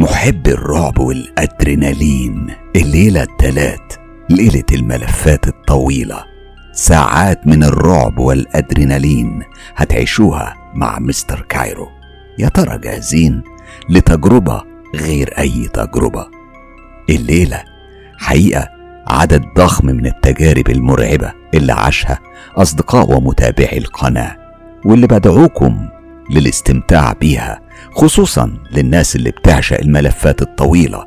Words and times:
محب 0.00 0.48
الرعب 0.48 0.98
والأدرينالين. 0.98 2.46
الليلة 2.76 3.22
التلات 3.22 3.92
ليلة 4.30 4.64
الملفات 4.72 5.48
الطويلة. 5.48 6.24
ساعات 6.72 7.46
من 7.46 7.64
الرعب 7.64 8.18
والأدرينالين 8.18 9.42
هتعيشوها 9.76 10.54
مع 10.74 10.98
مستر 10.98 11.46
كايرو. 11.48 11.88
يا 12.38 12.48
ترى 12.48 12.78
جاهزين 12.78 13.42
لتجربة 13.88 14.62
غير 14.96 15.38
أي 15.38 15.68
تجربة؟ 15.68 16.26
الليلة 17.10 17.62
حقيقة 18.18 18.68
عدد 19.06 19.44
ضخم 19.56 19.86
من 19.86 20.06
التجارب 20.06 20.70
المرعبة 20.70 21.32
اللي 21.54 21.72
عاشها 21.72 22.18
أصدقاء 22.56 23.16
ومتابعي 23.16 23.78
القناة 23.78 24.36
واللي 24.84 25.06
بدعوكم 25.06 25.88
للاستمتاع 26.30 27.12
بيها. 27.12 27.60
خصوصا 27.92 28.58
للناس 28.70 29.16
اللي 29.16 29.30
بتعشق 29.30 29.80
الملفات 29.80 30.42
الطويلة 30.42 31.06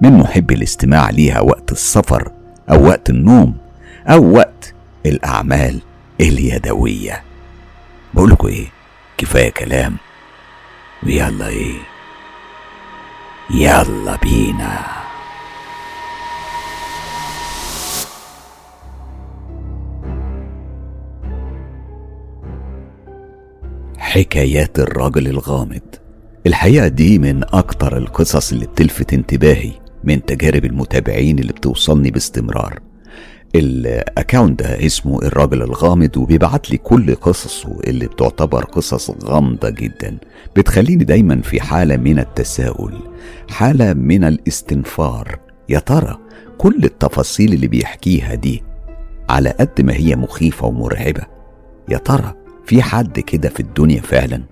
من 0.00 0.12
محبي 0.12 0.54
الاستماع 0.54 1.10
ليها 1.10 1.40
وقت 1.40 1.72
السفر 1.72 2.32
أو 2.70 2.86
وقت 2.86 3.10
النوم 3.10 3.56
أو 4.06 4.32
وقت 4.32 4.74
الأعمال 5.06 5.80
اليدوية. 6.20 7.22
بقولكوا 8.14 8.48
إيه؟ 8.48 8.66
كفاية 9.18 9.50
كلام. 9.50 9.96
ويلا 11.02 11.48
إيه؟ 11.48 11.78
يلا 13.50 14.16
بينا. 14.22 14.78
حكايات 23.98 24.78
الراجل 24.78 25.26
الغامض. 25.26 26.03
الحقيقة 26.46 26.88
دي 26.88 27.18
من 27.18 27.42
أكتر 27.44 27.96
القصص 27.96 28.52
اللي 28.52 28.66
بتلفت 28.66 29.12
انتباهي 29.12 29.72
من 30.04 30.24
تجارب 30.24 30.64
المتابعين 30.64 31.38
اللي 31.38 31.52
بتوصلني 31.52 32.10
باستمرار. 32.10 32.78
الاكونت 33.54 34.62
ده 34.62 34.86
اسمه 34.86 35.22
الراجل 35.22 35.62
الغامض 35.62 36.16
وبيبعت 36.16 36.70
لي 36.70 36.76
كل 36.76 37.14
قصصه 37.14 37.80
اللي 37.86 38.06
بتعتبر 38.06 38.64
قصص 38.64 39.10
غامضة 39.24 39.70
جدا 39.70 40.18
بتخليني 40.56 41.04
دايما 41.04 41.40
في 41.42 41.60
حالة 41.60 41.96
من 41.96 42.18
التساؤل 42.18 42.98
حالة 43.50 43.94
من 43.94 44.24
الاستنفار. 44.24 45.38
يا 45.68 45.78
ترى 45.78 46.18
كل 46.58 46.84
التفاصيل 46.84 47.52
اللي 47.52 47.66
بيحكيها 47.66 48.34
دي 48.34 48.62
على 49.28 49.50
قد 49.50 49.80
ما 49.80 49.92
هي 49.92 50.16
مخيفة 50.16 50.66
ومرعبة؟ 50.66 51.22
يا 51.88 51.98
ترى 51.98 52.34
في 52.66 52.82
حد 52.82 53.20
كده 53.20 53.48
في 53.48 53.60
الدنيا 53.60 54.00
فعلا؟ 54.00 54.42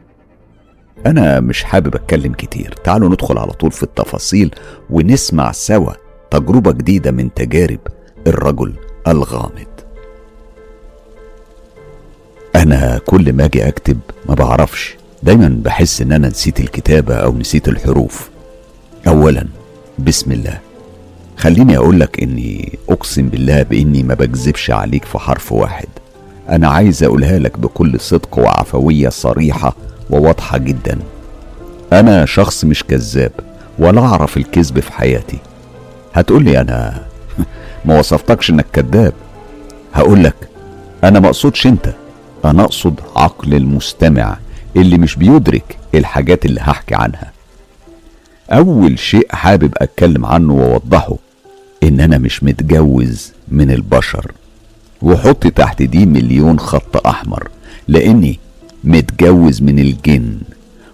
أنا 1.07 1.41
مش 1.41 1.65
حابب 1.65 1.95
أتكلم 1.95 2.33
كتير. 2.33 2.75
تعالوا 2.85 3.09
ندخل 3.09 3.39
على 3.39 3.53
طول 3.53 3.73
في 3.73 3.83
التفاصيل 3.83 4.55
ونسمع 4.91 5.53
سوا 5.53 5.93
تجربة 6.31 6.73
جديدة 6.73 7.11
من 7.11 7.35
تجارب 7.35 7.79
الرجل 8.27 8.73
الغامض. 9.09 9.67
أنا 12.57 13.01
كل 13.07 13.33
ما 13.33 13.45
أجي 13.45 13.69
أكتب 13.69 13.99
ما 14.29 14.35
بعرفش. 14.35 14.97
دايما 15.23 15.61
بحس 15.65 16.03
إن 16.03 16.13
أنا 16.13 16.29
نسيت 16.29 16.61
الكتابة 16.61 17.15
أو 17.15 17.39
نسيت 17.39 17.69
الحروف. 17.69 18.31
أولا 19.07 19.47
بسم 19.99 20.33
الله. 20.33 20.59
خليني 21.37 21.77
أقول 21.77 22.01
لك 22.01 22.23
إني 22.23 22.79
أقسم 22.89 23.29
بالله 23.29 23.63
بإني 23.63 24.03
ما 24.03 24.15
بكذبش 24.15 24.71
عليك 24.71 25.05
في 25.05 25.19
حرف 25.19 25.53
واحد. 25.53 25.89
أنا 26.49 26.69
عايز 26.69 27.03
أقولها 27.03 27.39
لك 27.39 27.59
بكل 27.59 28.01
صدق 28.01 28.39
وعفوية 28.39 29.09
صريحة 29.09 29.77
وواضحة 30.13 30.59
جدا. 30.59 30.99
أنا 31.93 32.25
شخص 32.27 32.65
مش 32.65 32.85
كذاب 32.85 33.33
ولا 33.79 34.01
أعرف 34.01 34.37
الكذب 34.37 34.81
في 34.81 34.93
حياتي. 34.93 35.39
هتقولي 36.15 36.61
أنا 36.61 37.03
ما 37.85 37.99
وصفتكش 37.99 38.51
إنك 38.51 38.67
كذاب. 38.73 39.13
هقولك 39.95 40.35
أنا 41.05 41.21
ما 41.21 41.27
أقصدش 41.27 41.67
أنت. 41.67 41.93
أنا 42.45 42.65
أقصد 42.65 43.01
عقل 43.17 43.55
المستمع 43.55 44.37
اللي 44.77 44.99
مش 44.99 45.17
بيدرك 45.17 45.79
الحاجات 45.95 46.45
اللي 46.47 46.61
هحكي 46.61 46.95
عنها. 46.95 47.33
أول 48.51 48.99
شيء 48.99 49.27
حابب 49.31 49.73
أتكلم 49.77 50.27
عنه 50.27 50.55
وأوضحه 50.55 51.17
إن 51.83 52.01
أنا 52.01 52.19
مش 52.19 52.43
متجوز 52.45 53.33
من 53.49 53.71
البشر. 53.71 54.33
وحط 55.03 55.47
تحت 55.47 55.83
دي 55.83 56.07
مليون 56.07 56.59
خط 56.59 57.07
أحمر 57.07 57.49
لأني 57.89 58.39
متجوز 58.85 59.63
من 59.63 59.79
الجن. 59.79 60.37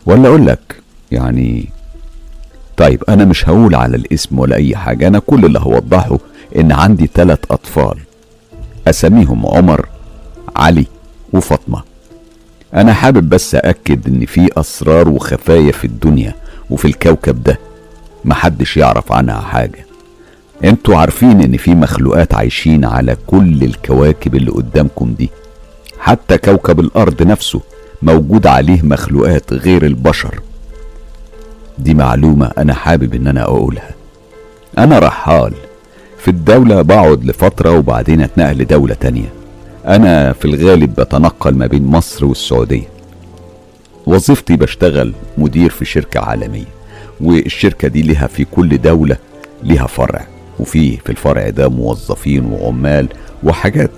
ولا 0.06 0.28
أقول 0.28 0.46
لك 0.46 0.76
يعني 1.10 1.68
طيب 2.76 3.04
أنا 3.08 3.24
مش 3.24 3.48
هقول 3.48 3.74
على 3.74 3.96
الاسم 3.96 4.38
ولا 4.38 4.56
أي 4.56 4.76
حاجة. 4.76 5.08
أنا 5.08 5.18
كل 5.18 5.44
اللي 5.44 5.58
هوضحه 5.58 6.18
إن 6.56 6.72
عندي 6.72 7.10
ثلاث 7.14 7.38
أطفال. 7.50 7.98
أسميهم 8.88 9.46
عمر 9.46 9.88
علي 10.56 10.86
وفاطمة. 11.32 11.82
أنا 12.74 12.92
حابب 12.92 13.28
بس 13.28 13.54
أكد 13.54 14.08
إن 14.08 14.26
في 14.26 14.48
أسرار 14.56 15.08
وخفايا 15.08 15.72
في 15.72 15.84
الدنيا 15.84 16.34
وفي 16.70 16.84
الكوكب 16.84 17.42
ده. 17.42 17.58
محدش 18.24 18.76
يعرف 18.76 19.12
عنها 19.12 19.40
حاجة. 19.40 19.86
أنتوا 20.64 20.96
عارفين 20.96 21.40
إن 21.40 21.56
في 21.56 21.74
مخلوقات 21.74 22.34
عايشين 22.34 22.84
على 22.84 23.16
كل 23.26 23.62
الكواكب 23.62 24.34
اللي 24.34 24.50
قدامكم 24.50 25.14
دي. 25.14 25.30
حتى 25.98 26.38
كوكب 26.38 26.80
الأرض 26.80 27.22
نفسه. 27.22 27.60
موجود 28.02 28.46
عليه 28.46 28.82
مخلوقات 28.82 29.52
غير 29.52 29.86
البشر. 29.86 30.40
دي 31.78 31.94
معلومة 31.94 32.50
أنا 32.58 32.74
حابب 32.74 33.14
إن 33.14 33.26
أنا 33.26 33.42
أقولها. 33.42 33.90
أنا 34.78 34.98
رحال. 34.98 35.52
في 36.18 36.28
الدولة 36.28 36.82
بقعد 36.82 37.24
لفترة 37.24 37.70
وبعدين 37.78 38.20
أتنقل 38.20 38.58
لدولة 38.58 38.94
تانية. 38.94 39.32
أنا 39.86 40.32
في 40.32 40.44
الغالب 40.44 40.94
بتنقل 41.00 41.54
ما 41.54 41.66
بين 41.66 41.84
مصر 41.84 42.24
والسعودية. 42.24 42.88
وظيفتي 44.06 44.56
بشتغل 44.56 45.12
مدير 45.38 45.70
في 45.70 45.84
شركة 45.84 46.20
عالمية 46.20 46.64
والشركة 47.20 47.88
دي 47.88 48.02
لها 48.02 48.26
في 48.26 48.44
كل 48.44 48.78
دولة 48.78 49.16
لها 49.62 49.86
فرع 49.86 50.26
وفي 50.60 50.96
في 50.96 51.10
الفرع 51.10 51.48
ده 51.50 51.68
موظفين 51.68 52.44
وعمال 52.52 53.08
وحاجات. 53.42 53.90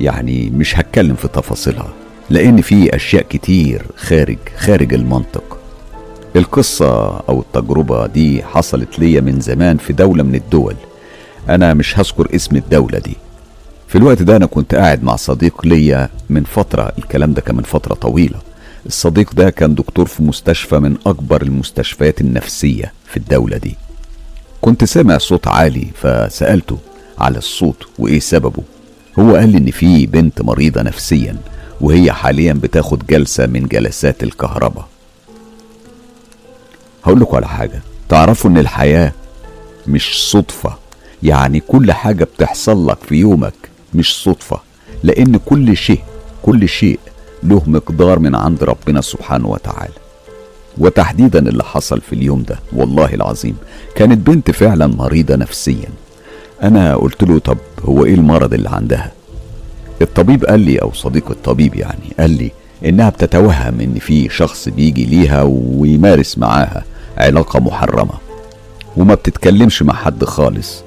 يعني 0.00 0.50
مش 0.50 0.78
هتكلم 0.78 1.14
في 1.14 1.28
تفاصيلها. 1.28 1.88
لأن 2.32 2.60
في 2.60 2.96
أشياء 2.96 3.22
كتير 3.22 3.86
خارج 3.96 4.38
خارج 4.58 4.94
المنطق. 4.94 5.58
القصة 6.36 7.20
أو 7.20 7.40
التجربة 7.40 8.06
دي 8.06 8.42
حصلت 8.42 8.98
ليا 8.98 9.20
من 9.20 9.40
زمان 9.40 9.76
في 9.76 9.92
دولة 9.92 10.22
من 10.22 10.34
الدول. 10.34 10.74
أنا 11.48 11.74
مش 11.74 11.98
هذكر 11.98 12.34
اسم 12.34 12.56
الدولة 12.56 12.98
دي. 12.98 13.16
في 13.88 13.98
الوقت 13.98 14.22
ده 14.22 14.36
أنا 14.36 14.46
كنت 14.46 14.74
قاعد 14.74 15.02
مع 15.04 15.16
صديق 15.16 15.66
ليا 15.66 16.08
من 16.30 16.44
فترة 16.44 16.92
الكلام 16.98 17.32
ده 17.32 17.40
كان 17.42 17.56
من 17.56 17.62
فترة 17.62 17.94
طويلة. 17.94 18.38
الصديق 18.86 19.34
ده 19.34 19.50
كان 19.50 19.74
دكتور 19.74 20.06
في 20.06 20.22
مستشفى 20.22 20.78
من 20.78 20.96
أكبر 21.06 21.42
المستشفيات 21.42 22.20
النفسية 22.20 22.92
في 23.06 23.16
الدولة 23.16 23.56
دي. 23.56 23.76
كنت 24.60 24.84
سامع 24.84 25.18
صوت 25.18 25.48
عالي 25.48 25.86
فسألته 25.94 26.78
على 27.18 27.38
الصوت 27.38 27.86
وإيه 27.98 28.20
سببه. 28.20 28.62
هو 29.18 29.36
قال 29.36 29.48
لي 29.48 29.58
إن 29.58 29.70
في 29.70 30.06
بنت 30.06 30.42
مريضة 30.42 30.82
نفسيا. 30.82 31.36
وهي 31.82 32.12
حاليا 32.12 32.52
بتاخد 32.52 33.06
جلسة 33.06 33.46
من 33.46 33.66
جلسات 33.66 34.22
الكهرباء. 34.22 34.88
هقول 37.04 37.20
لكم 37.20 37.36
على 37.36 37.48
حاجة. 37.48 37.82
تعرفوا 38.08 38.50
إن 38.50 38.58
الحياة 38.58 39.12
مش 39.86 40.30
صدفة. 40.30 40.76
يعني 41.22 41.60
كل 41.60 41.92
حاجة 41.92 42.24
بتحصل 42.24 42.88
لك 42.88 42.98
في 43.08 43.14
يومك 43.14 43.54
مش 43.94 44.22
صدفة. 44.22 44.60
لأن 45.02 45.36
كل 45.36 45.76
شيء 45.76 46.00
كل 46.42 46.68
شيء 46.68 46.98
له 47.42 47.62
مقدار 47.66 48.18
من 48.18 48.34
عند 48.34 48.64
ربنا 48.64 49.00
سبحانه 49.00 49.48
وتعالى. 49.48 49.94
وتحديدا 50.78 51.48
اللي 51.48 51.64
حصل 51.64 52.00
في 52.00 52.12
اليوم 52.12 52.42
ده 52.42 52.58
والله 52.72 53.14
العظيم. 53.14 53.56
كانت 53.94 54.26
بنت 54.26 54.50
فعلا 54.50 54.86
مريضة 54.86 55.36
نفسيا. 55.36 55.88
أنا 56.62 56.96
قلت 56.96 57.22
له 57.22 57.38
طب 57.38 57.58
هو 57.84 58.04
إيه 58.04 58.14
المرض 58.14 58.54
اللي 58.54 58.68
عندها؟ 58.70 59.12
الطبيب 60.02 60.44
قال 60.44 60.60
لي 60.60 60.78
أو 60.78 60.92
صديق 60.92 61.30
الطبيب 61.30 61.74
يعني 61.74 62.12
قال 62.20 62.30
لي 62.30 62.50
إنها 62.84 63.10
بتتوهم 63.10 63.80
إن 63.80 63.94
في 63.94 64.28
شخص 64.28 64.68
بيجي 64.68 65.04
ليها 65.04 65.42
ويمارس 65.42 66.38
معاها 66.38 66.84
علاقة 67.18 67.60
محرمة 67.60 68.14
وما 68.96 69.14
بتتكلمش 69.14 69.82
مع 69.82 69.94
حد 69.94 70.24
خالص. 70.24 70.82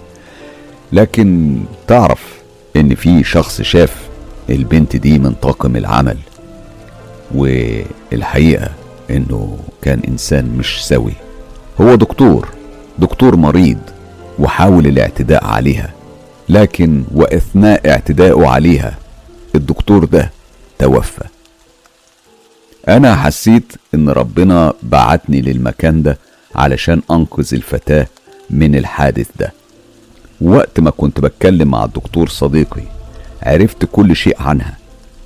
لكن 0.93 1.57
تعرف 1.87 2.23
إن 2.75 2.95
في 2.95 3.23
شخص 3.23 3.61
شاف 3.61 3.95
البنت 4.49 4.95
دي 4.95 5.19
من 5.19 5.33
طاقم 5.41 5.75
العمل 5.75 6.17
والحقيقة 7.35 8.69
إنه 9.11 9.57
كان 9.81 9.99
إنسان 10.07 10.45
مش 10.57 10.85
سوي. 10.87 11.13
هو 11.81 11.95
دكتور 11.95 12.47
دكتور 12.99 13.35
مريض 13.35 13.77
وحاول 14.39 14.87
الاعتداء 14.87 15.45
عليها 15.45 15.89
لكن 16.49 17.03
وأثناء 17.15 17.89
اعتدائه 17.89 18.47
عليها 18.47 18.97
الدكتور 19.55 20.05
ده 20.05 20.31
توفى. 20.79 21.23
أنا 22.87 23.15
حسيت 23.15 23.73
إن 23.93 24.09
ربنا 24.09 24.73
بعتني 24.83 25.41
للمكان 25.41 26.03
ده 26.03 26.17
علشان 26.55 27.01
أنقذ 27.11 27.53
الفتاة 27.53 28.07
من 28.49 28.75
الحادث 28.75 29.27
ده. 29.39 29.53
وقت 30.41 30.79
ما 30.79 30.89
كنت 30.89 31.19
بتكلم 31.19 31.67
مع 31.67 31.85
الدكتور 31.85 32.29
صديقي 32.29 32.81
عرفت 33.43 33.85
كل 33.91 34.15
شيء 34.15 34.41
عنها. 34.41 34.77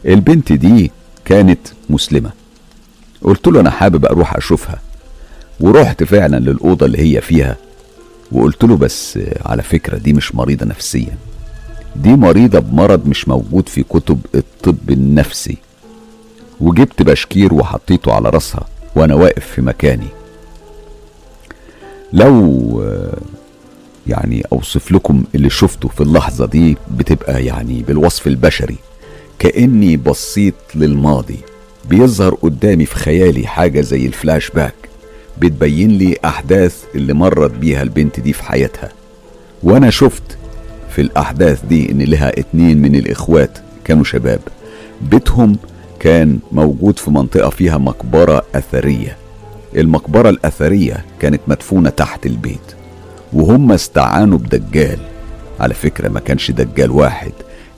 البنت 0.06 0.54
دي 0.54 0.92
كانت 1.26 1.60
مسلمة. 1.90 2.31
قلت 3.22 3.48
له 3.48 3.60
أنا 3.60 3.70
حابب 3.70 4.06
أروح 4.06 4.36
أشوفها. 4.36 4.80
ورحت 5.60 6.04
فعلا 6.04 6.40
للأوضة 6.40 6.86
اللي 6.86 7.00
هي 7.00 7.22
فيها. 7.22 7.56
وقلت 8.31 8.64
له 8.64 8.78
بس 8.78 9.20
على 9.46 9.64
فكرة 9.64 9.98
دي 9.98 10.14
مش 10.14 10.36
مريضة 10.36 10.66
نفسيا. 10.66 11.18
دي 11.96 12.10
مريضة 12.16 12.60
بمرض 12.60 13.08
مش 13.08 13.28
موجود 13.28 13.70
في 13.70 13.84
كتب 13.84 14.20
الطب 14.36 14.90
النفسي. 14.90 15.58
وجبت 16.62 17.02
بشكير 17.02 17.54
وحطيته 17.54 18.14
على 18.14 18.30
راسها 18.30 18.68
وأنا 18.96 19.16
واقف 19.16 19.46
في 19.46 19.62
مكاني. 19.62 20.08
لو 22.14 22.84
يعني 24.08 24.44
أوصف 24.52 24.92
لكم 24.92 25.24
اللي 25.36 25.50
شفته 25.50 25.90
في 25.90 26.02
اللحظة 26.02 26.46
دي 26.46 26.78
بتبقى 26.92 27.46
يعني 27.46 27.84
بالوصف 27.84 28.28
البشري. 28.28 28.76
كأني 29.40 29.98
بصيت 29.98 30.56
للماضي. 30.76 31.40
بيظهر 31.90 32.34
قدامي 32.34 32.86
في 32.86 32.96
خيالي 32.96 33.48
حاجة 33.48 33.82
زي 33.82 34.06
الفلاش 34.06 34.50
باك. 34.50 34.74
بتبين 35.38 35.98
لي 35.98 36.18
أحداث 36.26 36.84
اللي 36.96 37.14
مرت 37.14 37.52
بيها 37.52 37.82
البنت 37.82 38.20
دي 38.20 38.34
في 38.34 38.44
حياتها. 38.44 38.90
وأنا 39.64 39.90
شفت 39.90 40.38
في 40.90 41.02
الأحداث 41.02 41.66
دي 41.66 41.92
إن 41.92 42.02
لها 42.02 42.40
اتنين 42.40 42.82
من 42.82 42.96
الإخوات 42.96 43.58
كانوا 43.84 44.04
شباب. 44.04 44.40
بيتهم 45.02 45.58
كان 46.00 46.40
موجود 46.52 47.00
في 47.00 47.12
منطقة 47.12 47.50
فيها 47.50 47.78
مقبرة 47.78 48.44
أثرية. 48.56 49.18
المقبرة 49.76 50.30
الأثرية 50.30 51.06
كانت 51.20 51.42
مدفونة 51.48 51.90
تحت 51.90 52.26
البيت 52.26 52.76
وهم 53.34 53.72
استعانوا 53.72 54.38
بدجال. 54.38 55.00
على 55.60 55.74
فكرة 55.74 56.10
ما 56.10 56.20
كانش 56.20 56.52
دجال 56.52 56.92
واحد 56.92 57.32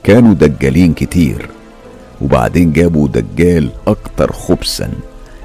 كانوا 0.04 0.34
دجالين 0.34 0.94
كتير. 0.94 1.48
وبعدين 2.22 2.72
جابوا 2.72 3.08
دجال 3.08 3.70
أكتر 3.86 4.32
خبثا 4.32 4.90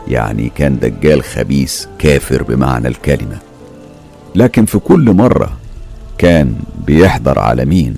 يعني 0.08 0.52
كان 0.56 0.80
دجال 0.80 1.24
خبيث 1.24 1.86
كافر 2.00 2.44
بمعنى 2.44 2.88
الكلمة. 2.88 3.38
لكن 4.36 4.66
في 4.66 4.80
كل 4.80 5.14
مرة 5.14 5.58
كان 6.18 6.56
بيحضر 6.86 7.40
على 7.40 7.66
مين؟ 7.66 7.96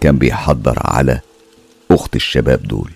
كان 0.00 0.18
بيحضر 0.18 0.78
على 0.80 1.20
أخت 1.90 2.16
الشباب 2.16 2.62
دول. 2.62 2.90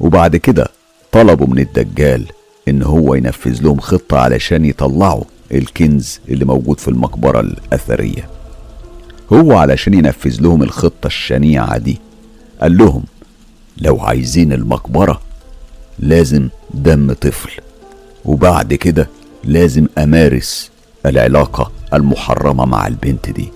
وبعد 0.00 0.36
كده 0.36 0.68
طلبوا 1.12 1.46
من 1.46 1.58
الدجال 1.58 2.26
إن 2.68 2.82
هو 2.82 3.14
ينفذ 3.14 3.62
لهم 3.62 3.80
خطة 3.80 4.18
علشان 4.18 4.64
يطلعوا 4.64 5.24
الكنز 5.52 6.20
اللي 6.28 6.44
موجود 6.44 6.80
في 6.80 6.88
المقبرة 6.88 7.40
الأثرية. 7.40 8.28
هو 9.32 9.52
علشان 9.52 9.94
ينفذ 9.94 10.40
لهم 10.40 10.62
الخطة 10.62 11.06
الشنيعة 11.06 11.78
دي 11.78 11.98
قال 12.60 12.76
لهم 12.78 13.02
لو 13.78 14.00
عايزين 14.00 14.52
المقبرة 14.52 15.20
لازم 15.98 16.48
دم 16.74 17.12
طفل 17.12 17.50
وبعد 18.24 18.74
كده 18.74 19.08
لازم 19.44 19.86
أمارس 19.98 20.70
العلاقة 21.06 21.70
المحرمة 21.94 22.64
مع 22.64 22.86
البنت 22.86 23.30
دي. 23.30 23.48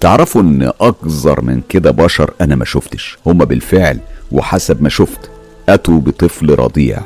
تعرفوا 0.00 0.40
إن 0.42 0.62
اقذر 0.62 1.40
من 1.40 1.60
كده 1.68 1.90
بشر 1.90 2.30
أنا 2.40 2.56
ما 2.56 2.64
شفتش. 2.64 3.18
هما 3.26 3.44
بالفعل 3.44 3.98
وحسب 4.32 4.82
ما 4.82 4.88
شفت 4.88 5.30
أتوا 5.68 6.00
بطفل 6.00 6.54
رضيع 6.54 7.02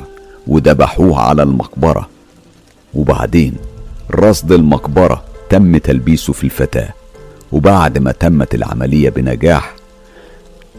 وذبحوه 0.47 1.19
على 1.19 1.43
المقبرة. 1.43 2.09
وبعدين 2.93 3.55
رصد 4.11 4.51
المقبرة 4.51 5.23
تم 5.49 5.77
تلبيسه 5.77 6.33
في 6.33 6.43
الفتاة. 6.43 6.89
وبعد 7.51 7.97
ما 7.97 8.11
تمت 8.11 8.55
العملية 8.55 9.09
بنجاح 9.09 9.75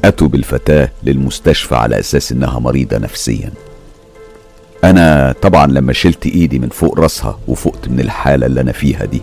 أتوا 0.04 0.28
بالفتاة 0.28 0.90
للمستشفى 1.02 1.74
على 1.74 1.98
أساس 1.98 2.32
إنها 2.32 2.58
مريضة 2.58 2.98
نفسيا. 2.98 3.52
أنا 4.90 5.34
طبعا 5.42 5.66
لما 5.66 5.92
شلت 5.92 6.26
إيدي 6.26 6.58
من 6.58 6.68
فوق 6.68 7.00
راسها 7.00 7.38
وفقت 7.48 7.88
من 7.88 8.00
الحالة 8.00 8.46
اللي 8.46 8.60
أنا 8.60 8.72
فيها 8.72 9.04
دي 9.04 9.22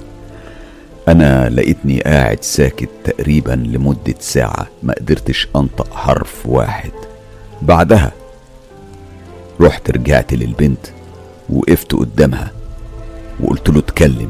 أنا 1.08 1.50
لقيتني 1.50 2.02
قاعد 2.02 2.44
ساكت 2.44 2.90
تقريبا 3.04 3.52
لمدة 3.52 4.16
ساعة 4.20 4.68
ما 4.84 4.94
قدرتش 4.94 5.48
أنطق 5.56 5.94
حرف 5.94 6.46
واحد. 6.46 6.92
بعدها 7.62 8.12
رحت 9.62 9.92
رجعت 9.92 10.34
للبنت 10.34 10.88
وقفت 11.50 11.96
قدامها 11.96 12.52
وقلت 13.40 13.70
له 13.70 13.80
اتكلم. 13.80 14.30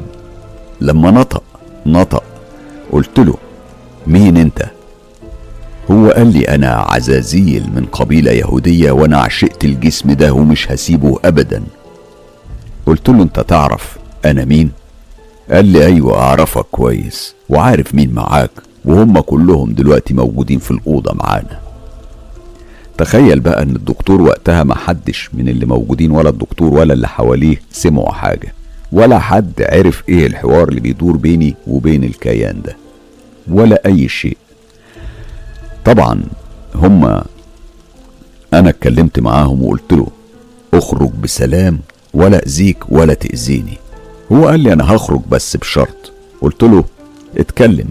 لما 0.80 1.10
نطق 1.10 1.42
نطق 1.86 2.24
قلت 2.92 3.18
له 3.18 3.34
مين 4.06 4.36
أنت؟ 4.36 4.70
هو 5.90 6.10
قال 6.10 6.32
لي 6.32 6.40
أنا 6.48 6.68
عزازيل 6.68 7.62
من 7.74 7.84
قبيلة 7.92 8.30
يهودية 8.32 8.90
وأنا 8.92 9.18
عشقت 9.18 9.64
الجسم 9.64 10.12
ده 10.12 10.32
ومش 10.32 10.70
هسيبه 10.72 11.18
ابدا. 11.24 11.62
قلت 12.86 13.08
له 13.08 13.22
أنت 13.22 13.40
تعرف 13.40 13.96
أنا 14.24 14.44
مين؟ 14.44 14.70
قال 15.50 15.64
لي 15.64 15.86
أيوه 15.86 16.18
أعرفك 16.18 16.66
كويس 16.72 17.34
وعارف 17.48 17.94
مين 17.94 18.12
معاك 18.14 18.50
وهم 18.84 19.20
كلهم 19.20 19.72
دلوقتي 19.72 20.14
موجودين 20.14 20.58
في 20.58 20.70
الأوضة 20.70 21.12
معانا. 21.14 21.60
تخيل 22.98 23.40
بقى 23.40 23.62
إن 23.62 23.76
الدكتور 23.76 24.22
وقتها 24.22 24.62
ما 24.64 24.74
حدش 24.74 25.30
من 25.34 25.48
اللي 25.48 25.66
موجودين 25.66 26.10
ولا 26.10 26.28
الدكتور 26.30 26.74
ولا 26.74 26.94
اللي 26.94 27.08
حواليه 27.08 27.56
سمعوا 27.72 28.12
حاجة 28.12 28.54
ولا 28.92 29.18
حد 29.18 29.52
عرف 29.68 30.02
إيه 30.08 30.26
الحوار 30.26 30.68
اللي 30.68 30.80
بيدور 30.80 31.16
بيني 31.16 31.54
وبين 31.66 32.04
الكيان 32.04 32.62
ده 32.62 32.76
ولا 33.48 33.82
أي 33.86 34.08
شيء. 34.08 34.36
طبعا 35.84 36.22
هما 36.74 37.24
أنا 38.54 38.68
اتكلمت 38.70 39.20
معاهم 39.20 39.62
وقلت 39.62 39.92
له 39.92 40.06
أخرج 40.74 41.10
بسلام 41.10 41.78
ولا 42.14 42.46
أذيك 42.46 42.78
ولا 42.88 43.14
تأذيني. 43.14 43.78
هو 44.32 44.48
قال 44.48 44.60
لي 44.60 44.72
أنا 44.72 44.94
هخرج 44.94 45.20
بس 45.30 45.56
بشرط. 45.56 46.12
قلت 46.40 46.62
له 46.62 46.84
اتكلم. 47.36 47.88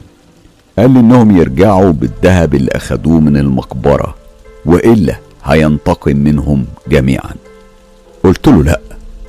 قال 0.79 0.91
لي 0.91 0.99
إنهم 0.99 1.37
يرجعوا 1.37 1.91
بالذهب 1.91 2.55
اللي 2.55 2.71
أخدوه 2.71 3.19
من 3.19 3.37
المقبرة 3.37 4.15
وإلا 4.65 5.15
هينتقم 5.43 6.17
منهم 6.17 6.65
جميعا. 6.87 7.33
قلت 8.23 8.47
له 8.47 8.63
لا. 8.63 8.79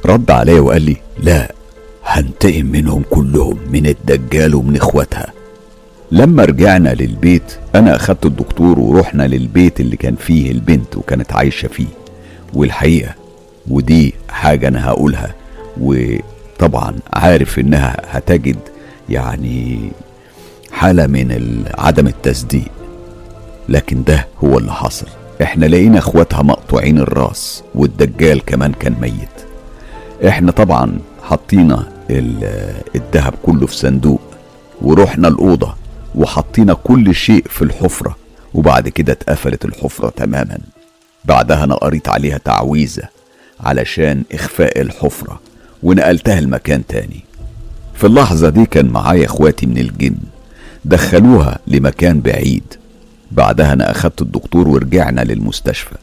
رد 0.06 0.30
عليا 0.30 0.60
وقال 0.60 0.82
لي 0.82 0.96
لا 1.22 1.54
هنتقم 2.04 2.66
منهم 2.66 3.02
كلهم 3.10 3.58
من 3.72 3.86
الدجال 3.86 4.54
ومن 4.54 4.76
إخواتها. 4.76 5.32
لما 6.14 6.44
رجعنا 6.44 6.88
للبيت 6.94 7.56
أنا 7.74 7.96
أخدت 7.96 8.26
الدكتور 8.26 8.80
ورحنا 8.80 9.22
للبيت 9.22 9.80
اللي 9.80 9.96
كان 9.96 10.14
فيه 10.16 10.50
البنت 10.50 10.96
وكانت 10.96 11.32
عايشة 11.32 11.68
فيه. 11.68 11.86
والحقيقة 12.54 13.14
ودي 13.68 14.14
حاجة 14.28 14.68
أنا 14.68 14.86
هقولها 14.88 15.34
وطبعا 15.80 16.94
عارف 17.12 17.58
إنها 17.58 17.96
هتجد 18.10 18.56
يعني 19.08 19.90
حالة 20.72 21.06
من 21.06 21.64
عدم 21.78 22.06
التصديق. 22.06 22.68
لكن 23.68 24.04
ده 24.04 24.26
هو 24.44 24.58
اللي 24.58 24.72
حصل. 24.72 25.06
إحنا 25.42 25.66
لقينا 25.66 25.98
إخواتها 25.98 26.42
مقطوعين 26.42 26.98
الرأس 26.98 27.62
والدجال 27.74 28.44
كمان 28.44 28.72
كان 28.72 28.94
ميت. 29.00 29.46
إحنا 30.28 30.50
طبعا 30.52 30.98
حطينا 31.22 31.86
الذهب 32.94 33.34
كله 33.42 33.66
في 33.66 33.76
صندوق 33.76 34.20
ورحنا 34.82 35.28
الأوضة. 35.28 35.74
وحطينا 36.14 36.74
كل 36.74 37.14
شيء 37.14 37.44
في 37.50 37.62
الحفرة 37.62 38.16
وبعد 38.54 38.88
كده 38.88 39.12
اتقفلت 39.12 39.64
الحفرة 39.64 40.08
تماما. 40.16 40.58
بعدها 41.24 41.64
أنا 41.64 41.74
قريت 41.74 42.08
عليها 42.08 42.38
تعويذة 42.38 43.02
علشان 43.60 44.22
إخفاء 44.32 44.80
الحفرة 44.80 45.40
ونقلتها 45.82 46.40
لمكان 46.40 46.86
تاني. 46.86 47.24
في 47.94 48.06
اللحظة 48.06 48.48
دي 48.48 48.66
كان 48.66 48.86
معايا 48.86 49.26
إخواتي 49.26 49.66
من 49.66 49.78
الجن 49.78 50.16
دخلوها 50.84 51.58
لمكان 51.66 52.20
بعيد. 52.20 52.64
بعدها 53.32 53.72
أنا 53.72 53.90
أخدت 53.90 54.22
الدكتور 54.22 54.68
ورجعنا 54.68 55.20
للمستشفى. 55.20 55.94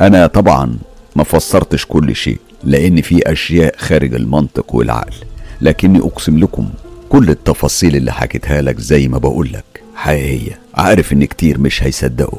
أنا 0.00 0.26
طبعا 0.26 0.78
ما 1.16 1.24
فسرتش 1.24 1.86
كل 1.86 2.16
شيء 2.16 2.38
لأن 2.64 3.00
في 3.00 3.32
أشياء 3.32 3.74
خارج 3.78 4.14
المنطق 4.14 4.74
والعقل 4.74 5.14
لكني 5.60 5.98
أقسم 5.98 6.38
لكم 6.38 6.70
كل 7.10 7.30
التفاصيل 7.30 7.96
اللي 7.96 8.12
حكيتها 8.12 8.62
لك 8.62 8.78
زي 8.80 9.08
ما 9.08 9.18
بقولك 9.18 9.64
حقيقية. 9.94 10.58
عارف 10.74 11.12
إن 11.12 11.24
كتير 11.24 11.58
مش 11.58 11.82
هيصدقوا 11.82 12.38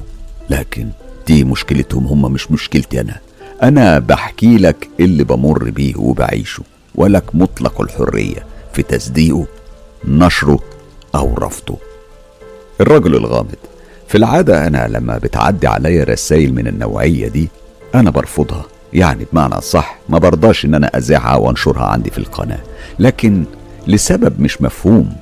لكن 0.49 0.89
دي 1.27 1.43
مشكلتهم 1.43 2.05
هم 2.07 2.33
مش 2.33 2.51
مشكلتي 2.51 3.01
أنا. 3.01 3.17
أنا 3.63 3.99
بحكي 3.99 4.57
لك 4.57 4.89
اللي 4.99 5.23
بمر 5.23 5.69
بيه 5.69 5.93
وبعيشه 5.97 6.63
ولك 6.95 7.23
مطلق 7.35 7.81
الحرية 7.81 8.45
في 8.73 8.83
تصديقه 8.83 9.45
نشره 10.07 10.59
أو 11.15 11.35
رفضه. 11.37 11.77
الرجل 12.81 13.15
الغامض 13.15 13.55
في 14.07 14.17
العادة 14.17 14.67
أنا 14.67 14.87
لما 14.87 15.17
بتعدي 15.17 15.67
عليا 15.67 16.03
رسائل 16.03 16.53
من 16.53 16.67
النوعية 16.67 17.27
دي 17.27 17.49
أنا 17.95 18.09
برفضها. 18.09 18.65
يعني 18.93 19.25
بمعنى 19.33 19.61
صح 19.61 19.97
ما 20.09 20.17
برضاش 20.17 20.65
إن 20.65 20.75
أنا 20.75 20.87
اذاعها 20.97 21.35
وأنشرها 21.35 21.83
عندي 21.83 22.09
في 22.09 22.17
القناة. 22.17 22.59
لكن 22.99 23.45
لسبب 23.87 24.41
مش 24.41 24.61
مفهوم. 24.61 25.13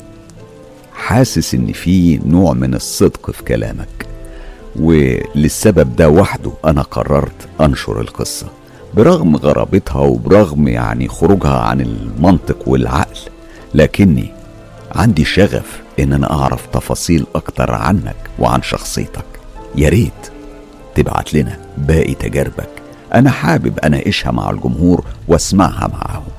حاسس 0.94 1.54
إن 1.56 1.72
في 1.72 2.18
نوع 2.26 2.54
من 2.54 2.74
الصدق 2.74 3.32
في 3.32 3.44
كلامك 3.44 4.08
وللسبب 4.80 5.96
ده 5.96 6.10
وحده 6.10 6.52
أنا 6.66 6.82
قررت 6.82 7.48
أنشر 7.62 8.02
القصة 8.02 8.48
برغم 8.94 9.36
غرابتها 9.36 10.02
وبرغم 10.02 10.68
يعني 10.68 11.08
خروجها 11.08 11.58
عن 11.60 11.82
المنطق 11.82 12.68
والعقل 12.70 13.20
لكني 13.74 14.32
عندي 14.96 15.26
شغف 15.26 15.82
إن 16.00 16.14
أنا 16.14 16.32
أعرف 16.32 16.66
تفاصيل 16.74 17.26
أكتر 17.36 17.72
عنك 17.72 18.16
وعن 18.40 18.62
شخصيتك. 18.62 19.26
يا 19.76 19.90
ريت 19.90 20.32
تبعت 20.96 21.34
لنا 21.34 21.60
باقي 21.78 22.14
تجاربك. 22.14 22.70
أنا 23.14 23.30
حابب 23.32 23.80
أناقشها 23.80 24.32
مع 24.32 24.50
الجمهور 24.50 25.04
وأسمعها 25.28 25.88
معاهم. 25.88 26.39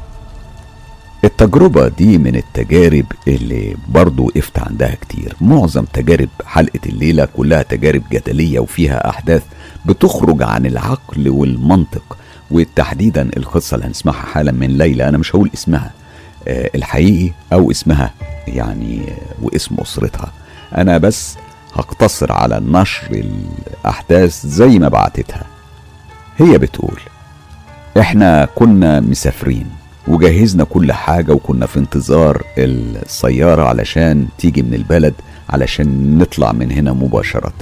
التجربة 1.24 1.88
دي 1.88 2.18
من 2.18 2.36
التجارب 2.36 3.06
اللي 3.28 3.76
برضو 3.88 4.24
وقفت 4.26 4.58
عندها 4.58 4.94
كتير. 4.94 5.34
معظم 5.40 5.84
تجارب 5.84 6.28
حلقة 6.44 6.80
الليلة 6.86 7.24
كلها 7.24 7.62
تجارب 7.62 8.02
جدلية 8.12 8.60
وفيها 8.60 9.08
أحداث 9.10 9.42
بتخرج 9.86 10.42
عن 10.42 10.66
العقل 10.66 11.28
والمنطق 11.28 12.16
وتحديدا 12.50 13.30
القصة 13.36 13.74
اللي 13.74 13.86
هنسمعها 13.86 14.26
حالا 14.26 14.52
من 14.52 14.78
ليلى 14.78 15.08
أنا 15.08 15.18
مش 15.18 15.34
هقول 15.36 15.50
اسمها 15.54 15.90
آه 16.48 16.70
الحقيقي 16.74 17.32
أو 17.52 17.70
اسمها 17.70 18.14
يعني 18.48 19.02
واسم 19.42 19.74
أسرتها. 19.78 20.32
أنا 20.76 20.98
بس 20.98 21.36
هقتصر 21.74 22.32
على 22.32 22.60
نشر 22.64 23.24
الأحداث 23.84 24.46
زي 24.46 24.78
ما 24.78 24.88
بعتتها. 24.88 25.44
هي 26.38 26.58
بتقول 26.58 27.00
إحنا 28.00 28.48
كنا 28.54 29.00
مسافرين. 29.00 29.66
وجهزنا 30.08 30.64
كل 30.64 30.92
حاجة 30.92 31.32
وكنا 31.32 31.66
في 31.66 31.78
انتظار 31.78 32.42
السيارة 32.58 33.62
علشان 33.62 34.26
تيجي 34.38 34.62
من 34.62 34.74
البلد 34.74 35.14
علشان 35.50 36.18
نطلع 36.18 36.52
من 36.52 36.72
هنا 36.72 36.92
مباشرة 36.92 37.52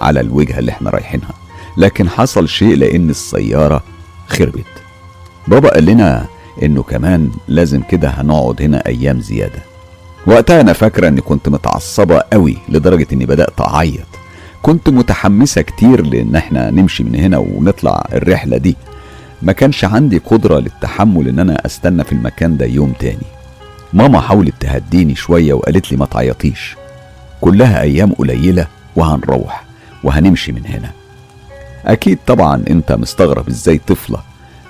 على 0.00 0.20
الوجهة 0.20 0.58
اللي 0.58 0.72
إحنا 0.72 0.90
رايحينها. 0.90 1.34
لكن 1.76 2.08
حصل 2.08 2.48
شيء 2.48 2.76
لأن 2.76 3.10
السيارة 3.10 3.82
خربت. 4.28 4.64
بابا 5.48 5.68
قال 5.68 5.84
لنا 5.84 6.26
إنه 6.62 6.82
كمان 6.82 7.30
لازم 7.48 7.82
كده 7.82 8.08
هنقعد 8.08 8.62
هنا 8.62 8.86
أيام 8.86 9.20
زيادة. 9.20 9.62
وقتها 10.26 10.60
أنا 10.60 10.72
فاكرة 10.72 11.08
إني 11.08 11.20
كنت 11.20 11.48
متعصبة 11.48 12.18
قوي 12.32 12.56
لدرجة 12.68 13.06
إني 13.12 13.26
بدأت 13.26 13.60
أعيط. 13.60 14.06
كنت 14.62 14.88
متحمسة 14.88 15.62
كتير 15.62 16.06
لأن 16.06 16.36
إحنا 16.36 16.70
نمشي 16.70 17.04
من 17.04 17.14
هنا 17.14 17.38
ونطلع 17.38 18.08
الرحلة 18.12 18.56
دي. 18.56 18.76
ما 19.42 19.52
كانش 19.52 19.84
عندي 19.84 20.18
قدرة 20.18 20.58
للتحمل 20.58 21.28
إن 21.28 21.38
أنا 21.38 21.66
أستنى 21.66 22.04
في 22.04 22.12
المكان 22.12 22.56
ده 22.56 22.66
يوم 22.66 22.92
تاني. 22.92 23.26
ماما 23.92 24.20
حاولت 24.20 24.54
تهديني 24.60 25.14
شوية 25.14 25.52
وقالت 25.54 25.92
لي 25.92 25.96
ما 25.98 26.06
تعيطيش. 26.06 26.76
كلها 27.40 27.80
أيام 27.82 28.12
قليلة 28.12 28.66
وهنروح 28.96 29.64
وهنمشي 30.04 30.52
من 30.52 30.66
هنا. 30.66 30.90
أكيد 31.86 32.18
طبعا 32.26 32.62
أنت 32.70 32.92
مستغرب 32.92 33.48
إزاي 33.48 33.80
طفلة 33.86 34.18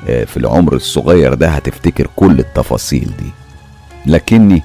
آه، 0.08 0.25
في 0.25 0.37
العمر 0.37 0.75
الصغير 0.76 1.34
ده 1.34 1.48
هتفتكر 1.48 2.08
كل 2.16 2.38
التفاصيل 2.38 3.10
دي. 3.18 3.30
لكني 4.06 4.62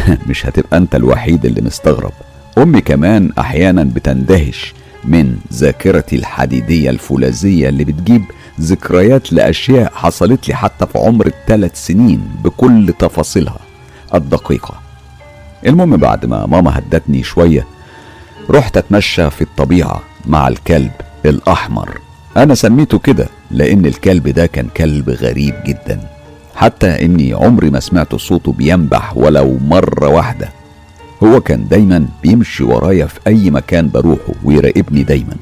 مش 0.28 0.46
هتبقى 0.46 0.76
أنت 0.76 0.94
الوحيد 0.94 1.44
اللي 1.46 1.60
مستغرب. 1.60 2.12
أمي 2.58 2.80
كمان 2.80 3.32
أحيانا 3.38 3.84
بتندهش 3.84 4.74
من 5.04 5.36
ذاكرتي 5.52 6.16
الحديدية 6.16 6.90
الفولاذية 6.90 7.68
اللي 7.68 7.84
بتجيب 7.84 8.22
ذكريات 8.60 9.32
لأشياء 9.32 9.92
حصلت 9.94 10.48
لي 10.48 10.54
حتى 10.54 10.86
في 10.86 10.98
عمر 10.98 11.26
الثلاث 11.26 11.86
سنين 11.86 12.20
بكل 12.44 12.94
تفاصيلها 12.98 13.58
الدقيقة. 14.14 14.74
المهم 15.66 15.96
بعد 15.96 16.26
ما 16.26 16.46
ماما 16.46 16.78
هدتني 16.78 17.22
شوية 17.22 17.66
رحت 18.50 18.76
أتمشى 18.76 19.30
في 19.30 19.42
الطبيعة 19.42 20.00
مع 20.26 20.48
الكلب 20.48 20.90
الأحمر. 21.26 21.98
أنا 22.36 22.54
سميته 22.54 22.98
كده 22.98 23.28
لأن 23.50 23.86
الكلب 23.86 24.28
ده 24.28 24.46
كان 24.46 24.68
كلب 24.76 25.10
غريب 25.10 25.54
جدا. 25.66 26.00
حتى 26.54 27.04
إني 27.04 27.32
عمري 27.34 27.70
ما 27.70 27.80
سمعت 27.80 28.14
صوته 28.14 28.52
بينبح 28.52 29.16
ولو 29.16 29.58
مرة 29.64 30.08
واحدة. 30.08 30.48
هو 31.22 31.40
كان 31.40 31.68
دايما 31.68 32.06
بيمشي 32.22 32.64
ورايا 32.64 33.06
في 33.06 33.20
أي 33.26 33.50
مكان 33.50 33.88
بروحه 33.88 34.32
ويراقبني 34.44 35.02
دايما. 35.02 35.36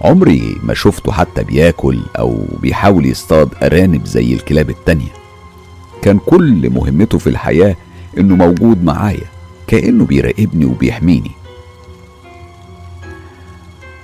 عمري 0.00 0.56
ما 0.62 0.74
شفته 0.74 1.12
حتى 1.12 1.44
بياكل 1.44 2.00
أو 2.18 2.44
بيحاول 2.62 3.06
يصطاد 3.06 3.48
أرانب 3.62 4.06
زي 4.06 4.34
الكلاب 4.34 4.70
التانية. 4.70 5.12
كان 6.02 6.18
كل 6.18 6.70
مهمته 6.70 7.18
في 7.18 7.26
الحياة 7.26 7.76
إنه 8.18 8.36
موجود 8.36 8.84
معايا 8.84 9.26
كأنه 9.66 10.04
بيراقبني 10.04 10.64
وبيحميني. 10.64 11.30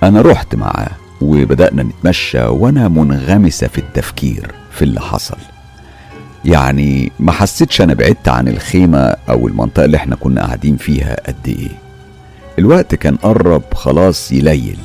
أنا 0.03 0.21
رحت 0.21 0.55
معاه 0.55 0.91
وبدأنا 1.21 1.83
نتمشى 1.83 2.43
وأنا 2.45 2.87
منغمسة 2.87 3.67
في 3.67 3.77
التفكير 3.77 4.51
في 4.71 4.81
اللي 4.81 5.01
حصل. 5.01 5.37
يعني 6.45 7.11
ما 7.19 7.31
حسيتش 7.31 7.81
أنا 7.81 7.93
بعدت 7.93 8.27
عن 8.27 8.47
الخيمة 8.47 8.97
أو 9.29 9.47
المنطقة 9.47 9.85
اللي 9.85 9.97
إحنا 9.97 10.15
كنا 10.15 10.41
قاعدين 10.45 10.77
فيها 10.77 11.15
قد 11.27 11.47
إيه. 11.47 11.69
الوقت 12.59 12.95
كان 12.95 13.15
قرب 13.15 13.63
خلاص 13.73 14.31
يليل. 14.31 14.79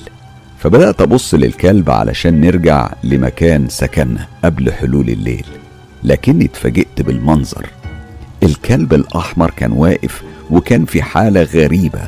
فبدأت 0.60 1.00
أبص 1.00 1.34
للكلب 1.34 1.90
علشان 1.90 2.40
نرجع 2.40 2.92
لمكان 3.04 3.68
سكننا 3.68 4.26
قبل 4.44 4.72
حلول 4.72 5.08
الليل 5.08 5.46
لكني 6.04 6.44
اتفاجئت 6.44 7.02
بالمنظر. 7.02 7.66
الكلب 8.42 8.94
الأحمر 8.94 9.50
كان 9.50 9.72
واقف 9.72 10.22
وكان 10.50 10.84
في 10.84 11.02
حالة 11.02 11.42
غريبة. 11.42 12.00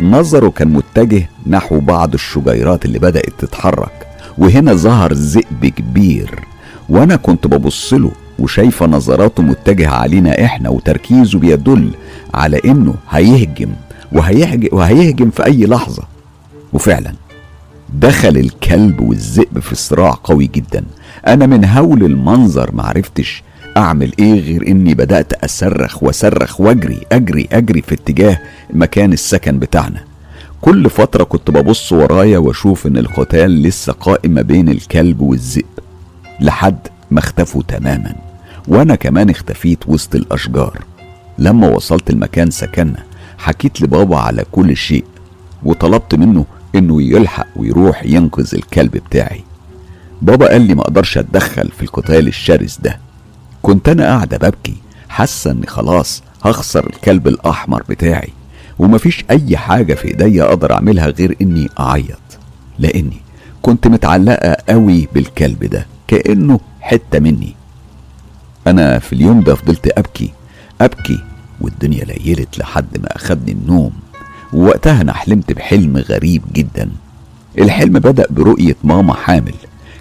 نظره 0.00 0.48
كان 0.48 0.68
متجه 0.68 1.28
نحو 1.46 1.80
بعض 1.80 2.14
الشجيرات 2.14 2.84
اللي 2.84 2.98
بدأت 2.98 3.32
تتحرك 3.38 4.06
وهنا 4.38 4.74
ظهر 4.74 5.12
ذئب 5.12 5.66
كبير. 5.66 6.40
وأنا 6.88 7.16
كنت 7.16 7.46
ببص 7.46 7.94
له 7.94 8.12
وشايفة 8.38 8.86
نظراته 8.86 9.42
متجهة 9.42 9.94
علينا 9.94 10.44
إحنا 10.44 10.68
وتركيزه 10.68 11.38
بيدل 11.38 11.90
على 12.34 12.60
إنه 12.64 12.94
هيهجم 13.10 13.70
وهيهجم, 14.12 14.68
وهيهجم 14.72 15.30
في 15.30 15.44
أي 15.44 15.66
لحظة. 15.66 16.02
وفعلا 16.72 17.12
دخل 17.94 18.36
الكلب 18.36 19.00
والذئب 19.00 19.58
في 19.58 19.74
صراع 19.74 20.18
قوي 20.24 20.46
جدا. 20.46 20.84
أنا 21.26 21.46
من 21.46 21.64
هول 21.64 22.04
المنظر 22.04 22.74
معرفتش 22.74 23.42
أعمل 23.76 24.12
إيه 24.18 24.40
غير 24.40 24.68
إني 24.68 24.94
بدأت 24.94 25.32
أصرخ 25.32 26.02
وأصرخ 26.02 26.60
وأجري 26.60 27.00
أجري 27.12 27.48
أجري 27.52 27.82
في 27.82 27.94
اتجاه 27.94 28.38
مكان 28.72 29.12
السكن 29.12 29.58
بتاعنا. 29.58 30.04
كل 30.60 30.90
فترة 30.90 31.24
كنت 31.24 31.50
ببص 31.50 31.92
ورايا 31.92 32.38
وأشوف 32.38 32.86
إن 32.86 32.96
القتال 32.96 33.62
لسه 33.62 33.92
قائم 33.92 34.30
ما 34.30 34.42
بين 34.42 34.68
الكلب 34.68 35.20
والذئب 35.20 35.64
لحد 36.40 36.78
ما 37.10 37.18
اختفوا 37.18 37.62
تماما. 37.68 38.14
وأنا 38.68 38.94
كمان 38.94 39.30
اختفيت 39.30 39.78
وسط 39.88 40.14
الأشجار. 40.14 40.78
لما 41.38 41.68
وصلت 41.68 42.10
المكان 42.10 42.50
سكننا 42.50 43.02
حكيت 43.38 43.82
لبابا 43.82 44.16
على 44.16 44.44
كل 44.52 44.76
شيء 44.76 45.04
وطلبت 45.64 46.14
منه 46.14 46.44
إنه 46.76 47.02
يلحق 47.02 47.46
ويروح 47.56 48.04
ينقذ 48.04 48.54
الكلب 48.54 48.90
بتاعي. 48.90 49.44
بابا 50.22 50.48
قال 50.48 50.60
لي 50.62 50.74
ما 50.74 50.82
أقدرش 50.82 51.18
أتدخل 51.18 51.70
في 51.70 51.82
القتال 51.82 52.28
الشرس 52.28 52.78
ده. 52.82 52.98
كنت 53.62 53.88
أنا 53.88 54.04
قاعدة 54.04 54.36
ببكي 54.36 54.76
حاسة 55.08 55.50
إني 55.50 55.66
خلاص 55.66 56.22
هخسر 56.44 56.86
الكلب 56.86 57.28
الأحمر 57.28 57.82
بتاعي 57.88 58.28
ومفيش 58.78 59.24
أي 59.30 59.56
حاجة 59.56 59.94
في 59.94 60.08
إيديا 60.08 60.44
أقدر 60.44 60.72
أعملها 60.72 61.06
غير 61.06 61.36
إني 61.42 61.68
أعيط. 61.80 62.18
لأني 62.78 63.20
كنت 63.62 63.86
متعلقة 63.86 64.56
قوي 64.68 65.08
بالكلب 65.14 65.64
ده 65.64 65.86
كأنه 66.08 66.60
حتة 66.80 67.18
مني. 67.18 67.54
أنا 68.66 68.98
في 68.98 69.12
اليوم 69.12 69.40
ده 69.40 69.54
فضلت 69.54 69.98
أبكي 69.98 70.30
أبكي 70.80 71.18
والدنيا 71.60 72.04
ليلت 72.04 72.58
لحد 72.58 72.98
ما 72.98 73.16
أخدني 73.16 73.52
النوم. 73.52 73.92
ووقتها 74.52 75.00
أنا 75.00 75.12
حلمت 75.12 75.52
بحلم 75.52 75.96
غريب 75.96 76.42
جدا. 76.52 76.90
الحلم 77.58 77.92
بدأ 77.92 78.26
برؤية 78.30 78.76
ماما 78.84 79.14
حامل. 79.14 79.54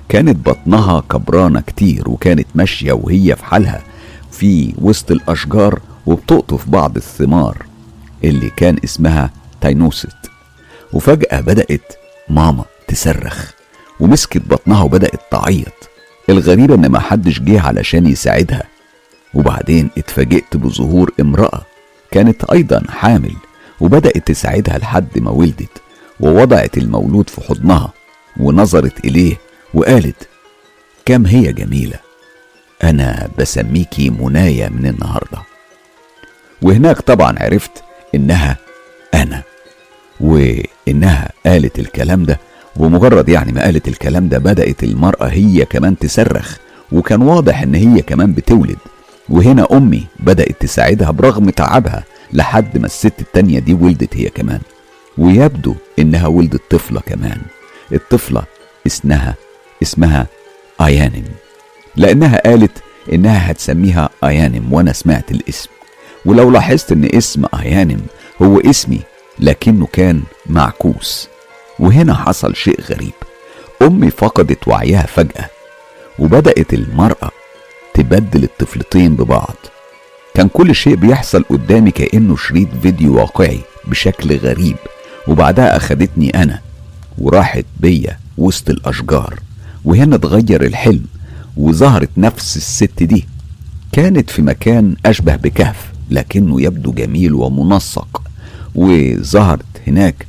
كانت 0.09 0.49
بطنها 0.49 0.99
كبرانة 0.99 1.61
كتير 1.61 2.09
وكانت 2.09 2.47
ماشية 2.55 2.93
وهي 2.93 3.35
في 3.35 3.45
حالها 3.45 3.81
في 4.31 4.73
وسط 4.77 5.11
الأشجار 5.11 5.79
وبتقطف 6.05 6.69
بعض 6.69 6.95
الثمار 6.95 7.65
اللي 8.23 8.49
كان 8.49 8.77
اسمها 8.83 9.29
تاينوست. 9.61 10.15
وفجأة 10.93 11.39
بدأت 11.41 11.93
ماما 12.29 12.63
تصرخ 12.87 13.51
ومسكت 13.99 14.41
بطنها 14.49 14.83
وبدأت 14.83 15.21
تعيط. 15.31 15.89
الغريبة 16.29 16.75
إن 16.75 16.85
ما 16.85 16.99
حدش 16.99 17.39
جه 17.39 17.61
علشان 17.61 18.07
يساعدها. 18.07 18.63
وبعدين 19.33 19.89
اتفاجئت 19.97 20.57
بظهور 20.57 21.11
امرأة 21.19 21.61
كانت 22.11 22.43
أيضا 22.43 22.83
حامل. 22.89 23.35
وبدأت 23.85 24.27
تساعدها 24.27 24.77
لحد 24.77 25.07
ما 25.19 25.31
ولدت 25.31 25.81
ووضعت 26.19 26.77
المولود 26.77 27.29
في 27.29 27.41
حضنها 27.41 27.93
ونظرت 28.39 29.05
إليه 29.05 29.37
وقالت 29.73 30.27
كم 31.05 31.25
هي 31.25 31.53
جميلة 31.53 31.99
أنا 32.83 33.29
بسميكي 33.39 34.09
منايا 34.09 34.69
من 34.69 34.87
النهاردة. 34.87 35.37
وهناك 36.61 37.01
طبعا 37.01 37.35
عرفت 37.39 37.83
إنها 38.15 38.57
أنا 39.13 39.41
وإنها 40.19 41.29
قالت 41.45 41.79
الكلام 41.79 42.23
ده 42.23 42.39
ومجرد 42.77 43.29
يعني 43.29 43.51
ما 43.51 43.61
قالت 43.63 43.87
الكلام 43.87 44.29
ده 44.29 44.37
بدأت 44.37 44.83
المرأة 44.83 45.25
هي 45.27 45.65
كمان 45.65 45.97
تصرخ 45.97 46.57
وكان 46.91 47.21
واضح 47.21 47.61
إن 47.61 47.75
هي 47.75 48.01
كمان 48.01 48.33
بتولد 48.33 48.77
وهنا 49.29 49.67
أمي 49.71 50.07
بدأت 50.19 50.61
تساعدها 50.61 51.11
برغم 51.11 51.49
تعبها 51.49 52.03
لحد 52.35 52.77
ما 52.77 52.85
الست 52.85 53.19
التانية 53.19 53.59
دي 53.59 53.73
ولدت 53.73 54.17
هي 54.17 54.29
كمان. 54.29 54.61
ويبدو 55.17 55.75
إنها 55.99 56.27
ولدت 56.27 56.61
طفلة 56.69 56.99
كمان. 56.99 57.41
الطفلة 57.93 58.43
اسمها 58.87 59.35
اسمها 59.81 60.27
أيانم. 60.81 61.25
لأنها 61.95 62.41
قالت 62.45 62.71
إنها 63.13 63.51
هتسميها 63.51 64.09
أيانم 64.23 64.73
وأنا 64.73 64.93
سمعت 64.93 65.31
الاسم. 65.31 65.69
ولو 66.25 66.51
لاحظت 66.51 66.91
إن 66.91 67.09
اسم 67.13 67.45
أيانم 67.59 68.01
هو 68.41 68.59
اسمي 68.59 68.99
لكنه 69.39 69.87
كان 69.93 70.23
معكوس. 70.45 71.27
وهنا 71.79 72.13
حصل 72.13 72.55
شيء 72.55 72.81
غريب. 72.81 73.13
أمي 73.81 74.11
فقدت 74.11 74.67
وعيها 74.67 75.05
فجأة 75.05 75.49
وبدأت 76.19 76.73
المرأة 76.73 77.31
تبدل 77.93 78.43
الطفلتين 78.43 79.15
ببعض. 79.15 79.55
كان 80.35 80.47
كل 80.47 80.75
شيء 80.75 80.95
بيحصل 80.95 81.43
قدامي 81.43 81.91
كأنه 81.91 82.35
شريط 82.35 82.67
فيديو 82.81 83.15
واقعي 83.15 83.59
بشكل 83.87 84.37
غريب. 84.37 84.75
وبعدها 85.27 85.77
أخدتني 85.77 86.29
أنا 86.43 86.59
وراحت 87.17 87.65
بيا 87.79 88.17
وسط 88.37 88.69
الأشجار 88.69 89.39
وهنا 89.85 90.15
اتغير 90.15 90.65
الحلم 90.65 91.05
وظهرت 91.57 92.09
نفس 92.17 92.57
الست 92.57 93.03
دي. 93.03 93.25
كانت 93.91 94.29
في 94.29 94.41
مكان 94.41 94.95
أشبه 95.05 95.35
بكهف 95.35 95.91
لكنه 96.11 96.61
يبدو 96.61 96.91
جميل 96.91 97.33
ومنسق 97.33 98.21
وظهرت 98.75 99.65
هناك 99.87 100.27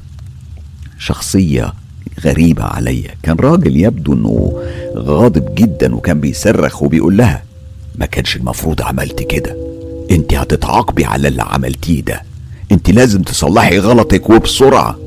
شخصية 0.98 1.72
غريبة 2.24 2.64
عليا 2.64 3.10
كان 3.22 3.36
راجل 3.36 3.76
يبدو 3.76 4.12
إنه 4.12 4.62
غاضب 4.96 5.54
جدا 5.54 5.94
وكان 5.94 6.20
بيصرخ 6.20 6.82
وبيقول 6.82 7.16
لها 7.16 7.42
ما 7.98 8.06
كانش 8.06 8.36
المفروض 8.36 8.82
عملت 8.82 9.22
كده. 9.22 9.56
انت 10.10 10.34
هتتعاقبي 10.34 11.04
على 11.04 11.28
اللي 11.28 11.42
عملتيه 11.42 12.02
ده. 12.02 12.22
انت 12.72 12.90
لازم 12.90 13.22
تصلحي 13.22 13.78
غلطك 13.78 14.30
وبسرعة. 14.30 14.98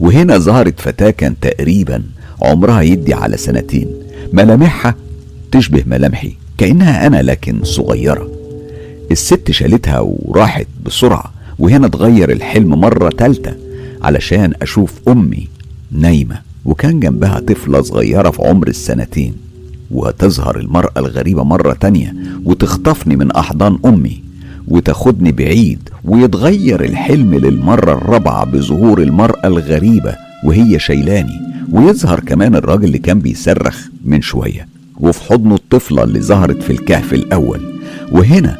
وهنا 0.00 0.38
ظهرت 0.38 0.80
فتاة 0.80 1.10
كان 1.10 1.40
تقريبا 1.40 2.02
عمرها 2.42 2.82
يدي 2.82 3.14
على 3.14 3.36
سنتين. 3.36 3.88
ملامحها 4.32 4.94
تشبه 5.52 5.82
ملامحي 5.86 6.34
كأنها 6.58 7.06
أنا 7.06 7.22
لكن 7.22 7.64
صغيرة. 7.64 8.30
الست 9.10 9.50
شالتها 9.50 10.00
وراحت 10.00 10.66
بسرعة 10.86 11.32
وهنا 11.58 11.86
اتغير 11.86 12.32
الحلم 12.32 12.80
مرة 12.80 13.08
تالتة 13.08 13.54
علشان 14.02 14.52
أشوف 14.62 14.92
أمي 15.08 15.48
نايمة. 15.90 16.40
وكان 16.64 17.00
جنبها 17.00 17.40
طفلة 17.40 17.82
صغيرة 17.82 18.30
في 18.30 18.42
عمر 18.42 18.68
السنتين. 18.68 19.34
وتظهر 19.90 20.58
المرأة 20.58 20.92
الغريبة 20.96 21.42
مرة 21.42 21.72
تانية 21.72 22.14
وتخطفني 22.44 23.16
من 23.16 23.32
أحضان 23.32 23.78
أمي. 23.84 24.25
وتاخدني 24.68 25.32
بعيد 25.32 25.88
ويتغير 26.04 26.84
الحلم 26.84 27.34
للمرة 27.34 27.92
الرابعة 27.92 28.44
بظهور 28.44 29.02
المرأة 29.02 29.46
الغريبة 29.46 30.16
وهي 30.44 30.78
شيلاني 30.78 31.40
ويظهر 31.72 32.20
كمان 32.20 32.54
الراجل 32.54 32.84
اللي 32.84 32.98
كان 32.98 33.18
بيصرخ 33.18 33.88
من 34.04 34.22
شوية 34.22 34.68
وفي 35.00 35.22
حضنه 35.24 35.54
الطفلة 35.54 36.02
اللي 36.02 36.20
ظهرت 36.20 36.62
في 36.62 36.70
الكهف 36.70 37.14
الأول. 37.14 37.60
وهنا 38.12 38.58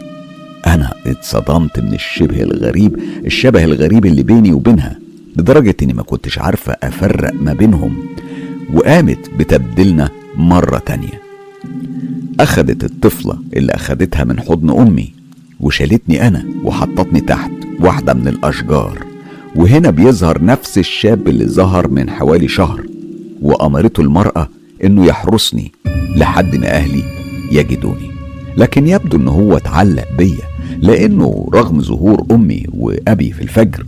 أنا 0.66 0.92
اتصدمت 1.06 1.80
من 1.80 1.94
الشبه 1.94 2.42
الغريب 2.42 2.98
الشبه 3.26 3.64
الغريب 3.64 4.06
اللي 4.06 4.22
بيني 4.22 4.52
وبينها 4.52 4.98
لدرجة 5.36 5.74
إني 5.82 5.92
ما 5.92 6.02
كنتش 6.02 6.38
عارفة 6.38 6.76
أفرق 6.82 7.32
ما 7.40 7.52
بينهم 7.52 7.96
وقامت 8.74 9.30
بتبدلنا 9.38 10.10
مرة 10.36 10.78
تانية. 10.78 11.20
أخدت 12.40 12.84
الطفلة 12.84 13.38
اللي 13.56 13.72
أخدتها 13.72 14.24
من 14.24 14.40
حضن 14.40 14.70
أمي 14.70 15.12
وشالتني 15.60 16.26
أنا 16.28 16.44
وحطتني 16.64 17.20
تحت 17.20 17.50
واحدة 17.80 18.14
من 18.14 18.28
الأشجار 18.28 18.98
وهنا 19.56 19.90
بيظهر 19.90 20.44
نفس 20.44 20.78
الشاب 20.78 21.28
اللي 21.28 21.44
ظهر 21.46 21.88
من 21.88 22.10
حوالي 22.10 22.48
شهر 22.48 22.86
وأمرته 23.42 24.00
المرأة 24.00 24.48
إنه 24.84 25.06
يحرسني 25.06 25.72
لحد 26.16 26.56
ما 26.56 26.66
أهلي 26.70 27.02
يجدوني. 27.52 28.10
لكن 28.56 28.88
يبدو 28.88 29.16
إن 29.16 29.28
هو 29.28 29.56
اتعلق 29.56 30.04
بيا 30.18 30.46
لأنه 30.78 31.48
رغم 31.54 31.80
ظهور 31.82 32.26
أمي 32.30 32.64
وأبي 32.72 33.32
في 33.32 33.42
الفجر 33.42 33.86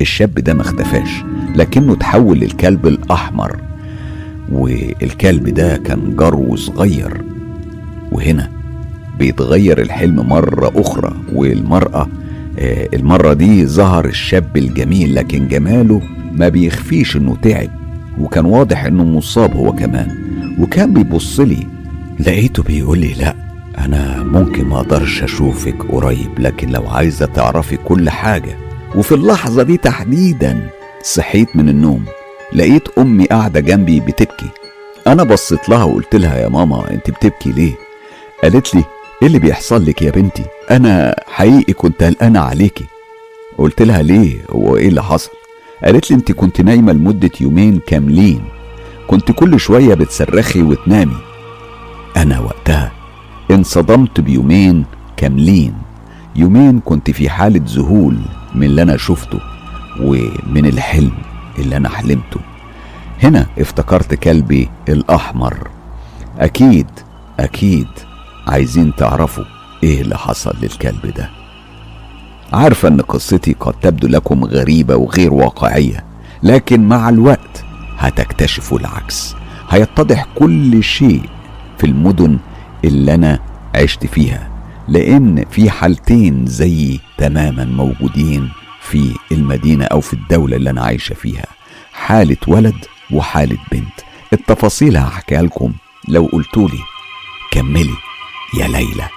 الشاب 0.00 0.34
ده 0.34 0.54
ما 0.54 0.60
اختفاش 0.62 1.08
لكنه 1.56 1.94
تحول 1.94 2.38
للكلب 2.38 2.86
الأحمر 2.86 3.56
والكلب 4.52 5.48
ده 5.48 5.76
كان 5.76 6.16
جرو 6.16 6.56
صغير 6.56 7.22
وهنا 8.12 8.50
بيتغير 9.18 9.80
الحلم 9.80 10.28
مرة 10.28 10.72
أخرى 10.76 11.12
والمرأة 11.32 12.08
آه، 12.58 12.88
المرة 12.94 13.32
دي 13.32 13.66
ظهر 13.66 14.04
الشاب 14.04 14.56
الجميل 14.56 15.14
لكن 15.14 15.48
جماله 15.48 16.02
ما 16.32 16.48
بيخفيش 16.48 17.16
إنه 17.16 17.36
تعب 17.42 17.70
وكان 18.18 18.44
واضح 18.44 18.84
إنه 18.84 19.04
مصاب 19.04 19.56
هو 19.56 19.72
كمان. 19.72 20.08
وكان 20.58 20.92
بيبص 20.92 21.40
لي 21.40 21.66
لقيته 22.20 22.62
بيقول 22.62 22.98
لي 22.98 23.12
لا 23.14 23.34
أنا 23.78 24.22
ممكن 24.22 24.64
ما 24.64 24.76
أقدرش 24.80 25.22
أشوفك 25.22 25.82
قريب 25.88 26.38
لكن 26.38 26.68
لو 26.68 26.86
عايزة 26.88 27.26
تعرفي 27.26 27.76
كل 27.76 28.10
حاجة. 28.10 28.56
وفي 28.94 29.14
اللحظة 29.14 29.62
دي 29.62 29.76
تحديدا 29.76 30.68
صحيت 31.02 31.56
من 31.56 31.68
النوم 31.68 32.04
لقيت 32.52 32.88
أمي 32.98 33.24
قاعدة 33.24 33.60
جنبي 33.60 34.00
بتبكي. 34.00 34.48
أنا 35.06 35.22
بصيت 35.24 35.68
لها 35.68 35.84
وقلت 35.84 36.16
لها 36.16 36.38
يا 36.38 36.48
ماما 36.48 36.90
أنت 36.90 37.10
بتبكي 37.10 37.52
ليه؟ 37.52 37.72
قالت 38.42 38.74
لي 38.74 38.84
إيه 39.22 39.28
اللي 39.28 39.38
بيحصل 39.38 39.86
لك 39.86 40.02
يا 40.02 40.10
بنتي؟ 40.10 40.44
أنا 40.70 41.14
حقيقي 41.26 41.72
كنت 41.72 42.02
قلقانه 42.02 42.40
عليكي. 42.40 42.84
قلت 43.58 43.82
لها 43.82 44.02
ليه 44.02 44.40
هو 44.50 44.76
إيه 44.76 44.88
اللي 44.88 45.02
حصل؟ 45.02 45.30
قالت 45.84 46.10
لي 46.10 46.16
أنت 46.16 46.32
كنت 46.32 46.60
نايمة 46.60 46.92
لمدة 46.92 47.30
يومين 47.40 47.80
كاملين. 47.86 48.44
كنت 49.06 49.32
كل 49.32 49.60
شوية 49.60 49.94
بتصرخي 49.94 50.62
وتنامي. 50.62 51.16
أنا 52.16 52.40
وقتها 52.40 52.92
انصدمت 53.50 54.20
بيومين 54.20 54.84
كاملين. 55.16 55.74
يومين 56.36 56.80
كنت 56.80 57.10
في 57.10 57.28
حالة 57.28 57.60
ذهول 57.66 58.18
من 58.54 58.64
اللي 58.66 58.82
أنا 58.82 58.96
شفته 58.96 59.40
ومن 60.00 60.66
الحلم 60.66 61.12
اللي 61.58 61.76
أنا 61.76 61.88
حلمته. 61.88 62.40
هنا 63.22 63.46
افتكرت 63.58 64.14
كلبي 64.14 64.68
الأحمر. 64.88 65.68
أكيد 66.38 66.86
أكيد 67.40 67.88
عايزين 68.46 68.94
تعرفوا 68.96 69.44
إيه 69.82 70.00
اللي 70.00 70.18
حصل 70.18 70.52
للكلب 70.62 71.06
ده. 71.16 71.30
عارفة 72.52 72.88
إن 72.88 73.00
قصتي 73.00 73.56
قد 73.60 73.74
تبدو 73.82 74.08
لكم 74.08 74.44
غريبة 74.44 74.96
وغير 74.96 75.34
واقعية 75.34 76.04
لكن 76.42 76.88
مع 76.88 77.08
الوقت 77.08 77.64
هتكتشفوا 77.98 78.78
العكس. 78.78 79.34
هيتضح 79.68 80.26
كل 80.34 80.82
شيء 80.84 81.22
في 81.78 81.86
المدن 81.86 82.38
اللي 82.84 83.14
أنا 83.14 83.38
عشت 83.74 84.06
فيها 84.06 84.50
لأن 84.88 85.44
في 85.50 85.70
حالتين 85.70 86.46
زيي 86.46 87.00
تماما 87.18 87.64
موجودين 87.64 88.50
في 88.80 89.14
المدينة 89.32 89.84
أو 89.84 90.00
في 90.00 90.12
الدولة 90.14 90.56
اللي 90.56 90.70
أنا 90.70 90.82
عايشة 90.82 91.14
فيها 91.14 91.46
حالة 91.92 92.36
ولد 92.48 92.74
وحالة 93.12 93.56
بنت. 93.72 93.92
التفاصيل 94.32 94.96
هحكيها 94.96 95.42
لكم 95.42 95.72
لو 96.08 96.24
قلتولي. 96.32 96.78
كملي. 97.50 97.94
يا 98.58 98.68
ليلى. 98.68 99.08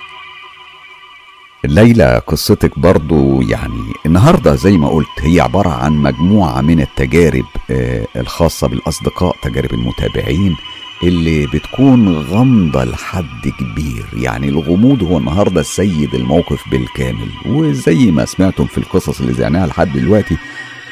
ليلى 1.65 2.21
قصتك 2.27 2.79
برضو 2.79 3.41
يعني 3.41 3.93
النهارده 4.05 4.55
زي 4.55 4.77
ما 4.77 4.89
قلت 4.89 5.07
هي 5.21 5.41
عبارة 5.41 5.69
عن 5.69 5.93
مجموعة 5.93 6.61
من 6.61 6.81
التجارب 6.81 7.45
آه، 7.71 8.05
الخاصة 8.15 8.67
بالأصدقاء 8.67 9.35
تجارب 9.41 9.73
المتابعين 9.73 10.55
اللي 11.03 11.47
بتكون 11.47 12.17
غامضة 12.17 12.83
لحد 12.83 13.51
كبير. 13.59 14.05
يعني 14.13 14.49
الغموض 14.49 15.03
هو 15.03 15.17
النهاردة 15.17 15.61
سيد 15.63 16.15
الموقف 16.15 16.69
بالكامل. 16.69 17.29
وزي 17.45 18.11
ما 18.11 18.25
سمعتم 18.25 18.65
في 18.65 18.77
القصص 18.77 19.19
اللي 19.21 19.33
زعناها 19.33 19.67
لحد 19.67 19.91
دلوقتي 19.93 20.37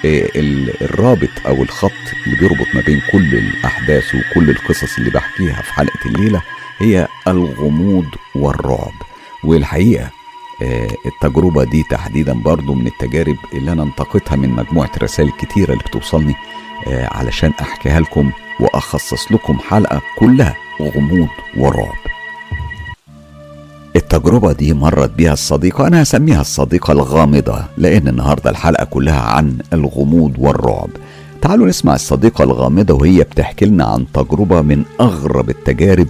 آه، 0.06 0.30
ال- 0.36 0.82
الرابط 0.84 1.30
أو 1.48 1.64
الخط 1.64 1.92
اللي 2.26 2.38
بيربط 2.40 2.68
ما 2.76 2.82
بين 2.82 3.02
كل 3.12 3.36
الأحداث 3.36 4.16
وكل 4.16 4.50
القصص 4.50 4.98
اللي 4.98 5.10
بحكيها 5.10 5.62
في 5.62 5.74
حلقة 5.74 6.00
الليلة 6.06 6.42
هي 6.80 7.08
الغموض 7.28 8.06
والرعب. 8.36 8.92
والحقيقة 9.44 10.10
آه، 10.62 10.88
التجربة 11.06 11.64
دي 11.64 11.84
تحديدا 11.84 12.34
برضو 12.34 12.74
من 12.74 12.88
التجارب 12.88 13.36
اللي 13.54 13.72
أنا 13.72 13.84
انتقيتها 13.84 14.36
من 14.36 14.50
مجموعة 14.50 14.90
رسائل 15.04 15.32
كتيرة 15.32 15.72
اللي 15.74 15.84
بتوصلني 15.88 16.36
آه، 16.88 17.08
علشان 17.12 17.52
أحكيها 17.62 18.00
لكم 18.00 18.32
وأخصص 18.60 19.32
لكم 19.32 19.58
حلقة 19.60 20.02
كلها 20.20 20.56
غموض 20.82 21.28
ورعب. 21.58 21.94
التجربة 23.96 24.52
دي 24.54 24.74
مرت 24.74 25.10
بيها 25.10 25.34
الصديقة 25.34 25.88
أنا 25.88 26.02
هسميها 26.04 26.42
الصديقة 26.42 26.92
الغامضة 26.92 27.66
لأن 27.78 28.08
النهاردة 28.08 28.50
الحلقة 28.50 28.86
كلها 28.86 29.22
عن 29.22 29.58
الغموض 29.74 30.34
والرعب. 30.38 30.90
تعالوا 31.42 31.68
نسمع 31.68 31.96
الصديقة 31.96 32.44
الغامضة 32.44 32.94
وهي 32.94 33.24
بتحكي 33.24 33.66
لنا 33.66 33.86
عن 33.86 34.06
تجربة 34.14 34.62
من 34.62 34.84
أغرب 35.02 35.50
التجارب 35.50 36.08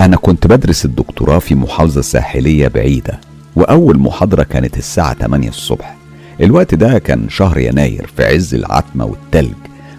أنا 0.00 0.16
كنت 0.16 0.46
بدرس 0.46 0.84
الدكتوراه 0.84 1.38
في 1.38 1.54
محافظة 1.54 2.00
ساحلية 2.00 2.68
بعيدة 2.68 3.20
وأول 3.56 3.98
محاضرة 3.98 4.42
كانت 4.42 4.78
الساعة 4.78 5.14
8 5.14 5.48
الصبح. 5.48 5.96
الوقت 6.40 6.74
ده 6.74 6.98
كان 6.98 7.28
شهر 7.28 7.58
يناير 7.58 8.10
في 8.16 8.24
عز 8.24 8.54
العتمة 8.54 9.04
والتلج. 9.04 9.54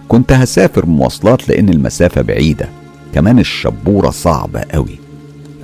كنت 0.07 0.31
هسافر 0.31 0.85
مواصلات 0.85 1.49
لأن 1.49 1.69
المسافة 1.69 2.21
بعيدة. 2.21 2.69
كمان 3.13 3.39
الشبورة 3.39 4.09
صعبة 4.09 4.59
قوي 4.61 4.99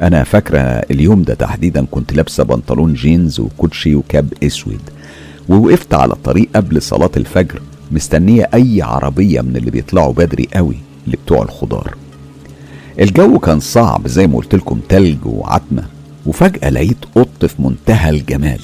أنا 0.02 0.24
فاكرة 0.24 0.60
اليوم 0.60 1.24
ده 1.24 1.34
تحديدا 1.34 1.86
كنت 1.92 2.14
لابسة 2.14 2.44
بنطلون 2.44 2.94
جينز 2.94 3.40
وكوتشي 3.40 3.96
وكاب 3.96 4.34
أسود. 4.44 4.82
ووقفت 5.50 5.94
على 5.94 6.14
الطريق 6.14 6.50
قبل 6.56 6.82
صلاة 6.82 7.12
الفجر 7.18 7.62
مستنية 7.92 8.50
أي 8.54 8.82
عربية 8.82 9.42
من 9.42 9.56
اللي 9.58 9.72
بيطلعوا 9.72 10.14
بدري 10.14 10.48
قوي 10.54 10.78
اللي 11.06 11.18
بتوع 11.26 11.42
الخضار. 11.42 11.96
الجو 13.00 13.40
كان 13.40 13.60
صعب 13.60 14.08
زي 14.08 14.28
ما 14.28 14.38
قلت 14.38 14.56
لكم 14.56 14.80
تلج 14.90 15.26
وعتمة. 15.26 15.84
وفجأة 16.26 16.70
لقيت 16.70 16.98
قط 17.16 17.46
في 17.46 17.62
منتهى 17.62 18.10
الجمال. 18.10 18.60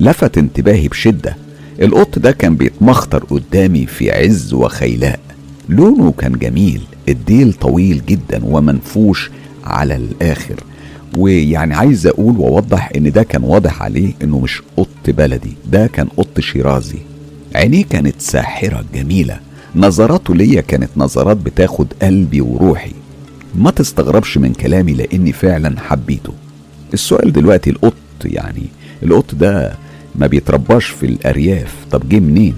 لفت 0.00 0.38
انتباهي 0.38 0.88
بشدة. 0.88 1.36
القط 1.82 2.18
ده 2.18 2.30
كان 2.30 2.56
بيتمخطر 2.56 3.24
قدامي 3.24 3.86
في 3.86 4.10
عز 4.10 4.54
وخيلاء. 4.54 5.20
لونه 5.68 6.12
كان 6.18 6.32
جميل 6.32 6.80
الديل 7.08 7.52
طويل 7.52 8.02
جدا 8.06 8.44
ومنفوش 8.44 9.30
على 9.64 9.96
الآخر. 9.96 10.60
ويعني 11.18 11.74
عايز 11.74 12.06
أقول 12.06 12.36
وأوضح 12.38 12.92
إن 12.96 13.12
ده 13.12 13.22
كان 13.22 13.42
واضح 13.44 13.82
عليه 13.82 14.12
إنه 14.22 14.38
مش 14.38 14.62
قط 14.76 14.88
بلدي 15.08 15.52
ده 15.72 15.86
كان 15.86 16.06
قط 16.16 16.40
شيرازي. 16.40 16.98
عينيه 17.54 17.84
كانت 17.84 18.14
ساحرة 18.18 18.84
جميلة. 18.94 19.40
نظراته 19.76 20.34
ليا 20.34 20.60
كانت 20.60 20.90
نظرات 20.96 21.36
بتاخد 21.36 21.86
قلبي 22.02 22.40
وروحي. 22.40 22.92
ما 23.56 23.70
تستغربش 23.70 24.38
من 24.38 24.52
كلامي 24.52 24.92
لاني 24.92 25.32
فعلا 25.32 25.80
حبيته. 25.80 26.32
السؤال 26.94 27.32
دلوقتي 27.32 27.70
القط 27.70 27.94
يعني 28.24 28.66
القط 29.02 29.34
ده 29.34 29.74
ما 30.14 30.26
بيترباش 30.26 30.86
في 30.86 31.06
الأرياف. 31.06 31.74
طب 31.90 32.08
جه 32.08 32.20
منين؟ 32.20 32.54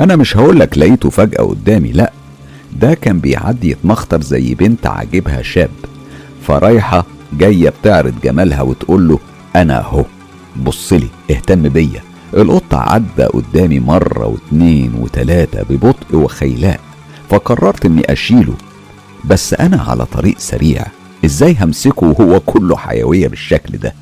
أنا 0.00 0.16
مش 0.16 0.36
هقولك 0.36 0.78
لقيته 0.78 1.10
فجأة 1.10 1.42
قدامي 1.42 1.92
لأ 1.92 2.12
ده 2.80 2.94
كان 2.94 3.20
بيعدي 3.20 3.70
يتمخطر 3.70 4.20
زي 4.22 4.54
بنت 4.54 4.86
عاجبها 4.86 5.42
شاب 5.42 5.70
فرايحة 6.46 7.06
جاية 7.32 7.68
بتعرض 7.82 8.14
جمالها 8.24 8.62
وتقول 8.62 9.08
له 9.08 9.18
أنا 9.56 9.80
أهو 9.80 10.04
بصلي 10.64 11.08
اهتم 11.30 11.68
بيا. 11.68 12.02
القط 12.34 12.74
عدى 12.74 13.24
قدامي 13.24 13.80
مرة 13.80 14.26
واتنين 14.26 14.92
وتلاتة 15.00 15.62
ببطء 15.70 16.16
وخيلاء 16.16 16.80
فقررت 17.30 17.84
إني 17.86 18.12
أشيله. 18.12 18.54
بس 19.24 19.54
أنا 19.54 19.82
على 19.82 20.06
طريق 20.06 20.38
سريع. 20.38 20.86
إزاي 21.24 21.56
همسكه 21.60 22.06
وهو 22.06 22.40
كله 22.40 22.76
حيوية 22.76 23.28
بالشكل 23.28 23.78
ده؟ 23.78 23.94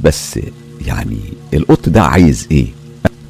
بس 0.00 0.38
يعني 0.86 1.18
القط 1.54 1.88
ده 1.88 2.02
عايز 2.02 2.48
إيه؟ 2.50 2.66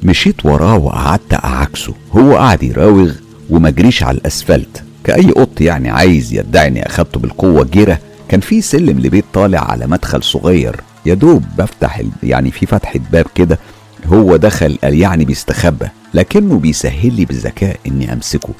مشيت 0.03 0.45
وراه 0.45 0.77
وقعدت 0.77 1.33
اعكسه 1.33 1.93
هو 2.11 2.35
قعد 2.37 2.63
يراوغ 2.63 3.11
ومجريش 3.49 4.03
على 4.03 4.17
الأسفلت. 4.17 4.83
كأي 5.03 5.31
قط 5.31 5.61
يعني 5.61 5.89
عايز 5.89 6.33
يدعي 6.33 6.67
اني 6.67 6.85
أخدته 6.85 7.19
بالقوة 7.19 7.63
جيرة. 7.63 7.99
كان 8.29 8.39
في 8.39 8.61
سلم 8.61 8.99
لبيت 8.99 9.25
طالع 9.33 9.71
على 9.71 9.87
مدخل 9.87 10.23
صغير. 10.23 10.75
يا 11.05 11.13
دوب 11.13 11.43
بفتح 11.57 12.01
يعني 12.23 12.51
في 12.51 12.65
فتحة 12.65 12.99
باب 13.11 13.25
كده. 13.35 13.59
هو 14.05 14.35
دخل 14.35 14.77
قال 14.83 14.99
يعني 14.99 15.25
بيستخبى. 15.25 15.87
لكنه 16.13 16.59
بيسهل 16.59 17.13
لي 17.13 17.25
بذكاء 17.25 17.79
إني 17.87 18.13
أمسكه. 18.13 18.53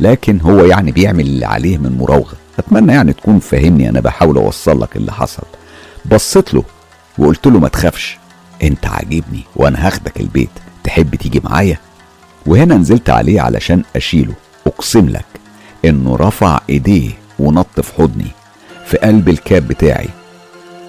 لكن 0.00 0.40
هو 0.40 0.64
يعني 0.64 0.92
بيعمل 0.92 1.26
اللي 1.26 1.46
عليه 1.46 1.78
من 1.78 1.98
مراوغة. 1.98 2.34
أتمنى 2.58 2.92
يعني 2.92 3.12
تكون 3.12 3.38
فاهمني 3.38 3.88
أنا 3.88 4.00
بحاول 4.00 4.36
أوصل 4.36 4.80
لك 4.82 4.96
اللي 4.96 5.12
حصل. 5.12 5.42
بصيت 6.12 6.54
له 6.54 6.64
وقلت 7.18 7.46
له 7.46 7.58
ما 7.58 7.68
تخافش 7.68 8.18
أنت 8.62 8.86
عاجبني 8.86 9.42
وأنا 9.56 9.86
هاخدك 9.86 10.20
البيت. 10.20 10.50
تحب 10.84 11.14
تيجي 11.14 11.40
معايا؟ 11.44 11.78
وهنا 12.46 12.74
نزلت 12.74 13.10
عليه 13.10 13.40
علشان 13.40 13.82
أشيله. 13.96 14.32
أقسم 14.66 15.08
لك 15.08 15.24
إنه 15.84 16.16
رفع 16.16 16.60
إيديه 16.70 17.10
ونط 17.38 17.80
في 17.80 17.94
حضني 17.94 18.30
في 18.86 18.96
قلب 18.96 19.28
الكاب 19.28 19.68
بتاعي. 19.68 20.08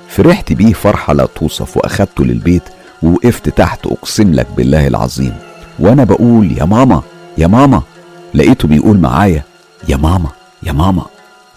فرحت 0.10 0.54
بيه 0.54 0.74
فرحة 0.74 1.13
لا 1.13 1.26
توصف 1.26 1.78
وأخدته 1.78 2.26
للبيت 2.26 2.63
ووقفت 3.04 3.50
تحت. 3.50 3.86
أقسم 3.86 4.34
لك 4.34 4.48
بالله 4.58 4.88
العظيم. 4.88 5.36
وأنا 5.80 6.04
بقول 6.04 6.58
يا 6.58 6.65
ماما 6.65 7.02
يا 7.38 7.48
ماما. 7.48 7.82
لقيته 8.38 8.67
بيقول 8.67 8.97
معايا 9.00 9.43
يا 9.89 9.97
ماما 9.97 10.30
يا 10.63 10.71
ماما. 10.71 11.06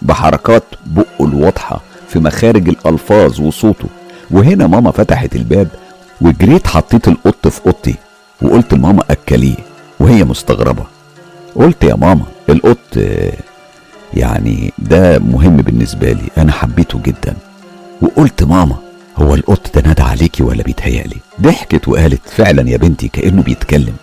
بحركات 0.01 0.63
بقه 0.85 1.25
الواضحة 1.25 1.81
في 2.09 2.19
مخارج 2.19 2.69
الألفاظ 2.69 3.41
وصوته. 3.41 3.87
وهنا 4.31 4.67
ماما 4.67 4.91
فتحت 4.91 5.35
الباب 5.35 5.67
وجريت 6.21 6.67
حطيت 6.67 7.07
القط 7.07 7.47
في 7.47 7.65
أوضتي 7.65 7.95
وقلت 8.41 8.73
لماما 8.73 9.03
أكليه 9.09 9.55
وهي 9.99 10.23
مستغربة. 10.23 10.83
قلت 11.55 11.83
يا 11.83 11.95
ماما 11.95 12.23
القط 12.49 12.97
يعني 14.13 14.73
ده 14.79 15.19
مهم 15.19 15.57
بالنسبة 15.57 16.11
لي 16.11 16.29
أنا 16.37 16.51
حبيته 16.51 16.99
جدا. 16.99 17.35
وقلت 18.01 18.43
ماما 18.43 18.75
هو 19.17 19.35
القط 19.35 19.75
ده 19.75 19.81
نادى 19.81 20.01
عليكي 20.01 20.43
ولا 20.43 20.63
بيتهيألي؟ 20.63 21.17
ضحكت 21.41 21.87
وقالت 21.87 22.29
فعلا 22.29 22.69
يا 22.69 22.77
بنتي 22.77 23.07
كأنه 23.07 23.41
بيتكلم. 23.41 23.93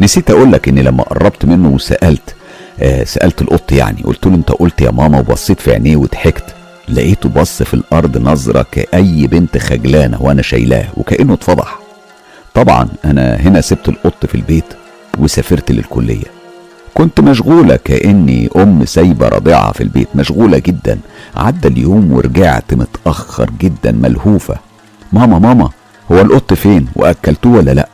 نسيت 0.00 0.30
أقول 0.30 0.52
لك 0.52 0.68
ان 0.68 0.78
لما 0.78 1.02
قربت 1.02 1.44
منه 1.44 1.68
وسألت 1.68 2.34
آه 2.80 3.04
سألت 3.04 3.42
القط 3.42 3.72
يعني 3.72 4.02
قلت 4.02 4.26
له 4.26 4.34
أنت 4.34 4.50
قلت 4.50 4.80
يا 4.80 4.90
ماما 4.90 5.18
وبصيت 5.18 5.60
في 5.60 5.72
عينيه 5.72 5.96
وضحكت 5.96 6.44
لقيته 6.88 7.28
بص 7.28 7.62
في 7.62 7.74
الأرض 7.74 8.18
نظرة 8.18 8.66
كأي 8.72 9.26
بنت 9.26 9.58
خجلانة 9.58 10.22
وأنا 10.22 10.42
شايلاه 10.42 10.84
وكأنه 10.96 11.34
اتفضح. 11.34 11.78
طبعا 12.54 12.88
أنا 13.04 13.34
هنا 13.36 13.60
سبت 13.60 13.88
القط 13.88 14.26
في 14.26 14.34
البيت 14.34 14.64
وسافرت 15.18 15.70
للكلية. 15.72 16.24
كنت 16.94 17.20
مشغولة 17.20 17.76
كأني 17.84 18.50
أم 18.56 18.84
سايبة 18.84 19.28
رضيعة 19.28 19.72
في 19.72 19.80
البيت 19.82 20.08
مشغولة 20.14 20.58
جدا. 20.58 20.98
عدى 21.36 21.68
اليوم 21.68 22.12
ورجعت 22.12 22.74
متأخر 22.74 23.50
جدا 23.60 23.92
ملهوفة. 23.92 24.56
ماما 25.12 25.38
ماما 25.38 25.70
هو 26.12 26.20
القط 26.20 26.54
فين؟ 26.54 26.86
وأكلتوه 26.96 27.52
ولا 27.56 27.70
لأ؟ 27.74 27.88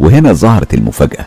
وهنا 0.00 0.32
ظهرت 0.32 0.74
المفاجأة. 0.74 1.26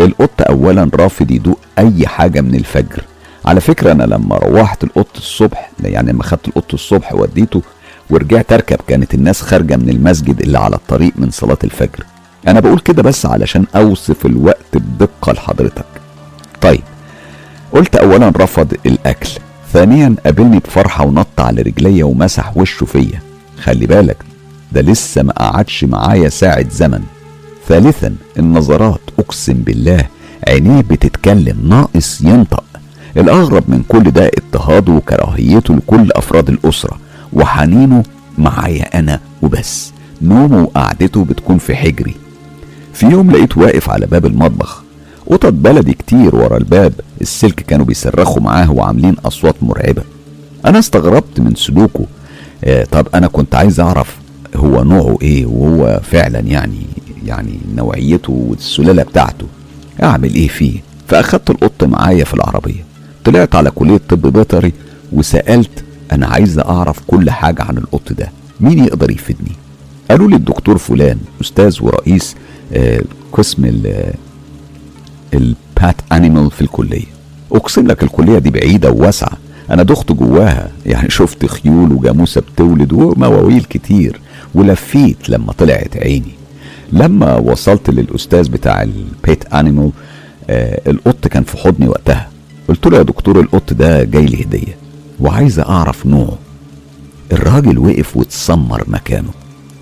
القط 0.00 0.42
أولا 0.48 0.90
رافض 0.94 1.30
يدوق 1.30 1.58
أي 1.78 2.06
حاجة 2.06 2.40
من 2.40 2.54
الفجر. 2.54 3.04
على 3.44 3.60
فكرة 3.60 3.92
أنا 3.92 4.02
لما 4.02 4.36
روحت 4.36 4.84
القط 4.84 5.16
الصبح 5.16 5.70
يعني 5.84 6.12
لما 6.12 6.22
خدت 6.22 6.48
القط 6.48 6.74
الصبح 6.74 7.14
وديته 7.14 7.62
ورجعت 8.10 8.52
أركب 8.52 8.78
كانت 8.88 9.14
الناس 9.14 9.40
خارجة 9.42 9.76
من 9.76 9.88
المسجد 9.88 10.40
اللي 10.40 10.58
على 10.58 10.76
الطريق 10.76 11.12
من 11.16 11.30
صلاة 11.30 11.58
الفجر. 11.64 12.04
أنا 12.48 12.60
بقول 12.60 12.78
كده 12.78 13.02
بس 13.02 13.26
علشان 13.26 13.66
أوصف 13.76 14.26
الوقت 14.26 14.76
بدقة 14.76 15.32
لحضرتك. 15.32 15.84
طيب 16.60 16.82
قلت 17.72 17.96
أولا 17.96 18.32
رفض 18.36 18.74
الأكل. 18.86 19.30
ثانيا 19.72 20.14
قابلني 20.24 20.58
بفرحة 20.58 21.04
ونط 21.04 21.40
على 21.40 21.62
رجليا 21.62 22.04
ومسح 22.04 22.56
وشه 22.56 22.84
فيا. 22.84 23.20
خلي 23.62 23.86
بالك 23.86 24.16
ده 24.72 24.80
لسه 24.80 25.22
ما 25.22 25.32
قعدش 25.32 25.84
معايا 25.84 26.28
ساعة 26.28 26.68
زمن. 26.70 27.02
ثالثا 27.68 28.14
النظرات 28.38 29.00
أقسم 29.18 29.52
بالله 29.54 30.06
عينيه 30.48 30.80
بتتكلم 30.80 31.68
ناقص 31.68 32.20
ينطق. 32.20 32.64
الأغرب 33.16 33.64
من 33.68 33.82
كل 33.88 34.02
ده 34.10 34.30
اضطهاده 34.38 34.92
وكراهيته 34.92 35.74
لكل 35.74 36.12
أفراد 36.12 36.48
الأسرة. 36.48 36.98
وحنينه 37.32 38.02
معايا 38.38 38.98
أنا 38.98 39.20
وبس. 39.42 39.92
نومه 40.22 40.62
وقعدته 40.62 41.24
بتكون 41.24 41.58
في 41.58 41.74
حجري. 41.76 42.14
في 42.92 43.06
يوم 43.06 43.30
لقيته 43.30 43.60
واقف 43.60 43.90
على 43.90 44.06
باب 44.06 44.26
المطبخ. 44.26 44.82
قطط 45.26 45.52
بلدي 45.52 45.92
كتير 45.92 46.36
ورا 46.36 46.56
الباب. 46.56 46.92
السلك 47.20 47.54
كانوا 47.54 47.86
بيصرخوا 47.86 48.42
معاه 48.42 48.72
وعاملين 48.72 49.16
أصوات 49.24 49.54
مرعبة. 49.62 50.02
أنا 50.66 50.78
استغربت 50.78 51.40
من 51.40 51.54
سلوكه. 51.54 52.06
آه 52.64 52.84
طب 52.84 53.06
أنا 53.14 53.26
كنت 53.26 53.54
عايز 53.54 53.80
أعرف 53.80 54.16
هو 54.56 54.84
نوعه 54.84 55.18
إيه؟ 55.22 55.46
وهو 55.46 56.00
فعلا 56.10 56.38
يعني 56.40 56.86
يعني 57.26 57.58
نوعيته 57.76 58.32
والسلالة 58.32 59.02
بتاعته. 59.02 59.46
أعمل 60.02 60.34
إيه 60.34 60.48
فيه؟ 60.48 60.80
فأخدت 61.08 61.50
القط 61.50 61.84
معايا 61.84 62.24
في 62.24 62.34
العربية. 62.34 62.84
طلعت 63.24 63.54
على 63.54 63.70
كلية 63.70 64.00
طب 64.08 64.32
بيطري 64.32 64.72
وسألت 65.12 65.84
أنا 66.12 66.26
عايز 66.26 66.58
أعرف 66.58 67.00
كل 67.06 67.30
حاجة 67.30 67.62
عن 67.62 67.76
القط 67.78 68.12
ده. 68.12 68.30
مين 68.60 68.84
يقدر 68.84 69.10
يفيدني؟ 69.10 69.52
قالوا 70.10 70.28
لي 70.28 70.36
الدكتور 70.36 70.78
فلان 70.78 71.18
أستاذ 71.40 71.82
ورئيس 71.82 72.34
آه 72.72 73.02
قسم 73.32 73.82
البات 75.34 75.96
أنيمال 76.12 76.50
في 76.50 76.60
الكلية. 76.60 77.06
أقسم 77.52 77.86
لك 77.86 78.02
الكلية 78.02 78.38
دي 78.38 78.50
بعيدة 78.50 78.90
وواسعة. 78.90 79.38
أنا 79.70 79.82
دخت 79.82 80.12
جواها. 80.12 80.70
يعني 80.86 81.10
شفت 81.10 81.46
خيول 81.46 81.92
وجاموسة 81.92 82.40
بتولد 82.40 82.92
ومواويل 82.92 83.64
كتير. 83.64 84.20
ولفيت 84.54 85.28
لما 85.28 85.52
طلعت 85.52 85.96
عيني. 85.96 86.32
لما 86.92 87.36
وصلت 87.36 87.90
للأستاذ 87.90 88.48
بتاع 88.48 88.82
ال 88.82 88.97
pet 88.97 89.44
animal 89.54 89.90
آه 90.50 90.90
القط 90.90 91.28
كان 91.28 91.42
في 91.44 91.56
حضني 91.58 91.88
وقتها. 91.88 92.28
قلت 92.68 92.86
له 92.86 92.98
يا 92.98 93.02
دكتور 93.02 93.40
القط 93.40 93.72
ده 93.72 94.04
جاي 94.04 94.26
لي 94.26 94.44
هدية 94.44 94.76
وعايزه 95.20 95.62
أعرف 95.62 96.06
نوعه. 96.06 96.38
الراجل 97.32 97.78
وقف 97.78 98.16
واتسمر 98.16 98.84
مكانه 98.86 99.30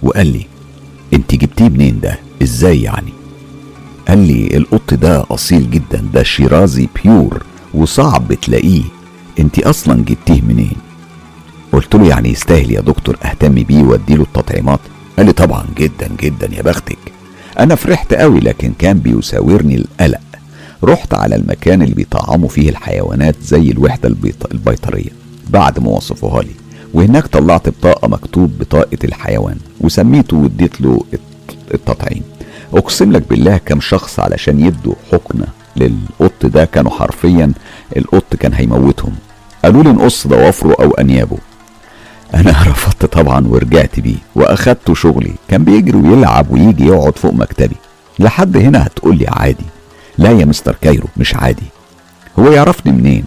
وقال 0.03 0.27
لي 0.27 0.47
أنت 1.15 1.35
جبتيه 1.35 1.69
منين 1.69 2.01
ده؟ 2.01 2.19
إزاي 2.43 2.83
يعني؟ 2.83 3.13
قال 4.09 4.19
لي 4.19 4.57
القط 4.57 4.95
ده 4.95 5.25
أصيل 5.31 5.71
جدا 5.71 6.05
ده 6.15 6.23
شيرازي 6.23 6.89
pure 7.05 7.43
وصعب 7.75 8.35
تلاقيه. 8.35 8.83
أنت 9.39 9.59
أصلا 9.59 10.05
جبتيه 10.05 10.43
منين؟ 10.43 10.77
قلت 11.73 11.95
له 11.95 12.07
يعني 12.09 12.29
يستاهل 12.29 12.71
يا 12.71 12.81
دكتور 12.81 13.17
أهتم 13.25 13.55
بيه 13.55 13.83
وأديله 13.83 14.23
التطعيمات. 14.23 14.81
قال 15.21 15.27
لي 15.27 15.33
طبعا 15.33 15.65
جدا 15.77 16.09
جدا 16.21 16.49
يا 16.57 16.63
بختك. 16.63 16.99
أنا 17.59 17.75
فرحت 17.75 18.15
قوي 18.15 18.41
لكن 18.41 18.73
كان 18.79 18.99
بيساورني 18.99 19.75
القلق. 19.75 20.21
رحت 20.85 21.15
على 21.15 21.37
المكان 21.37 21.83
اللي 21.83 21.95
بيطعموا 21.95 22.49
فيه 22.49 22.71
الحيوانات 22.71 23.35
زي 23.43 23.71
الوحدة 23.71 24.09
البيط... 24.09 24.53
البيطرية 24.53 25.11
بعد 25.51 25.79
ما 25.79 25.91
وصفوها 25.91 26.43
لي. 26.43 26.51
وهناك 26.95 27.27
طلعت 27.27 27.69
بطاقة 27.69 28.09
مكتوب 28.09 28.59
بطاقة 28.59 28.99
الحيوان 29.05 29.57
وسميته 29.81 30.37
واديت 30.37 30.81
له 30.81 31.05
التطعيم. 31.75 32.23
أقسم 32.75 33.13
لك 33.13 33.29
بالله 33.29 33.57
كم 33.57 33.81
شخص 33.81 34.21
علشان 34.21 34.67
يدوا 34.67 34.95
حقنة 35.13 35.47
للقط 35.77 36.47
ده 36.47 36.65
كانوا 36.65 36.91
حرفيا 36.91 37.53
القط 37.97 38.37
كان 38.37 38.55
هيموتهم. 38.55 39.15
قالوا 39.65 39.83
لي 39.83 39.93
نقص 39.93 40.27
ضوافره 40.27 40.77
أو 40.85 40.91
أنيابه. 40.91 41.39
أنا 42.35 42.51
رفضت 42.51 43.05
طبعا 43.05 43.47
ورجعت 43.47 44.01
بيه 44.01 44.17
واخدته 44.35 44.95
شغلي. 44.95 45.33
كان 45.49 45.65
بيجري 45.65 45.99
ويلعب 45.99 46.51
ويجي 46.51 46.87
يقعد 46.87 47.19
فوق 47.19 47.33
مكتبي. 47.35 47.77
لحد 48.19 48.57
هنا 48.57 48.87
هتقول 48.87 49.19
لي 49.19 49.27
عادي. 49.29 49.65
لا 50.19 50.31
يا 50.31 50.45
مستر 50.45 50.77
كايرو 50.81 51.09
مش 51.17 51.35
عادي. 51.35 51.67
هو 52.39 52.51
يعرفني 52.51 52.93
منين؟ 52.93 53.25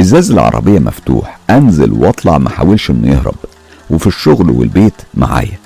ازاز 0.00 0.30
العربية 0.30 0.78
مفتوح. 0.78 1.38
أنزل 1.50 1.92
وأطلع 1.92 2.38
ما 2.38 2.50
حاولش 2.50 2.90
إنه 2.90 3.08
يهرب. 3.08 3.34
وفي 3.90 4.06
الشغل 4.06 4.50
والبيت 4.50 4.94
معايا. 5.14 5.58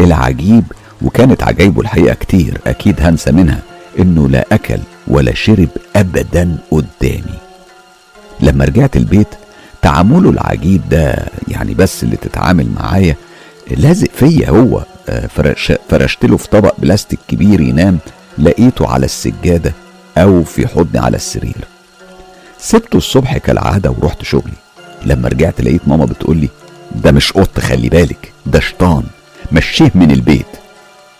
العجيب 0.00 0.64
وكانت 1.02 1.42
عجايبه 1.42 1.80
الحقيقة 1.80 2.14
كتير 2.14 2.58
أكيد 2.66 3.00
هنسى 3.00 3.32
منها 3.32 3.60
إنه 3.98 4.28
لا 4.28 4.46
أكل 4.52 4.78
ولا 5.08 5.34
شرب 5.34 5.68
ابدا 5.96 6.58
قدامي. 6.70 7.38
لما 8.40 8.64
رجعت 8.64 8.96
البيت 8.96 9.28
تعامله 9.82 10.30
العجيب 10.30 10.88
ده 10.88 11.26
يعني 11.48 11.74
بس 11.74 12.02
اللي 12.02 12.16
تتعامل 12.16 12.66
معايا 12.76 13.16
لازق 13.70 14.08
فيا 14.14 14.50
هو 14.50 14.84
آه، 15.08 15.26
فرش 15.26 15.72
فرشت 15.90 16.24
له 16.24 16.36
في 16.36 16.48
طبق 16.48 16.74
بلاستيك 16.78 17.18
كبير 17.28 17.60
ينام 17.60 17.98
لقيته 18.38 18.86
على 18.88 19.04
السجادة 19.04 19.72
أو 20.18 20.44
في 20.44 20.66
حضني 20.66 20.98
على 21.00 21.16
السرير. 21.16 21.64
سبته 22.58 22.96
الصبح 22.96 23.38
كالعادة 23.38 23.90
ورحت 23.90 24.22
شغلي. 24.22 24.52
لما 25.04 25.28
رجعت 25.28 25.60
لقيت 25.60 25.80
ماما 25.86 26.04
بتقولي 26.04 26.48
ده 26.94 27.12
مش 27.12 27.32
قط 27.32 27.60
خلي 27.60 27.88
بالك 27.88 28.32
ده 28.46 28.60
شيطان 28.60 29.02
مشيه 29.52 29.90
من 29.94 30.10
البيت. 30.10 30.46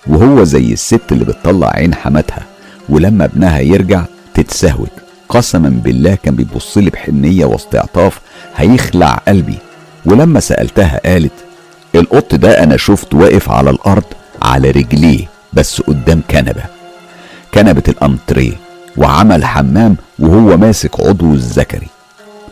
وهو 0.07 0.45
زي 0.45 0.73
الست 0.73 1.01
اللي 1.13 1.25
بتطلع 1.25 1.69
عين 1.69 1.95
حماتها 1.95 2.43
ولما 2.89 3.25
ابنها 3.25 3.59
يرجع 3.61 4.05
تتسهوك 4.35 4.89
قسما 5.29 5.69
بالله 5.69 6.15
كان 6.23 6.35
بيبص 6.35 6.79
لي 6.79 6.91
بحنية 6.91 7.45
واستعطاف 7.45 8.21
هيخلع 8.57 9.15
قلبي. 9.29 9.59
ولما 10.07 10.41
سألتها 10.41 11.01
قالت 11.05 11.33
القط 11.95 12.35
ده 12.35 12.63
أنا 12.63 12.77
شفت 12.77 13.15
واقف 13.15 13.51
على 13.51 13.71
الأرض 13.71 14.05
على 14.43 14.71
رجليه 14.71 15.27
بس 15.53 15.81
قدام 15.81 16.23
كنبة. 16.31 16.63
كنبة 17.55 17.83
الأنتريه 17.89 18.53
وعمل 18.97 19.45
حمام 19.45 19.97
وهو 20.19 20.57
ماسك 20.57 21.01
عضو 21.01 21.33
الذكري 21.35 21.89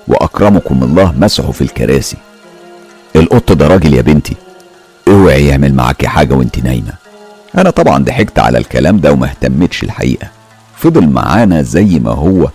وأكرمكم 0.09 0.83
الله 0.83 1.15
مسحه 1.19 1.51
في 1.53 1.62
الكراسي. 1.62 2.17
القط 3.17 3.53
ده 3.53 3.67
راجل 3.67 3.95
يا 3.95 4.03
بنتي 4.03 4.37
اوعي 5.09 5.47
يعمل 5.47 5.75
معاكي 5.75 6.09
حاجة 6.09 6.35
وانت 6.35 6.59
نايمة. 6.59 6.93
أنا 7.59 7.71
طبعا 7.71 8.05
ضحكت 8.05 8.39
على 8.39 8.59
الكلام 8.59 8.99
ده 9.01 9.12
وما 9.12 9.27
اهتمتش 9.27 9.83
الحقيقة. 9.83 10.29
فضل 10.77 11.07
معانا 11.07 11.62
زي 11.62 11.99
ما 11.99 12.11
هو 12.11 12.51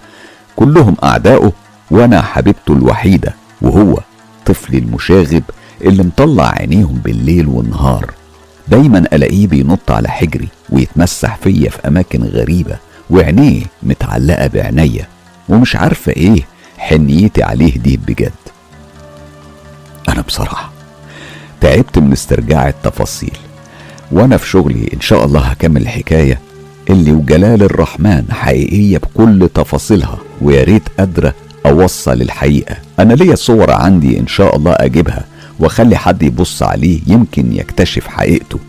كلهم 0.56 0.96
أعدائه 1.04 1.52
وأنا 1.92 2.22
حبيبته 2.22 2.74
الوحيدة 2.74 3.34
وهو 3.62 4.00
طفلي 4.46 4.78
المشاغب 4.78 5.44
اللي 5.82 6.04
مطلع 6.04 6.50
عينيهم 6.50 7.02
بالليل 7.04 7.48
والنهار. 7.48 8.12
دايما 8.68 8.98
ألاقيه 9.00 9.48
بينط 9.48 9.92
على 9.92 10.10
حجري 10.10 10.48
ويتمسح 10.70 11.36
فيا 11.44 11.70
في 11.70 11.88
أماكن 11.88 12.24
غريبة 12.24 12.76
وعينيه 13.10 13.64
متعلقة 13.84 14.48
بعينيا 14.48 15.08
ومش 15.50 15.76
عارفة 15.76 16.12
إيه 16.12 16.42
حنيتي 16.78 17.44
عليه 17.44 17.78
دي 17.78 17.98
بجد. 17.98 18.32
أنا 20.10 20.22
بصراحة 20.22 20.72
تعبت 21.62 21.98
من 22.00 22.12
استرجاع 22.12 22.68
التفاصيل 22.70 23.38
وأنا 24.12 24.38
في 24.38 24.50
شغلي 24.50 24.90
إن 24.94 25.02
شاء 25.02 25.26
الله 25.26 25.40
هكمل 25.40 25.82
الحكاية 25.82 26.40
اللي 26.89 27.12
وجلال 27.12 27.63
الرحمن 27.63 28.24
حقيقية 28.30 28.98
بكل 28.98 29.50
تفاصيلها 29.54 30.17
ويا 30.41 30.63
ريت 30.63 30.84
قادرة 31.00 31.34
أوصل 31.65 32.22
الحقيقة. 32.22 32.76
أنا 33.00 33.13
ليا 33.13 33.36
صور 33.36 33.72
عندي 33.72 34.20
إن 34.20 34.28
شاء 34.28 34.56
الله 34.56 34.72
أجيبها 34.72 35.26
وأخلي 35.60 35.96
حد 35.98 36.24
يبص 36.24 36.63
عليه 36.63 37.00
يمكن 37.08 37.54
يكتشف 37.54 38.08
حقيقته 38.08 38.60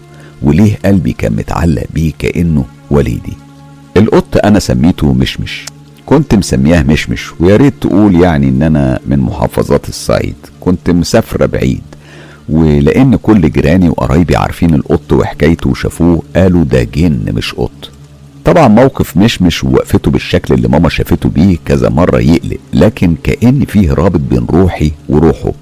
وليه 0.43 0.79
قلبي 0.85 1.13
كان 1.13 1.33
متعلق 1.33 1.85
بيه 1.95 2.13
كأنه 2.19 2.65
وليدي. 2.91 3.33
القط 3.97 4.37
أنا 4.45 4.59
سميته 4.59 5.13
مشمش. 5.13 5.67
كنت 6.07 6.35
مسمياه 6.35 6.83
مشمش 6.83 7.41
ويا 7.41 7.57
ريت 7.57 7.75
تقول 7.81 8.21
يعني 8.21 8.49
إن 8.49 8.63
أنا 8.63 9.01
من 9.07 9.19
محافظات 9.19 9.89
الصعيد. 9.89 10.35
كنت 10.61 10.91
مسافرة 10.91 11.47
بعيد 11.47 11.83
ولأن 12.49 13.17
كل 13.17 13.51
جيراني 13.51 13.89
وقرايبي 13.89 14.37
عارفين 14.37 14.75
القط 14.75 15.13
وحكايته 15.13 15.71
وشافوه 15.71 16.23
قالوا 16.37 16.65
ده 16.65 16.83
جن 16.83 17.21
مش 17.35 17.55
قط. 17.55 17.91
طبعا 18.45 18.69
موقف 18.69 19.17
مشمش 19.17 19.65
ووقفته 19.65 20.11
بالشكل 20.11 20.55
اللي 20.55 20.69
ماما 20.69 20.89
شافته 20.89 21.29
بيه 21.29 21.57
كذا 21.67 21.89
مرة 21.89 22.21
يقلق 22.21 22.59
لكن 22.73 23.15
كأن 23.25 23.65
فيه 23.65 23.93
رابط 23.93 24.21
بين 24.31 24.47
روحي 24.51 24.93
وروحه. 25.09 25.53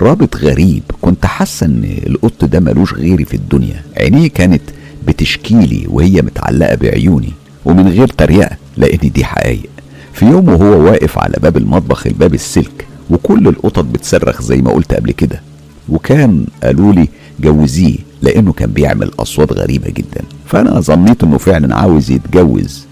رابط 0.00 0.36
غريب 0.36 0.82
كنت 1.00 1.26
حاسة 1.26 1.66
إن 1.66 1.98
القط 2.06 2.44
ده 2.44 2.60
ملوش 2.60 2.94
غيري 2.94 3.24
في 3.24 3.34
الدنيا. 3.34 3.82
عينيه 3.96 4.28
كانت 4.28 4.62
بتشكيلي 5.06 5.84
وهي 5.88 6.22
متعلقة 6.22 6.74
بعيوني 6.74 7.32
ومن 7.64 7.88
غير 7.88 8.08
تريقة 8.08 8.56
لأن 8.76 9.10
دي 9.10 9.24
حقايق. 9.24 9.68
في 10.12 10.24
يوم 10.26 10.48
وهو 10.48 10.84
واقف 10.84 11.18
على 11.18 11.34
باب 11.42 11.56
المطبخ 11.56 12.06
الباب 12.06 12.34
السلك 12.34 12.86
وكل 13.10 13.48
القطط 13.48 13.84
بتصرخ 13.84 14.42
زي 14.42 14.56
ما 14.56 14.70
قلت 14.70 14.94
قبل 14.94 15.10
كده. 15.12 15.42
وكان 15.88 16.46
قالوا 16.62 16.92
لي 16.92 17.08
جوزيه 17.40 17.96
لأنه 18.22 18.52
كان 18.52 18.70
بيعمل 18.70 19.10
أصوات 19.18 19.52
غريبة 19.52 19.90
جدا. 19.90 20.22
فأنا 20.46 20.80
ظنيت 20.80 21.22
إنه 21.22 21.38
فعلا 21.38 21.76
عاوز 21.76 22.10
يتجوز. 22.10 22.86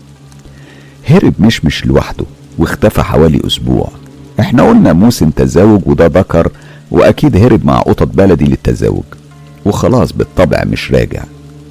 هرب 1.08 1.34
مش 1.38 1.64
مش 1.64 1.86
لوحده 1.86 2.24
واختفى 2.58 3.02
حوالي 3.02 3.40
أسبوع. 3.46 3.88
إحنا 4.40 4.62
قلنا 4.68 4.92
موسم 4.92 5.30
تزاوج 5.30 5.80
وده 5.86 6.06
ذكر 6.06 6.48
وأكيد 6.90 7.36
هرب 7.36 7.64
مع 7.64 7.78
قطط 7.78 8.08
بلدي 8.14 8.44
للتزاوج 8.44 9.04
وخلاص 9.64 10.12
بالطبع 10.12 10.64
مش 10.66 10.92
راجع. 10.92 11.22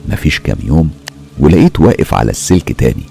مفيش 0.10 0.40
كام 0.40 0.58
يوم 0.64 0.90
ولقيت 1.40 1.80
واقف 1.80 2.14
على 2.14 2.32
السلك 2.32 2.72
تاني. 2.72 3.04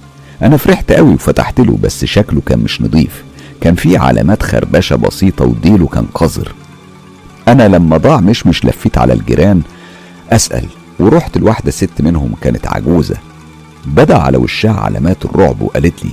أنا 0.42 0.57
فرحت 0.57 0.92
قوي 0.92 1.14
وفتحت 1.14 1.61
له 1.61 1.79
بس 1.83 2.05
شكله 2.05 2.40
كان 2.46 2.59
مش 2.59 2.83
نظيف 2.83 3.22
كان 3.61 3.74
فيه 3.74 3.98
علامات 3.98 4.42
خربشة 4.42 4.96
بسيطة 4.96 5.44
وديله 5.44 5.87
كان 5.87 6.05
قذر. 6.14 6.53
أنا 7.48 7.68
لما 7.68 7.96
ضاع 7.96 8.20
مش 8.20 8.46
مش 8.46 8.64
لفيت 8.64 8.98
على 8.98 9.12
الجيران 9.12 9.62
أسأل 10.33 10.64
ورحت 11.00 11.38
لواحدة 11.38 11.70
ست 11.70 12.00
منهم 12.00 12.35
كانت 12.40 12.66
عجوزة. 12.66 13.16
بدأ 13.87 14.16
على 14.18 14.37
وشها 14.37 14.72
علامات 14.80 15.24
الرعب 15.24 15.62
وقالت 15.62 16.04
لي 16.04 16.11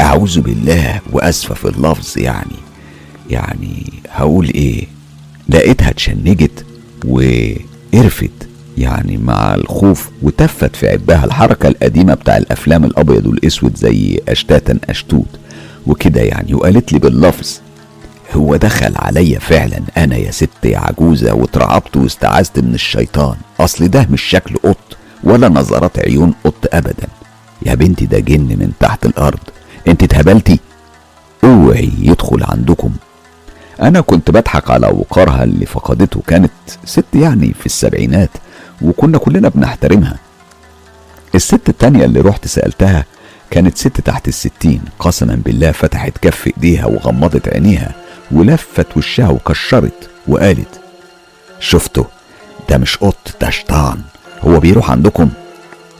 أعوذ 0.00 0.40
بالله 0.40 1.00
وأسفة 1.12 1.54
في 1.54 1.64
اللفظ 1.68 2.18
يعني. 2.18 2.56
يعني 3.30 3.92
هقول 4.10 4.46
إيه؟ 4.54 4.84
لقيتها 5.48 5.90
اتشنجت 5.90 6.64
وقرفت 7.04 8.30
يعني 8.78 9.16
مع 9.16 9.54
الخوف 9.54 10.08
وتفت 10.22 10.76
في 10.76 10.88
عبها 10.88 11.24
الحركة 11.24 11.68
القديمة 11.68 12.14
بتاع 12.14 12.36
الأفلام 12.36 12.84
الأبيض 12.84 13.26
والأسود 13.26 13.76
زي 13.76 14.20
أشتاتا 14.28 14.78
أشتوت. 14.90 15.38
وكده 15.86 16.20
يعني 16.20 16.54
وقالت 16.54 16.92
لي 16.92 16.98
باللفظ 16.98 17.60
هو 18.32 18.56
دخل 18.56 18.92
عليا 18.96 19.38
فعلا. 19.38 19.80
أنا 19.96 20.16
يا 20.16 20.30
ست 20.30 20.64
يا 20.64 20.78
عجوزة 20.78 21.34
واترعبت 21.34 21.96
واستعذت 21.96 22.58
من 22.58 22.74
الشيطان. 22.74 23.36
أصل 23.60 23.88
ده 23.88 24.06
مش 24.10 24.22
شكل 24.22 24.56
قط 24.56 24.96
ولا 25.24 25.48
نظرات 25.48 25.98
عيون 25.98 26.34
قط 26.44 26.66
ابدا. 26.72 27.06
يا 27.66 27.74
بنتي 27.74 28.06
ده 28.06 28.18
جن 28.18 28.40
من 28.40 28.72
تحت 28.80 29.06
الأرض. 29.06 29.38
أنت 29.88 30.02
اتهبلتي؟ 30.02 30.60
أوعي 31.44 31.92
يدخل 31.98 32.44
عندكم. 32.44 32.92
أنا 33.82 34.00
كنت 34.00 34.30
بضحك 34.30 34.70
على 34.70 34.86
وقارها 34.86 35.44
اللي 35.44 35.66
فقدته. 35.66 36.22
كانت 36.26 36.52
ست 36.84 37.14
يعني 37.14 37.54
في 37.60 37.66
السبعينات 37.66 38.30
وكنا 38.82 39.18
كلنا 39.18 39.48
بنحترمها. 39.48 40.16
الست 41.34 41.68
التانية 41.68 42.04
اللي 42.04 42.20
رحت 42.20 42.46
سألتها 42.46 43.04
كانت 43.50 43.78
ست 43.78 44.00
تحت 44.00 44.28
الستين. 44.28 44.82
قسما 44.98 45.42
بالله 45.44 45.72
فتحت 45.72 46.12
كف 46.22 46.46
إيديها 46.46 46.86
وغمضت 46.86 47.48
عينيها. 47.48 47.94
ولفت 48.30 48.96
وشها 48.96 49.28
وكشرت 49.28 50.10
وقالت 50.28 50.80
شفته 51.60 52.06
ده 52.70 52.78
مش 52.78 52.96
قط 52.96 53.34
ده 53.40 53.50
شيطان 53.50 53.98
هو 54.42 54.60
بيروح 54.60 54.90
عندكم؟ 54.90 55.30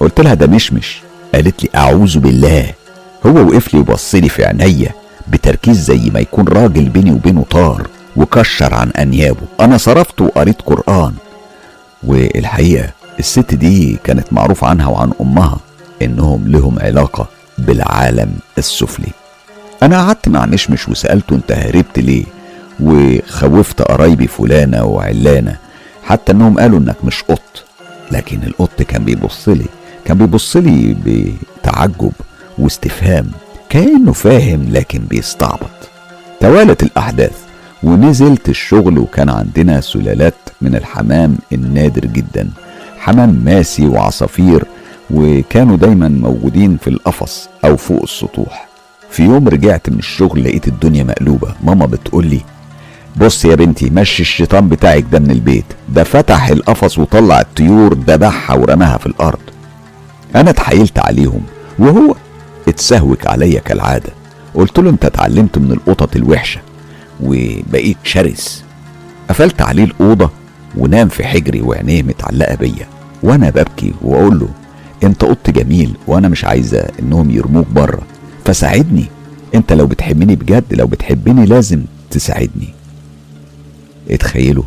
قلت 0.00 0.20
لها 0.20 0.34
ده 0.34 0.46
مشمش. 0.46 1.00
قالت 1.34 1.62
لي 1.64 1.70
أعوذ 1.76 2.18
بالله. 2.18 2.72
هو 3.26 3.46
وقف 3.46 3.74
لي 3.74 3.80
وبص 3.80 4.14
لي 4.14 4.28
في 4.28 4.44
عينيا 4.44 4.90
بتركيز 5.28 5.80
زي 5.84 6.10
ما 6.10 6.20
يكون 6.20 6.48
راجل 6.48 6.88
بيني 6.88 7.10
وبينه 7.12 7.44
طار 7.50 7.86
وكشر 8.16 8.74
عن 8.74 8.90
أنيابه. 8.90 9.46
أنا 9.60 9.76
صرفت 9.78 10.20
وقريت 10.20 10.62
قرآن. 10.62 11.12
والحقيقة 12.02 12.90
الست 13.18 13.54
دي 13.54 13.98
كانت 14.04 14.32
معروف 14.32 14.64
عنها 14.64 14.86
وعن 14.86 15.12
أمها 15.20 15.58
إنهم 16.02 16.48
لهم 16.48 16.78
علاقة 16.80 17.26
بالعالم 17.58 18.32
السفلي. 18.58 19.12
أنا 19.82 20.02
قعدت 20.06 20.28
مع 20.28 20.46
مشمش 20.46 20.88
وسألته 20.88 21.36
أنت 21.36 21.52
هربت 21.52 21.98
ليه؟ 21.98 22.24
وخوفت 22.80 23.82
قرايبي 23.82 24.26
فلانة 24.26 24.84
وعلانة 24.84 25.56
حتى 26.04 26.32
إنهم 26.32 26.58
قالوا 26.58 26.78
إنك 26.78 26.96
مش 27.04 27.22
قط. 27.22 27.64
لكن 28.12 28.38
القط 28.46 28.82
كان 28.82 29.04
بيبص 29.04 29.48
لي 29.48 29.66
كان 30.04 30.18
بيبص 30.18 30.56
لي 30.56 30.96
بتعجب 31.06 32.12
واستفهام 32.58 33.26
كأنه 33.68 34.12
فاهم 34.12 34.66
لكن 34.70 34.98
بيستعبط. 34.98 35.70
توالت 36.40 36.82
الأحداث 36.82 37.32
ونزلت 37.82 38.48
الشغل 38.48 38.98
وكان 38.98 39.28
عندنا 39.30 39.80
سلالات 39.80 40.34
من 40.60 40.74
الحمام 40.74 41.36
النادر 41.52 42.04
جدا 42.06 42.48
حمام 42.98 43.42
ماسي 43.44 43.86
وعصافير 43.86 44.64
وكانوا 45.10 45.76
دايما 45.76 46.08
موجودين 46.08 46.76
في 46.76 46.90
القفص 46.90 47.48
أو 47.64 47.76
فوق 47.76 48.02
السطوح. 48.02 48.67
في 49.10 49.24
يوم 49.24 49.48
رجعت 49.48 49.90
من 49.90 49.98
الشغل 49.98 50.44
لقيت 50.44 50.68
الدنيا 50.68 51.04
مقلوبة. 51.04 51.54
ماما 51.64 51.86
بتقول 51.86 52.26
لي 52.26 52.40
بص 53.16 53.44
يا 53.44 53.54
بنتي 53.54 53.90
مشي 53.90 54.22
الشيطان 54.22 54.68
بتاعك 54.68 55.04
ده 55.12 55.18
من 55.18 55.30
البيت. 55.30 55.64
ده 55.88 56.04
فتح 56.04 56.48
القفص 56.48 56.98
وطلع 56.98 57.40
الطيور 57.40 57.94
ذبحها 57.94 58.56
ورماها 58.56 58.98
في 58.98 59.06
الأرض. 59.06 59.38
أنا 60.36 60.50
اتحايلت 60.50 60.98
عليهم 60.98 61.40
وهو 61.78 62.14
اتسهوك 62.68 63.26
عليا 63.26 63.60
كالعادة. 63.60 64.10
قلت 64.54 64.78
له 64.78 64.90
أنت 64.90 65.04
اتعلمت 65.04 65.58
من 65.58 65.72
القطط 65.72 66.16
الوحشة. 66.16 66.60
وبقيت 67.20 67.96
شرس. 68.04 68.64
قفلت 69.28 69.62
عليه 69.62 69.84
الأوضة 69.84 70.30
ونام 70.76 71.08
في 71.08 71.24
حجري 71.24 71.62
وعينيه 71.62 72.02
متعلقة 72.02 72.54
بيا. 72.54 72.86
وأنا 73.22 73.50
ببكي 73.50 73.94
وأقول 74.02 74.38
له 74.38 74.48
أنت 75.04 75.24
قط 75.24 75.50
جميل 75.50 75.96
وأنا 76.06 76.28
مش 76.28 76.44
عايزة 76.44 76.86
إنهم 77.00 77.30
يرموك 77.30 77.66
بره. 77.66 78.02
فساعدني. 78.48 79.04
انت 79.54 79.72
لو 79.72 79.86
بتحبني 79.86 80.36
بجد 80.36 80.64
لو 80.74 80.86
بتحبني 80.86 81.46
لازم 81.46 81.82
تساعدني. 82.10 82.68
اتخيلوا 84.10 84.64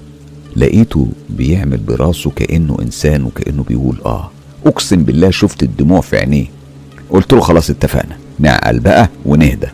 لقيته 0.56 1.08
بيعمل 1.30 1.78
براسه 1.78 2.30
كأنه 2.30 2.78
إنسان 2.82 3.24
وكأنه 3.24 3.64
بيقول 3.64 4.02
آه. 4.06 4.32
أقسم 4.66 5.04
بالله 5.04 5.30
شفت 5.32 5.64
الدموع 5.64 6.02
في 6.02 6.18
عينيه. 6.18 6.46
قلت 7.10 7.34
له 7.34 7.42
خلاص 7.42 7.70
اتفقنا. 7.70 8.18
نعقل 8.40 8.80
بقى 8.80 9.10
ونهدى. 9.26 9.68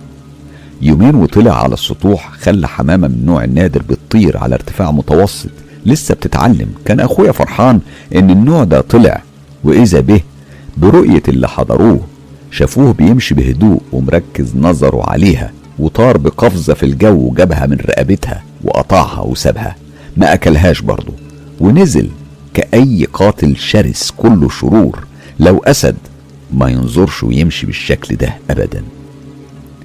يومين 0.82 1.16
وطلع 1.16 1.64
على 1.64 1.74
السطوح 1.74 2.32
خلى 2.32 2.68
حمامة 2.68 3.08
من 3.08 3.26
نوع 3.26 3.44
النادر 3.44 3.82
بتطير 3.90 4.38
على 4.38 4.56
ارتفاع 4.56 4.92
متوسط. 4.92 5.50
لسه 5.86 6.16
بتتعلم. 6.16 6.70
كان 6.86 7.00
أخويا 7.00 7.32
فرحان 7.32 7.80
إن 8.16 8.30
النوع 8.30 8.64
ده 8.64 8.82
طلع. 8.82 9.22
وإذا 9.64 10.00
به 10.00 10.22
برؤية 10.78 11.24
اللي 11.28 11.48
حضروه 11.48 12.02
شافوه 12.52 12.94
بيمشي 12.94 13.36
بهدوء 13.36 13.82
ومركز 13.92 14.56
نظره 14.56 15.10
عليها 15.10 15.52
وطار 15.80 16.18
بقفزة 16.18 16.74
في 16.74 16.84
الجو 16.84 17.30
وجابها 17.30 17.66
من 17.66 17.78
رقبتها 17.78 18.44
وقطعها 18.64 19.22
وسابها. 19.22 19.76
ما 20.18 20.34
أكلهاش 20.34 20.82
برضه 20.82 21.14
ونزل 21.60 22.10
كأي 22.54 23.08
قاتل 23.14 23.58
شرس 23.58 24.12
كله 24.18 24.50
شرور. 24.50 25.08
لو 25.40 25.58
أسد 25.58 25.96
ما 26.54 26.70
ينظرش 26.70 27.24
ويمشي 27.24 27.66
بالشكل 27.66 28.16
ده 28.16 28.34
أبدا. 28.50 28.84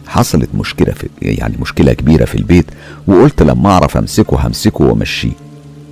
حصلت 0.06 0.48
مشكلة 0.54 0.92
في 0.92 1.08
يعني 1.22 1.54
مشكلة 1.60 1.92
كبيرة 1.92 2.24
في 2.24 2.34
البيت 2.34 2.66
وقلت 3.06 3.42
لما 3.42 3.70
أعرف 3.70 3.96
أمسكه 3.96 4.46
همسكه 4.46 4.84
وأمشيه. 4.84 5.32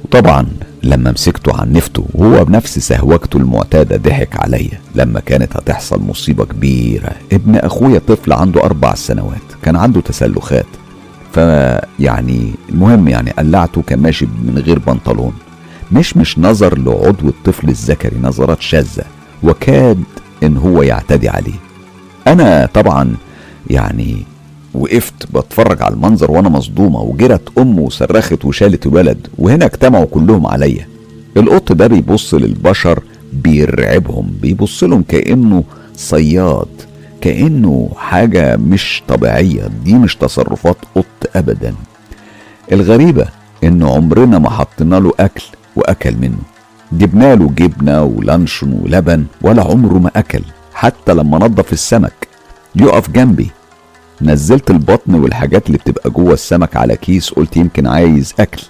وطبعا 0.04 0.46
لما 0.82 1.10
مسكته 1.12 1.60
عنفته 1.60 2.04
وهو 2.14 2.44
بنفس 2.44 2.78
سهوكته 2.78 3.36
المعتادة 3.36 3.96
ضحك 3.96 4.36
عليا. 4.36 4.80
لما 4.94 5.20
كانت 5.20 5.56
هتحصل 5.56 6.02
مصيبة 6.02 6.44
كبيرة. 6.44 7.12
ابن 7.32 7.56
أخويا 7.56 8.00
طفل 8.08 8.32
عنده 8.32 8.64
أربع 8.64 8.94
سنوات. 8.94 9.42
كان 9.62 9.76
عنده 9.76 10.00
تسلخات. 10.00 10.66
فيعني 11.34 12.52
المهم 12.68 13.08
يعني 13.08 13.30
قلعته 13.30 13.82
كان 13.82 13.98
ماشي 13.98 14.26
من 14.26 14.62
غير 14.66 14.78
بنطلون. 14.78 15.32
مش 15.92 16.16
مش 16.16 16.38
نظر 16.38 16.78
لعضو 16.78 17.28
الطفل 17.28 17.68
الذكري 17.68 18.16
نظرات 18.22 18.60
شاذة. 18.60 19.04
وكاد 19.42 20.04
إن 20.42 20.56
هو 20.56 20.82
يعتدي 20.82 21.28
عليه. 21.28 21.58
أنا 22.26 22.68
طبعا 22.74 23.14
يعني 23.70 24.24
وقفت 24.74 25.32
بتفرج 25.34 25.82
على 25.82 25.94
المنظر 25.94 26.30
وأنا 26.30 26.48
مصدومة 26.48 27.00
وجرت 27.00 27.58
امه 27.58 27.82
وصرخت 27.82 28.44
وشالت 28.44 28.86
الولد 28.86 29.26
وهنا 29.38 29.64
اجتمعوا 29.64 30.04
كلهم 30.04 30.46
عليا. 30.46 30.86
القط 31.36 31.72
ده 31.72 31.86
بيبص 31.86 32.34
للبشر 32.34 33.02
بيرعبهم 33.32 34.30
بيبص 34.42 34.84
لهم 34.84 35.02
كأنه 35.02 35.64
صياد 35.96 36.68
كأنه 37.20 37.90
حاجة 37.96 38.56
مش 38.56 39.02
طبيعية. 39.08 39.68
دي 39.84 39.94
مش 39.94 40.16
تصرفات 40.16 40.76
قط 40.94 41.36
ابدا. 41.36 41.74
الغريبة 42.72 43.26
إن 43.64 43.82
عمرنا 43.82 44.38
ما 44.38 44.50
حطينا 44.50 44.96
له 44.96 45.12
أكل 45.20 45.44
وأكل 45.76 46.16
منه. 46.16 46.38
جبنا 46.92 47.34
له 47.34 47.50
جبنة 47.56 48.02
ولانشون 48.02 48.80
ولبن 48.84 49.24
ولا 49.42 49.62
عمره 49.62 49.98
ما 49.98 50.10
أكل 50.16 50.42
حتى 50.74 51.14
لما 51.14 51.38
نضف 51.38 51.72
السمك. 51.72 52.28
يقف 52.76 53.10
جنبي. 53.10 53.50
نزلت 54.22 54.70
البطن 54.70 55.14
والحاجات 55.14 55.66
اللي 55.66 55.78
بتبقى 55.78 56.10
جوه 56.10 56.32
السمك 56.32 56.76
على 56.76 56.96
كيس 56.96 57.30
قلت 57.30 57.56
يمكن 57.56 57.86
عايز 57.86 58.34
أكل. 58.40 58.62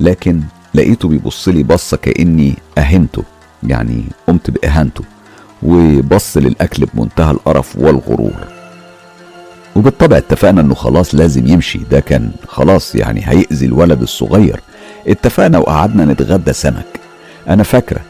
لكن 0.00 0.40
لقيته 0.74 1.08
بيبص 1.08 1.48
لي 1.48 1.62
بصة 1.62 1.96
كأني 1.96 2.54
أهنته 2.78 3.22
يعني 3.62 4.04
قمت 4.26 4.50
بإهانته 4.50 5.04
وبص 5.62 6.36
للأكل 6.36 6.86
بمنتهى 6.94 7.30
القرف 7.30 7.76
والغرور. 7.78 8.46
وبالطبع 9.76 10.16
اتفقنا 10.16 10.60
إنه 10.60 10.74
خلاص 10.74 11.14
لازم 11.14 11.46
يمشي. 11.46 11.80
ده 11.90 12.00
كان 12.00 12.30
خلاص 12.48 12.94
يعني 12.94 13.22
هيأذي 13.24 13.66
الولد 13.66 14.02
الصغير. 14.02 14.60
اتفقنا 15.06 15.58
وقعدنا 15.58 16.04
نتغدى 16.04 16.52
سمك. 16.52 17.00
أنا 17.48 17.62
فاكرة. 17.62 18.00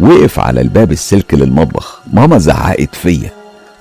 وقف 0.00 0.38
على 0.38 0.60
الباب 0.60 0.92
السلك 0.92 1.34
للمطبخ. 1.34 2.00
ماما 2.12 2.38
زعقت 2.38 2.94
فيا 2.94 3.30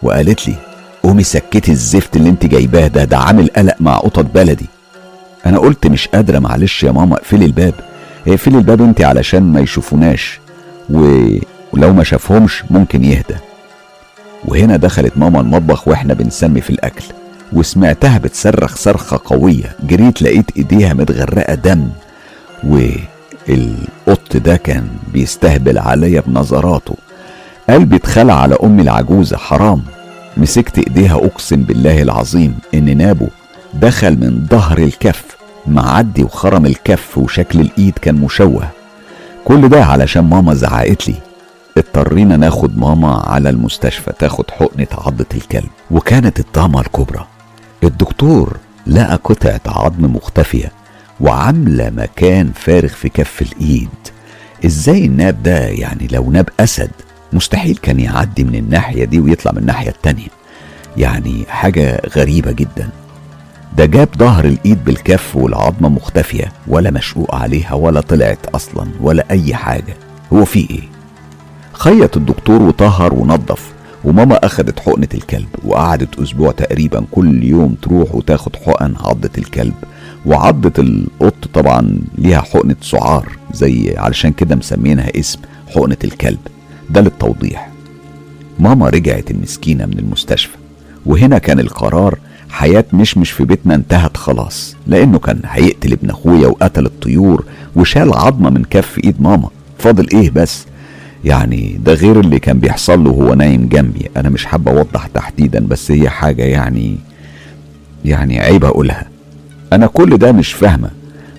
وقالت 0.03 0.47
لي 0.47 0.55
قومي 1.03 1.23
سكتي 1.23 1.71
الزفت 1.71 2.15
اللي 2.15 2.29
انت 2.29 2.45
جايباه 2.45 2.87
ده 2.87 3.03
ده 3.03 3.17
عامل 3.17 3.49
قلق 3.55 3.75
مع 3.79 3.97
قطط 3.97 4.25
بلدي. 4.35 4.65
أنا 5.45 5.57
قلت 5.59 5.87
مش 5.87 6.07
قادرة 6.07 6.39
معلش 6.39 6.83
يا 6.83 6.91
ماما 6.91 7.15
اقفلي 7.15 7.45
الباب. 7.45 7.73
اقفلي 8.27 8.57
الباب 8.57 8.81
انت 8.81 9.01
علشان 9.01 9.43
ما 9.43 9.59
يشوفوناش. 9.59 10.39
و... 10.89 11.27
ولو 11.73 11.93
ما 11.93 12.03
شافهمش 12.03 12.63
ممكن 12.69 13.03
يهدى. 13.03 13.35
وهنا 14.45 14.77
دخلت 14.77 15.17
ماما 15.17 15.39
المطبخ 15.39 15.87
وإحنا 15.87 16.13
بنسمي 16.13 16.61
في 16.61 16.69
الأكل. 16.69 17.03
وسمعتها 17.53 18.17
بتصرخ 18.17 18.75
صرخة 18.75 19.21
قوية. 19.25 19.75
جريت 19.83 20.21
لقيت 20.21 20.45
إيديها 20.57 20.93
متغرقة 20.93 21.53
دم. 21.55 21.89
والقط 22.63 24.37
ده 24.37 24.55
كان 24.55 24.87
بيستهبل 25.13 25.77
عليا 25.77 26.23
بنظراته. 26.27 26.95
قلبي 27.69 27.95
اتخلع 27.95 28.33
على 28.41 28.57
امي 28.63 28.81
العجوزة 28.81 29.37
حرام. 29.37 29.81
مسكت 30.39 30.77
إيديها 30.77 31.15
أقسم 31.15 31.61
بالله 31.61 32.01
العظيم 32.01 32.59
إن 32.73 32.97
نابو 32.97 33.27
دخل 33.73 34.11
من 34.19 34.47
ظهر 34.49 34.77
الكف 34.77 35.23
معدي 35.67 36.23
وخرم 36.23 36.65
الكف 36.65 37.17
وشكل 37.17 37.59
الإيد 37.59 37.93
كان 38.01 38.15
مشوه. 38.15 38.69
كل 39.45 39.69
ده 39.69 39.85
علشان 39.85 40.23
ماما 40.23 40.53
زعقت 40.53 41.07
لي. 41.07 41.15
اضطرينا 41.77 42.37
ناخد 42.37 42.77
ماما 42.77 43.23
على 43.27 43.49
المستشفى 43.49 44.11
تاخد 44.19 44.51
حقنة 44.51 44.87
عضة 44.91 45.25
الكلب. 45.35 45.69
وكانت 45.91 46.39
الطامة 46.39 46.81
الكبرى. 46.81 47.25
الدكتور 47.83 48.57
لقى 48.87 49.15
قطعة 49.23 49.61
عظم 49.67 50.15
مختفية 50.15 50.71
وعاملة 51.19 51.89
مكان 51.89 52.51
فارغ 52.55 52.87
في 52.89 53.09
كف 53.09 53.41
الإيد. 53.41 53.89
إزاي 54.65 55.05
الناب 55.05 55.43
ده 55.43 55.57
يعني 55.67 56.07
لو 56.11 56.31
ناب 56.31 56.49
أسد 56.59 56.91
مستحيل 57.33 57.77
كان 57.81 57.99
يعدي 57.99 58.43
من 58.43 58.55
الناحية 58.55 59.05
دي 59.05 59.19
ويطلع 59.19 59.51
من 59.51 59.57
الناحية 59.57 59.89
التانية. 59.89 60.27
يعني 60.97 61.45
حاجة 61.49 62.01
غريبة 62.15 62.51
جدا. 62.51 62.89
ده 63.77 63.85
جاب 63.85 64.09
ظهر 64.17 64.45
الإيد 64.45 64.83
بالكف 64.85 65.35
والعظمة 65.35 65.89
مختفية 65.89 66.51
ولا 66.67 66.91
مشقوق 66.91 67.35
عليها 67.35 67.73
ولا 67.73 68.01
طلعت 68.01 68.45
أصلا 68.55 68.87
ولا 69.01 69.25
أي 69.31 69.55
حاجة. 69.55 69.97
هو 70.33 70.45
في 70.45 70.59
إيه؟ 70.69 70.81
خيط 71.73 72.17
الدكتور 72.17 72.61
وطهر 72.61 73.13
ونظف 73.13 73.71
وماما 74.03 74.45
أخدت 74.45 74.79
حقنة 74.79 75.07
الكلب 75.13 75.47
وقعدت 75.63 76.19
أسبوع 76.19 76.51
تقريبا 76.51 77.05
كل 77.11 77.43
يوم 77.43 77.75
تروح 77.81 78.15
وتاخد 78.15 78.55
حقن 78.55 78.95
عضة 78.99 79.29
الكلب. 79.37 79.73
وعضة 80.25 80.73
القط 80.79 81.47
طبعا 81.53 81.99
ليها 82.17 82.41
حقنة 82.41 82.75
سعار 82.81 83.37
زي 83.53 83.97
علشان 83.97 84.31
كده 84.31 84.55
مسمينها 84.55 85.19
اسم 85.19 85.39
حقنة 85.75 85.97
الكلب. 86.03 86.39
ده 86.89 87.01
للتوضيح. 87.01 87.69
ماما 88.59 88.89
رجعت 88.89 89.31
المسكينة 89.31 89.85
من 89.85 89.99
المستشفى 89.99 90.57
وهنا 91.05 91.37
كان 91.37 91.59
القرار 91.59 92.19
حياة 92.49 92.85
مشمش 92.93 93.31
في 93.31 93.43
بيتنا 93.45 93.75
انتهت 93.75 94.17
خلاص 94.17 94.75
لأنه 94.87 95.19
كان 95.19 95.39
هيقتل 95.45 95.91
ابن 95.91 96.09
أخويا 96.09 96.47
وقتل 96.47 96.85
الطيور 96.85 97.45
وشال 97.75 98.13
عظمة 98.13 98.49
من 98.49 98.63
كف 98.69 98.97
إيد 99.03 99.21
ماما. 99.21 99.49
فاضل 99.77 100.07
إيه 100.13 100.29
بس؟ 100.29 100.65
يعني 101.25 101.79
ده 101.85 101.93
غير 101.93 102.19
اللي 102.19 102.39
كان 102.39 102.59
بيحصل 102.59 103.03
له 103.03 103.09
وهو 103.11 103.33
نايم 103.33 103.67
جنبي. 103.67 104.09
أنا 104.17 104.29
مش 104.29 104.45
حابة 104.45 104.71
أوضح 104.71 105.07
تحديدا 105.07 105.59
بس 105.67 105.91
هي 105.91 106.09
حاجة 106.09 106.43
يعني 106.43 106.97
يعني 108.05 108.39
عيب 108.39 108.65
أقولها. 108.65 109.05
أنا 109.73 109.87
كل 109.87 110.17
ده 110.17 110.31
مش 110.31 110.53
فاهمة 110.53 110.89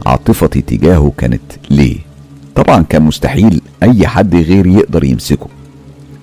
عاطفتي 0.06 0.60
تجاهه 0.60 1.12
كانت 1.18 1.40
ليه؟ 1.70 1.96
طبعا 2.54 2.82
كان 2.82 3.02
مستحيل 3.02 3.60
أي 3.82 4.06
حد 4.06 4.34
غير 4.36 4.66
يقدر 4.66 5.04
يمسكه. 5.04 5.46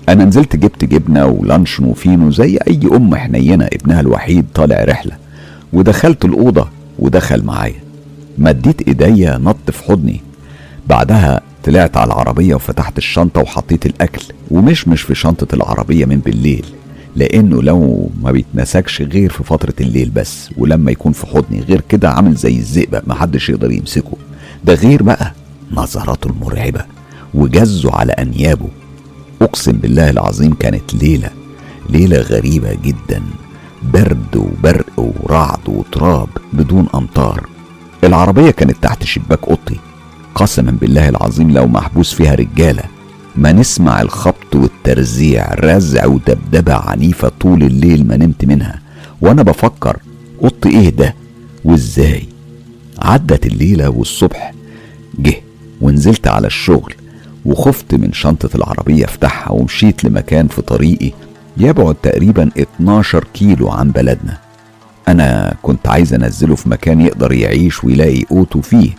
أنا 0.09 0.25
نزلت 0.25 0.55
جبت 0.55 0.86
جبنة 0.86 1.25
ولانشون 1.25 1.86
وفينو 1.86 2.32
زي 2.32 2.57
أي 2.67 2.80
أم 2.91 3.15
حنينة 3.15 3.65
ابنها 3.65 3.99
الوحيد 3.99 4.45
طالع 4.53 4.84
رحلة. 4.84 5.11
ودخلت 5.73 6.25
الأوضة 6.25 6.67
ودخل 6.99 7.43
معايا. 7.43 7.80
مديت 8.38 8.88
إيديا 8.88 9.38
نط 9.38 9.71
في 9.71 9.84
حضني. 9.84 10.21
بعدها 10.88 11.41
طلعت 11.63 11.97
على 11.97 12.07
العربية 12.07 12.55
وفتحت 12.55 12.97
الشنطة 12.97 13.41
وحطيت 13.41 13.86
الأكل. 13.86 14.21
ومش 14.51 14.88
مش 14.88 15.01
في 15.01 15.15
شنطة 15.15 15.55
العربية 15.55 16.05
من 16.05 16.17
بالليل 16.19 16.65
لأنه 17.15 17.63
لو 17.63 18.09
ما 18.23 18.32
بيتنسكش 18.32 19.01
غير 19.01 19.30
في 19.32 19.43
فترة 19.43 19.73
الليل 19.82 20.09
بس 20.09 20.49
ولما 20.57 20.91
يكون 20.91 21.11
في 21.11 21.28
حضني. 21.28 21.61
غير 21.61 21.82
كده 21.89 22.09
عامل 22.09 22.36
زي 22.36 22.55
الذئب 22.55 23.01
محدش 23.07 23.49
يقدر 23.49 23.71
يمسكه. 23.71 24.17
ده 24.65 24.73
غير 24.73 25.03
بقى 25.03 25.34
نظراته 25.72 26.28
المرعبة 26.28 26.86
وجزه 27.34 27.91
على 27.95 28.11
أنيابه. 28.11 28.70
أقسم 29.41 29.72
بالله 29.72 30.09
العظيم 30.09 30.53
كانت 30.53 30.93
ليلة 30.93 31.30
ليلة 31.89 32.18
غريبة 32.18 32.74
جدا. 32.74 33.22
برد 33.93 34.36
وبرق 34.36 34.86
ورعد 34.97 35.70
وتراب 35.70 36.30
بدون 36.53 36.88
أمطار. 36.95 37.47
العربية 38.03 38.51
كانت 38.51 38.84
تحت 38.84 39.03
شباك 39.03 39.43
أوضتي 39.47 39.80
قسما 40.36 40.72
بالله 40.72 41.09
العظيم 41.09 41.51
لو 41.51 41.68
محبوس 41.68 42.13
فيها 42.13 42.36
رجالة. 42.36 42.84
ما 43.36 43.51
نسمع 43.51 44.01
الخبط 44.01 44.55
والترزيع 44.55 45.53
رزع 45.53 46.05
ودبدبة 46.05 46.74
عنيفة 46.74 47.32
طول 47.39 47.63
الليل 47.63 48.07
ما 48.07 48.18
نمت 48.18 48.45
منها. 48.45 48.80
وأنا 49.22 49.43
بفكر 49.43 49.97
أوضتي 50.43 50.70
إيه 50.70 50.89
ده؟ 50.89 51.15
وإزاي؟ 51.65 52.26
عدت 52.99 53.45
الليلة 53.45 53.89
والصبح 53.89 54.53
جه 55.20 55.41
ونزلت 55.82 56.28
على 56.28 56.47
الشغل 56.47 56.93
وخفت 57.45 57.95
من 57.95 58.13
شنطة 58.13 58.49
العربية 58.55 59.05
افتحها 59.05 59.51
ومشيت 59.51 60.03
لمكان 60.03 60.47
في 60.47 60.61
طريقي 60.61 61.11
يبعد 61.57 61.95
تقريبا 61.95 62.49
12 62.57 63.23
كيلو 63.34 63.69
عن 63.69 63.91
بلدنا. 63.91 64.38
أنا 65.07 65.53
كنت 65.63 65.88
عايز 65.88 66.13
أنزله 66.13 66.55
في 66.55 66.69
مكان 66.69 67.01
يقدر 67.01 67.32
يعيش 67.34 67.84
ويلاقي 67.84 68.23
قوته 68.23 68.61
فيه 68.61 68.89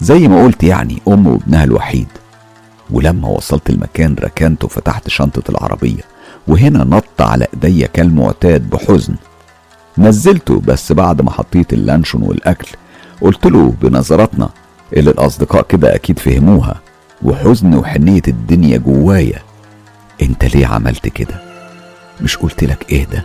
زي 0.00 0.28
ما 0.28 0.44
قلت 0.44 0.62
يعني 0.62 1.02
أمه 1.08 1.30
وابنها 1.30 1.64
الوحيد. 1.64 2.06
ولما 2.90 3.28
وصلت 3.28 3.70
المكان 3.70 4.16
ركنت 4.20 4.64
وفتحت 4.64 5.08
شنطة 5.08 5.50
العربية 5.50 6.02
وهنا 6.48 6.84
نط 6.84 7.20
على 7.20 7.46
إيديا 7.54 7.86
كالمعتاد 7.86 8.70
بحزن. 8.70 9.14
نزلته 9.98 10.60
بس 10.60 10.92
بعد 10.92 11.22
ما 11.22 11.30
حطيت 11.30 11.72
اللانشون 11.72 12.22
والأكل 12.22 12.68
قلت 13.20 13.46
له 13.46 13.74
بنظراتنا 13.82 14.50
اللي 14.92 15.10
الأصدقاء 15.10 15.62
كده 15.68 15.94
أكيد 15.94 16.18
فهموها 16.18 16.80
وحزن 17.22 17.74
وحنية 17.74 18.22
الدنيا 18.28 18.78
جوايا. 18.78 19.38
أنت 20.22 20.44
ليه 20.44 20.66
عملت 20.66 21.08
كده؟ 21.08 21.40
مش 22.20 22.36
قلت 22.36 22.64
لك 22.64 22.92
اهدى 22.92 23.20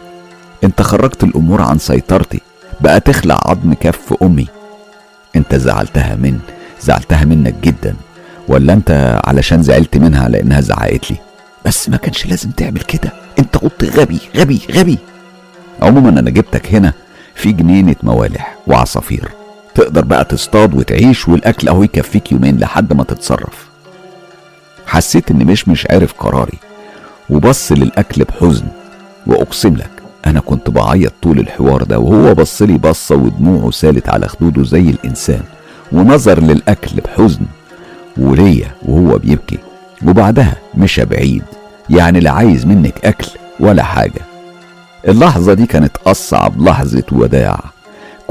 أنت 0.64 0.82
خرجت 0.82 1.24
الأمور 1.24 1.62
عن 1.62 1.78
سيطرتي 1.78 2.42
بقى 2.82 3.00
تخلع 3.00 3.40
عظم 3.46 3.74
كف 3.74 4.14
أمي. 4.24 4.48
أنت 5.36 5.56
زعلتها 5.56 6.16
من 6.16 6.40
زعلتها 6.82 7.26
منك 7.26 7.56
جدا 7.64 7.96
ولا 8.48 8.74
أنت 8.74 9.20
علشان 9.26 9.64
زعلت 9.64 9.98
منها 9.98 10.30
لأنها 10.30 10.62
زعقت 10.62 11.12
لي 11.12 11.18
بس 11.66 11.90
ما 11.90 11.98
كانش 11.98 12.26
لازم 12.26 12.52
تعمل 12.52 12.80
كده. 12.82 13.12
أنت 13.40 13.58
قلت 13.58 13.84
غبي 13.84 14.20
غبي 14.38 14.62
غبي. 14.72 14.98
عموما 15.82 16.10
أنا 16.10 16.30
جبتك 16.30 16.74
هنا 16.76 16.94
في 17.36 17.52
جنينة 17.52 17.96
موالح 18.04 18.56
وعصافير. 18.68 19.30
تقدر 19.76 20.06
بقى 20.06 20.26
تصطاد 20.26 20.74
وتعيش 20.76 21.28
والأكل 21.28 21.68
أهو 21.68 21.84
يكفيك 21.84 22.32
يومين 22.32 22.58
لحد 22.60 22.94
ما 22.94 23.04
تتصرف. 23.04 23.68
حسيت 24.88 25.32
إن 25.32 25.46
مش 25.46 25.68
مش 25.68 25.88
عارف 25.90 26.14
قراري 26.14 26.58
وبص 27.30 27.72
للأكل 27.72 28.24
بحزن 28.24 28.66
وأقسم 29.28 29.76
لك 29.76 29.90
أنا 30.26 30.40
كنت 30.40 30.70
بعيط 30.70 31.14
طول 31.22 31.40
الحوار 31.40 31.84
ده 31.84 32.00
وهو 32.00 32.34
بص 32.34 32.62
لي 32.62 32.78
بصة 32.78 33.16
ودموعه 33.16 33.72
سالت 33.72 34.10
على 34.10 34.28
خدوده 34.28 34.64
زي 34.64 34.90
الإنسان 34.90 35.42
ونظر 35.92 36.40
للأكل 36.44 37.02
بحزن 37.02 37.46
وليا 38.18 38.72
وهو 38.82 39.18
بيبكي 39.18 39.58
وبعدها 40.08 40.56
مشى 40.76 41.06
بعيد 41.06 41.44
يعني 41.90 42.20
لا 42.20 42.32
عايز 42.32 42.66
منك 42.66 43.06
أكل 43.06 43.28
ولا 43.60 43.84
حاجة. 43.84 44.22
اللحظة 45.08 45.54
دي 45.54 45.66
كانت 45.66 45.98
أصعب 46.08 46.62
لحظة 46.62 47.04
وداع. 47.12 47.60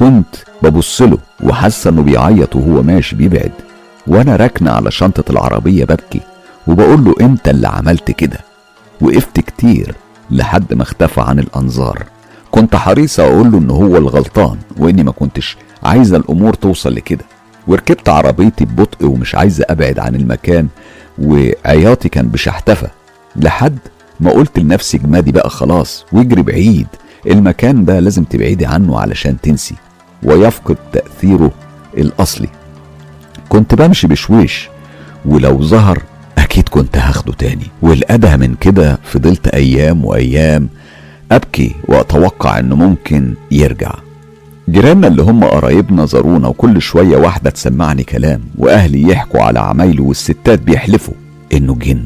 كنت 0.01 0.37
ببص 0.63 1.03
له 1.03 1.19
وحاسه 1.43 1.91
انه 1.91 2.03
بيعيط 2.03 2.57
وهو 2.57 2.83
ماشي 2.83 3.17
بيبعد. 3.17 3.53
وأنا 4.07 4.37
راكنه 4.37 4.71
على 4.71 4.91
شنطة 4.91 5.33
العربية 5.33 5.85
ببكي 5.85 6.21
وبقول 6.67 7.05
له 7.05 7.15
انت 7.21 7.49
اللي 7.49 7.69
عملت 7.69 8.11
كده؟ 8.11 8.39
وقفت 9.01 9.41
كتير 9.41 9.95
لحد 10.31 10.75
ما 10.75 10.83
اختفى 10.83 11.21
عن 11.21 11.39
الأنظار. 11.39 12.03
كنت 12.51 12.77
حريصة 12.77 13.25
أقول 13.25 13.53
له 13.53 13.59
إن 13.59 13.71
هو 13.71 13.97
الغلطان 13.97 14.57
وإني 14.79 15.03
ما 15.03 15.13
كنتش 15.13 15.57
عايزة 15.83 16.17
الأمور 16.17 16.55
توصل 16.55 16.95
لكده. 16.95 17.25
وركبت 17.67 18.09
عربيتي 18.09 18.65
ببطء 18.65 19.07
ومش 19.07 19.35
عايزة 19.35 19.65
أبعد 19.71 19.99
عن 19.99 20.15
المكان 20.15 20.69
وعياطي 21.19 22.09
كان 22.09 22.29
بشحتفة 22.29 22.89
لحد 23.37 23.79
ما 24.21 24.31
قلت 24.31 24.59
لنفسي 24.59 24.99
جمادي 24.99 25.33
بقى 25.33 25.51
خلاص 25.51 26.05
واجري 26.13 26.43
بعيد. 26.43 26.87
المكان 27.27 27.85
ده 27.85 28.01
لازم 28.01 28.25
تبعدي 28.25 28.67
عنه 28.67 29.01
علشان 29.01 29.41
تنسي. 29.41 29.75
ويفقد 30.23 30.77
تأثيره 30.93 31.51
الأصلي. 31.99 32.49
كنت 33.49 33.75
بمشي 33.75 34.07
بشويش 34.07 34.69
ولو 35.25 35.63
ظهر 35.63 36.03
أكيد 36.39 36.69
كنت 36.69 36.99
هاخده 36.99 37.33
تاني. 37.33 37.67
والأدهى 37.83 38.37
من 38.37 38.55
كده 38.55 38.99
فضلت 39.05 39.49
أيام 39.49 40.05
وأيام 40.05 40.69
أبكي 41.33 41.75
وأتوقع 41.89 42.59
إنه 42.59 42.77
ممكن 42.77 43.35
يرجع. 43.51 43.93
جيراننا 44.69 45.07
اللي 45.07 45.23
هم 45.23 45.45
قرايبنا 45.45 46.07
زارونا 46.07 46.49
وكل 46.49 46.83
شوية 46.83 47.17
واحدة 47.17 47.51
تسمعني 47.51 48.05
كلام 48.05 48.41
وأهلي 48.59 49.03
يحكوا 49.03 49.41
على 49.43 49.61
عمايله 49.61 50.03
والستات 50.03 50.63
بيحلفوا 50.63 51.15
إنه 51.53 51.75
جن. 51.75 52.05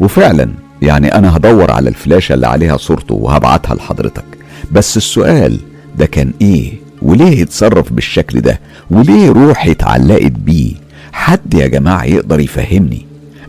وفعلا 0.00 0.50
يعني 0.82 1.14
أنا 1.14 1.36
هدور 1.36 1.70
على 1.70 1.88
الفلاشة 1.88 2.32
اللي 2.34 2.46
عليها 2.46 2.76
صورته 2.76 3.14
وهبعتها 3.14 3.74
لحضرتك. 3.74 4.24
بس 4.72 4.96
السؤال 4.96 5.60
ده 5.98 6.06
كان 6.06 6.32
إيه؟ 6.40 6.72
وليه 7.02 7.40
يتصرف 7.40 7.92
بالشكل 7.92 8.40
ده؟ 8.40 8.60
وليه 8.90 9.30
روحي 9.30 9.70
اتعلقت 9.70 10.32
بيه؟ 10.32 10.74
حد 11.12 11.54
يا 11.54 11.66
جماعة 11.66 12.04
يقدر 12.04 12.40
يفهمني؟ 12.40 13.06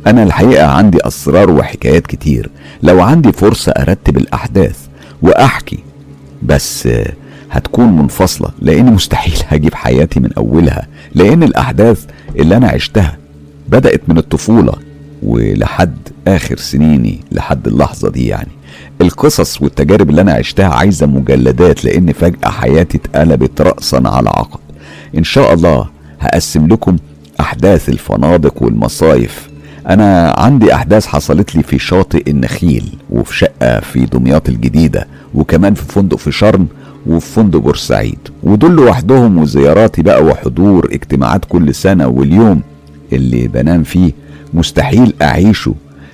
أنا 0.08 0.24
الحقيقة 0.24 0.68
عندي 0.68 0.98
أسرار 1.08 1.52
وحكايات 1.52 2.08
كتير. 2.08 2.50
لو 2.84 3.02
عندي 3.02 3.32
فرصة 3.32 3.72
أرتب 3.72 4.18
الأحداث 4.18 4.78
وأحكي 5.22 5.80
بس 6.44 6.90
هتكون 7.52 7.98
منفصلة 7.98 8.50
لأن 8.62 8.86
مستحيل 8.94 9.38
هجيب 9.50 9.74
حياتي 9.74 10.20
من 10.20 10.34
أولها 10.38 10.88
لأن 11.16 11.44
الأحداث 11.44 12.06
اللي 12.36 12.58
أنا 12.58 12.68
عشتها 12.68 13.18
بدأت 13.70 14.02
من 14.08 14.18
الطفولة 14.18 14.74
ولحد 15.24 15.98
آخر 16.28 16.58
سنيني 16.58 17.20
لحد 17.32 17.68
اللحظة 17.68 18.10
دي 18.10 18.28
يعني. 18.28 18.52
القصص 19.02 19.62
والتجارب 19.62 20.10
اللي 20.10 20.22
أنا 20.22 20.34
عشتها 20.34 20.68
عايزة 20.68 21.08
مجلدات 21.08 21.86
لأن 21.86 22.14
فجأة 22.14 22.50
حياتي 22.50 22.98
اتقلبت 22.98 23.62
رأسا 23.62 24.02
على 24.06 24.30
عقب. 24.30 24.60
إن 25.18 25.24
شاء 25.24 25.54
الله 25.54 25.88
هقسم 26.20 26.68
لكم 26.68 26.96
أحداث 27.40 27.90
الفنادق 27.90 28.64
والمصايف. 28.64 29.50
أنا 29.90 30.36
عندي 30.38 30.74
أحداث 30.74 31.06
حصلت 31.06 31.56
لي 31.56 31.64
في 31.64 31.80
شاطئ 31.80 32.30
النخيل 32.30 32.90
وفي 33.10 33.38
شقة 33.38 33.80
في 33.80 34.06
دمياط 34.06 34.50
الجديدة 34.50 35.08
وكمان 35.36 35.74
في 35.74 35.84
فندق 35.86 36.18
في 36.18 36.32
شرم 36.32 36.68
وفي 37.08 37.28
فندق 37.34 37.60
بورسعيد. 37.60 38.20
ودول 38.44 38.76
لوحدهم 38.76 39.38
وزياراتي 39.38 40.02
بقى 40.02 40.24
وحضور 40.24 40.90
اجتماعات 40.92 41.46
كل 41.46 41.76
سنة 41.76 42.08
واليوم 42.08 42.62
اللي 43.14 43.48
بنام 43.48 43.84
فيه 43.84 44.12
مستحيل 44.54 45.14
أعيشه 45.22 45.74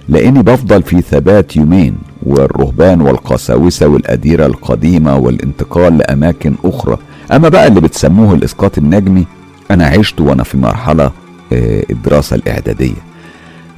لأني 0.10 0.44
بفضل 0.44 0.84
في 0.84 1.02
ثبات 1.02 1.56
يومين. 1.56 1.96
والرهبان 2.26 3.02
والقساوسة 3.02 3.88
والأديرة 3.88 4.46
القديمة 4.46 5.16
والانتقال 5.18 5.98
لأماكن 5.98 6.56
أخرى. 6.66 6.98
أما 7.32 7.50
بقى 7.50 7.68
اللي 7.68 7.82
بتسموه 7.82 8.34
الإسقاط 8.34 8.78
النجمي 8.78 9.26
أنا 9.72 9.86
عشت 9.86 10.22
وأنا 10.22 10.44
في 10.44 10.58
مرحلة 10.58 11.12
آه، 11.54 11.84
الدراسة 11.90 12.36
الإعدادية. 12.36 12.96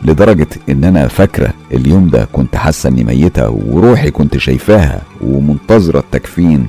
لدرجة 0.05 0.47
إن 0.69 0.83
أنا 0.83 1.07
فاكرة 1.07 1.53
اليوم 1.73 2.09
ده 2.09 2.27
كنت 2.33 2.55
حاسة 2.55 2.89
إني 2.89 3.03
ميتة 3.03 3.49
وروحي 3.49 4.11
كنت 4.11 4.37
شايفاها 4.37 5.01
ومنتظرة 5.21 5.99
التكفين 5.99 6.67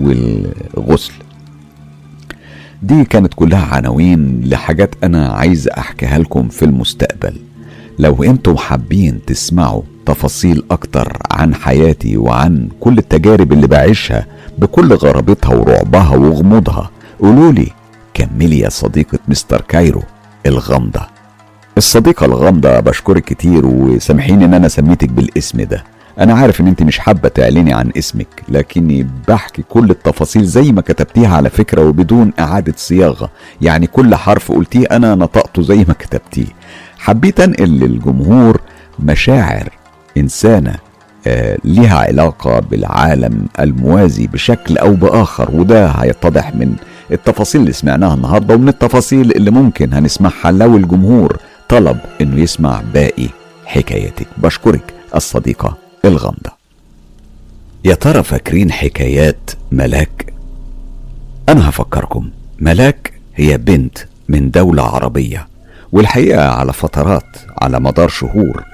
والغسل. 0.00 1.12
دي 2.82 3.04
كانت 3.04 3.34
كلها 3.34 3.74
عناوين 3.74 4.40
لحاجات 4.44 4.94
أنا 5.04 5.28
عايز 5.28 5.68
أحكيها 5.68 6.18
لكم 6.18 6.48
في 6.48 6.64
المستقبل. 6.64 7.34
لو 7.98 8.22
أنتم 8.22 8.56
حابين 8.56 9.24
تسمعوا 9.26 9.82
تفاصيل 10.06 10.62
أكتر 10.70 11.16
عن 11.30 11.54
حياتي 11.54 12.16
وعن 12.16 12.68
كل 12.80 12.98
التجارب 12.98 13.52
اللي 13.52 13.66
بعيشها 13.66 14.26
بكل 14.58 14.94
غرابتها 14.94 15.54
ورعبها 15.54 16.16
وغموضها 16.16 16.90
قولولي 17.20 17.68
كملي 18.14 18.58
يا 18.58 18.68
صديقة 18.68 19.18
مستر 19.28 19.60
كايرو 19.60 20.02
الغامضة. 20.46 21.00
الصديقة 21.76 22.26
الغامضة 22.26 22.80
بشكرك 22.80 23.24
كتير 23.24 23.66
وسامحيني 23.66 24.44
إن 24.44 24.54
أنا 24.54 24.68
سميتك 24.68 25.08
بالاسم 25.08 25.62
ده. 25.62 25.84
أنا 26.18 26.34
عارف 26.34 26.60
إن 26.60 26.66
أنت 26.66 26.82
مش 26.82 26.98
حابة 26.98 27.28
تعلني 27.28 27.72
عن 27.72 27.90
اسمك 27.98 28.42
لكني 28.48 29.06
بحكي 29.28 29.62
كل 29.68 29.90
التفاصيل 29.90 30.44
زي 30.44 30.72
ما 30.72 30.80
كتبتيها 30.80 31.36
على 31.36 31.50
فكرة 31.50 31.82
وبدون 31.84 32.32
إعادة 32.40 32.74
صياغة. 32.76 33.30
يعني 33.60 33.86
كل 33.86 34.14
حرف 34.14 34.52
قلتيه 34.52 34.86
أنا 34.90 35.14
نطقته 35.14 35.62
زي 35.62 35.78
ما 35.88 35.94
كتبتيه. 35.94 36.46
حبيت 37.02 37.40
انقل 37.40 37.68
للجمهور 37.70 38.60
مشاعر 38.98 39.68
إنسانة 40.16 40.74
آه 41.26 41.58
لها 41.64 41.98
علاقة 41.98 42.60
بالعالم 42.60 43.46
الموازي 43.60 44.26
بشكل 44.26 44.78
أو 44.78 44.94
بآخر 44.94 45.50
وده 45.54 45.86
هيتضح 45.88 46.54
من 46.54 46.74
التفاصيل 47.12 47.60
اللي 47.60 47.72
سمعناها 47.72 48.14
النهارده 48.14 48.54
ومن 48.54 48.68
التفاصيل 48.68 49.32
اللي 49.32 49.50
ممكن 49.50 49.92
هنسمعها 49.94 50.50
لو 50.50 50.76
الجمهور 50.76 51.36
طلب 51.68 51.98
إنه 52.20 52.40
يسمع 52.42 52.82
باقي 52.94 53.28
حكايتك 53.66 54.26
بشكرك 54.38 54.94
الصديقة 55.14 55.76
الغامضة. 56.04 56.50
يا 57.84 57.94
ترى 57.94 58.22
فاكرين 58.22 58.72
حكايات 58.72 59.50
ملاك؟ 59.72 60.32
أنا 61.48 61.68
هفكركم. 61.68 62.30
ملاك 62.60 63.12
هي 63.36 63.58
بنت 63.58 63.98
من 64.28 64.50
دولة 64.50 64.82
عربية. 64.82 65.46
والحقيقة 65.92 66.48
على 66.48 66.72
فترات 66.72 67.36
على 67.62 67.80
مدار 67.80 68.08
شهور 68.08 68.64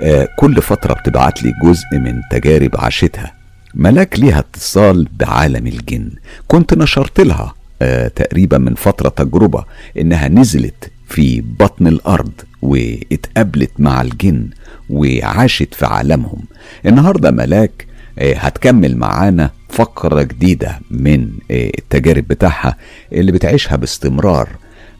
آه، 0.00 0.28
كل 0.38 0.62
فترة 0.62 0.94
بتبعت 0.94 1.42
لي 1.42 1.52
جزء 1.64 1.98
من 1.98 2.20
تجارب 2.30 2.70
عاشتها. 2.74 3.32
ملاك 3.74 4.18
ليها 4.18 4.38
اتصال 4.38 5.08
بعالم 5.18 5.66
الجن. 5.66 6.10
كنت 6.48 6.74
نشرت 6.74 7.20
لها 7.20 7.54
آه، 7.82 8.08
تقريبا 8.08 8.58
من 8.58 8.74
فترة 8.74 9.08
تجربة 9.08 9.64
إنها 9.98 10.28
نزلت 10.28 10.90
في 11.08 11.40
بطن 11.40 11.86
الأرض 11.86 12.32
واتقابلت 12.62 13.70
مع 13.78 14.00
الجن 14.02 14.50
وعاشت 14.90 15.74
في 15.74 15.86
عالمهم. 15.86 16.42
النهارده 16.86 17.30
ملاك 17.30 17.86
آه، 18.18 18.34
هتكمل 18.34 18.96
معانا 18.96 19.50
فقرة 19.68 20.22
جديدة 20.22 20.78
من 20.90 21.28
التجارب 21.50 22.28
بتاعها 22.28 22.76
اللي 23.12 23.32
بتعيشها 23.32 23.76
باستمرار 23.76 24.48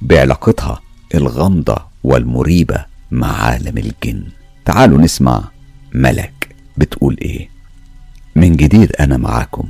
بعلاقتها 0.03 0.81
الغامضة 1.14 1.76
والمريبة 2.04 2.84
مع 3.10 3.42
عالم 3.42 3.78
الجن. 3.78 4.24
تعالوا 4.64 4.98
نسمع 4.98 5.44
ملك 5.94 6.56
بتقول 6.76 7.16
إيه. 7.22 7.48
من 8.36 8.56
جديد 8.56 8.92
أنا 9.00 9.16
معاكم. 9.16 9.68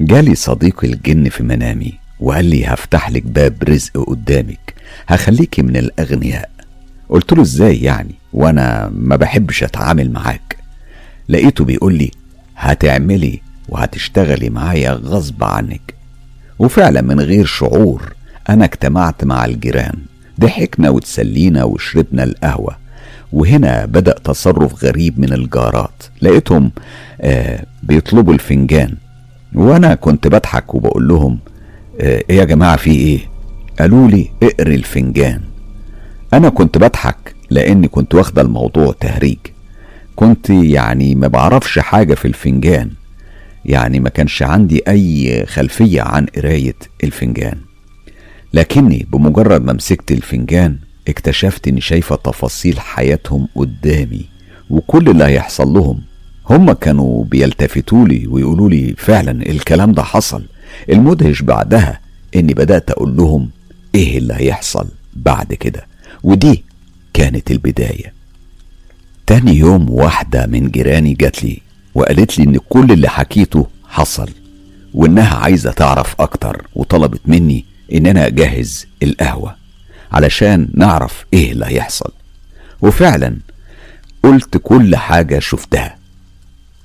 جالي 0.00 0.34
صديقي 0.34 0.88
الجن 0.92 1.28
في 1.28 1.42
منامي 1.42 1.92
وقال 2.20 2.44
لي 2.44 2.66
هفتح 2.66 3.10
لك 3.10 3.22
باب 3.22 3.62
رزق 3.68 4.04
قدامك. 4.08 4.74
هخليكي 5.08 5.62
من 5.62 5.76
الأغنياء. 5.76 6.50
قلت 7.08 7.32
له 7.32 7.42
إزاي 7.42 7.82
يعني؟ 7.82 8.14
وأنا 8.32 8.90
ما 8.94 9.16
بحبش 9.16 9.62
أتعامل 9.62 10.12
معاك. 10.12 10.56
لقيته 11.28 11.64
بيقول 11.64 11.94
لي 11.94 12.10
هتعملي 12.56 13.40
وهتشتغلي 13.68 14.50
معايا 14.50 14.92
غصب 14.92 15.44
عنك. 15.44 15.94
وفعلا 16.58 17.00
من 17.00 17.20
غير 17.20 17.44
شعور 17.46 18.14
أنا 18.48 18.64
اجتمعت 18.64 19.24
مع 19.24 19.44
الجيران. 19.44 19.98
ضحكنا 20.40 20.90
وتسلينا 20.90 21.64
وشربنا 21.64 22.24
القهوة. 22.24 22.76
وهنا 23.32 23.86
بدأ 23.86 24.12
تصرف 24.24 24.84
غريب 24.84 25.20
من 25.20 25.32
الجارات. 25.32 26.02
لقيتهم 26.22 26.70
آه 27.20 27.64
بيطلبوا 27.82 28.34
الفنجان. 28.34 28.94
وأنا 29.54 29.94
كنت 29.94 30.28
بضحك 30.28 30.74
وبقول 30.74 31.08
لهم 31.08 31.38
آه 32.00 32.22
إيه 32.30 32.36
يا 32.36 32.44
جماعة 32.44 32.76
في 32.76 32.90
إيه؟ 32.90 33.18
قالوا 33.78 34.08
لي 34.08 34.28
اقري 34.42 34.74
الفنجان. 34.74 35.40
أنا 36.32 36.48
كنت 36.48 36.78
بضحك 36.78 37.34
لأني 37.50 37.88
كنت 37.88 38.14
واخدة 38.14 38.42
الموضوع 38.42 38.94
تهريج. 39.00 39.38
كنت 40.16 40.50
يعني 40.50 41.14
ما 41.14 41.28
بعرفش 41.28 41.78
حاجة 41.78 42.14
في 42.14 42.24
الفنجان. 42.28 42.90
يعني 43.64 44.00
ما 44.00 44.08
كانش 44.08 44.42
عندي 44.42 44.82
أي 44.88 45.46
خلفية 45.46 46.02
عن 46.02 46.26
قراية 46.26 46.76
الفنجان. 47.04 47.58
لكني 48.54 49.06
بمجرد 49.12 49.62
ما 49.64 49.72
مسكت 49.72 50.12
الفنجان 50.12 50.76
اكتشفت 51.08 51.68
إني 51.68 51.80
شايفة 51.80 52.16
تفاصيل 52.16 52.80
حياتهم 52.80 53.48
قدامي 53.54 54.24
وكل 54.70 55.08
اللي 55.08 55.24
هيحصل 55.24 55.68
لهم 55.68 56.00
هما 56.50 56.72
كانوا 56.72 57.24
بيلتفتوا 57.24 58.08
لي 58.08 58.26
ويقولوا 58.26 58.70
لي 58.70 58.94
فعلا 58.98 59.30
الكلام 59.50 59.92
ده 59.92 60.02
حصل. 60.02 60.44
المدهش 60.90 61.42
بعدها 61.42 62.00
إني 62.36 62.54
بدأت 62.54 62.90
أقول 62.90 63.16
لهم 63.16 63.50
إيه 63.94 64.18
اللي 64.18 64.34
هيحصل 64.34 64.88
بعد 65.16 65.54
كده. 65.54 65.86
ودي 66.22 66.64
كانت 67.14 67.50
البداية. 67.50 68.12
تاني 69.26 69.56
يوم 69.56 69.90
واحدة 69.90 70.46
من 70.46 70.70
جيراني 70.70 71.14
جات 71.14 71.44
لي 71.44 71.60
وقالت 71.94 72.38
لي 72.38 72.44
إن 72.44 72.58
كل 72.68 72.92
اللي 72.92 73.08
حكيته 73.08 73.66
حصل 73.88 74.28
وإنها 74.94 75.36
عايزة 75.36 75.70
تعرف 75.72 76.14
أكتر 76.20 76.66
وطلبت 76.74 77.20
مني 77.26 77.64
ان 77.94 78.06
أنا 78.06 78.26
اجهز 78.26 78.86
القهوة 79.02 79.56
علشان 80.12 80.68
نعرف 80.74 81.24
إيه 81.32 81.52
اللي 81.52 81.66
هيحصل. 81.66 82.12
وفعلا 82.80 83.36
قلت 84.22 84.56
كل 84.62 84.96
حاجة 84.96 85.38
شفتها. 85.38 85.96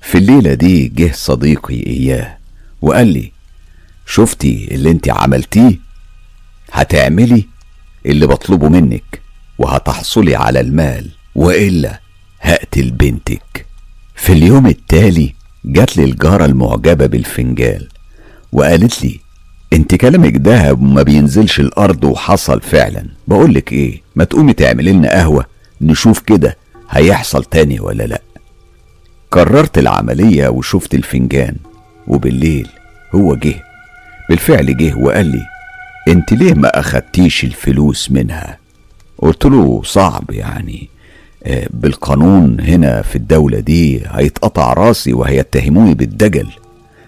في 0.02 0.18
الليلة 0.18 0.54
دي 0.54 0.88
جه 0.88 1.12
صديقي 1.14 1.76
إياه 1.88 2.38
وقال 2.82 3.08
لي 3.08 3.32
شفتي 4.06 4.68
اللي 4.72 4.92
انت 4.92 5.10
عملتيه؟ 5.10 5.80
هتعملي 6.72 7.46
اللي 8.06 8.28
بطلبه 8.28 8.70
منك 8.70 9.22
وهتحصلي 9.58 10.36
على 10.36 10.60
المال 10.60 11.10
وإلا 11.36 12.00
هقتل 12.42 12.92
بنتك. 12.92 13.66
في 14.16 14.34
اليوم 14.34 14.68
التالي 14.68 15.36
جات 15.66 15.98
لي 15.98 16.04
الجارة 16.04 16.46
المعجبة 16.46 17.06
بالفنجال 17.06 17.88
وقالت 18.52 19.04
لي 19.04 19.20
انت 19.74 19.96
كلامك 19.96 20.38
ده 20.38 20.76
ما 20.76 21.02
بينزلش 21.04 21.60
الأرض 21.60 22.04
وحصل 22.04 22.62
فعلا. 22.62 23.06
بقولك 23.28 23.74
إيه 23.74 24.02
ما 24.16 24.24
تقومي 24.24 24.54
تعملي 24.54 24.92
لنا 24.92 25.10
قهوة 25.12 25.46
نشوف 25.82 26.20
كده 26.20 26.58
هيحصل 26.90 27.44
تاني 27.44 27.80
ولا 27.80 28.04
لأ. 28.04 28.22
كررت 29.30 29.78
العملية 29.78 30.48
وشفت 30.48 30.96
الفنجان 30.96 31.56
وبالليل 32.08 32.68
هو 33.16 33.36
جه. 33.36 33.64
بالفعل 34.30 34.78
جه 34.78 34.96
وقال 34.98 35.26
لي 35.26 35.42
انت 36.08 36.34
ليه 36.34 36.54
ما 36.54 36.80
أخدتيش 36.80 37.44
الفلوس 37.44 38.12
منها؟ 38.12 38.58
قلت 39.18 39.46
له 39.46 39.82
صعب 39.86 40.32
يعني 40.32 40.90
آه، 41.44 41.68
بالقانون 41.74 42.60
هنا 42.62 43.02
في 43.02 43.16
الدولة 43.16 43.60
دي 43.60 44.02
هيتقطع 44.08 44.74
راسي 44.74 45.14
وهيتهموني 45.14 45.94
بالدجل. 45.94 46.48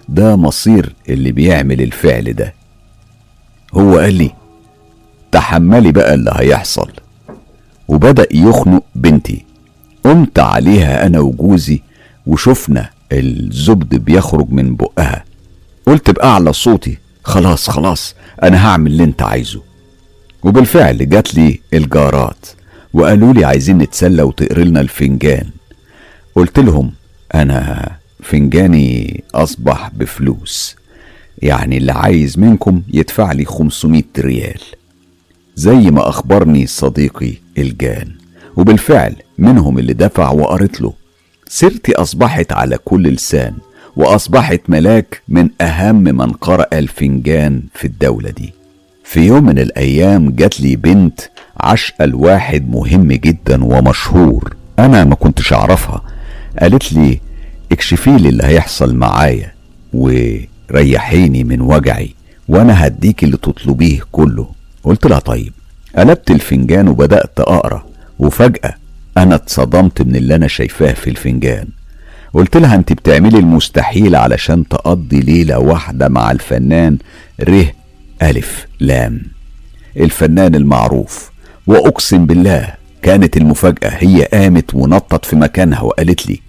ده 0.10 0.36
مصير 0.36 0.96
اللي 1.10 1.32
بيعمل 1.32 1.82
الفعل 1.82 2.34
ده. 2.34 2.54
هو 3.74 3.98
قال 3.98 4.14
لي 4.14 4.32
تحملي 5.32 5.92
بقى 5.92 6.14
اللي 6.14 6.32
هيحصل. 6.36 6.92
وبدأ 7.88 8.28
يخنق 8.32 8.84
بنتي. 8.96 9.46
قمت 10.04 10.40
عليها 10.40 11.06
أنا 11.06 11.20
وجوزي 11.20 11.82
وشفنا 12.28 12.90
الزبد 13.12 13.96
بيخرج 13.96 14.50
من 14.52 14.76
بقها. 14.76 15.24
قلت 15.88 16.12
بأعلى 16.12 16.54
صوتي 16.54 16.98
خلاص 17.24 17.70
خلاص 17.70 18.16
أنا 18.44 18.68
هعمل 18.68 18.92
اللي 18.92 19.04
أنت 19.04 19.22
عايزه. 19.22 19.62
وبالفعل 20.44 21.10
جات 21.10 21.36
لي 21.36 21.60
الجارات 21.74 22.46
وقالوا 22.94 23.34
لي 23.34 23.46
عايزين 23.46 23.78
نتسلى 23.78 24.24
وتقري 24.24 24.64
لنا 24.64 24.82
الفنجان. 24.82 25.50
قلت 26.36 26.60
لهم 26.60 26.92
أنا 27.36 27.90
فنجاني 28.32 29.24
أصبح 29.36 29.90
بفلوس. 29.94 30.76
يعني 31.42 31.78
اللي 31.78 31.92
عايز 31.92 32.40
منكم 32.40 32.82
يدفع 32.94 33.32
لي 33.32 33.46
500 33.46 34.04
ريال. 34.20 34.62
زي 35.56 35.76
ما 35.92 36.10
أخبرني 36.10 36.68
صديقي 36.68 37.34
الجان. 37.58 38.12
وبالفعل 38.58 39.16
منهم 39.38 39.80
اللي 39.80 39.94
دفع 39.94 40.32
وقرت 40.32 40.82
له. 40.82 40.94
سيرتي 41.48 41.96
أصبحت 41.96 42.52
على 42.52 42.78
كل 42.86 43.04
لسان 43.04 43.54
وأصبحت 43.96 44.62
ملاك 44.68 45.22
من 45.28 45.50
أهم 45.62 46.04
من 46.04 46.32
قرأ 46.32 46.68
الفنجان 46.74 47.64
في 47.74 47.86
الدولة 47.86 48.30
دي. 48.30 48.54
في 49.04 49.20
يوم 49.20 49.46
من 49.46 49.60
الأيام 49.60 50.32
جات 50.32 50.62
لي 50.62 50.76
بنت 50.76 51.20
عشقة 51.58 52.06
لواحد 52.06 52.70
مهم 52.70 53.08
جدا 53.14 53.64
ومشهور. 53.64 54.56
أنا 54.80 55.04
ما 55.04 55.16
كنتش 55.16 55.54
أعرفها. 55.54 56.02
قالت 56.60 56.94
لي 56.94 57.27
اكشفي 57.72 58.18
لي 58.18 58.30
اللي 58.30 58.44
هيحصل 58.44 58.96
معايا 58.96 59.54
وريحيني 59.94 61.44
من 61.44 61.62
وجعي 61.62 62.14
وأنا 62.48 62.88
هديك 62.88 63.24
اللي 63.24 63.38
تطلبيه 63.38 64.00
كله. 64.12 64.48
قلت 64.84 65.06
لها 65.08 65.20
طيب. 65.20 65.54
قلبت 65.98 66.32
الفنجان 66.32 66.88
وبدأت 66.88 67.40
أقرأ 67.40 67.86
وفجأة 68.20 68.74
أنا 69.18 69.36
اتصدمت 69.36 70.02
من 70.02 70.16
اللي 70.16 70.36
أنا 70.36 70.48
شايفاه 70.48 70.94
في 70.94 71.10
الفنجان. 71.10 71.68
قلت 72.34 72.58
لها 72.58 72.76
انت 72.76 72.94
بتعملي 72.94 73.40
المستحيل 73.40 74.16
علشان 74.16 74.68
تقضي 74.68 75.20
ليلة 75.20 75.60
واحدة 75.60 76.10
مع 76.10 76.32
الفنان 76.32 76.98
ره 77.44 77.66
ألف 78.22 78.66
لام. 78.80 79.22
الفنان 79.98 80.56
المعروف. 80.56 81.32
وأقسم 81.68 82.26
بالله 82.26 82.74
كانت 83.02 83.38
المفاجأة 83.38 83.90
هي 83.90 84.24
قامت 84.24 84.74
ونطت 84.76 85.26
في 85.26 85.36
مكانها 85.36 85.82
وقالت 85.82 86.28
لي 86.28 86.40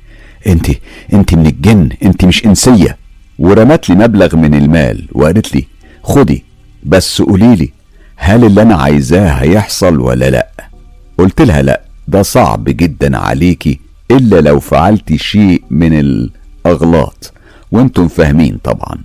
انت 0.47 0.66
انت 1.12 1.34
من 1.34 1.47
الجن 1.47 1.89
انت 2.03 2.24
مش 2.24 2.47
انسية. 2.47 2.97
ورمت 3.39 3.89
لي 3.89 3.95
مبلغ 3.95 4.36
من 4.36 4.55
المال 4.55 5.09
وقالت 5.12 5.55
لي 5.55 5.66
خدي 6.03 6.45
بس 6.82 7.22
قولي 7.22 7.57
لي 7.57 7.72
هل 8.16 8.45
اللي 8.45 8.62
أنا 8.62 8.74
عايزاه 8.76 9.28
هيحصل 9.30 10.01
ولا 10.01 10.30
لأ؟ 10.30 10.49
قلت 11.18 11.43
لها 11.43 11.62
لأ 11.62 11.80
ده 12.09 12.22
صعب 12.22 12.64
جدا 12.64 13.18
عليكي 13.18 13.80
إلا 14.11 14.41
لو 14.41 14.61
فعلت 14.61 15.14
شيء 15.14 15.62
من 15.70 15.99
الأغلاط. 15.99 17.32
وأنتم 17.72 18.09
فاهمين 18.09 18.59
طبعا. 18.64 18.99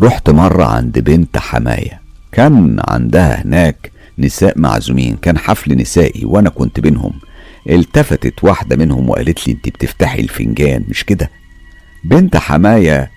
رحت 0.00 0.30
مرة 0.30 0.64
عند 0.64 0.98
بنت 0.98 1.38
حماية 1.38 2.00
كان 2.32 2.76
عندها 2.88 3.42
هناك 3.44 3.92
نساء 4.18 4.58
معزومين 4.58 5.16
كان 5.16 5.38
حفل 5.38 5.76
نسائي 5.76 6.24
وأنا 6.24 6.50
كنت 6.50 6.80
بينهم. 6.80 7.12
التفتت 7.68 8.44
واحدة 8.44 8.76
منهم 8.76 9.10
وقالت 9.10 9.48
لي 9.48 9.52
أنت 9.52 9.68
بتفتحي 9.68 10.20
الفنجان 10.20 10.84
مش 10.88 11.04
كده؟ 11.04 11.30
بنت 12.04 12.36
حماية 12.36 13.10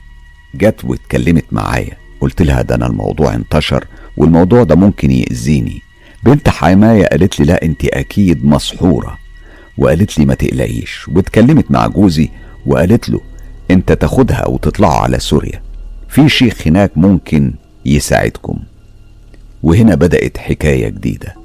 جت 0.55 0.85
واتكلمت 0.85 1.45
معايا. 1.51 1.97
قلت 2.21 2.41
لها 2.41 2.61
ده 2.61 2.75
أنا 2.75 2.87
الموضوع 2.87 3.33
انتشر 3.35 3.85
والموضوع 4.17 4.63
ده 4.63 4.75
ممكن 4.75 5.11
يأذيني. 5.11 5.81
بنت 6.23 6.49
حماية 6.49 7.05
قالت 7.05 7.39
لي 7.39 7.45
لا 7.45 7.63
أنت 7.63 7.85
أكيد 7.85 8.45
مسحورة. 8.45 9.17
وقالت 9.77 10.19
لي 10.19 10.25
ما 10.25 10.33
تقلقيش. 10.33 11.07
واتكلمت 11.07 11.71
مع 11.71 11.87
جوزي 11.87 12.29
وقالت 12.65 13.09
له 13.09 13.21
أنت 13.71 13.91
تاخدها 13.91 14.47
وتطلعوا 14.47 14.93
على 15.01 15.19
سوريا. 15.19 15.61
في 16.09 16.29
شيخ 16.29 16.67
هناك 16.67 16.91
ممكن 16.97 17.53
يساعدكم. 17.85 18.59
وهنا 19.63 19.95
بدأت 19.95 20.37
حكاية 20.37 20.89
جديدة. 20.89 21.42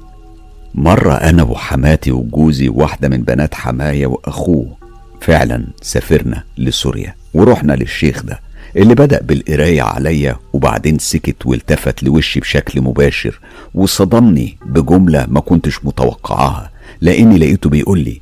مرة 0.75 1.13
أنا 1.13 1.43
وحماتي 1.43 2.11
وجوزي 2.11 2.69
وواحدة 2.69 3.09
من 3.09 3.21
بنات 3.21 3.55
حماية 3.55 4.07
وأخوه. 4.07 4.77
فعلا 5.21 5.67
سافرنا 5.81 6.43
لسوريا 6.57 7.15
ورحنا 7.33 7.73
للشيخ 7.73 8.23
ده 8.23 8.39
اللي 8.75 8.95
بدأ 8.95 9.21
بالقراية 9.21 9.81
عليا 9.81 10.35
وبعدين 10.53 10.99
سكت 10.99 11.45
والتفت 11.45 12.03
لوشي 12.03 12.39
بشكل 12.39 12.81
مباشر 12.81 13.39
وصدمني 13.73 14.57
بجملة 14.65 15.25
ما 15.29 15.39
كنتش 15.39 15.85
متوقعاها 15.85 16.71
لأني 17.01 17.37
لقيته 17.37 17.69
بيقول 17.69 17.99
لي 17.99 18.21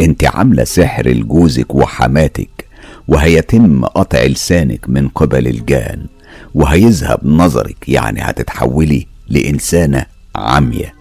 أنت 0.00 0.24
عاملة 0.24 0.64
سحر 0.64 1.08
لجوزك 1.08 1.74
وحماتك 1.74 2.66
وهيتم 3.08 3.84
قطع 3.84 4.22
لسانك 4.24 4.88
من 4.88 5.08
قبل 5.08 5.46
الجان 5.46 6.06
وهيذهب 6.54 7.20
نظرك 7.26 7.88
يعني 7.88 8.20
هتتحولي 8.22 9.06
لإنسانة 9.28 10.06
عمية 10.36 10.94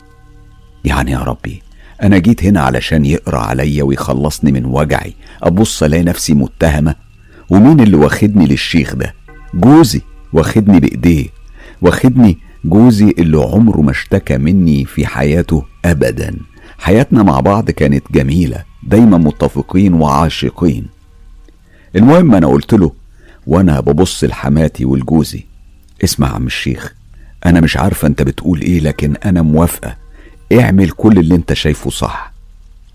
يعني 0.88 1.12
يا 1.12 1.20
ربي 1.20 1.62
أنا 2.04 2.18
جيت 2.18 2.44
هنا 2.44 2.62
علشان 2.62 3.06
يقرأ 3.06 3.40
عليا 3.40 3.84
ويخلصني 3.84 4.52
من 4.52 4.66
وجعي 4.66 5.14
أبص 5.44 5.84
ألاقي 5.84 6.04
نفسي 6.04 6.34
متهمة. 6.34 6.96
ومين 7.50 7.80
اللي 7.80 7.98
واخدني 7.98 8.46
للشيخ 8.46 8.96
ده؟ 8.96 9.14
جوزي 9.54 10.02
واخدني 10.34 10.80
بإيديه 10.80 11.28
واخدني 11.82 12.38
جوزي 12.66 13.14
اللي 13.20 13.38
عمره 13.38 13.82
ما 13.82 13.92
اشتكى 13.92 14.38
مني 14.38 14.86
في 14.86 15.06
حياته 15.08 15.64
أبدا. 15.86 16.36
حياتنا 16.78 17.24
مع 17.24 17.40
بعض 17.40 17.72
كانت 17.72 18.04
جميلة 18.12 18.64
دايما 18.84 19.18
متفقين 19.18 19.94
وعاشقين. 19.94 20.86
المهم 21.96 22.36
أنا 22.36 22.48
قلت 22.48 22.74
له 22.74 22.92
وأنا 23.48 23.80
ببص 23.80 24.24
لحماتي 24.24 24.86
ولجوزي 24.86 25.44
اسمع 26.04 26.36
عم 26.36 26.46
الشيخ 26.48 26.94
أنا 27.46 27.62
مش 27.62 27.78
عارفة 27.78 28.08
أنت 28.08 28.22
بتقول 28.22 28.62
إيه 28.62 28.80
لكن 28.80 29.16
أنا 29.26 29.42
موافقة. 29.42 30.07
اعمل 30.54 30.90
كل 30.90 31.20
اللي 31.20 31.36
أنت 31.36 31.54
شايفه 31.54 31.90
صح. 31.90 32.34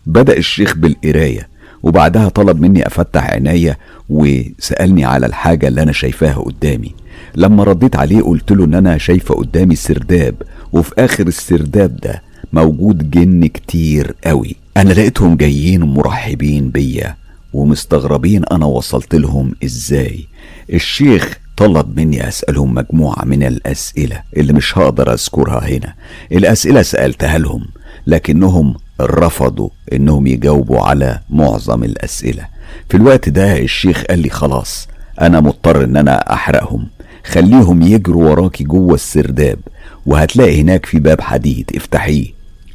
بدأ 0.06 0.36
الشيخ 0.36 0.76
بالقراية 0.76 1.48
وبعدها 1.82 2.28
طلب 2.28 2.60
مني 2.60 2.86
أفتح 2.86 3.30
عينيا 3.30 3.76
وسألني 4.08 5.04
على 5.04 5.26
الحاجة 5.26 5.68
اللي 5.68 5.82
أنا 5.82 5.92
شايفاها 5.92 6.34
قدامي. 6.38 6.94
لما 7.34 7.64
رديت 7.64 7.96
عليه 7.96 8.22
قلت 8.22 8.52
له 8.52 8.64
إن 8.64 8.74
أنا 8.74 8.98
شايفة 8.98 9.34
قدامي 9.34 9.76
سرداب 9.76 10.34
وفي 10.72 10.92
آخر 10.98 11.26
السرداب 11.26 11.96
ده 11.96 12.22
موجود 12.52 13.10
جن 13.10 13.46
كتير 13.46 14.14
قوي. 14.24 14.56
أنا 14.76 14.92
لقيتهم 14.92 15.36
جايين 15.36 15.80
مرحبين 15.82 16.68
بيا 16.70 17.16
ومستغربين 17.52 18.44
أنا 18.44 18.66
وصلت 18.66 19.14
لهم 19.14 19.54
إزاي. 19.64 20.26
الشيخ 20.72 21.38
طلب 21.62 22.00
مني 22.00 22.28
أسألهم 22.28 22.74
مجموعة 22.74 23.24
من 23.24 23.42
الأسئلة 23.42 24.22
اللي 24.36 24.52
مش 24.52 24.78
هقدر 24.78 25.12
أذكرها 25.12 25.68
هنا. 25.68 25.94
الأسئلة 26.32 26.82
سألتها 26.82 27.38
لهم 27.38 27.64
لكنهم 28.06 28.74
رفضوا 29.00 29.68
إنهم 29.92 30.26
يجاوبوا 30.26 30.80
على 30.80 31.20
معظم 31.30 31.84
الأسئلة. 31.84 32.46
في 32.88 32.96
الوقت 32.96 33.28
ده 33.28 33.58
الشيخ 33.58 34.02
قال 34.04 34.18
لي 34.18 34.30
خلاص 34.30 34.88
أنا 35.20 35.40
مضطر 35.40 35.84
إن 35.84 35.96
أنا 35.96 36.32
أحرقهم. 36.32 36.86
خليهم 37.24 37.82
يجروا 37.82 38.30
وراكي 38.30 38.64
جوه 38.64 38.94
السرداب 38.94 39.58
وهتلاقي 40.06 40.60
هناك 40.60 40.86
في 40.86 40.98
باب 40.98 41.20
حديد. 41.20 41.70
افتحيه. 41.76 42.26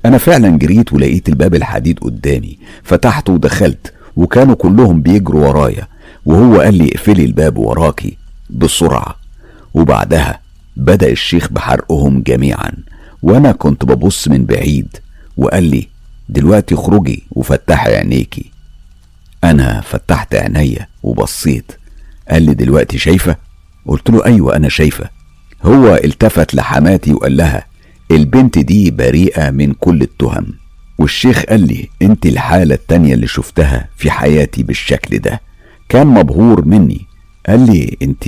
أنا 0.06 0.18
فعلا 0.18 0.58
جريت 0.58 0.94
ولقيت 0.94 1.30
الباب 1.30 1.56
الحديد 1.56 2.00
قدامي 2.00 2.58
فتحته 2.84 3.34
ودخلت 3.34 3.94
وكانوا 4.16 4.56
كلهم 4.56 5.02
بيجروا 5.02 5.48
ورايا. 5.48 5.88
وهو 6.26 6.60
قال 6.60 6.74
لي 6.74 6.88
اقفلي 6.88 7.26
الباب 7.26 7.58
وراكي. 7.58 8.18
بسرعة. 8.50 9.16
وبعدها 9.74 10.40
بدأ 10.78 11.10
الشيخ 11.10 11.52
بحرقهم 11.52 12.22
جميعا. 12.22 12.72
وأنا 13.22 13.52
كنت 13.52 13.86
ببص 13.86 14.28
من 14.28 14.46
بعيد 14.46 14.98
وقال 15.38 15.64
لي 15.64 15.88
دلوقتي 16.30 16.76
اخرجي 16.76 17.24
وفتحي 17.32 17.96
عينيكي. 17.96 18.52
أنا 19.44 19.82
فتحت 19.82 20.36
عينيا 20.36 20.88
وبصيت. 21.04 21.72
قال 22.30 22.44
لي 22.44 22.54
دلوقتي 22.54 22.98
شايفة؟ 22.98 23.36
قلت 23.86 24.10
له 24.10 24.26
أيوة 24.26 24.56
أنا 24.56 24.70
شايفة. 24.70 25.10
هو 25.64 25.96
التفت 26.04 26.56
لحماتي 26.56 27.14
وقال 27.14 27.38
لها 27.38 27.66
البنت 28.12 28.60
دي 28.60 28.92
بريئة 28.92 29.50
من 29.50 29.74
كل 29.74 30.02
التهم. 30.02 30.54
والشيخ 30.98 31.44
قال 31.44 31.68
لي 31.68 31.90
أنت 32.02 32.26
الحالة 32.26 32.76
التانية 32.76 33.14
اللي 33.14 33.28
شفتها 33.28 33.90
في 33.98 34.12
حياتي 34.12 34.64
بالشكل 34.64 35.20
ده. 35.20 35.42
كان 35.90 36.08
مبهور 36.08 36.66
مني 36.66 37.06
قال 37.48 37.66
لي 37.72 37.98
انت 38.02 38.24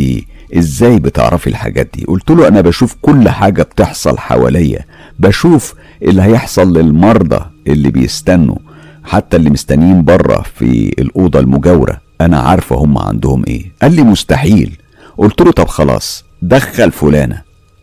إزاي 0.57 0.99
بتعرفي 0.99 1.47
الحاجات 1.47 1.89
دي؟ 1.93 2.05
قلت 2.05 2.29
له 2.31 2.47
أنا 2.47 2.61
بشوف 2.61 2.95
كل 3.01 3.29
حاجة 3.29 3.63
بتحصل 3.63 4.17
حواليا. 4.17 4.85
بشوف 5.19 5.73
اللي 6.01 6.21
هيحصل 6.21 6.77
للمرضى 6.77 7.45
اللي 7.67 7.91
بيستنوا 7.91 8.55
حتى 9.03 9.37
اللي 9.37 9.49
مستنيين 9.49 10.03
بره 10.03 10.41
في 10.55 10.89
الأوضة 10.99 11.39
المجاورة. 11.39 12.01
أنا 12.21 12.39
عارفة 12.39 12.75
هم 12.75 12.97
عندهم 12.97 13.43
إيه. 13.47 13.71
قال 13.81 13.93
لي 13.95 14.03
مستحيل. 14.03 14.77
قلت 15.17 15.41
له 15.41 15.51
طب 15.51 15.67
خلاص 15.67 16.23
دخل 16.41 16.91
فلانة. 16.91 17.41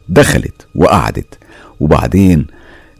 دخلت 0.08 0.66
وقعدت. 0.74 1.38
وبعدين 1.80 2.46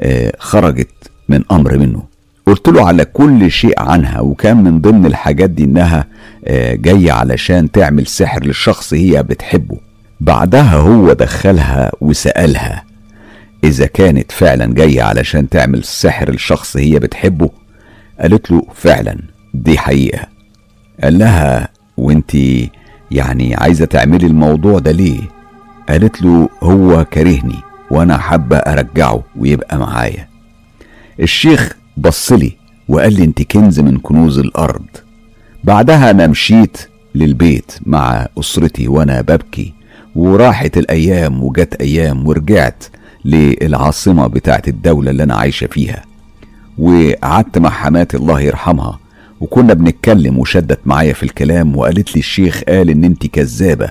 آه 0.01 0.33
خرجت 0.39 1.11
من 1.29 1.43
أمر 1.53 1.79
منه. 1.79 2.03
قلت 2.47 2.69
له 2.69 2.87
على 2.87 3.05
كل 3.05 3.51
شيء 3.51 3.75
عنها 3.81 4.21
وكان 4.21 4.57
من 4.65 4.81
ضمن 4.81 5.07
الحاجات 5.07 5.51
دي 5.51 5.65
إنها 5.65 6.05
آه 6.45 6.75
جاية 6.75 7.13
علشان 7.13 7.71
تعمل 7.73 8.07
سحر 8.07 8.45
للشخص 8.45 8.95
هي 8.95 9.23
بتحبه. 9.23 9.77
بعدها 10.21 10.75
هو 10.77 11.13
دخلها 11.13 11.93
وسألها 12.01 12.85
إذا 13.65 13.87
كانت 13.87 14.33
فعلا 14.33 14.75
جاية 14.75 15.03
علشان 15.03 15.49
تعمل 15.49 15.85
سحر 15.85 16.31
لشخص 16.31 16.77
هي 16.77 16.99
بتحبه؟ 16.99 17.51
قالت 18.21 18.51
له 18.51 18.63
فعلا 18.75 19.17
دي 19.55 19.79
حقيقة. 19.79 20.27
قال 21.03 21.19
لها 21.19 21.69
وانتي 21.97 22.71
يعني 23.11 23.55
عايزة 23.55 23.85
تعملي 23.85 24.27
الموضوع 24.27 24.79
ده 24.79 24.91
ليه؟ 24.93 25.21
قالت 25.89 26.23
له 26.23 26.49
هو 26.63 27.05
كرهني 27.05 27.57
وأنا 27.91 28.19
حابة 28.19 28.57
أرجعه 28.57 29.23
ويبقى 29.37 29.79
معايا. 29.79 30.29
الشيخ 31.21 31.77
بصلي 31.97 32.57
وقال 32.89 33.13
لي 33.13 33.25
انت 33.25 33.43
كنز 33.43 33.81
من 33.81 33.99
كنوز 33.99 34.39
الأرض. 34.39 34.87
بعدها 35.65 36.11
أنا 36.11 36.27
مشيت 36.27 36.79
للبيت 37.15 37.73
مع 37.87 38.27
أسرتي 38.41 38.89
وأنا 38.89 39.21
ببكي 39.21 39.73
وراحت 40.17 40.79
الأيام 40.79 41.43
وجت 41.43 41.75
أيام 41.75 42.27
ورجعت 42.27 42.85
للعاصمة 43.25 44.27
بتاعت 44.27 44.69
الدولة 44.69 45.11
اللي 45.11 45.23
أنا 45.23 45.35
عايشة 45.35 45.67
فيها. 45.67 46.05
وقعدت 46.79 47.59
مع 47.59 47.71
حماتي 47.71 48.17
الله 48.17 48.41
يرحمها 48.41 48.99
وكنا 49.41 49.75
بنتكلم 49.75 50.39
وشدت 50.39 50.81
معايا 50.87 51.13
في 51.13 51.23
الكلام 51.23 51.77
وقالت 51.77 52.15
لي 52.15 52.19
الشيخ 52.19 52.63
قال 52.69 52.91
إن 52.91 53.05
أنت 53.05 53.27
كذابة 53.27 53.89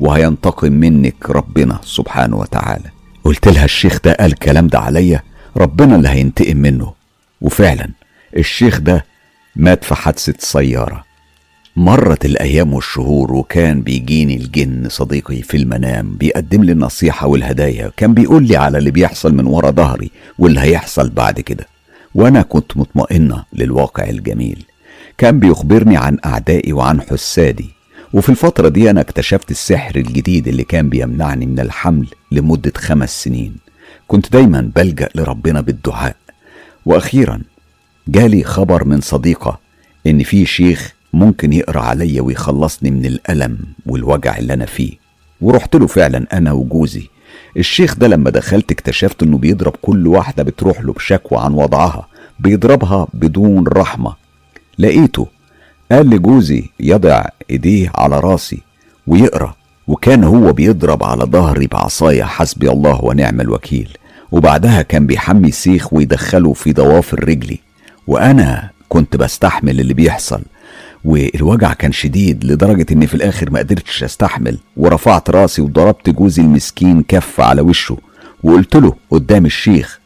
وهينتقم 0.00 0.72
منك 0.72 1.30
ربنا 1.30 1.80
سبحانه 1.84 2.36
وتعالى. 2.36 2.84
قلت 3.24 3.48
لها 3.48 3.64
الشيخ 3.64 4.00
ده 4.04 4.12
قال 4.12 4.32
الكلام 4.32 4.66
ده 4.66 4.78
عليا 4.78 5.22
ربنا 5.56 5.96
اللي 5.96 6.08
هينتقم 6.08 6.56
منه. 6.56 6.97
وفعلا 7.40 7.88
الشيخ 8.36 8.80
ده 8.80 9.04
مات 9.56 9.84
في 9.84 9.94
حادثة 9.94 10.34
سيارة. 10.38 11.04
مرت 11.76 12.24
الأيام 12.24 12.74
والشهور 12.74 13.32
وكان 13.32 13.82
بيجيني 13.82 14.36
الجن 14.36 14.88
صديقي 14.88 15.42
في 15.42 15.56
المنام 15.56 16.16
بيقدم 16.16 16.64
لي 16.64 16.72
النصيحة 16.72 17.26
والهدايا 17.26 17.90
كان 17.96 18.14
بيقول 18.14 18.46
لي 18.46 18.56
على 18.56 18.78
اللي 18.78 18.90
بيحصل 18.90 19.34
من 19.34 19.46
ورا 19.46 19.70
ظهري 19.70 20.10
واللي 20.38 20.60
هيحصل 20.60 21.10
بعد 21.10 21.40
كده. 21.40 21.66
وأنا 22.14 22.42
كنت 22.42 22.76
مطمئنة 22.76 23.44
للواقع 23.52 24.04
الجميل. 24.04 24.64
كان 25.18 25.40
بيخبرني 25.40 25.96
عن 25.96 26.18
أعدائي 26.26 26.72
وعن 26.72 27.00
حسادي. 27.00 27.70
وفي 28.12 28.28
الفترة 28.28 28.68
دي 28.68 28.90
أنا 28.90 29.00
اكتشفت 29.00 29.50
السحر 29.50 29.96
الجديد 29.96 30.48
اللي 30.48 30.64
كان 30.64 30.88
بيمنعني 30.88 31.46
من 31.46 31.60
الحمل 31.60 32.06
لمدة 32.32 32.72
خمس 32.76 33.24
سنين. 33.24 33.56
كنت 34.08 34.32
دايما 34.32 34.70
بلجأ 34.76 35.08
لربنا 35.14 35.60
بالدعاء. 35.60 36.16
وأخيرا 36.88 37.40
جالي 38.08 38.44
خبر 38.44 38.84
من 38.84 39.00
صديقة 39.00 39.58
إن 40.06 40.22
في 40.22 40.46
شيخ 40.46 40.94
ممكن 41.12 41.52
يقرأ 41.52 41.80
عليا 41.80 42.22
ويخلصني 42.22 42.90
من 42.90 43.06
الألم 43.06 43.58
والوجع 43.86 44.38
اللي 44.38 44.52
أنا 44.54 44.66
فيه. 44.66 44.92
ورحت 45.40 45.76
له 45.76 45.86
فعلا 45.86 46.26
أنا 46.32 46.52
وجوزي. 46.52 47.08
الشيخ 47.56 47.94
ده 47.96 48.08
لما 48.08 48.30
دخلت 48.30 48.70
اكتشفت 48.72 49.22
إنه 49.22 49.38
بيضرب 49.38 49.72
كل 49.82 50.06
واحدة 50.06 50.42
بتروح 50.42 50.80
له 50.80 50.92
بشكوى 50.92 51.38
عن 51.38 51.52
وضعها 51.54 52.08
بيضربها 52.40 53.06
بدون 53.14 53.64
رحمة. 53.66 54.14
لقيته 54.78 55.26
قال 55.92 56.10
لجوزي 56.10 56.64
يضع 56.80 57.24
إيديه 57.50 57.92
على 57.94 58.20
راسي 58.20 58.62
ويقرأ 59.06 59.54
وكان 59.88 60.24
هو 60.24 60.52
بيضرب 60.52 61.04
على 61.04 61.24
ظهري 61.24 61.66
بعصاية 61.66 62.24
حسبي 62.24 62.70
الله 62.70 63.04
ونعم 63.04 63.40
الوكيل. 63.40 63.97
وبعدها 64.32 64.82
كان 64.82 65.06
بيحمي 65.06 65.50
سيخ 65.50 65.92
ويدخله 65.92 66.52
في 66.52 66.72
ضوافر 66.72 67.28
رجلي 67.28 67.58
وأنا 68.06 68.70
كنت 68.88 69.16
بستحمل 69.16 69.80
اللي 69.80 69.94
بيحصل 69.94 70.42
والوجع 71.04 71.72
كان 71.72 71.92
شديد 71.92 72.44
لدرجة 72.44 72.86
إني 72.92 73.06
في 73.06 73.14
الآخر 73.14 73.50
ما 73.50 73.58
قدرتش 73.58 74.04
أستحمل. 74.04 74.58
ورفعت 74.76 75.30
رأسي 75.30 75.62
وضربت 75.62 76.10
جوزي 76.10 76.42
المسكين 76.42 77.02
كف 77.08 77.40
على 77.40 77.60
وشه 77.60 77.96
وقلت 78.42 78.76
له 78.76 78.94
قدام 79.10 79.46
الشيخ 79.46 80.00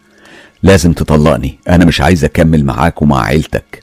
لازم 0.63 0.93
تطلقني 0.93 1.59
أنا 1.69 1.85
مش 1.85 2.01
عايز 2.01 2.25
أكمل 2.25 2.65
معاك 2.65 3.03
ومع 3.03 3.23
عيلتك. 3.25 3.83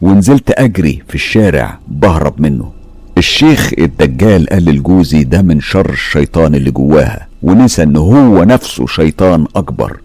ونزلت 0.00 0.50
أجري 0.50 1.02
في 1.08 1.14
الشارع 1.14 1.78
بهرب 1.88 2.40
منه. 2.40 2.72
الشيخ 3.18 3.70
الدجال 3.78 4.46
قال 4.48 4.64
لجوزي 4.64 5.24
ده 5.24 5.42
من 5.42 5.60
شر 5.60 5.90
الشيطان 5.90 6.54
اللي 6.54 6.70
جواها. 6.70 7.28
ونسى 7.46 7.82
ان 7.82 7.96
هو 7.96 8.44
نفسه 8.44 8.86
شيطان 8.86 9.46
أكبر. 9.56 10.00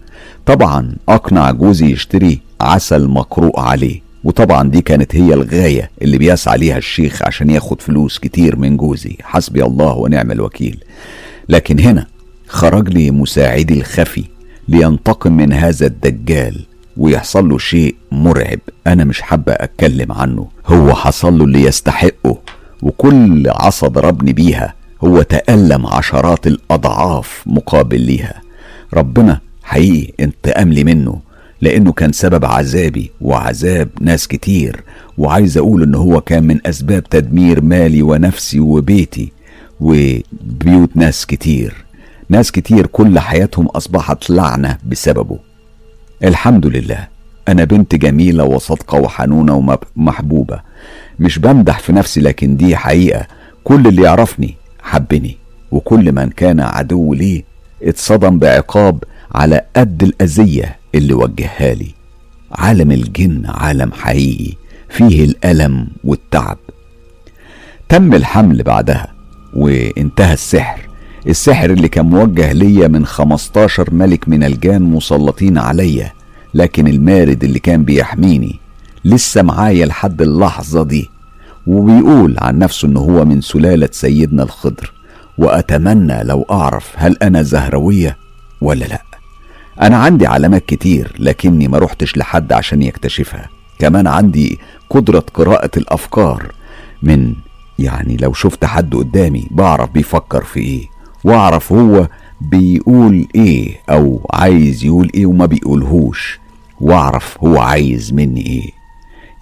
طبعا 0.46 0.94
أقنع 1.08 1.50
جوزي 1.50 1.92
يشتري 1.92 2.40
عسل 2.60 3.08
مقروء 3.08 3.60
عليه 3.60 4.00
وطبعا 4.24 4.68
دي 4.68 4.80
كانت 4.80 5.16
هي 5.16 5.34
الغاية 5.34 5.90
اللي 6.02 6.18
بيسعى 6.18 6.58
ليها 6.58 6.78
الشيخ 6.78 7.22
عشان 7.22 7.50
ياخد 7.50 7.80
فلوس 7.80 8.18
كتير 8.18 8.56
من 8.56 8.76
جوزي. 8.76 9.16
حسبي 9.22 9.64
الله 9.64 9.92
ونعم 9.92 10.30
الوكيل. 10.32 10.84
لكن 11.48 11.80
هنا 11.80 12.06
خرج 12.48 12.88
لي 12.88 13.10
مساعدي 13.10 13.74
الخفي 13.74 14.24
لينتقم 14.68 15.32
من 15.32 15.52
هذا 15.52 15.86
الدجال 15.86 16.66
ويحصل 16.96 17.48
له 17.48 17.58
شيء 17.58 17.94
مرعب 18.12 18.58
أنا 18.86 19.04
مش 19.04 19.20
حابة 19.20 19.52
أتكلم 19.52 20.12
عنه. 20.12 20.46
هو 20.66 20.94
حصل 20.94 21.38
له 21.38 21.44
اللي 21.44 21.62
يستحقه 21.62 22.38
وكل 22.82 23.48
عصا 23.48 23.88
ضربني 23.88 24.32
بيها 24.32 24.74
هو 25.04 25.22
تألم 25.22 25.86
عشرات 25.86 26.46
الأضعاف 26.46 27.42
مقابل 27.46 28.00
ليها. 28.00 28.40
ربنا 28.94 29.40
حقيقي 29.62 30.12
انتقم 30.20 30.68
لي 30.68 30.84
منه 30.84 31.20
لأنه 31.60 31.92
كان 31.92 32.12
سبب 32.12 32.44
عذابي 32.44 33.10
وعذاب 33.20 33.88
ناس 34.00 34.28
كتير 34.28 34.82
وعايز 35.18 35.58
أقول 35.58 35.82
إن 35.82 35.94
هو 35.94 36.20
كان 36.20 36.46
من 36.46 36.66
أسباب 36.66 37.04
تدمير 37.08 37.60
مالي 37.60 38.02
ونفسي 38.02 38.60
وبيتي 38.60 39.32
وبيوت 39.80 40.96
ناس 40.96 41.26
كتير. 41.26 41.84
ناس 42.28 42.52
كتير 42.52 42.86
كل 42.86 43.18
حياتهم 43.18 43.66
أصبحت 43.66 44.30
لعنة 44.30 44.78
بسببه. 44.86 45.38
الحمد 46.24 46.66
لله 46.66 47.08
أنا 47.48 47.64
بنت 47.64 47.94
جميلة 47.94 48.44
وصادقة 48.44 49.00
وحنونة 49.00 49.80
ومحبوبة. 49.96 50.60
مش 51.18 51.38
بمدح 51.38 51.78
في 51.78 51.92
نفسي 51.92 52.20
لكن 52.20 52.56
دي 52.56 52.76
حقيقة. 52.76 53.26
كل 53.64 53.86
اللي 53.86 54.02
يعرفني 54.02 54.56
حبني. 54.82 55.36
وكل 55.70 56.12
من 56.12 56.28
كان 56.30 56.60
عدو 56.60 57.14
لي 57.14 57.44
اتصدم 57.82 58.38
بعقاب 58.38 59.04
على 59.34 59.62
قد 59.76 60.02
الأذية 60.02 60.76
اللي 60.94 61.14
وجهها 61.14 61.74
لي. 61.74 61.88
عالم 62.52 62.90
الجن 62.92 63.42
عالم 63.46 63.92
حقيقي 63.92 64.52
فيه 64.88 65.24
الألم 65.24 65.88
والتعب. 66.04 66.58
تم 67.88 68.14
الحمل 68.14 68.62
بعدها 68.62 69.12
وانتهى 69.54 70.32
السحر. 70.32 70.80
السحر 71.28 71.70
اللي 71.70 71.88
كان 71.88 72.06
موجه 72.06 72.52
ليا 72.52 72.88
من 72.88 73.06
15 73.06 73.94
ملك 73.94 74.28
من 74.28 74.44
الجان 74.44 74.82
مسلطين 74.82 75.58
عليا 75.58 76.12
لكن 76.54 76.88
المارد 76.88 77.44
اللي 77.44 77.58
كان 77.58 77.84
بيحميني 77.84 78.58
لسه 79.04 79.42
معايا 79.42 79.86
لحد 79.86 80.22
اللحظة 80.22 80.82
دي. 80.82 81.10
وبيقول 81.66 82.36
عن 82.38 82.58
نفسه 82.58 82.88
إنه 82.88 83.00
هو 83.00 83.24
من 83.24 83.40
سلالة 83.40 83.88
سيدنا 83.92 84.42
الخضر 84.42 84.92
وأتمنى 85.38 86.24
لو 86.24 86.46
أعرف 86.50 86.92
هل 86.96 87.16
أنا 87.22 87.42
زهروية 87.42 88.16
ولا 88.60 88.84
لأ. 88.84 89.02
أنا 89.80 89.96
عندي 89.96 90.26
علامات 90.26 90.66
كتير 90.66 91.16
لكني 91.18 91.68
ما 91.68 91.78
رحتش 91.78 92.16
لحد 92.16 92.52
عشان 92.52 92.82
يكتشفها. 92.82 93.48
كمان 93.78 94.06
عندي 94.06 94.58
قدرة 94.90 95.24
قراءة 95.34 95.70
الأفكار 95.76 96.52
من 97.02 97.34
يعني 97.78 98.16
لو 98.16 98.32
شفت 98.32 98.64
حد 98.64 98.94
قدامي 98.94 99.48
بعرف 99.50 99.90
بيفكر 99.90 100.44
في 100.44 100.60
إيه 100.60 100.86
وأعرف 101.24 101.72
هو 101.72 102.08
بيقول 102.40 103.26
إيه 103.34 103.76
أو 103.90 104.26
عايز 104.32 104.84
يقول 104.84 105.10
إيه 105.14 105.26
وما 105.26 105.46
بيقولهوش 105.46 106.40
وأعرف 106.80 107.38
هو 107.44 107.58
عايز 107.58 108.12
مني 108.12 108.46
إيه. 108.46 108.70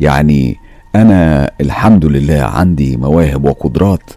يعني 0.01 0.57
أنا 0.95 1.51
الحمد 1.61 2.05
لله 2.05 2.43
عندي 2.43 2.97
مواهب 2.97 3.45
وقدرات 3.45 4.11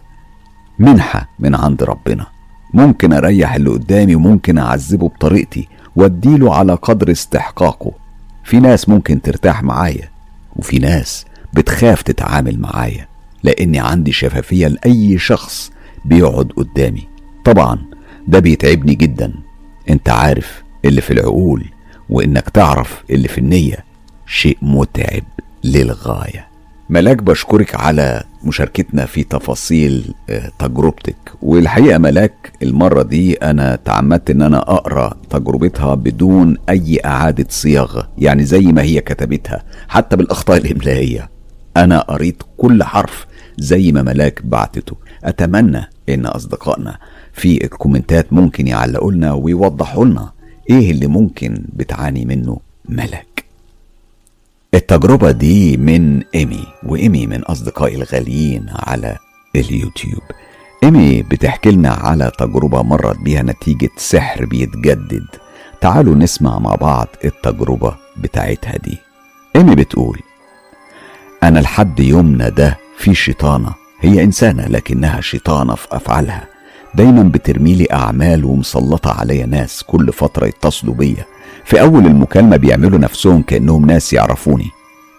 منحة 0.78 1.28
من 1.38 1.54
عند 1.54 1.82
ربنا. 1.82 2.26
ممكن 2.74 3.12
أريح 3.12 3.54
اللي 3.54 3.70
قدامي 3.70 4.14
وممكن 4.14 4.58
أعذبه 4.58 5.08
بطريقتي 5.08 5.68
وأديله 5.96 6.54
على 6.54 6.74
قدر 6.74 7.10
استحقاقه. 7.10 7.92
في 8.44 8.60
ناس 8.60 8.88
ممكن 8.88 9.22
ترتاح 9.22 9.62
معايا 9.62 10.08
وفي 10.56 10.78
ناس 10.78 11.24
بتخاف 11.52 12.02
تتعامل 12.02 12.60
معايا 12.60 13.08
لأني 13.42 13.80
عندي 13.80 14.12
شفافية 14.12 14.66
لأي 14.66 15.18
شخص 15.18 15.72
بيقعد 16.04 16.52
قدامي. 16.56 17.08
طبعا 17.44 17.78
ده 18.28 18.38
بيتعبني 18.38 18.94
جدا. 18.94 19.34
أنت 19.90 20.08
عارف 20.08 20.62
اللي 20.84 21.00
في 21.00 21.12
العقول 21.12 21.64
وإنك 22.08 22.48
تعرف 22.48 23.04
اللي 23.10 23.28
في 23.28 23.38
النية 23.38 23.84
شيء 24.26 24.58
متعب 24.62 25.22
للغاية. 25.64 26.53
ملاك 26.90 27.22
بشكرك 27.22 27.74
على 27.74 28.22
مشاركتنا 28.44 29.06
في 29.06 29.24
تفاصيل 29.24 30.14
تجربتك. 30.58 31.16
والحقيقة 31.42 31.98
ملاك 31.98 32.52
المرة 32.62 33.02
دي 33.02 33.34
أنا 33.34 33.76
تعمدت 33.76 34.30
إن 34.30 34.42
أنا 34.42 34.58
أقرأ 34.58 35.14
تجربتها 35.30 35.94
بدون 35.94 36.56
أي 36.68 36.98
إعادة 37.04 37.46
صياغة 37.48 38.08
يعني 38.18 38.44
زي 38.44 38.60
ما 38.60 38.82
هي 38.82 39.00
كتبتها 39.00 39.62
حتى 39.88 40.16
بالأخطاء 40.16 40.56
الإملائية. 40.66 41.30
أنا 41.76 42.00
قريت 42.00 42.42
كل 42.56 42.82
حرف 42.84 43.26
زي 43.58 43.92
ما 43.92 44.02
ملاك 44.02 44.42
بعتته. 44.46 44.96
أتمنى 45.24 45.90
إن 46.08 46.26
أصدقائنا 46.26 46.98
في 47.32 47.64
الكومنتات 47.64 48.32
ممكن 48.32 48.66
يعلقوا 48.66 49.12
لنا 49.12 49.32
ويوضحوا 49.32 50.04
لنا 50.04 50.32
إيه 50.70 50.90
اللي 50.90 51.06
ممكن 51.06 51.64
بتعاني 51.72 52.24
منه 52.24 52.58
ملك 52.88 53.43
التجربة 54.74 55.30
دي 55.30 55.76
من 55.76 56.22
إيمي 56.34 56.66
وإيمي 56.82 57.26
من 57.26 57.42
أصدقائي 57.42 57.94
الغاليين 57.94 58.66
على 58.70 59.18
اليوتيوب. 59.56 60.22
إيمي 60.84 61.22
بتحكي 61.22 61.70
لنا 61.70 61.90
على 61.90 62.32
تجربة 62.38 62.82
مرت 62.82 63.18
بيها 63.18 63.42
نتيجة 63.42 63.90
سحر 63.96 64.44
بيتجدد. 64.44 65.26
تعالوا 65.80 66.14
نسمع 66.14 66.58
مع 66.58 66.74
بعض 66.74 67.08
التجربة 67.24 67.96
بتاعتها 68.16 68.76
دي. 68.76 68.98
إيمي 69.56 69.74
بتقول 69.74 70.18
أنا 71.42 71.58
لحد 71.58 72.00
يومنا 72.00 72.48
ده 72.48 72.78
في 72.98 73.14
شيطانة. 73.14 73.74
هي 74.00 74.24
إنسانة 74.24 74.66
لكنها 74.66 75.20
شيطانة 75.20 75.74
في 75.74 75.86
أفعالها. 75.92 76.48
دايما 76.94 77.22
بترميلي 77.22 77.86
أعمال 77.92 78.44
ومسلطة 78.44 79.10
عليا 79.10 79.46
ناس 79.46 79.82
كل 79.82 80.12
فترة 80.12 80.46
يتصلوا 80.46 80.94
بيا. 80.94 81.24
في 81.64 81.80
أول 81.80 82.06
المكالمة 82.06 82.56
بيعملوا 82.56 82.98
نفسهم 82.98 83.42
كأنهم 83.42 83.86
ناس 83.86 84.12
يعرفوني. 84.12 84.70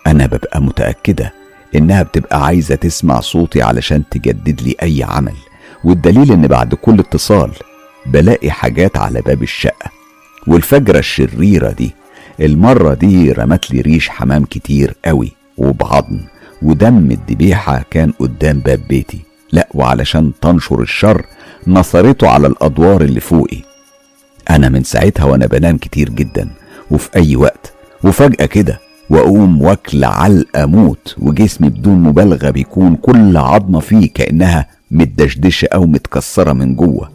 أنا 0.07 0.25
ببقى 0.25 0.61
متأكدة 0.61 1.33
إنها 1.75 2.03
بتبقى 2.03 2.45
عايزة 2.45 2.75
تسمع 2.75 3.19
صوتي 3.19 3.61
علشان 3.61 4.03
تجدد 4.11 4.61
لي 4.61 4.75
أي 4.81 5.03
عمل. 5.03 5.33
والدليل 5.83 6.31
إن 6.31 6.47
بعد 6.47 6.73
كل 6.75 6.99
اتصال 6.99 7.51
بلاقي 8.05 8.51
حاجات 8.51 8.97
على 8.97 9.21
باب 9.21 9.43
الشقة. 9.43 9.91
والفجرة 10.47 10.99
الشريرة 10.99 11.71
دي 11.71 11.91
المرة 12.39 12.93
دي 12.93 13.31
رمت 13.31 13.71
لي 13.71 13.81
ريش 13.81 14.09
حمام 14.09 14.45
كتير 14.45 14.93
قوي 15.05 15.31
وبعضم 15.57 16.19
ودم 16.61 17.11
الذبيحة 17.11 17.85
كان 17.91 18.11
قدام 18.19 18.59
باب 18.59 18.81
بيتي. 18.89 19.19
لا 19.51 19.67
وعلشان 19.73 20.31
تنشر 20.41 20.81
الشر 20.81 21.25
نصرته 21.67 22.29
على 22.29 22.47
الأدوار 22.47 23.01
اللي 23.01 23.19
فوقي. 23.19 23.74
أنا 24.49 24.69
من 24.69 24.83
ساعتها 24.83 25.23
وأنا 25.25 25.45
بنام 25.45 25.77
كتير 25.77 26.09
جدا 26.09 26.49
وفي 26.91 27.09
أي 27.15 27.35
وقت. 27.35 27.73
وفجأة 28.03 28.45
كده 28.45 28.79
وأقوم 29.09 29.61
واكل 29.61 30.03
علقة 30.03 30.65
موت 30.65 31.15
وجسمي 31.17 31.69
بدون 31.69 32.03
مبالغة 32.03 32.49
بيكون 32.49 32.95
كل 32.95 33.37
عظمة 33.37 33.79
فيه 33.79 34.09
كأنها 34.13 34.67
متدشدشة 34.91 35.67
أو 35.73 35.85
متكسرة 35.85 36.53
من 36.53 36.75
جوه. 36.75 37.09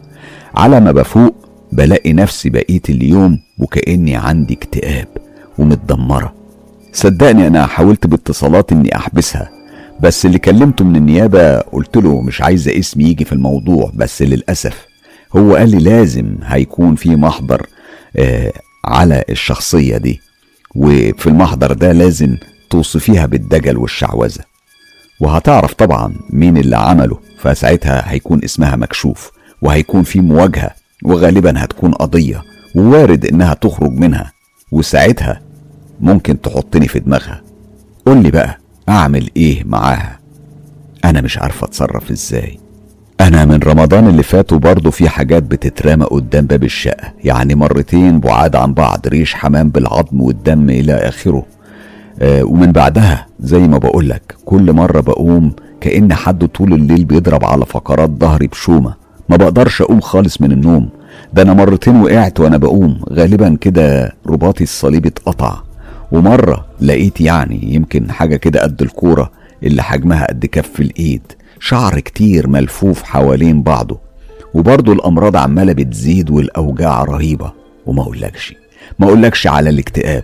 على 0.55 0.79
ما 0.79 0.91
بفوق 0.91 1.35
بلاقي 1.71 2.13
نفسي 2.13 2.49
بقيت 2.49 2.89
اليوم 2.89 3.39
وكأني 3.57 4.15
عندي 4.15 4.53
اكتئاب 4.53 5.07
ومتدمرة. 5.57 6.33
صدقني 6.93 7.47
أنا 7.47 7.65
حاولت 7.65 8.07
باتصالات 8.07 8.71
إني 8.71 8.95
أحبسها 8.95 9.49
بس 10.01 10.25
اللي 10.25 10.39
كلمته 10.39 10.85
من 10.85 10.95
النيابة 10.95 11.57
قلت 11.59 11.97
له 11.97 12.21
مش 12.21 12.41
عايزة 12.41 12.79
اسمي 12.79 13.03
يجي 13.03 13.25
في 13.25 13.33
الموضوع 13.33 13.91
بس 13.93 14.21
للأسف 14.21 14.85
هو 15.37 15.55
قال 15.55 15.69
لي 15.69 15.77
لازم 15.77 16.35
هيكون 16.43 16.95
في 16.95 17.15
محضر 17.15 17.67
آه 18.17 18.53
على 18.85 19.23
الشخصية 19.29 19.97
دي. 19.97 20.21
وفي 20.75 21.27
المحضر 21.27 21.73
ده 21.73 21.91
لازم 21.91 22.37
توصفيها 22.69 23.25
بالدجل 23.25 23.77
والشعوذة. 23.77 24.43
وهتعرف 25.19 25.73
طبعا 25.73 26.13
مين 26.29 26.57
اللي 26.57 26.77
عمله 26.77 27.19
فساعتها 27.39 28.11
هيكون 28.11 28.43
اسمها 28.43 28.75
مكشوف 28.75 29.31
وهيكون 29.61 30.03
في 30.03 30.19
مواجهة 30.21 30.71
وغالبا 31.03 31.63
هتكون 31.63 31.93
قضية 31.93 32.43
ووارد 32.75 33.25
إنها 33.25 33.53
تخرج 33.53 33.91
منها. 33.91 34.31
وساعتها 34.71 35.41
ممكن 35.99 36.41
تحطني 36.41 36.87
في 36.87 36.99
دماغها. 36.99 37.41
قول 38.05 38.23
لي 38.23 38.31
بقى 38.31 38.57
أعمل 38.89 39.29
إيه 39.37 39.63
معاها؟ 39.63 40.19
أنا 41.05 41.21
مش 41.21 41.37
عارفه 41.37 41.65
أتصرف 41.67 42.11
إزاي. 42.11 42.59
أنا 43.21 43.45
من 43.45 43.59
رمضان 43.59 44.07
اللي 44.07 44.23
فات 44.23 44.53
وبرضه 44.53 44.91
في 44.91 45.09
حاجات 45.09 45.43
بتترمى 45.43 46.05
قدام 46.05 46.45
باب 46.45 46.63
الشقة. 46.63 47.13
يعني 47.23 47.55
مرتين 47.55 48.19
بعاد 48.19 48.55
عن 48.55 48.73
بعض 48.73 49.07
ريش 49.07 49.33
حمام 49.33 49.69
بالعظم 49.69 50.21
والدم 50.21 50.69
إلى 50.69 50.93
آخره. 50.93 51.45
آه 52.21 52.43
ومن 52.43 52.71
بعدها 52.71 53.27
زي 53.39 53.59
ما 53.59 53.77
بقولك 53.77 54.35
كل 54.45 54.73
مرة 54.73 55.01
بقوم 55.01 55.51
كأن 55.81 56.13
حد 56.13 56.45
طول 56.47 56.73
الليل 56.73 57.05
بيضرب 57.05 57.45
على 57.45 57.65
فقرات 57.65 58.09
ظهري 58.09 58.47
بشومة. 58.47 58.93
ما 59.29 59.37
بقدرش 59.37 59.81
أقوم 59.81 59.99
خالص 60.01 60.41
من 60.41 60.51
النوم. 60.51 60.89
ده 61.33 61.41
أنا 61.41 61.53
مرتين 61.53 62.01
وقعت 62.01 62.39
وأنا 62.39 62.57
بقوم. 62.57 63.01
غالبا 63.11 63.57
كده 63.61 64.13
رباطي 64.27 64.63
الصليب 64.63 65.05
اتقطع. 65.05 65.57
ومرة 66.11 66.65
لقيت 66.81 67.21
يعني 67.21 67.73
يمكن 67.73 68.11
حاجة 68.11 68.35
كده 68.35 68.61
قد 68.61 68.81
الكورة 68.81 69.31
اللي 69.63 69.83
حجمها 69.83 70.27
قد 70.27 70.45
كف 70.45 70.79
الإيد. 70.79 71.21
شعر 71.63 71.99
كتير 71.99 72.47
ملفوف 72.47 73.03
حوالين 73.03 73.63
بعضه 73.63 73.99
وبرضه 74.53 74.93
الأمراض 74.93 75.35
عمالة 75.35 75.73
بتزيد 75.73 76.29
والأوجاع 76.29 77.03
رهيبة. 77.03 77.51
وما 77.85 78.01
أقولكش 78.01 78.55
ما 78.99 79.07
أقولكش 79.07 79.47
على 79.47 79.69
الاكتئاب. 79.69 80.23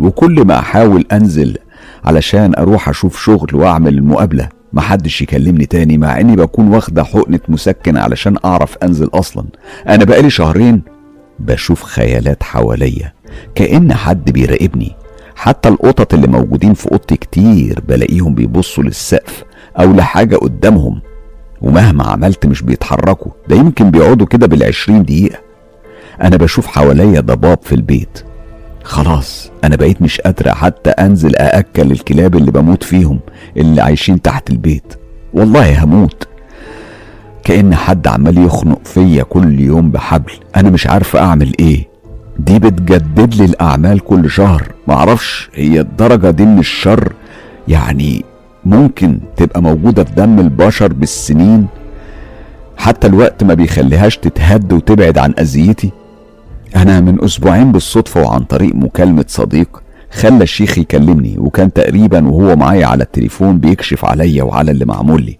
وكل 0.00 0.44
ما 0.44 0.58
أحاول 0.58 1.06
أنزل 1.12 1.58
علشان 2.04 2.54
أروح 2.54 2.88
أشوف 2.88 3.22
شغل 3.22 3.48
وأعمل 3.54 3.94
المقابلة 3.94 4.48
محدش 4.72 5.22
يكلمني 5.22 5.66
تاني 5.66 5.98
مع 5.98 6.20
إني 6.20 6.36
بكون 6.36 6.68
واخدة 6.68 7.04
حقنة 7.04 7.40
مسكن 7.48 7.96
علشان 7.96 8.36
أعرف 8.44 8.76
أنزل 8.82 9.10
أصلا. 9.14 9.44
أنا 9.88 10.04
بقالي 10.04 10.30
شهرين 10.30 10.82
بشوف 11.38 11.82
خيالات 11.82 12.42
حواليا 12.42 13.12
كأن 13.54 13.94
حد 13.94 14.30
بيراقبني. 14.30 14.96
حتى 15.36 15.68
القطط 15.68 16.14
اللي 16.14 16.26
موجودين 16.26 16.74
في 16.74 16.92
أوضتي 16.92 17.16
كتير 17.16 17.80
بلاقيهم 17.88 18.34
بيبصوا 18.34 18.84
للسقف. 18.84 19.44
أو 19.80 19.92
لحاجة 19.92 20.36
قدامهم 20.36 21.00
ومهما 21.62 22.04
عملت 22.04 22.46
مش 22.46 22.62
بيتحركوا. 22.62 23.32
ده 23.48 23.56
يمكن 23.56 23.90
بيقعدوا 23.90 24.26
كده 24.26 24.46
بالعشرين 24.46 25.02
دقيقة. 25.02 25.38
أنا 26.22 26.36
بشوف 26.36 26.66
حواليا 26.66 27.20
ضباب 27.20 27.58
في 27.62 27.74
البيت. 27.74 28.22
خلاص 28.84 29.50
أنا 29.64 29.76
بقيت 29.76 30.02
مش 30.02 30.20
قادره 30.20 30.52
حتى 30.52 30.90
أنزل 30.90 31.36
أأكل 31.36 31.92
الكلاب 31.92 32.36
اللي 32.36 32.50
بموت 32.50 32.82
فيهم 32.82 33.20
اللي 33.56 33.80
عايشين 33.82 34.22
تحت 34.22 34.50
البيت. 34.50 34.94
والله 35.34 35.84
هموت. 35.84 36.28
كأن 37.44 37.74
حد 37.74 38.06
عمال 38.08 38.38
يخنق 38.38 38.80
فيا 38.84 39.22
كل 39.22 39.60
يوم 39.60 39.90
بحبل. 39.90 40.32
أنا 40.56 40.70
مش 40.70 40.86
عارفه 40.86 41.18
أعمل 41.18 41.52
إيه. 41.60 41.88
دي 42.38 42.58
بتجدد 42.58 43.34
لي 43.34 43.44
الأعمال 43.44 44.00
كل 44.00 44.30
شهر. 44.30 44.72
معرفش 44.86 45.50
هي 45.54 45.80
الدرجة 45.80 46.30
دي 46.30 46.44
من 46.44 46.58
الشر. 46.58 47.12
يعني 47.68 48.24
ممكن 48.68 49.18
تبقى 49.36 49.62
موجودة 49.62 50.04
في 50.04 50.12
دم 50.14 50.38
البشر 50.38 50.92
بالسنين 50.92 51.66
حتى 52.76 53.06
الوقت 53.06 53.44
ما 53.44 53.54
بيخليهاش 53.54 54.16
تتهد 54.16 54.72
وتبعد 54.72 55.18
عن 55.18 55.34
أذيتي. 55.40 55.90
أنا 56.76 57.00
من 57.00 57.24
أسبوعين 57.24 57.72
بالصدفة 57.72 58.22
وعن 58.22 58.40
طريق 58.44 58.74
مكالمة 58.74 59.24
صديق 59.28 59.82
خلى 60.10 60.42
الشيخ 60.42 60.78
يكلمني 60.78 61.38
وكان 61.38 61.72
تقريبا 61.72 62.28
وهو 62.28 62.56
معايا 62.56 62.86
على 62.86 63.02
التليفون 63.04 63.58
بيكشف 63.58 64.04
عليا 64.04 64.42
وعلى 64.42 64.70
اللي 64.70 64.84
معمول 64.84 65.22
لي. 65.22 65.38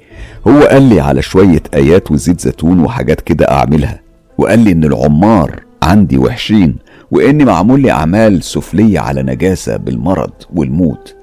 هو 0.49 0.61
قال 0.63 0.83
لي 0.83 1.01
على 1.01 1.23
شوية 1.23 1.63
آيات 1.75 2.11
وزيت 2.11 2.41
زيتون 2.41 2.81
وحاجات 2.81 3.21
كده 3.21 3.51
أعملها 3.51 4.01
وقال 4.39 4.59
لي 4.59 4.73
إن 4.73 4.85
العمار 4.85 5.63
عندي 5.83 6.19
وحشين 6.19 6.77
واني 7.11 7.45
معمول 7.45 7.81
لي 7.81 7.91
أعمال 7.91 8.43
سفلية 8.43 9.01
على 9.01 9.23
نجاسة 9.23 9.77
بالمرض 9.77 10.33
والموت. 10.55 11.15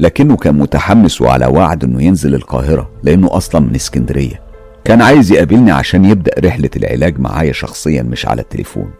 لكنه 0.00 0.36
كان 0.36 0.58
متحمس 0.58 1.20
وعلى 1.20 1.46
وعد 1.46 1.84
إنه 1.84 2.02
ينزل 2.02 2.34
القاهرة 2.34 2.90
لأنه 3.02 3.36
أصلا 3.36 3.60
من 3.60 3.74
اسكندرية. 3.74 4.40
كان 4.84 5.02
عايز 5.02 5.32
يقابلني 5.32 5.70
عشان 5.70 6.04
يبدأ 6.04 6.32
رحلة 6.38 6.70
العلاج 6.76 7.20
معايا 7.20 7.52
شخصيا 7.52 8.02
مش 8.02 8.26
على 8.26 8.42
التليفون. 8.42 8.90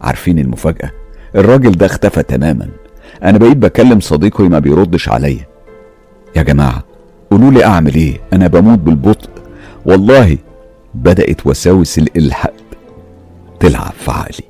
عارفين 0.00 0.38
المفاجأة؟ 0.38 0.90
الراجل 1.36 1.72
ده 1.72 1.86
اختفى 1.86 2.22
تماما. 2.22 2.68
أنا 3.22 3.38
بقيت 3.38 3.56
بكلم 3.56 4.00
صديقي 4.00 4.48
ما 4.48 4.58
بيردش 4.58 5.08
عليا. 5.08 5.46
يا 6.36 6.42
جماعة 6.42 6.84
قولوا 7.30 7.50
لي 7.50 7.64
أعمل 7.64 7.94
إيه؟ 7.94 8.20
أنا 8.32 8.46
بموت 8.46 8.78
بالبطء. 8.78 9.30
والله 9.86 10.38
بدأت 10.94 11.46
وساوس 11.46 11.98
الإلحاد. 11.98 12.52
تلعب 13.60 13.92
في 13.98 14.10
عقلي. 14.10 14.44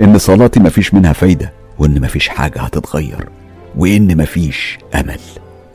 إن 0.00 0.18
صلاتي 0.18 0.60
مفيش 0.60 0.94
منها 0.94 1.12
فايدة 1.12 1.52
وإن 1.78 2.00
مفيش 2.00 2.28
حاجة 2.28 2.60
هتتغير. 2.60 3.28
وإن 3.76 4.16
مفيش 4.16 4.78
أمل. 4.94 5.20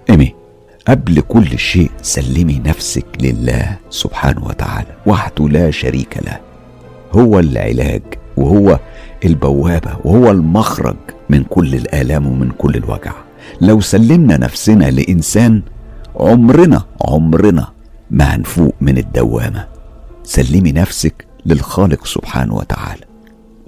إيمي 0.10 0.36
قبل 0.88 1.22
كل 1.22 1.60
شيء 1.60 1.92
سلمي 2.02 2.62
نفسك 2.66 3.06
لله 3.22 3.78
سبحانه 3.90 4.46
وتعالى 4.46 4.96
وحده 5.06 5.50
لا 5.50 5.72
شريك 5.72 6.18
له. 6.26 6.40
هو 7.12 7.40
العلاج 7.40 8.02
وهو 8.38 8.80
البوابة 9.26 9.98
وهو 10.04 10.32
المخرج 10.32 10.98
من 11.30 11.44
كل 11.44 11.76
الآلام 11.76 12.28
ومن 12.28 12.52
كل 12.52 12.76
الوجع. 12.76 13.14
لو 13.62 13.82
سلمنا 13.82 14.38
نفسنا 14.38 14.86
لإنسان 14.86 15.62
عمرنا 16.16 16.84
عمرنا 17.02 17.72
ما 18.12 18.36
هنفوق 18.36 18.76
من 18.82 18.98
الدوامة. 18.98 19.68
سلمي 20.24 20.72
نفسك 20.72 21.26
للخالق 21.46 22.06
سبحانه 22.06 22.56
وتعالى. 22.56 23.06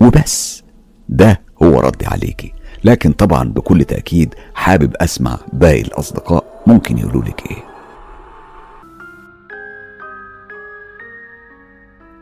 وبس 0.01 0.63
ده 1.09 1.41
هو 1.63 1.79
ردي 1.79 2.05
عليكي. 2.05 2.53
لكن 2.85 3.11
طبعا 3.11 3.43
بكل 3.49 3.83
تأكيد 3.83 4.35
حابب 4.55 4.95
أسمع 4.95 5.37
باقي 5.53 5.81
الأصدقاء 5.81 6.43
ممكن 6.67 6.97
يقولوا 6.97 7.23
لك 7.23 7.51
إيه. 7.51 7.63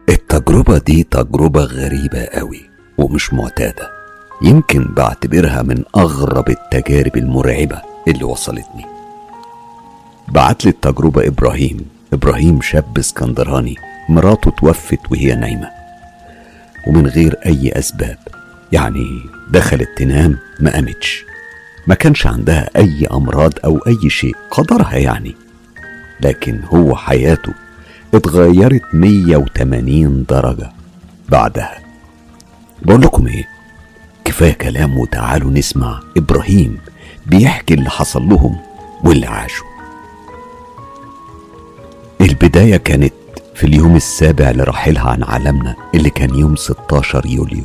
التجربة 0.10 0.78
دي 0.78 1.04
تجربة 1.04 1.64
غريبة 1.64 2.26
قوي 2.26 2.70
ومش 2.98 3.34
معتادة. 3.34 3.92
يمكن 4.42 4.94
بعتبرها 4.94 5.62
من 5.62 5.84
أغرب 5.98 6.50
التجارب 6.50 7.18
المرعبة 7.18 7.82
اللي 8.08 8.24
وصلتني. 8.24 8.86
بعت 10.28 10.66
لي 10.66 10.72
التجربة 10.72 11.28
إبراهيم 11.28 11.78
إبراهيم 12.14 12.62
شاب 12.62 12.98
اسكندراني 12.98 13.76
مراته 14.10 14.52
توفت 14.52 15.12
وهي 15.12 15.36
نايمة. 15.36 15.70
ومن 16.88 17.08
غير 17.08 17.36
أي 17.46 17.72
أسباب 17.80 18.18
يعني 18.72 19.26
دخلت 19.50 19.90
تنام 19.98 20.38
ما 20.60 20.72
قامتش. 20.74 21.26
ما 21.88 21.96
كانش 21.96 22.28
عندها 22.28 22.70
أي 22.76 23.08
أمراض 23.12 23.54
أو 23.66 23.78
أي 23.78 24.10
شيء 24.10 24.36
قدرها 24.52 24.96
يعني. 24.96 25.36
لكن 26.22 26.60
هو 26.74 26.96
حياته 26.96 27.54
اتغيرت 28.14 28.82
180 28.94 30.26
درجة 30.30 30.72
بعدها. 31.30 31.80
بقول 32.82 33.02
لكم 33.02 33.28
إيه؟ 33.28 33.48
كفاية 34.26 34.54
كلام 34.54 34.98
وتعالوا 34.98 35.52
نسمع 35.52 36.00
إبراهيم 36.18 36.78
بيحكي 37.26 37.74
اللي 37.74 37.90
حصل 37.90 38.30
لهم 38.30 38.58
واللي 39.04 39.28
عاشوا. 39.28 39.68
البداية 42.22 42.78
كانت 42.78 43.14
في 43.56 43.64
اليوم 43.64 43.96
السابع 43.96 44.52
لرحيلها 44.52 45.10
عن 45.10 45.24
عالمنا 45.24 45.76
اللي 45.96 46.10
كان 46.10 46.36
يوم 46.36 46.56
16 46.56 47.26
يوليو. 47.26 47.64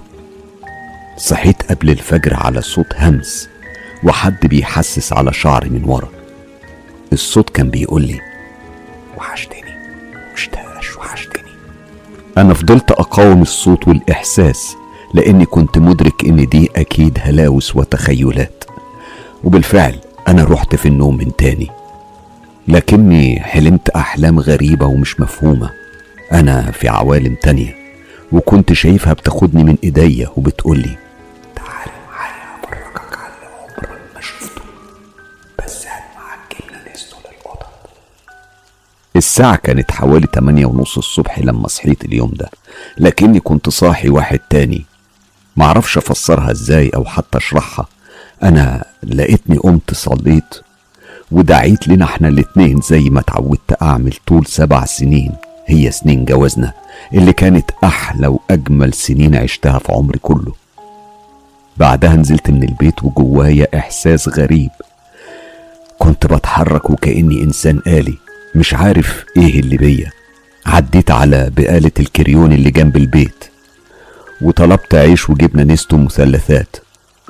صحيت 1.19 1.63
قبل 1.63 1.91
الفجر 1.91 2.35
على 2.35 2.63
صوت 2.63 2.95
همس 2.97 3.49
وحد 4.05 4.47
بيحسس 4.47 5.13
على 5.13 5.33
شعري 5.33 5.69
من 5.69 5.85
ورا. 5.85 6.09
الصوت 7.13 7.51
كان 7.51 7.71
بيقول 7.71 8.03
لي 8.03 8.21
وحشتني 9.17 9.75
مشتاقش 10.35 10.97
وحشتني. 10.97 11.51
أنا 12.39 12.55
فضلت 12.55 12.91
أقاوم 12.91 13.43
الصوت 13.43 13.89
والإحساس 13.89 14.77
لأني 15.15 15.47
كنت 15.47 15.79
مدرك 15.79 16.25
إن 16.25 16.47
دي 16.49 16.71
أكيد 16.77 17.19
هلاوس 17.23 17.77
وتخيلات. 17.77 18.65
وبالفعل 19.45 19.99
أنا 20.29 20.45
رحت 20.45 20.75
في 20.75 20.89
النوم 20.89 21.17
من 21.17 21.37
تاني. 21.37 21.71
لكني 22.69 23.41
حلمت 23.41 23.89
أحلام 23.89 24.41
غريبة 24.41 24.87
ومش 24.87 25.21
مفهومة. 25.21 25.71
أنا 26.33 26.71
في 26.71 26.89
عوالم 26.89 27.35
تانية 27.43 27.75
وكنت 28.33 28.73
شايفها 28.73 29.13
بتاخدني 29.13 29.65
من 29.65 29.77
إيديا 29.85 30.29
وبتقولي 30.37 31.08
الساعة 39.19 39.57
كانت 39.57 39.91
حوالي 39.91 40.27
تمانية 40.27 40.67
ونص 40.67 40.99
الصبح 40.99 41.39
لما 41.39 41.69
صحيت 41.69 42.05
اليوم 42.05 42.31
ده 42.37 42.51
لكني 42.99 43.41
كنت 43.41 43.69
صاحي 43.69 44.09
واحد 44.09 44.39
تاني. 44.39 44.85
معرفش 45.57 45.99
افسرها 45.99 46.51
إزاي 46.51 46.89
أو 46.89 47.05
حتى 47.05 47.39
اشرحها. 47.39 47.87
أنا 48.43 48.85
لقيتني 49.03 49.57
قمت 49.59 49.95
صليت 49.95 50.55
ودعيت 51.31 51.89
لنا 51.89 52.05
إحنا 52.05 52.29
الاتنين 52.29 52.81
زي 52.81 53.11
ما 53.11 53.21
اتعودت 53.21 53.83
اعمل 53.83 54.15
طول 54.27 54.47
سبع 54.47 54.85
سنين. 54.85 55.33
هي 55.67 55.91
سنين 55.91 56.25
جوازنا 56.25 56.73
اللي 57.15 57.33
كانت 57.33 57.71
أحلى 57.85 58.27
واجمل 58.27 58.95
سنين 58.95 59.37
عشتها 59.37 59.79
في 59.79 59.93
عمري 59.93 60.19
كله. 60.19 60.53
بعدها 61.77 62.17
نزلت 62.17 62.51
من 62.51 62.63
البيت 62.63 63.05
وجوايا 63.05 63.79
احساس 63.79 64.29
غريب. 64.29 64.71
كنت 65.99 66.27
بتحرك 66.27 66.91
وكأني 66.91 67.43
انسان 67.43 67.81
آلي. 67.87 68.19
مش 68.59 68.75
عارف 68.75 69.25
إيه 69.37 69.61
اللي 69.61 69.77
بيا. 69.77 70.11
عديت 70.67 71.11
على 71.11 71.51
بقالة 71.57 71.91
الكريون 72.01 72.53
اللي 72.53 72.71
جنب 72.71 72.97
البيت 72.97 73.45
وطلبت 74.43 74.95
عيش 74.95 75.31
وجبنة 75.31 75.63
نستو 75.73 75.97
مثلثات 75.97 76.77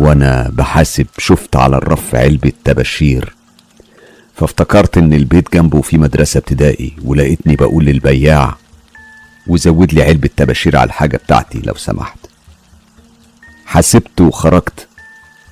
وأنا 0.00 0.50
بحاسب 0.52 1.06
شفت 1.18 1.56
على 1.56 1.76
الرف 1.76 2.14
علبة 2.14 2.52
تبشير. 2.64 3.34
فافتكرت 4.36 4.98
إن 4.98 5.12
البيت 5.12 5.52
جنبه 5.54 5.80
في 5.80 5.98
مدرسة 5.98 6.38
ابتدائي 6.38 6.92
ولقيتني 7.04 7.56
بقول 7.56 7.84
للبياع 7.84 8.56
وزود 9.46 9.92
لي 9.92 10.02
علبة 10.02 10.30
تباشير 10.36 10.76
على 10.76 10.86
الحاجة 10.86 11.16
بتاعتي 11.16 11.60
لو 11.64 11.74
سمحت. 11.74 12.18
حسبت 13.66 14.20
وخرجت 14.20 14.86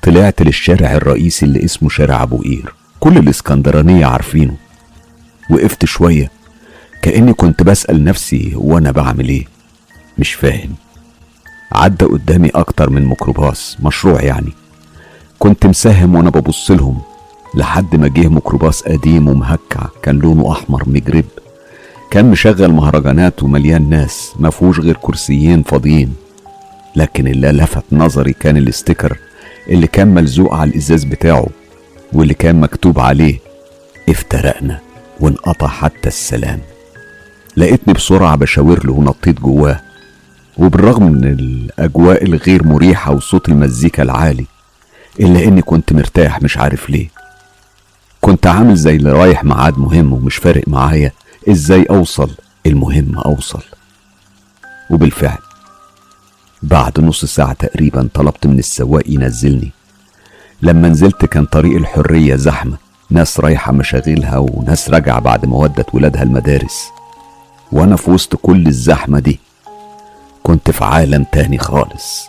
طلعت 0.03 0.43
للشارع 0.43 0.93
الرئيسي 0.95 1.47
اللي 1.47 1.65
اسمه 1.65 1.89
شارع 1.89 2.23
أبو 2.23 2.37
قير. 2.43 2.75
كل 3.01 3.19
الإسكندرانية 3.19 4.07
عارفينه. 4.07 4.57
وقفت 5.51 5.85
شوية 5.85 6.31
كأني 7.03 7.33
كنت 7.33 7.63
بسأل 7.63 8.05
نفسي 8.05 8.53
وأنا 8.57 8.91
بعمل 8.91 9.29
إيه؟ 9.29 9.45
مش 10.19 10.35
فاهم. 10.35 10.75
عدى 11.73 12.05
قدامي 12.05 12.49
أكتر 12.49 12.91
من 12.91 13.05
ميكروباص 13.05 13.77
مشروع 13.83 14.23
يعني. 14.23 14.53
كنت 15.39 15.67
مساهم 15.67 16.15
وأنا 16.15 16.31
ببص 16.31 16.71
لهم 16.71 17.01
لحد 17.55 17.97
ما 17.97 18.09
جه 18.09 18.29
ميكروباص 18.29 18.83
قديم 18.83 19.29
ومهكع 19.29 19.87
كان 20.03 20.19
لونه 20.19 20.53
أحمر 20.53 20.83
مجرب. 20.89 21.25
كان 22.11 22.31
مشغل 22.31 22.73
مهرجانات 22.73 23.43
ومليان 23.43 23.91
ناس 23.91 24.33
ما 24.39 24.51
فيهوش 24.51 24.81
غير 24.81 24.97
كرسيين 24.97 25.63
فاضيين. 25.63 26.15
لكن 26.97 27.29
اللي 27.29 27.53
لفت 27.53 27.85
نظري 27.93 28.33
كان 28.33 28.57
الاستيكر 28.57 29.19
اللي 29.69 29.87
كان 29.87 30.09
ملزوق 30.09 30.55
على 30.55 30.71
الإزاز 30.71 31.05
بتاعه 31.05 31.47
واللي 32.13 32.35
كان 32.35 32.61
مكتوب 32.61 33.01
عليه 33.01 33.39
افترقنا. 34.09 34.86
وانقطع 35.21 35.67
حتى 35.69 36.09
السلام. 36.09 36.61
لقيتني 37.57 37.95
بسرعة 37.95 38.37
بشاور 38.37 38.87
له 38.87 38.93
ونطيت 38.93 39.41
جواه 39.41 39.81
وبالرغم 40.59 41.03
من 41.13 41.25
الأجواء 41.25 42.25
الغير 42.25 42.65
مريحة 42.67 43.13
وصوت 43.13 43.49
المزيكا 43.49 44.03
العالي 44.03 44.47
إلا 45.21 45.45
إني 45.45 45.63
كنت 45.63 45.93
مرتاح 45.93 46.43
مش 46.43 46.57
عارف 46.59 46.91
ليه. 46.91 47.09
كنت 48.21 48.47
عامل 48.47 48.77
زي 48.77 48.97
اللي 48.97 49.13
رايح 49.13 49.45
ميعاد 49.45 49.79
مهم 49.79 50.13
ومش 50.13 50.37
فارق 50.37 50.69
معايا 50.69 51.13
إزاي 51.51 51.83
أوصل. 51.83 52.31
المهم 52.67 53.19
أوصل. 53.19 53.63
وبالفعل 54.91 55.39
بعد 56.63 57.01
نص 57.01 57.25
ساعة 57.25 57.53
تقريبا 57.53 58.09
طلبت 58.15 58.47
من 58.47 58.59
السواق 58.59 59.03
ينزلني. 59.07 59.71
لما 60.63 60.89
نزلت 60.89 61.25
كان 61.25 61.45
طريق 61.45 61.77
الحرية 61.77 62.37
زحمة 62.37 62.77
ناس 63.11 63.41
رايحة 63.41 63.73
مشاغلها 63.73 64.39
وناس 64.39 64.91
راجعة 64.91 65.21
بعد 65.21 65.47
ما 65.47 65.57
ودت 65.57 65.95
ولادها 65.95 66.23
المدارس. 66.23 66.89
وأنا 67.73 67.97
في 67.97 68.11
وسط 68.11 68.37
كل 68.37 68.67
الزحمة 68.67 69.19
دي. 69.19 69.41
كنت 70.43 70.71
في 70.71 70.85
عالم 70.85 71.25
تاني 71.33 71.59
خالص. 71.59 72.29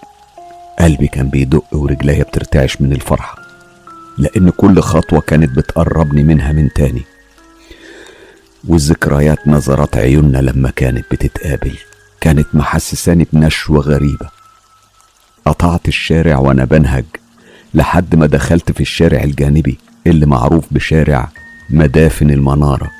قلبي 0.79 1.07
كان 1.07 1.29
بيدق 1.29 1.63
ورجليا 1.71 2.23
بترتعش 2.23 2.81
من 2.81 2.93
الفرحة. 2.93 3.37
لأن 4.17 4.49
كل 4.49 4.79
خطوة 4.79 5.19
كانت 5.19 5.57
بتقربني 5.57 6.23
منها 6.23 6.51
من 6.51 6.73
تاني. 6.73 7.03
والذكريات 8.67 9.47
نظرات 9.47 9.97
عيوننا 9.97 10.37
لما 10.37 10.69
كانت 10.75 11.05
بتتقابل 11.11 11.77
كانت 12.21 12.47
محسساني 12.53 13.27
بنشوة 13.33 13.81
غريبة. 13.81 14.29
قطعت 15.45 15.87
الشارع 15.87 16.37
وأنا 16.37 16.65
بنهج 16.65 17.05
لحد 17.73 18.15
ما 18.15 18.25
دخلت 18.25 18.71
في 18.71 18.81
الشارع 18.81 19.23
الجانبي. 19.23 19.77
اللي 20.09 20.25
معروف 20.25 20.65
بشارع 20.71 21.29
مدافن 21.69 22.29
المنارة. 22.29 22.91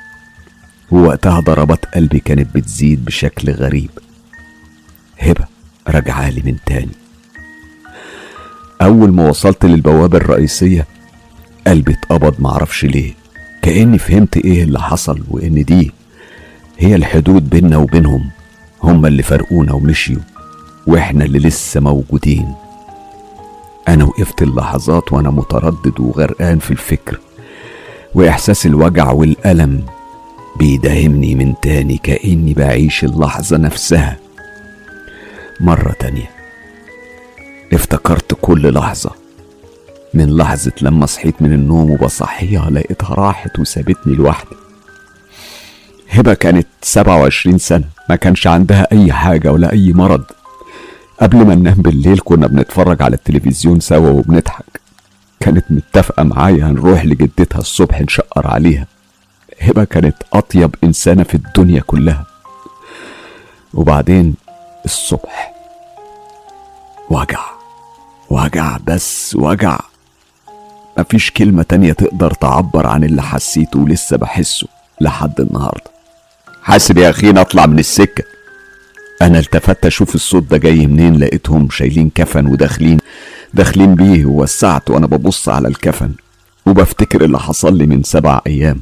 ووقتها 0.90 1.40
ضربات 1.40 1.84
قلبي 1.94 2.18
كانت 2.20 2.54
بتزيد 2.54 3.04
بشكل 3.04 3.52
غريب. 3.52 3.90
هبة 5.18 5.44
رجعالي 5.88 6.42
من 6.44 6.56
تاني. 6.66 6.92
أول 8.82 9.12
ما 9.12 9.28
وصلت 9.28 9.64
للبوابة 9.64 10.18
الرئيسية 10.18 10.86
قلبي 11.66 11.92
اتقبض 11.92 12.34
معرفش 12.38 12.84
ليه. 12.84 13.12
كأني 13.62 13.98
فهمت 13.98 14.36
إيه 14.36 14.62
اللي 14.62 14.80
حصل 14.80 15.24
وإن 15.30 15.64
دي 15.64 15.92
هي 16.78 16.94
الحدود 16.94 17.50
بيننا 17.50 17.76
وبينهم. 17.76 18.30
هما 18.82 19.08
اللي 19.08 19.22
فرقونا 19.22 19.72
ومشيوا 19.72 20.20
وإحنا 20.86 21.24
اللي 21.24 21.38
لسه 21.38 21.80
موجودين. 21.80 22.54
أنا 23.88 24.04
وقفت 24.04 24.42
اللحظات 24.42 25.12
وأنا 25.12 25.30
متردد 25.30 26.00
وغرقان 26.00 26.58
في 26.58 26.70
الفكر. 26.70 27.20
وإحساس 28.14 28.66
الوجع 28.66 29.10
والألم 29.10 29.84
بيداهمني 30.58 31.34
من 31.34 31.54
تاني 31.62 31.98
كأني 31.98 32.54
بعيش 32.54 33.04
اللحظة 33.04 33.56
نفسها 33.56 34.16
مرة 35.60 35.92
تانية. 35.92 36.30
افتكرت 37.72 38.36
كل 38.40 38.74
لحظة. 38.74 39.10
من 40.14 40.36
لحظة 40.36 40.72
لما 40.82 41.06
صحيت 41.06 41.42
من 41.42 41.52
النوم 41.52 41.90
وبصحيها 41.90 42.70
لقيتها 42.70 43.14
راحت 43.14 43.58
وسابتني 43.58 44.14
لوحدي. 44.14 44.56
هبة 46.10 46.34
كانت 46.34 46.66
سبعة 46.82 47.20
وعشرين 47.20 47.58
سنة 47.58 47.84
ما 48.10 48.16
كانش 48.16 48.46
عندها 48.46 48.86
أي 48.92 49.12
حاجة 49.12 49.52
ولا 49.52 49.72
أي 49.72 49.92
مرض. 49.92 50.24
قبل 51.20 51.46
ما 51.46 51.54
ننام 51.54 51.74
بالليل 51.74 52.20
كنا 52.24 52.46
بنتفرج 52.46 53.02
على 53.02 53.14
التلفزيون 53.14 53.80
سوا 53.80 54.10
وبنضحك. 54.10 54.80
كانت 55.40 55.64
متفقة 55.70 56.22
معايا 56.22 56.64
هنروح 56.64 57.04
لجدتها 57.04 57.58
الصبح 57.58 58.00
نشقر 58.00 58.46
عليها. 58.46 58.86
هبة 59.60 59.84
كانت 59.84 60.16
أطيب 60.32 60.74
إنسانة 60.84 61.22
في 61.22 61.34
الدنيا 61.34 61.80
كلها. 61.80 62.26
وبعدين 63.74 64.34
الصبح. 64.84 65.54
وجع. 67.10 67.44
وجع 68.30 68.76
بس 68.86 69.36
وجع. 69.36 69.78
مفيش 70.98 71.30
كلمة 71.30 71.62
تانية 71.62 71.92
تقدر 71.92 72.30
تعبر 72.30 72.86
عن 72.86 73.04
اللي 73.04 73.22
حسيته 73.22 73.80
ولسه 73.80 74.16
بحسه 74.16 74.66
لحد 75.00 75.40
النهاردة. 75.40 75.90
حاسب 76.62 76.98
يا 76.98 77.10
أخي 77.10 77.30
أطلع 77.30 77.66
من 77.66 77.78
السكة. 77.78 78.24
أنا 79.22 79.38
التفت 79.38 79.86
أشوف 79.86 80.14
الصوت 80.14 80.42
ده 80.50 80.56
جاي 80.56 80.86
منين 80.86 81.16
لقيتهم 81.18 81.70
شايلين 81.70 82.10
كفن 82.14 82.46
وداخلين 82.46 82.98
داخلين 83.54 83.94
بيه 83.94 84.24
ووسعت 84.24 84.90
وأنا 84.90 85.06
ببص 85.06 85.48
على 85.48 85.68
الكفن 85.68 86.10
وبفتكر 86.66 87.24
اللي 87.24 87.38
حصل 87.38 87.76
لي 87.78 87.86
من 87.86 88.02
سبع 88.02 88.40
أيام 88.46 88.80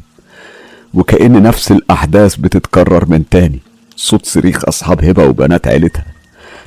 وكأن 0.95 1.43
نفس 1.43 1.72
الأحداث 1.72 2.37
بتتكرر 2.37 3.05
من 3.09 3.28
تاني 3.28 3.61
صوت 3.97 4.26
صريخ 4.26 4.64
أصحاب 4.68 5.05
هبة 5.05 5.24
وبنات 5.24 5.66
عيلتها 5.68 6.05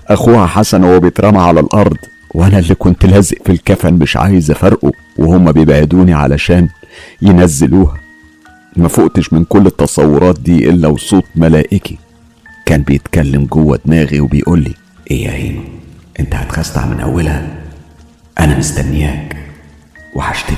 أخوها 0.08 0.46
حسن 0.46 0.84
وهو 0.84 1.00
بيترمى 1.00 1.38
على 1.40 1.60
الأرض 1.60 1.98
وأنا 2.36 2.60
اللي 2.60 2.76
كنت 2.76 3.06
لازق 3.06 3.38
في 3.46 3.52
الكفن 3.52 3.94
مش 3.94 4.18
عايز 4.18 4.52
أفرقه 4.52 4.92
وهما 5.18 5.52
بيبعدوني 5.52 6.14
علشان 6.14 6.70
ينزلوها 7.22 7.98
ما 8.76 8.88
فقتش 8.88 9.34
من 9.34 9.44
كل 9.44 9.68
التصورات 9.68 10.40
دي 10.40 10.70
إلا 10.70 10.88
وصوت 10.88 11.24
ملائكي. 11.36 11.98
كان 12.70 12.82
بيتكلم 12.82 13.46
جوه 13.46 13.80
دماغي 13.86 14.20
وبيقول 14.20 14.60
لي 14.60 14.74
إيه 15.12 15.26
يا 15.26 15.32
هيم 15.32 15.64
أنت 16.20 16.36
هتخستع 16.36 16.86
من 16.86 17.00
أولها؟ 17.00 17.48
أنا 18.40 18.58
مستنياك. 18.58 19.38
وحشتني. 20.16 20.58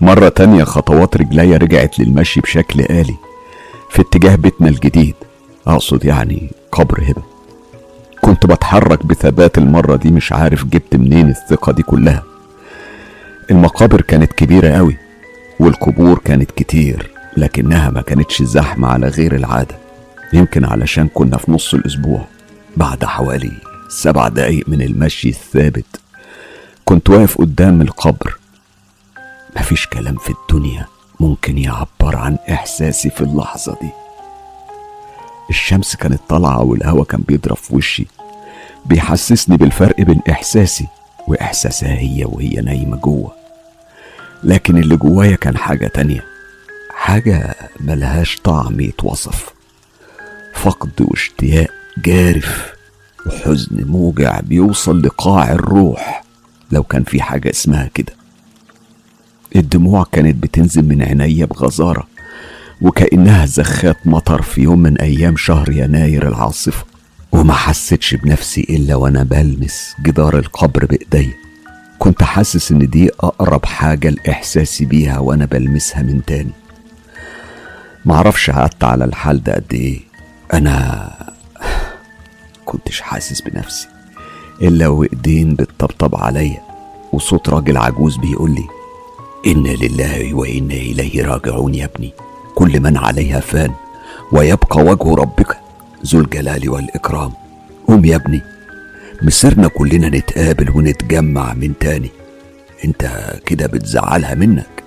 مرة 0.00 0.28
تانية 0.28 0.64
خطوات 0.64 1.16
رجليا 1.16 1.56
رجعت 1.56 1.98
للمشي 1.98 2.40
بشكل 2.40 2.80
آلي 2.80 3.14
في 3.90 4.02
اتجاه 4.02 4.34
بيتنا 4.34 4.68
الجديد 4.68 5.14
أقصد 5.66 6.04
يعني 6.04 6.50
قبر 6.72 7.02
هبة. 7.08 7.22
كنت 8.20 8.46
بتحرك 8.46 9.06
بثبات 9.06 9.58
المرة 9.58 9.96
دي 9.96 10.10
مش 10.10 10.32
عارف 10.32 10.64
جبت 10.64 10.96
منين 10.96 11.28
الثقة 11.28 11.72
دي 11.72 11.82
كلها. 11.82 12.22
المقابر 13.50 14.00
كانت 14.00 14.32
كبيرة 14.32 14.68
قوي 14.68 14.96
والقبور 15.60 16.18
كانت 16.18 16.50
كتير 16.50 17.10
لكنها 17.36 17.90
ما 17.90 18.00
كانتش 18.02 18.42
زحمة 18.42 18.88
على 18.88 19.08
غير 19.08 19.34
العادة. 19.36 19.83
يمكن 20.34 20.64
علشان 20.64 21.08
كنا 21.08 21.36
في 21.36 21.52
نص 21.52 21.74
الأسبوع 21.74 22.24
بعد 22.76 23.04
حوالي 23.04 23.52
سبع 23.88 24.28
دقايق 24.28 24.68
من 24.68 24.82
المشي 24.82 25.28
الثابت 25.28 26.00
كنت 26.84 27.10
واقف 27.10 27.38
قدام 27.38 27.82
القبر. 27.82 28.38
مفيش 29.56 29.86
كلام 29.86 30.16
في 30.16 30.30
الدنيا 30.30 30.86
ممكن 31.20 31.58
يعبر 31.58 32.16
عن 32.16 32.38
إحساسي 32.50 33.10
في 33.10 33.20
اللحظة 33.20 33.76
دي. 33.82 33.90
الشمس 35.50 35.96
كانت 35.96 36.20
طالعة 36.28 36.62
والهوا 36.62 37.04
كان 37.04 37.20
بيضرب 37.28 37.56
في 37.56 37.76
وشي 37.76 38.06
بيحسسني 38.86 39.56
بالفرق 39.56 40.00
بين 40.00 40.20
إحساسي 40.30 40.86
وإحساسها 41.28 41.94
هي 41.98 42.24
وهي 42.24 42.60
نايمة 42.60 42.96
جوه. 42.96 43.32
لكن 44.44 44.76
اللي 44.76 44.96
جوايا 44.96 45.36
كان 45.36 45.56
حاجة 45.56 45.86
تانية 45.86 46.24
حاجة 46.94 47.54
ملهاش 47.80 48.36
طعم 48.44 48.80
يتوصف. 48.80 49.53
فقد 50.54 50.90
واشتياق 51.00 51.70
جارف 52.04 52.72
وحزن 53.26 53.84
موجع 53.84 54.40
بيوصل 54.40 55.02
لقاع 55.02 55.52
الروح. 55.52 56.24
لو 56.72 56.82
كان 56.82 57.04
في 57.04 57.22
حاجة 57.22 57.50
اسمها 57.50 57.90
كده. 57.94 58.12
الدموع 59.56 60.06
كانت 60.12 60.42
بتنزل 60.42 60.82
من 60.84 61.02
عينيا 61.02 61.46
بغزارة 61.46 62.06
وكأنها 62.80 63.46
زخات 63.46 64.06
مطر 64.06 64.42
في 64.42 64.60
يوم 64.60 64.78
من 64.78 64.98
أيام 64.98 65.36
شهر 65.36 65.70
يناير 65.70 66.28
العاصفة. 66.28 66.84
وما 67.32 67.52
حسيتش 67.54 68.14
بنفسي 68.14 68.60
إلا 68.70 68.94
وأنا 68.94 69.22
بلمس 69.22 69.94
جدار 70.02 70.38
القبر 70.38 70.84
بإيديا 70.86 71.34
كنت 71.98 72.22
حاسس 72.22 72.72
إن 72.72 72.90
دي 72.90 73.10
أقرب 73.20 73.66
حاجة 73.66 74.10
لإحساسي 74.10 74.84
بيها 74.84 75.18
وأنا 75.18 75.44
بلمسها 75.44 76.02
من 76.02 76.24
تاني. 76.26 76.50
معرفش 78.04 78.50
قعدت 78.50 78.84
على 78.84 79.04
الحال 79.04 79.42
ده 79.42 79.54
قد 79.54 79.74
إيه. 79.74 80.00
أنا 80.52 81.10
كنتش 82.64 83.00
حاسس 83.00 83.40
بنفسي 83.40 83.88
إلا 84.62 84.88
وإيدين 84.88 85.54
بتطبطب 85.54 86.16
عليا 86.16 86.60
وصوت 87.12 87.48
راجل 87.48 87.76
عجوز 87.76 88.16
بيقول 88.16 88.50
لي 88.50 88.64
إنا 89.46 89.68
لله 89.68 90.34
وإنا 90.34 90.74
إليه 90.74 91.24
راجعون 91.26 91.74
يا 91.74 91.84
ابني. 91.84 92.12
كل 92.54 92.80
من 92.80 92.96
عليها 92.96 93.40
فان 93.40 93.70
ويبقى 94.32 94.80
وجه 94.80 95.14
ربك 95.14 95.56
ذو 96.06 96.20
الجلال 96.20 96.70
والإكرام. 96.70 97.32
قوم 97.88 98.04
يا 98.04 98.16
ابني 98.16 98.42
مصيرنا 99.22 99.68
كلنا 99.68 100.08
نتقابل 100.08 100.70
ونتجمع 100.70 101.54
من 101.54 101.72
تاني. 101.80 102.10
أنت 102.84 103.30
كده 103.46 103.66
بتزعلها 103.66 104.34
منك؟ 104.34 104.82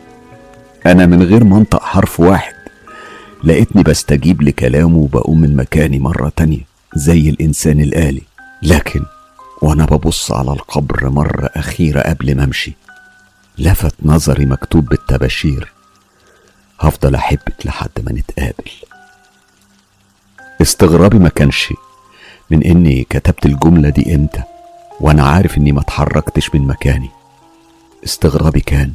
أنا 0.85 1.05
من 1.05 1.23
غير 1.23 1.43
منطق 1.43 1.83
حرف 1.83 2.19
واحد. 2.19 2.53
لقيتني 3.43 3.83
بستجيب 3.83 4.41
لكلامه 4.41 4.97
وبقوم 4.97 5.41
من 5.41 5.55
مكاني 5.55 5.99
مرة 5.99 6.31
تانية 6.35 6.61
زي 6.95 7.29
الإنسان 7.29 7.81
الآلي. 7.81 8.21
لكن 8.63 9.03
وأنا 9.61 9.85
ببص 9.85 10.31
على 10.31 10.51
القبر 10.51 11.09
مرة 11.09 11.49
أخيرة 11.55 12.01
قبل 12.01 12.35
ما 12.35 12.43
أمشي 12.43 12.73
لفت 13.57 13.95
نظري 14.03 14.45
مكتوب 14.45 14.85
بالتباشير 14.85 15.71
هفضل 16.79 17.15
أحبك 17.15 17.65
لحد 17.65 17.89
ما 18.03 18.11
نتقابل. 18.11 18.71
استغرابي 20.61 21.19
ما 21.19 21.29
كانش 21.29 21.73
من 22.51 22.63
إني 22.63 23.03
كتبت 23.09 23.45
الجملة 23.45 23.89
دي 23.89 24.15
إمتى 24.15 24.43
وأنا 24.99 25.23
عارف 25.27 25.57
إني 25.57 25.71
ما 25.71 25.81
اتحركتش 25.81 26.55
من 26.55 26.67
مكاني. 26.67 27.09
استغرابي 28.05 28.59
كان 28.59 28.93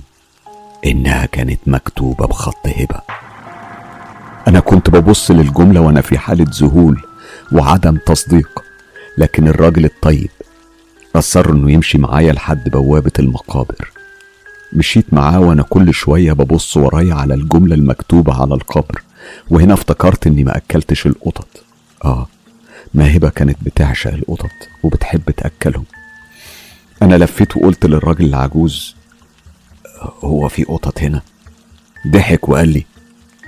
إنها 0.86 1.26
كانت 1.26 1.60
مكتوبة 1.66 2.26
بخط 2.26 2.66
هبة. 2.66 3.00
أنا 4.48 4.60
كنت 4.60 4.90
ببص 4.90 5.30
للجملة 5.30 5.80
وأنا 5.80 6.00
في 6.00 6.18
حالة 6.18 6.46
ذهول 6.50 7.02
وعدم 7.52 7.96
تصديق 8.06 8.64
لكن 9.18 9.48
الراجل 9.48 9.84
الطيب 9.84 10.30
أصر 11.16 11.50
إنه 11.50 11.70
يمشي 11.72 11.98
معايا 11.98 12.32
لحد 12.32 12.68
بوابة 12.68 13.12
المقابر. 13.18 13.90
مشيت 14.72 15.14
معاه 15.14 15.40
وأنا 15.40 15.62
كل 15.62 15.94
شوية 15.94 16.32
ببص 16.32 16.76
ورايا 16.76 17.14
على 17.14 17.34
الجملة 17.34 17.74
المكتوبة 17.74 18.42
على 18.42 18.54
القبر 18.54 19.02
وهنا 19.50 19.74
افتكرت 19.74 20.26
إني 20.26 20.44
ما 20.44 20.56
أكلتش 20.56 21.06
القطط. 21.06 21.48
آه 22.04 22.26
ماهبة 22.94 23.28
كانت 23.28 23.56
بتعشق 23.62 24.12
القطط 24.12 24.50
وبتحب 24.82 25.30
تأكلهم. 25.30 25.84
أنا 27.02 27.14
لفيت 27.14 27.56
وقلت 27.56 27.86
للراجل 27.86 28.24
العجوز 28.24 28.94
هو 30.24 30.48
في 30.48 30.64
قطط 30.64 31.02
هنا؟ 31.02 31.22
ضحك 32.08 32.48
وقال 32.48 32.68
لي 32.68 32.84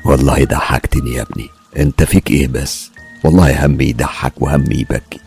والله 0.04 0.44
ضحكتني 0.44 1.12
يا 1.14 1.22
ابني. 1.22 1.48
انت 1.76 2.02
فيك 2.02 2.30
إيه 2.30 2.48
بس؟ 2.48 2.90
والله 3.24 3.66
همي 3.66 3.84
يضحك 3.84 4.32
وهمي 4.42 4.74
يبكي. 4.74 5.20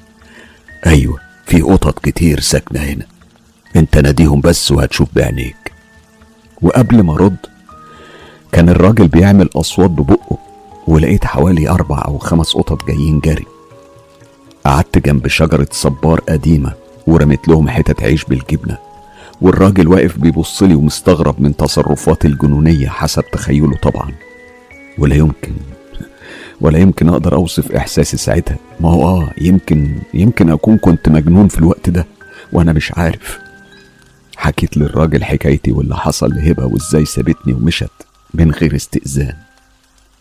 أيوه 0.85 1.19
في 1.45 1.61
قطط 1.61 1.99
كتير 1.99 2.39
ساكنة 2.39 2.79
هنا. 2.79 3.05
انت 3.75 3.97
ناديهم 3.97 4.41
بس 4.41 4.71
وهتشوف 4.71 5.09
بعينيك. 5.15 5.71
وقبل 6.61 7.03
ما 7.03 7.13
ارد 7.13 7.37
كان 8.51 8.69
الراجل 8.69 9.07
بيعمل 9.07 9.49
اصوات 9.55 9.89
ببقه 9.89 10.37
ولقيت 10.87 11.25
حوالي 11.25 11.69
أربع 11.69 12.03
أو 12.05 12.17
خمس 12.17 12.53
قطط 12.53 12.87
جايين 12.87 13.19
جري. 13.19 13.45
قعدت 14.65 14.97
جنب 14.97 15.27
شجرة 15.27 15.67
صبار 15.71 16.19
قديمة 16.19 16.73
ورميت 17.07 17.47
لهم 17.47 17.69
حتت 17.69 18.03
عيش 18.03 18.23
بالجبنة. 18.25 18.77
والراجل 19.41 19.87
واقف 19.87 20.17
بيبصلي 20.17 20.75
ومستغرب 20.75 21.41
من 21.41 21.55
تصرفاتي 21.55 22.27
الجنونية 22.27 22.87
حسب 22.89 23.23
تخيله 23.31 23.75
طبعا. 23.75 24.11
ولا 24.97 25.15
يمكن 25.15 25.51
ولا 26.61 26.79
يمكن 26.79 27.09
أقدر 27.09 27.35
أوصف 27.35 27.71
إحساسي 27.71 28.17
ساعتها. 28.17 28.57
ما 28.79 28.89
هو 28.89 29.07
آه 29.07 29.29
يمكن 29.41 29.95
يمكن 30.13 30.49
أكون 30.49 30.77
كنت 30.77 31.09
مجنون 31.09 31.47
في 31.47 31.57
الوقت 31.59 31.89
ده 31.89 32.05
وأنا 32.53 32.73
مش 32.73 32.91
عارف. 32.97 33.39
حكيت 34.37 34.77
للراجل 34.77 35.23
حكايتي 35.23 35.71
واللي 35.71 35.95
حصل 35.95 36.35
لهبة 36.35 36.65
وإزاي 36.65 37.05
سابتني 37.05 37.53
ومشت 37.53 37.91
من 38.33 38.51
غير 38.51 38.75
استئذان. 38.75 39.33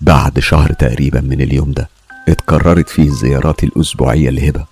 بعد 0.00 0.38
شهر 0.38 0.72
تقريبا 0.72 1.20
من 1.20 1.40
اليوم 1.40 1.72
ده 1.72 1.88
اتكررت 2.28 2.88
فيه 2.88 3.10
زياراتي 3.10 3.66
الأسبوعية 3.66 4.30
لهبة. 4.30 4.64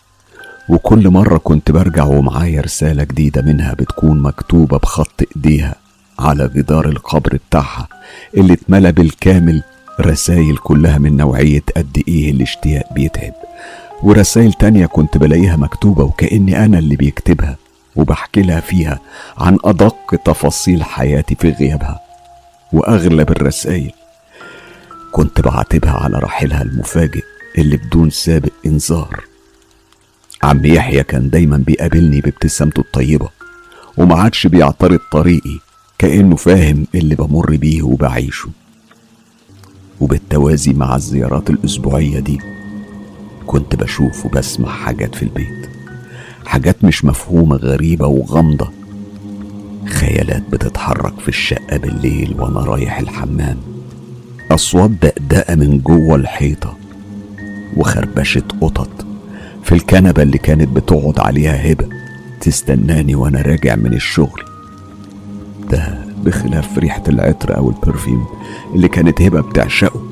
وكل 0.69 1.09
مرة 1.09 1.39
كنت 1.39 1.71
برجع 1.71 2.05
ومعايا 2.05 2.61
رسالة 2.61 3.05
جديدة 3.05 3.43
منها 3.43 3.75
بتكون 3.75 4.21
مكتوبة 4.23 4.79
بخط 4.79 5.23
إيديها 5.37 5.75
على 6.19 6.51
جدار 6.55 6.89
القبر 6.89 7.39
بتاعها 7.49 7.89
اللي 8.37 8.53
اتملى 8.53 8.93
بالكامل 8.93 9.63
رسايل 10.01 10.57
كلها 10.57 10.99
من 10.99 11.17
نوعية 11.17 11.63
قد 11.77 12.03
إيه 12.09 12.31
الاشتياق 12.31 12.93
بيتعب. 12.93 13.33
ورسايل 14.03 14.53
تانية 14.53 14.87
كنت 14.87 15.19
بلاقيها 15.19 15.57
مكتوبة 15.57 16.05
وكأني 16.05 16.65
أنا 16.65 16.79
اللي 16.79 16.97
بيكتبها 16.97 17.57
وبحكي 17.97 18.43
لها 18.43 18.61
فيها 18.61 19.01
عن 19.39 19.59
أدق 19.65 20.15
تفاصيل 20.25 20.85
حياتي 20.85 21.35
في 21.35 21.51
غيابها. 21.51 22.01
وأغلب 22.73 23.31
الرسايل 23.31 23.93
كنت 25.13 25.41
بعاتبها 25.41 25.93
على 25.93 26.19
رحيلها 26.19 26.63
المفاجئ 26.63 27.23
اللي 27.59 27.77
بدون 27.77 28.11
سابق 28.11 28.53
إنذار. 28.67 29.25
عم 30.43 30.65
يحيى 30.65 31.03
كان 31.03 31.31
دايما 31.31 31.57
بيقابلني 31.57 32.21
بابتسامته 32.21 32.81
الطيبة 32.81 33.29
وما 33.97 34.15
عادش 34.21 34.47
بيعترض 34.47 35.01
طريقي 35.13 35.59
كأنه 35.99 36.37
فاهم 36.37 36.87
اللي 36.95 37.15
بمر 37.15 37.57
بيه 37.57 37.83
وبعيشه. 37.83 38.49
وبالتوازي 40.01 40.73
مع 40.73 40.97
الزيارات 40.97 41.51
الأسبوعية 41.51 42.19
دي 42.21 42.41
كنت 43.47 43.77
بشوف 43.77 44.27
وبسمع 44.27 44.69
حاجات 44.69 45.15
في 45.15 45.23
البيت. 45.23 45.69
حاجات 46.47 46.85
مش 46.85 47.05
مفهومة 47.05 47.57
غريبة 47.57 48.07
وغامضة. 48.07 48.71
خيالات 49.87 50.43
بتتحرك 50.53 51.21
في 51.21 51.29
الشقة 51.29 51.77
بالليل 51.77 52.35
وأنا 52.39 52.61
رايح 52.61 52.99
الحمام. 52.99 53.57
أصوات 54.51 54.91
دقدقة 54.91 55.55
من 55.55 55.79
جوه 55.81 56.17
الحيطة 56.17 56.77
وخربشة 57.77 58.43
قطط 58.61 59.07
في 59.63 59.73
الكنبة 59.73 60.23
اللي 60.23 60.39
كانت 60.39 60.69
بتقعد 60.69 61.19
عليها 61.21 61.73
هبة 61.73 61.89
تستناني 62.41 63.15
وأنا 63.15 63.43
راجع 63.43 63.77
من 63.77 63.95
الشغل. 63.95 64.43
ده 65.71 66.04
بخلاف 66.25 66.79
ريحة 66.79 67.03
العطر 67.09 67.57
أو 67.57 67.71
البرفيوم 67.71 68.27
اللي 68.75 68.89
كانت 68.89 69.23
هبة 69.23 69.41
بتعشقه 69.41 70.03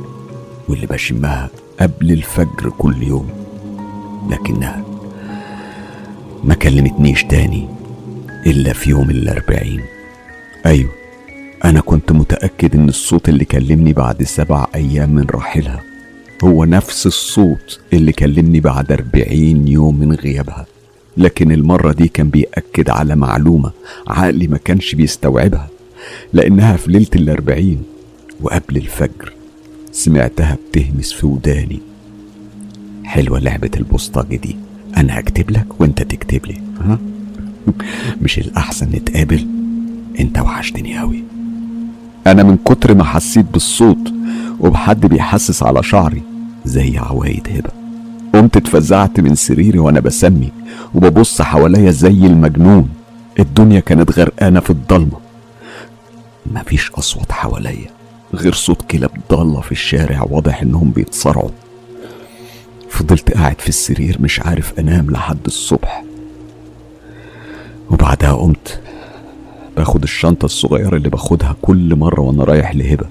واللي 0.68 0.86
بشمها 0.86 1.50
قبل 1.80 2.12
الفجر 2.12 2.72
كل 2.78 3.02
يوم. 3.02 3.28
لكنها 4.30 4.84
ما 6.44 6.54
كلمتنيش 6.54 7.24
تاني 7.24 7.68
إلا 8.46 8.72
في 8.72 8.90
يوم 8.90 9.10
الأربعين. 9.10 9.80
أيوة 10.66 10.90
أنا 11.64 11.80
كنت 11.80 12.12
متأكد 12.12 12.74
إن 12.74 12.88
الصوت 12.88 13.28
اللي 13.28 13.44
كلمني 13.44 13.92
بعد 13.92 14.22
سبع 14.22 14.66
أيام 14.74 15.10
من 15.10 15.26
رحيلها 15.30 15.80
هو 16.44 16.64
نفس 16.64 17.06
الصوت 17.06 17.80
اللي 17.92 18.12
كلمني 18.12 18.60
بعد 18.60 18.92
أربعين 18.92 19.68
يوم 19.68 19.98
من 19.98 20.12
غيابها. 20.14 20.66
لكن 21.16 21.52
المرة 21.52 21.92
دي 21.92 22.08
كان 22.08 22.28
بيأكد 22.28 22.90
على 22.90 23.16
معلومة 23.16 23.70
عقلي 24.08 24.46
ما 24.46 24.58
كانش 24.58 24.94
بيستوعبها. 24.94 25.68
لأنها 26.32 26.76
في 26.76 26.90
ليلة 26.92 27.06
الأربعين 27.14 27.82
وقبل 28.40 28.76
الفجر 28.76 29.32
سمعتها 29.92 30.58
بتهمس 30.68 31.12
في 31.12 31.26
وداني. 31.26 31.80
حلوة 33.04 33.38
لعبة 33.38 33.70
البوسطجي 33.76 34.36
دي. 34.36 34.56
أنا 34.96 35.18
هكتب 35.18 35.50
لك 35.50 35.80
وأنت 35.80 36.02
تكتب 36.02 36.46
لي. 36.46 36.56
ها؟ 36.80 36.98
مش 38.22 38.38
الأحسن 38.38 38.86
نتقابل؟ 38.86 39.46
أنت 40.20 40.38
وحشتني 40.38 41.00
أوي. 41.00 41.24
أنا 42.26 42.42
من 42.42 42.56
كتر 42.56 42.94
ما 42.94 43.04
حسيت 43.04 43.46
بالصوت 43.52 44.12
وبحد 44.60 45.06
بيحسس 45.06 45.62
على 45.62 45.82
شعري 45.82 46.22
زي 46.64 46.98
عوايد 46.98 47.48
هبة. 47.48 47.70
قمت 48.34 48.56
اتفزعت 48.56 49.20
من 49.20 49.34
سريري 49.34 49.78
وأنا 49.78 50.00
بسمي 50.00 50.52
وببص 50.94 51.42
حواليا 51.42 51.90
زي 51.90 52.26
المجنون. 52.26 52.88
الدنيا 53.38 53.80
كانت 53.80 54.18
غرقانة 54.18 54.60
في 54.60 54.70
الضلمة. 54.70 55.21
مفيش 56.46 56.90
أصوات 56.90 57.32
حواليا 57.32 57.90
غير 58.34 58.52
صوت 58.52 58.82
كلاب 58.82 59.10
ضالة 59.30 59.60
في 59.60 59.72
الشارع 59.72 60.26
واضح 60.30 60.62
إنهم 60.62 60.90
بيتصارعوا 60.90 61.50
فضلت 62.90 63.32
قاعد 63.32 63.60
في 63.60 63.68
السرير 63.68 64.16
مش 64.20 64.40
عارف 64.40 64.78
أنام 64.78 65.10
لحد 65.10 65.38
الصبح. 65.46 66.04
وبعدها 67.90 68.32
قمت 68.32 68.80
باخد 69.76 70.02
الشنطة 70.02 70.44
الصغيرة 70.46 70.96
اللي 70.96 71.08
باخدها 71.08 71.56
كل 71.62 71.96
مرة 71.96 72.20
وأنا 72.20 72.44
رايح 72.44 72.74
لهبة 72.74 73.06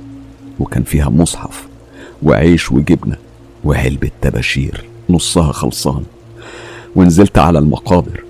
وكان 0.60 0.84
فيها 0.84 1.10
مصحف 1.10 1.68
وعيش 2.24 2.72
وجبنة 2.72 3.16
وعلبة 3.64 4.12
تباشير 4.22 4.86
نصها 5.10 5.52
خلصان. 5.52 6.04
ونزلت 6.96 7.38
على 7.38 7.60
المقابر. 7.60 8.24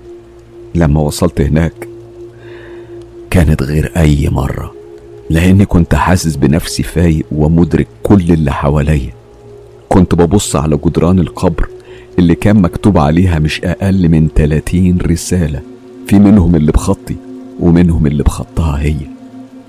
لما 0.74 1.00
وصلت 1.00 1.40
هناك 1.40 1.88
كانت 3.30 3.62
غير 3.62 3.92
أي 3.96 4.28
مرة. 4.28 4.74
لأني 5.32 5.64
كنت 5.66 5.94
حاسس 5.94 6.36
بنفسي 6.36 6.82
فايق 6.82 7.24
ومدرك 7.32 7.86
كل 8.02 8.32
اللي 8.32 8.52
حواليا. 8.52 9.12
كنت 9.88 10.14
ببص 10.14 10.56
على 10.56 10.78
جدران 10.86 11.18
القبر 11.18 11.68
اللي 12.18 12.34
كان 12.34 12.56
مكتوب 12.62 12.98
عليها 12.98 13.38
مش 13.38 13.60
أقل 13.64 14.08
من 14.08 14.28
30 14.36 14.98
رسالة 15.00 15.60
في 16.06 16.18
منهم 16.18 16.56
اللي 16.56 16.72
بخطي 16.72 17.16
ومنهم 17.60 18.06
اللي 18.06 18.22
بخطها 18.22 18.80
هي. 18.82 18.96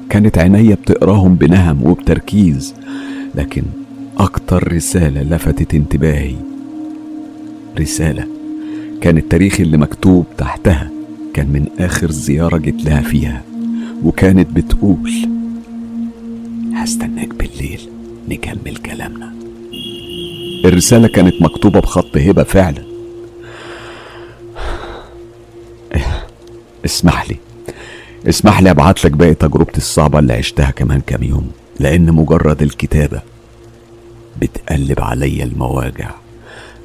كانت 0.09 0.37
عينيا 0.37 0.75
بتقراهم 0.75 1.35
بنهم 1.35 1.83
وبتركيز 1.87 2.73
لكن 3.35 3.63
أكتر 4.17 4.73
رسالة 4.73 5.21
لفتت 5.23 5.73
انتباهي. 5.73 6.35
رسالة 7.79 8.27
كان 9.01 9.17
التاريخ 9.17 9.59
اللي 9.59 9.77
مكتوب 9.77 10.25
تحتها 10.37 10.89
كان 11.33 11.47
من 11.47 11.65
آخر 11.79 12.11
زيارة 12.11 12.57
جيت 12.57 12.85
لها 12.85 13.01
فيها 13.01 13.41
وكانت 14.03 14.49
بتقول 14.51 15.11
هستناك 16.73 17.27
بالليل 17.27 17.89
نكمل 18.29 18.77
كلامنا. 18.77 19.33
الرسالة 20.65 21.07
كانت 21.07 21.41
مكتوبة 21.41 21.79
بخط 21.79 22.17
هبة 22.17 22.43
فعلا. 22.43 22.83
اسمح 26.85 27.29
لي. 27.29 27.37
اسمح 28.29 28.61
لي 28.61 28.71
ابعت 28.71 29.05
لك 29.05 29.11
باقي 29.11 29.33
تجربتي 29.33 29.77
الصعبة 29.77 30.19
اللي 30.19 30.33
عشتها 30.33 30.71
كمان 30.71 31.01
كام 31.01 31.23
يوم 31.23 31.51
لأن 31.79 32.11
مجرد 32.11 32.61
الكتابة 32.61 33.21
بتقلب 34.41 34.99
عليا 34.99 35.43
المواجع. 35.45 36.11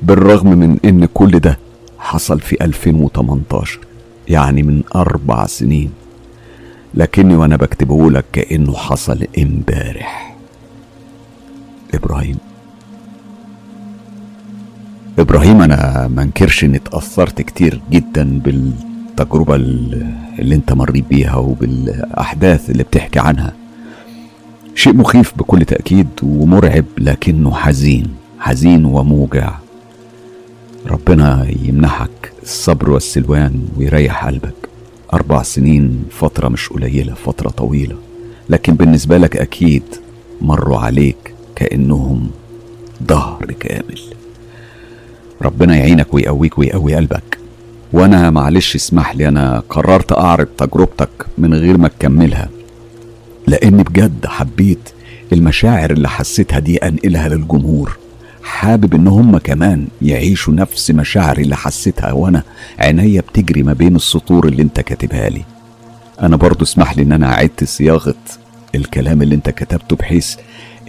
بالرغم 0.02 0.48
من 0.48 0.78
إن 0.84 1.04
كل 1.06 1.30
ده 1.38 1.58
حصل 1.98 2.40
في 2.40 2.64
2018 2.64 3.78
يعني 4.28 4.62
من 4.62 4.82
أربع 4.96 5.46
سنين. 5.46 5.90
لكني 6.94 7.36
وأنا 7.36 7.56
بكتبه 7.56 8.10
لك 8.10 8.24
كأنه 8.32 8.74
حصل 8.74 9.26
امبارح. 9.38 10.36
إبراهيم. 11.94 12.38
إبراهيم 15.18 15.62
أنا 15.62 16.08
منكرش 16.08 16.64
إني 16.64 16.76
اتأثرت 16.76 17.42
كتير 17.42 17.80
جدا 17.90 18.40
بالتجربة 18.44 19.54
اللي 19.54 20.54
أنت 20.54 20.72
مريت 20.72 21.04
بيها 21.08 21.34
وبالأحداث 21.36 22.70
اللي 22.70 22.82
بتحكي 22.82 23.18
عنها. 23.18 23.52
شيء 24.74 24.94
مخيف 24.94 25.38
بكل 25.38 25.64
تأكيد 25.64 26.08
ومرعب 26.22 26.84
لكنه 26.98 27.54
حزين 27.54 28.14
حزين 28.38 28.84
وموجع. 28.84 29.54
ربنا 30.86 31.46
يمنحك 31.62 32.32
الصبر 32.42 32.90
والسلوان 32.90 33.68
ويريح 33.76 34.26
قلبك. 34.26 34.54
أربع 35.12 35.42
سنين 35.42 36.04
فترة 36.10 36.48
مش 36.48 36.68
قليلة 36.68 37.14
فترة 37.14 37.48
طويلة. 37.48 37.96
لكن 38.48 38.74
بالنسبة 38.74 39.18
لك 39.18 39.36
أكيد 39.36 39.82
مروا 40.40 40.78
عليك 40.78 41.34
كأنهم 41.56 42.30
ظهر 43.08 43.52
كامل. 43.60 44.00
ربنا 45.42 45.76
يعينك 45.76 46.14
ويقويك 46.14 46.58
ويقوي 46.58 46.94
قلبك. 46.94 47.38
وأنا 47.92 48.30
معلش 48.30 48.74
اسمح 48.74 49.16
لي 49.16 49.28
أنا 49.28 49.62
قررت 49.68 50.12
أعرض 50.12 50.46
تجربتك 50.46 51.26
من 51.38 51.54
غير 51.54 51.78
ما 51.78 51.88
تكملها. 51.88 52.48
لأني 53.46 53.82
بجد 53.82 54.26
حبيت 54.26 54.88
المشاعر 55.32 55.90
اللي 55.90 56.08
حسيتها 56.08 56.58
دي 56.58 56.76
أنقلها 56.76 57.28
للجمهور. 57.28 57.96
حابب 58.48 58.94
إن 58.94 59.08
هم 59.08 59.38
كمان 59.38 59.88
يعيشوا 60.02 60.54
نفس 60.54 60.90
مشاعري 60.90 61.42
اللي 61.42 61.56
حسيتها 61.56 62.12
وأنا 62.12 62.42
عينيا 62.78 63.20
بتجري 63.20 63.62
ما 63.62 63.72
بين 63.72 63.96
السطور 63.96 64.48
اللي 64.48 64.62
أنت 64.62 64.80
كاتبها 64.80 65.28
لي. 65.28 65.44
أنا 66.22 66.36
برضو 66.36 66.64
اسمح 66.64 66.96
لي 66.96 67.02
إن 67.02 67.12
أنا 67.12 67.28
عدت 67.28 67.64
صياغة 67.64 68.14
الكلام 68.74 69.22
اللي 69.22 69.34
أنت 69.34 69.50
كتبته 69.50 69.96
بحيث 69.96 70.36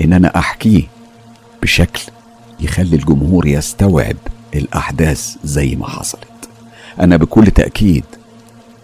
إن 0.01 0.13
أنا 0.13 0.37
أحكيه 0.37 0.83
بشكل 1.61 2.01
يخلي 2.59 2.95
الجمهور 2.95 3.47
يستوعب 3.47 4.17
الأحداث 4.55 5.35
زي 5.43 5.75
ما 5.75 5.87
حصلت. 5.87 6.49
أنا 6.99 7.17
بكل 7.17 7.45
تأكيد 7.45 8.05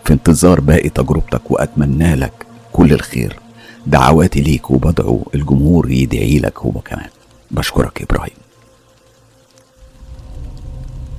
في 0.05 0.13
انتظار 0.13 0.59
باقي 0.59 0.89
تجربتك 0.89 1.51
وأتمنى 1.51 2.15
لك 2.15 2.45
كل 2.73 2.93
الخير. 2.93 3.39
دعواتي 3.87 4.41
ليك 4.41 4.71
وبدعو 4.71 5.27
الجمهور 5.35 5.91
يدعي 5.91 6.39
لك 6.39 6.59
هو 6.59 6.71
كمان. 6.71 7.09
بشكرك 7.51 8.01
إبراهيم. 8.01 8.44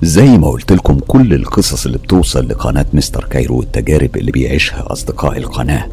زي 0.01 0.37
ما 0.37 0.47
قلت 0.49 0.71
لكم 0.71 0.99
كل 0.99 1.33
القصص 1.33 1.85
اللي 1.85 1.97
بتوصل 1.97 2.47
لقناة 2.47 2.85
مستر 2.93 3.23
كايرو 3.23 3.57
والتجارب 3.57 4.17
اللي 4.17 4.31
بيعيشها 4.31 4.91
أصدقاء 4.91 5.37
القناة. 5.37 5.87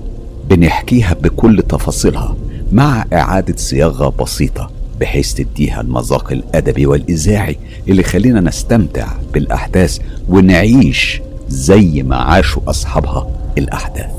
بنحكيها 0.50 1.14
بكل 1.14 1.62
تفاصيلها 1.68 2.36
مع 2.72 3.04
إعادة 3.12 3.56
صياغة 3.56 4.08
بسيطة 4.22 4.70
بحيث 5.00 5.32
تديها 5.34 5.80
المذاق 5.80 6.32
الأدبي 6.32 6.86
والإذاعي 6.86 7.56
اللي 7.88 8.00
يخلينا 8.00 8.40
نستمتع 8.40 9.08
بالأحداث 9.34 9.98
ونعيش 10.28 11.20
زي 11.48 12.02
ما 12.02 12.16
عاشوا 12.16 12.62
أصحابها 12.70 13.26
الأحداث. 13.58 14.10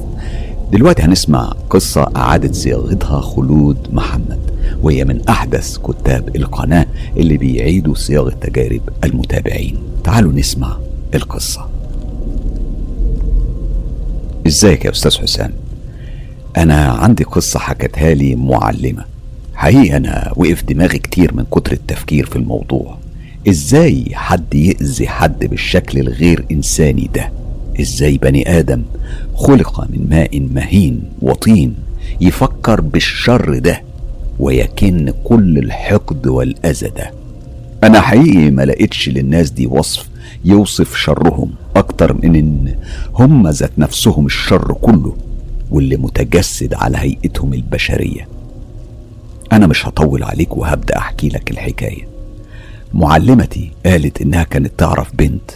دلوقتي 0.72 1.04
هنسمع 1.04 1.54
قصة 1.70 2.12
أعادت 2.16 2.56
صياغتها 2.56 3.22
خلود 3.22 3.78
محمد. 3.92 4.40
وهي 4.82 5.06
من 5.06 5.22
أحدث 5.30 5.78
كتاب 5.78 6.36
القناة 6.36 6.86
اللي 7.18 7.38
بيعيدوا 7.38 7.96
صياغة 7.96 8.30
تجارب 8.42 8.82
المتابعين. 9.04 9.78
تعالوا 10.04 10.34
نسمع 10.34 10.78
القصة. 11.16 11.70
إزيك 14.48 14.86
يا 14.86 14.92
أستاذ 14.92 15.18
حسام؟ 15.18 15.52
أنا 16.58 16.86
عندي 16.86 17.24
قصة 17.24 17.60
حكتها 17.60 18.14
لي 18.14 18.36
معلمة. 18.36 19.06
حقيقة 19.56 19.98
أنا 19.98 20.34
وقف 20.36 20.64
دماغي 20.64 20.98
كتير 21.00 21.34
من 21.34 21.46
كتر 21.52 21.72
التفكير 21.72 22.26
في 22.26 22.36
الموضوع. 22.36 22.98
إزاي 23.50 24.06
حد 24.14 24.56
يأذي 24.56 25.08
حد 25.08 25.46
بالشكل 25.46 26.00
الغير 26.00 26.46
إنساني 26.52 27.10
ده؟ 27.16 27.32
إزاي 27.82 28.18
بني 28.18 28.60
آدم 28.60 28.84
خلق 29.36 29.82
من 29.90 30.08
ماء 30.10 30.40
مهين 30.40 31.04
وطين 31.22 31.76
يفكر 32.22 32.82
بالشر 32.82 33.60
ده؟ 33.60 33.82
ويكن 34.40 35.14
كل 35.24 35.58
الحقد 35.58 36.28
والأذى 36.28 36.90
ده 36.90 37.12
أنا 37.84 38.02
حقيقي 38.02 38.52
ما 38.52 38.66
لقيتش 38.66 39.10
للناس 39.10 39.50
دي 39.52 39.68
وصف 39.68 40.10
يوصف 40.46 40.96
شرهم 40.96 41.52
أكتر 41.76 42.14
من 42.14 42.36
إن 42.36 42.76
هم 43.14 43.48
ذات 43.48 43.72
نفسهم 43.78 44.26
الشر 44.26 44.74
كله 44.82 45.16
واللي 45.72 45.98
متجسد 45.98 46.74
على 46.74 46.98
هيئتهم 46.98 47.54
البشرية. 47.54 48.28
أنا 49.52 49.68
مش 49.68 49.88
هطول 49.88 50.24
عليك 50.24 50.58
وهبدأ 50.58 50.98
أحكي 50.98 51.30
لك 51.30 51.52
الحكاية. 51.52 52.08
معلمتي 52.94 53.72
قالت 53.86 54.22
إنها 54.22 54.44
كانت 54.44 54.72
تعرف 54.78 55.16
بنت. 55.16 55.52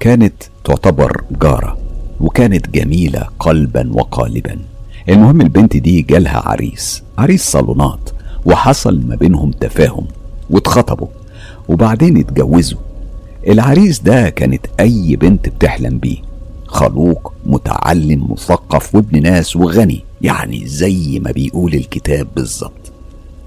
كانت 0.00 0.34
تعتبر 0.64 1.24
جارة 1.42 1.78
وكانت 2.20 2.70
جميلة 2.70 3.28
قلبا 3.38 3.90
وقالبا. 3.94 4.56
المهم 5.08 5.40
البنت 5.40 5.76
دي 5.76 6.02
جالها 6.02 6.48
عريس 6.48 7.02
عريس 7.18 7.42
صالونات 7.50 8.10
وحصل 8.46 9.00
ما 9.08 9.14
بينهم 9.16 9.50
تفاهم 9.50 10.06
واتخطبوا 10.50 11.06
وبعدين 11.68 12.16
اتجوزوا. 12.16 12.78
العريس 13.48 14.00
ده 14.00 14.28
كانت 14.30 14.66
أي 14.80 15.16
بنت 15.16 15.48
بتحلم 15.48 15.98
بيه 15.98 16.16
خلوق 16.66 17.32
متعلم 17.46 18.26
مثقف 18.32 18.94
وابن 18.94 19.22
ناس 19.22 19.56
وغني 19.56 20.04
يعني 20.22 20.66
زي 20.66 21.20
ما 21.24 21.30
بيقول 21.30 21.74
الكتاب 21.74 22.26
بالظبط. 22.36 22.92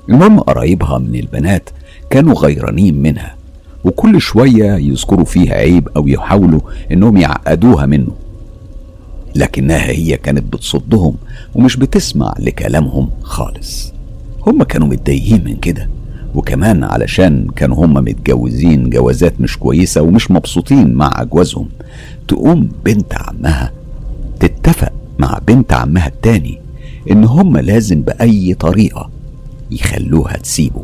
المهم 0.10 0.40
قرايبها 0.40 0.98
من 0.98 1.16
البنات 1.16 1.70
كانوا 2.10 2.34
غيرانين 2.36 3.02
منها 3.02 3.36
وكل 3.84 4.22
شوية 4.22 4.76
يذكروا 4.76 5.26
فيها 5.26 5.54
عيب 5.54 5.90
أو 5.96 6.08
يحاولوا 6.08 6.62
إنهم 6.92 7.18
يعقدوها 7.18 7.86
منه. 7.86 8.12
لكنها 9.36 9.90
هي 9.90 10.18
كانت 10.18 10.54
بتصدهم 10.54 11.16
ومش 11.56 11.78
بتسمع 11.78 12.34
لكلامهم 12.40 13.10
خالص. 13.22 13.94
هم 14.48 14.64
كانوا 14.64 14.88
متضايقين 14.88 15.44
من 15.46 15.56
كده 15.56 15.90
وكمان 16.36 16.84
علشان 16.84 17.48
كانوا 17.56 17.86
هم 17.86 17.94
متجوزين 17.94 18.90
جوازات 18.90 19.42
مش 19.42 19.58
كويسة 19.58 20.02
ومش 20.02 20.32
مبسوطين 20.32 20.94
مع 20.94 21.12
أجوازهم 21.16 21.70
تقوم 22.28 22.70
بنت 22.86 23.14
عمها 23.14 23.72
تتفق 24.40 24.92
مع 25.20 25.40
بنت 25.48 25.74
عمها 25.74 26.08
التاني 26.08 26.60
إن 27.12 27.24
هم 27.24 27.58
لازم 27.58 28.02
بأي 28.02 28.54
طريقة 28.54 29.10
يخلوها 29.72 30.38
تسيبه. 30.38 30.84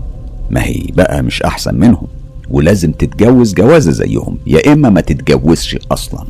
ما 0.49 0.63
هي 0.63 0.83
بقى 0.95 1.21
مش 1.23 1.43
أحسن 1.43 1.75
منهم 1.75 2.07
ولازم 2.49 2.91
تتجوز 2.91 3.53
جوازة 3.53 3.91
زيهم 3.91 4.37
يا 4.47 4.73
إما 4.73 4.89
ما 4.89 5.01
تتجوزش 5.01 5.77
أصلا. 5.91 6.25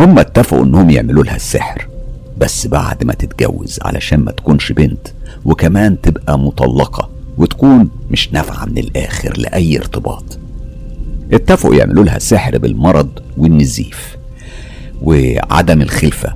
هم 0.00 0.18
اتفقوا 0.18 0.64
إنهم 0.64 0.90
يعملوا 0.90 1.24
لها 1.24 1.36
السحر. 1.36 1.88
بس 2.42 2.66
بعد 2.66 3.04
ما 3.04 3.12
تتجوز 3.12 3.78
علشان 3.82 4.20
ما 4.20 4.32
تكونش 4.32 4.72
بنت 4.72 5.08
وكمان 5.44 6.00
تبقى 6.00 6.38
مطلقة 6.38 7.10
وتكون 7.38 7.88
مش 8.10 8.32
نافعة 8.32 8.64
من 8.64 8.78
الآخر 8.78 9.38
لأي 9.38 9.78
ارتباط. 9.78 10.38
اتفقوا 11.32 11.74
يعملوا 11.74 12.04
لها 12.04 12.18
سحر 12.18 12.58
بالمرض 12.58 13.08
والنزيف. 13.36 14.16
وعدم 15.02 15.82
الخلفة 15.82 16.34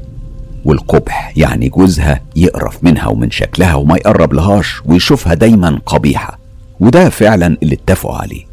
والقبح 0.65 1.33
يعني 1.37 1.69
جوزها 1.69 2.21
يقرف 2.37 2.85
منها 2.85 3.07
ومن 3.09 3.31
شكلها 3.31 3.75
وما 3.75 3.97
يقرب 3.97 4.33
لهاش 4.33 4.83
ويشوفها 4.85 5.35
دايما 5.35 5.81
قبيحة. 5.87 6.39
وده 6.81 7.09
فعلا 7.09 7.57
اللي 7.63 7.75
اتفقوا 7.75 8.17
عليه. 8.17 8.45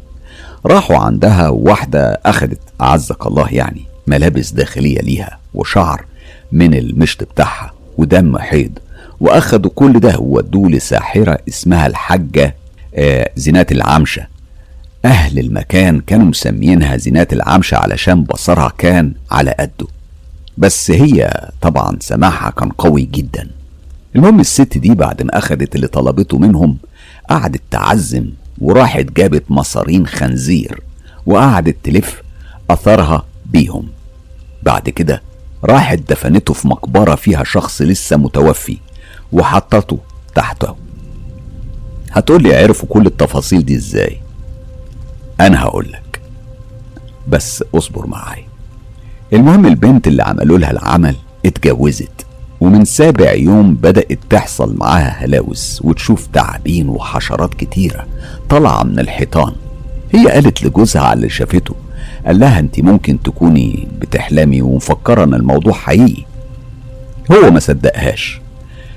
راحوا 0.66 0.96
عندها 0.96 1.48
واحدة 1.48 2.20
أخدت 2.26 2.60
أعزك 2.80 3.26
الله 3.26 3.48
يعني 3.50 3.82
ملابس 4.06 4.50
داخلية 4.50 5.00
ليها 5.00 5.38
وشعر 5.54 6.04
من 6.52 6.74
المشط 6.74 7.22
بتاعها 7.22 7.72
ودم 7.98 8.38
حيض. 8.38 8.78
وأخدوا 9.20 9.70
كل 9.74 10.00
ده 10.00 10.18
وودوه 10.18 10.70
لساحرة 10.70 11.38
اسمها 11.48 11.86
الحاجة 11.86 12.56
آه 12.94 13.30
زينات 13.36 13.72
العمشة. 13.72 14.26
أهل 15.04 15.38
المكان 15.38 16.00
كانوا 16.00 16.26
مسميينها 16.26 16.96
زينات 16.96 17.32
العمشة 17.32 17.76
علشان 17.76 18.24
بصرها 18.24 18.72
كان 18.78 19.14
على 19.30 19.50
قده. 19.60 19.86
بس 20.58 20.90
هي 20.90 21.50
طبعا 21.60 21.96
سماعها 22.00 22.50
كان 22.50 22.68
قوي 22.68 23.02
جدا. 23.02 23.50
المهم 24.16 24.40
الست 24.40 24.78
دي 24.78 24.94
بعد 24.94 25.22
ما 25.22 25.38
أخدت 25.38 25.76
اللي 25.76 25.86
طلبته 25.86 26.38
منهم 26.38 26.76
قعدت 27.30 27.62
تعزم 27.70 28.30
وراحت 28.60 29.04
جابت 29.16 29.44
مصارين 29.50 30.06
خنزير 30.06 30.80
وقعدت 31.26 31.76
تلف 31.84 32.22
أثرها 32.70 33.24
بيهم. 33.46 33.88
بعد 34.62 34.88
كده 34.88 35.22
راحت 35.64 35.98
دفنته 35.98 36.54
في 36.54 36.68
مقبرة 36.68 37.14
فيها 37.14 37.44
شخص 37.44 37.82
لسه 37.82 38.16
متوفي 38.16 38.78
وحطته 39.32 39.98
تحته. 40.34 40.74
هتقولي 42.12 42.56
عرفوا 42.56 42.88
كل 42.88 43.06
التفاصيل 43.06 43.64
دي 43.64 43.76
إزاي؟ 43.76 44.20
أنا 45.40 45.62
هقولك. 45.62 46.20
بس 47.28 47.64
اصبر 47.74 48.06
معايا. 48.06 48.44
المهم 49.32 49.66
البنت 49.66 50.06
اللي 50.06 50.22
عملوا 50.22 50.58
لها 50.58 50.70
العمل 50.70 51.16
اتجوزت 51.46 52.26
ومن 52.60 52.84
سابع 52.84 53.32
يوم 53.32 53.74
بدأت 53.74 54.18
تحصل 54.30 54.76
معاها 54.76 55.24
هلاوس 55.24 55.80
وتشوف 55.84 56.26
تعابين 56.26 56.88
وحشرات 56.88 57.54
كتيرة 57.54 58.06
طالعة 58.48 58.82
من 58.82 58.98
الحيطان. 58.98 59.52
هي 60.12 60.28
قالت 60.28 60.62
لجوزها 60.62 61.02
على 61.02 61.16
اللي 61.16 61.28
شافته 61.28 61.74
قال 62.26 62.38
لها 62.38 62.58
أنت 62.58 62.80
ممكن 62.80 63.22
تكوني 63.22 63.88
بتحلمي 64.00 64.62
ومفكرة 64.62 65.24
إن 65.24 65.34
الموضوع 65.34 65.72
حقيقي. 65.72 66.22
هو 67.32 67.50
ما 67.50 67.60
صدقهاش. 67.60 68.40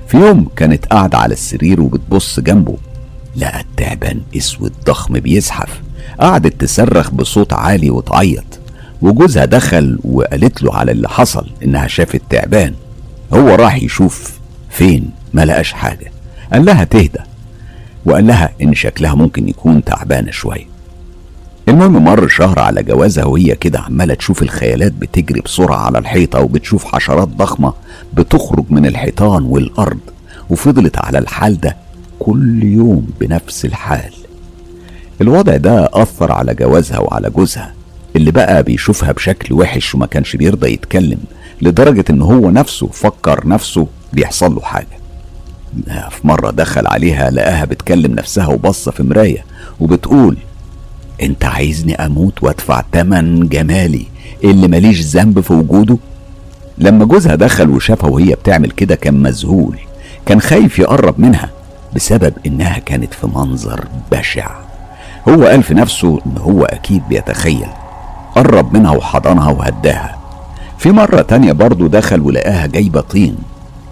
في 0.08 0.16
يوم 0.16 0.48
كانت 0.56 0.86
قاعدة 0.86 1.18
على 1.18 1.32
السرير 1.32 1.80
وبتبص 1.80 2.40
جنبه 2.40 2.76
لقى 3.36 3.60
التعبان 3.60 4.20
أسود 4.36 4.72
ضخم 4.86 5.14
بيزحف. 5.14 5.82
قعدت 6.20 6.60
تصرخ 6.60 7.10
بصوت 7.10 7.52
عالي 7.52 7.90
وتعيط. 7.90 8.44
وجوزها 9.02 9.44
دخل 9.44 9.98
وقالت 10.04 10.62
له 10.62 10.74
على 10.74 10.92
اللي 10.92 11.08
حصل 11.08 11.50
إنها 11.64 11.86
شافت 11.86 12.22
تعبان. 12.30 12.74
هو 13.32 13.54
راح 13.54 13.82
يشوف 13.82 14.38
فين 14.70 15.10
ما 15.34 15.44
لقاش 15.44 15.72
حاجة. 15.72 16.12
قال 16.52 16.64
لها 16.64 16.84
تهدى. 16.84 17.20
وقال 18.04 18.26
لها 18.26 18.50
إن 18.62 18.74
شكلها 18.74 19.14
ممكن 19.14 19.48
يكون 19.48 19.84
تعبانة 19.84 20.30
شوية. 20.30 20.77
المهم 21.68 22.04
مر 22.04 22.28
شهر 22.28 22.58
على 22.58 22.82
جوازها 22.82 23.24
وهي 23.24 23.54
كده 23.56 23.80
عمالة 23.80 24.14
تشوف 24.14 24.42
الخيالات 24.42 24.92
بتجري 24.92 25.40
بسرعة 25.40 25.76
على 25.76 25.98
الحيطة 25.98 26.40
وبتشوف 26.40 26.84
حشرات 26.84 27.28
ضخمة 27.28 27.72
بتخرج 28.14 28.64
من 28.70 28.86
الحيطان 28.86 29.42
والأرض 29.42 29.98
وفضلت 30.50 30.98
على 30.98 31.18
الحال 31.18 31.60
ده 31.60 31.76
كل 32.18 32.62
يوم 32.64 33.06
بنفس 33.20 33.64
الحال. 33.64 34.12
الوضع 35.20 35.56
ده 35.56 35.88
أثر 35.92 36.32
على 36.32 36.54
جوازها 36.54 36.98
وعلى 36.98 37.30
جوزها 37.30 37.72
اللي 38.16 38.30
بقى 38.30 38.62
بيشوفها 38.62 39.12
بشكل 39.12 39.54
وحش 39.54 39.94
وما 39.94 40.06
كانش 40.06 40.36
بيرضى 40.36 40.72
يتكلم 40.72 41.18
لدرجة 41.62 42.04
إن 42.10 42.22
هو 42.22 42.50
نفسه 42.50 42.86
فكر 42.86 43.46
نفسه 43.48 43.86
بيحصل 44.12 44.54
له 44.54 44.60
حاجة. 44.60 44.86
في 46.10 46.26
مرة 46.26 46.50
دخل 46.50 46.86
عليها 46.86 47.30
لقاها 47.30 47.64
بتكلم 47.64 48.12
نفسها 48.14 48.46
وبصة 48.46 48.90
في 48.90 49.02
مراية 49.02 49.44
وبتقول 49.80 50.36
انت 51.22 51.44
عايزني 51.44 51.94
أموت 51.94 52.42
وادفع 52.42 52.82
تمن 52.92 53.48
جمالي 53.48 54.06
اللي 54.44 54.68
ماليش 54.68 55.02
ذنب 55.02 55.40
في 55.40 55.52
وجوده؟ 55.52 55.96
لما 56.78 57.04
جوزها 57.04 57.34
دخل 57.34 57.70
وشافها 57.70 58.10
وهي 58.10 58.34
بتعمل 58.34 58.70
كده 58.70 58.94
كان 58.94 59.22
مذهول 59.22 59.78
كان 60.26 60.40
خايف 60.40 60.78
يقرب 60.78 61.20
منها 61.20 61.50
بسبب 61.94 62.32
إنها 62.46 62.78
كانت 62.78 63.14
في 63.14 63.26
منظر 63.26 63.84
بشع. 64.12 64.50
هو 65.28 65.44
قال 65.44 65.62
في 65.62 65.74
نفسه 65.74 66.20
إن 66.26 66.38
هو 66.38 66.64
أكيد 66.64 67.02
بيتخيل. 67.08 67.66
قرب 68.34 68.76
منها 68.76 68.90
وحضنها 68.90 69.50
وهداها. 69.50 70.18
في 70.78 70.90
مرة 70.90 71.22
تانية 71.22 71.52
برضه 71.52 71.88
دخل 71.88 72.20
ولقاها 72.20 72.66
جايبة 72.66 73.00
طين 73.00 73.36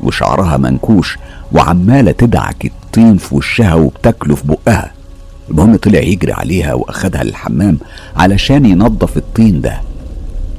وشعرها 0.02 0.56
منكوش 0.56 1.18
وعمالة 1.52 2.12
تدعك 2.12 2.64
الطين 2.64 3.16
في 3.16 3.34
وشها 3.34 3.74
وبتاكله 3.74 4.34
في 4.34 4.42
بقها. 4.46 4.92
المهم 5.50 5.76
طلع 5.76 6.00
يجري 6.00 6.32
عليها 6.32 6.74
وأخدها 6.74 7.24
للحمام 7.24 7.78
علشان 8.16 8.66
ينظف 8.66 9.16
الطين 9.16 9.60
ده 9.60 9.80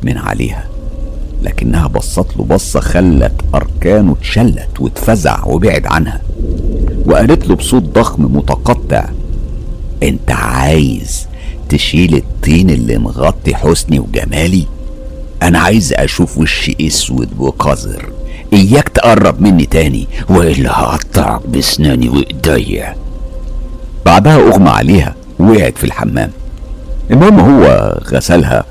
من 0.04 0.18
عليها. 0.18 0.68
لكنها 1.44 1.88
بصت 1.88 2.38
له 2.38 2.44
بصة 2.44 2.80
خلت 2.80 3.42
أركانه 3.56 4.12
اتشلت 4.20 4.70
واتفزع 4.80 5.46
وبعد 5.46 5.88
عنها. 5.88 6.22
وقالت 7.06 7.48
له 7.48 7.56
بصوت 7.56 7.84
ضخم 7.84 8.24
متقطع 8.38 9.06
أنت 10.04 10.32
عايز 10.32 11.28
تشيل 11.70 12.16
الطين 12.16 12.70
اللي 12.70 12.98
مغطي 12.98 13.56
حسني 13.56 14.00
وجمالي؟ 14.00 14.66
أنا 15.44 15.60
عايز 15.60 15.94
أشوف 15.94 16.38
وشي 16.38 16.76
أسود 16.82 17.30
وقذر. 17.40 18.10
إياك 18.54 18.90
تقرب 18.90 19.42
مني 19.42 19.66
تاني 19.66 20.08
وإلا 20.30 20.72
هقطعك 20.80 21.48
بسناني 21.48 22.10
وإيديا. 22.10 22.96
بعدها 24.08 24.36
أغمى 24.38 24.70
عليها 24.70 25.16
ووقعت 25.40 25.78
في 25.78 25.84
الحمام. 25.84 26.32
المهم 27.12 27.40
هو 27.40 27.94
غسلها 28.12 28.66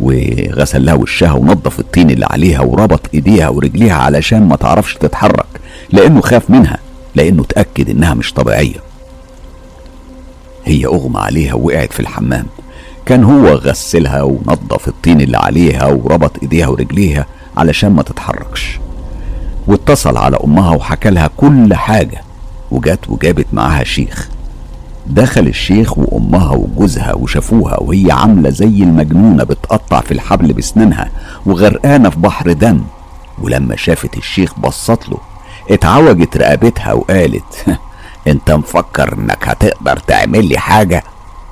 وغسل 0.00 0.84
لها 0.84 0.94
وشها 0.94 1.32
ونظف 1.32 1.80
الطين 1.80 2.10
اللي 2.10 2.26
عليها 2.30 2.60
وربط 2.60 3.00
إيديها 3.14 3.48
ورجليها 3.48 3.94
علشان 3.94 4.48
ما 4.48 4.56
تعرفش 4.56 4.94
تتحرك 4.94 5.46
لأنه 5.92 6.20
خاف 6.20 6.50
منها 6.50 6.78
لأنه 7.14 7.42
اتأكد 7.42 7.90
إنها 7.90 8.14
مش 8.14 8.32
طبيعية. 8.32 8.80
هي 10.64 10.86
أغمى 10.86 11.20
عليها 11.20 11.54
ووقعت 11.54 11.92
في 11.92 12.00
الحمام. 12.00 12.46
كان 13.06 13.24
هو 13.24 13.48
غسلها 13.48 14.22
ونظف 14.22 14.88
الطين 14.88 15.20
اللي 15.20 15.36
عليها 15.38 15.86
وربط 15.86 16.32
إيديها 16.42 16.68
ورجليها 16.68 17.26
علشان 17.56 17.90
ما 17.90 18.02
تتحركش. 18.02 18.78
واتصل 19.66 20.16
على 20.16 20.36
أمها 20.44 20.70
وحكى 20.74 21.10
لها 21.10 21.30
كل 21.36 21.74
حاجة 21.74 22.22
وجت 22.70 23.08
وجابت 23.08 23.46
معاها 23.52 23.84
شيخ. 23.84 24.28
دخل 25.10 25.46
الشيخ 25.46 25.98
وأمها 25.98 26.52
وجوزها 26.52 27.14
وشافوها 27.14 27.80
وهي 27.80 28.12
عاملة 28.12 28.50
زي 28.50 28.82
المجنونة 28.82 29.44
بتقطع 29.44 30.00
في 30.00 30.12
الحبل 30.12 30.52
بسنانها 30.52 31.10
وغرقانة 31.46 32.10
في 32.10 32.18
بحر 32.18 32.52
دم. 32.52 32.80
ولما 33.42 33.76
شافت 33.76 34.16
الشيخ 34.16 34.58
بصت 34.58 35.08
له 35.08 35.18
اتعوجت 35.70 36.36
رقبتها 36.36 36.92
وقالت 36.92 37.66
أنت 38.28 38.50
مفكر 38.50 39.18
إنك 39.18 39.48
هتقدر 39.48 39.96
تعمل 39.96 40.48
لي 40.48 40.58
حاجة؟ 40.58 41.04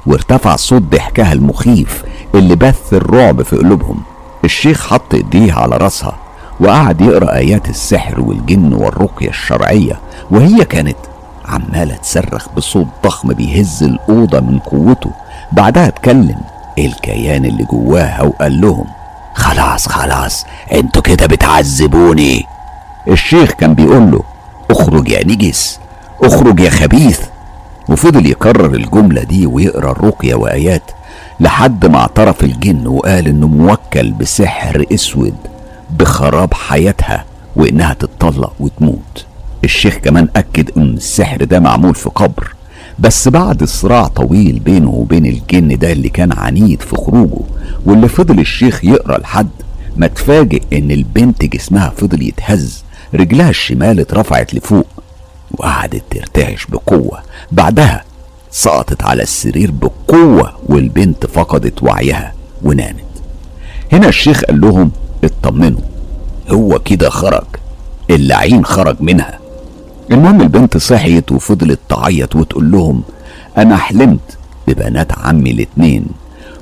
وارتفع 0.07 0.57
صوت 0.57 0.83
ضحكها 0.83 1.33
المخيف 1.33 2.05
اللي 2.35 2.57
بث 2.57 2.95
الرعب 2.95 3.43
في 3.43 3.57
قلوبهم. 3.57 4.03
الشيخ 4.45 4.87
حط 4.87 5.15
إيديه 5.15 5.53
على 5.53 5.77
راسها 5.77 6.17
وقعد 6.61 7.01
يقرأ 7.01 7.35
آيات 7.35 7.69
السحر 7.69 8.21
والجن 8.21 8.73
والرقية 8.73 9.29
الشرعية 9.29 10.01
وهي 10.31 10.65
كانت 10.65 10.97
عمالة 11.49 11.97
تصرخ 11.97 12.49
بصوت 12.57 12.87
ضخم 13.05 13.33
بيهز 13.33 13.83
الأوضة 13.83 14.41
من 14.41 14.59
قوته. 14.59 15.11
بعدها 15.53 15.89
اتكلم 15.89 16.41
الكيان 16.79 17.45
اللي 17.45 17.65
جواها 17.65 18.23
وقال 18.23 18.61
لهم 18.61 18.87
خلاص 19.35 19.89
خلاص 19.89 20.47
أنتوا 20.73 21.03
كده 21.03 21.27
بتعذبوني. 21.27 22.47
الشيخ 23.09 23.51
كان 23.53 23.75
بيقول 23.75 24.11
له 24.11 24.23
اخرج 24.71 25.09
يا 25.09 25.25
نجس 25.25 25.81
اخرج 26.23 26.61
يا 26.61 26.71
خبيث. 26.71 27.21
وفضل 27.89 28.27
يكرر 28.27 28.75
الجملة 28.75 29.23
دي 29.23 29.47
ويقرأ 29.47 29.91
الرقية 29.93 30.35
وآيات 30.35 30.83
لحد 31.41 31.87
ما 31.87 31.99
اعترف 31.99 32.45
الجن 32.45 32.87
وقال 32.87 33.27
إنه 33.29 33.47
موكل 33.49 34.13
بسحر 34.13 34.85
أسود 34.95 35.35
بخراب 35.91 36.55
حياتها 36.55 37.25
وإنها 37.57 37.95
تتطلق 37.95 38.53
وتموت. 38.61 39.27
الشيخ 39.65 39.95
كمان 39.97 40.29
أكد 40.37 40.71
إن 40.77 40.83
السحر 40.95 41.45
ده 41.45 41.61
معمول 41.61 41.95
في 41.95 42.09
قبر 42.11 42.55
بس 42.99 43.29
بعد 43.29 43.65
صراع 43.65 44.07
طويل 44.07 44.59
بينه 44.59 44.91
وبين 44.91 45.27
الجن 45.27 45.79
ده 45.79 45.93
اللي 45.93 46.09
كان 46.09 46.33
عنيد 46.33 46.83
في 46.83 46.97
خروجه 46.97 47.41
واللي 47.87 48.09
فضل 48.09 48.41
الشيخ 48.41 48.85
يقرأ 48.85 49.19
لحد 49.19 49.49
ما 49.97 50.07
تفاجئ 50.07 50.63
إن 50.73 50.91
البنت 50.91 51.45
جسمها 51.45 51.91
فضل 51.97 52.23
يتهز 52.23 52.85
رجلها 53.15 53.51
الشمال 53.51 54.01
اترفعت 54.01 54.55
لفوق 54.55 54.87
وقعدت 55.51 56.03
ترتعش 56.11 56.67
بقوة 56.67 57.19
بعدها 57.53 58.05
سقطت 58.51 59.03
على 59.03 59.23
السرير 59.23 59.71
بقوة 59.71 60.53
والبنت 60.67 61.27
فقدت 61.27 61.83
وعيها 61.83 62.33
ونامت. 62.63 63.05
هنا 63.93 64.09
الشيخ 64.09 64.43
قال 64.45 64.61
لهم 64.61 64.91
اطمنوا 65.25 65.81
هو 66.49 66.79
كده 66.79 67.11
خرج 67.11 67.45
اللعين 68.11 68.65
خرج 68.65 68.97
منها. 69.01 69.39
المهم 70.11 70.41
البنت 70.41 70.77
صحيت 70.77 71.33
وفضلت 71.33 71.79
تعيط 71.89 72.37
وتقول 72.37 72.71
لهم 72.71 73.03
أنا 73.59 73.77
حلمت 73.77 74.39
ببنات 74.69 75.19
عمي 75.19 75.51
الاتنين 75.51 76.05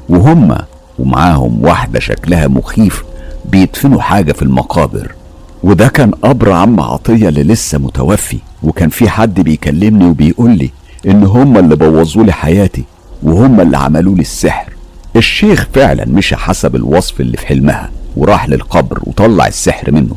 وهما 0.08 0.64
ومعاهم 0.98 1.64
واحدة 1.64 2.00
شكلها 2.00 2.48
مخيف 2.48 3.04
بيدفنوا 3.44 4.00
حاجة 4.00 4.32
في 4.32 4.42
المقابر. 4.42 5.14
وده 5.62 5.88
كان 5.88 6.10
قبر 6.10 6.52
عم 6.52 6.80
عطية 6.80 7.28
اللي 7.28 7.42
لسه 7.42 7.78
متوفي 7.78 8.38
وكان 8.62 8.88
في 8.88 9.08
حد 9.08 9.40
بيكلمني 9.40 10.04
وبيقول 10.04 10.50
لي 10.50 10.70
إن 11.06 11.24
هما 11.24 11.60
اللي 11.60 11.76
بوظوا 11.76 12.24
لي 12.24 12.32
حياتي 12.32 12.84
وهما 13.22 13.62
اللي 13.62 13.78
عملوا 13.78 14.14
لي 14.14 14.20
السحر. 14.20 14.72
الشيخ 15.16 15.68
فعلا 15.74 16.04
مشى 16.08 16.36
حسب 16.36 16.76
الوصف 16.76 17.20
اللي 17.20 17.36
في 17.36 17.46
حلمها 17.46 17.90
وراح 18.16 18.48
للقبر 18.48 19.00
وطلع 19.02 19.46
السحر 19.46 19.90
منه. 19.92 20.14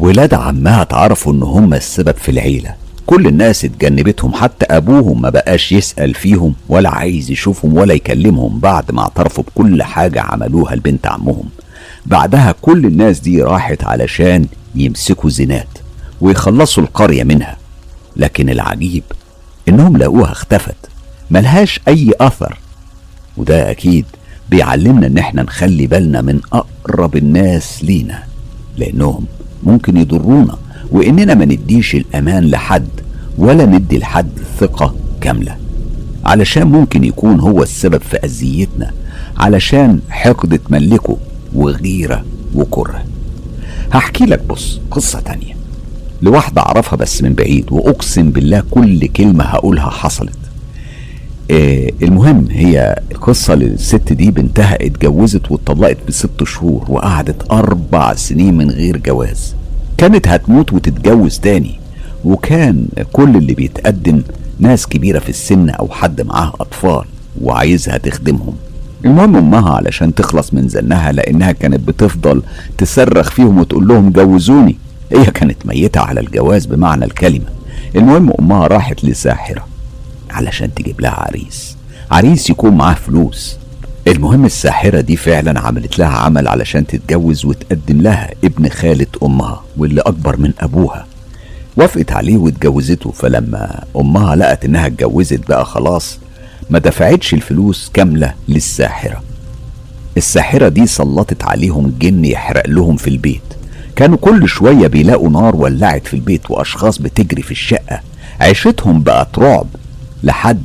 ولاد 0.00 0.34
عمها 0.34 0.82
اتعرفوا 0.82 1.32
ان 1.32 1.42
هما 1.42 1.76
السبب 1.76 2.14
في 2.16 2.30
العيلة. 2.30 2.74
كل 3.06 3.26
الناس 3.26 3.64
اتجنبتهم 3.64 4.34
حتى 4.34 4.66
ابوهم 4.70 5.22
ما 5.22 5.30
بقاش 5.30 5.72
يسأل 5.72 6.14
فيهم 6.14 6.54
ولا 6.68 6.88
عايز 6.90 7.30
يشوفهم 7.30 7.76
ولا 7.76 7.94
يكلمهم 7.94 8.58
بعد 8.58 8.92
ما 8.92 9.02
اعترفوا 9.02 9.44
بكل 9.44 9.82
حاجة 9.82 10.20
عملوها 10.20 10.74
لبنت 10.74 11.06
عمهم. 11.06 11.44
بعدها 12.06 12.54
كل 12.62 12.86
الناس 12.86 13.20
دي 13.20 13.42
راحت 13.42 13.84
علشان 13.84 14.46
يمسكوا 14.74 15.30
زنات 15.30 15.68
ويخلصوا 16.20 16.82
القرية 16.82 17.24
منها. 17.24 17.56
لكن 18.16 18.48
العجيب 18.50 19.02
انهم 19.68 19.96
لقوها 19.96 20.32
اختفت 20.32 20.76
ملهاش 21.30 21.80
اي 21.88 22.12
اثر. 22.20 22.58
وده 23.36 23.70
أكيد 23.70 24.04
بيعلمنا 24.50 25.06
ان 25.06 25.18
إحنا 25.18 25.42
نخلي 25.42 25.86
بالنا 25.86 26.20
من 26.22 26.40
اقرب 26.52 27.16
الناس 27.16 27.84
لينا 27.84 28.22
لانهم 28.78 29.24
ممكن 29.66 29.96
يضرونا 29.96 30.58
وإننا 30.90 31.34
ما 31.34 31.44
نديش 31.44 31.94
الأمان 31.94 32.44
لحد 32.50 32.88
ولا 33.38 33.66
ندي 33.66 33.98
لحد 33.98 34.28
ثقة 34.60 34.94
كاملة. 35.20 35.56
علشان 36.24 36.66
ممكن 36.66 37.04
يكون 37.04 37.40
هو 37.40 37.62
السبب 37.62 38.00
في 38.00 38.16
أذيتنا 38.16 38.90
علشان 39.36 40.00
حقد 40.10 40.58
تملكه 40.58 41.16
وغيرة 41.54 42.24
وكره. 42.54 43.04
هحكي 43.92 44.24
لك 44.24 44.42
بص 44.48 44.80
قصة 44.90 45.20
تانية. 45.20 45.56
لواحدة 46.22 46.62
أعرفها 46.62 46.96
بس 46.96 47.22
من 47.22 47.34
بعيد 47.34 47.66
وأقسم 47.70 48.30
بالله 48.30 48.62
كل 48.70 49.06
كلمة 49.06 49.44
هقولها 49.44 49.90
حصلت. 49.90 50.38
آه 51.50 51.90
المهم 52.02 52.48
هي 52.50 53.00
القصة 53.12 53.54
للست 53.54 54.12
دي 54.12 54.30
بنتها 54.30 54.86
اتجوزت 54.86 55.50
واتطلقت 55.50 55.96
بست 56.08 56.44
شهور 56.44 56.84
وقعدت 56.88 57.52
أربع 57.52 58.14
سنين 58.14 58.56
من 58.56 58.70
غير 58.70 58.96
جواز. 58.96 59.54
كانت 59.98 60.28
هتموت 60.28 60.72
وتتجوز 60.72 61.38
تاني. 61.38 61.80
وكان 62.24 62.86
كل 63.12 63.36
اللي 63.36 63.54
بيتقدم 63.54 64.22
ناس 64.60 64.86
كبيرة 64.86 65.18
في 65.18 65.28
السن 65.28 65.70
أو 65.70 65.88
حد 65.88 66.20
معاه 66.20 66.52
أطفال 66.60 67.04
وعايزها 67.42 67.98
تخدمهم. 67.98 68.54
المهم 69.04 69.36
أمها 69.36 69.70
علشان 69.70 70.14
تخلص 70.14 70.54
من 70.54 70.68
زنها 70.68 71.12
لأنها 71.12 71.52
كانت 71.52 71.88
بتفضل 71.88 72.42
تصرخ 72.78 73.30
فيهم 73.30 73.58
وتقول 73.58 73.88
لهم 73.88 74.10
جوزوني. 74.10 74.76
هي 75.12 75.24
كانت 75.24 75.66
ميتة 75.66 76.00
على 76.00 76.20
الجواز 76.20 76.66
بمعنى 76.66 77.04
الكلمة. 77.04 77.46
المهم 77.96 78.32
أمها 78.40 78.66
راحت 78.66 79.04
لساحرة. 79.04 79.66
علشان 80.30 80.74
تجيب 80.74 81.00
لها 81.00 81.10
عريس. 81.10 81.76
عريس 82.10 82.50
يكون 82.50 82.70
معاه 82.76 82.94
فلوس. 82.94 83.56
المهم 84.08 84.44
الساحرة 84.44 85.00
دي 85.00 85.16
فعلا 85.16 85.60
عملت 85.60 85.98
لها 85.98 86.08
عمل 86.08 86.48
علشان 86.48 86.86
تتجوز 86.86 87.44
وتقدم 87.44 88.00
لها 88.00 88.30
ابن 88.44 88.68
خالة 88.68 89.06
أمها 89.22 89.62
واللي 89.76 90.00
أكبر 90.00 90.36
من 90.36 90.52
أبوها. 90.60 91.06
وافقت 91.76 92.12
عليه 92.12 92.36
واتجوزته 92.36 93.10
فلما 93.10 93.84
أمها 93.96 94.36
لقت 94.36 94.64
إنها 94.64 94.86
اتجوزت 94.86 95.48
بقى 95.48 95.64
خلاص 95.64 96.18
ما 96.70 96.78
دفعتش 96.78 97.34
الفلوس 97.34 97.90
كاملة 97.94 98.34
للساحرة. 98.48 99.22
الساحرة 100.16 100.68
دي 100.68 100.86
سلطت 100.86 101.44
عليهم 101.44 101.94
جن 102.00 102.24
يحرق 102.24 102.66
لهم 102.68 102.96
في 102.96 103.08
البيت. 103.10 103.42
كانوا 103.96 104.16
كل 104.16 104.48
شوية 104.48 104.86
بيلاقوا 104.86 105.30
نار 105.30 105.56
ولعت 105.56 106.06
في 106.06 106.14
البيت 106.14 106.50
وأشخاص 106.50 106.98
بتجري 106.98 107.42
في 107.42 107.50
الشقة. 107.50 108.00
عيشتهم 108.40 109.02
بقت 109.02 109.38
رعب. 109.38 109.66
لحد 110.22 110.62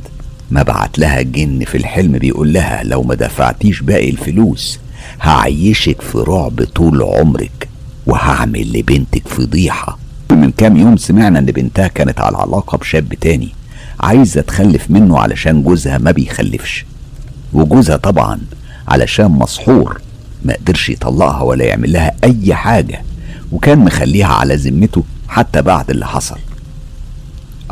ما 0.50 0.62
بعت 0.62 0.98
لها 0.98 1.22
جن 1.22 1.64
في 1.64 1.76
الحلم 1.78 2.12
بيقول 2.18 2.52
لها 2.52 2.82
لو 2.84 3.02
ما 3.02 3.14
دفعتيش 3.14 3.80
باقي 3.80 4.10
الفلوس 4.10 4.78
هعيشك 5.20 6.00
في 6.02 6.18
رعب 6.18 6.64
طول 6.64 7.02
عمرك 7.02 7.68
وهعمل 8.06 8.78
لبنتك 8.78 9.28
فضيحة. 9.28 9.98
من 10.30 10.50
كام 10.50 10.76
يوم 10.76 10.96
سمعنا 10.96 11.38
إن 11.38 11.44
بنتها 11.46 11.88
كانت 11.88 12.20
على 12.20 12.36
علاقة 12.36 12.78
بشاب 12.78 13.14
تاني 13.14 13.48
عايزة 14.00 14.40
تخلف 14.40 14.90
منه 14.90 15.18
علشان 15.18 15.62
جوزها 15.62 15.98
ما 15.98 16.10
بيخلفش. 16.10 16.86
وجوزها 17.52 17.96
طبعا 17.96 18.40
علشان 18.88 19.30
مسحور 19.30 20.00
ما 20.44 20.54
قدرش 20.54 20.90
يطلقها 20.90 21.42
ولا 21.42 21.64
يعمل 21.64 21.92
لها 21.92 22.12
أي 22.24 22.54
حاجة 22.54 23.02
وكان 23.52 23.78
مخليها 23.78 24.26
على 24.34 24.54
ذمته 24.54 25.04
حتى 25.28 25.62
بعد 25.62 25.90
اللي 25.90 26.06
حصل. 26.06 26.38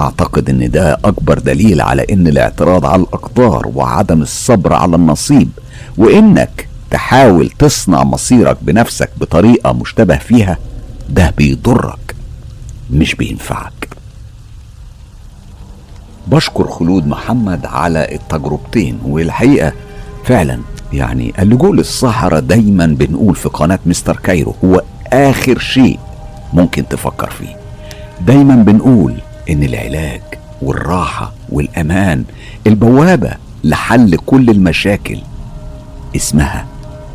أعتقد 0.00 0.50
إن 0.50 0.70
ده 0.70 0.98
أكبر 1.04 1.38
دليل 1.38 1.80
على 1.80 2.06
إن 2.12 2.26
الاعتراض 2.26 2.86
على 2.86 3.02
الأقدار 3.02 3.70
وعدم 3.74 4.22
الصبر 4.22 4.72
على 4.72 4.96
النصيب 4.96 5.50
وإنك 5.98 6.68
تحاول 6.90 7.50
تصنع 7.50 8.04
مصيرك 8.04 8.56
بنفسك 8.62 9.10
بطريقة 9.20 9.72
مشتبه 9.72 10.16
فيها 10.16 10.58
ده 11.08 11.34
بيضرك 11.36 12.14
مش 12.90 13.14
بينفعك. 13.14 13.88
بشكر 16.26 16.68
خلود 16.68 17.06
محمد 17.06 17.66
على 17.66 18.14
التجربتين 18.14 18.98
والحقيقة 19.04 19.72
فعلا 20.24 20.58
يعني 20.92 21.32
اللجوء 21.38 21.74
للصحراء 21.74 22.40
دايما 22.40 22.86
بنقول 22.86 23.34
في 23.36 23.48
قناة 23.48 23.78
مستر 23.86 24.16
كايرو 24.16 24.54
هو 24.64 24.82
آخر 25.12 25.58
شيء 25.58 25.98
ممكن 26.52 26.88
تفكر 26.88 27.30
فيه. 27.30 27.56
دايما 28.20 28.54
بنقول 28.54 29.14
إن 29.50 29.62
العلاج 29.62 30.20
والراحة 30.62 31.32
والأمان 31.48 32.24
البوابة 32.66 33.30
لحل 33.64 34.16
كل 34.26 34.50
المشاكل. 34.50 35.18
اسمها 36.16 36.66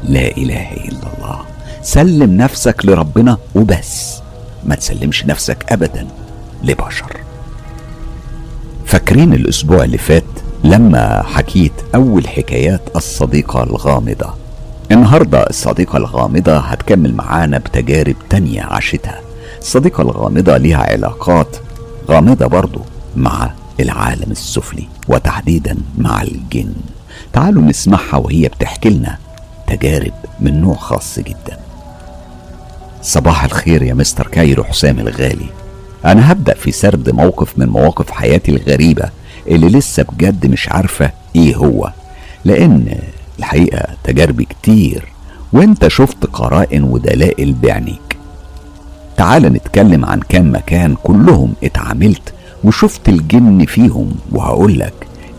لا 0.03 0.37
إله 0.37 0.71
إلا 0.73 1.07
الله. 1.17 1.39
سلم 1.81 2.37
نفسك 2.37 2.85
لربنا 2.85 3.37
وبس. 3.55 4.19
ما 4.65 4.75
تسلمش 4.75 5.25
نفسك 5.25 5.65
أبدا 5.69 6.07
لبشر. 6.63 7.17
فاكرين 8.85 9.33
الأسبوع 9.33 9.83
اللي 9.83 9.97
فات 9.97 10.23
لما 10.63 11.23
حكيت 11.23 11.73
أول 11.95 12.27
حكايات 12.27 12.81
الصديقة 12.95 13.63
الغامضة؟ 13.63 14.33
النهاردة 14.91 15.43
الصديقة 15.43 15.97
الغامضة 15.97 16.57
هتكمل 16.57 17.13
معانا 17.15 17.57
بتجارب 17.57 18.15
تانية 18.29 18.61
عاشتها. 18.61 19.21
الصديقة 19.61 20.01
الغامضة 20.01 20.57
ليها 20.57 20.77
علاقات 20.77 21.57
غامضة 22.09 22.47
برضو 22.47 22.81
مع 23.15 23.51
العالم 23.79 24.31
السفلي 24.31 24.87
وتحديدا 25.07 25.77
مع 25.97 26.21
الجن. 26.21 26.73
تعالوا 27.33 27.63
نسمعها 27.63 28.15
وهي 28.17 28.47
بتحكي 28.47 28.89
لنا 28.89 29.17
تجارب 29.67 30.13
من 30.39 30.61
نوع 30.61 30.75
خاص 30.75 31.19
جدا. 31.19 31.57
صباح 33.01 33.43
الخير 33.43 33.83
يا 33.83 33.93
مستر 33.93 34.27
كايرو 34.27 34.63
حسام 34.63 34.99
الغالي. 34.99 35.49
أنا 36.05 36.31
هبدأ 36.31 36.53
في 36.53 36.71
سرد 36.71 37.09
موقف 37.09 37.59
من 37.59 37.69
مواقف 37.69 38.11
حياتي 38.11 38.51
الغريبة 38.51 39.09
اللي 39.47 39.67
لسه 39.67 40.03
بجد 40.03 40.45
مش 40.47 40.69
عارفة 40.69 41.11
إيه 41.35 41.55
هو. 41.55 41.91
لأن 42.45 42.99
الحقيقة 43.39 43.87
تجاربي 44.03 44.45
كتير 44.45 45.07
وأنت 45.53 45.87
شفت 45.87 46.25
قرائن 46.25 46.83
ودلائل 46.83 47.53
بعينيك 47.53 48.01
تعال 49.17 49.43
نتكلم 49.43 50.05
عن 50.05 50.19
كام 50.19 50.55
مكان 50.55 50.95
كلهم 51.03 51.53
اتعاملت 51.63 52.33
وشفت 52.63 53.09
الجن 53.09 53.65
فيهم 53.65 54.15
وهقولك 54.31 54.93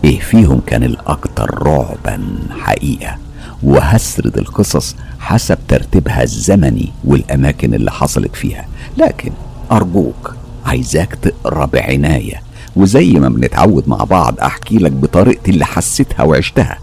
إيه 0.05 0.21
فيهم 0.21 0.61
كان 0.67 0.83
الأكتر 0.83 1.63
رعبا 1.63 2.25
حقيقة. 2.61 3.17
وهسرد 3.63 4.39
القصص 4.39 4.97
حسب 5.21 5.59
ترتيبها 5.69 6.23
الزمني 6.23 6.93
والأماكن 7.05 7.75
اللي 7.75 7.91
حصلت 7.91 8.37
فيها. 8.37 8.67
لكن 8.99 9.33
أرجوك 9.73 10.35
عايزاك 10.67 11.15
تقرأ 11.15 11.67
بعناية. 11.67 12.43
وزي 12.77 13.13
ما 13.13 13.29
بنتعود 13.29 13.89
مع 13.89 13.97
بعض 13.97 14.41
أحكي 14.41 14.79
لك 14.79 14.93
بطريقتي 14.93 15.51
اللي 15.51 15.65
حسيتها 15.65 16.23
وعشتها. 16.23 16.79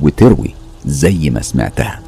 وتروي 0.00 0.54
زي 0.86 1.30
ما 1.30 1.42
سمعتها. 1.42 2.00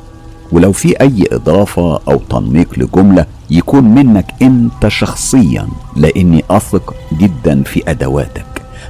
ولو 0.52 0.72
في 0.72 1.00
أي 1.00 1.24
إضافة 1.32 2.00
أو 2.08 2.20
تنميق 2.30 2.78
لجملة 2.78 3.26
يكون 3.50 3.84
منك 3.84 4.26
أنت 4.42 4.88
شخصيا 4.88 5.68
لأني 5.96 6.44
أثق 6.50 6.94
جدا 7.18 7.62
في 7.62 7.82
أدواتك. 7.90 8.44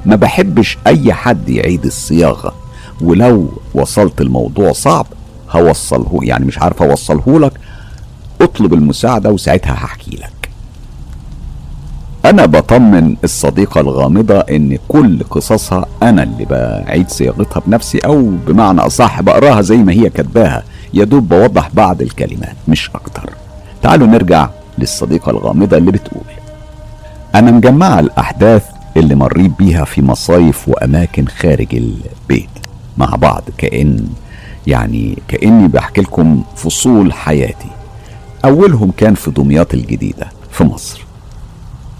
ما 0.06 0.16
بحبش 0.16 0.78
أي 0.86 1.12
حد 1.12 1.48
يعيد 1.48 1.84
الصياغة. 1.84 2.55
ولو 3.01 3.48
وصلت 3.74 4.20
الموضوع 4.20 4.72
صعب 4.72 5.06
هوصله 5.51 6.18
يعني 6.22 6.44
مش 6.44 6.59
عارف 6.59 6.82
أوصله 6.82 7.40
لك 7.40 7.52
أطلب 8.40 8.74
المساعدة 8.74 9.30
وساعتها 9.30 9.72
هحكي 9.74 10.16
لك. 10.16 10.41
أنا 12.24 12.47
بطمن 12.47 13.16
الصديقة 13.24 13.81
الغامضة 13.81 14.39
إن 14.39 14.78
كل 14.89 15.23
قصصها 15.31 15.86
أنا 16.03 16.23
اللي 16.23 16.44
بعيد 16.44 17.09
صياغتها 17.11 17.62
بنفسي 17.66 17.99
أو 17.99 18.31
بمعنى 18.47 18.81
أصح 18.81 19.20
بقراها 19.20 19.61
زي 19.61 19.77
ما 19.77 19.93
هي 19.93 20.11
كاتباها. 20.11 20.62
يا 20.94 21.05
دوب 21.05 21.28
بوضح 21.28 21.70
بعض 21.74 22.03
الكلمات 22.03 22.57
مش 22.69 22.90
أكتر. 22.94 23.31
تعالوا 23.82 24.07
نرجع 24.07 24.49
للصديقة 24.78 25.31
الغامضة 25.31 25.77
اللي 25.77 25.93
بتقول 25.93 26.24
أنا 27.35 27.51
مجمعه 27.51 28.01
الأحداث 28.01 28.65
اللي 28.97 29.15
مريت 29.15 29.53
بيها 29.59 29.85
في 29.85 30.03
مصايف 30.03 30.69
وأماكن 30.69 31.27
خارج 31.27 31.74
البيت 31.74 32.49
مع 32.99 33.07
بعض 33.07 33.43
كأن 33.59 34.07
يعني 34.66 35.19
كأني 35.28 35.69
بحكي 35.69 36.01
لكم 36.01 36.43
فصول 36.57 37.12
حياتي. 37.12 37.69
أولهم 38.44 38.90
كان 38.97 39.15
في 39.15 39.31
دمياط 39.31 39.74
الجديدة 39.74 40.27
في 40.51 40.65
مصر. 40.65 41.05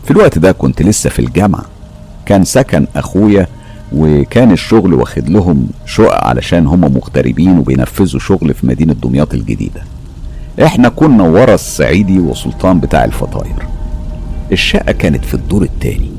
في 0.05 0.11
الوقت 0.11 0.39
ده 0.39 0.53
كنت 0.53 0.83
لسه 0.83 1.11
في 1.11 1.19
الجامعة. 1.19 1.65
كان 2.27 2.45
سكن 2.45 2.87
أخويا 2.97 3.47
وكان 3.93 4.53
الشغل 4.53 4.95
واخد 4.95 5.29
لهم 5.29 5.69
شقق 5.87 6.25
علشان 6.27 6.67
هم 6.67 6.81
مغتربين 6.81 7.59
وبينفذوا 7.59 8.21
شغل 8.21 8.55
في 8.55 8.67
مدينة 8.67 8.93
دمياط 8.93 9.35
الجديدة. 9.35 9.83
إحنا 10.65 10.89
كنا 10.89 11.23
ورا 11.23 11.55
الصعيدي 11.55 12.19
وسلطان 12.19 12.81
بتاع 12.81 13.05
الفطاير. 13.05 13.67
الشقة 14.53 14.93
كانت 14.93 15.25
في 15.25 15.35
الدور 15.35 15.63
التاني. 15.63 16.11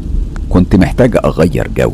كنت 0.50 0.76
محتاج 0.76 1.18
أغير 1.26 1.68
جو. 1.78 1.94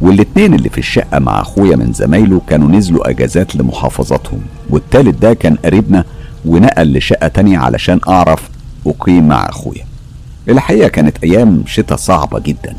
والاتنين 0.00 0.54
اللي 0.54 0.68
في 0.68 0.78
الشقة 0.78 1.18
مع 1.18 1.40
أخويا 1.40 1.76
من 1.76 1.92
زمايله 1.92 2.40
كانوا 2.48 2.68
نزلوا 2.68 3.10
أجازات 3.10 3.56
لمحافظاتهم. 3.56 4.40
والتالت 4.70 5.22
ده 5.22 5.34
كان 5.34 5.56
قريبنا 5.64 6.04
ونقل 6.44 6.92
لشقة 6.96 7.28
تانية 7.28 7.58
علشان 7.58 8.00
أعرف 8.08 8.48
أقيم 8.86 9.28
مع 9.28 9.48
أخويا. 9.48 9.84
الحقيقة 10.48 10.88
كانت 10.88 11.24
أيام 11.24 11.62
شتاء 11.66 11.98
صعبة 11.98 12.38
جدا. 12.38 12.74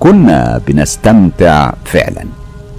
كنا 0.00 0.60
بنستمتع 0.68 1.72
فعلا 1.84 2.24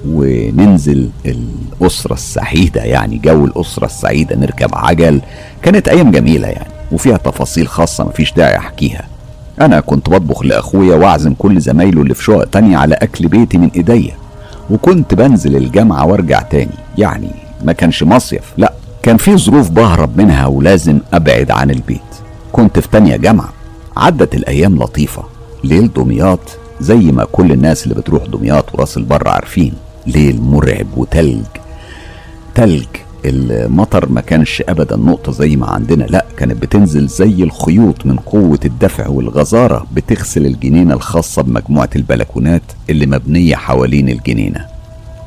وننزل 0.08 1.10
الأسرة 1.26 2.14
السعيدة 2.14 2.82
يعني 2.82 3.18
جو 3.18 3.46
الأسرة 3.46 3.86
السعيدة 3.86 4.36
نركب 4.36 4.70
عجل. 4.74 5.22
كانت 5.62 5.88
أيام 5.88 6.12
جميلة 6.12 6.48
يعني 6.48 6.70
وفيها 6.92 7.18
تفاصيل 7.18 7.68
خاصة 7.68 8.04
مفيش 8.04 8.34
داعي 8.34 8.58
أحكيها. 8.58 9.06
أنا 9.62 9.80
كنت 9.80 10.10
بطبخ 10.10 10.44
لأخويا 10.46 10.96
وأعزم 10.96 11.34
كل 11.34 11.62
زمايله 11.62 12.02
اللي 12.02 12.14
في 12.14 12.24
شقق 12.24 12.46
تانية 12.46 12.78
على 12.78 12.96
أكل 12.96 13.28
بيتي 13.28 13.58
من 13.58 13.70
إيديا. 13.76 14.16
وكنت 14.70 15.14
بنزل 15.14 15.56
الجامعة 15.56 16.06
وأرجع 16.06 16.42
تاني. 16.42 16.78
يعني 16.98 17.30
ما 17.64 17.74
كانش 17.74 18.04
مصيف 18.04 18.54
لا 18.58 18.74
كان 19.04 19.18
في 19.18 19.38
ظروف 19.38 19.70
بهرب 19.70 20.18
منها 20.18 20.46
ولازم 20.46 21.00
أبعد 21.14 21.52
عن 21.52 21.72
البيت. 21.72 22.02
كنت 22.52 22.80
في 22.80 22.88
تانية 22.88 23.16
جامعة. 23.16 23.50
عدت 23.98 24.36
الأيام 24.36 24.76
لطيفة 24.84 25.24
ليل 25.64 25.94
دمياط 25.94 26.58
زي 26.82 26.96
ما 26.96 27.26
كل 27.32 27.52
الناس 27.52 27.84
اللي 27.84 27.96
بتروح 27.96 28.26
دمياط 28.26 28.76
وراس 28.76 28.98
البر 28.98 29.28
عارفين. 29.28 29.74
ليل 30.08 30.42
مرعب 30.42 30.88
وتلج. 30.98 31.46
تلج 32.56 32.86
المطر 33.26 34.10
ما 34.10 34.22
كانش 34.22 34.64
ابدا 34.70 34.96
نقطة 34.96 35.32
زي 35.32 35.56
ما 35.56 35.68
عندنا 35.68 36.04
لا 36.04 36.26
كانت 36.38 36.62
بتنزل 36.62 37.08
زي 37.08 37.44
الخيوط 37.44 38.06
من 38.06 38.16
قوة 38.16 38.60
الدفع 38.66 39.08
والغزارة 39.08 39.88
بتغسل 39.94 40.46
الجنينة 40.46 40.94
الخاصة 40.94 41.42
بمجموعة 41.42 41.90
البلكونات 41.96 42.62
اللي 42.90 43.06
مبنية 43.06 43.56
حوالين 43.56 44.10
الجنينة. 44.10 44.66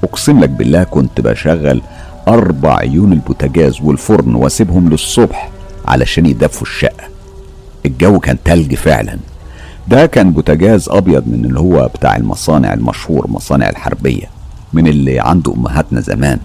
أقسم 0.05 0.41
لك 0.41 0.49
بالله 0.49 0.85
كنت 0.85 1.21
بشغل 1.21 1.83
أربع 2.29 2.77
عيون 2.77 3.13
البوتاجاز 3.13 3.81
والفرن 3.83 4.35
وأسيبهم 4.35 4.89
للصبح 4.91 5.51
علشان 5.87 6.27
يدفوا 6.27 6.67
الشقة. 6.67 7.05
الجو 7.89 8.19
كان 8.21 8.37
تلج 8.45 8.75
فعلا. 8.75 9.19
ده 9.89 10.07
كان 10.07 10.33
بوتاجاز 10.33 10.89
أبيض 10.89 11.23
من 11.29 11.45
اللي 11.45 11.61
هو 11.61 11.91
بتاع 11.95 12.17
المصانع 12.17 12.73
المشهور 12.75 13.27
مصانع 13.31 13.69
الحربية 13.69 14.27
من 14.73 14.87
اللي 14.87 15.21
عنده 15.21 15.55
أمهاتنا 15.55 16.01
زمان. 16.01 16.39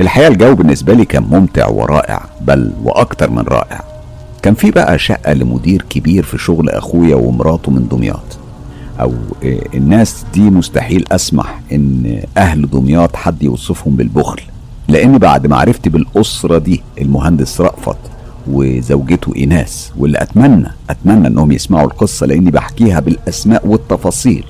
الحقيقة 0.00 0.28
الجو 0.28 0.54
بالنسبة 0.54 0.92
لي 0.94 1.04
كان 1.04 1.22
ممتع 1.22 1.68
ورائع 1.68 2.24
بل 2.40 2.70
وأكتر 2.84 3.30
من 3.30 3.42
رائع. 3.48 3.80
كان 4.42 4.54
في 4.54 4.70
بقى 4.70 4.98
شقة 4.98 5.32
لمدير 5.32 5.84
كبير 5.90 6.22
في 6.22 6.38
شغل 6.38 6.68
أخويا 6.70 7.14
ومراته 7.16 7.72
من 7.72 7.88
دمياط. 7.88 8.38
أو 9.00 9.12
الناس 9.74 10.24
دي 10.34 10.40
مستحيل 10.40 11.04
أسمح 11.12 11.60
إن 11.72 12.22
أهل 12.36 12.70
دمياط 12.70 13.16
حد 13.16 13.42
يوصفهم 13.42 13.96
بالبخل 13.96 14.40
لأن 14.88 15.18
بعد 15.18 15.46
معرفتي 15.46 15.90
بالأسرة 15.90 16.58
دي 16.58 16.82
المهندس 17.00 17.60
رأفت 17.60 17.96
وزوجته 18.50 19.32
إيناس 19.36 19.92
واللي 19.98 20.18
أتمنى 20.22 20.68
أتمنى 20.90 21.28
إنهم 21.28 21.52
يسمعوا 21.52 21.86
القصة 21.86 22.26
لإني 22.26 22.50
بحكيها 22.50 23.00
بالأسماء 23.00 23.66
والتفاصيل. 23.66 24.44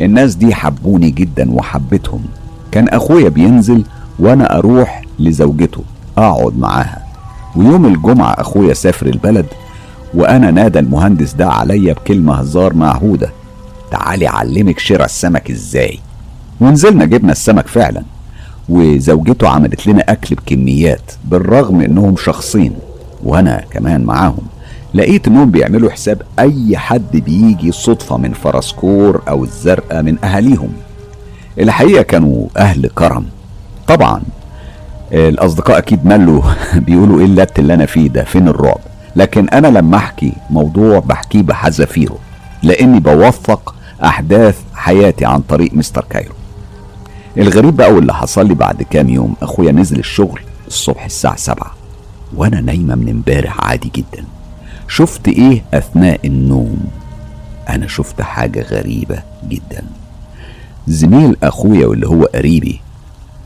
الناس 0.00 0.34
دي 0.34 0.54
حبوني 0.54 1.10
جدا 1.10 1.52
وحبيتهم 1.52 2.24
كان 2.72 2.88
أخويا 2.88 3.28
بينزل 3.28 3.84
وأنا 4.18 4.58
أروح 4.58 5.02
لزوجته 5.18 5.82
أقعد 6.18 6.58
معاها. 6.58 7.02
ويوم 7.56 7.86
الجمعة 7.86 8.32
أخويا 8.32 8.74
سافر 8.74 9.06
البلد 9.06 9.46
وأنا 10.14 10.50
نادى 10.50 10.78
المهندس 10.78 11.32
ده 11.32 11.48
عليا 11.48 11.92
بكلمة 11.92 12.34
هزار 12.34 12.74
معهودة. 12.74 13.30
تعالي 13.90 14.28
أعلمك 14.28 14.78
شراء 14.78 15.04
السمك 15.04 15.50
إزاي. 15.50 15.98
ونزلنا 16.60 17.04
جبنا 17.04 17.32
السمك 17.32 17.66
فعلا. 17.66 18.02
وزوجته 18.68 19.48
عملت 19.48 19.86
لنا 19.86 20.00
أكل 20.08 20.34
بكميات 20.34 21.12
بالرغم 21.24 21.80
إنهم 21.80 22.16
شخصين. 22.16 22.72
وأنا 23.22 23.64
كمان 23.70 24.04
معاهم. 24.04 24.42
لقيت 24.94 25.28
انهم 25.28 25.50
بيعملوا 25.50 25.90
حساب 25.90 26.22
أي 26.38 26.76
حد 26.76 27.16
بيجي 27.16 27.72
صدفة 27.72 28.16
من 28.16 28.32
فرسكور 28.32 29.22
أو 29.28 29.44
الزرقاء 29.44 30.02
من 30.02 30.24
أهاليهم. 30.24 30.72
الحقيقة 31.58 32.02
كانوا 32.02 32.46
أهل 32.56 32.86
كرم. 32.94 33.24
طبعا 33.86 34.22
الأصدقاء 35.12 35.78
أكيد 35.78 36.06
ملوا. 36.06 36.42
بيقولوا 36.86 37.18
إيه 37.20 37.24
اللت 37.24 37.58
اللي 37.58 37.74
أنا 37.74 37.86
فيه 37.86 38.08
ده؟ 38.08 38.24
فين 38.24 38.48
الرعب؟ 38.48 38.80
لكن 39.16 39.48
أنا 39.48 39.66
لما 39.66 39.96
أحكي 39.96 40.32
موضوع 40.50 40.98
بحكيه 40.98 41.42
بحذافيره 41.42 42.18
لأني 42.62 43.00
بوثق 43.00 43.74
أحداث 44.04 44.58
حياتي 44.74 45.24
عن 45.24 45.40
طريق 45.40 45.74
مستر 45.74 46.04
كايرو. 46.10 46.34
الغريب 47.38 47.76
بقى 47.76 47.92
واللي 47.92 48.14
حصل 48.14 48.46
لي 48.46 48.54
بعد 48.54 48.82
كام 48.82 49.08
يوم 49.08 49.34
أخويا 49.42 49.72
نزل 49.72 49.98
الشغل 49.98 50.40
الصبح 50.66 51.04
الساعة 51.04 51.36
سبعة. 51.36 51.81
وأنا 52.36 52.60
نايمة 52.60 52.94
من 52.94 53.08
امبارح 53.08 53.60
عادي 53.60 53.90
جدا. 53.94 54.24
شفت 54.88 55.28
إيه 55.28 55.64
أثناء 55.74 56.26
النوم؟ 56.26 56.84
أنا 57.68 57.86
شفت 57.88 58.22
حاجة 58.22 58.62
غريبة 58.62 59.22
جدا. 59.48 59.84
زميل 60.88 61.36
أخويا 61.42 61.86
واللي 61.86 62.08
هو 62.08 62.24
قريبي 62.24 62.80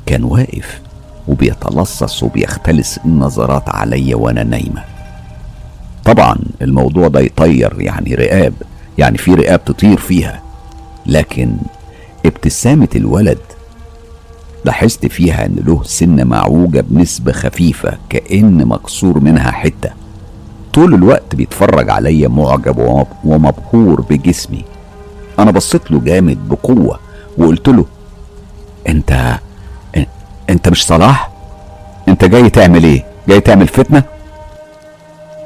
كان 0.07 0.25
واقف 0.25 0.81
وبيتلصص 1.29 2.23
وبيختلس 2.23 3.01
النظرات 3.05 3.69
عليا 3.69 4.17
وأنا 4.17 4.43
نايمة. 4.45 4.85
طبعا 6.05 6.37
الموضوع 6.63 7.09
ده 7.09 7.21
يطير 7.21 7.81
يعني 7.81 8.15
رقاب 8.15 8.55
يعني 8.99 9.19
في 9.19 9.35
رقاب 9.35 9.65
تطير 9.65 9.97
فيها. 9.97 10.43
لكن 11.07 11.57
ابتسامة 12.27 12.89
الولد 12.97 13.39
لاحظت 14.67 15.07
فيها 15.07 15.47
إن 15.47 15.57
له 15.67 15.83
سنة 15.85 16.25
معوجة 16.25 16.85
بنسبة 16.91 17.33
خفيفة 17.33 17.99
كأن 18.09 18.67
مكسور 18.67 19.21
منها 19.21 19.51
حتة. 19.51 19.91
طول 20.75 20.95
الوقت 20.95 21.35
بيتفرج 21.35 21.91
عليا 21.91 22.29
معجب 22.29 23.07
ومبهور 23.25 24.01
بجسمي. 24.01 24.65
أنا 25.39 25.51
بصيت 25.51 25.91
له 25.91 26.01
جامد 26.01 26.49
بقوة 26.49 26.99
وقلت 27.39 27.69
له 27.69 27.85
أنت 28.89 29.39
أنت 30.51 30.69
مش 30.69 30.87
صلاح؟ 30.87 31.31
أنت 32.09 32.25
جاي 32.25 32.51
تعمل 32.51 32.85
إيه؟ 32.85 33.05
جاي 33.29 33.41
تعمل 33.41 33.67
فتنة؟ 33.69 34.03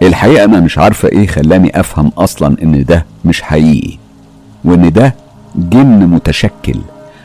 الحقيقة 0.03 0.45
أنا 0.45 0.61
مش 0.61 0.79
عارفة 0.79 1.09
إيه 1.09 1.27
خلاني 1.27 1.81
أفهم 1.81 2.13
أصلا 2.19 2.57
إن 2.63 2.85
ده 2.85 3.07
مش 3.25 3.43
حقيقي 3.43 3.99
وإن 4.65 4.93
ده 4.93 5.15
جن 5.57 6.07
متشكل 6.07 6.81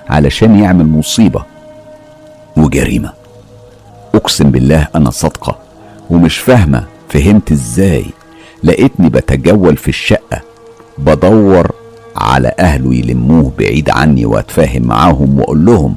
علشان 0.10 0.60
يعمل 0.60 0.88
مصيبة. 0.88 1.44
وجريمة. 2.58 3.14
أقسم 4.16 4.52
بالله 4.52 4.88
أنا 4.96 5.10
صادقة 5.10 5.58
ومش 6.10 6.38
فاهمة 6.38 6.84
فهمت 7.10 7.52
إزاي 7.52 8.06
لقيتني 8.64 9.10
بتجول 9.10 9.78
في 9.78 9.88
الشقة 9.88 10.42
بدور 10.98 11.72
على 12.16 12.52
أهله 12.60 12.96
يلموه 12.96 13.52
بعيد 13.60 13.90
عني 13.90 14.26
وأتفاهم 14.26 14.82
معاهم 14.82 15.40
وأقول 15.40 15.66
لهم 15.66 15.96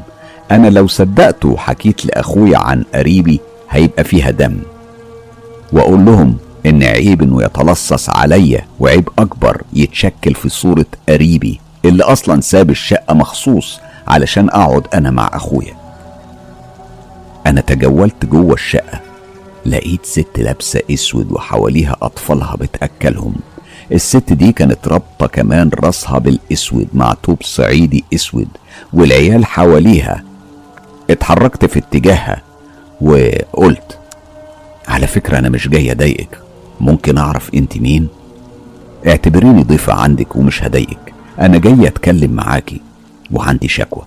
أنا 0.51 0.69
لو 0.69 0.87
صدقت 0.87 1.45
وحكيت 1.45 2.07
لأخويا 2.07 2.59
عن 2.59 2.85
قريبي 2.95 3.41
هيبقى 3.71 4.05
فيها 4.05 4.31
دم. 4.31 4.57
وأقول 5.73 6.05
لهم 6.05 6.37
إن 6.67 6.83
عيب 6.83 7.23
إنه 7.23 7.43
يتلصص 7.43 8.11
عليا 8.11 8.65
وعيب 8.81 9.09
أكبر 9.19 9.63
يتشكل 9.73 10.35
في 10.35 10.49
صورة 10.49 10.87
قريبي 11.09 11.61
اللي 11.85 12.03
أصلا 12.05 12.41
ساب 12.41 12.71
الشقة 12.71 13.15
مخصوص 13.15 13.81
علشان 14.09 14.49
أقعد 14.49 14.87
أنا 14.95 15.11
مع 15.11 15.31
أخويا. 15.33 15.78
أنا 17.49 17.61
تجولت 17.61 18.27
جوه 18.27 18.55
الشقة. 18.55 19.01
لقيت 19.67 20.07
ست 20.07 20.39
لابسة 20.39 20.81
أسود 20.91 21.33
وحواليها 21.33 21.97
أطفالها 22.03 22.57
بتأكلهم. 22.57 23.35
الست 23.93 24.33
دي 24.33 24.53
كانت 24.53 24.89
رابطة 24.89 25.27
كمان 25.27 25.71
راسها 25.75 26.19
بالأسود 26.19 26.89
مع 26.95 27.15
توب 27.23 27.43
صعيدي 27.43 28.05
أسود 28.15 28.49
والعيال 28.93 29.47
حواليها 29.47 30.25
اتحركت 31.11 31.65
في 31.65 31.79
اتجاهها 31.79 32.43
وقلت 33.01 33.99
على 34.89 35.07
فكرة 35.07 35.39
أنا 35.39 35.49
مش 35.49 35.69
جاي 35.69 35.93
أضايقك. 35.93 36.39
ممكن 36.81 37.19
أعرف 37.19 37.55
أنت 37.55 37.77
مين؟ 37.79 38.09
اعتبريني 39.07 39.63
ضيفة 39.63 39.93
عندك 39.93 40.37
ومش 40.37 40.63
هضايقك. 40.65 41.13
أنا 41.41 41.59
جاي 41.59 41.87
أتكلم 41.87 42.31
معاكي 42.33 42.81
وعندي 43.31 43.69
شكوى. 43.69 44.03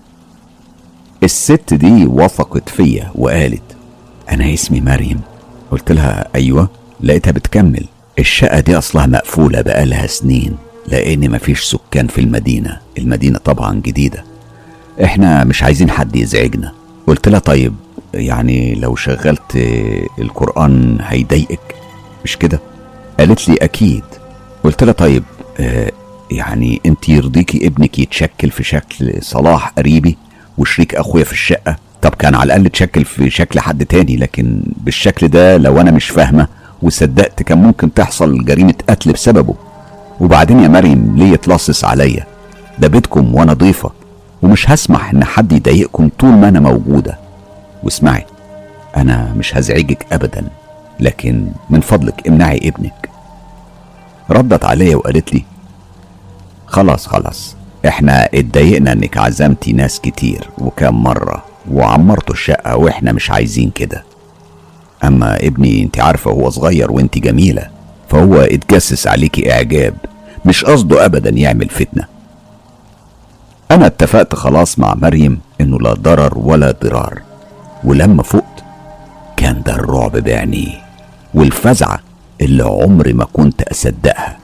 الست 1.22 1.74
دي 1.74 2.06
وثقت 2.06 2.68
فيا 2.68 3.10
وقالت 3.14 3.62
أنا 4.30 4.54
اسمي 4.54 4.80
مريم. 4.80 5.20
قلت 5.70 5.92
لها 5.92 6.28
أيوة. 6.34 6.68
لقيتها 7.00 7.30
بتكمل 7.30 7.84
الشقة 8.18 8.60
دي 8.60 8.78
أصلها 8.78 9.06
مقفولة 9.06 9.60
بقالها 9.60 10.06
سنين 10.06 10.56
لأن 10.88 11.30
مفيش 11.30 11.62
سكان 11.64 12.06
في 12.06 12.20
المدينة 12.20 12.78
المدينة 12.98 13.38
طبعا 13.38 13.80
جديدة. 13.84 14.24
إحنا 15.04 15.44
مش 15.44 15.62
عايزين 15.62 15.90
حد 15.90 16.16
يزعجنا. 16.16 16.72
قلت 17.06 17.28
لها 17.28 17.38
طيب 17.38 17.74
يعني 18.14 18.74
لو 18.74 18.96
شغلت 18.96 19.56
القرآن 20.18 20.98
هيضايقك 21.00 21.74
مش 22.24 22.36
كده؟ 22.36 22.60
قالت 23.18 23.48
لي 23.48 23.54
أكيد. 23.62 24.04
قلت 24.64 24.84
لها 24.84 24.92
طيب 24.92 25.24
آه 25.60 25.92
يعني 26.30 26.80
انت 26.86 27.08
يرضيكي 27.08 27.66
ابنك 27.66 27.98
يتشكل 27.98 28.50
في 28.50 28.64
شكل 28.64 29.12
صلاح 29.22 29.68
قريبي؟ 29.68 30.16
وشريك 30.58 30.94
أخويا 30.94 31.24
في 31.24 31.32
الشقة. 31.32 31.76
طب 32.02 32.10
كان 32.14 32.34
على 32.34 32.44
الأقل 32.44 32.68
تشكل 32.68 33.04
في 33.04 33.30
شكل 33.30 33.60
حد 33.60 33.86
تاني 33.86 34.16
لكن 34.16 34.62
بالشكل 34.76 35.28
ده 35.28 35.56
لو 35.56 35.80
أنا 35.80 35.90
مش 35.90 36.08
فاهمة 36.08 36.48
وصدقت 36.82 37.42
كان 37.42 37.58
ممكن 37.58 37.94
تحصل 37.94 38.44
جريمة 38.44 38.74
قتل 38.88 39.12
بسببه. 39.12 39.54
وبعدين 40.20 40.60
يا 40.60 40.68
مريم 40.68 41.16
ليه 41.16 41.32
يتلصص 41.32 41.84
عليا؟ 41.84 42.26
ده 42.78 42.88
بيتكم 42.88 43.34
وأنا 43.34 43.52
ضيفة 43.52 43.90
ومش 44.42 44.70
هسمح 44.70 45.10
إن 45.10 45.24
حد 45.24 45.52
يضايقكم 45.52 46.10
طول 46.18 46.30
ما 46.30 46.48
أنا 46.48 46.60
موجودة. 46.60 47.18
واسمعي 47.82 48.26
أنا 48.96 49.34
مش 49.36 49.56
هزعجك 49.56 50.06
ابدا 50.12 50.44
لكن 51.00 51.46
من 51.70 51.80
فضلك 51.80 52.28
امنعي 52.28 52.58
ابنك. 52.64 53.08
ردت 54.30 54.64
عليا 54.64 54.96
وقالت 54.96 55.34
لي 55.34 55.44
خلاص 56.66 57.06
خلاص 57.06 57.56
إحنا 57.88 58.28
اتضايقنا 58.34 58.92
إنك 58.92 59.16
عزمتي 59.18 59.72
ناس 59.72 60.00
كتير 60.00 60.48
وكام 60.58 61.02
مرة 61.02 61.44
وعمرتوا 61.70 62.34
الشقة 62.34 62.76
وإحنا 62.76 63.12
مش 63.12 63.30
عايزين 63.30 63.70
كده. 63.70 64.04
أما 65.04 65.36
ابني 65.36 65.82
أنت 65.82 66.00
عارفة 66.00 66.30
هو 66.30 66.50
صغير 66.50 66.92
وأنت 66.92 67.18
جميلة 67.18 67.68
فهو 68.08 68.40
اتجسس 68.40 69.06
عليكي 69.06 69.52
إعجاب 69.52 69.94
مش 70.44 70.64
قصده 70.64 71.04
ابدا 71.04 71.30
يعمل 71.30 71.68
فتنة. 71.68 72.04
أنا 73.70 73.86
اتفقت 73.86 74.34
خلاص 74.34 74.78
مع 74.78 74.94
مريم 74.94 75.40
إنه 75.60 75.78
لا 75.78 75.92
ضرر 75.94 76.38
ولا 76.38 76.74
ضرار 76.82 77.22
ولما 77.84 78.22
فقت 78.22 78.64
كان 79.36 79.62
ده 79.62 79.74
الرعب 79.74 80.12
بعينيه 80.16 80.82
والفزعة 81.34 81.98
اللي 82.40 82.62
عمري 82.64 83.12
ما 83.12 83.24
كنت 83.32 83.62
أصدقها. 83.62 84.36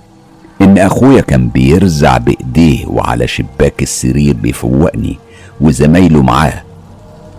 إن 0.60 0.78
أخويا 0.78 1.20
كان 1.20 1.48
بيرزع 1.48 2.18
بإيديه 2.18 2.86
وعلى 2.86 3.26
شباك 3.26 3.82
السرير 3.82 4.34
بيفوقني 4.36 5.18
وزمايله 5.60 6.22
معاه. 6.22 6.62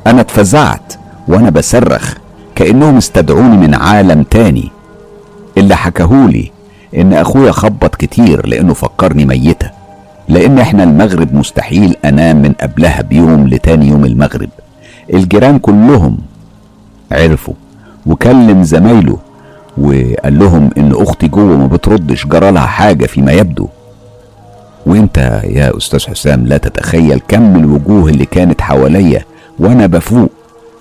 أنا 0.08 0.22
اتفزعت 0.22 0.94
وأنا 1.28 1.50
بصرخ 1.50 2.14
كأنهم 2.56 2.98
استدعوني 2.98 3.58
من 3.58 3.74
عالم 3.76 4.24
تاني. 4.24 4.72
اللي 5.58 5.76
حكاهولي 5.76 6.52
إن 6.98 7.14
أخويا 7.14 7.52
خبط 7.52 7.96
كتير 7.96 8.48
لأنه 8.48 8.74
فكرني 8.74 9.26
ميتة. 9.26 9.70
لأن 10.30 10.60
إحنا 10.60 10.84
المغرب 10.84 11.34
مستحيل 11.36 11.96
أنام 12.06 12.41
من 12.41 12.54
قبلها 12.54 13.02
بيوم 13.02 13.48
لتاني 13.48 13.88
يوم 13.88 14.06
المغرب. 14.06 14.50
الجيران 15.14 15.60
كلهم 15.60 16.18
عرفوا 17.12 17.54
وكلم 18.06 18.64
زمايله 18.64 19.18
وقال 19.80 20.40
لهم 20.40 20.70
إن 20.78 20.92
أختي 20.96 21.28
جوه 21.28 21.58
ما 21.58 21.68
بتردش 21.68 22.26
جرى 22.26 22.52
لها 22.52 22.66
حاجة 22.66 23.06
فيما 23.06 23.32
يبدو. 23.32 23.68
وأنت 24.86 25.42
يا 25.44 25.78
أستاذ 25.78 26.08
حسام 26.08 26.48
لا 26.48 26.58
تتخيل 26.58 27.22
كم 27.28 27.56
الوجوه 27.56 28.10
اللي 28.10 28.26
كانت 28.26 28.62
حواليا 28.62 29.26
وأنا 29.60 29.86
بفوق. 29.86 30.32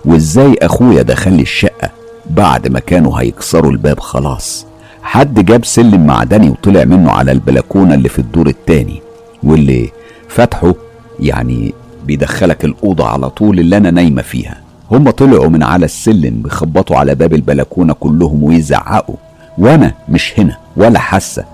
وإزاي 0.05 0.57
أخويا 0.63 1.03
دخل 1.03 1.33
لي 1.33 1.43
الشقة 1.43 1.91
بعد 2.31 2.69
ما 2.69 2.81
كانوا 2.81 3.21
هيكسروا 3.21 3.71
الباب 3.71 4.01
خلاص. 4.01 4.67
حد 5.03 5.45
جاب 5.45 5.65
سلم 5.65 6.07
معدني 6.07 6.51
وطلع 6.51 6.85
منه 6.85 7.11
على 7.11 7.33
البلكونة 7.33 7.95
اللي 7.95 8.09
في 8.09 8.19
الدور 8.19 8.47
التاني. 8.47 9.03
واللي 9.43 9.91
فتحه 10.29 10.75
يعني 11.21 11.75
بيدخلك 12.07 12.65
الأوضة 12.65 13.07
على 13.07 13.31
طول 13.31 13.59
اللي 13.59 13.77
أنا 13.77 13.91
نايمة 13.91 14.23
فيها. 14.23 14.68
هم 14.91 15.11
طلعوا 15.11 15.49
من 15.49 15.63
على 15.63 15.85
السلم 15.85 16.43
بيخبطوا 16.43 16.97
على 16.97 17.15
باب 17.15 17.35
البلكونة 17.35 17.93
كلهم 17.93 18.45
ويزعقوا. 18.45 19.17
وأنا 19.59 19.95
مش 20.09 20.35
هنا 20.39 20.57
ولا 20.77 20.99
حاسة. 20.99 21.45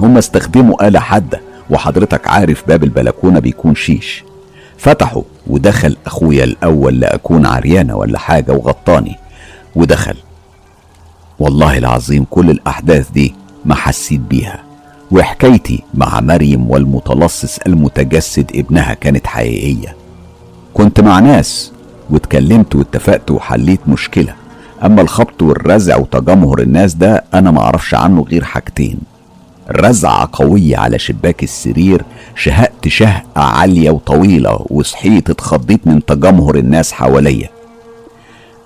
هم 0.00 0.18
استخدموا 0.18 0.88
آلة 0.88 1.00
حادة 1.00 1.40
وحضرتك 1.70 2.28
عارف 2.28 2.68
باب 2.68 2.84
البلكونة 2.84 3.38
بيكون 3.38 3.74
شيش. 3.74 4.24
فتحوا 4.78 5.22
ودخل 5.46 5.96
أخويا 6.06 6.44
الأول 6.44 7.00
لأكون 7.00 7.46
عريانة 7.46 7.96
ولا 7.96 8.18
حاجة 8.18 8.52
وغطاني. 8.52 9.16
ودخل. 9.76 10.16
والله 11.38 11.78
العظيم 11.78 12.26
كل 12.30 12.50
الأحداث 12.50 13.10
دي 13.10 13.34
ما 13.64 13.74
حسيت 13.74 14.20
بيها. 14.20 14.62
وحكايتي 15.10 15.82
مع 15.94 16.20
مريم 16.20 16.70
والمتلصص 16.70 17.58
المتجسد 17.66 18.50
ابنها 18.54 18.94
كانت 18.94 19.26
حقيقية. 19.26 19.96
كنت 20.74 21.00
مع 21.00 21.18
ناس 21.20 21.72
واتكلمت 22.10 22.74
واتفقت 22.74 23.30
وحليت 23.30 23.80
مشكلة. 23.88 24.34
أما 24.84 25.02
الخبط 25.02 25.42
والرزع 25.42 25.96
وتجمهر 25.96 26.58
الناس 26.60 26.94
ده 26.94 27.24
أنا 27.34 27.50
معرفش 27.50 27.94
عنه 27.94 28.22
غير 28.22 28.44
حاجتين. 28.44 28.98
رزعة 29.70 30.28
قوية 30.32 30.76
على 30.76 30.98
شباك 30.98 31.42
السرير 31.42 32.02
شهقت 32.36 32.88
شهقة 32.88 33.42
عالية 33.42 33.90
وطويلة 33.90 34.66
وصحيت 34.70 35.30
اتخضيت 35.30 35.86
من 35.86 36.04
تجمهر 36.04 36.54
الناس 36.56 36.92
حواليا. 36.92 37.48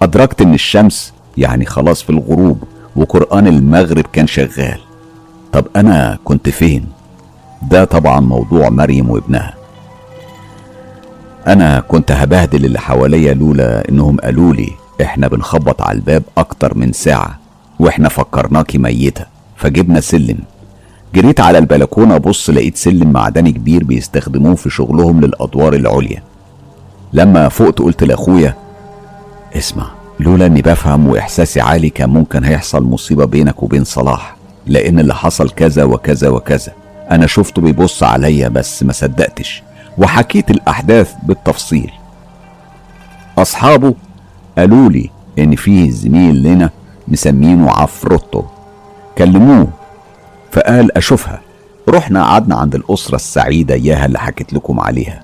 أدركت 0.03 0.43
إن 0.43 0.55
الشمس 0.55 1.13
يعني 1.37 1.65
خلاص 1.65 2.03
في 2.03 2.11
الغروب 2.11 2.65
وقرآن 2.97 3.47
المغرب 3.47 4.05
كان 4.13 4.27
شغال. 4.27 4.79
طب 5.53 5.67
أنا 5.77 6.19
كنت 6.25 6.49
فين؟ 6.49 6.87
ده 7.63 7.85
طبعا 7.85 8.21
موضوع 8.21 8.69
مريم 8.69 9.11
وابنها. 9.11 9.55
أنا 11.47 11.81
كنت 11.81 12.13
هبهدل 12.13 12.65
اللي 12.65 12.79
حواليا 12.79 13.35
لولا 13.35 13.89
إنهم 13.89 14.17
قالوا 14.17 14.55
لي 14.55 14.69
إحنا 15.03 15.29
بنخبط 15.29 15.83
على 15.83 15.99
الباب 15.99 16.23
أكتر 16.39 16.79
من 16.79 16.93
ساعة 16.93 17.39
وإحنا 17.79 18.09
فكرناكي 18.09 18.79
ميتة 18.79 19.25
فجبنا 19.57 20.01
سلم. 20.01 20.39
جريت 21.15 21.41
على 21.41 21.59
البلكونة 21.59 22.17
أبص 22.17 22.51
لقيت 22.51 22.77
سلم 22.77 23.13
معدني 23.13 23.53
كبير 23.53 23.85
بيستخدموه 23.85 24.55
في 24.55 24.71
شغلهم 24.71 25.21
للأدوار 25.21 25.75
العليا. 25.75 26.23
لما 27.13 27.49
فقت 27.49 27.79
قلت 27.79 28.05
لأخويا 28.05 28.55
اسمع 29.57 29.91
لولا 30.21 30.47
إني 30.47 30.63
بفهم 30.63 31.09
وإحساسي 31.09 31.61
عالي 31.61 31.91
كان 31.91 32.11
ممكن 32.11 32.45
هيحصل 32.45 32.83
مصيبة 32.83 33.25
بينك 33.25 33.63
وبين 33.63 33.85
صلاح 33.85 34.37
لأن 34.67 34.99
اللي 35.01 35.15
حصل 35.15 35.51
كذا 35.51 35.85
وكذا 35.85 36.29
وكذا. 36.29 36.73
أنا 37.11 37.27
شفته 37.27 37.63
بيبص 37.63 38.03
عليا 38.03 38.49
بس 38.49 38.83
ما 38.83 38.93
صدقتش. 38.93 39.63
وحكيت 39.99 40.51
الأحداث 40.51 41.15
بالتفصيل. 41.23 41.91
أصحابه 43.39 43.95
قالوا 44.59 44.89
لي 44.89 45.11
إن 45.39 45.57
فيه 45.57 45.91
زميل 45.91 46.43
لنا 46.43 46.71
مسمينه 47.09 47.71
عفروتو. 47.71 48.45
كلموه 49.19 49.69
فقال 50.53 50.97
أشوفها. 50.97 51.41
رحنا 51.89 52.25
قعدنا 52.25 52.57
عند 52.57 52.75
الأسرة 52.75 53.17
السعيدة 53.17 53.75
اياها 53.75 54.07
اللي 54.07 54.19
حكيت 54.19 54.53
لكم 54.53 54.81
عليها. 54.81 55.23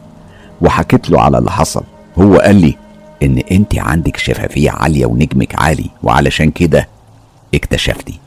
وحكيت 0.60 1.10
له 1.10 1.20
على 1.20 1.38
اللي 1.38 1.50
حصل. 1.50 1.82
هو 2.18 2.36
قال 2.36 2.56
لي 2.56 2.76
إن 3.22 3.38
أنت 3.50 3.78
عندك 3.78 4.16
شفافية 4.16 4.70
عالية 4.70 5.06
ونجمك 5.06 5.54
عالي 5.62 5.90
وعلشان 6.02 6.50
كده 6.50 6.88
اكتشفتي. 7.54 8.20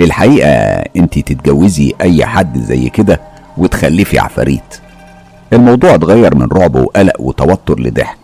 الحقيقة 0.00 0.48
أنت 0.96 1.18
تتجوزي 1.18 1.94
أي 2.00 2.26
حد 2.26 2.58
زي 2.58 2.88
كده 2.88 3.20
وتخلفي 3.56 4.18
عفاريت. 4.18 4.80
الموضوع 5.52 5.94
اتغير 5.94 6.34
من 6.34 6.46
رعب 6.52 6.76
وقلق 6.76 7.20
وتوتر 7.20 7.80
لضحك. 7.80 8.18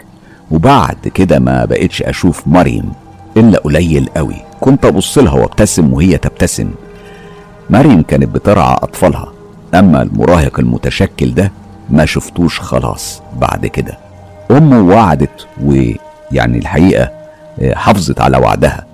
وبعد 0.50 1.08
كده 1.14 1.38
ما 1.38 1.64
بقتش 1.64 2.02
أشوف 2.02 2.42
مريم 2.48 2.92
إلا 3.36 3.58
قليل 3.58 4.08
قوي. 4.16 4.36
كنت 4.60 4.84
أبص 4.84 5.18
لها 5.18 5.34
وأبتسم 5.34 5.92
وهي 5.92 6.16
تبتسم. 6.16 6.70
مريم 7.70 8.02
كانت 8.02 8.28
بترعى 8.28 8.74
أطفالها. 8.82 9.32
أما 9.74 10.02
المراهق 10.02 10.60
المتشكل 10.60 11.34
ده 11.34 11.52
ما 11.90 12.04
شفتوش 12.04 12.60
خلاص 12.60 13.22
بعد 13.40 13.66
كده. 13.66 13.98
أمه 14.50 14.80
وعدت 14.80 15.46
ويعني 15.64 16.58
الحقيقة 16.58 17.10
آه، 17.60 17.74
حافظت 17.74 18.20
على 18.20 18.38
وعدها. 18.38 18.84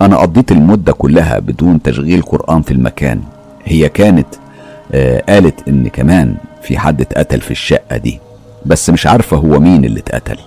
أنا 0.00 0.16
قضيت 0.16 0.52
المدة 0.52 0.92
كلها 0.92 1.38
بدون 1.38 1.82
تشغيل 1.82 2.22
قرآن 2.22 2.62
في 2.62 2.70
المكان. 2.70 3.20
هي 3.64 3.88
كانت 3.88 4.26
آه، 4.92 5.22
قالت 5.28 5.68
إن 5.68 5.88
كمان 5.88 6.34
في 6.62 6.78
حد 6.78 7.00
اتقتل 7.00 7.40
في 7.40 7.50
الشقة 7.50 7.96
دي 7.96 8.20
بس 8.66 8.90
مش 8.90 9.06
عارفة 9.06 9.36
هو 9.36 9.60
مين 9.60 9.84
اللي 9.84 10.00
اتقتل. 10.00 10.38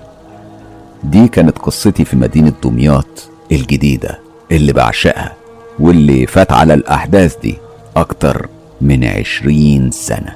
دي 1.04 1.28
كانت 1.28 1.58
قصتي 1.58 2.06
في 2.06 2.16
مدينة 2.16 2.54
دمياط 2.64 3.30
الجديدة 3.52 4.20
اللي 4.52 4.74
بعشقها 4.74 5.34
واللي 5.80 6.28
فات 6.28 6.52
على 6.52 6.74
الأحداث 6.74 7.38
دي 7.42 7.58
أكتر 7.98 8.50
من 8.82 9.04
عشرين 9.06 9.92
سنة. 9.92 10.36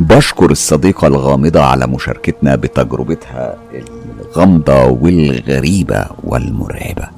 بشكر 0.00 0.50
الصديقة 0.50 1.06
الغامضة 1.06 1.60
على 1.60 1.86
مشاركتنا 1.86 2.56
بتجربتها 2.56 3.56
الغامضة 4.20 4.84
والغريبة 4.84 6.06
والمرعبة. 6.24 7.08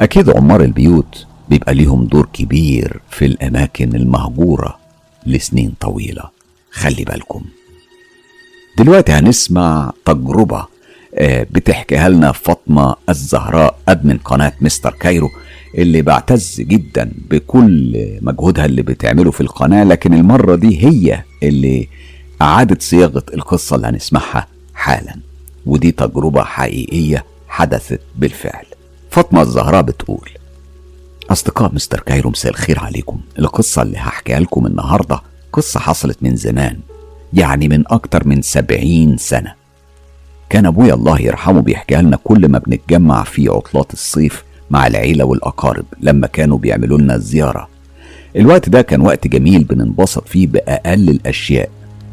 أكيد 0.00 0.30
عمار 0.30 0.60
البيوت 0.62 1.26
بيبقى 1.48 1.74
ليهم 1.74 2.04
دور 2.04 2.28
كبير 2.32 3.00
في 3.10 3.24
الأماكن 3.26 3.94
المهجورة 3.96 4.76
لسنين 5.26 5.74
طويلة. 5.80 6.22
خلي 6.70 7.04
بالكم. 7.04 7.44
دلوقتي 8.78 9.12
هنسمع 9.12 9.92
تجربة 10.04 10.66
آه، 11.14 11.46
بتحكيها 11.50 12.08
لنا 12.08 12.32
فاطمة 12.32 12.94
الزهراء 13.08 13.78
admin 13.88 14.18
قناة 14.18 14.52
مستر 14.60 14.90
كايرو 15.00 15.30
اللي 15.78 16.02
بعتز 16.02 16.60
جدا 16.60 17.12
بكل 17.30 17.96
مجهودها 18.22 18.64
اللي 18.64 18.82
بتعمله 18.82 19.30
في 19.30 19.40
القناة 19.40 19.84
لكن 19.84 20.14
المرة 20.14 20.56
دي 20.56 20.84
هي 20.86 21.22
اللي 21.42 21.88
أعادت 22.42 22.82
صياغة 22.82 23.22
القصة 23.34 23.76
اللي 23.76 23.86
هنسمعها 23.86 24.46
حالا. 24.74 25.14
ودي 25.66 25.92
تجربة 25.92 26.44
حقيقية 26.44 27.24
حدثت 27.48 28.00
بالفعل. 28.16 28.64
فاطمة 29.10 29.42
الزهراء 29.42 29.82
بتقول 29.82 30.30
أصدقاء 31.30 31.74
مستر 31.74 32.00
كايرو 32.00 32.30
مساء 32.30 32.52
الخير 32.52 32.78
عليكم. 32.80 33.20
القصة 33.38 33.82
اللي 33.82 33.96
هحكيها 33.98 34.40
لكم 34.40 34.66
النهاردة 34.66 35.20
قصة 35.52 35.80
حصلت 35.80 36.18
من 36.22 36.36
زمان 36.36 36.78
يعني 37.32 37.68
من 37.68 37.84
أكتر 37.86 38.28
من 38.28 38.42
سبعين 38.42 39.16
سنة. 39.16 39.54
كان 40.50 40.66
أبويا 40.66 40.94
الله 40.94 41.20
يرحمه 41.20 41.60
بيحكيها 41.60 42.02
لنا 42.02 42.18
كل 42.24 42.48
ما 42.48 42.58
بنتجمع 42.58 43.22
في 43.24 43.48
عطلات 43.48 43.92
الصيف 43.92 44.44
مع 44.70 44.86
العيلة 44.86 45.24
والأقارب 45.24 45.84
لما 46.00 46.26
كانوا 46.26 46.58
بيعملوا 46.58 46.98
لنا 46.98 47.18
زيارة. 47.18 47.68
الوقت 48.36 48.68
ده 48.68 48.82
كان 48.82 49.00
وقت 49.00 49.26
جميل 49.26 49.64
بننبسط 49.64 50.28
فيه 50.28 50.46
بأقل 50.46 51.08
الأشياء 51.08 51.70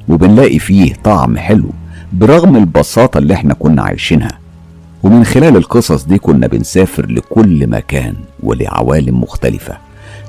وبنلاقي 0.10 0.60
فيه 0.60 0.94
طعم 0.94 1.38
حلو 1.38 1.70
برغم 2.14 2.56
البساطة 2.56 3.18
اللي 3.18 3.34
إحنا 3.34 3.54
كنا 3.54 3.82
عايشينها. 3.82 4.40
ومن 5.04 5.24
خلال 5.24 5.58
القصص 5.58 6.04
دي 6.04 6.18
كنا 6.18 6.48
بنسافر 6.48 7.06
لكل 7.12 7.68
مكان 7.68 8.16
ولعوالم 8.44 9.22
مختلفة 9.22 9.78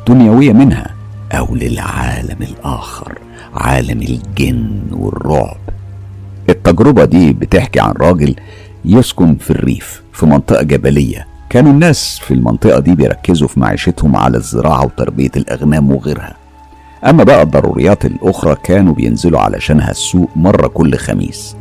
دنيوية 0.09 0.53
منها 0.53 0.87
أو 1.33 1.55
للعالم 1.55 2.37
الآخر 2.43 3.19
عالم 3.55 4.03
الجن 4.03 4.81
والرعب. 4.93 5.57
التجربة 6.49 7.05
دي 7.05 7.33
بتحكي 7.33 7.81
عن 7.81 7.93
راجل 7.93 8.35
يسكن 8.85 9.37
في 9.37 9.51
الريف 9.51 10.03
في 10.13 10.27
منطقة 10.27 10.63
جبلية. 10.63 11.27
كانوا 11.51 11.73
الناس 11.73 12.19
في 12.19 12.35
المنطقة 12.35 12.79
دي 12.79 12.95
بيركزوا 12.95 13.49
في 13.49 13.61
معيشتهم 13.61 14.17
على 14.17 14.37
الزراعة 14.37 14.85
وتربية 14.85 15.31
الأغنام 15.37 15.93
وغيرها. 15.93 16.37
أما 17.05 17.25
بقى 17.25 17.43
الضروريات 17.43 18.05
الأخرى 18.05 18.57
كانوا 18.65 18.95
بينزلوا 18.95 19.41
علشانها 19.41 19.91
السوق 19.91 20.29
مرة 20.37 20.67
كل 20.67 20.97
خميس. 20.97 21.57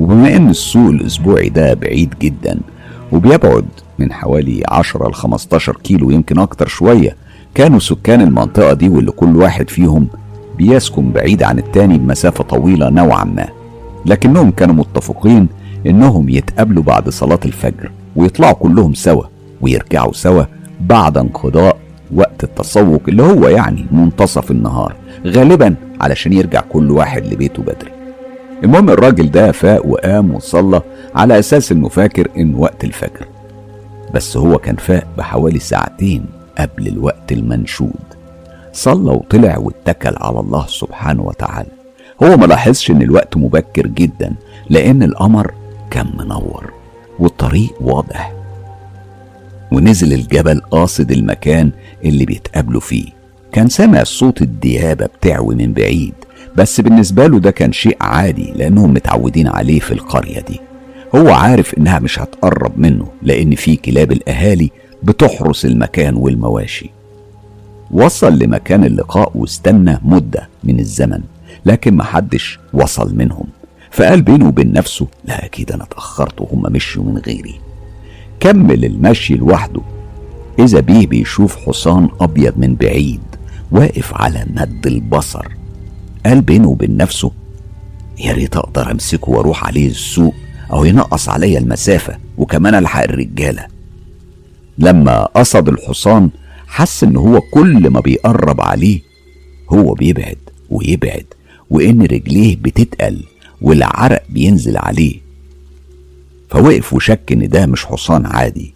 وبما 0.00 0.36
إن 0.36 0.50
السوق 0.50 0.88
الأسبوعي 0.90 1.48
ده 1.48 1.74
بعيد 1.74 2.14
جدا 2.22 2.58
وبيبعد 3.12 3.64
من 3.98 4.12
حوالي 4.12 4.62
10 4.68 5.08
ل 5.08 5.14
15 5.14 5.76
كيلو 5.76 6.10
يمكن 6.10 6.38
أكتر 6.38 6.66
شوية 6.66 7.16
كانوا 7.54 7.78
سكان 7.78 8.20
المنطقة 8.20 8.72
دي 8.72 8.88
واللي 8.88 9.10
كل 9.12 9.36
واحد 9.36 9.70
فيهم 9.70 10.06
بيسكن 10.58 11.10
بعيد 11.12 11.42
عن 11.42 11.58
التاني 11.58 11.98
بمسافة 11.98 12.44
طويلة 12.44 12.90
نوعا 12.90 13.24
ما. 13.24 13.48
لكنهم 14.06 14.50
كانوا 14.50 14.74
متفقين 14.74 15.48
إنهم 15.86 16.28
يتقابلوا 16.28 16.82
بعد 16.82 17.08
صلاة 17.08 17.40
الفجر 17.44 17.90
ويطلعوا 18.16 18.54
كلهم 18.54 18.94
سوا 18.94 19.24
ويرجعوا 19.60 20.12
سوا 20.12 20.44
بعد 20.80 21.18
انقضاء 21.18 21.76
وقت 22.14 22.44
التسوق 22.44 23.02
اللي 23.08 23.22
هو 23.22 23.48
يعني 23.48 23.86
منتصف 23.92 24.50
النهار 24.50 24.94
غالبا 25.26 25.74
علشان 26.00 26.32
يرجع 26.32 26.60
كل 26.60 26.90
واحد 26.90 27.26
لبيته 27.26 27.62
بدري. 27.62 27.99
المهم 28.64 28.90
الراجل 28.90 29.30
ده 29.30 29.52
فاق 29.52 29.86
وقام 29.86 30.34
وصلى 30.34 30.82
على 31.14 31.38
أساس 31.38 31.72
انه 31.72 31.88
فاكر 31.88 32.28
إن 32.36 32.54
وقت 32.54 32.84
الفجر. 32.84 33.26
بس 34.14 34.36
هو 34.36 34.58
كان 34.58 34.76
فاق 34.76 35.06
بحوالي 35.18 35.58
ساعتين 35.58 36.26
قبل 36.58 36.86
الوقت 36.88 37.32
المنشود. 37.32 37.92
صلى 38.72 39.10
وطلع 39.10 39.58
واتكل 39.58 40.14
على 40.16 40.40
الله 40.40 40.66
سبحانه 40.66 41.22
وتعالى. 41.22 41.68
هو 42.22 42.36
ما 42.36 42.46
لاحظش 42.46 42.90
إن 42.90 43.02
الوقت 43.02 43.36
مبكر 43.36 43.86
جدا 43.86 44.34
لأن 44.70 45.02
القمر 45.02 45.54
كان 45.90 46.06
منور 46.18 46.72
والطريق 47.18 47.74
واضح. 47.80 48.32
ونزل 49.72 50.12
الجبل 50.12 50.60
قاصد 50.60 51.10
المكان 51.12 51.70
اللي 52.04 52.24
بيتقابلوا 52.24 52.80
فيه. 52.80 53.06
كان 53.52 53.68
سامع 53.68 54.04
صوت 54.04 54.42
الديابة 54.42 55.06
بتعوي 55.06 55.54
من 55.54 55.72
بعيد. 55.72 56.14
بس 56.56 56.80
بالنسبة 56.80 57.26
له 57.26 57.38
ده 57.38 57.50
كان 57.50 57.72
شيء 57.72 57.96
عادي 58.00 58.52
لأنهم 58.56 58.90
متعودين 58.94 59.48
عليه 59.48 59.80
في 59.80 59.92
القرية 59.92 60.40
دي. 60.40 60.60
هو 61.14 61.28
عارف 61.28 61.74
إنها 61.78 61.98
مش 61.98 62.18
هتقرب 62.18 62.78
منه 62.78 63.06
لأن 63.22 63.54
في 63.54 63.76
كلاب 63.76 64.12
الأهالي 64.12 64.70
بتحرس 65.02 65.64
المكان 65.64 66.14
والمواشي. 66.14 66.90
وصل 67.90 68.38
لمكان 68.38 68.84
اللقاء 68.84 69.32
واستنى 69.34 69.98
مدة 70.02 70.48
من 70.64 70.80
الزمن 70.80 71.20
لكن 71.66 71.94
محدش 71.96 72.58
وصل 72.72 73.16
منهم. 73.16 73.46
فقال 73.90 74.22
بينه 74.22 74.48
وبين 74.48 74.72
نفسه 74.72 75.06
لا 75.24 75.44
أكيد 75.44 75.72
أنا 75.72 75.84
اتأخرت 75.84 76.40
وهم 76.40 76.62
مشوا 76.72 77.04
من 77.04 77.18
غيري. 77.18 77.60
كمل 78.40 78.84
المشي 78.84 79.34
لوحده. 79.34 79.80
إذا 80.58 80.80
بيه 80.80 81.06
بيشوف 81.06 81.56
حصان 81.56 82.08
أبيض 82.20 82.54
من 82.56 82.74
بعيد 82.74 83.20
واقف 83.70 84.14
على 84.14 84.46
مد 84.54 84.86
البصر. 84.86 85.46
قال 86.26 86.40
بينه 86.40 86.68
وبين 86.68 86.96
نفسه 86.96 87.30
يا 88.18 88.32
ريت 88.32 88.56
أقدر 88.56 88.90
أمسكه 88.90 89.30
وأروح 89.30 89.64
عليه 89.66 89.88
السوق 89.88 90.34
أو 90.72 90.84
ينقص 90.84 91.28
عليا 91.28 91.58
المسافة 91.58 92.18
وكمان 92.38 92.74
ألحق 92.74 93.02
الرجالة. 93.02 93.66
لما 94.78 95.24
قصد 95.24 95.68
الحصان 95.68 96.30
حس 96.66 97.04
إن 97.04 97.16
هو 97.16 97.40
كل 97.40 97.90
ما 97.90 98.00
بيقرب 98.00 98.60
عليه 98.60 99.00
هو 99.70 99.94
بيبعد 99.94 100.38
ويبعد 100.70 101.26
وإن 101.70 102.02
رجليه 102.02 102.56
بتتقل 102.56 103.22
والعرق 103.62 104.22
بينزل 104.28 104.76
عليه. 104.76 105.20
فوقف 106.50 106.92
وشك 106.92 107.32
إن 107.32 107.48
ده 107.48 107.66
مش 107.66 107.84
حصان 107.86 108.26
عادي 108.26 108.74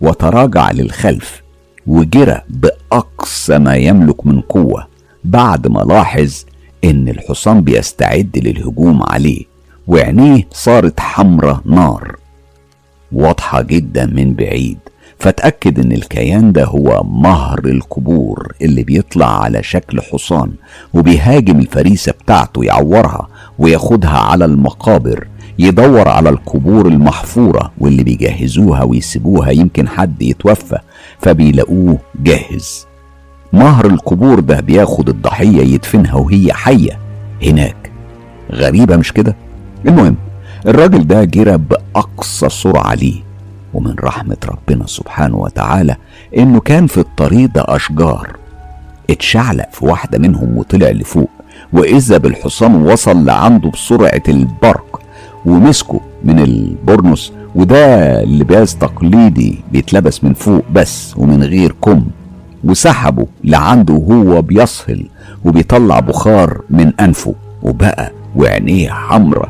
وتراجع 0.00 0.70
للخلف 0.70 1.42
وجرى 1.86 2.40
بأقصى 2.48 3.58
ما 3.58 3.74
يملك 3.76 4.26
من 4.26 4.40
قوة 4.40 4.86
بعد 5.24 5.66
ما 5.68 5.80
لاحظ 5.80 6.44
إن 6.84 7.08
الحصان 7.08 7.60
بيستعد 7.60 8.30
للهجوم 8.44 9.02
عليه 9.02 9.44
وعينيه 9.86 10.48
صارت 10.52 11.00
حمرة 11.00 11.62
نار. 11.66 12.16
واضحة 13.12 13.62
جدا 13.62 14.06
من 14.06 14.34
بعيد 14.34 14.78
فتأكد 15.18 15.78
إن 15.78 15.92
الكيان 15.92 16.52
ده 16.52 16.64
هو 16.64 17.02
مهر 17.04 17.58
القبور 17.64 18.52
اللي 18.62 18.82
بيطلع 18.82 19.42
على 19.42 19.62
شكل 19.62 20.00
حصان 20.00 20.52
وبيهاجم 20.94 21.58
الفريسة 21.58 22.12
بتاعته 22.12 22.64
يعورها 22.64 23.28
وياخدها 23.58 24.18
على 24.18 24.44
المقابر 24.44 25.26
يدور 25.58 26.08
على 26.08 26.28
القبور 26.30 26.86
المحفورة 26.88 27.72
واللي 27.78 28.04
بيجهزوها 28.04 28.82
ويسيبوها 28.82 29.50
يمكن 29.50 29.88
حد 29.88 30.22
يتوفى 30.22 30.78
فبيلاقوه 31.18 31.98
جاهز. 32.22 32.86
مهر 33.52 33.86
القبور 33.86 34.40
ده 34.40 34.60
بياخد 34.60 35.08
الضحية 35.08 35.62
يدفنها 35.74 36.14
وهي 36.14 36.52
حية 36.52 36.98
هناك. 37.42 37.90
غريبة 38.52 38.96
مش 38.96 39.12
كده؟ 39.12 39.36
المهم 39.86 40.16
الراجل 40.66 41.06
ده 41.06 41.24
جرى 41.24 41.58
بأقصى 41.58 42.48
سرعة 42.48 42.94
ليه 42.94 43.20
ومن 43.74 43.94
رحمة 44.00 44.36
ربنا 44.48 44.86
سبحانه 44.86 45.36
وتعالى 45.36 45.96
إنه 46.36 46.60
كان 46.60 46.86
في 46.86 46.98
الطريق 46.98 47.50
ده 47.54 47.64
أشجار. 47.68 48.36
اتشعلق 49.10 49.68
في 49.72 49.84
واحدة 49.84 50.18
منهم 50.18 50.56
وطلع 50.58 50.88
لفوق 50.90 51.30
وإذا 51.72 52.18
بالحصان 52.18 52.74
وصل 52.82 53.24
لعنده 53.24 53.70
بسرعة 53.70 54.22
البرق 54.28 55.00
ومسكه 55.46 56.00
من 56.24 56.38
البرنس 56.38 57.32
وده 57.54 58.22
لباس 58.24 58.76
تقليدي 58.76 59.60
بيتلبس 59.72 60.24
من 60.24 60.34
فوق 60.34 60.64
بس 60.72 61.14
ومن 61.16 61.42
غير 61.42 61.72
كم. 61.82 62.04
وسحبه 62.64 63.26
لعنده 63.44 63.94
وهو 63.94 64.42
بيصهل 64.42 65.04
وبيطلع 65.44 66.00
بخار 66.00 66.60
من 66.70 66.92
أنفه 67.00 67.34
وبقى 67.62 68.12
وعينيه 68.36 68.90
حمرة 68.90 69.48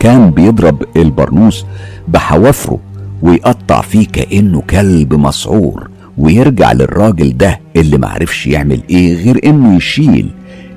كان 0.00 0.30
بيضرب 0.30 0.82
البرنوس 0.96 1.66
بحوافره 2.08 2.78
ويقطع 3.22 3.80
فيه 3.80 4.06
كأنه 4.06 4.60
كلب 4.70 5.14
مسعور 5.14 5.90
ويرجع 6.18 6.72
للراجل 6.72 7.36
ده 7.36 7.60
اللي 7.76 7.98
معرفش 7.98 8.46
يعمل 8.46 8.80
إيه 8.90 9.14
غير 9.24 9.40
إنه 9.44 9.76
يشيل 9.76 10.30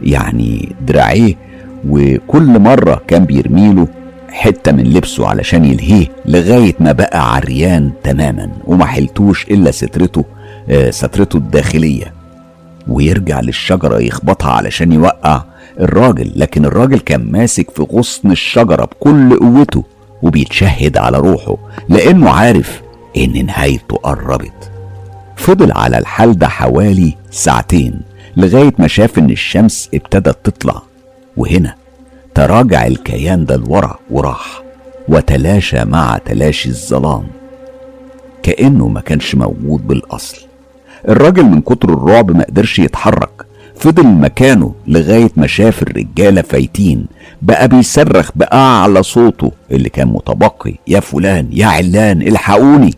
يعني 0.04 0.76
دراعيه 0.88 1.34
وكل 1.90 2.60
مرة 2.60 3.02
كان 3.08 3.26
بيرميله 3.26 3.88
حتة 4.30 4.72
من 4.72 4.84
لبسه 4.84 5.28
علشان 5.28 5.66
يلهيه 5.66 6.08
لغاية 6.26 6.74
ما 6.80 6.92
بقى 6.92 7.36
عريان 7.36 7.92
تماما 8.04 8.50
وما 8.66 8.86
حلتوش 8.86 9.46
إلا 9.52 9.72
سترته 9.72 10.26
سترته 10.90 11.38
الداخلية. 11.38 12.14
ويرجع 12.88 13.40
للشجرة 13.40 14.00
يخبطها 14.02 14.52
علشان 14.52 14.92
يوقع 14.92 15.44
الراجل 15.80 16.32
لكن 16.36 16.66
الراجل 16.66 17.00
كان 17.00 17.32
ماسك 17.32 17.72
في 17.72 17.82
غصن 17.92 18.32
الشجرة 18.32 18.86
بكل 18.86 19.40
قوته 19.40 19.84
وبيتشهد 20.22 20.98
على 20.98 21.18
روحه 21.18 21.58
لأنه 21.90 22.30
عارف 22.30 22.82
إن 23.18 23.46
نهايته 23.46 23.96
قربت. 23.96 24.72
فضل 25.36 25.72
على 25.72 25.98
الحال 25.98 26.38
ده 26.40 26.48
حوالي 26.48 27.16
ساعتين 27.32 28.02
لغاية 28.38 28.74
ما 28.80 28.88
شاف 28.88 29.20
إن 29.20 29.30
الشمس 29.30 29.90
ابتدت 29.94 30.38
تطلع. 30.44 30.82
وهنا 31.38 31.76
تراجع 32.36 32.88
الكيان 32.88 33.46
ده 33.46 33.56
لورا 33.56 34.00
وراح 34.10 34.64
وتلاشى 35.08 35.86
مع 35.86 36.18
تلاشي 36.26 36.70
الظلام. 36.70 37.24
كأنه 38.44 38.88
ما 38.88 39.02
كانش 39.02 39.36
موجود 39.36 39.88
بالأصل. 39.88 40.51
الراجل 41.10 41.44
من 41.44 41.62
كتر 41.62 41.94
الرعب 41.94 42.32
ما 42.32 42.44
قدرش 42.44 42.80
يتحرك. 42.80 43.46
فضل 43.76 44.08
مكانه 44.08 44.74
لغاية 44.88 45.32
ما 45.36 45.48
شاف 45.48 45.84
الرجالة 45.84 46.42
فايتين. 46.42 47.06
بقى 47.42 47.68
بيصرخ 47.68 48.30
بأعلى 48.36 49.04
صوته 49.04 49.52
اللي 49.72 49.90
كان 49.90 50.08
متبقي. 50.08 50.76
يا 50.88 51.00
فلان 51.00 51.48
يا 51.52 51.66
علان 51.66 52.22
الحقوني. 52.22 52.94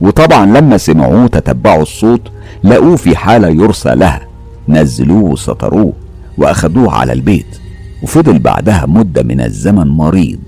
وطبعا 0.00 0.46
لما 0.46 0.76
سمعوه 0.76 1.26
تتبعوا 1.26 1.82
الصوت 1.82 2.22
لقوه 2.64 2.96
في 2.96 3.16
حالة 3.16 3.48
يرثى 3.48 3.94
لها. 3.94 4.20
نزلوه 4.68 5.22
وسطروه 5.22 5.92
وأخدوه 6.38 6.92
على 6.94 7.12
البيت. 7.12 7.58
وفضل 8.02 8.38
بعدها 8.38 8.86
مدة 8.86 9.22
من 9.22 9.40
الزمن 9.40 9.88
مريض. 9.88 10.40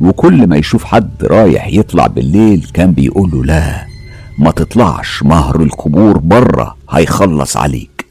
وكل 0.00 0.46
ما 0.46 0.56
يشوف 0.56 0.84
حد 0.84 1.10
رايح 1.22 1.68
يطلع 1.68 2.06
بالليل 2.06 2.66
كان 2.74 2.92
بيقول 2.92 3.30
له 3.30 3.44
لا. 3.44 3.86
ما 4.38 4.50
تطلعش 4.50 5.22
مهر 5.22 5.62
القبور 5.62 6.18
بره 6.18 6.76
هيخلص 6.90 7.56
عليك. 7.56 8.06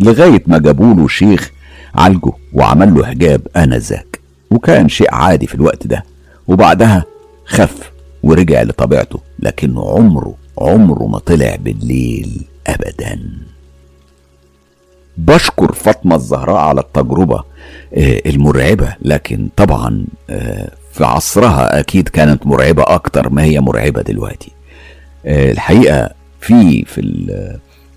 لغاية 0.00 0.42
ما 0.46 0.58
جابوله 0.58 1.08
شيخ 1.08 1.50
عالجه 1.94 2.32
وعمل 2.52 2.94
له 2.94 3.06
حجاب 3.06 3.40
آنذاك. 3.56 4.20
وكان 4.50 4.88
شيء 4.88 5.14
عادي 5.14 5.46
في 5.46 5.54
الوقت 5.54 5.86
ده. 5.86 6.04
وبعدها 6.48 7.04
خف 7.44 7.92
ورجع 8.22 8.62
لطبيعته 8.62 9.20
لكنه 9.38 9.90
عمره 9.90 10.34
عمره 10.58 11.06
ما 11.06 11.18
طلع 11.18 11.56
بالليل 11.60 12.42
أبدا. 12.66 13.20
بشكر 15.16 15.72
فاطمة 15.72 16.16
الزهراء 16.16 16.56
على 16.56 16.80
التجربة 16.80 17.44
المرعبة 18.26 18.96
لكن 19.02 19.48
طبعا 19.56 20.04
في 20.92 21.04
عصرها 21.04 21.80
أكيد 21.80 22.08
كانت 22.08 22.46
مرعبة 22.46 22.82
أكتر 22.82 23.30
ما 23.30 23.42
هي 23.44 23.60
مرعبة 23.60 24.02
دلوقتي. 24.02 24.52
الحقيقة 25.26 26.10
في 26.40 26.84
في 26.84 27.00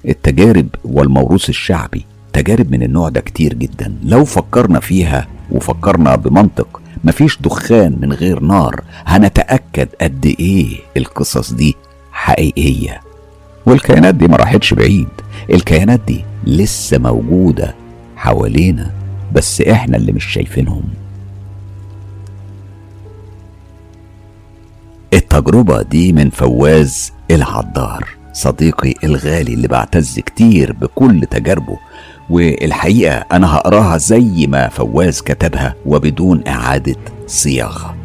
التجارب 0.06 0.68
والموروث 0.86 1.50
الشعبي 1.50 2.06
تجارب 2.34 2.72
من 2.72 2.84
النوع 2.84 3.10
ده 3.10 3.22
كتير 3.22 3.54
جدا. 3.54 3.96
لو 4.04 4.26
فكرنا 4.26 4.80
فيها 4.80 5.28
وفكرنا 5.52 6.16
بمنطق 6.16 6.82
مفيش 7.04 7.38
دخان 7.42 7.98
من 8.02 8.14
غير 8.14 8.40
نار 8.40 8.84
هنتأكد 9.06 9.88
قد 10.02 10.26
إيه 10.40 10.68
القصص 10.98 11.54
دي 11.54 11.76
حقيقية. 12.12 13.00
والكيانات 13.66 14.16
دي 14.16 14.28
ما 14.28 14.38
راحتش 14.38 14.74
بعيد. 14.74 15.08
الكيانات 15.50 16.00
دي 16.08 16.24
لسه 16.48 16.98
موجودة 16.98 17.76
حوالينا 18.16 18.92
بس 19.34 19.62
إحنا 19.62 19.98
اللي 19.98 20.12
مش 20.12 20.26
شايفينهم. 20.26 20.84
التجربة 25.16 25.82
دي 25.82 26.14
من 26.14 26.30
فواز 26.30 27.12
العطار 27.32 28.08
صديقي 28.34 28.94
الغالي 29.04 29.54
اللي 29.54 29.68
بعتز 29.68 30.20
كتير 30.20 30.74
بكل 30.74 31.22
تجاربه 31.32 31.78
والحقيقة 32.30 33.26
أنا 33.32 33.56
هقراها 33.56 33.98
زي 33.98 34.48
ما 34.48 34.70
فواز 34.70 35.22
كتبها 35.22 35.76
وبدون 35.86 36.48
إعادة 36.48 36.96
صياغة. 37.28 37.96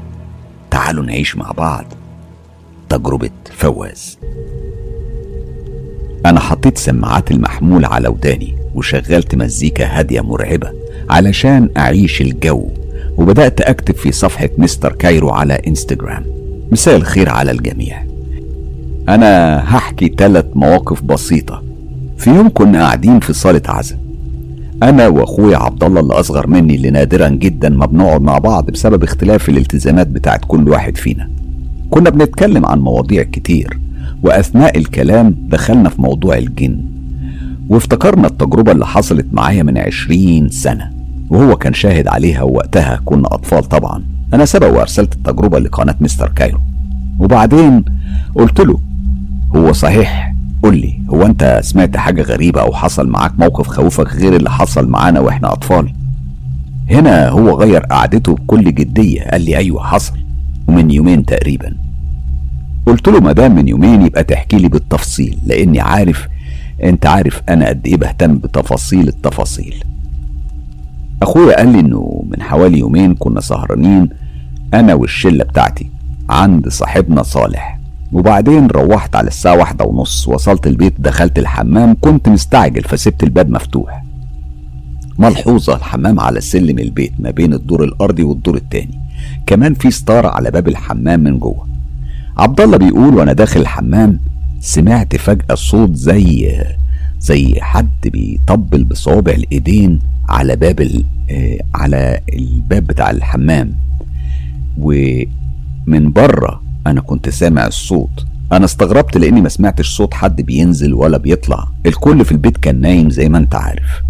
تعالوا 0.71 1.05
نعيش 1.05 1.37
مع 1.37 1.51
بعض 1.51 1.85
تجربة 2.89 3.31
فواز. 3.57 4.19
أنا 6.27 6.41
حطيت 6.41 6.79
سماعات 6.79 7.31
المحمول 7.31 7.85
على 7.85 8.09
وداني 8.09 8.57
وشغلت 8.75 9.35
مزيكا 9.35 9.85
هادية 9.87 10.21
مرعبة 10.21 10.73
علشان 11.11 11.71
أعيش 11.77 12.21
الجو 12.21 12.69
وبدأت 13.17 13.61
أكتب 13.61 13.95
في 13.95 14.13
صفحة 14.13 14.49
مستر 14.59 14.93
كايرو 14.93 15.31
على 15.31 15.55
إنستجرام. 15.55 16.40
مساء 16.73 16.97
الخير 16.97 17.29
على 17.29 17.51
الجميع. 17.51 18.03
أنا 19.09 19.59
هحكي 19.59 20.15
ثلاث 20.19 20.45
مواقف 20.55 21.03
بسيطة. 21.03 21.63
في 22.19 22.31
يوم 22.31 22.49
كنا 22.55 22.79
قاعدين 22.79 23.21
في 23.21 23.33
صالة 23.33 23.63
عزا. 23.69 23.99
أنا 24.83 25.09
وأخويا 25.09 25.57
عبد 25.57 25.85
الله 25.85 26.01
اللي 26.01 26.15
أصغر 26.15 26.47
مني 26.47 26.75
اللي 26.75 26.91
نادرا 26.91 27.29
جدا 27.29 27.69
ما 27.69 27.87
بنقعد 27.87 28.23
مع 28.23 28.39
بعض 28.39 28.71
بسبب 28.71 29.03
اختلاف 29.03 29.49
الالتزامات 29.49 30.07
بتاعت 30.07 30.45
كل 30.49 30.69
واحد 30.69 30.97
فينا. 30.97 31.31
كنا 31.91 32.11
بنتكلم 32.11 32.67
عن 32.67 32.81
مواضيع 32.81 33.23
كتير 33.23 33.79
وأثناء 34.23 34.79
الكلام 34.79 35.37
دخلنا 35.49 35.89
في 35.89 36.03
موضوع 36.03 36.39
الجن. 36.39 36.81
وافتكرنا 37.69 38.27
التجربة 38.27 38.73
اللي 38.73 38.87
حصلت 38.87 39.27
معايا 39.33 39.63
من 39.63 39.79
عشرين 39.79 40.49
سنة 40.49 40.91
وهو 41.31 41.57
كان 41.57 41.75
شاهد 41.75 42.09
عليها 42.09 42.43
ووقتها 42.43 43.01
كنا 43.05 43.27
أطفال 43.35 43.65
طبعا. 43.65 44.20
أنا 44.35 44.45
سبق 44.45 44.67
وأرسلت 44.67 45.15
التجربة 45.15 45.59
لقناة 45.59 45.97
مستر 46.01 46.29
كايرو. 46.29 46.61
وبعدين 47.19 47.85
قلت 48.35 48.61
له 48.61 48.81
هو 49.57 49.73
صحيح. 49.73 50.35
قول 50.63 50.77
لي 50.77 51.03
هو 51.11 51.27
أنت 51.27 51.61
سمعت 51.63 51.97
حاجة 51.97 52.23
غريبة 52.23 52.61
أو 52.61 52.75
حصل 52.75 53.09
معاك 53.09 53.39
موقف 53.39 53.67
خوفك 53.67 54.15
غير 54.15 54.37
اللي 54.37 54.51
حصل 54.51 54.89
معانا 54.89 55.21
وإحنا 55.21 55.53
أطفال؟ 55.53 55.93
هنا 56.91 57.29
هو 57.29 57.61
غير 57.61 57.81
قعدته 57.81 58.35
بكل 58.35 58.75
جدية. 58.75 59.23
قال 59.23 59.43
لي 59.43 59.57
أيوة 59.57 59.83
حصل. 59.83 60.15
ومن 60.69 60.91
يومين 60.91 61.25
تقريبا. 61.25 61.77
قلت 62.87 63.09
له 63.09 63.21
ما 63.21 63.33
دام 63.33 63.55
من 63.55 63.69
يومين 63.69 64.03
يبقى 64.03 64.25
تحكي 64.25 64.57
لي 64.57 64.69
بالتفصيل 64.69 65.39
لأني 65.47 65.81
عارف 65.81 66.29
أنت 66.83 67.07
عارف 67.07 67.43
أنا 67.49 67.69
قد 67.69 67.87
إيه 67.87 67.97
بهتم 67.97 68.39
بتفاصيل 68.39 69.09
التفاصيل. 69.09 69.85
أخويا 71.23 71.57
قال 71.57 71.73
لي 71.73 71.81
إنه 71.81 72.25
من 72.31 72.43
حوالي 72.43 72.79
يومين 72.79 73.15
كنا 73.15 73.41
سهرانين 73.41 74.09
أنا 74.75 74.95
والشلة 74.95 75.45
بتاعتي 75.45 75.91
عند 76.31 76.69
صاحبنا 76.69 77.23
صالح. 77.23 77.81
وبعدين 78.13 78.67
روحت 78.67 79.17
على 79.17 79.29
الساعة 79.29 79.57
واحدة 79.57 79.85
ونص 79.85 80.29
وصلت 80.29 80.67
البيت 80.67 81.01
دخلت 81.01 81.39
الحمام 81.39 81.97
كنت 82.01 82.29
مستعجل 82.29 82.83
فسبت 82.83 83.23
الباب 83.23 83.51
مفتوح. 83.51 84.05
ملحوظة 85.19 85.77
الحمام 85.77 86.21
على 86.21 86.41
سلم 86.41 86.79
البيت 86.79 87.13
ما 87.19 87.31
بين 87.31 87.55
الدور 87.55 87.85
الأرضي 87.85 88.23
والدور 88.23 88.57
التاني. 88.57 89.01
كمان 89.47 89.75
في 89.75 89.91
ستارة 89.91 90.29
على 90.29 90.51
باب 90.51 90.69
الحمام 90.69 91.21
من 91.21 91.39
جوه. 91.39 91.67
عبد 92.39 92.61
الله 92.61 92.77
بيقول 92.77 93.15
وأنا 93.15 93.33
داخل 93.33 93.61
الحمام 93.61 94.21
سمعت 94.61 95.17
فجأة 95.17 95.55
صوت 95.55 95.95
زي 95.95 96.53
زي 97.21 97.61
حد 97.61 97.91
بيطبل 98.05 98.85
بصوابع 98.85 99.33
الإيدين 99.33 99.99
على 100.29 100.57
باب. 100.57 101.03
آه، 101.31 101.59
على 101.75 102.21
الباب 102.33 102.87
بتاع 102.87 103.11
الحمام. 103.11 103.75
ومن 104.79 106.13
بره 106.13 106.63
أنا 106.87 107.01
كنت 107.01 107.29
سامع 107.29 107.67
الصوت. 107.67 108.27
أنا 108.53 108.65
استغربت 108.65 109.17
لأني 109.17 109.41
ما 109.41 109.49
سمعتش 109.49 109.97
صوت 109.97 110.15
حد 110.15 110.41
بينزل 110.41 110.95
ولا 110.95 111.19
بيطلع. 111.19 111.69
الكل 111.87 112.25
في 112.25 112.33
البيت 112.33 112.57
كان 112.57 112.81
نايم 112.81 113.11
زي 113.11 113.29
ما 113.29 113.39
أنت 113.39 113.55
عارف. 113.55 114.03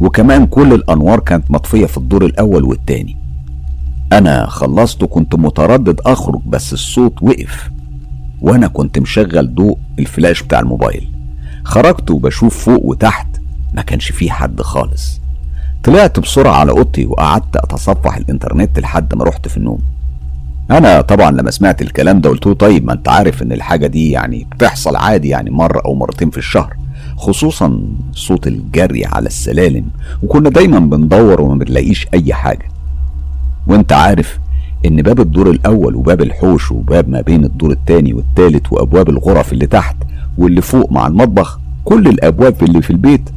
وكمان 0.00 0.46
كل 0.46 0.72
الأنوار 0.72 1.20
كانت 1.20 1.50
مطفية 1.50 1.86
في 1.86 1.96
الدور 1.96 2.24
الأول 2.24 2.64
والتاني. 2.64 3.16
أنا 4.12 4.46
خلصت 4.46 5.02
وكنت 5.02 5.34
متردد 5.34 6.00
أخرج 6.06 6.40
بس 6.46 6.72
الصوت 6.72 7.22
وقف. 7.22 7.70
وأنا 8.40 8.66
كنت 8.66 8.98
مشغل 8.98 9.54
ضوء 9.54 9.78
الفلاش 9.98 10.42
بتاع 10.42 10.60
الموبايل. 10.60 11.15
خرجت 11.66 12.10
وبشوف 12.10 12.64
فوق 12.64 12.84
وتحت 12.84 13.26
ما 13.74 13.82
كانش 13.82 14.12
فيه 14.12 14.30
حد 14.30 14.60
خالص. 14.62 15.20
طلعت 15.84 16.20
بسرعة 16.20 16.52
على 16.52 16.70
أوضتي 16.70 17.06
وقعدت 17.06 17.56
أتصفح 17.56 18.16
الإنترنت 18.16 18.78
لحد 18.78 19.14
ما 19.14 19.24
رحت 19.24 19.48
في 19.48 19.56
النوم. 19.56 19.78
أنا 20.70 21.00
طبعا 21.00 21.30
لما 21.30 21.50
سمعت 21.50 21.82
الكلام 21.82 22.20
ده 22.20 22.30
قلت 22.30 22.48
طيب 22.48 22.84
ما 22.86 22.92
أنت 22.92 23.08
عارف 23.08 23.42
إن 23.42 23.52
الحاجة 23.52 23.86
دي 23.86 24.10
يعني 24.10 24.46
بتحصل 24.52 24.96
عادي 24.96 25.28
يعني 25.28 25.50
مرة 25.50 25.82
أو 25.84 25.94
مرتين 25.94 26.30
في 26.30 26.38
الشهر 26.38 26.76
خصوصا 27.16 27.80
صوت 28.12 28.46
الجري 28.46 29.04
على 29.06 29.26
السلالم 29.26 29.84
وكنا 30.22 30.50
دايما 30.50 30.78
بندور 30.78 31.40
وما 31.40 31.54
بنلاقيش 31.64 32.06
أي 32.14 32.34
حاجة. 32.34 32.68
وأنت 33.66 33.92
عارف 33.92 34.38
إن 34.86 35.02
باب 35.02 35.20
الدور 35.20 35.50
الأول 35.50 35.94
وباب 35.96 36.22
الحوش 36.22 36.72
وباب 36.72 37.08
ما 37.08 37.20
بين 37.20 37.44
الدور 37.44 37.70
الثاني 37.70 38.12
والثالث 38.14 38.72
وأبواب 38.72 39.08
الغرف 39.08 39.52
اللي 39.52 39.66
تحت 39.66 39.96
واللي 40.38 40.62
فوق 40.62 40.92
مع 40.92 41.06
المطبخ 41.06 41.60
كل 41.84 42.08
الأبواب 42.08 42.62
اللي 42.62 42.82
في 42.82 42.90
البيت 42.90 43.30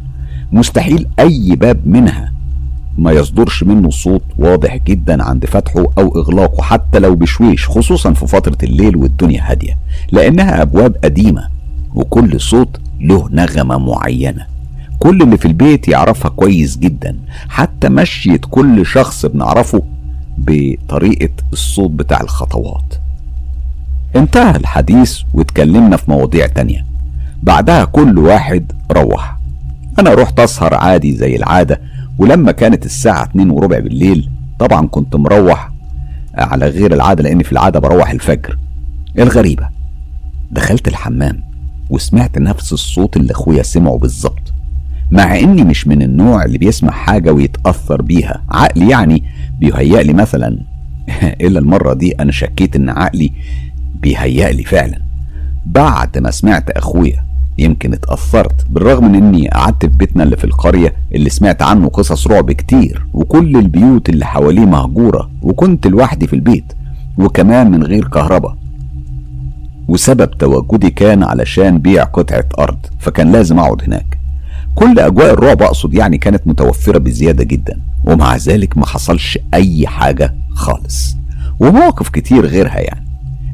مستحيل 0.52 1.08
أي 1.20 1.56
باب 1.56 1.88
منها. 1.88 2.34
ما 2.98 3.12
يصدرش 3.12 3.64
منه 3.64 3.90
صوت 3.90 4.22
واضح 4.38 4.78
جدا 4.78 5.24
عند 5.24 5.46
فتحه 5.46 5.86
أو 5.98 6.20
إغلاقه 6.22 6.64
حتى 6.64 7.00
لو 7.00 7.16
بشويش 7.16 7.68
خصوصا 7.68 8.14
في 8.14 8.28
فترة 8.28 8.58
الليل 8.64 8.96
والدنيا 8.96 9.52
هادية 9.52 9.78
لأنها 10.12 10.62
أبواب 10.62 10.98
قديمة 11.04 11.50
وكل 11.96 12.42
صوت 12.42 12.80
له 13.02 13.30
نغمة 13.32 13.78
معينة. 13.78 14.46
كل 15.00 15.22
اللي 15.22 15.38
في 15.38 15.46
البيت 15.46 15.88
يعرفها 15.88 16.30
كويس 16.30 16.78
جدا 16.78 17.18
حتى 17.50 17.90
مشية 17.90 18.38
كل 18.50 18.86
شخص 18.86 19.26
بنعرفه 19.26 19.82
بطريقة 20.38 21.30
الصوت 21.54 21.92
بتاع 21.92 22.22
الخطوات. 22.22 22.94
انتهى 24.16 24.56
الحديث 24.56 25.20
واتكلمنا 25.34 25.98
في 25.98 26.12
مواضيع 26.12 26.48
تانية. 26.48 26.86
بعدها 27.44 27.86
كل 27.86 28.18
واحد 28.20 28.72
روح. 28.92 29.38
أنا 30.00 30.14
رحت 30.14 30.40
أسهر 30.40 30.74
عادي 30.74 31.16
زي 31.16 31.36
العادة 31.36 31.82
ولما 32.18 32.52
كانت 32.52 32.86
الساعة 32.86 33.24
اتنين 33.24 33.50
وربع 33.50 33.80
بالليل 33.80 34.30
طبعا 34.60 34.88
كنت 34.88 35.16
مروح 35.16 35.72
على 36.36 36.66
غير 36.66 36.94
العادة 36.94 37.24
لاني 37.24 37.44
في 37.44 37.52
العادة 37.52 37.80
بروح 37.80 38.10
الفجر. 38.12 38.58
الغريبة 39.20 39.70
دخلت 40.52 40.88
الحمام 40.88 41.44
وسمعت 41.90 42.38
نفس 42.38 42.74
الصوت 42.74 43.18
اللي 43.18 43.32
أخويا 43.32 43.64
سمعه 43.64 43.98
بالظبط. 43.98 44.54
مع 45.12 45.40
إني 45.40 45.64
مش 45.64 45.88
من 45.88 46.02
النوع 46.02 46.46
اللي 46.46 46.58
بيسمع 46.58 46.92
حاجة 46.92 47.34
ويتأثر 47.34 48.02
بيها 48.02 48.44
عقلي 48.50 48.90
يعني 48.90 49.24
بيهيأ 49.60 50.04
لي 50.04 50.14
مثلا. 50.14 50.60
إلا 51.42 51.60
المرة 51.60 51.94
دي 51.94 52.12
أنا 52.12 52.32
شكيت 52.32 52.76
إن 52.76 52.90
عقلي 52.90 53.32
بيهيأ 54.02 54.52
لي 54.52 54.64
فعلا. 54.64 55.02
بعد 55.66 56.18
ما 56.18 56.32
سمعت 56.32 56.70
أخويا 56.70 57.29
يمكن 57.60 57.94
اتأثرت 57.94 58.66
بالرغم 58.70 59.12
من 59.12 59.16
إني 59.16 59.48
قعدت 59.48 59.86
في 59.86 59.98
بيتنا 59.98 60.24
اللي 60.24 60.38
في 60.38 60.44
القرية 60.44 60.94
اللي 61.16 61.30
سمعت 61.30 61.62
عنه 61.62 61.88
قصص 61.88 62.28
رعب 62.28 62.52
كتير 62.52 63.06
وكل 63.14 63.58
البيوت 63.58 64.10
اللي 64.10 64.26
حواليه 64.26 64.66
مهجورة 64.66 65.30
وكنت 65.42 65.88
لوحدي 65.88 66.28
في 66.28 66.34
البيت 66.34 66.74
وكمان 67.18 67.72
من 67.72 67.84
غير 67.84 68.08
كهرباء. 68.08 68.56
وسبب 69.88 70.32
تواجدي 70.32 70.90
كان 70.90 71.24
علشان 71.24 71.78
بيع 71.78 72.04
قطعة 72.04 72.46
أرض 72.60 72.78
فكان 73.00 73.32
لازم 73.32 73.60
أقعد 73.60 73.84
هناك. 73.84 74.20
كل 74.76 75.00
أجواء 75.00 75.34
الرعب 75.34 75.62
أقصد 75.62 75.94
يعني 75.94 76.18
كانت 76.18 76.48
متوفرة 76.48 76.98
بزيادة 76.98 77.44
جدا 77.44 77.80
ومع 78.06 78.36
ذلك 78.36 78.78
ما 78.78 78.86
حصلش 78.86 79.40
أي 79.54 79.88
حاجة 79.88 80.36
خالص. 80.52 81.18
ومواقف 81.60 82.10
كتير 82.10 82.46
غيرها 82.46 82.80
يعني. 82.80 83.06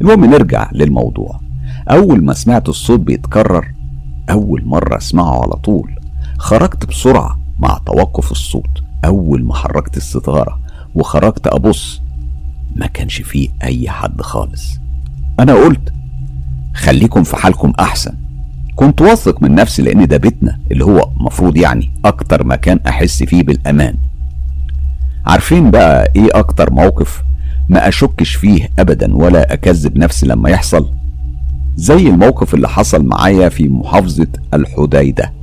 المهم 0.02 0.26
نرجع 0.26 0.70
للموضوع. 0.72 1.40
أول 1.92 2.24
ما 2.24 2.34
سمعت 2.34 2.70
الصوت 2.70 3.00
بيتكرر 3.00 3.72
أول 4.30 4.66
مرة 4.66 4.98
أسمعه 4.98 5.42
على 5.42 5.54
طول. 5.56 5.96
خرجت 6.38 6.86
بسرعة 6.86 7.40
مع 7.60 7.80
توقف 7.86 8.32
الصوت. 8.32 8.84
أول 9.06 9.44
ما 9.44 9.54
حركت 9.54 9.98
الستارة 9.98 10.60
وخرجت 10.96 11.48
أبص 11.48 12.02
ما 12.76 12.88
كانش 12.88 13.22
فيه 13.22 13.50
أي 13.64 13.90
حد 13.90 14.22
خالص. 14.22 14.78
أنا 15.40 15.54
قلت 15.54 15.94
خليكم 16.74 17.24
في 17.24 17.36
حالكم 17.38 17.74
أحسن. 17.80 18.14
كنت 18.76 19.02
واثق 19.02 19.42
من 19.44 19.56
نفسي 19.56 19.82
لأن 19.82 20.08
ده 20.08 20.18
بيتنا 20.18 20.60
اللي 20.72 20.86
هو 20.86 21.10
مفروض 21.18 21.58
يعني 21.58 21.92
أكتر 22.06 22.48
مكان 22.48 22.80
أحس 22.88 23.24
فيه 23.24 23.44
بالأمان. 23.44 23.96
عارفين 25.26 25.72
بقى 25.72 26.12
إيه 26.16 26.30
أكتر 26.34 26.74
موقف 26.74 27.24
ما 27.70 27.88
أشكش 27.88 28.36
فيه 28.36 28.70
ابدا 28.80 29.16
ولا 29.16 29.54
أكذب 29.54 29.98
نفسي 29.98 30.26
لما 30.26 30.50
يحصل؟ 30.50 30.90
زي 31.76 32.08
الموقف 32.08 32.54
اللي 32.54 32.70
حصل 32.70 33.06
معايا 33.06 33.50
في 33.50 33.68
محافظة 33.68 34.28
الحديدة. 34.54 35.34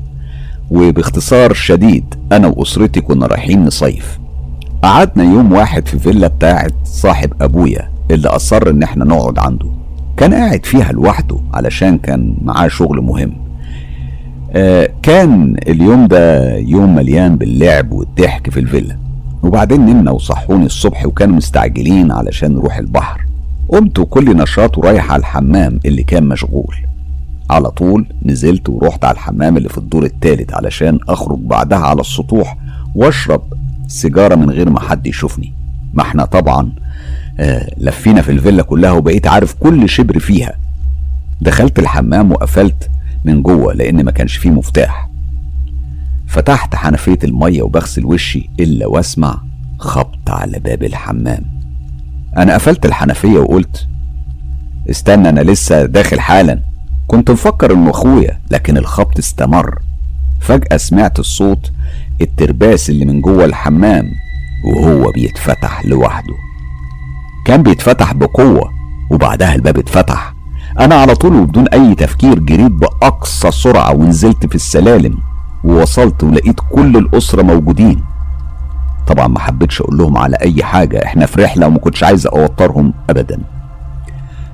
وباختصار 0.71 1.53
شديد 1.53 2.15
أنا 2.33 2.49
وأسرتي 2.49 3.01
كنا 3.01 3.27
رايحين 3.27 3.65
نصيف. 3.65 4.19
قعدنا 4.83 5.25
يوم 5.25 5.53
واحد 5.53 5.89
في 5.89 5.99
فيلا 5.99 6.29
بتاعت 6.29 6.73
صاحب 6.85 7.33
أبويا 7.41 7.89
اللي 8.11 8.29
أصر 8.29 8.71
إن 8.71 8.83
إحنا 8.83 9.05
نقعد 9.05 9.39
عنده. 9.39 9.67
كان 10.17 10.35
قاعد 10.35 10.67
فيها 10.67 10.93
لوحده 10.93 11.41
علشان 11.55 11.99
كان 11.99 12.35
معاه 12.43 12.69
شغل 12.69 13.01
مهم. 13.01 13.33
آه 14.53 14.89
كان 15.03 15.57
اليوم 15.69 16.07
ده 16.07 16.55
يوم 16.57 16.95
مليان 16.95 17.37
باللعب 17.37 17.93
والضحك 17.93 18.51
في 18.51 18.61
الفيلا. 18.61 18.97
وبعدين 19.43 19.81
نمنا 19.87 20.11
وصحوني 20.11 20.67
الصبح 20.67 21.07
وكانوا 21.07 21.37
مستعجلين 21.37 22.13
علشان 22.13 22.55
نروح 22.55 22.79
البحر. 22.79 23.25
قمت 23.69 23.99
وكل 23.99 24.37
نشاط 24.37 24.79
ورايح 24.79 25.13
على 25.13 25.21
الحمام 25.21 25.81
اللي 25.85 26.03
كان 26.03 26.25
مشغول. 26.29 26.75
على 27.51 27.71
طول 27.71 28.07
نزلت 28.23 28.69
ورحت 28.69 29.05
على 29.05 29.15
الحمام 29.15 29.57
اللي 29.57 29.69
في 29.69 29.79
الدور 29.79 30.05
التالت 30.05 30.55
علشان 30.55 30.99
أخرج 31.09 31.39
بعدها 31.39 31.79
على 31.79 32.01
السطوح 32.01 32.57
وأشرب 32.95 33.43
سيجارة 33.87 34.35
من 34.35 34.51
غير 34.51 34.71
ما 34.71 34.81
حد 34.81 35.07
يشوفني. 35.07 35.55
ما 35.95 36.03
إحنا 36.03 36.25
طبعا 36.25 36.73
آه 37.41 37.71
لفينا 37.79 38.23
في 38.23 38.33
الفيلا 38.33 38.63
كلها 38.63 38.91
وبقيت 38.91 39.27
عارف 39.27 39.55
كل 39.55 39.89
شبر 39.89 40.19
فيها. 40.19 40.53
دخلت 41.41 41.79
الحمام 41.79 42.33
وقفلت 42.33 42.91
من 43.25 43.43
جوه 43.43 43.75
لأن 43.75 44.05
ما 44.05 44.11
كانش 44.11 44.37
فيه 44.37 44.51
مفتاح. 44.51 45.09
فتحت 46.27 46.75
حنفية 46.75 47.19
المية 47.25 47.63
وبغسل 47.63 48.05
وشي 48.07 48.51
إلا 48.61 48.87
وأسمع 48.87 49.41
خبط 49.79 50.31
على 50.31 50.59
باب 50.59 50.83
الحمام. 50.83 51.62
أنا 52.37 52.55
قفلت 52.55 52.87
الحنفية 52.87 53.39
وقلت 53.39 53.89
استنى 54.91 55.29
أنا 55.29 55.41
لسه 55.41 55.87
داخل 55.87 56.21
حالا. 56.21 56.61
كنت 57.07 57.31
مفكر 57.31 57.73
إنه 57.73 57.91
أخويا 57.91 58.41
لكن 58.51 58.77
الخبط 58.77 59.19
استمر. 59.19 59.79
فجأة 60.41 60.77
سمعت 60.77 61.19
الصوت 61.19 61.73
الترباس 62.21 62.91
اللي 62.91 63.05
من 63.05 63.21
جوه 63.21 63.45
الحمام 63.45 64.05
وهو 64.65 65.11
بيتفتح 65.11 65.85
لوحده. 65.87 66.35
كان 67.47 67.63
بيتفتح 67.63 68.13
بقوة 68.13 68.71
وبعدها 69.11 69.55
الباب 69.55 69.79
اتفتح. 69.79 70.35
أنا 70.81 70.95
على 70.95 71.15
طول 71.15 71.37
وبدون 71.37 71.69
أي 71.69 71.95
تفكير 71.95 72.39
جريت 72.39 72.73
بأقصى 72.73 73.51
سرعة 73.51 73.93
ونزلت 73.93 74.47
في 74.47 74.55
السلالم 74.55 75.19
ووصلت 75.65 76.25
ولقيت 76.25 76.61
كل 76.71 76.97
الأسرة 76.97 77.43
موجودين. 77.43 78.05
طبعا 79.07 79.29
ما 79.29 79.39
حبيتش 79.39 79.81
أقول 79.81 79.99
لهم 79.99 80.17
على 80.17 80.37
أي 80.43 80.63
حاجة 80.63 81.05
إحنا 81.05 81.27
في 81.27 81.43
رحلة 81.43 81.67
وما 81.67 81.79
كنتش 81.79 82.05
عايز 82.05 82.27
أوترهم 82.27 82.95
أبدا. 83.11 83.39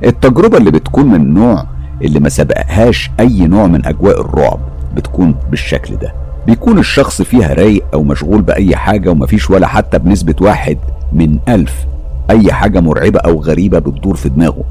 التجربة 0.04 0.58
اللي 0.58 0.70
بتكون 0.70 1.06
من 1.06 1.14
النوع 1.20 1.66
اللي 2.02 2.20
ما 2.20 2.28
سبقهاش 2.28 3.10
أي 3.20 3.46
نوع 3.46 3.66
من 3.66 3.86
أجواء 3.86 4.20
الرعب 4.20 4.58
بتكون 4.94 5.34
بالشكل 5.50 5.96
ده. 5.96 6.12
بيكون 6.46 6.78
الشخص 6.78 7.22
فيها 7.22 7.54
رايق 7.54 7.84
أو 7.94 8.02
مشغول 8.02 8.42
بأي 8.42 8.76
حاجة 8.76 9.10
ومفيش 9.10 9.50
ولا 9.50 9.66
حتى 9.66 9.98
بنسبة 9.98 10.34
واحد 10.40 10.78
من 11.12 11.38
ألف 11.48 11.86
أي 12.30 12.52
حاجة 12.52 12.80
مرعبة 12.80 13.20
أو 13.20 13.42
غريبة 13.42 13.78
بتدور 13.78 14.16
في 14.16 14.28
دماغه. 14.28 14.64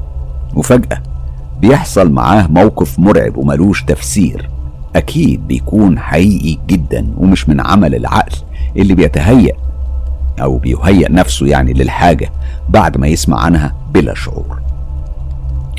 وفجأة 0.54 1.02
بيحصل 1.60 2.10
معاه 2.12 2.46
موقف 2.46 2.98
مرعب 2.98 3.36
وملوش 3.36 3.82
تفسير. 3.82 4.48
أكيد 4.96 5.46
بيكون 5.48 5.98
حقيقي 5.98 6.58
جدا 6.66 7.06
ومش 7.16 7.48
من 7.48 7.60
عمل 7.60 7.94
العقل. 7.94 8.36
اللي 8.78 8.94
بيتهيأ 8.94 9.52
أو 10.42 10.58
بيهيأ 10.58 11.12
نفسه 11.12 11.46
يعني 11.46 11.72
للحاجة 11.72 12.30
بعد 12.68 12.96
ما 12.96 13.06
يسمع 13.06 13.40
عنها 13.40 13.74
بلا 13.94 14.14
شعور. 14.14 14.60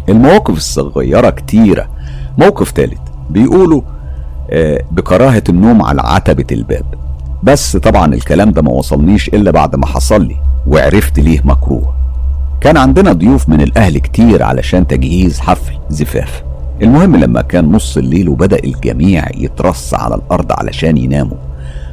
المواقف 0.09 0.57
الصغيرة 0.57 1.29
كتيرة. 1.29 1.87
موقف 2.37 2.71
تالت 2.71 3.01
بيقولوا 3.29 3.81
آه، 4.51 4.83
بكراهة 4.91 5.43
النوم 5.49 5.81
على 5.81 6.01
عتبة 6.01 6.45
الباب. 6.51 6.85
بس 7.43 7.77
طبعا 7.77 8.13
الكلام 8.13 8.51
ده 8.51 8.61
ما 8.61 8.71
وصلنيش 8.71 9.27
إلا 9.27 9.51
بعد 9.51 9.75
ما 9.75 9.85
حصل 9.85 10.27
لي 10.27 10.35
وعرفت 10.67 11.19
ليه 11.19 11.41
مكروه. 11.43 11.93
كان 12.61 12.77
عندنا 12.77 13.13
ضيوف 13.13 13.49
من 13.49 13.61
الأهل 13.61 13.97
كتير 13.97 14.43
علشان 14.43 14.87
تجهيز 14.87 15.39
حفل 15.39 15.73
زفاف. 15.89 16.43
المهم 16.81 17.15
لما 17.15 17.41
كان 17.41 17.71
نص 17.71 17.97
الليل 17.97 18.29
وبدأ 18.29 18.59
الجميع 18.63 19.25
يترص 19.37 19.93
على 19.93 20.15
الأرض 20.15 20.51
علشان 20.51 20.97
يناموا. 20.97 21.37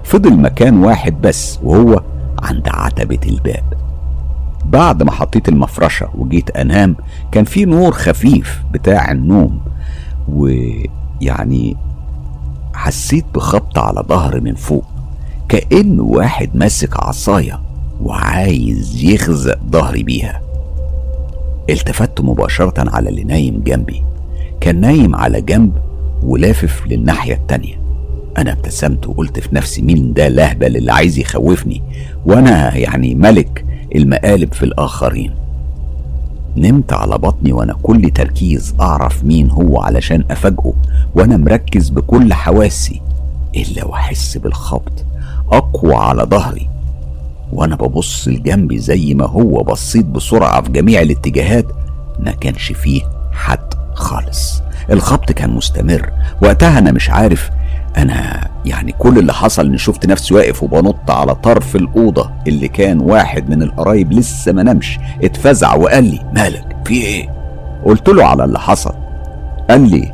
فضل 0.07 0.37
مكان 0.37 0.85
واحد 0.85 1.21
بس 1.21 1.59
وهو 1.63 2.03
عند 2.43 2.69
عتبة 2.69 3.19
الباب. 3.27 3.65
بعد 4.65 5.03
ما 5.03 5.11
حطيت 5.13 5.49
المفرشة 5.49 6.09
وجيت 6.15 6.51
أنام 6.51 6.97
كان 7.33 7.45
في 7.45 7.65
نور 7.65 7.93
خفيف 7.93 8.63
بتاع 8.73 9.11
النوم 9.11 9.61
ويعني 10.29 11.77
حسيت 12.75 13.25
بخبط 13.35 13.79
على 13.79 14.05
ظهري 14.09 14.41
من 14.41 14.55
فوق 14.55 14.85
كأن 15.49 16.01
واحد 16.01 16.51
ماسك 16.55 17.01
عصاية 17.01 17.61
وعايز 18.03 19.05
يخزق 19.05 19.59
ظهري 19.71 20.03
بيها. 20.03 20.41
التفت 21.71 22.21
مباشرة 22.21 22.91
على 22.91 23.09
اللي 23.09 23.25
نايم 23.25 23.63
جنبي 23.67 24.03
كان 24.61 24.81
نايم 24.81 25.17
على 25.17 25.41
جنب 25.41 25.73
ولافف 26.23 26.87
للناحية 26.87 27.35
التانية. 27.35 27.86
أنا 28.39 28.53
ابتسمت 28.53 29.07
وقلت 29.07 29.41
في 29.41 29.55
نفسي 29.55 29.83
مين 29.83 30.13
ده 30.13 30.29
لهبل 30.29 30.77
اللي 30.77 30.93
عايز 30.93 31.19
يخوفني؟ 31.19 31.83
وأنا 32.27 32.77
يعني 32.77 33.15
ملك 33.15 33.65
المقالب 33.95 34.53
في 34.53 34.63
الآخرين. 34.63 35.35
نمت 36.57 36.93
على 36.93 37.19
بطني 37.19 37.53
وأنا 37.53 37.75
كل 37.83 38.11
تركيز 38.11 38.75
أعرف 38.81 39.25
مين 39.25 39.51
هو 39.51 39.81
علشان 39.81 40.25
أفاجئه 40.31 40.75
وأنا 41.15 41.37
مركز 41.37 41.89
بكل 41.89 42.35
حواسي 42.35 43.01
إلا 43.57 43.85
وأحس 43.85 44.37
بالخبط 44.39 45.05
أقوى 45.53 45.95
على 45.95 46.23
ظهري. 46.23 46.69
وأنا 47.53 47.77
ببص 47.77 48.29
لجنبي 48.29 48.79
زي 48.79 49.15
ما 49.15 49.27
هو 49.27 49.63
بصيت 49.63 50.05
بسرعة 50.07 50.63
في 50.63 50.73
جميع 50.73 51.01
الاتجاهات 51.03 51.67
ما 52.19 52.31
كانش 52.31 52.73
فيه 52.73 53.03
حد 53.33 53.75
خالص. 53.95 54.63
الخبط 54.91 55.33
كان 55.33 55.51
مستمر. 55.51 56.11
وقتها 56.43 56.79
أنا 56.79 56.93
مش 56.93 57.11
عارف 57.11 57.51
أنا 57.99 58.49
يعني 58.65 58.93
كل 58.93 59.19
اللي 59.19 59.33
حصل 59.33 59.67
إني 59.67 59.79
شفت 59.79 60.07
نفسي 60.07 60.35
واقف 60.35 60.63
وبنط 60.63 61.11
على 61.11 61.35
طرف 61.35 61.77
الأوضة 61.77 62.31
اللي 62.49 62.69
كان 62.69 63.01
واحد 63.01 63.51
من 63.51 63.63
القرايب 63.63 64.13
لسه 64.13 64.53
ما 64.53 64.63
نامش 64.63 64.99
اتفزع 65.25 65.75
وقال 65.75 66.05
لي 66.05 66.21
مالك؟ 66.33 66.77
في 66.85 66.95
إيه؟ 66.95 67.29
قلت 67.85 68.09
له 68.09 68.25
على 68.27 68.45
اللي 68.45 68.59
حصل. 68.59 68.95
قال 69.71 69.91
لي 69.91 70.13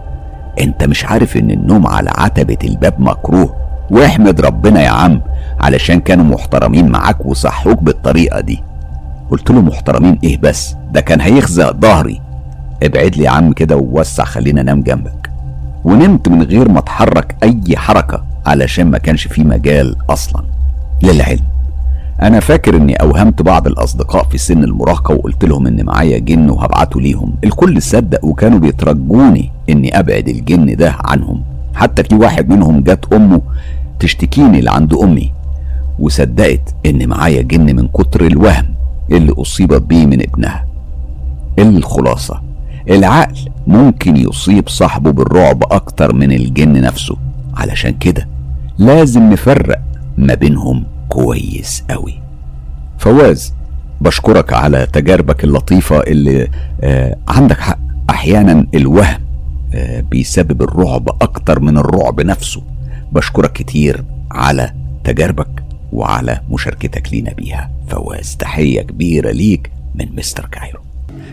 أنت 0.61 0.85
مش 0.85 1.05
عارف 1.05 1.37
إن 1.37 1.51
النوم 1.51 1.87
على 1.87 2.11
عتبة 2.19 2.59
الباب 2.65 3.01
مكروه. 3.01 3.57
واحمد 3.91 4.41
ربنا 4.41 4.83
يا 4.83 4.89
عم 4.89 5.21
علشان 5.61 6.01
كانوا 6.01 6.25
محترمين 6.25 6.89
معاك 6.89 7.27
وصحوك 7.27 7.83
بالطريقة 7.83 8.41
دي. 8.41 8.63
قلت 9.31 9.51
له 9.51 9.61
محترمين 9.61 10.19
إيه 10.25 10.39
بس؟ 10.39 10.75
ده 10.93 11.01
كان 11.01 11.21
هيخزق 11.21 11.77
ظهري. 11.77 12.21
ابعد 12.83 13.17
لي 13.17 13.25
يا 13.25 13.31
عم 13.31 13.53
كده 13.53 13.77
ووسع 13.77 14.25
خلينا 14.25 14.61
انام 14.61 14.83
جنبك. 14.83 15.22
ونمت 15.85 16.29
من 16.29 16.43
غير 16.43 16.69
ما 16.69 16.79
اتحرك 16.79 17.37
أي 17.43 17.77
حركة 17.77 18.25
علشان 18.47 18.91
ما 18.91 18.99
كانش 18.99 19.27
في 19.29 19.45
مجال 19.45 19.97
أصلا. 20.11 20.43
للعلم. 21.03 21.45
أنا 22.23 22.41
فاكر 22.41 22.77
إني 22.77 22.95
أوهمت 22.95 23.43
بعض 23.43 23.67
الأصدقاء 23.67 24.25
في 24.25 24.39
سن 24.39 24.65
المراهقة 24.65 25.15
وقلت 25.15 25.45
لهم 25.45 25.67
إن 25.67 25.85
معايا 25.85 26.19
جن 26.19 26.51
وهبعته 26.51 27.01
ليهم. 27.01 27.35
الكل 27.45 27.83
صدق 27.83 28.25
وكانوا 28.25 28.59
بيترجوني 28.59 29.51
إني 29.71 29.99
أبعد 29.99 30.29
الجن 30.29 30.77
ده 30.77 30.97
عنهم. 31.05 31.43
حتى 31.75 32.03
في 32.05 32.15
واحد 32.15 32.49
منهم 32.49 32.81
جت 32.81 33.13
أمه 33.13 33.41
تشتكيني 33.99 34.61
لعند 34.61 34.95
أمي 34.95 35.33
وصدقت 35.99 36.75
إن 36.87 37.09
معايا 37.09 37.43
جن 37.43 37.77
من 37.77 37.89
كتر 37.89 38.27
الوهم 38.27 38.67
اللي 39.11 39.33
أصيبت 39.33 39.83
بيه 39.83 40.07
من 40.07 40.23
ابنها. 40.23 40.67
الخلاصة. 41.59 42.52
العقل 42.91 43.39
ممكن 43.67 44.17
يصيب 44.17 44.69
صاحبه 44.69 45.11
بالرعب 45.13 45.63
أكتر 45.73 46.15
من 46.15 46.33
الجن 46.33 46.81
نفسه. 46.81 47.17
علشان 47.55 47.99
كده 47.99 48.29
لازم 48.79 49.33
نفرق 49.33 49.81
ما 50.19 50.35
بينهم 50.35 50.85
كويس 51.09 51.85
قوي. 51.91 52.23
فواز 52.99 53.55
بشكرك 54.01 54.53
على 54.53 54.87
تجاربك 54.87 55.45
اللطيفة 55.45 56.01
اللي 56.01 56.49
آه 56.81 57.17
عندك 57.29 57.61
حق. 57.61 57.79
أحيانا 58.11 58.67
الوهم 58.75 59.21
آه 59.75 60.01
بيسبب 60.01 60.63
الرعب 60.63 61.09
أكتر 61.09 61.61
من 61.61 61.79
الرعب 61.79 62.21
نفسه. 62.21 62.63
بشكرك 63.13 63.53
كتير 63.53 64.05
على 64.31 64.73
تجاربك 65.05 65.63
وعلى 65.93 66.41
مشاركتك 66.51 67.13
لينا 67.13 67.33
بيها. 67.33 67.71
فواز 67.89 68.37
تحية 68.37 68.83
كبيرة 68.83 69.31
ليك 69.31 69.71
من 69.95 70.17
مستر 70.17 70.47
كايرو. 70.47 70.81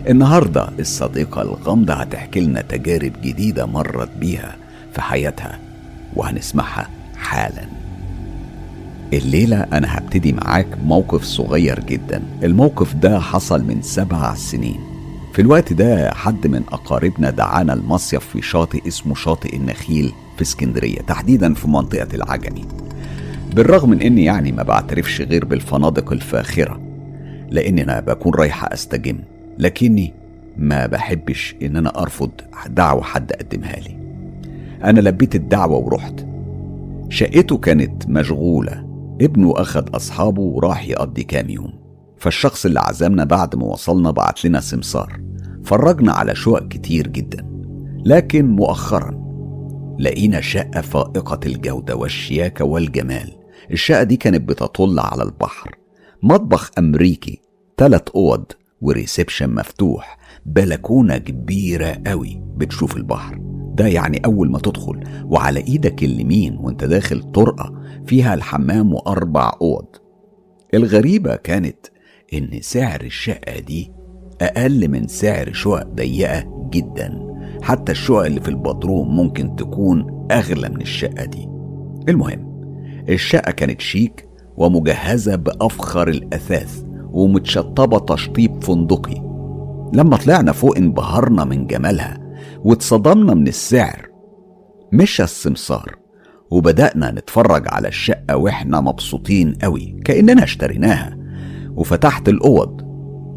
النهاردة 0.10 0.70
الصديقة 0.80 1.42
الغامضة 1.42 1.94
هتحكي 1.94 2.40
لنا 2.40 2.62
تجارب 2.62 3.12
جديدة 3.24 3.66
مرت 3.66 4.10
بيها 4.20 4.56
في 4.94 5.02
حياتها 5.02 5.60
وهنسمعها 6.16 6.90
حالا. 7.18 7.66
الليلة 9.14 9.58
أنا 9.58 9.98
هبتدي 9.98 10.34
معاك 10.34 10.68
موقف 10.86 11.24
صغير 11.24 11.80
جدا. 11.80 12.24
الموقف 12.44 12.94
ده 12.96 13.20
حصل 13.20 13.64
من 13.64 13.82
سبع 13.82 14.36
سنين. 14.36 14.80
في 15.34 15.42
الوقت 15.42 15.74
ده 15.74 16.12
حد 16.14 16.48
من 16.48 16.64
أقاربنا 16.72 17.30
دعانا 17.30 17.74
المصيف 17.74 18.26
في 18.26 18.42
شاطئ 18.42 18.88
اسمه 18.88 19.16
شاطئ 19.16 19.56
النخيل 19.56 20.12
في 20.36 20.42
اسكندرية 20.42 21.02
تحديدا 21.02 21.54
في 21.54 21.68
منطقة 21.68 22.08
العجمي. 22.14 22.66
بالرغم 23.56 23.90
من 23.90 24.02
إني 24.02 24.24
يعني 24.24 24.52
ما 24.52 24.64
بعترفش 24.64 25.22
غير 25.22 25.46
بالفنادق 25.46 26.12
الفاخرة 26.12 26.82
لأن 27.50 27.80
أنا 27.80 28.00
بكون 28.00 28.34
رايحة 28.36 28.74
أستجم. 28.74 29.20
لكني 29.60 30.14
ما 30.58 30.86
بحبش 30.86 31.56
إن 31.62 31.76
أنا 31.76 32.02
أرفض 32.02 32.32
دعوة 32.68 33.02
حد 33.02 33.32
قدمها 33.32 33.76
لي. 33.76 34.00
أنا 34.84 35.00
لبيت 35.00 35.36
الدعوة 35.36 35.78
ورحت. 35.78 36.26
شقته 37.10 37.58
كانت 37.58 38.10
مشغولة. 38.10 38.90
ابنه 39.22 39.54
اخد 39.58 39.90
أصحابه 39.90 40.42
وراح 40.42 40.88
يقضي 40.88 41.24
كام 41.24 41.50
يوم. 41.50 41.74
فالشخص 42.18 42.66
اللي 42.66 42.80
عزمنا 42.80 43.24
بعد 43.24 43.56
ما 43.56 43.66
وصلنا 43.66 44.12
بعت 44.12 44.46
لنا 44.46 44.60
سمسار. 44.60 45.20
فرجنا 45.64 46.12
على 46.12 46.36
شقق 46.36 46.68
كتير 46.68 47.08
جدا. 47.08 47.46
لكن 48.06 48.46
مؤخرا 48.46 49.30
لقينا 50.00 50.42
شقة 50.42 50.82
فائقة 50.82 51.40
الجودة 51.46 51.96
والشياكة 51.96 52.66
والجمال. 52.66 53.32
الشقة 53.72 54.04
دي 54.04 54.18
كانت 54.18 54.50
بتطل 54.50 55.00
على 55.00 55.24
البحر. 55.24 55.76
مطبخ 56.24 56.72
أمريكي. 56.78 57.42
تلات 57.78 58.10
أوض. 58.10 58.46
وريسبشن 58.82 59.50
مفتوح 59.56 60.18
بلكونة 60.46 61.18
كبيرة 61.18 62.02
قوي 62.08 62.42
بتشوف 62.58 62.98
البحر. 62.98 63.38
ده 63.74 63.88
يعني 63.88 64.22
أول 64.26 64.52
ما 64.52 64.60
تدخل 64.60 65.00
وعلى 65.26 65.60
إيدك 65.60 66.04
اليمين 66.04 66.58
وأنت 66.58 66.84
داخل 66.84 67.24
طرقة 67.24 67.74
فيها 68.06 68.34
الحمام 68.34 68.94
وأربع 68.94 69.52
أوض. 69.62 69.86
الغريبة 70.74 71.36
كانت 71.36 71.78
إن 72.34 72.62
سعر 72.62 73.02
الشقة 73.02 73.60
دي 73.60 73.92
أقل 74.42 74.88
من 74.88 75.08
سعر 75.08 75.54
شقق 75.54 75.88
ضيقة 75.88 76.70
جدا. 76.74 77.20
حتى 77.62 77.92
الشقق 77.92 78.26
اللي 78.26 78.42
في 78.42 78.50
البدروم 78.50 79.16
ممكن 79.16 79.56
تكون 79.56 80.28
أغلى 80.32 80.70
من 80.70 80.82
الشقة 80.82 81.26
دي. 81.26 81.50
المهم 82.10 82.50
الشقة 83.10 83.52
كانت 83.52 83.82
شيك 83.82 84.28
ومجهزة 84.58 85.36
بأفخر 85.36 86.08
الأثاث. 86.08 86.89
ومتشطبة 87.12 88.00
تشطيب 88.00 88.64
فندقي. 88.64 89.22
لما 89.94 90.18
طلعنا 90.18 90.52
فوق 90.52 90.78
انبهرنا 90.78 91.44
من 91.44 91.68
جمالها 91.68 92.18
واتصدمنا 92.64 93.34
من 93.34 93.48
السعر. 93.48 94.10
مشى 94.94 95.24
السمسار 95.24 95.96
وبدأنا 96.52 97.12
نتفرج 97.12 97.68
على 97.68 97.88
الشقة 97.88 98.38
وإحنا 98.38 98.82
مبسوطين 98.82 99.54
قوي 99.54 100.02
كأننا 100.06 100.44
اشتريناها. 100.44 101.18
وفتحت 101.76 102.30
الأوض 102.30 102.82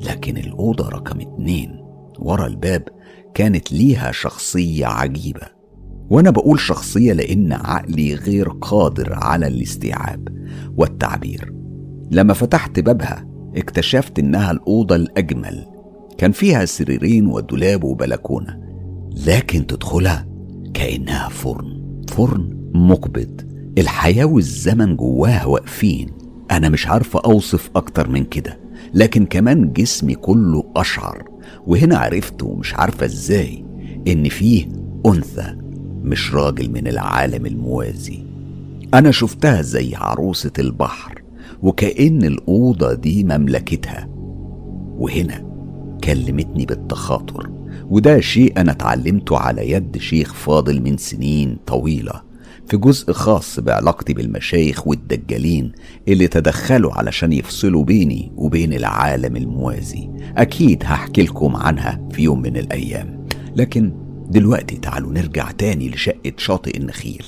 لكن 0.08 0.36
الأوضة 0.36 0.88
رقم 0.88 1.20
اتنين. 1.20 1.82
ورا 2.18 2.46
الباب 2.46 2.88
كانت 3.34 3.72
ليها 3.72 4.12
شخصية 4.12 4.86
عجيبة. 4.86 5.46
وأنا 6.10 6.30
بقول 6.30 6.60
شخصية 6.60 7.12
لأن 7.12 7.52
عقلي 7.52 8.14
غير 8.14 8.48
قادر 8.48 9.14
على 9.14 9.46
الاستيعاب 9.46 10.28
والتعبير. 10.76 11.52
لما 12.10 12.34
فتحت 12.34 12.80
بابها 12.80 13.31
اكتشفت 13.56 14.18
إنها 14.18 14.50
الأوضة 14.50 14.96
الأجمل. 14.96 15.66
كان 16.18 16.32
فيها 16.32 16.64
سريرين 16.64 17.26
ودولاب 17.26 17.84
وبلكونة 17.84 18.58
لكن 19.26 19.66
تدخلها 19.66 20.26
كأنها 20.74 21.28
فرن 21.28 21.82
فرن 22.08 22.70
مقبض. 22.74 23.40
الحياة 23.78 24.24
والزمن 24.24 24.96
جواها 24.96 25.44
واقفين. 25.44 26.10
أنا 26.50 26.68
مش 26.68 26.86
عارفة 26.86 27.20
أوصف 27.24 27.70
أكتر 27.76 28.08
من 28.08 28.24
كده 28.24 28.58
لكن 28.94 29.26
كمان 29.26 29.72
جسمي 29.72 30.14
كله 30.14 30.64
أشعر. 30.76 31.28
وهنا 31.66 31.98
عرفت 31.98 32.42
ومش 32.42 32.74
عارفة 32.74 33.06
إزاي 33.06 33.64
إن 34.08 34.28
فيه 34.28 34.66
أنثى 35.06 35.56
مش 36.02 36.34
راجل 36.34 36.70
من 36.70 36.86
العالم 36.86 37.46
الموازي. 37.46 38.24
أنا 38.94 39.10
شفتها 39.10 39.62
زي 39.62 39.94
عروسة 39.94 40.52
البحر. 40.58 41.21
وكأن 41.62 42.24
الأوضة 42.24 42.94
دي 42.94 43.24
مملكتها. 43.24 44.08
وهنا 44.98 45.52
كلمتني 46.04 46.66
بالتخاطر 46.66 47.50
وده 47.90 48.20
شيء 48.20 48.60
أنا 48.60 48.72
اتعلمته 48.72 49.36
على 49.38 49.70
يد 49.70 49.98
شيخ 49.98 50.34
فاضل 50.34 50.80
من 50.82 50.96
سنين 50.96 51.58
طويلة 51.66 52.22
في 52.66 52.76
جزء 52.76 53.12
خاص 53.12 53.60
بعلاقتي 53.60 54.14
بالمشايخ 54.14 54.86
والدجالين 54.88 55.72
اللي 56.08 56.28
تدخلوا 56.28 56.92
علشان 56.92 57.32
يفصلوا 57.32 57.84
بيني 57.84 58.32
وبين 58.36 58.72
العالم 58.72 59.36
الموازي. 59.36 60.10
أكيد 60.36 60.82
هحكي 60.84 61.22
لكم 61.22 61.56
عنها 61.56 62.08
في 62.12 62.22
يوم 62.22 62.42
من 62.42 62.56
الأيام. 62.56 63.26
لكن 63.56 63.92
دلوقتي 64.28 64.76
تعالوا 64.76 65.12
نرجع 65.12 65.50
تاني 65.50 65.88
لشقة 65.88 66.32
شاطئ 66.36 66.76
النخيل. 66.76 67.24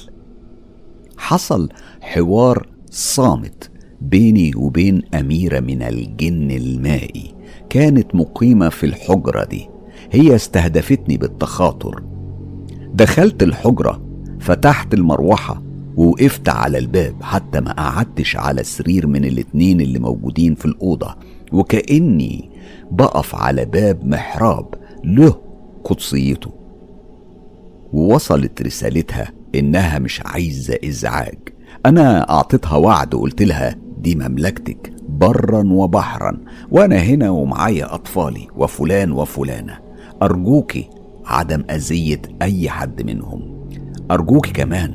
حصل 1.17 1.69
حوار 2.01 2.69
صامت 2.91 3.71
بيني 4.01 4.53
وبين 4.57 5.03
أميرة 5.15 5.61
من 5.61 5.83
الجن 5.83 6.51
المائي 6.51 7.35
كانت 7.71 8.15
مقيمة 8.15 8.69
في 8.69 8.87
الحجرة 8.87 9.45
دي. 9.45 9.69
هي 10.11 10.35
استهدفتني 10.35 11.17
بالتخاطر. 11.17 12.03
دخلت 12.95 13.43
الحجرة 13.43 14.03
فتحت 14.41 14.95
المروحة 14.95 15.63
ووقفت 15.97 16.49
على 16.49 16.79
الباب 16.79 17.23
حتى 17.23 17.61
ما 17.61 17.73
قعدتش 17.73 18.37
على 18.37 18.65
سرير 18.65 19.07
من 19.07 19.25
الاتنين 19.25 19.81
اللي 19.81 19.99
موجودين 19.99 20.55
في 20.55 20.67
الأوضة. 20.67 21.15
وكأني 21.53 22.51
بقف 22.91 23.35
على 23.35 23.65
باب 23.65 24.07
محراب 24.07 24.75
له 25.05 25.35
قدسيته. 25.85 26.51
ووصلت 27.93 28.63
رسالتها 28.63 29.33
إنها 29.55 29.99
مش 29.99 30.21
عايزة 30.25 30.79
إزعاج. 30.85 31.39
أنا 31.87 32.31
أعطيتها 32.31 32.77
وعد 32.77 33.15
وقلت 33.15 33.43
لها 33.43 33.77
دي 34.05 34.15
مملكتك 34.15 34.93
برا 35.09 35.63
وبحرا 35.67 36.39
وأنا 36.71 36.97
هنا 36.97 37.31
ومعايا 37.31 37.95
أطفالي 37.95 38.49
وفلان 38.57 39.13
وفلانة. 39.13 39.79
أرجوكي 40.23 40.91
عدم 41.27 41.65
أذية 41.71 42.23
أي 42.43 42.71
حد 42.71 43.03
منهم. 43.03 43.69
أرجوك 44.11 44.47
كمان 44.47 44.95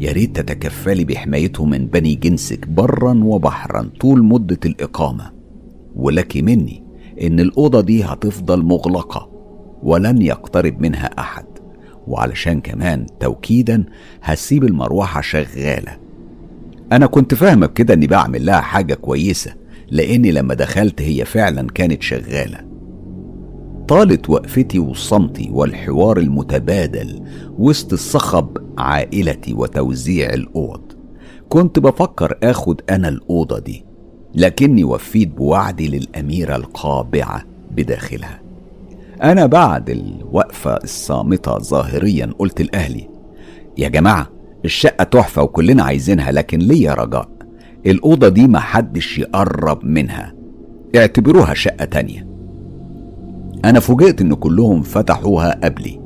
يا 0.00 0.12
ريت 0.12 0.40
تتكفلي 0.40 1.04
بحمايتهم 1.04 1.70
من 1.70 1.86
بني 1.86 2.14
جنسك 2.14 2.68
برا 2.68 3.20
وبحرا 3.24 3.90
طول 4.00 4.24
مدة 4.24 4.60
الإقامة. 4.64 5.30
ولك 5.96 6.36
مني 6.36 6.84
إن 7.22 7.40
الأوضة 7.40 7.80
دي 7.80 8.04
هتفضل 8.04 8.62
مغلقة 8.62 9.30
ولن 9.82 10.22
يقترب 10.22 10.80
منها 10.80 11.06
أحد. 11.18 11.44
وعلشان 12.06 12.60
كمان 12.60 13.06
توكيدا 13.20 13.84
هسيب 14.22 14.64
المروحة 14.64 15.20
شغالة. 15.20 16.01
أنا 16.92 17.06
كنت 17.06 17.34
فاهمة 17.34 17.66
بكده 17.66 17.94
إني 17.94 18.06
بعمل 18.06 18.46
لها 18.46 18.60
حاجة 18.60 18.94
كويسة 18.94 19.54
لأني 19.90 20.32
لما 20.32 20.54
دخلت 20.54 21.02
هي 21.02 21.24
فعلا 21.24 21.66
كانت 21.74 22.02
شغالة. 22.02 22.58
طالت 23.88 24.30
وقفتي 24.30 24.78
وصمتي 24.78 25.50
والحوار 25.52 26.18
المتبادل 26.18 27.22
وسط 27.58 27.92
الصخب 27.92 28.58
عائلتي 28.78 29.54
وتوزيع 29.54 30.30
الأوض. 30.30 30.80
كنت 31.48 31.78
بفكر 31.78 32.38
آخد 32.42 32.80
أنا 32.90 33.08
الأوضة 33.08 33.58
دي 33.58 33.84
لكني 34.34 34.84
وفيت 34.84 35.28
بوعدي 35.28 35.88
للأميرة 35.88 36.56
القابعة 36.56 37.42
بداخلها. 37.70 38.42
أنا 39.22 39.46
بعد 39.46 39.90
الوقفة 39.90 40.76
الصامتة 40.76 41.58
ظاهريا 41.58 42.32
قلت 42.38 42.62
لأهلي 42.62 43.08
يا 43.78 43.88
جماعة 43.88 44.41
الشقة 44.64 45.04
تحفة 45.04 45.42
وكلنا 45.42 45.82
عايزينها 45.82 46.32
لكن 46.32 46.58
ليا 46.58 46.94
رجاء. 46.94 47.28
الأوضة 47.86 48.28
دي 48.28 48.48
محدش 48.48 49.18
يقرب 49.18 49.84
منها. 49.84 50.34
اعتبروها 50.96 51.54
شقة 51.54 51.84
تانية. 51.84 52.26
أنا 53.64 53.80
فوجئت 53.80 54.20
إن 54.20 54.34
كلهم 54.34 54.82
فتحوها 54.82 55.60
قبلي 55.64 56.00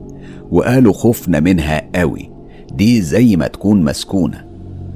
وقالوا 0.51 0.93
خفنا 0.93 1.41
منها 1.41 1.91
قوي. 1.95 2.31
دي 2.73 3.01
زي 3.03 3.37
ما 3.37 3.47
تكون 3.47 3.83
مسكونة. 3.83 4.45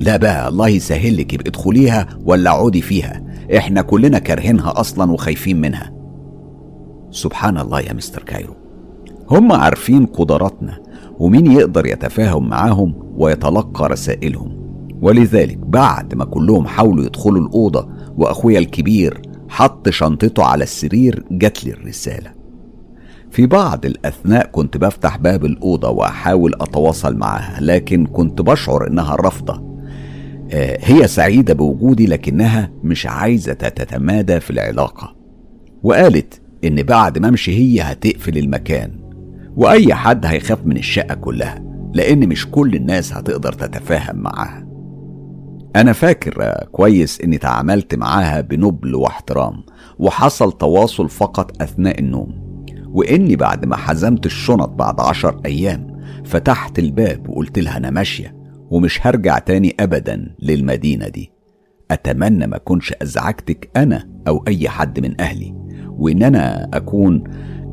لا 0.01 0.17
بقى 0.17 0.49
الله 0.49 0.69
يسهلك 0.69 1.33
يبقى 1.35 1.49
ادخليها 1.49 2.07
ولا 2.25 2.51
عودي 2.51 2.83
فيها. 2.83 3.23
إحنا 3.57 3.83
كلنا 3.83 4.19
كارهينها 4.19 4.81
أصلا 4.81 5.13
وخايفين 5.13 5.61
منها. 5.61 5.93
سبحان 7.11 7.59
الله 7.59 7.81
يا 7.81 7.93
مستر 7.93 8.23
كايرو. 8.23 8.55
هم 9.31 9.53
عارفين 9.53 10.07
قدراتنا. 10.07 10.80
ومين 11.21 11.53
يقدر 11.53 11.87
يتفاهم 11.87 12.49
معاهم 12.49 12.95
ويتلقى 13.17 13.89
رسائلهم؟ 13.89 14.61
ولذلك 15.03 15.59
بعد 15.59 16.15
ما 16.15 16.25
كلهم 16.25 16.67
حاولوا 16.67 17.05
يدخلوا 17.05 17.47
الأوضة 17.47 17.89
وأخويا 18.17 18.59
الكبير 18.59 19.23
حط 19.49 19.89
شنطته 19.89 20.45
على 20.45 20.65
السرير 20.65 21.25
جات 21.31 21.65
لي 21.65 21.73
الرسالة. 21.73 22.33
في 23.31 23.47
بعض 23.47 23.87
الأثناء 23.87 24.47
كنت 24.47 24.77
بفتح 24.77 25.17
باب 25.17 25.45
الأوضة 25.45 25.91
وأحاول 25.91 26.55
أتواصل 26.61 27.17
معها 27.17 27.61
لكن 27.61 28.07
كنت 28.07 28.43
بشعر 28.43 28.87
إنها 28.87 29.15
رافضة. 29.17 29.71
آه، 30.53 30.79
هي 30.81 31.07
سعيدة 31.07 31.55
بوجودي 31.55 32.07
لكنها 32.07 32.71
مش 32.85 33.07
عايزة 33.07 33.53
تتمادى 33.53 34.41
في 34.41 34.51
العلاقة. 34.51 35.17
وقالت 35.83 36.41
إن 36.65 36.83
بعد 36.83 37.19
ما 37.19 37.29
أمشي 37.29 37.59
هي 37.59 37.81
هتقفل 37.81 38.39
المكان. 38.39 39.00
وأي 39.61 39.95
حد 39.95 40.27
هيخاف 40.27 40.67
من 40.67 40.77
الشقة 40.77 41.15
كلها 41.15 41.63
لأن 41.95 42.29
مش 42.29 42.47
كل 42.51 42.75
الناس 42.75 43.13
هتقدر 43.13 43.53
تتفاهم 43.53 44.17
معاها. 44.17 44.67
أنا 45.77 45.93
فاكر 45.93 46.65
كويس 46.73 47.21
إني 47.21 47.39
تعاملت 47.39 47.95
معاها 47.95 48.41
بنبل 48.41 48.95
واحترام 48.95 49.63
وحصل 49.99 50.53
تواصل 50.53 51.09
فقط 51.09 51.63
أثناء 51.63 52.01
النوم. 52.01 52.65
وإني 52.89 53.37
بعد 53.37 53.67
ما 53.67 53.77
حزمت 53.77 54.27
الشنط 54.27 54.69
بعد 54.69 55.01
عشر 55.01 55.41
أيام 55.47 56.01
فتحت 56.25 56.79
الباب 56.79 57.29
وقلت 57.29 57.59
لها 57.59 57.77
أنا 57.77 57.91
ماشية 57.91 58.37
ومش 58.71 59.07
هرجع 59.07 59.39
تاني 59.39 59.75
أبدا 59.81 60.35
للمدينة 60.43 61.09
دي. 61.09 61.33
أتمنى 61.91 62.47
ما 62.47 62.59
كنش 62.59 62.95
أزعجتك 63.03 63.71
أنا 63.77 64.09
أو 64.29 64.45
أي 64.49 64.69
حد 64.69 65.01
من 65.01 65.21
أهلي 65.21 65.55
وإن 65.89 66.23
أنا 66.23 66.69
أكون 66.75 67.25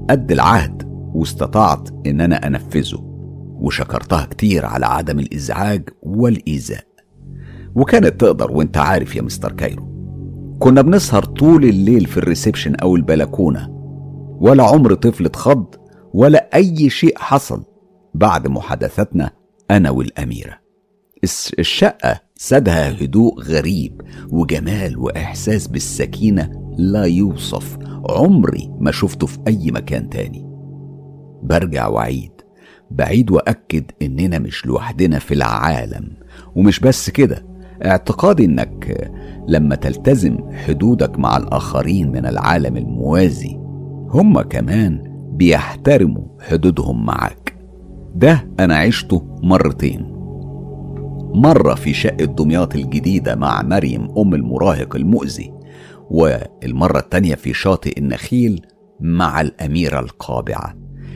قد 0.09 0.31
العهد 0.31 0.86
واستطعت 1.13 1.89
إن 2.05 2.21
أنا 2.21 2.47
أنفذه 2.47 2.99
وشكرتها 3.59 4.25
كتير 4.25 4.65
على 4.65 4.85
عدم 4.85 5.19
الإزعاج 5.19 5.89
والإيذاء. 6.03 6.83
وكانت 7.75 8.21
تقدر 8.21 8.51
وأنت 8.51 8.77
عارف 8.77 9.15
يا 9.15 9.21
مستر 9.21 9.51
كايرو 9.51 9.87
كنا 10.59 10.81
بنسهر 10.81 11.25
طول 11.25 11.65
الليل 11.65 12.05
في 12.05 12.17
ال 12.17 12.23
reception 12.23 12.75
أو 12.75 12.95
البلكونة 12.95 13.69
ولا 14.39 14.63
عمر 14.63 14.93
طفل 14.93 15.25
اتخض 15.25 15.65
ولا 16.13 16.49
أي 16.55 16.89
شيء 16.89 17.17
حصل 17.17 17.63
بعد 18.13 18.47
محادثتنا 18.47 19.31
أنا 19.71 19.89
والأميرة. 19.89 20.53
الشقة 21.59 22.21
سادها 22.35 23.03
هدوء 23.03 23.41
غريب 23.41 24.01
وجمال 24.29 24.97
وإحساس 24.97 25.67
بالسكينة 25.67 26.73
لا 26.77 27.03
يوصف 27.03 27.77
عمري 28.09 28.71
ما 28.79 28.91
شفته 28.91 29.27
في 29.27 29.37
أي 29.47 29.71
مكان 29.71 30.09
تاني. 30.09 30.46
برجع 31.43 31.87
وعيد. 31.87 32.31
بعيد 32.91 33.31
وأكد 33.31 33.83
إننا 34.01 34.39
مش 34.39 34.65
لوحدنا 34.65 35.19
في 35.19 35.33
العالم. 35.33 36.09
ومش 36.55 36.79
بس 36.79 37.09
كده 37.09 37.45
اعتقادي 37.85 38.45
إنك 38.45 39.11
لما 39.47 39.75
تلتزم 39.75 40.37
حدودك 40.51 41.19
مع 41.19 41.37
الآخرين 41.37 42.11
من 42.11 42.25
العالم 42.25 42.77
الموازي 42.77 43.57
هم 44.09 44.41
كمان 44.41 45.03
بيحترموا 45.33 46.25
حدودهم 46.39 47.05
معاك. 47.05 47.55
ده 48.15 48.47
أنا 48.59 48.75
عشته 48.77 49.37
مرتين. 49.43 50.13
مرة 51.33 51.73
في 51.75 51.93
شقة 51.93 52.25
دمياط 52.25 52.75
الجديدة 52.75 53.35
مع 53.35 53.61
مريم 53.61 54.07
أم 54.17 54.33
المراهق 54.33 54.95
المؤذي 54.95 55.53
والمرة 56.11 56.99
التانية 56.99 57.35
في 57.35 57.53
شاطئ 57.53 57.99
النخيل 57.99 58.65
مع 58.99 59.41
الأميرة 59.41 59.99
القابعة. 59.99 60.75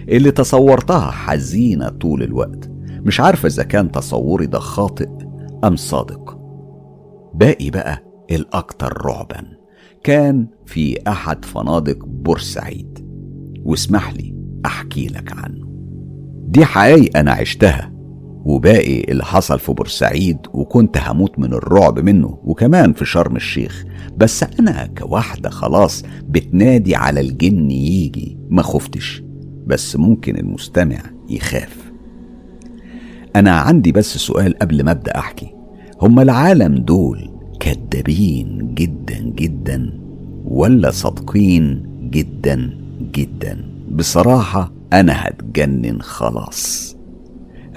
اللي 0.10 0.32
تصورتها 0.32 1.12
حزينة 1.12 1.90
طول 1.90 2.24
الوقت. 2.24 2.72
مش 2.90 3.20
عارفة 3.20 3.48
إذا 3.48 3.64
كان 3.64 3.92
تصوري 3.92 4.46
ده 4.46 4.60
خاطئ 4.60 5.10
أم 5.64 5.76
صادق. 5.76 6.38
باقي 7.34 7.70
بقى 7.70 8.04
الأكثر 8.32 9.06
رعبا. 9.06 9.44
كان 10.04 10.48
في 10.66 10.98
أحد 11.08 11.46
فنادق 11.46 12.06
بورسعيد. 12.06 13.00
واسمح 13.64 14.14
لي 14.14 14.36
أحكي 14.66 15.08
لك 15.08 15.34
عنه. 15.38 15.68
دي 16.48 16.66
حقايق 16.66 17.18
أنا 17.18 17.32
عشتها 17.32 17.92
وباقي 18.46 19.02
اللي 19.04 19.24
حصل 19.24 19.60
في 19.60 19.74
بورسعيد 19.74 20.38
وكنت 20.54 20.98
هموت 20.98 21.40
من 21.40 21.54
الرعب 21.54 22.00
منه 22.00 22.40
وكمان 22.44 22.94
في 22.94 23.06
شرم 23.06 23.36
الشيخ. 23.36 23.84
بس 24.18 24.44
أنا 24.60 24.86
كواحدة 24.86 25.50
خلاص 25.50 26.04
بتنادي 26.24 26.96
على 26.96 27.20
الجن 27.20 27.72
يجي 27.72 28.38
ما 28.50 28.62
خفتش. 28.62 29.24
بس 29.72 29.96
ممكن 29.96 30.36
المستمع 30.38 31.00
يخاف. 31.30 31.92
أنا 33.36 33.52
عندي 33.52 33.92
بس 33.92 34.18
سؤال 34.18 34.60
قبل 34.60 34.84
ما 34.84 34.92
أبدأ 34.92 35.18
أحكي. 35.18 35.56
هما 36.02 36.22
العالم 36.22 36.76
دول 36.76 37.30
كدابين 37.60 38.74
جدا 38.74 39.20
جدا 39.20 40.00
ولا 40.46 40.92
صادقين 40.92 41.84
جدا 42.12 42.78
جدا؟ 43.16 43.66
بصراحة 43.92 44.74
أنا 44.94 45.14
هتجنن 45.16 46.02
خلاص. 46.02 46.96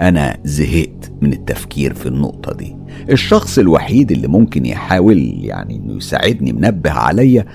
أنا 0.01 0.37
زهقت 0.43 1.11
من 1.21 1.33
التفكير 1.33 1.93
في 1.93 2.05
النقطة 2.05 2.53
دي. 2.53 2.75
الشخص 3.09 3.59
الوحيد 3.59 4.11
اللي 4.11 4.27
ممكن 4.27 4.65
يحاول 4.65 5.17
يعني 5.37 5.75
إنه 5.75 5.97
يساعدني 5.97 6.53
منبه 6.53 6.91
عليا 6.91 7.45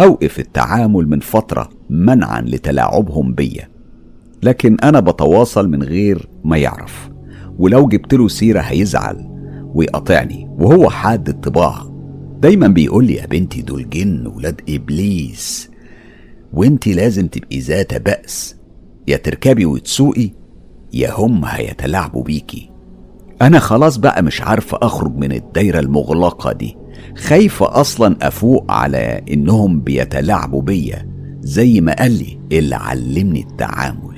أوقف 0.00 0.38
التعامل 0.38 1.08
من 1.08 1.20
فترة 1.20 1.68
منعا 1.90 2.40
لتلاعبهم 2.40 3.34
بيا. 3.34 3.68
لكن 4.42 4.76
أنا 4.84 5.00
بتواصل 5.00 5.68
من 5.68 5.82
غير 5.82 6.28
ما 6.44 6.56
يعرف. 6.56 7.10
ولو 7.58 7.88
جبت 7.88 8.14
له 8.14 8.28
سيرة 8.28 8.60
هيزعل 8.60 9.28
ويقاطعني 9.74 10.48
وهو 10.58 10.90
حاد 10.90 11.28
الطباع. 11.28 11.82
دايما 12.40 12.68
بيقول 12.68 13.04
لي 13.04 13.14
يا 13.14 13.26
بنتي 13.26 13.62
دول 13.62 13.90
جن 13.90 14.26
ولاد 14.26 14.60
إبليس 14.68 15.70
وانتي 16.52 16.92
لازم 16.92 17.26
تبقي 17.26 17.58
ذات 17.58 18.02
بأس. 18.02 18.56
يا 19.08 19.16
تركبي 19.16 19.66
وتسوقي 19.66 20.30
يا 20.92 21.12
هم 21.14 21.44
هيتلاعبوا 21.44 22.22
بيكي. 22.22 22.70
أنا 23.42 23.58
خلاص 23.58 23.96
بقى 23.96 24.22
مش 24.22 24.42
عارفة 24.42 24.78
أخرج 24.82 25.16
من 25.16 25.32
الدايرة 25.32 25.80
المغلقة 25.80 26.52
دي. 26.52 26.76
خايفة 27.16 27.80
أصلا 27.80 28.16
أفوق 28.22 28.72
على 28.72 29.22
إنهم 29.32 29.80
بيتلاعبوا 29.80 30.62
بيا 30.62 31.08
زي 31.40 31.80
ما 31.80 31.92
قال 31.94 32.12
لي 32.12 32.38
اللي 32.58 32.74
علمني 32.76 33.40
التعامل 33.40 34.08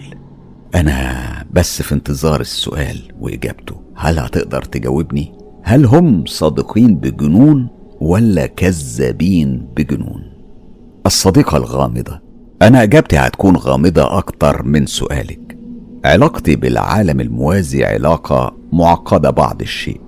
أنا 0.75 1.45
بس 1.53 1.83
في 1.83 1.95
انتظار 1.95 2.41
السؤال 2.41 2.99
وإجابته 3.21 3.77
هل 3.95 4.19
هتقدر 4.19 4.63
تجاوبني؟ 4.63 5.33
هل 5.63 5.85
هم 5.87 6.27
صادقين 6.27 6.95
بجنون 6.97 7.69
ولا 8.01 8.47
كذابين 8.47 9.67
بجنون؟ 9.77 10.23
الصديقة 11.07 11.57
الغامضة 11.57 12.21
أنا 12.63 12.83
إجابتي 12.83 13.17
هتكون 13.19 13.57
غامضة 13.57 14.19
أكتر 14.19 14.63
من 14.63 14.87
سؤالك 14.87 15.57
علاقتي 16.05 16.57
بالعالم 16.57 17.21
الموازي 17.21 17.85
علاقة 17.85 18.57
معقدة 18.73 19.31
بعض 19.31 19.63
الشيء 19.63 20.01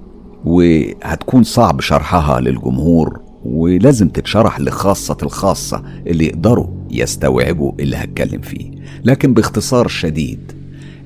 وهتكون 0.45 1.43
صعب 1.43 1.81
شرحها 1.81 2.41
للجمهور 2.41 3.21
ولازم 3.45 4.09
تتشرح 4.09 4.61
لخاصة 4.61 5.17
الخاصة 5.23 5.83
اللي 6.07 6.27
يقدروا 6.27 6.67
يستوعبوا 6.91 7.73
اللي 7.81 7.97
هتكلم 7.97 8.41
فيه. 8.41 8.71
لكن 9.05 9.35
باختصار 9.35 9.89
شديد 9.89 10.53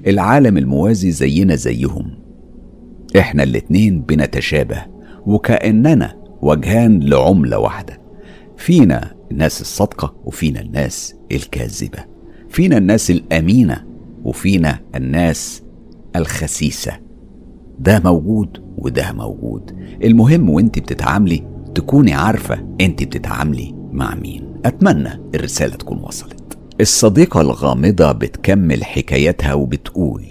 العالم 0.06 0.58
الموازي 0.58 1.10
زينا 1.10 1.54
زيهم. 1.54 2.10
إحنا 3.18 3.42
الاتنين 3.42 4.00
بنتشابه 4.02 4.82
وكأننا 5.26 6.16
وجهان 6.42 7.00
لعملة 7.00 7.58
واحدة. 7.58 8.00
فينا 8.56 9.14
الناس 9.30 9.60
الصادقة 9.60 10.14
وفينا 10.24 10.60
الناس 10.60 11.14
الكاذبة. 11.32 11.98
فينا 12.48 12.78
الناس 12.78 13.10
الأمينة 13.10 13.84
وفينا 14.24 14.78
الناس 14.94 15.62
الخسيسة. 16.16 16.92
ده 17.78 18.00
موجود 18.04 18.65
وده 18.78 19.12
موجود. 19.12 19.76
المهم 20.04 20.50
وانت 20.50 20.78
بتتعاملي 20.78 21.42
تكوني 21.74 22.14
عارفة 22.14 22.66
انت 22.80 23.02
بتتعاملي 23.02 23.74
مع 23.92 24.14
مين. 24.14 24.52
أتمنى 24.64 25.20
الرسالة 25.34 25.74
تكون 25.76 25.98
وصلت. 25.98 26.58
الصديقة 26.80 27.40
الغامضة 27.40 28.12
بتكمل 28.12 28.84
حكايتها 28.84 29.54
وبتقول 29.54 30.24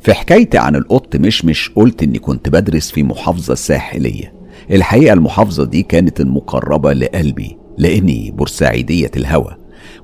في 0.00 0.14
حكايتي 0.14 0.58
عن 0.58 0.76
القط 0.76 1.16
مشمش 1.16 1.70
قلت 1.76 2.02
إني 2.02 2.18
كنت 2.18 2.48
بدرس 2.48 2.90
في 2.90 3.02
محافظة 3.02 3.54
ساحلية. 3.54 4.32
الحقيقة 4.70 5.12
المحافظة 5.12 5.64
دي 5.64 5.82
كانت 5.82 6.20
المقربة 6.20 6.92
لقلبي 6.92 7.58
لأني 7.78 8.30
بورسعيدية 8.30 9.10
الهوى 9.16 9.56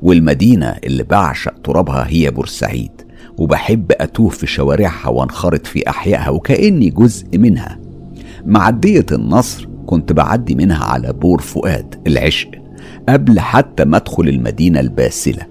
والمدينة 0.02 0.66
اللي 0.66 1.02
بعشق 1.02 1.58
ترابها 1.58 2.06
هي 2.08 2.30
بورسعيد. 2.30 2.90
وبحب 3.38 3.92
أتوه 3.92 4.28
في 4.28 4.46
شوارعها 4.46 5.08
وانخرط 5.08 5.66
في 5.66 5.88
أحيائها 5.88 6.30
وكأني 6.30 6.90
جزء 6.90 7.38
منها. 7.38 7.78
معدية 8.46 9.06
النصر 9.12 9.68
كنت 9.86 10.12
بعدي 10.12 10.54
منها 10.54 10.84
على 10.84 11.12
بور 11.12 11.40
فؤاد 11.40 11.94
العشق 12.06 12.50
قبل 13.08 13.40
حتى 13.40 13.84
ما 13.84 13.96
أدخل 13.96 14.28
المدينة 14.28 14.80
الباسلة. 14.80 15.46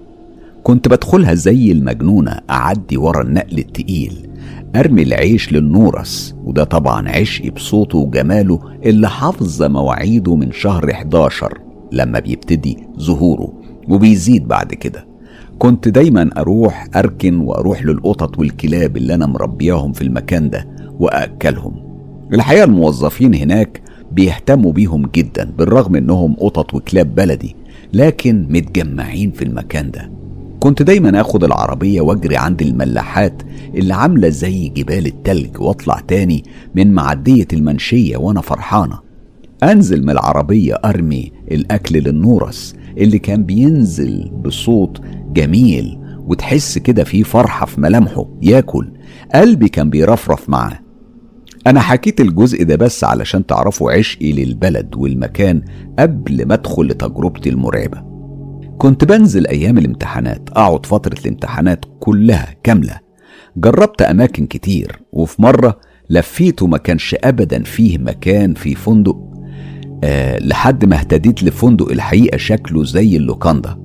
كنت 0.62 0.88
بدخلها 0.88 1.34
زي 1.34 1.72
المجنونة 1.72 2.40
أعدي 2.50 2.96
ورا 2.96 3.22
النقل 3.22 3.58
التقيل 3.58 4.28
أرمي 4.76 5.02
العيش 5.02 5.52
للنورس 5.52 6.34
وده 6.44 6.64
طبعا 6.64 7.08
عشقي 7.08 7.50
بصوته 7.50 7.98
وجماله 7.98 8.60
اللي 8.84 9.08
حافظ 9.08 9.62
مواعيده 9.62 10.36
من 10.36 10.52
شهر 10.52 10.90
11 10.90 11.58
لما 11.92 12.18
بيبتدي 12.18 12.78
ظهوره 13.00 13.52
وبيزيد 13.88 14.48
بعد 14.48 14.74
كده. 14.74 15.06
كنت 15.58 15.88
دايما 15.88 16.30
أروح 16.36 16.86
أركن 16.96 17.36
وأروح 17.40 17.82
للقطط 17.84 18.38
والكلاب 18.38 18.96
اللي 18.96 19.14
أنا 19.14 19.26
مربياهم 19.26 19.92
في 19.92 20.02
المكان 20.02 20.50
ده 20.50 20.68
واكلهم 21.00 21.74
الحقيقة 22.32 22.64
الموظفين 22.64 23.34
هناك 23.34 23.82
بيهتموا 24.12 24.72
بيهم 24.72 25.06
جدا 25.14 25.50
بالرغم 25.58 25.96
إنهم 25.96 26.34
قطط 26.34 26.74
وكلاب 26.74 27.14
بلدي 27.14 27.56
لكن 27.92 28.46
متجمعين 28.50 29.30
في 29.30 29.44
المكان 29.44 29.90
ده. 29.90 30.10
كنت 30.60 30.82
دايما 30.82 31.20
آخد 31.20 31.44
العربية 31.44 32.00
وأجري 32.00 32.36
عند 32.36 32.62
الملاحات 32.62 33.42
اللي 33.74 33.94
عاملة 33.94 34.28
زي 34.28 34.68
جبال 34.68 35.06
التلج 35.06 35.60
وأطلع 35.60 36.00
تاني 36.08 36.44
من 36.74 36.92
معدية 36.92 37.46
المنشية 37.52 38.16
وأنا 38.16 38.40
فرحانة. 38.40 38.98
أنزل 39.62 40.02
من 40.02 40.10
العربية 40.10 40.74
أرمي 40.84 41.32
الأكل 41.52 41.98
للنورس 41.98 42.74
اللي 42.98 43.18
كان 43.18 43.44
بينزل 43.44 44.30
بصوت 44.44 45.00
جميل 45.34 45.98
وتحس 46.18 46.78
كده 46.78 47.04
في 47.04 47.24
فرحة 47.24 47.66
في 47.66 47.80
ملامحه 47.80 48.26
ياكل. 48.42 48.92
قلبي 49.34 49.68
كان 49.68 49.90
بيرفرف 49.90 50.48
معاه. 50.48 50.80
أنا 51.66 51.80
حكيت 51.80 52.20
الجزء 52.20 52.64
ده 52.64 52.76
بس 52.76 53.04
علشان 53.04 53.46
تعرفوا 53.46 53.92
عشقي 53.92 54.32
للبلد 54.32 54.94
والمكان 54.96 55.62
قبل 55.98 56.46
ما 56.48 56.54
أدخل 56.54 56.82
لتجربتي 56.86 57.48
المرعبة. 57.48 58.02
كنت 58.78 59.04
بنزل 59.04 59.46
أيام 59.46 59.78
الامتحانات 59.78 60.48
أقعد 60.50 60.86
فترة 60.86 61.20
الامتحانات 61.20 61.84
كلها 62.00 62.54
كاملة. 62.62 63.00
جربت 63.56 64.02
أماكن 64.02 64.46
كتير 64.46 65.00
وفي 65.12 65.42
مرة 65.42 65.80
لفيت 66.10 66.62
وما 66.62 66.78
كانش 66.78 67.16
أبدا 67.24 67.62
فيه 67.62 67.98
مكان 67.98 68.54
في 68.54 68.74
فندق 68.74 69.16
آه 70.04 70.38
لحد 70.38 70.84
ما 70.84 70.96
اهتديت 70.96 71.42
لفندق 71.42 71.90
الحقيقة 71.90 72.36
شكله 72.36 72.84
زي 72.84 73.16
اللوكاندا. 73.16 73.78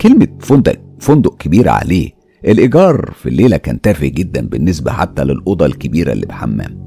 كلمة 0.00 0.28
فندق 0.40 0.83
فندق 0.98 1.36
كبير 1.36 1.68
عليه. 1.68 2.10
الإيجار 2.44 3.12
في 3.16 3.28
الليلة 3.28 3.56
كان 3.56 3.80
تافه 3.80 4.06
جدا 4.06 4.48
بالنسبة 4.48 4.92
حتى 4.92 5.24
للأوضة 5.24 5.66
الكبيرة 5.66 6.12
اللي 6.12 6.26
بحمام. 6.26 6.84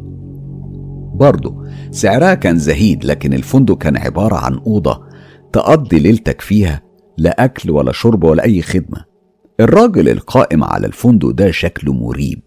برضه 1.15 1.63
سعرها 1.91 2.33
كان 2.33 2.57
زهيد 2.57 3.05
لكن 3.05 3.33
الفندق 3.33 3.77
كان 3.77 3.97
عبارة 3.97 4.35
عن 4.35 4.53
أوضة 4.57 5.01
تقضي 5.53 5.99
ليلتك 5.99 6.41
فيها 6.41 6.81
لا 7.17 7.45
أكل 7.45 7.71
ولا 7.71 7.91
شرب 7.91 8.23
ولا 8.23 8.43
أي 8.43 8.61
خدمة. 8.61 9.05
الراجل 9.59 10.09
القائم 10.09 10.63
على 10.63 10.87
الفندق 10.87 11.29
ده 11.29 11.51
شكله 11.51 11.93
مريب 11.93 12.41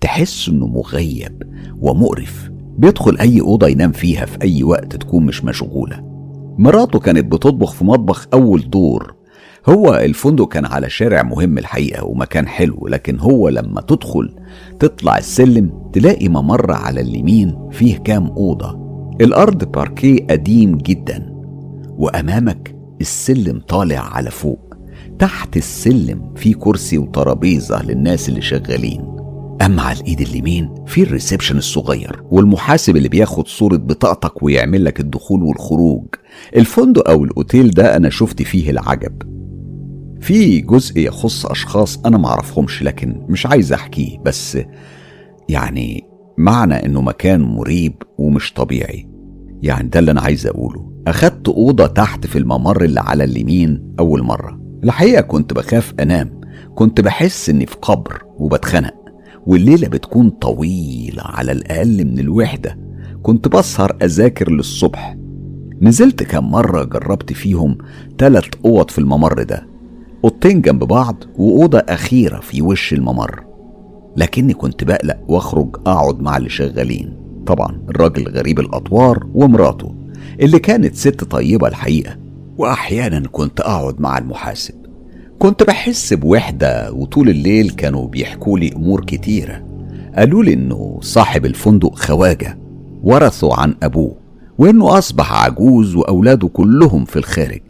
تحس 0.00 0.48
إنه 0.48 0.66
مغيب 0.66 1.42
ومقرف. 1.80 2.50
بيدخل 2.78 3.18
أي 3.18 3.40
أوضة 3.40 3.68
ينام 3.68 3.92
فيها 3.92 4.26
في 4.26 4.42
أي 4.42 4.62
وقت 4.62 4.96
تكون 4.96 5.26
مش 5.26 5.44
مشغولة. 5.44 6.00
مراته 6.58 6.98
كانت 6.98 7.32
بتطبخ 7.32 7.72
في 7.72 7.84
مطبخ 7.84 8.28
أول 8.32 8.70
دور. 8.70 9.14
هو 9.68 9.94
الفندق 9.94 10.48
كان 10.48 10.64
على 10.64 10.90
شارع 10.90 11.22
مهم 11.22 11.58
الحقيقة 11.58 12.04
ومكان 12.04 12.48
حلو 12.48 12.88
لكن 12.88 13.18
هو 13.20 13.48
لما 13.48 13.80
تدخل 13.80 14.34
تطلع 14.80 15.18
السلم 15.18 15.90
تلاقي 15.92 16.28
ممر 16.28 16.72
على 16.72 17.00
اليمين 17.00 17.68
فيه 17.70 17.96
كام 17.96 18.26
أوضة. 18.26 18.82
الأرض 19.20 19.64
باركيه 19.64 20.26
قديم 20.30 20.78
جدا 20.78 21.32
وأمامك 21.88 22.76
السلم 23.00 23.60
طالع 23.68 23.98
على 24.16 24.30
فوق. 24.30 24.74
تحت 25.18 25.56
السلم 25.56 26.34
في 26.36 26.52
كرسي 26.52 26.98
وترابيزة 26.98 27.82
للناس 27.82 28.28
اللي 28.28 28.42
شغالين. 28.42 29.12
أما 29.62 29.82
على 29.82 30.00
الإيد 30.00 30.20
اليمين 30.20 30.74
في 30.86 31.02
الريسبشن 31.02 31.58
الصغير 31.58 32.22
والمحاسب 32.30 32.96
اللي 32.96 33.08
بياخد 33.08 33.48
صورة 33.48 33.76
بطاقتك 33.76 34.42
ويعمل 34.42 34.84
لك 34.84 35.00
الدخول 35.00 35.42
والخروج. 35.42 36.04
الفندق 36.56 37.10
أو 37.10 37.24
الأوتيل 37.24 37.70
ده 37.70 37.96
أنا 37.96 38.10
شفت 38.10 38.42
فيه 38.42 38.70
العجب. 38.70 39.41
في 40.22 40.60
جزء 40.60 40.98
يخص 40.98 41.46
أشخاص 41.46 41.98
أنا 42.06 42.18
معرفهمش 42.18 42.82
لكن 42.82 43.22
مش 43.28 43.46
عايز 43.46 43.72
أحكيه 43.72 44.18
بس 44.18 44.58
يعني 45.48 46.04
معنى 46.38 46.86
إنه 46.86 47.00
مكان 47.00 47.40
مريب 47.40 47.94
ومش 48.18 48.52
طبيعي. 48.52 49.08
يعني 49.62 49.88
ده 49.88 49.98
اللي 49.98 50.10
أنا 50.10 50.20
عايز 50.20 50.46
أقوله. 50.46 50.92
أخدت 51.06 51.48
أوضة 51.48 51.86
تحت 51.86 52.26
في 52.26 52.38
الممر 52.38 52.84
اللي 52.84 53.00
على 53.00 53.24
اليمين 53.24 53.94
أول 53.98 54.22
مرة. 54.22 54.60
الحقيقة 54.84 55.20
كنت 55.20 55.52
بخاف 55.52 55.94
أنام. 56.00 56.40
كنت 56.74 57.00
بحس 57.00 57.50
إني 57.50 57.66
في 57.66 57.76
قبر 57.82 58.22
وبتخنق. 58.38 58.94
والليلة 59.46 59.88
بتكون 59.88 60.30
طويلة 60.30 61.22
على 61.22 61.52
الأقل 61.52 62.04
من 62.04 62.18
الوحدة. 62.18 62.78
كنت 63.22 63.48
بسهر 63.48 63.96
أذاكر 64.02 64.50
للصبح. 64.52 65.16
نزلت 65.80 66.22
كم 66.22 66.50
مرة 66.50 66.84
جربت 66.84 67.32
فيهم 67.32 67.78
تلات 68.18 68.54
أوض 68.64 68.90
في 68.90 68.98
الممر 68.98 69.42
ده. 69.42 69.71
أوضتين 70.24 70.60
جنب 70.60 70.84
بعض 70.84 71.24
وأوضة 71.36 71.78
أخيرة 71.78 72.40
في 72.40 72.62
وش 72.62 72.92
الممر. 72.92 73.44
لكني 74.16 74.54
كنت 74.54 74.84
بقلق 74.84 75.18
وأخرج 75.28 75.76
أقعد 75.86 76.20
مع 76.20 76.36
اللي 76.36 76.48
شغالين. 76.48 77.16
طبعا 77.46 77.80
الراجل 77.88 78.28
غريب 78.28 78.60
الأطوار 78.60 79.26
ومراته 79.34 79.94
اللي 80.40 80.58
كانت 80.58 80.94
ست 80.94 81.24
طيبة 81.24 81.68
الحقيقة. 81.68 82.16
وأحيانا 82.58 83.28
كنت 83.32 83.60
أقعد 83.60 84.00
مع 84.00 84.18
المحاسب. 84.18 84.74
كنت 85.38 85.62
بحس 85.62 86.14
بوحدة 86.14 86.92
وطول 86.92 87.28
الليل 87.28 87.70
كانوا 87.70 88.08
بيحكوا 88.08 88.58
لي 88.58 88.72
أمور 88.72 89.04
كتيرة. 89.04 89.62
قالوا 90.16 90.44
لي 90.44 90.52
إنه 90.52 90.98
صاحب 91.00 91.46
الفندق 91.46 91.94
خواجة. 91.94 92.58
ورثوا 93.02 93.54
عن 93.54 93.74
أبوه 93.82 94.16
وإنه 94.58 94.98
أصبح 94.98 95.44
عجوز 95.44 95.94
وأولاده 95.94 96.48
كلهم 96.48 97.04
في 97.04 97.16
الخارج. 97.16 97.61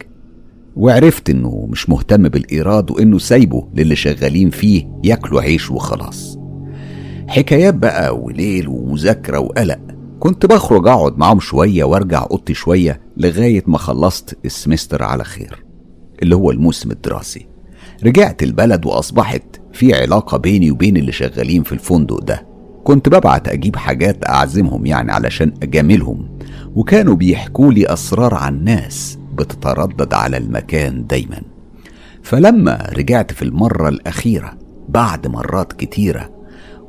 وعرفت 0.75 1.29
إنه 1.29 1.67
مش 1.69 1.89
مهتم 1.89 2.29
بالإيراد 2.29 2.91
وإنه 2.91 3.17
سايبه 3.17 3.67
للي 3.75 3.95
شغالين 3.95 4.49
فيه 4.49 4.87
ياكلوا 5.03 5.41
عيش 5.41 5.71
وخلاص. 5.71 6.37
حكايات 7.27 7.73
بقى 7.73 8.17
وليل 8.17 8.67
ومذاكرة 8.67 9.39
وقلق. 9.39 9.79
كنت 10.19 10.45
بخرج 10.45 10.87
أقعد 10.87 11.17
معاهم 11.17 11.39
شوية 11.39 11.83
وأرجع 11.83 12.25
أوضتي 12.31 12.53
شوية 12.53 13.01
لغاية 13.17 13.63
ما 13.67 13.77
خلصت 13.77 14.37
السمستر 14.45 15.03
على 15.03 15.23
خير 15.23 15.63
اللي 16.23 16.35
هو 16.35 16.51
الموسم 16.51 16.91
الدراسي. 16.91 17.47
رجعت 18.05 18.43
البلد 18.43 18.85
وأصبحت 18.85 19.43
في 19.73 19.93
علاقة 19.93 20.37
بيني 20.37 20.71
وبين 20.71 20.97
اللي 20.97 21.11
شغالين 21.11 21.63
في 21.63 21.71
الفندق 21.71 22.19
ده. 22.19 22.47
كنت 22.83 23.09
ببعت 23.09 23.47
أجيب 23.47 23.75
حاجات 23.75 24.29
أعزمهم 24.29 24.85
يعني 24.85 25.11
علشان 25.11 25.53
أجاملهم 25.63 26.37
وكانوا 26.75 27.15
بيحكوا 27.15 27.71
لي 27.73 27.93
أسرار 27.93 28.33
عن 28.33 28.63
ناس. 28.63 29.17
بتتردد 29.35 30.13
على 30.13 30.37
المكان 30.37 31.07
دايما. 31.07 31.41
فلما 32.23 32.89
رجعت 32.97 33.31
في 33.31 33.41
المرة 33.41 33.89
الأخيرة 33.89 34.53
بعد 34.89 35.27
مرات 35.27 35.73
كتيرة 35.73 36.29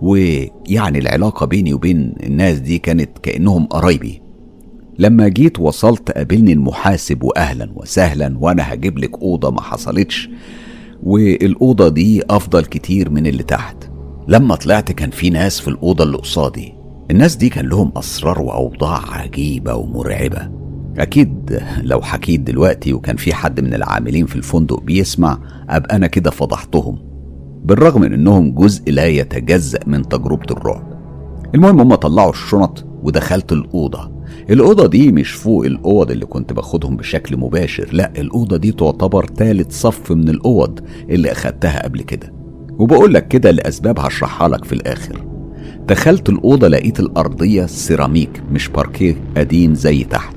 ويعني 0.03 0.99
العلاقة 0.99 1.47
بيني 1.47 1.75
وبين 1.75 2.15
الناس 2.23 2.59
دي 2.59 2.79
كانت 2.79 3.19
كأنهم 3.19 3.67
قرايبي 3.67 4.23
لما 4.99 5.29
جيت 5.29 5.61
وصلت 5.61 6.11
قابلني 6.11 6.53
المحاسب 6.53 7.23
وأهلا 7.23 7.71
وسهلا 7.75 8.37
وأنا 8.41 8.73
هجيب 8.75 8.99
لك 8.99 9.23
أوضة 9.23 9.51
ما 9.51 9.61
حصلتش 9.61 10.29
والأوضة 11.03 11.89
دي 11.89 12.23
أفضل 12.31 12.65
كتير 12.65 13.11
من 13.11 13.27
اللي 13.27 13.43
تحت. 13.43 13.77
لما 14.29 14.55
طلعت 14.55 14.93
كان 14.93 15.11
في 15.11 15.31
ناس 15.31 15.61
في 15.61 15.69
الأوضة 15.69 16.05
اللي 16.05 16.17
قصادي. 16.17 16.75
الناس 17.11 17.37
دي 17.37 17.49
كان 17.49 17.67
لهم 17.67 17.93
أسرار 17.97 18.41
وأوضاع 18.43 19.01
عجيبة 19.11 19.75
ومرعبة. 19.75 20.51
أكيد 20.99 21.63
لو 21.83 22.03
حكيت 22.03 22.41
دلوقتي 22.41 22.93
وكان 22.93 23.17
في 23.17 23.35
حد 23.35 23.61
من 23.61 23.75
العاملين 23.75 24.27
في 24.27 24.37
الفندق 24.37 24.81
بيسمع 24.81 25.39
أبقى 25.69 25.97
أنا 25.97 26.07
كده 26.07 26.31
فضحتهم 26.31 26.99
بالرغم 27.65 28.01
من 28.01 28.13
إنهم 28.13 28.55
جزء 28.55 28.91
لا 28.91 29.07
يتجزأ 29.07 29.79
من 29.87 30.09
تجربة 30.09 30.47
الرعب. 30.51 30.95
المهم 31.55 31.81
هم 31.81 31.95
طلعوا 31.95 32.31
الشنط 32.31 32.87
ودخلت 33.03 33.53
الأوضة. 33.53 34.13
الأوضة 34.51 34.87
دي 34.87 35.13
مش 35.13 35.31
فوق 35.33 35.65
الأوض 35.67 36.11
اللي 36.11 36.27
كنت 36.27 36.53
باخدهم 36.53 36.97
بشكل 36.97 37.37
مباشر 37.37 37.89
لا 37.93 38.13
الأوضة 38.19 38.57
دي 38.57 38.73
تعتبر 38.73 39.25
تالت 39.25 39.73
صف 39.73 40.13
من 40.13 40.29
الأوض 40.29 40.81
اللي 41.11 41.33
أخدتها 41.33 41.83
قبل 41.83 42.03
كده. 42.03 42.33
وبقول 42.79 43.15
لك 43.15 43.29
كده 43.29 43.51
لأسباب 43.51 43.99
هشرحها 44.01 44.49
لك 44.49 44.65
في 44.65 44.73
الآخر. 44.73 45.25
دخلت 45.89 46.29
الأوضة 46.29 46.69
لقيت 46.69 47.01
الأرضية 47.01 47.67
سيراميك 47.67 48.43
مش 48.53 48.69
باركيه 48.69 49.17
قديم 49.37 49.75
زي 49.75 50.05
تحت. 50.05 50.35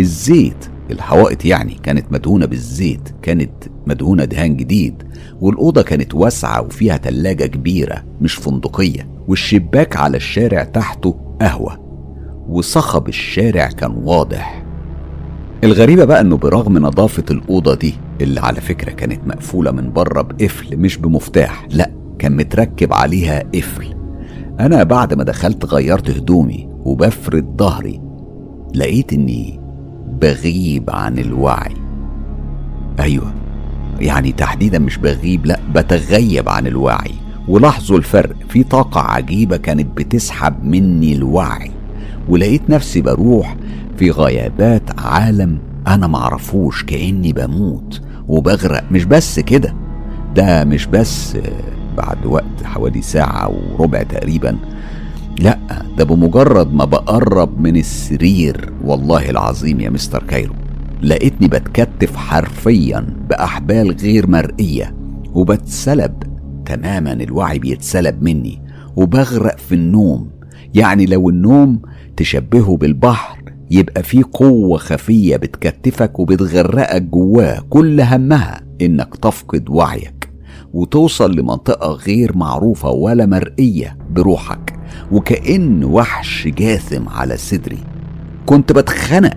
الزيت 0.00 0.66
الحوائط 0.90 1.44
يعني 1.44 1.74
كانت 1.82 2.12
مدهونة 2.12 2.46
بالزيت 2.46 3.08
كانت 3.22 3.52
مدهونة 3.86 4.24
دهان 4.24 4.56
جديد 4.56 5.02
والأوضة 5.40 5.82
كانت 5.82 6.14
واسعة 6.14 6.62
وفيها 6.62 6.96
تلاجة 6.96 7.46
كبيرة 7.46 8.04
مش 8.20 8.34
فندقية 8.34 9.08
والشباك 9.28 9.96
على 9.96 10.16
الشارع 10.16 10.64
تحته 10.64 11.16
قهوة 11.40 11.78
وصخب 12.48 13.08
الشارع 13.08 13.68
كان 13.68 13.90
واضح. 13.90 14.64
الغريبة 15.64 16.04
بقى 16.04 16.20
إنه 16.20 16.36
برغم 16.36 16.78
نظافة 16.78 17.24
الأوضة 17.30 17.74
دي 17.74 17.94
اللي 18.20 18.40
على 18.40 18.60
فكرة 18.60 18.90
كانت 18.90 19.20
مقفولة 19.26 19.70
من 19.70 19.92
بره 19.92 20.22
بقفل 20.22 20.76
مش 20.76 20.96
بمفتاح 20.96 21.66
لأ 21.70 21.90
كان 22.18 22.36
متركب 22.36 22.92
عليها 22.92 23.42
قفل. 23.54 23.94
أنا 24.60 24.82
بعد 24.82 25.14
ما 25.14 25.24
دخلت 25.24 25.64
غيرت 25.64 26.10
هدومي 26.10 26.68
وبفرد 26.84 27.56
ظهري 27.58 28.00
لقيت 28.74 29.12
إني 29.12 29.59
بغيب 30.22 30.90
عن 30.90 31.18
الوعي. 31.18 31.74
أيوة 33.00 33.34
يعني 34.00 34.32
تحديدا 34.32 34.78
مش 34.78 34.98
بغيب 34.98 35.46
لا 35.46 35.60
بتغيب 35.74 36.48
عن 36.48 36.66
الوعي. 36.66 37.14
ولاحظوا 37.48 37.98
الفرق 37.98 38.36
في 38.48 38.62
طاقة 38.62 39.00
عجيبة 39.00 39.56
كانت 39.56 39.96
بتسحب 39.96 40.64
مني 40.64 41.12
الوعي. 41.12 41.70
ولقيت 42.28 42.70
نفسي 42.70 43.00
بروح 43.00 43.56
في 43.96 44.10
غيابات 44.10 45.00
عالم 45.00 45.58
أنا 45.86 46.06
معرفوش 46.06 46.84
كأني 46.84 47.32
بموت 47.32 48.00
وبغرق. 48.28 48.84
مش 48.90 49.04
بس 49.04 49.40
كده 49.40 49.74
ده 50.34 50.64
مش 50.64 50.86
بس 50.86 51.36
بعد 51.96 52.26
وقت 52.26 52.64
حوالي 52.64 53.02
ساعة 53.02 53.48
وربع 53.48 54.02
تقريبا 54.02 54.56
لا 55.40 55.58
ده 55.98 56.04
بمجرد 56.04 56.74
ما 56.74 56.84
بقرب 56.84 57.60
من 57.60 57.76
السرير. 57.76 58.72
والله 58.84 59.30
العظيم 59.30 59.80
يا 59.80 59.90
مستر 59.90 60.22
كايرو 60.22 60.54
لقيتني 61.02 61.48
بتكتف 61.48 62.16
حرفيا 62.16 63.06
بأحبال 63.30 63.96
غير 64.02 64.26
مرئية 64.26 64.94
وبتسلب 65.34 66.22
تماما 66.66 67.12
الوعي 67.12 67.58
بيتسلب 67.58 68.22
مني 68.22 68.62
وبغرق 68.96 69.58
في 69.58 69.74
النوم. 69.74 70.30
يعني 70.74 71.06
لو 71.06 71.28
النوم 71.28 71.82
تشبهه 72.16 72.76
بالبحر 72.76 73.38
يبقى 73.70 74.02
في 74.02 74.22
قوة 74.22 74.78
خفية 74.78 75.36
بتكتفك 75.36 76.18
وبتغرقك 76.18 77.02
جواه 77.02 77.60
كل 77.70 78.00
همها 78.00 78.60
إنك 78.80 79.16
تفقد 79.16 79.68
وعيك. 79.68 80.29
وتوصل 80.72 81.36
لمنطقة 81.36 81.92
غير 81.92 82.36
معروفة 82.36 82.90
ولا 82.90 83.26
مرئية 83.26 83.98
بروحك 84.10 84.78
وكأن 85.12 85.84
وحش 85.84 86.48
جاثم 86.48 87.08
على 87.08 87.36
صدري. 87.36 87.78
كنت 88.46 88.72
بتخنق 88.72 89.36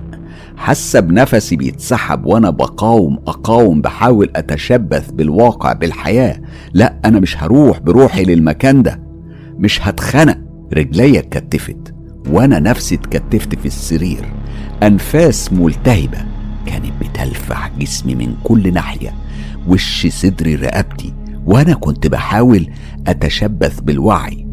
حاسة 0.57 0.99
بنفسي 0.99 1.55
بيتسحب 1.55 2.25
وأنا 2.25 2.49
بقاوم 2.49 3.19
أقاوم 3.27 3.81
بحاول 3.81 4.29
أتشبث 4.35 5.11
بالواقع 5.11 5.73
بالحياة. 5.73 6.41
لا 6.73 6.99
أنا 7.05 7.19
مش 7.19 7.43
هروح 7.43 7.79
بروحي 7.79 8.23
للمكان 8.23 8.83
ده. 8.83 9.03
مش 9.57 9.87
هتخنق. 9.87 10.37
رجليا 10.73 11.19
اتكتفت 11.19 11.93
وأنا 12.29 12.59
نفسي 12.59 12.95
اتكتفت 12.95 13.55
في 13.59 13.65
السرير. 13.65 14.25
أنفاس 14.83 15.53
ملتهبة 15.53 16.17
كانت 16.65 16.91
بتلفح 17.01 17.71
جسمي 17.79 18.15
من 18.15 18.35
كل 18.43 18.73
ناحية 18.73 19.13
وش 19.67 20.07
صدري 20.07 20.55
رقبتي 20.55 21.13
وأنا 21.45 21.73
كنت 21.73 22.07
بحاول 22.07 22.69
اتشبث 23.07 23.79
بالوعي 23.79 24.47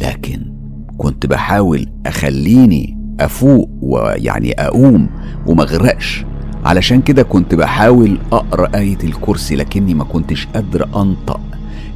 لكن 0.00 0.54
كنت 0.96 1.26
بحاول 1.26 1.86
اخليني 2.06 2.98
افوق 3.20 3.70
ويعني 3.82 4.52
اقوم 4.52 5.08
ومغرقش 5.46 6.24
علشان 6.64 7.02
كده 7.02 7.22
كنت 7.22 7.54
بحاول 7.54 8.18
اقرأ 8.32 8.78
آية 8.78 8.98
الكرسي 9.04 9.56
لكني 9.56 9.94
ما 9.94 10.04
كنتش 10.04 10.46
قادر 10.46 11.02
أنطق. 11.02 11.40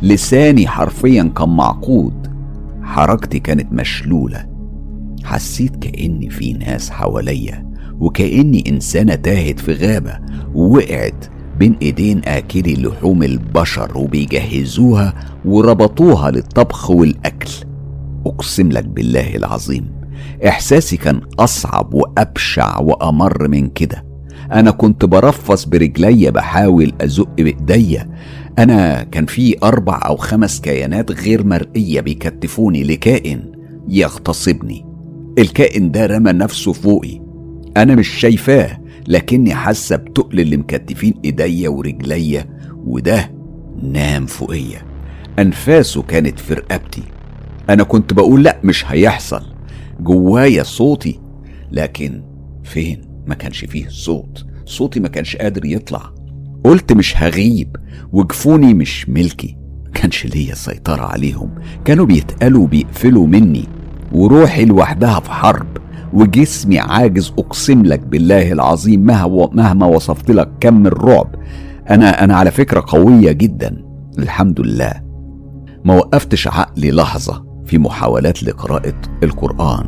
لساني 0.02 0.66
حرفيا 0.66 1.32
كان 1.36 1.48
معقود. 1.48 2.34
حركتي 2.82 3.38
كانت 3.38 3.72
مشلولة. 3.72 4.46
حسيت 5.24 5.76
كأن 5.76 6.28
في 6.28 6.52
ناس 6.52 6.90
حواليا 6.90 7.70
وكأني 8.00 8.64
إنسانة 8.68 9.14
تاهت 9.14 9.60
في 9.60 9.72
غابة. 9.72 10.18
ووقعت 10.54 11.24
بين 11.58 11.76
إيدين 11.82 12.20
آكلي 12.24 12.74
لحوم 12.74 13.22
البشر 13.22 13.98
وبيجهزوها 13.98 15.14
وربطوها 15.44 16.30
للطبخ 16.30 16.90
والأكل. 16.90 17.50
أقسم 18.26 18.68
لك 18.68 18.84
بالله 18.84 19.36
العظيم 19.36 19.90
إحساسي 20.48 20.96
كان 20.96 21.20
أصعب 21.38 21.94
وأبشع 21.94 22.78
وأمر 22.78 23.48
من 23.48 23.68
كده. 23.68 24.04
أنا 24.52 24.70
كنت 24.70 25.04
برفص 25.04 25.64
برجلي 25.64 26.30
بحاول 26.30 26.92
أزق 27.00 27.28
بإيديا. 27.36 28.10
أنا 28.58 29.02
كان 29.02 29.26
في 29.26 29.56
أربع 29.62 30.00
أو 30.06 30.16
خمس 30.16 30.60
كيانات 30.60 31.10
غير 31.12 31.46
مرئية 31.46 32.00
بيكتفوني 32.00 32.84
لكائن 32.84 33.52
يغتصبني. 33.88 34.86
الكائن 35.38 35.90
ده 35.90 36.06
رمى 36.06 36.32
نفسه 36.32 36.72
فوقي. 36.72 37.20
أنا 37.76 37.94
مش 37.94 38.08
شايفاه. 38.08 38.78
لكني 39.08 39.54
حاسة 39.54 39.96
بتقل 39.96 40.40
اللي 40.40 40.56
مكتفين 40.56 41.14
إيديا 41.24 41.68
ورجليا 41.68 42.46
وده 42.84 43.30
نام 43.82 44.26
فوقيا. 44.26 44.82
أنفاسه 45.38 46.02
كانت 46.02 46.38
في 46.40 46.54
رقبتي. 46.54 47.02
أنا 47.70 47.82
كنت 47.82 48.12
بقول 48.12 48.42
لأ 48.42 48.60
مش 48.64 48.84
هيحصل. 48.86 49.42
جوايا 50.00 50.62
صوتي 50.62 51.20
لكن 51.72 52.22
فين؟ 52.64 53.00
ما 53.26 53.34
كانش 53.34 53.64
فيه 53.64 53.88
صوت. 53.88 54.46
صوتي 54.66 55.00
ما 55.00 55.08
كانش 55.08 55.36
قادر 55.36 55.64
يطلع. 55.64 56.14
قلت 56.64 56.92
مش 56.92 57.16
هغيب 57.16 57.76
وجفوني 58.12 58.74
مش 58.74 59.08
ملكي. 59.08 59.56
كانش 59.94 60.26
ليا 60.26 60.54
سيطرة 60.54 61.02
عليهم. 61.02 61.54
كانوا 61.84 62.06
بيتقلوا 62.06 62.62
وبيقفلوا 62.64 63.26
مني 63.26 63.64
وروحي 64.12 64.64
لوحدها 64.64 65.20
في 65.20 65.30
حرب. 65.30 65.83
وجسمي 66.14 66.78
عاجز 66.78 67.32
أقسم 67.38 67.82
لك 67.82 68.00
بالله 68.00 68.52
العظيم 68.52 69.00
مهما 69.52 69.86
وصفت 69.86 70.30
لك 70.30 70.48
كم 70.60 70.86
الرعب 70.86 71.34
أنا 71.90 72.24
أنا 72.24 72.36
على 72.36 72.50
فكرة 72.50 72.84
قوية 72.86 73.32
جدا 73.32 73.84
الحمد 74.18 74.60
لله. 74.60 74.92
ما 75.84 75.94
وقفتش 75.94 76.48
عقلي 76.48 76.90
لحظة 76.90 77.44
في 77.64 77.78
محاولات 77.78 78.42
لقراءة 78.42 78.94
القرآن. 79.22 79.86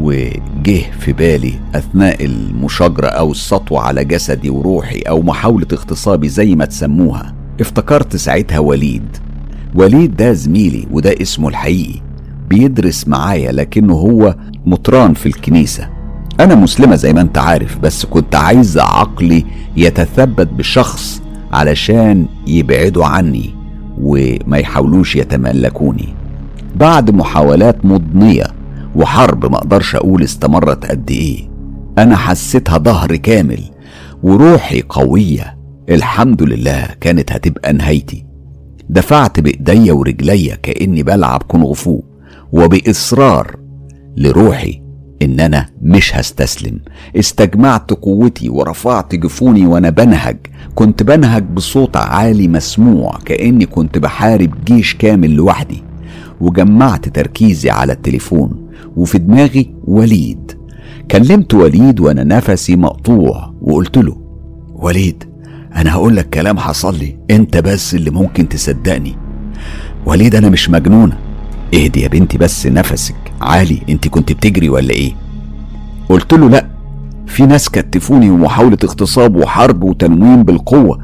وجه 0.00 0.80
في 1.00 1.12
بالي 1.12 1.54
أثناء 1.74 2.24
المشاجرة 2.24 3.06
أو 3.06 3.30
السطوه 3.30 3.80
على 3.80 4.04
جسدي 4.04 4.50
وروحي 4.50 4.98
أو 4.98 5.22
محاولة 5.22 5.66
اغتصابي 5.72 6.28
زي 6.28 6.54
ما 6.54 6.64
تسموها 6.64 7.34
افتكرت 7.60 8.16
ساعتها 8.16 8.58
وليد. 8.58 9.16
وليد 9.74 10.16
ده 10.16 10.32
زميلي 10.32 10.86
وده 10.90 11.14
اسمه 11.22 11.48
الحقيقي. 11.48 12.00
بيدرس 12.52 13.08
معايا 13.08 13.52
لكنه 13.52 13.94
هو 13.94 14.36
مطران 14.66 15.14
في 15.14 15.26
الكنيسة. 15.26 15.88
أنا 16.40 16.54
مسلمة 16.54 16.96
زي 16.96 17.12
ما 17.12 17.20
أنت 17.20 17.38
عارف 17.38 17.78
بس 17.78 18.06
كنت 18.06 18.34
عايز 18.34 18.78
عقلي 18.78 19.44
يتثبت 19.76 20.46
بشخص 20.46 21.22
علشان 21.52 22.26
يبعدوا 22.46 23.04
عني 23.04 23.50
وما 24.00 24.58
يحاولوش 24.58 25.16
يتملكوني. 25.16 26.08
بعد 26.76 27.10
محاولات 27.10 27.84
مضنية 27.84 28.46
وحرب 28.96 29.50
ما 29.50 29.56
أقدرش 29.56 29.94
أقول 29.96 30.22
استمرت 30.22 30.86
قد 30.86 31.10
إيه 31.10 31.48
أنا 31.98 32.16
حسيتها 32.16 32.78
ظهر 32.78 33.16
كامل 33.16 33.60
وروحي 34.22 34.82
قوية. 34.88 35.58
الحمد 35.88 36.42
لله 36.42 36.86
كانت 37.00 37.32
هتبقى 37.32 37.72
نهايتي. 37.72 38.24
دفعت 38.88 39.40
بإيديا 39.40 39.92
ورجليا 39.92 40.54
كأني 40.54 41.02
بلعب 41.02 41.42
كونغ 41.42 41.72
فو. 41.72 42.02
وبإصرار 42.52 43.56
لروحي 44.16 44.82
ان 45.22 45.40
أنا 45.40 45.68
مش 45.82 46.16
هستسلم. 46.16 46.80
استجمعت 47.16 47.90
قوتي 47.90 48.48
ورفعت 48.48 49.14
جفوني 49.14 49.66
وأنا 49.66 49.90
بنهج. 49.90 50.36
كنت 50.74 51.02
بنهج 51.02 51.42
بصوت 51.42 51.96
عالي 51.96 52.48
مسموع 52.48 53.18
كأني 53.24 53.66
كنت 53.66 53.98
بحارب 53.98 54.64
جيش 54.64 54.94
كامل 54.94 55.30
لوحدي. 55.30 55.82
وجمعت 56.40 57.08
تركيزي 57.08 57.70
على 57.70 57.92
التليفون 57.92 58.68
وفي 58.96 59.18
دماغي 59.18 59.74
وليد. 59.84 60.52
كلمت 61.10 61.54
وليد 61.54 62.00
وأنا 62.00 62.24
نفسي 62.24 62.76
مقطوع 62.76 63.54
وقلت 63.62 63.98
له 63.98 64.16
وليد 64.74 65.24
أنا 65.76 65.92
هقول 65.92 66.16
لك 66.16 66.28
كلام 66.28 66.58
حصل 66.58 66.98
لي 66.98 67.18
أنت 67.30 67.56
بس 67.56 67.94
اللي 67.94 68.10
ممكن 68.10 68.48
تصدقني. 68.48 69.16
وليد 70.06 70.34
أنا 70.34 70.48
مش 70.48 70.70
مجنونة. 70.70 71.31
اهدي 71.74 72.00
يا 72.00 72.08
بنتي 72.08 72.38
بس 72.38 72.66
نفسك. 72.66 73.14
عالي 73.40 73.82
انت 73.88 74.08
كنت 74.08 74.32
بتجري 74.32 74.68
ولا 74.68 74.90
إيه؟ 74.90 75.12
قلت 76.08 76.34
له 76.34 76.48
لا. 76.50 76.66
في 77.26 77.46
ناس 77.46 77.68
كتفوني 77.68 78.30
ومحاولة 78.30 78.78
اغتصاب 78.84 79.36
وحرب 79.36 79.82
وتنويم 79.82 80.42
بالقوة. 80.42 80.98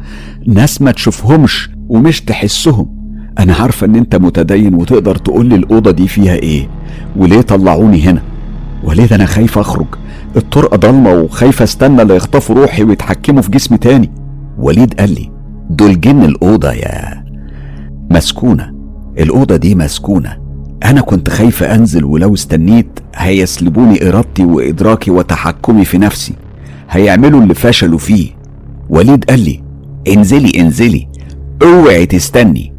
ناس 0.47 0.83
ما 0.83 0.91
تشوفهمش 0.91 1.71
ومش 1.89 2.21
تحسهم. 2.21 2.99
أنا 3.39 3.55
عارفة 3.55 3.87
إن 3.87 3.97
أنت 3.97 4.17
متدين 4.17 4.75
وتقدر 4.75 5.17
تقول 5.17 5.47
لي 5.47 5.55
الأوضة 5.55 5.91
دي 5.91 6.09
فيها 6.09 6.35
إيه؟ 6.35 6.69
وليه 7.17 7.41
طلعوني 7.41 8.03
هنا؟ 8.03 8.23
وليه 8.85 9.09
أنا 9.13 9.27
خايف 9.27 9.59
أخرج؟ 9.59 9.87
الطرقة 10.37 10.77
ضلمة 10.77 11.13
وخايف 11.13 11.63
أستنى 11.63 12.05
لا 12.05 12.15
يخطفوا 12.15 12.57
روحي 12.57 12.83
ويتحكموا 12.83 13.43
في 13.43 13.51
جسمي 13.51 13.79
تاني. 13.79 14.11
وليد 14.59 14.95
قال 14.95 15.15
لي 15.15 15.31
دول 15.71 16.01
جن 16.01 16.25
الأوضة 16.25 16.73
يا 16.73 17.25
مسكونة. 18.11 18.75
الأوضة 19.19 19.57
دي 19.57 19.75
مسكونة. 19.75 20.48
أنا 20.85 21.01
كنت 21.01 21.31
خايفة 21.31 21.75
أنزل 21.75 22.05
ولو 22.05 22.35
استنيت. 22.35 23.01
هيسلبوني 23.17 24.09
إرادتي 24.09 24.45
وإدراكي 24.45 25.11
وتحكمي 25.11 25.85
في 25.85 25.99
نفسي. 25.99 26.35
هيعملوا 26.91 27.41
اللي 27.41 27.55
فشلوا 27.55 27.99
فيه. 27.99 28.31
وليد 28.91 29.25
قال 29.25 29.41
لي 29.41 29.63
انزلي 30.09 30.61
انزلي. 30.61 31.09
اوعي 31.63 32.07
تستني. 32.07 32.75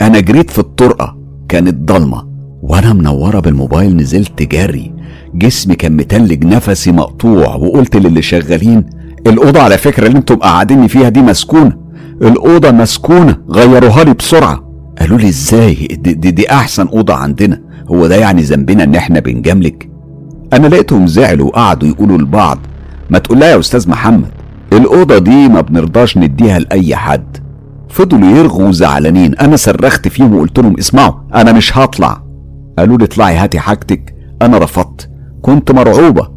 أنا 0.00 0.20
جريت 0.20 0.50
في 0.50 0.58
الطرقة 0.58 1.18
كانت 1.48 1.74
ضلمة. 1.92 2.28
وأنا 2.62 2.92
منورة 2.92 3.40
بالموبايل 3.40 3.96
نزلت 3.96 4.42
جري. 4.42 4.92
جسمي 5.34 5.74
كان 5.74 5.96
متلج 5.96 6.44
نفسي 6.44 6.92
مقطوع. 6.92 7.54
وقلت 7.54 7.96
للي 7.96 8.22
شغالين 8.22 8.86
الأوضة 9.26 9.60
على 9.60 9.78
فكرة 9.78 10.06
اللي 10.06 10.18
أنتم 10.18 10.36
قاعديني 10.36 10.88
فيها 10.88 11.08
دي 11.08 11.22
مسكونة. 11.22 11.76
الأوضة 12.22 12.70
مسكونة 12.70 13.36
غيروها 13.50 14.04
لي 14.04 14.14
بسرعة. 14.14 14.63
قالوا 15.00 15.18
لي 15.18 15.28
إزاي؟ 15.28 15.74
دي, 15.74 16.12
دي, 16.14 16.30
دي 16.30 16.50
أحسن 16.50 16.88
أوضة 16.88 17.14
عندنا. 17.14 17.60
هو 17.88 18.06
ده 18.06 18.16
يعني 18.16 18.42
ذنبنا 18.42 18.84
إن 18.84 18.94
إحنا 18.94 19.20
بنجاملك؟ 19.20 19.90
أنا 20.52 20.66
لقيتهم 20.66 21.06
زعلوا 21.06 21.46
وقعدوا 21.46 21.88
يقولوا 21.88 22.18
لبعض 22.18 22.58
ما 23.10 23.18
تقول 23.18 23.40
لها 23.40 23.48
يا 23.48 23.58
أستاذ 23.58 23.88
محمد 23.88 24.30
الأوضة 24.72 25.18
دي 25.18 25.48
ما 25.48 25.60
بنرضاش 25.60 26.18
نديها 26.18 26.58
لأي 26.58 26.96
حد. 26.96 27.36
فضلوا 27.88 28.36
يرغوا 28.36 28.72
زعلانين. 28.72 29.34
أنا 29.34 29.56
صرخت 29.56 30.08
فيهم 30.08 30.34
وقلت 30.34 30.58
لهم 30.58 30.78
اسمعوا 30.78 31.14
أنا 31.34 31.52
مش 31.52 31.78
هطلع. 31.78 32.22
قالوا 32.78 32.98
لي 32.98 33.04
اطلعي 33.04 33.36
هاتي 33.36 33.58
حاجتك. 33.58 34.14
أنا 34.42 34.58
رفضت. 34.58 35.10
كنت 35.42 35.70
مرعوبة. 35.72 36.28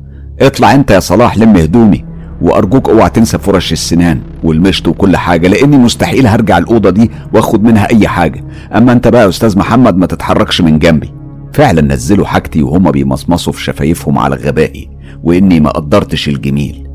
اطلع 0.42 0.74
أنت 0.74 0.92
يا 0.92 1.00
صلاح 1.00 1.38
لم 1.38 1.56
هدومي 1.58 2.06
وأرجوك 2.42 2.90
اوعى 2.90 3.10
تنسى 3.10 3.38
فرش 3.38 3.74
السنان 3.74 4.22
والمشط 4.44 4.88
وكل 4.88 5.18
حاجة 5.18 5.48
لأني 5.48 5.78
مستحيل 5.78 6.28
هرجع 6.28 6.58
الأوضة 6.58 6.90
دي 6.90 7.12
وآخد 7.34 7.64
منها 7.64 7.90
أي 7.92 8.08
حاجة. 8.08 8.44
أما 8.76 8.92
أنت 8.92 9.08
بقى 9.08 9.24
يا 9.24 9.30
أستاذ 9.30 9.58
محمد 9.60 9.98
ما 9.98 10.06
تتحركش 10.06 10.62
من 10.62 10.80
جنبي. 10.80 11.12
فعلا 11.54 11.82
نزلوا 11.82 12.26
حاجتي 12.26 12.64
وهما 12.64 12.92
بيمصمصوا 12.92 13.54
في 13.54 13.64
شفايفهم 13.64 14.18
على 14.18 14.36
غبائي 14.36 14.90
وإني 15.24 15.60
ما 15.60 15.70
قدرتش 15.70 16.28
الجميل. 16.30 16.88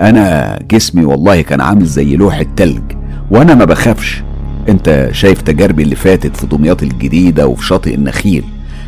أنا 0.00 0.58
جسمي 0.70 1.04
والله 1.04 1.40
كان 1.42 1.60
عامل 1.60 1.84
زي 1.84 2.16
لوح 2.16 2.38
التلج 2.38 2.82
وأنا 3.30 3.54
ما 3.54 3.64
بخافش. 3.64 4.22
أنت 4.68 5.08
شايف 5.12 5.42
تجاربي 5.42 5.82
اللي 5.82 5.96
فاتت 5.96 6.36
في 6.36 6.46
دمياط 6.46 6.82
الجديدة 6.82 7.46
وفي 7.46 7.66
شاطئ 7.66 7.94
النخيل 7.94 8.44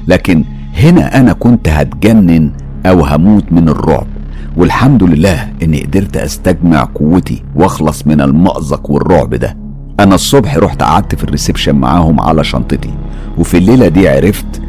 لكن 0.08 0.44
هنا 0.74 1.20
أنا 1.20 1.32
كنت 1.32 1.68
هتجنن 1.68 2.52
أو 2.86 3.04
هموت 3.04 3.44
من 3.50 3.68
الرعب. 3.68 4.06
والحمد 4.56 5.02
لله 5.02 5.52
إني 5.62 5.82
قدرت 5.82 6.16
أستجمع 6.16 6.84
قوتي 6.94 7.42
وأخلص 7.54 8.06
من 8.06 8.20
المأزق 8.20 8.90
والرعب 8.90 9.34
ده. 9.34 9.56
أنا 10.00 10.14
الصبح 10.14 10.56
رحت 10.56 10.82
قعدت 10.82 11.14
في 11.14 11.24
الريسبشن 11.24 11.74
معاهم 11.74 12.20
على 12.20 12.44
شنطتي 12.44 12.94
وفي 13.38 13.56
الليلة 13.58 13.88
دي 13.88 14.08
عرفت 14.08 14.62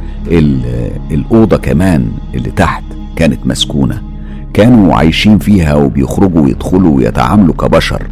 الأوضة 1.11 1.57
كمان 1.57 2.11
اللي 2.33 2.51
تحت 2.51 2.83
كانت 3.15 3.47
مسكونة. 3.47 4.01
كانوا 4.53 4.95
عايشين 4.95 5.37
فيها 5.37 5.75
وبيخرجوا 5.75 6.41
ويدخلوا 6.41 6.95
ويتعاملوا 6.97 7.53
كبشر. 7.53 8.07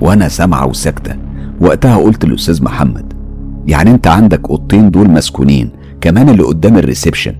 وأنا 0.00 0.28
سامعة 0.28 0.66
وساكتة. 0.66 1.16
وقتها 1.60 1.96
قلت 1.96 2.24
للأستاذ 2.24 2.62
محمد 2.62 3.12
يعني 3.66 3.90
أنت 3.90 4.06
عندك 4.06 4.50
أوضتين 4.50 4.90
دول 4.90 5.10
مسكونين 5.10 5.70
كمان 6.00 6.28
اللي 6.28 6.42
قدام 6.42 6.78
الريسبشن؟ 6.78 7.34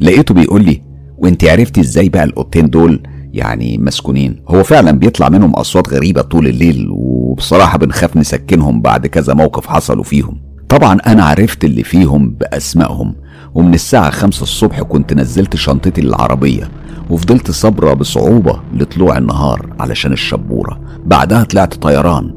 لقيته 0.00 0.34
بيقول 0.34 0.64
لي 0.64 0.82
وانت 1.18 1.44
عرفتي 1.44 1.80
إزاي 1.80 2.08
بقى 2.08 2.24
الاوضتين 2.24 2.70
دول 2.70 3.02
يعني 3.32 3.78
مسكونين؟ 3.78 4.42
هو 4.48 4.62
فعلا 4.62 4.90
بيطلع 4.90 5.28
منهم 5.28 5.54
أصوات 5.54 5.88
غريبة 5.88 6.22
طول 6.22 6.46
الليل 6.48 6.86
وبصراحة 6.90 7.78
بنخاف 7.78 8.16
نسكنهم 8.16 8.80
بعد 8.80 9.06
كذا 9.06 9.34
موقف 9.34 9.66
حصلوا 9.66 10.04
فيهم. 10.04 10.38
طبعا 10.68 10.98
أنا 11.06 11.24
عرفت 11.24 11.64
اللي 11.64 11.82
فيهم 11.82 12.30
بأسمائهم 12.30 13.14
ومن 13.54 13.74
الساعة 13.74 14.10
خمسة 14.10 14.42
الصبح 14.42 14.82
كنت 14.82 15.12
نزلت 15.12 15.56
شنطتي 15.56 16.00
للعربيه 16.00 16.70
وفضلت 17.10 17.50
صبرة 17.50 17.92
بصعوبة 17.94 18.60
لطلوع 18.74 19.18
النهار 19.18 19.74
علشان 19.80 20.12
الشبورة. 20.12 20.80
بعدها 21.04 21.44
طلعت 21.44 21.74
طيران. 21.74 22.34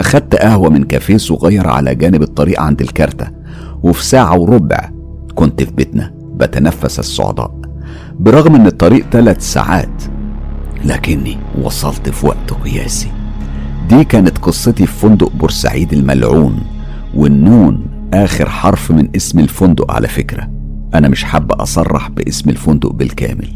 أخدت 0.00 0.34
قهوة 0.34 0.70
من 0.70 0.84
كافيه 0.84 1.16
صغير 1.16 1.68
على 1.68 1.94
جانب 1.94 2.22
الطريق 2.22 2.60
عند 2.60 2.80
الكارتة 2.80 3.26
وفي 3.82 4.04
ساعة 4.04 4.38
وربع 4.38 4.90
كنت 5.34 5.62
في 5.62 5.72
بيتنا 5.72 6.14
بتنفس 6.36 6.98
الصعداء. 6.98 7.61
برغم 8.20 8.54
إن 8.54 8.66
الطريق 8.66 9.06
ثلاث 9.12 9.52
ساعات 9.52 10.02
لكني 10.84 11.38
وصلت 11.62 12.08
في 12.08 12.26
وقت 12.26 12.52
قياسي. 12.64 13.08
دي 13.88 14.04
كانت 14.04 14.38
قصتي 14.38 14.86
في 14.86 14.92
فندق 14.92 15.32
بورسعيد 15.32 15.92
الملعون 15.92 16.62
والنون 17.14 17.86
آخر 18.14 18.48
حرف 18.50 18.90
من 18.90 19.08
اسم 19.16 19.38
الفندق 19.38 19.92
على 19.92 20.08
فكرة. 20.08 20.50
أنا 20.94 21.08
مش 21.08 21.24
حابة 21.24 21.62
أصرح 21.62 22.08
باسم 22.10 22.50
الفندق 22.50 22.92
بالكامل. 22.92 23.48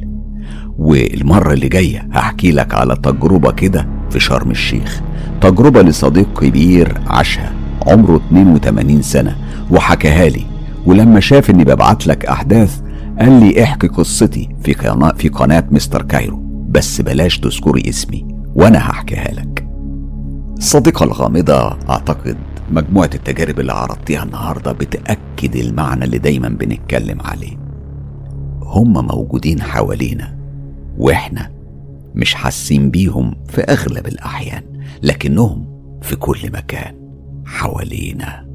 والمرة 0.78 1.52
اللي 1.52 1.68
جاية 1.68 2.08
هحكي 2.12 2.52
لك 2.52 2.74
على 2.74 2.96
تجربة 2.96 3.52
كده 3.52 3.88
في 4.10 4.20
شرم 4.20 4.50
الشيخ. 4.50 5.00
تجربة 5.40 5.82
لصديق 5.82 6.40
كبير 6.40 7.00
عاشها 7.06 7.52
عمره 7.86 8.16
82 8.16 9.02
سنة 9.02 9.36
وحكاها 9.70 10.28
لي. 10.28 10.42
ولما 10.86 11.20
شاف 11.20 11.50
إني 11.50 11.64
ببعت 11.64 12.06
لك 12.06 12.26
أحداث 12.26 12.80
قال 13.18 13.40
لي 13.40 13.62
احكي 13.62 13.86
قصتي 13.88 14.48
في 14.62 14.72
قناة 14.72 15.12
في 15.12 15.28
قناة 15.28 15.64
مستر 15.70 16.02
كايرو 16.02 16.36
بس 16.68 17.00
بلاش 17.00 17.38
تذكري 17.38 17.88
اسمي 17.88 18.26
وأنا 18.54 18.78
هحكيها 18.78 19.32
لك. 19.32 19.68
الصديقة 20.58 21.04
الغامضة 21.04 21.78
أعتقد 21.90 22.36
مجموعة 22.70 23.10
التجارب 23.14 23.60
اللي 23.60 23.72
عرضتيها 23.72 24.22
النهاردة 24.22 24.72
بتأكد 24.72 25.56
المعنى 25.56 26.04
اللي 26.04 26.18
دايما 26.18 26.48
بنتكلم 26.48 27.20
عليه. 27.20 27.56
هم 28.62 29.06
موجودين 29.06 29.62
حوالينا 29.62 30.36
وإحنا 30.98 31.50
مش 32.14 32.34
حاسين 32.34 32.90
بيهم 32.90 33.34
في 33.48 33.60
أغلب 33.60 34.06
الأحيان 34.06 34.62
لكنهم 35.02 35.66
في 36.02 36.16
كل 36.16 36.38
مكان 36.52 36.94
حوالينا. 37.46 38.45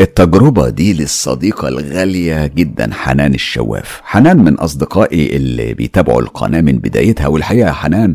التجربة 0.00 0.68
دي 0.68 0.92
للصديقة 0.92 1.68
الغالية 1.68 2.46
جدا 2.46 2.94
حنان 2.94 3.34
الشواف. 3.34 4.00
حنان 4.04 4.44
من 4.44 4.54
أصدقائي 4.54 5.36
اللي 5.36 5.74
بيتابعوا 5.74 6.20
القناة 6.20 6.60
من 6.60 6.78
بدايتها 6.78 7.26
والحقيقة 7.26 7.72
حنان 7.72 8.14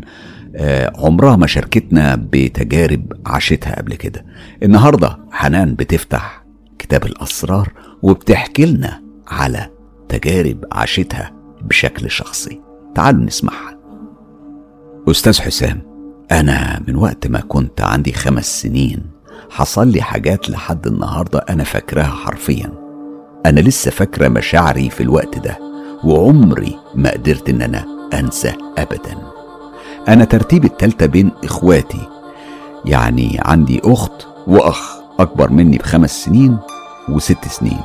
آه، 0.56 0.92
عمرها 0.96 1.36
ما 1.36 1.46
شاركتنا 1.46 2.16
بتجارب 2.32 3.12
عاشتها 3.26 3.76
قبل 3.76 3.94
كده. 3.94 4.24
النهاردة 4.62 5.18
حنان 5.30 5.74
بتفتح 5.74 6.44
كتاب 6.78 7.04
الأسرار 7.04 7.72
وبتحكي 8.02 8.66
لنا 8.66 9.02
على 9.28 9.70
تجارب 10.08 10.64
عاشتها 10.72 11.32
بشكل 11.62 12.10
شخصي. 12.10 12.60
تعالوا 12.94 13.24
نسمعها. 13.24 13.78
أستاذ 15.10 15.40
حسام 15.40 15.80
أنا 16.32 16.82
من 16.88 16.96
وقت 16.96 17.26
ما 17.26 17.40
كنت 17.40 17.80
عندي 17.80 18.12
خمس 18.12 18.62
سنين 18.62 19.11
حصل 19.54 19.88
لي 19.88 20.02
حاجات 20.02 20.50
لحد 20.50 20.86
النهاردة 20.86 21.44
أنا 21.50 21.64
فاكراها 21.64 22.04
حرفيا. 22.24 22.72
أنا 23.46 23.60
لسه 23.60 23.90
فاكرة 23.90 24.28
مشاعري 24.28 24.90
في 24.90 25.02
الوقت 25.02 25.38
ده 25.38 25.58
وعمري 26.04 26.78
ما 26.94 27.10
قدرت 27.10 27.48
إن 27.48 27.62
أنا 27.62 27.86
أنسى 28.14 28.52
أبدا. 28.78 29.18
أنا 30.08 30.24
ترتيب 30.24 30.64
التالتة 30.64 31.06
بين 31.06 31.30
إخواتي 31.44 32.08
يعني 32.84 33.40
عندي 33.44 33.80
أخت 33.84 34.26
وأخ 34.46 34.96
أكبر 35.20 35.50
مني 35.50 35.78
بخمس 35.78 36.24
سنين 36.24 36.58
وست 37.08 37.48
سنين. 37.48 37.80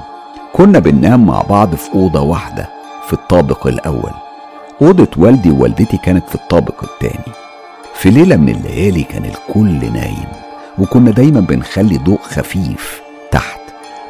كنا 0.53 0.79
بننام 0.79 1.25
مع 1.25 1.41
بعض 1.41 1.75
في 1.75 1.93
أوضة 1.93 2.21
واحدة 2.21 2.69
في 3.07 3.13
الطابق 3.13 3.67
الأول. 3.67 4.11
أوضة 4.81 5.07
والدي 5.17 5.51
ووالدتي 5.51 5.97
كانت 5.97 6.29
في 6.29 6.35
الطابق 6.35 6.83
الثاني 6.83 7.33
في 7.93 8.09
ليلة 8.09 8.35
من 8.35 8.49
الليالي 8.49 9.03
كان 9.03 9.25
الكل 9.25 9.93
نايم. 9.93 10.46
وكنا 10.79 11.11
دايما 11.11 11.39
بنخلي 11.39 11.97
ضوء 11.97 12.19
خفيف 12.21 13.01
تحت 13.31 13.59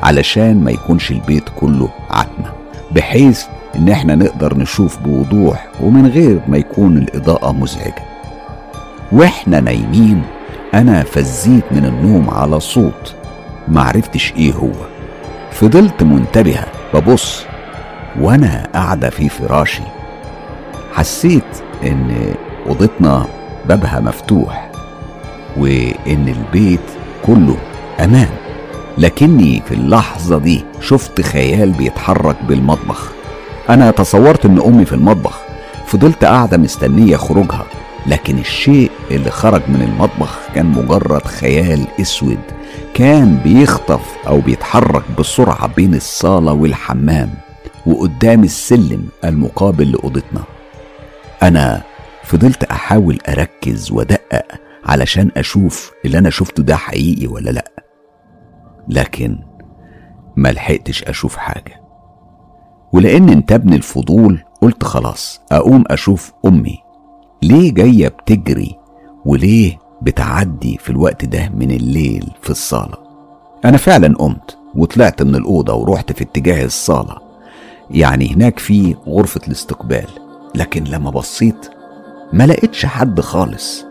علشان 0.04 0.64
ما 0.64 0.72
يكونش 0.72 1.12
البيت 1.12 1.44
كله 1.56 1.90
عتمة 2.10 2.52
بحيث 2.92 3.44
إن 3.76 3.90
إحنا 3.90 4.16
نقدر 4.16 4.58
نشوف 4.58 4.98
بوضوح 5.00 5.68
ومن 5.82 6.08
غير 6.08 6.40
ما 6.48 6.58
يكون 6.58 6.98
الإضاءة 6.98 7.52
مزعجة. 7.52 8.04
وإحنا 9.12 9.60
نايمين 9.60 10.24
أنا 10.74 11.04
فزيت 11.04 11.64
من 11.72 11.86
النوم 11.86 12.30
على 12.30 12.60
صوت 12.60 13.16
معرفتش 13.68 14.34
إيه 14.38 14.54
هو. 14.54 14.72
فضلت 15.52 16.04
منتبهة 16.04 16.66
ببص 16.94 17.44
وأنا 18.20 18.68
قاعدة 18.74 19.10
في 19.10 19.30
فراشي. 19.30 19.84
حسيت 20.94 21.44
إن 21.84 22.34
أوضتنا 22.68 23.26
بابها 23.66 24.00
مفتوح. 24.00 24.67
وإن 25.58 26.28
البيت 26.38 26.80
كله 27.26 27.58
أمان. 28.00 28.30
لكني 28.98 29.62
في 29.66 29.74
اللحظة 29.74 30.38
دي 30.38 30.66
شفت 30.82 31.22
خيال 31.22 31.72
بيتحرك 31.72 32.36
بالمطبخ. 32.44 33.12
أنا 33.70 33.92
تصورت 33.92 34.46
إن 34.46 34.62
أمي 34.62 34.86
في 34.86 34.94
المطبخ. 34.94 35.40
فضلت 35.88 36.26
قاعدة 36.26 36.58
مستنية 36.58 37.16
خروجها. 37.16 37.66
لكن 38.08 38.38
الشيء 38.38 38.92
اللي 39.12 39.32
خرج 39.32 39.62
من 39.68 39.82
المطبخ 39.82 40.40
كان 40.56 40.66
مجرد 40.66 41.26
خيال 41.26 41.86
أسود. 42.02 42.40
كان 42.94 43.38
بيخطف 43.44 44.02
أو 44.28 44.40
بيتحرك 44.40 45.04
بسرعة 45.20 45.68
بين 45.68 45.96
الصالة 45.96 46.54
والحمام 46.54 47.30
وقدام 47.86 48.44
السلم 48.44 49.08
المقابل 49.26 49.92
لأوضتنا. 49.92 50.44
أنا 51.44 51.82
فضلت 52.24 52.64
أحاول 52.64 53.20
أركز 53.30 53.92
وأدقق 53.92 54.46
علشان 54.88 55.32
أشوف 55.38 55.92
اللي 56.06 56.18
أنا 56.18 56.30
شفته 56.30 56.64
ده 56.64 56.76
حقيقي 56.76 57.28
ولا 57.28 57.50
لأ. 57.50 57.72
لكن 58.88 59.40
ما 60.36 60.50
لحقتش 60.50 61.04
أشوف 61.04 61.36
حاجة. 61.36 61.82
ولأن 62.94 63.30
انتابني 63.30 63.76
الفضول 63.76 64.44
قلت 64.62 64.84
خلاص 64.84 65.42
أقوم 65.52 65.84
أشوف 65.88 66.34
أمي. 66.46 66.78
ليه 67.44 67.74
جاية 67.74 68.08
بتجري 68.08 68.76
وليه 69.26 69.78
بتعدي 70.02 70.78
في 70.78 70.90
الوقت 70.90 71.26
ده 71.26 71.50
من 71.50 71.72
الليل 71.72 72.32
في 72.42 72.50
الصالة؟ 72.50 72.98
أنا 73.66 73.78
فعلا 73.78 74.16
قمت 74.18 74.58
وطلعت 74.76 75.22
من 75.22 75.36
الأوضة 75.36 75.74
ورحت 75.74 76.12
في 76.12 76.24
اتجاه 76.24 76.66
الصالة. 76.66 77.18
يعني 77.92 78.34
هناك 78.34 78.60
في 78.60 78.96
غرفة 79.08 79.42
الاستقبال. 79.48 80.08
لكن 80.56 80.84
لما 80.84 81.10
بصيت 81.10 81.70
ما 82.34 82.48
لقيتش 82.48 82.86
حد 82.86 83.20
خالص. 83.22 83.87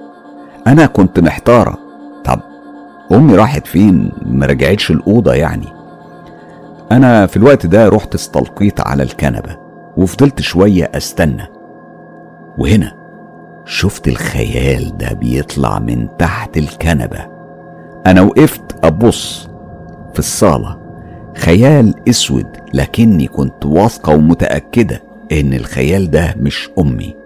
أنا 0.66 0.86
كنت 0.86 1.20
محتارة. 1.20 1.78
طب 2.24 2.40
أمي 3.12 3.36
راحت 3.36 3.66
فين؟ 3.66 4.12
ما 4.22 4.46
رجعتش 4.46 4.90
الأوضة 4.90 5.34
يعني. 5.34 5.66
أنا 6.92 7.26
في 7.26 7.36
الوقت 7.36 7.66
ده 7.66 7.88
رحت 7.88 8.14
استلقيت 8.14 8.80
على 8.80 9.02
الكنبة 9.02 9.56
وفضلت 9.96 10.40
شوية 10.40 10.90
أستنى. 10.94 11.46
وهنا 12.58 12.92
شفت 13.64 14.08
الخيال 14.08 14.96
ده 14.98 15.12
بيطلع 15.12 15.78
من 15.78 16.08
تحت 16.18 16.56
الكنبة. 16.56 17.26
أنا 18.06 18.22
وقفت 18.22 18.84
أبص 18.84 19.48
في 20.12 20.18
الصالة. 20.18 20.78
خيال 21.36 21.94
أسود 22.08 22.46
لكني 22.74 23.26
كنت 23.26 23.66
واثقة 23.66 24.14
ومتأكدة 24.14 25.02
إن 25.32 25.52
الخيال 25.54 26.10
ده 26.10 26.34
مش 26.38 26.70
أمي. 26.78 27.16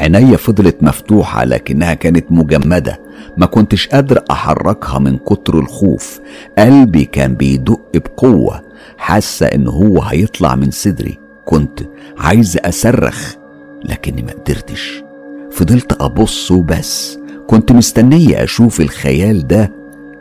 عينيا 0.00 0.36
فضلت 0.36 0.82
مفتوحة 0.82 1.44
لكنها 1.44 1.94
كانت 1.94 2.32
مجمدة. 2.32 3.00
ما 3.36 3.46
كنتش 3.46 3.88
قادر 3.88 4.24
أحركها 4.30 4.98
من 4.98 5.18
كتر 5.18 5.58
الخوف. 5.58 6.20
قلبي 6.58 7.04
كان 7.04 7.34
بيدق 7.34 7.80
بقوة. 7.94 8.62
حاسة 8.98 9.46
إن 9.46 9.68
هو 9.68 10.02
هيطلع 10.02 10.54
من 10.54 10.70
صدري. 10.70 11.18
كنت 11.44 11.80
عايز 12.18 12.56
أصرخ 12.56 13.34
لكني 13.84 14.22
ما 14.22 14.32
قدرتش. 14.32 15.02
فضلت 15.50 16.02
أبص 16.02 16.50
وبس. 16.50 17.18
كنت 17.46 17.72
مستنية 17.72 18.44
أشوف 18.44 18.80
الخيال 18.80 19.46
ده 19.46 19.72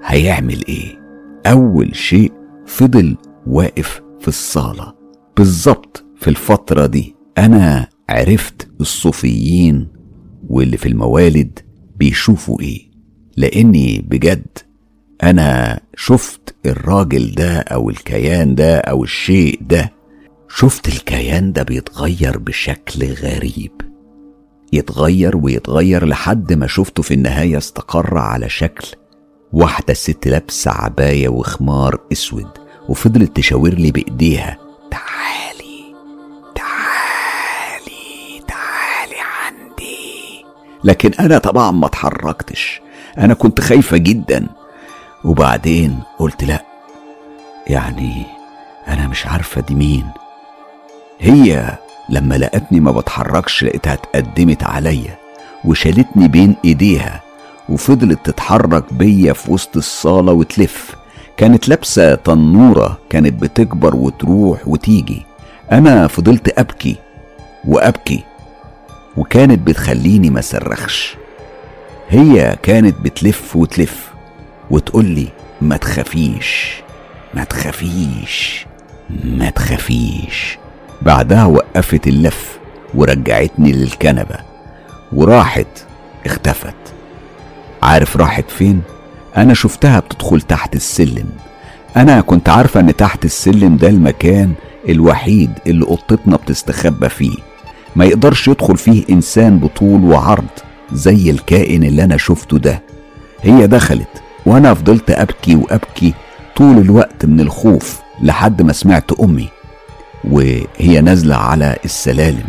هيعمل 0.05 0.63
إيه. 0.69 0.99
أول 1.45 1.95
شيء 1.95 2.31
فضل 2.65 3.17
واقف 3.47 4.01
في 4.19 4.27
الصالة. 4.27 4.93
بالظبط 5.37 6.05
في 6.15 6.27
الفترة 6.27 6.85
دي. 6.85 7.15
أنا 7.37 7.87
عرفت 8.09 8.67
الصوفيين 8.81 9.87
واللي 10.49 10.77
في 10.77 10.87
الموالد 10.87 11.59
بيشوفوا 11.95 12.61
إيه. 12.61 12.87
لأني 13.37 14.05
بجد 14.09 14.57
أنا 15.23 15.79
شفت 15.95 16.55
الراجل 16.65 17.31
ده 17.31 17.59
أو 17.59 17.89
الكيان 17.89 18.55
ده 18.55 18.77
أو 18.77 19.03
الشيء 19.03 19.59
ده 19.61 19.91
شفت 20.49 20.87
الكيان 20.87 21.53
ده 21.53 21.63
بيتغير 21.63 22.37
بشكل 22.37 23.13
غريب. 23.13 23.71
يتغير 24.73 25.37
ويتغير 25.37 26.05
لحد 26.05 26.53
ما 26.53 26.67
شفته 26.67 27.03
في 27.03 27.13
النهاية 27.13 27.57
استقر 27.57 28.17
على 28.17 28.49
شكل 28.49 28.87
واحدة 29.53 29.93
ست 29.93 30.27
لابسة 30.27 30.71
عباية 30.71 31.29
وخمار 31.29 31.99
أسود 32.11 32.47
وفضلت 32.89 33.35
تشاور 33.35 33.73
لي 33.73 33.91
بإيديها 33.91 34.57
تعالي 34.91 35.56
لكن 40.83 41.11
أنا 41.19 41.37
طبعا 41.37 41.71
ما 41.71 41.85
اتحركتش. 41.85 42.81
أنا 43.17 43.33
كنت 43.33 43.61
خايفة 43.61 43.97
جدا. 43.97 44.47
وبعدين 45.23 45.99
قلت 46.19 46.43
لأ. 46.43 46.63
يعني 47.67 48.25
أنا 48.87 49.07
مش 49.07 49.27
عارفة 49.27 49.61
دي 49.61 49.75
مين. 49.75 50.05
هي 51.19 51.77
لما 52.09 52.35
لقتني 52.35 52.79
ما 52.79 52.91
بتحركش 52.91 53.63
لقيتها 53.63 53.93
اتقدمت 53.93 54.63
عليا 54.63 55.17
وشالتني 55.65 56.27
بين 56.27 56.55
إيديها 56.65 57.21
وفضلت 57.69 58.19
تتحرك 58.23 58.93
بيا 58.93 59.33
في 59.33 59.51
وسط 59.51 59.77
الصالة 59.77 60.31
وتلف. 60.31 60.95
كانت 61.37 61.69
لابسة 61.69 62.15
تنورة 62.15 62.97
كانت 63.09 63.41
بتكبر 63.41 63.95
وتروح 63.95 64.67
وتيجي. 64.67 65.25
أنا 65.71 66.07
فضلت 66.07 66.59
أبكي 66.59 66.95
وأبكي. 67.67 68.23
وكانت 69.17 69.67
بتخليني 69.67 70.29
ما 70.29 70.41
صرخش. 70.41 71.15
هي 72.09 72.55
كانت 72.63 72.95
بتلف 73.01 73.55
وتلف 73.55 74.11
وتقولي 74.71 75.27
ما 75.61 75.77
تخافيش 75.77 76.73
ما 77.33 77.43
تخافيش 77.43 78.65
ما 79.23 79.49
تخافيش. 79.49 80.57
بعدها 81.01 81.45
وقفت 81.45 82.07
اللف 82.07 82.57
ورجعتني 82.93 83.71
للكنبة 83.71 84.35
وراحت 85.13 85.67
اختفت. 86.25 86.75
عارف 87.83 88.17
راحت 88.17 88.49
فين؟ 88.49 88.81
أنا 89.37 89.53
شفتها 89.53 89.99
بتدخل 89.99 90.41
تحت 90.41 90.75
السلم. 90.75 91.29
أنا 91.97 92.21
كنت 92.21 92.49
عارفة 92.49 92.79
إن 92.79 92.95
تحت 92.95 93.25
السلم 93.25 93.77
ده 93.77 93.87
المكان 93.87 94.53
الوحيد 94.89 95.51
اللي 95.67 95.85
قطتنا 95.85 96.35
بتستخبى 96.37 97.09
فيه. 97.09 97.37
ما 97.97 98.05
يقدرش 98.05 98.47
يدخل 98.47 98.77
فيه 98.77 99.03
إنسان 99.09 99.59
بطول 99.59 100.03
وعرض 100.03 100.45
زي 100.93 101.29
الكائن 101.31 101.83
اللي 101.83 102.03
أنا 102.03 102.17
شفته 102.17 102.57
ده. 102.57 102.83
هي 103.41 103.67
دخلت 103.67 104.21
وأنا 104.45 104.73
فضلت 104.73 105.11
أبكي 105.11 105.55
وأبكي 105.55 106.13
طول 106.55 106.77
الوقت 106.77 107.25
من 107.25 107.39
الخوف 107.39 107.99
لحد 108.21 108.61
ما 108.61 108.73
سمعت 108.73 109.11
أمي. 109.11 109.49
وهي 110.23 111.01
نازلة 111.01 111.35
على 111.35 111.75
السلالم. 111.85 112.45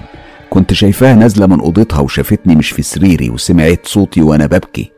كنت 0.50 0.72
شايفاها 0.72 1.14
نازلة 1.14 1.46
من 1.46 1.60
أوضتها 1.60 2.00
وشافتني 2.00 2.56
مش 2.56 2.70
في 2.70 2.82
سريري 2.82 3.30
وسمعت 3.30 3.86
صوتي 3.86 4.22
وأنا 4.22 4.46
ببكي. 4.46 4.90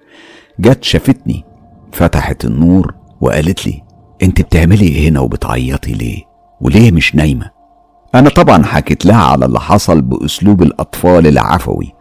جت 0.60 0.84
شافتني 0.84 1.44
فتحت 1.92 2.44
النور 2.44 2.94
وقالت 3.20 3.66
لي 3.66 3.82
أنت 4.22 4.40
بتعملي 4.40 4.88
إيه 4.88 5.08
هنا 5.08 5.20
وبتعيطي 5.20 5.92
ليه؟ 5.92 6.22
وليه 6.60 6.92
مش 6.92 7.14
نايمة؟ 7.14 7.59
أنا 8.14 8.28
طبعا 8.30 8.62
حكيت 8.64 9.06
لها 9.06 9.24
على 9.24 9.46
اللي 9.46 9.60
حصل 9.60 10.00
بأسلوب 10.00 10.62
الأطفال 10.62 11.26
العفوي. 11.26 11.94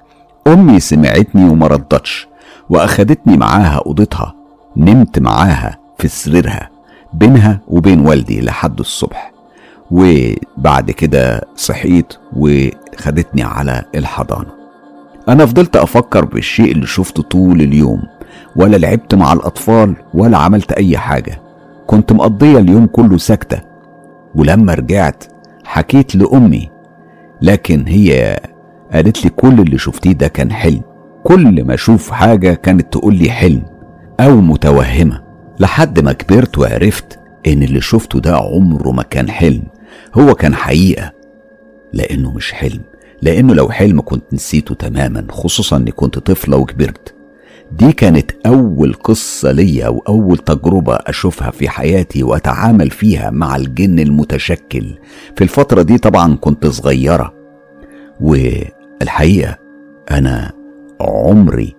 أمي 0.47 0.79
سمعتني 0.79 1.49
وما 1.49 1.67
ردتش 1.67 2.27
وأخدتني 2.69 3.37
معاها 3.37 3.81
أوضتها 3.85 4.35
نمت 4.77 5.19
معاها 5.19 5.77
في 5.97 6.07
سريرها 6.07 6.69
بينها 7.13 7.59
وبين 7.67 8.07
والدي 8.07 8.41
لحد 8.41 8.79
الصبح. 8.79 9.31
وبعد 9.91 10.91
كده 10.91 11.41
صحيت 11.55 12.13
وخدتني 12.35 13.43
على 13.43 13.83
الحضانة. 13.95 14.49
أنا 15.27 15.45
فضلت 15.45 15.75
أفكر 15.75 16.25
بالشيء 16.25 16.71
اللي 16.71 16.85
شفته 16.85 17.23
طول 17.23 17.61
اليوم 17.61 18.03
ولا 18.55 18.77
لعبت 18.77 19.15
مع 19.15 19.33
الأطفال 19.33 19.95
ولا 20.13 20.37
عملت 20.37 20.71
أي 20.71 20.97
حاجة. 20.97 21.41
كنت 21.87 22.11
مقضية 22.11 22.57
اليوم 22.57 22.85
كله 22.85 23.17
ساكتة. 23.17 23.61
ولما 24.35 24.73
رجعت 24.73 25.23
حكيت 25.69 26.15
لأمي 26.15 26.69
لكن 27.41 27.87
هي 27.87 28.39
قالت 28.93 29.23
لي 29.23 29.29
كل 29.29 29.59
اللي 29.61 29.77
شفتيه 29.77 30.11
ده 30.11 30.27
كان 30.27 30.51
حلم. 30.51 30.81
كل 31.23 31.63
ما 31.65 31.73
أشوف 31.73 32.11
حاجة 32.11 32.53
كانت 32.53 32.93
تقول 32.93 33.15
لي 33.15 33.29
حلم 33.29 33.63
أو 34.19 34.41
متوهمة. 34.41 35.21
لحد 35.59 35.99
ما 35.99 36.13
كبرت 36.13 36.57
وعرفت 36.57 37.19
إن 37.47 37.63
اللي 37.63 37.81
شفته 37.81 38.19
ده 38.19 38.35
عمره 38.35 38.91
ما 38.91 39.03
كان 39.03 39.29
حلم 39.29 39.63
هو 40.15 40.35
كان 40.35 40.55
حقيقة 40.55 41.11
لأنه 41.93 42.31
مش 42.31 42.53
حلم. 42.53 42.81
لأنه 43.21 43.53
لو 43.53 43.69
حلم 43.69 44.01
كنت 44.01 44.33
نسيته 44.33 44.75
تماما 44.75 45.25
خصوصا 45.29 45.77
إني 45.77 45.91
كنت 45.91 46.19
طفلة 46.19 46.57
وكبرت. 46.57 47.15
دي 47.71 47.91
كانت 47.91 48.31
أول 48.45 48.93
قصة 48.93 49.51
ليا 49.51 49.85
أو 49.85 50.03
أول 50.07 50.37
تجربة 50.37 50.95
أشوفها 50.95 51.51
في 51.51 51.69
حياتي 51.69 52.23
وأتعامل 52.23 52.89
فيها 52.89 53.29
مع 53.29 53.55
الجن 53.55 53.99
المتشكل. 53.99 54.97
في 55.35 55.43
الفترة 55.43 55.81
دي 55.81 55.97
طبعا 55.97 56.35
كنت 56.35 56.67
صغيرة 56.67 57.33
والحقيقة 58.21 59.57
أنا 60.11 60.51
عمري 61.01 61.75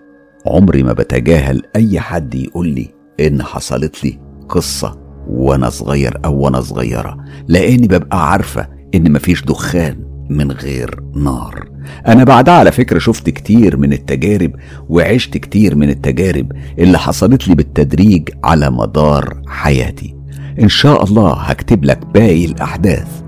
عمري 0.47 0.83
ما 0.83 0.93
بتجاهل 0.93 1.63
أي 1.77 2.01
حد 2.01 2.35
يقول 2.35 2.69
لي 2.69 2.89
إن 3.21 3.43
حصلت 3.43 4.05
لي 4.05 4.19
قصة 4.49 4.99
وأنا 5.29 5.71
صغير 5.71 6.19
أو 6.25 6.39
وأنا 6.39 6.61
صغيرة 6.61 7.17
لأني 7.49 7.87
ببقى 7.87 8.31
عارفة 8.31 8.69
إن 8.95 9.13
مفيش 9.13 9.45
دخان. 9.45 10.10
من 10.31 10.51
غير 10.53 11.03
نار. 11.15 11.69
أنا 12.07 12.25
بعدها 12.25 12.55
على 12.55 12.73
فكرة 12.73 12.99
شفت 12.99 13.31
كتير 13.31 13.77
من 13.77 13.93
التجارب 13.93 14.53
وعشت 14.89 15.37
كتير 15.37 15.75
من 15.75 15.89
التجارب 15.89 16.53
اللي 16.79 16.99
حصلت 16.99 17.49
لي 17.49 17.55
بالتدريج 17.55 18.29
على 18.45 18.71
مدار 18.71 19.43
حياتي. 19.47 20.17
إن 20.61 20.69
شاء 20.69 21.05
الله 21.05 21.33
هكتب 21.33 21.85
لك 21.85 22.07
باقي 22.07 22.45
الأحداث. 22.45 23.23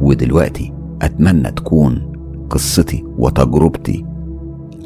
ودلوقتي 0.00 0.72
أتمنى 1.02 1.50
تكون 1.50 2.12
قصتي 2.50 3.04
وتجربتي 3.18 4.04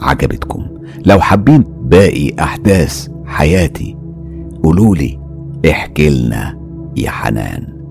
عجبتكم. 0.00 0.66
لو 1.06 1.20
حابين 1.20 1.64
باقي 1.82 2.34
أحداث 2.40 3.08
حياتي 3.24 3.96
قولولي 4.62 5.18
احكي 5.70 6.10
لنا 6.10 6.58
يا 6.96 7.10
حنان. 7.10 7.81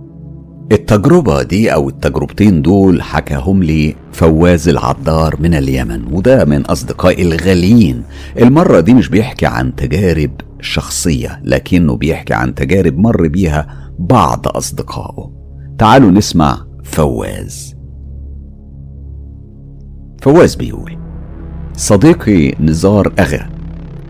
التجربة 0.71 1.43
دي 1.43 1.73
أو 1.73 1.89
التجربتين 1.89 2.61
دول 2.61 3.01
حكاهم 3.01 3.63
لي 3.63 3.95
فواز 4.11 4.69
العطار 4.69 5.35
من 5.39 5.53
اليمن 5.53 6.13
وده 6.13 6.45
من 6.45 6.61
أصدقائي 6.65 7.21
الغاليين 7.21 8.03
المرة 8.39 8.79
دي 8.79 8.93
مش 8.93 9.09
بيحكي 9.09 9.45
عن 9.45 9.75
تجارب 9.75 10.31
شخصية 10.61 11.41
لكنه 11.43 11.95
بيحكي 11.95 12.33
عن 12.33 12.55
تجارب 12.55 12.97
مر 12.97 13.27
بيها 13.27 13.91
بعض 13.99 14.47
أصدقائه. 14.47 15.31
تعالوا 15.77 16.11
نسمع 16.11 16.65
فواز. 16.83 17.75
فواز 20.21 20.55
بيقول 20.55 20.97
صديقي 21.77 22.51
نزار 22.59 23.13
أغا 23.19 23.49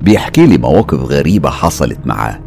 بيحكي 0.02 0.46
لي 0.46 0.58
مواقف 0.58 1.00
غريبة 1.00 1.50
حصلت 1.50 2.00
معاه. 2.06 2.40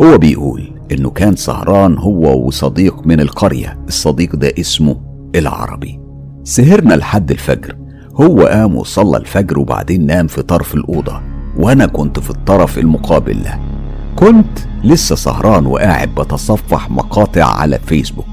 هو 0.00 0.18
بيقول 0.18 0.72
إنه 0.92 1.10
كان 1.10 1.36
سهران 1.36 1.98
هو 1.98 2.46
وصديق 2.46 3.06
من 3.06 3.20
القرية 3.20 3.78
الصديق 3.88 4.36
ده 4.36 4.52
اسمه 4.60 5.00
العربي. 5.34 6.00
سهرنا 6.44 6.94
لحد 6.94 7.30
الفجر. 7.30 7.76
هو 8.20 8.42
قام 8.46 8.76
وصلى 8.76 9.16
الفجر 9.16 9.58
وبعدين 9.58 10.06
نام 10.06 10.26
في 10.26 10.42
طرف 10.42 10.74
الأوضة 10.74 11.20
وأنا 11.58 11.86
كنت 11.86 12.18
في 12.20 12.30
الطرف 12.30 12.78
المقابل 12.78 13.42
له. 13.42 13.60
كنت 14.16 14.58
لسه 14.84 15.14
سهران 15.16 15.66
وقاعد 15.66 16.14
بتصفح 16.14 16.90
مقاطع 16.90 17.44
على 17.44 17.78
فيسبوك 17.78 18.26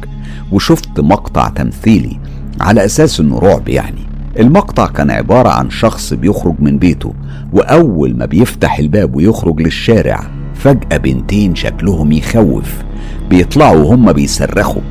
وشفت 0.51 0.99
مقطع 0.99 1.47
تمثيلي 1.49 2.19
على 2.61 2.85
أساس 2.85 3.19
إنه 3.19 3.39
رعب 3.39 3.69
يعني. 3.69 4.09
المقطع 4.39 4.87
كان 4.87 5.11
عبارة 5.11 5.49
عن 5.49 5.69
شخص 5.69 6.13
بيخرج 6.13 6.55
من 6.59 6.77
بيته 6.77 7.13
وأول 7.53 8.17
ما 8.17 8.25
بيفتح 8.25 8.79
الباب 8.79 9.15
ويخرج 9.15 9.61
للشارع 9.61 10.38
فجأة 10.59 10.97
بنتين 10.97 11.55
شكلهم 11.55 12.11
يخوف 12.11 12.83
بيطلعوا 13.29 13.77
وهم 13.83 14.11
بيصرخوا. 14.13 14.81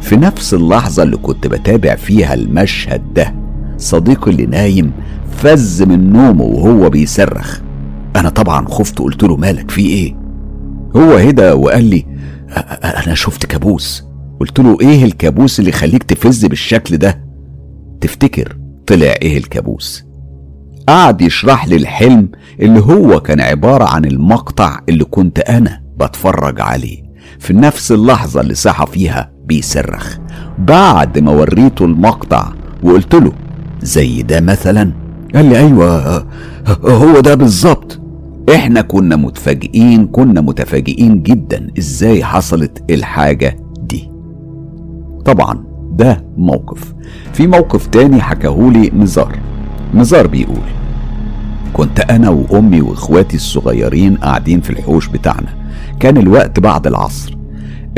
في 0.00 0.16
نفس 0.16 0.54
اللحظة 0.54 1.02
اللي 1.02 1.16
كنت 1.16 1.46
بتابع 1.46 1.94
فيها 1.94 2.34
المشهد 2.34 3.14
ده 3.14 3.34
صديقي 3.76 4.30
اللي 4.30 4.46
نايم 4.46 4.92
فز 5.30 5.82
من 5.82 6.12
نومه 6.12 6.42
وهو 6.44 6.90
بيصرخ. 6.90 7.60
أنا 8.16 8.28
طبعا 8.28 8.68
خفت 8.68 8.98
قلت 8.98 9.22
له 9.22 9.36
مالك 9.36 9.70
في 9.70 9.80
إيه؟ 9.86 10.16
هو 10.96 11.12
هدى 11.16 11.50
وقال 11.50 11.84
لي 11.84 12.06
أنا 12.84 13.14
شفت 13.14 13.46
كابوس. 13.46 14.04
قلت 14.40 14.58
له 14.60 14.78
إيه 14.80 15.04
الكابوس 15.04 15.58
اللي 15.58 15.70
يخليك 15.70 16.02
تفز 16.02 16.44
بالشكل 16.46 16.96
ده؟ 16.96 17.24
تفتكر 18.00 18.56
طلع 18.86 19.06
إيه 19.06 19.38
الكابوس؟ 19.38 20.07
قعد 20.88 21.22
يشرح 21.22 21.68
لي 21.68 21.76
الحلم 21.76 22.28
اللي 22.60 22.80
هو 22.80 23.20
كان 23.20 23.40
عبارة 23.40 23.84
عن 23.84 24.04
المقطع 24.04 24.80
اللي 24.88 25.04
كنت 25.04 25.38
أنا 25.38 25.82
بتفرج 26.00 26.60
عليه. 26.60 27.02
في 27.38 27.52
نفس 27.54 27.92
اللحظة 27.92 28.40
اللي 28.40 28.54
صحى 28.54 28.86
فيها 28.86 29.30
بيصرخ. 29.46 30.18
بعد 30.58 31.18
ما 31.18 31.32
وريته 31.32 31.84
المقطع 31.84 32.48
وقلت 32.82 33.14
له 33.14 33.32
زي 33.82 34.22
ده 34.22 34.40
مثلا؟ 34.40 34.92
قال 35.34 35.44
لي 35.44 35.58
أيوه 35.58 36.26
هو 36.84 37.20
ده 37.20 37.34
بالظبط. 37.34 38.00
إحنا 38.54 38.80
كنا 38.80 39.16
متفاجئين 39.16 40.06
كنا 40.06 40.40
متفاجئين 40.40 41.22
جدا 41.22 41.66
إزاي 41.78 42.24
حصلت 42.24 42.82
الحاجة 42.90 43.56
دي. 43.80 44.10
طبعا 45.24 45.64
ده 45.92 46.24
موقف. 46.36 46.94
في 47.32 47.46
موقف 47.46 47.86
تاني 47.86 48.20
حكاهولي 48.20 48.90
نزار. 48.96 49.38
نزار 49.94 50.26
بيقول 50.26 50.58
كنت 51.72 52.00
أنا 52.00 52.28
وأمي 52.28 52.80
وإخواتي 52.80 53.36
الصغيرين 53.36 54.16
قاعدين 54.16 54.60
في 54.60 54.70
الحوش 54.70 55.08
بتاعنا. 55.08 55.54
كان 56.00 56.16
الوقت 56.16 56.60
بعد 56.60 56.86
العصر. 56.86 57.38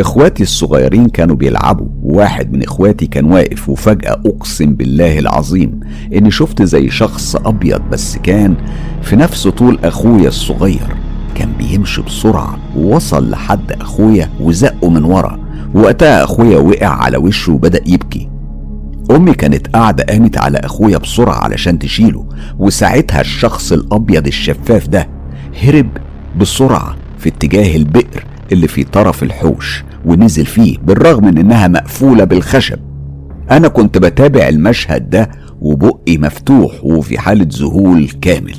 إخواتي 0.01 0.43
الصغيرين 0.43 1.09
كانوا 1.09 1.37
بيلعبوا 1.37 1.87
وواحد 2.03 2.53
من 2.53 2.63
إخواتي 2.63 3.07
كان 3.07 3.25
واقف 3.25 3.69
وفجأة 3.69 4.21
أقسم 4.27 4.75
بالله 4.75 5.19
العظيم 5.19 5.81
إني 6.15 6.31
شفت 6.31 6.63
زي 6.63 6.91
شخص 6.91 7.37
أبيض 7.37 7.83
بس 7.93 8.17
كان 8.17 8.55
في 9.03 9.17
نفس 9.17 9.49
طول 9.49 9.79
أخويا 9.85 10.29
الصغير. 10.29 10.97
كان 11.35 11.53
بيمشي 11.59 12.03
بسرعة 12.03 12.59
ووصل 12.77 13.31
لحد 13.31 13.73
أخويا 13.73 14.31
وزقه 14.41 14.91
من 14.91 15.05
ورا. 15.05 15.39
وقتها 15.75 16.25
أخويا 16.25 16.59
وقع 16.59 16.89
على 16.89 17.17
وشه 17.17 17.53
وبدأ 17.53 17.81
يبكي. 17.87 18.30
أمي 19.11 19.35
كانت 19.35 19.67
قاعدة 19.69 20.05
قامت 20.05 20.39
على 20.39 20.59
أخويا 20.59 20.99
بسرعة 20.99 21.35
علشان 21.45 21.79
تشيله 21.79 22.27
وساعتها 22.59 23.21
الشخص 23.21 23.73
الأبيض 23.73 24.27
الشفاف 24.27 24.89
ده 24.89 25.09
هرب 25.63 25.89
بسرعة 26.37 26.97
في 27.19 27.29
اتجاه 27.29 27.77
البئر 27.77 28.25
اللي 28.53 28.69
في 28.69 28.85
طرف 28.85 29.23
الحوش 29.23 29.85
ونزل 30.05 30.47
فيه 30.47 30.79
بالرغم 30.79 31.25
من 31.25 31.39
إنها 31.39 31.69
مقفولة 31.69 32.25
بالخشب. 32.25 32.79
أنا 33.51 33.69
كنت 33.69 33.99
بتابع 33.99 34.49
المشهد 34.49 35.11
ده 35.11 35.31
وبقي 35.61 36.19
مفتوح 36.19 36.73
وفي 36.85 37.19
حالة 37.19 37.47
ذهول 37.59 38.09
كامل. 38.09 38.57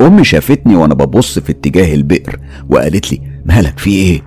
أمي 0.00 0.24
شافتني 0.24 0.76
وأنا 0.76 0.94
ببص 0.94 1.38
في 1.38 1.52
اتجاه 1.52 1.94
البئر 1.94 2.36
وقالت 2.70 3.12
لي 3.12 3.20
مالك 3.46 3.78
في 3.78 3.90
إيه؟ 3.90 4.22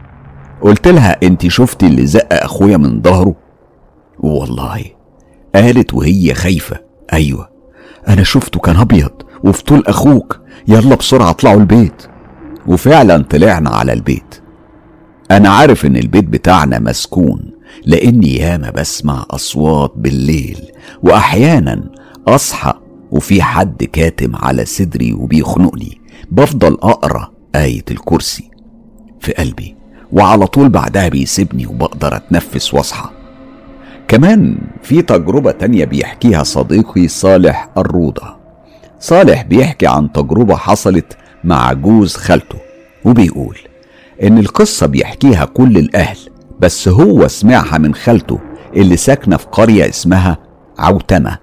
قلت 0.61 0.88
لها 0.88 1.17
انت 1.23 1.48
شفتي 1.48 1.88
اللي 1.88 2.06
زق 2.06 2.27
أخويا 2.31 2.77
من 2.77 3.01
ظهره؟ 3.01 3.35
والله 4.19 4.81
قالت 5.56 5.94
وهي 5.94 6.34
خايفة. 6.34 6.80
أيوه 7.14 7.50
أنا 8.08 8.24
شفته 8.24 8.60
كان 8.60 8.76
أبيض 8.76 9.12
وفي 9.44 9.64
طول 9.64 9.84
أخوك. 9.88 10.40
يلا 10.68 10.96
بسرعة 10.96 11.30
اطلعوا 11.30 11.60
البيت. 11.60 12.08
وفعلا 12.68 13.24
طلعنا 13.24 13.70
على 13.70 13.94
البيت. 13.94 14.42
أنا 15.32 15.50
عارف 15.50 15.86
إن 15.86 15.98
البيت 15.98 16.24
بتاعنا 16.26 16.80
مسكون 16.80 17.52
لأني 17.86 18.36
ياما 18.36 18.70
بسمع 18.70 19.26
أصوات 19.30 19.94
بالليل. 19.96 20.72
واحيانا 21.04 21.92
أصحى 22.28 22.74
وفي 23.12 23.42
حد 23.42 23.84
كاتم 23.84 24.36
على 24.36 24.66
صدري 24.66 25.14
وبيخنقني. 25.14 26.02
بفضل 26.32 26.74
أقرأ 26.74 27.32
آية 27.56 27.86
الكرسي 27.92 28.52
في 29.20 29.32
قلبي. 29.32 29.76
وعلى 30.12 30.48
طول 30.48 30.70
بعدها 30.70 31.08
بيسيبني 31.08 31.68
وبقدر 31.68 32.16
أتنفس 32.16 32.74
وأصحى. 32.74 33.10
كمان 34.11 34.57
في 34.83 35.01
تجربة 35.01 35.51
تانية 35.51 35.85
بيحكيها 35.85 36.43
صديقي 36.43 37.07
صالح 37.07 37.69
الروضة. 37.77 38.35
صالح 38.99 39.41
بيحكي 39.41 39.88
عن 39.88 40.11
تجربة 40.11 40.56
حصلت 40.56 41.17
مع 41.43 41.73
جوز 41.73 42.15
خالته 42.15 42.57
وبيقول 43.06 43.57
إن 44.23 44.38
القصة 44.38 44.88
بيحكيها 44.88 45.45
كل 45.45 45.77
الأهل 45.77 46.17
بس 46.59 46.88
هو 46.88 47.27
سمعها 47.27 47.77
من 47.77 47.95
خالته 47.95 48.40
اللي 48.75 48.98
ساكنة 48.98 49.38
في 49.38 49.45
قرية 49.51 49.90
اسمها 49.90 50.38
عوتمة. 50.80 51.38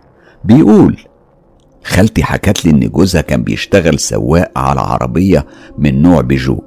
بيقول 0.45 1.01
خالتي 1.85 2.25
حكت 2.25 2.65
لي 2.65 2.71
إن 2.71 2.81
جوزها 2.89 3.21
كان 3.21 3.43
بيشتغل 3.43 3.99
سواق 3.99 4.53
على 4.59 4.81
عربية 4.81 5.47
من 5.79 6.03
نوع 6.03 6.21
بيجو 6.21 6.59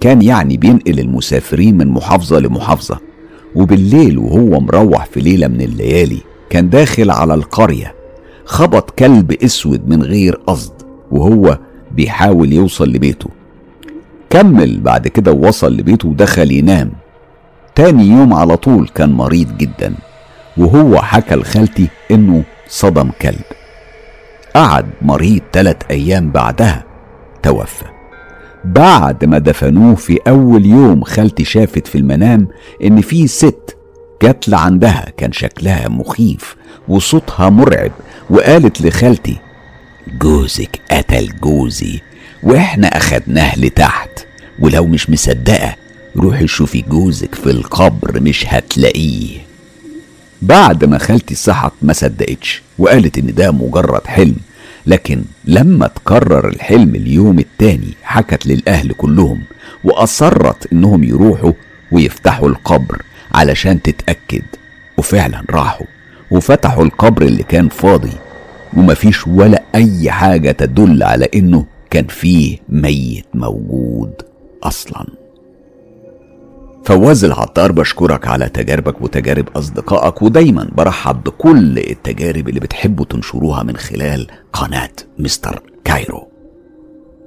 كان 0.00 0.22
يعني 0.22 0.56
بينقل 0.56 1.00
المسافرين 1.00 1.76
من 1.76 1.88
محافظة 1.88 2.38
لمحافظة. 2.38 3.13
وبالليل 3.54 4.18
وهو 4.18 4.60
مروح 4.60 5.04
في 5.06 5.20
ليلة 5.20 5.48
من 5.48 5.60
الليالي 5.60 6.20
كان 6.50 6.70
داخل 6.70 7.10
على 7.10 7.34
القرية 7.34 7.94
خبط 8.44 8.90
كلب 8.90 9.32
أسود 9.32 9.88
من 9.88 10.02
غير 10.02 10.40
قصد 10.46 10.72
وهو 11.10 11.58
بيحاول 11.92 12.52
يوصل 12.52 12.88
لبيته. 12.88 13.30
كمل 14.30 14.80
بعد 14.80 15.08
كده 15.08 15.32
ووصل 15.32 15.76
لبيته 15.76 16.08
ودخل 16.08 16.52
ينام. 16.52 16.92
تاني 17.74 18.04
يوم 18.04 18.34
على 18.34 18.56
طول 18.56 18.88
كان 18.88 19.12
مريض 19.12 19.56
جدا 19.56 19.94
وهو 20.56 21.02
حكى 21.02 21.34
لخالتي 21.34 21.88
إنه 22.10 22.42
صدم 22.68 23.10
كلب. 23.22 23.44
قعد 24.56 24.86
مريض 25.02 25.40
تلات 25.52 25.82
أيام 25.90 26.30
بعدها 26.30 26.84
توفى. 27.42 27.93
بعد 28.64 29.24
ما 29.24 29.38
دفنوه 29.38 29.94
في 29.94 30.18
أول 30.28 30.66
يوم 30.66 31.04
خالتي 31.04 31.44
شافت 31.44 31.86
في 31.86 31.98
المنام 31.98 32.48
إن 32.84 33.00
في 33.00 33.26
ست 33.26 33.76
جت 34.22 34.48
لعندها 34.48 35.12
كان 35.16 35.32
شكلها 35.32 35.88
مخيف 35.88 36.56
وصوتها 36.88 37.50
مرعب 37.50 37.92
وقالت 38.30 38.82
لخالتي 38.82 39.36
جوزك 40.20 40.80
قتل 40.90 41.28
جوزي 41.42 42.00
وإحنا 42.42 42.86
أخدناه 42.88 43.58
لتحت 43.58 44.26
ولو 44.60 44.86
مش 44.86 45.10
مصدقة 45.10 45.76
روحي 46.16 46.46
شوفي 46.46 46.82
جوزك 46.82 47.34
في 47.34 47.50
القبر 47.50 48.20
مش 48.20 48.44
هتلاقيه. 48.48 49.38
بعد 50.42 50.84
ما 50.84 50.98
خالتي 50.98 51.34
صحت 51.34 51.72
ما 51.82 51.92
صدقتش 51.92 52.62
وقالت 52.78 53.18
إن 53.18 53.34
ده 53.34 53.50
مجرد 53.52 54.06
حلم 54.06 54.36
لكن 54.86 55.24
لما 55.44 55.86
تكرر 55.86 56.48
الحلم 56.48 56.94
اليوم 56.94 57.38
التاني 57.38 57.94
حكت 58.02 58.46
للأهل 58.46 58.92
كلهم 58.92 59.42
وأصرت 59.84 60.72
إنهم 60.72 61.04
يروحوا 61.04 61.52
ويفتحوا 61.92 62.48
القبر 62.48 63.02
علشان 63.34 63.82
تتأكد. 63.82 64.42
وفعلا 64.98 65.44
راحوا 65.50 65.86
وفتحوا 66.30 66.84
القبر 66.84 67.22
اللي 67.22 67.42
كان 67.42 67.68
فاضي 67.68 68.12
ومفيش 68.76 69.26
ولا 69.26 69.62
أي 69.74 70.10
حاجة 70.10 70.50
تدل 70.50 71.02
على 71.02 71.28
إنه 71.34 71.66
كان 71.90 72.06
فيه 72.06 72.58
ميت 72.68 73.24
موجود 73.34 74.12
أصلا. 74.62 75.06
فواز 76.84 77.24
العطار 77.24 77.72
بشكرك 77.72 78.28
على 78.28 78.48
تجاربك 78.48 79.02
وتجارب 79.02 79.48
أصدقائك 79.56 80.22
ودايما 80.22 80.70
برحب 80.74 81.24
بكل 81.24 81.78
التجارب 81.78 82.48
اللي 82.48 82.60
بتحبوا 82.60 83.04
تنشروها 83.04 83.62
من 83.62 83.76
خلال 83.76 84.26
قناة 84.52 84.90
مستر 85.18 85.62
كايرو. 85.84 86.28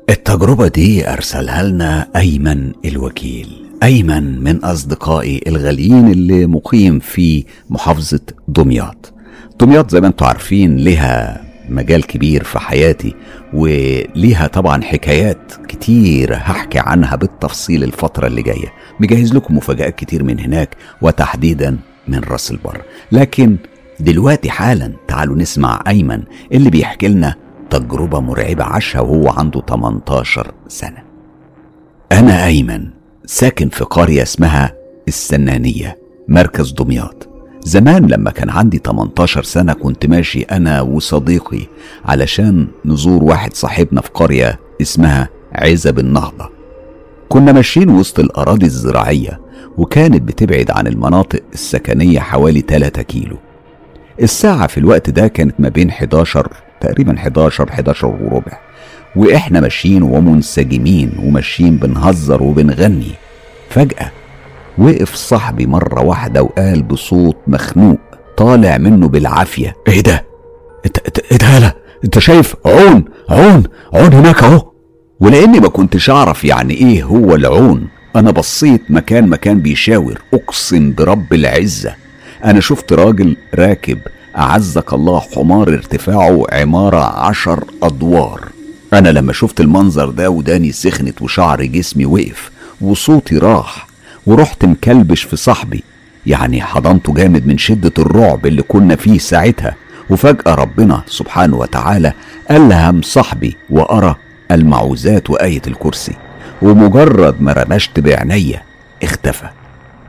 التجربة 0.10 0.68
دي 0.68 1.10
أرسلها 1.10 1.64
لنا 1.64 2.08
أيمن 2.16 2.72
الوكيل. 2.86 3.66
أيمن 3.84 4.44
من 4.44 4.64
أصدقائي 4.64 5.42
الغاليين 5.48 6.08
اللي 6.12 6.46
مقيم 6.46 7.00
في 7.00 7.46
محافظة 7.70 8.20
دمياط. 8.48 9.14
دمياط 9.60 9.92
زي 9.92 10.02
ما 10.02 10.08
أنتم 10.08 10.26
عارفين 10.26 10.78
لها 10.78 11.47
مجال 11.70 12.08
كبير 12.08 12.44
في 12.44 12.60
حياتي 12.60 13.16
وليها 13.54 14.48
طبعا 14.48 14.84
حكايات 14.84 15.54
كتير 15.68 16.34
هحكي 16.36 16.80
عنها 16.80 17.16
بالتفصيل 17.16 17.84
الفترة 17.84 18.28
اللي 18.28 18.42
جاية. 18.42 18.74
مجهز 19.00 19.34
لكم 19.36 19.58
مفاجآت 19.58 19.96
كتير 19.96 20.24
من 20.24 20.40
هناك 20.40 20.76
وتحديدا 21.02 21.78
من 22.08 22.20
راس 22.20 22.52
البر. 22.52 22.82
لكن 23.12 23.58
دلوقتي 24.00 24.50
حالا 24.50 24.94
تعالوا 25.08 25.36
نسمع 25.36 25.84
أيمن 25.88 26.24
اللي 26.52 26.70
بيحكي 26.70 27.08
لنا 27.08 27.36
تجربة 27.70 28.20
مرعبة 28.20 28.64
عاشها 28.64 29.02
وهو 29.02 29.30
عنده 29.30 29.62
18 29.62 30.52
سنة. 30.68 31.04
أنا 32.12 32.46
أيمن 32.46 32.88
ساكن 33.26 33.70
في 33.70 33.84
قرية 33.84 34.22
اسمها 34.22 34.74
السنانية 35.08 35.98
مركز 36.28 36.72
دمياط. 36.72 37.27
زمان 37.68 38.08
لما 38.08 38.32
كان 38.32 38.50
عندي 38.50 38.82
18 38.86 39.44
سنة 39.44 39.74
كنت 39.74 40.06
ماشي 40.06 40.42
أنا 40.42 40.82
وصديقي 40.82 41.68
علشان 42.06 42.68
نزور 42.86 43.24
واحد 43.24 43.54
صاحبنا 43.54 44.02
في 44.02 44.10
قرية 44.14 44.60
اسمها 44.82 45.30
عزب 45.54 46.00
النهضة 46.00 46.50
كنا 47.30 47.52
ماشيين 47.52 47.90
وسط 47.90 48.20
الأراضي 48.20 48.66
الزراعية 48.66 49.40
وكانت 49.78 50.22
بتبعد 50.22 50.72
عن 50.72 50.88
المناطق 50.88 51.40
السكنية 51.54 52.20
حوالي 52.20 52.62
3 52.62 53.02
كيلو. 53.02 53.38
الساعة 54.22 54.68
في 54.68 54.78
الوقت 54.78 55.10
ده 55.10 55.28
كانت 55.28 55.56
ما 55.60 55.70
بين 55.70 55.90
11 55.90 56.48
تقريبا 56.82 57.14
11 57.18 57.70
11 57.70 58.08
وربع. 58.08 58.60
وإحنا 59.16 59.60
ماشيين 59.60 60.04
ومنسجمين 60.04 61.12
وماشيين 61.24 61.78
بنهزر 61.78 62.44
وبنغني. 62.44 63.12
فجأة 63.70 64.12
وقف 64.78 65.16
صاحبي 65.16 65.66
مرة 65.66 66.02
واحدة 66.02 66.44
وقال 66.44 66.84
بصوت 66.84 67.38
مخنوق 67.48 68.00
طالع 68.38 68.78
منه 68.78 69.08
بالعافية. 69.08 69.76
إيه 69.88 70.02
ده؟ 70.02 70.26
إيه 71.32 71.38
ده؟ 71.38 71.76
أنت 72.04 72.20
شايف؟ 72.20 72.56
عون 72.66 73.06
عون 73.30 73.64
عون 73.94 74.14
هناك 74.14 74.44
أهو. 74.44 74.72
ولأني 75.20 75.60
ما 75.60 75.68
كنتش 75.70 76.10
أعرف 76.10 76.44
يعني 76.46 76.74
إيه 76.74 77.04
هو 77.04 77.36
العون 77.36 77.88
أنا 78.16 78.32
بصيت 78.32 78.82
مكان 78.90 79.30
مكان 79.30 79.60
بيشاور 79.62 80.22
أقسم 80.34 80.94
برب 80.94 81.34
العزة. 81.34 81.96
أنا 82.46 82.60
شفت 82.60 82.94
راجل 82.94 83.36
راكب 83.56 84.00
أعزك 84.38 84.94
الله 84.94 85.20
حمار 85.20 85.68
ارتفاعه 85.70 86.44
عمارة 86.52 87.20
عشر 87.28 87.64
أدوار. 87.84 88.42
أنا 88.94 89.10
لما 89.10 89.34
شفت 89.34 89.62
المنظر 89.62 90.10
ده 90.10 90.30
وداني 90.30 90.72
سخنت 90.72 91.22
وشعر 91.22 91.64
جسمي 91.64 92.06
وقف 92.06 92.52
وصوتي 92.82 93.38
راح. 93.38 93.87
ورحت 94.28 94.66
مكلبش 94.66 95.24
في 95.24 95.36
صاحبي. 95.36 95.84
يعني 96.26 96.62
حضنته 96.62 97.14
جامد 97.14 97.48
من 97.48 97.58
شدة 97.58 97.92
الرعب 98.00 98.46
اللي 98.46 98.62
كنا 98.62 98.96
فيه 98.96 99.18
ساعتها. 99.18 99.76
وفجأة 100.10 100.56
ربنا 100.56 101.04
سبحانه 101.08 101.58
وتعالى 101.58 102.14
ألهم 102.52 103.02
صاحبي 103.02 103.58
وأرى 103.70 104.16
المعوذات 104.52 105.30
وآية 105.30 105.62
الكرسي. 105.68 106.14
ومجرد 106.62 107.42
ما 107.42 107.54
رمشت 107.54 108.00
بعينيا 108.00 108.62
اختفى. 109.04 109.48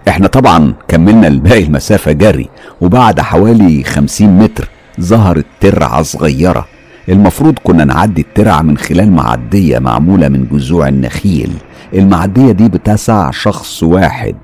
إحنا 0.09 0.27
طبعا 0.27 0.75
كملنا 0.89 1.29
الباقي 1.29 1.65
المسافة 1.65 2.13
جري. 2.13 2.49
وبعد 2.81 3.21
حوالي 3.21 3.85
خمسين 3.85 4.39
متر 4.39 4.69
ظهرت 5.01 5.47
ترعة 5.61 6.03
صغيرة. 6.03 6.69
المفروض 7.09 7.59
كنا 7.65 7.85
نعدي 7.85 8.21
الترعة 8.21 8.63
من 8.63 8.79
خلال 8.79 9.13
معدية 9.13 9.79
معمولة 9.79 10.29
من 10.29 10.47
جذوع 10.53 10.89
النخيل. 10.89 11.51
المعدية 11.95 12.53
دي 12.53 12.69
بتسع 12.69 13.31
شخص 13.31 13.83
واحد. 13.83 14.37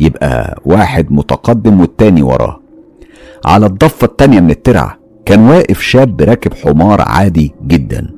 يبقى 0.00 0.60
واحد 0.64 1.12
متقدم 1.12 1.80
والتاني 1.80 2.22
وراه. 2.22 2.60
على 3.44 3.66
الضفة 3.66 4.04
التانية 4.04 4.40
من 4.40 4.50
الترعة 4.50 4.98
كان 5.26 5.48
واقف 5.48 5.80
شاب 5.80 6.20
راكب 6.22 6.54
حمار 6.54 7.00
عادي 7.00 7.54
جدا. 7.66 8.10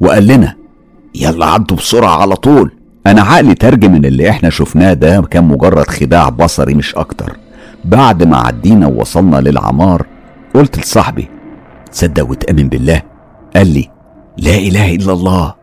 وقال 0.00 0.26
لنا 0.26 0.54
يلا 1.14 1.46
عدوا 1.46 1.76
بسرعة 1.76 2.16
على 2.22 2.36
طول. 2.36 2.70
أنا 3.06 3.22
عقلي 3.22 3.54
ترجم 3.54 3.94
إن 3.94 4.04
اللي 4.04 4.30
إحنا 4.30 4.50
شفناه 4.50 4.92
ده 4.92 5.22
كان 5.22 5.44
مجرد 5.44 5.88
خداع 5.88 6.28
بصري 6.28 6.74
مش 6.74 6.94
أكتر. 6.94 7.36
بعد 7.84 8.22
ما 8.22 8.36
عدينا 8.36 8.86
ووصلنا 8.86 9.36
للعمار 9.36 10.06
قلت 10.54 10.78
لصاحبي 10.78 11.28
تصدق 11.92 12.30
وتأمن 12.30 12.68
بالله؟ 12.68 13.02
قال 13.56 13.66
لي 13.66 13.90
لا 14.38 14.54
إله 14.54 14.94
إلا 14.94 15.12
الله. 15.12 15.54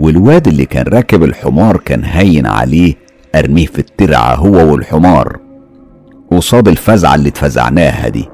والواد 0.00 0.48
اللي 0.48 0.64
كان 0.64 0.84
راكب 0.86 1.24
الحمار 1.24 1.76
كان 1.76 2.04
هين 2.04 2.46
عليه 2.46 2.94
أرميه 3.34 3.66
في 3.66 3.78
الترعة 3.78 4.34
هو 4.34 4.72
والحمار. 4.72 5.38
قصاد 6.30 6.68
الفزعة 6.68 7.14
اللي 7.14 7.28
اتفزعناها 7.28 8.08
دي. 8.08 8.28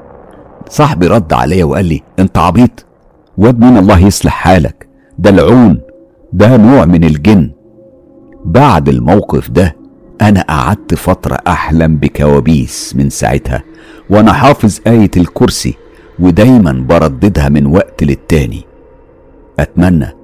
صاحبي 0.68 1.06
رد 1.06 1.32
عليا 1.32 1.64
وقال 1.64 1.84
لي 1.84 2.02
أنت 2.18 2.38
عبيط. 2.38 2.86
واد 3.38 3.60
مين 3.60 3.76
الله 3.76 3.98
يصلح 4.06 4.32
حالك. 4.32 4.88
ده 5.18 5.30
العون. 5.30 5.80
ده 6.32 6.56
نوع 6.56 6.84
من 6.84 7.04
الجن. 7.04 7.50
بعد 8.44 8.88
الموقف 8.88 9.50
ده 9.50 9.76
أنا 10.22 10.40
قعدت 10.42 10.94
فترة 10.94 11.38
أحلم 11.48 11.96
بكوابيس 11.96 12.96
من 12.96 13.10
ساعتها 13.10 13.62
وأنا 14.10 14.32
حافظ 14.32 14.80
آية 14.86 15.10
الكرسي 15.16 15.74
ودايما 16.18 16.72
برددها 16.72 17.48
من 17.48 17.66
وقت 17.66 18.02
للتاني. 18.04 18.64
أتمنى 19.58 20.17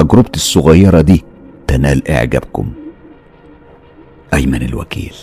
تجربتي 0.00 0.36
الصغيرة 0.36 1.00
دي 1.00 1.24
تنال 1.66 2.10
إعجابكم. 2.10 2.72
أيمن 4.34 4.62
الوكيل. 4.62 5.14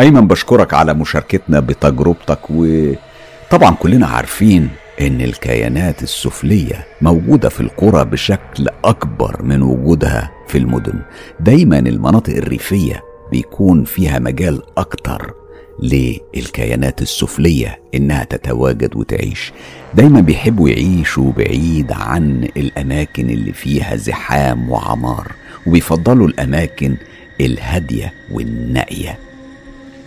أيمن 0.00 0.26
بشكرك 0.28 0.74
على 0.74 0.94
مشاركتنا 0.94 1.60
بتجربتك 1.60 2.38
وطبعا 2.50 3.74
كلنا 3.74 4.06
عارفين 4.06 4.68
إن 5.00 5.20
الكيانات 5.20 6.02
السفلية 6.02 6.86
موجودة 7.02 7.48
في 7.48 7.60
القرى 7.60 8.04
بشكل 8.04 8.68
أكبر 8.84 9.42
من 9.42 9.62
وجودها 9.62 10.30
في 10.48 10.58
المدن. 10.58 11.00
دايما 11.40 11.78
المناطق 11.78 12.36
الريفية 12.36 13.02
بيكون 13.30 13.84
فيها 13.84 14.18
مجال 14.18 14.62
أكتر 14.78 15.34
للكيانات 15.82 17.02
السفلية 17.02 17.78
إنها 17.94 18.24
تتواجد 18.24 18.96
وتعيش. 18.96 19.52
دايما 19.94 20.20
بيحبوا 20.20 20.68
يعيشوا 20.68 21.32
بعيد 21.32 21.92
عن 21.92 22.48
الأماكن 22.56 23.30
اللي 23.30 23.52
فيها 23.52 23.96
زحام 23.96 24.70
وعمار 24.70 25.32
وبيفضلوا 25.66 26.28
الأماكن 26.28 26.96
الهادية 27.40 28.12
والنائية. 28.30 29.18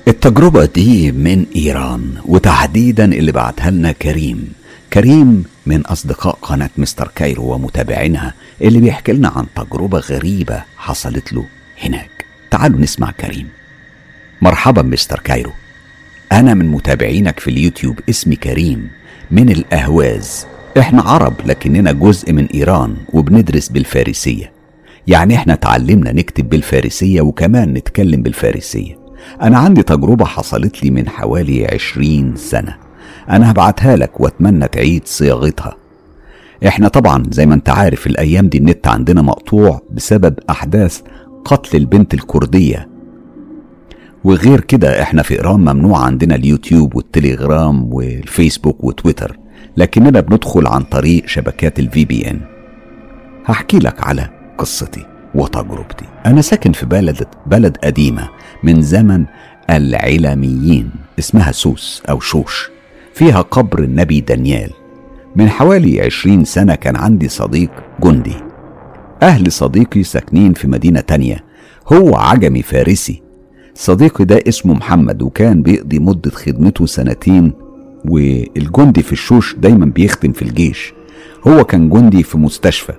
التجربة 0.07 0.65
دي 0.65 1.11
من 1.11 1.45
إيران 1.56 2.14
وتحديدا 2.25 3.06
اللي 3.06 3.31
بعتها 3.31 3.72
لنا 3.72 3.91
كريم. 3.91 4.53
كريم 4.93 5.43
من 5.65 5.85
أصدقاء 5.85 6.38
قناة 6.41 6.69
مستر 6.77 7.11
كايرو 7.15 7.53
ومتابعينها 7.53 8.33
اللي 8.61 8.80
بيحكي 8.80 9.11
لنا 9.11 9.27
عن 9.27 9.45
تجربة 9.56 9.99
غريبة 9.99 10.64
حصلت 10.77 11.33
له 11.33 11.45
هناك. 11.83 12.25
تعالوا 12.51 12.80
نسمع 12.80 13.11
كريم. 13.11 13.48
مرحبا 14.41 14.81
مستر 14.81 15.19
كايرو. 15.19 15.51
أنا 16.31 16.53
من 16.53 16.67
متابعينك 16.67 17.39
في 17.39 17.49
اليوتيوب 17.49 17.99
اسمي 18.09 18.35
كريم. 18.35 18.89
من 19.31 19.49
الأهواز. 19.49 20.47
إحنا 20.79 21.01
عرب 21.01 21.33
لكننا 21.45 21.91
جزء 21.91 22.33
من 22.33 22.45
إيران 22.45 22.95
وبندرس 23.13 23.69
بالفارسية. 23.69 24.51
يعني 25.07 25.35
إحنا 25.35 25.53
اتعلمنا 25.53 26.11
نكتب 26.11 26.49
بالفارسية 26.49 27.21
وكمان 27.21 27.73
نتكلم 27.73 28.21
بالفارسية. 28.21 28.99
أنا 29.41 29.57
عندي 29.57 29.83
تجربة 29.83 30.25
حصلت 30.25 30.83
لي 30.83 30.91
من 30.91 31.09
حوالي 31.09 31.67
عشرين 31.73 32.35
سنة. 32.35 32.75
أنا 33.29 33.51
هبعتها 33.51 33.95
لك 33.95 34.19
وأتمنى 34.19 34.67
تعيد 34.67 35.01
صياغتها. 35.05 35.77
إحنا 36.67 36.87
طبعا 36.87 37.23
زي 37.31 37.45
ما 37.45 37.55
أنت 37.55 37.69
عارف 37.69 38.07
الأيام 38.07 38.47
دي 38.47 38.57
النت 38.57 38.87
عندنا 38.87 39.21
مقطوع 39.21 39.81
بسبب 39.91 40.39
أحداث 40.49 41.01
قتل 41.45 41.77
البنت 41.77 42.13
الكردية 42.13 42.88
وغير 44.23 44.61
كده 44.61 45.01
إحنا 45.01 45.22
في 45.22 45.33
إيران 45.33 45.59
ممنوع 45.59 45.99
عندنا 46.06 46.35
اليوتيوب 46.35 46.95
والتليجرام 46.95 47.93
والفيسبوك 47.93 48.83
وتويتر 48.83 49.38
لكننا 49.77 50.19
بندخل 50.19 50.67
عن 50.67 50.83
طريق 50.83 51.27
شبكات 51.27 51.80
ال 51.79 52.05
VPN 52.05 52.39
هحكي 53.45 53.80
لك 53.80 54.07
على 54.07 54.30
قصتي 54.57 55.06
وتجربتي. 55.35 56.06
أنا 56.25 56.41
ساكن 56.41 56.72
في 56.72 56.85
بلد 56.85 57.27
بلد 57.45 57.77
قديمة 57.77 58.30
من 58.64 58.81
زمن 58.81 59.25
العيلاميين 59.69 60.91
اسمها 61.19 61.51
سوس 61.51 62.03
أو 62.09 62.19
شوش. 62.19 62.69
فيها 63.14 63.41
قبر 63.41 63.80
النبي 63.80 64.22
دانيال. 64.22 64.69
من 65.35 65.49
حوالي 65.49 66.01
عشرين 66.01 66.45
سنة 66.45 66.75
كان 66.75 66.95
عندي 66.95 67.30
صديق 67.30 67.72
جندي. 68.03 68.35
أهل 69.23 69.51
صديقي 69.51 70.03
ساكنين 70.03 70.53
في 70.53 70.67
مدينة 70.67 70.99
تانية. 70.99 71.43
هو 71.93 72.15
عجمي 72.15 72.61
فارسي. 72.61 73.28
صديقي 73.80 74.25
ده 74.25 74.40
اسمه 74.48 74.74
محمد 74.74 75.22
وكان 75.22 75.61
بيقضي 75.61 75.99
مدة 75.99 76.32
خدمته 76.32 76.85
سنتين 76.85 77.53
والجندي 78.06 79.03
في 79.03 79.11
الشوش 79.11 79.56
دايما 79.56 79.85
بيخدم 79.85 80.32
في 80.32 80.41
الجيش. 80.41 80.93
هو 81.48 81.64
كان 81.64 81.90
جندي 81.90 82.24
في 82.24 82.38
مستشفى 82.38 82.93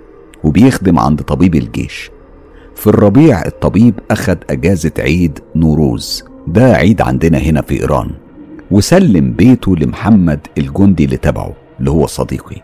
وبيخدم 0.45 0.99
عند 0.99 1.23
طبيب 1.23 1.55
الجيش. 1.55 2.11
في 2.75 2.87
الربيع 2.87 3.47
الطبيب 3.47 3.95
أخد 4.11 4.39
أجازة 4.51 4.93
عيد 4.99 5.39
نوروز. 5.57 6.25
ده 6.47 6.73
عيد 6.73 7.01
عندنا 7.01 7.39
هنا 7.39 7.63
في 7.63 7.81
إيران. 7.81 8.11
وسلم 8.71 9.33
بيته 9.33 9.77
لمحمد 9.77 10.41
الجندي 10.59 11.05
اللي 11.05 11.17
تبعه 11.17 11.53
اللي 11.81 11.91
هو 11.91 12.07
صديقي. 12.07 12.57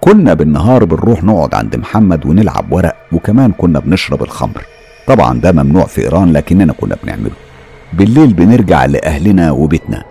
كنا 0.00 0.34
بالنهار 0.34 0.84
بنروح 0.84 1.24
نقعد 1.24 1.54
عند 1.54 1.76
محمد 1.76 2.26
ونلعب 2.26 2.72
ورق 2.72 2.96
وكمان 3.12 3.52
كنا 3.52 3.78
بنشرب 3.78 4.22
الخمر. 4.22 4.64
طبعا 5.06 5.40
ده 5.40 5.52
ممنوع 5.52 5.84
في 5.84 6.00
إيران 6.00 6.32
لكننا 6.32 6.72
كنا 6.72 6.96
بنعمله. 7.04 7.49
بالليل 7.92 8.32
بنرجع 8.32 8.84
لأهلنا 8.84 9.50
وبيتنا. 9.50 10.04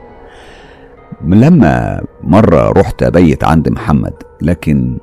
لما 1.25 2.01
مرة 2.23 2.69
رحت 2.71 3.03
أبيت 3.03 3.43
عند 3.43 3.69
محمد 3.69 4.13
لكن 4.41 4.97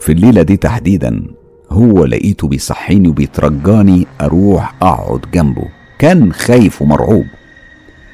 في 0.00 0.12
الليلة 0.12 0.42
دي 0.42 0.56
تحديدا 0.56 1.22
هو 1.70 2.04
لقيته 2.04 2.48
بيصحيني 2.48 3.08
وبيترجاني 3.08 4.06
أروح 4.20 4.74
أقعد 4.82 5.20
جنبه. 5.34 5.68
كان 5.98 6.32
خايف 6.32 6.82
ومرعوب. 6.82 7.26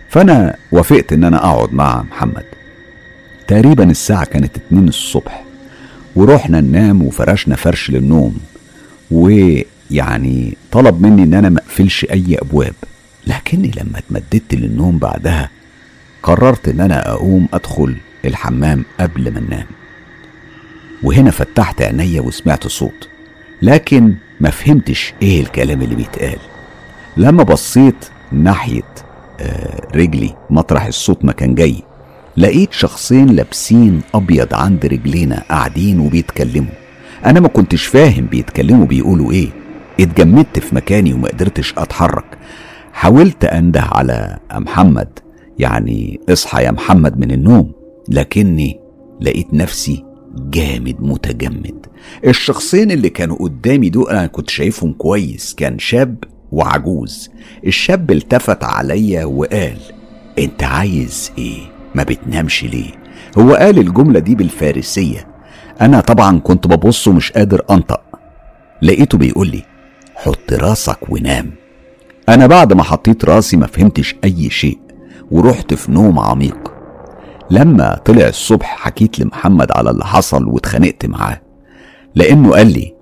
فأنا 0.08 0.56
وافقت 0.72 1.12
إن 1.12 1.24
أنا 1.24 1.36
أقعد 1.36 1.72
مع 1.72 2.02
محمد. 2.02 2.44
تقريبا 3.48 3.90
الساعة 3.90 4.24
كانت 4.24 4.56
اتنين 4.56 4.88
الصبح 4.88 5.44
ورحنا 6.16 6.60
ننام 6.60 7.02
وفرشنا 7.02 7.56
فرش 7.56 7.90
للنوم 7.90 8.36
ويعني 9.10 10.56
طلب 10.72 11.02
مني 11.02 11.22
إن 11.22 11.34
أنا 11.34 11.48
مقفلش 11.48 12.04
أي 12.10 12.36
أبواب. 12.42 12.74
لكني 13.26 13.70
لما 13.76 13.98
اتمددت 13.98 14.54
للنوم 14.54 14.98
بعدها 14.98 15.50
قررت 16.22 16.68
إن 16.68 16.80
أنا 16.80 17.10
أقوم 17.10 17.48
أدخل 17.54 17.96
الحمام 18.24 18.84
قبل 19.00 19.32
ما 19.32 19.38
أنام. 19.38 19.66
وهنا 21.02 21.30
فتحت 21.30 21.82
عينيا 21.82 22.20
وسمعت 22.20 22.66
صوت 22.66 23.08
لكن 23.62 24.14
ما 24.40 24.50
فهمتش 24.50 25.14
إيه 25.22 25.40
الكلام 25.40 25.82
اللي 25.82 25.94
بيتقال. 25.94 26.38
لما 27.16 27.42
بصيت 27.42 28.04
ناحية 28.32 28.82
آه، 29.40 29.80
رجلي 29.94 30.34
مطرح 30.50 30.84
الصوت 30.86 31.24
ما 31.24 31.32
كان 31.32 31.54
جاي 31.54 31.82
لقيت 32.36 32.72
شخصين 32.72 33.26
لابسين 33.26 34.00
أبيض 34.14 34.54
عند 34.54 34.86
رجلينا 34.86 35.42
قاعدين 35.48 36.00
وبيتكلموا. 36.00 36.72
أنا 37.26 37.40
ما 37.40 37.48
كنتش 37.48 37.86
فاهم 37.86 38.26
بيتكلموا 38.26 38.86
بيقولوا 38.86 39.32
إيه. 39.32 39.48
اتجمدت 40.00 40.58
في 40.58 40.74
مكاني 40.74 41.12
وما 41.12 41.28
قدرتش 41.28 41.74
أتحرك. 41.78 42.24
حاولت 42.92 43.44
أنده 43.44 43.80
على 43.80 44.38
محمد 44.52 45.18
يعني 45.58 46.20
إصحى 46.28 46.64
يا 46.64 46.70
محمد 46.70 47.18
من 47.18 47.30
النوم 47.30 47.72
لكني 48.08 48.80
لقيت 49.20 49.54
نفسي 49.54 50.04
جامد 50.36 50.96
متجمد. 51.00 51.86
الشخصين 52.26 52.90
اللي 52.90 53.08
كانوا 53.10 53.36
قدامي 53.36 53.90
دول 53.90 54.08
أنا 54.10 54.26
كنت 54.26 54.50
شايفهم 54.50 54.92
كويس 54.92 55.54
كان 55.54 55.78
شاب 55.78 56.24
وعجوز. 56.52 57.30
الشاب 57.66 58.10
التفت 58.10 58.64
عليا 58.64 59.24
وقال 59.24 59.78
أنت 60.38 60.62
عايز 60.62 61.32
إيه؟ 61.38 61.60
ما 61.94 62.02
بتنامش 62.02 62.64
ليه؟ 62.64 62.90
هو 63.38 63.54
قال 63.54 63.78
الجملة 63.78 64.20
دي 64.20 64.34
بالفارسية. 64.34 65.26
أنا 65.80 66.00
طبعا 66.00 66.38
كنت 66.38 66.66
ببص 66.66 67.08
ومش 67.08 67.32
قادر 67.32 67.62
أنطق. 67.70 68.02
لقيته 68.82 69.18
بيقول 69.18 69.48
لي 69.48 69.62
حط 70.14 70.52
راسك 70.52 71.10
ونام. 71.10 71.50
أنا 72.28 72.46
بعد 72.46 72.72
ما 72.72 72.82
حطيت 72.82 73.24
راسي 73.24 73.56
ما 73.56 73.66
فهمتش 73.66 74.14
أي 74.24 74.50
شيء 74.50 74.78
ورحت 75.30 75.74
في 75.74 75.92
نوم 75.92 76.18
عميق. 76.18 76.72
لما 77.50 78.00
طلع 78.04 78.28
الصبح 78.28 78.76
حكيت 78.78 79.20
لمحمد 79.20 79.72
على 79.72 79.90
اللي 79.90 80.04
حصل 80.04 80.48
واتخانقت 80.48 81.06
معاه. 81.06 81.40
لأنه 82.14 82.50
قال 82.50 82.66
لي 82.66 82.94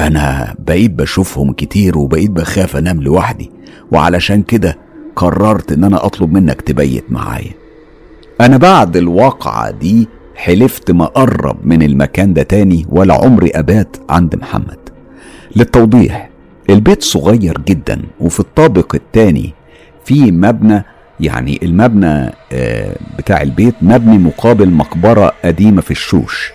أنا 0.00 0.54
بقيت 0.58 0.90
بشوفهم 0.90 1.52
كتير 1.52 1.98
وبقيت 1.98 2.30
بخاف 2.30 2.76
أنام 2.76 3.02
لوحدي 3.02 3.50
وعلشان 3.92 4.42
كده 4.42 4.78
قررت 5.16 5.72
إن 5.72 5.84
أنا 5.84 6.06
أطلب 6.06 6.32
منك 6.32 6.60
تبيت 6.60 7.04
معايا. 7.12 7.52
أنا 8.40 8.56
بعد 8.56 8.96
الواقعة 8.96 9.70
دي 9.70 10.08
حلفت 10.34 10.90
ما 10.90 11.04
أقرب 11.04 11.66
من 11.66 11.82
المكان 11.82 12.32
ده 12.34 12.42
تاني 12.42 12.86
ولا 12.88 13.14
عمري 13.14 13.50
أبات 13.50 13.96
عند 14.10 14.36
محمد. 14.36 14.78
للتوضيح 15.56 16.30
البيت 16.70 17.02
صغير 17.02 17.58
جدا 17.68 18.02
وفي 18.20 18.40
الطابق 18.40 18.94
التاني 18.94 19.54
في 20.04 20.32
مبنى 20.32 20.84
يعني 21.20 21.60
المبنى 21.62 22.30
آه، 22.52 22.96
بتاع 23.18 23.42
البيت 23.42 23.74
مبني 23.82 24.18
مقابل 24.18 24.70
مقبرة 24.70 25.32
قديمة 25.44 25.80
في 25.80 25.90
الشوش. 25.90 26.52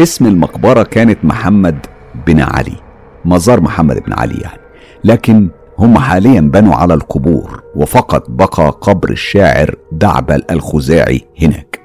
اسم 0.00 0.26
المقبرة 0.26 0.82
كانت 0.82 1.18
محمد 1.24 1.86
بن 2.26 2.40
علي 2.40 2.76
مزار 3.24 3.60
محمد 3.60 4.02
بن 4.06 4.12
علي 4.12 4.38
يعني. 4.38 4.60
لكن 5.04 5.48
هم 5.78 5.98
حاليا 5.98 6.40
بنوا 6.40 6.74
على 6.74 6.94
القبور 6.94 7.62
وفقط 7.76 8.30
بقى 8.30 8.70
قبر 8.80 9.10
الشاعر 9.10 9.74
دعبل 9.92 10.42
الخزاعي 10.50 11.20
هناك. 11.42 11.80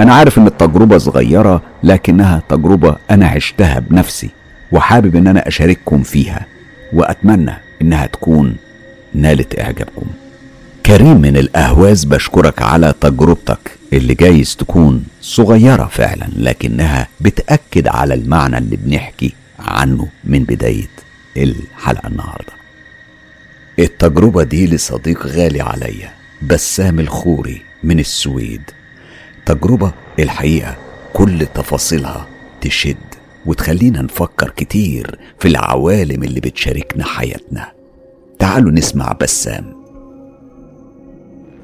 أنا 0.00 0.14
عارف 0.14 0.38
إن 0.38 0.46
التجربة 0.46 0.98
صغيرة 0.98 1.62
لكنها 1.82 2.42
تجربة 2.48 2.96
أنا 3.10 3.26
عشتها 3.26 3.78
بنفسي. 3.78 4.30
وحابب 4.72 5.16
إن 5.16 5.26
أنا 5.26 5.48
أشارككم 5.48 6.02
فيها 6.02 6.46
وأتمنى 6.92 7.54
إنها 7.82 8.06
تكون 8.06 8.56
نالت 9.14 9.58
إعجابكم. 9.58 10.06
كريم 10.86 11.20
من 11.20 11.36
الأهواز 11.36 12.04
بشكرك 12.04 12.62
على 12.62 12.94
تجربتك 13.00 13.70
اللي 13.92 14.14
جايز 14.14 14.56
تكون 14.56 15.04
صغيرة 15.22 15.84
فعلا 15.86 16.28
لكنها 16.36 17.08
بتأكد 17.20 17.88
على 17.88 18.14
المعنى 18.14 18.58
اللي 18.58 18.76
بنحكي 18.76 19.32
عنه 19.58 20.08
من 20.24 20.44
بداية 20.44 20.88
الحلقة 21.36 22.06
النهاردة. 22.06 22.52
التجربة 23.78 24.42
دي 24.42 24.66
لصديق 24.66 25.26
غالي 25.26 25.60
عليا 25.60 26.10
بسام 26.42 27.00
الخوري 27.00 27.62
من 27.84 28.00
السويد. 28.00 28.62
تجربة 29.46 29.92
الحقيقة 30.18 30.76
كل 31.12 31.46
تفاصيلها 31.54 32.26
تشد. 32.60 32.96
وتخلينا 33.48 34.02
نفكر 34.02 34.50
كتير 34.50 35.18
في 35.38 35.48
العوالم 35.48 36.22
اللي 36.22 36.40
بتشاركنا 36.40 37.04
حياتنا. 37.04 37.72
تعالوا 38.38 38.70
نسمع 38.70 39.12
بسام. 39.22 39.78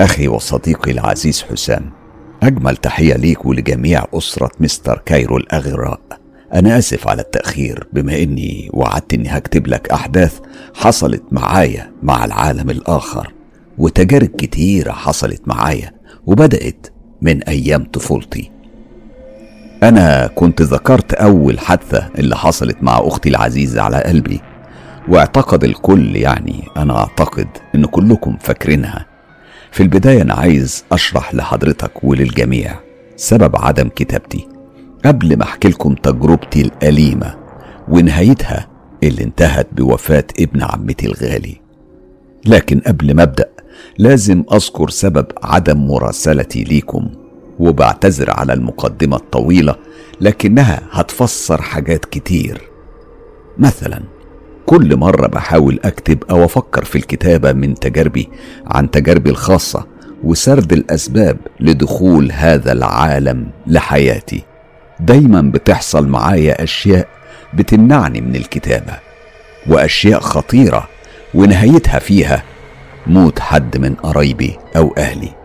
أخي 0.00 0.28
وصديقي 0.28 0.90
العزيز 0.90 1.42
حسام 1.42 1.90
أجمل 2.42 2.76
تحية 2.76 3.14
ليك 3.14 3.46
ولجميع 3.46 4.04
أسرة 4.14 4.50
مستر 4.60 5.02
كايرو 5.06 5.36
الأغراء 5.36 6.00
أنا 6.54 6.78
آسف 6.78 7.08
على 7.08 7.22
التأخير 7.22 7.88
بما 7.92 8.22
إني 8.22 8.70
وعدت 8.72 9.14
إني 9.14 9.28
هكتب 9.28 9.66
لك 9.66 9.88
أحداث 9.90 10.38
حصلت 10.74 11.22
معايا 11.32 11.92
مع 12.02 12.24
العالم 12.24 12.70
الآخر 12.70 13.32
وتجارب 13.78 14.28
كتيرة 14.28 14.92
حصلت 14.92 15.48
معايا 15.48 15.92
وبدأت 16.26 16.86
من 17.22 17.42
أيام 17.42 17.84
طفولتي. 17.84 18.53
أنا 19.84 20.26
كنت 20.26 20.62
ذكرت 20.62 21.14
أول 21.14 21.58
حادثة 21.58 22.08
اللي 22.18 22.36
حصلت 22.36 22.76
مع 22.82 23.00
أختي 23.02 23.28
العزيزة 23.28 23.82
على 23.82 24.02
قلبي 24.02 24.40
واعتقد 25.08 25.64
الكل 25.64 26.16
يعني 26.16 26.68
أنا 26.76 26.98
أعتقد 26.98 27.48
إن 27.74 27.84
كلكم 27.84 28.36
فاكرينها. 28.40 29.06
في 29.72 29.82
البداية 29.82 30.22
أنا 30.22 30.34
عايز 30.34 30.84
أشرح 30.92 31.34
لحضرتك 31.34 32.04
وللجميع 32.04 32.74
سبب 33.16 33.56
عدم 33.56 33.88
كتابتي. 33.88 34.48
قبل 35.04 35.36
ما 35.38 35.44
أحكي 35.44 35.68
لكم 35.68 35.94
تجربتي 35.94 36.60
الأليمة 36.60 37.34
ونهايتها 37.88 38.68
اللي 39.02 39.24
انتهت 39.24 39.66
بوفاة 39.72 40.26
ابن 40.40 40.62
عمتي 40.62 41.06
الغالي. 41.06 41.60
لكن 42.46 42.80
قبل 42.80 43.14
ما 43.14 43.22
أبدأ 43.22 43.48
لازم 43.98 44.44
أذكر 44.52 44.88
سبب 44.90 45.26
عدم 45.42 45.86
مراسلتي 45.86 46.64
ليكم. 46.64 47.23
وبعتذر 47.58 48.31
على 48.31 48.52
المقدمة 48.52 49.16
الطويلة 49.16 49.74
لكنها 50.20 50.83
هتفسر 50.91 51.62
حاجات 51.62 52.05
كتير. 52.05 52.60
مثلا 53.58 54.00
كل 54.66 54.97
مرة 54.97 55.26
بحاول 55.26 55.81
أكتب 55.84 56.24
أو 56.31 56.44
أفكر 56.44 56.84
في 56.84 56.97
الكتابة 56.99 57.52
من 57.52 57.74
تجاربي 57.74 58.28
عن 58.66 58.91
تجاربي 58.91 59.31
الخاصة 59.31 59.86
وسرد 60.24 60.73
الأسباب 60.73 61.36
لدخول 61.60 62.33
هذا 62.33 62.73
العالم 62.73 63.47
لحياتي. 63.66 64.42
دايما 65.00 65.41
بتحصل 65.41 66.08
معايا 66.08 66.62
أشياء 66.62 67.08
بتمنعني 67.55 68.20
من 68.20 68.36
الكتابة 68.36 68.92
وأشياء 69.66 70.20
خطيرة 70.20 70.89
ونهايتها 71.34 71.99
فيها 71.99 72.42
موت 73.07 73.39
حد 73.39 73.76
من 73.78 73.94
قرايبي 73.94 74.57
أو 74.76 74.94
أهلي. 74.99 75.43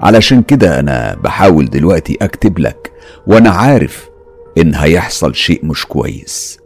علشان 0.00 0.42
كده 0.42 0.80
أنا 0.80 1.16
بحاول 1.24 1.70
دلوقتي 1.70 2.18
أكتب 2.22 2.58
لك 2.58 2.92
وأنا 3.26 3.50
عارف 3.50 4.08
إن 4.58 4.74
هيحصل 4.74 5.34
شيء 5.34 5.64
مش 5.66 5.86
كويس. 5.86 6.58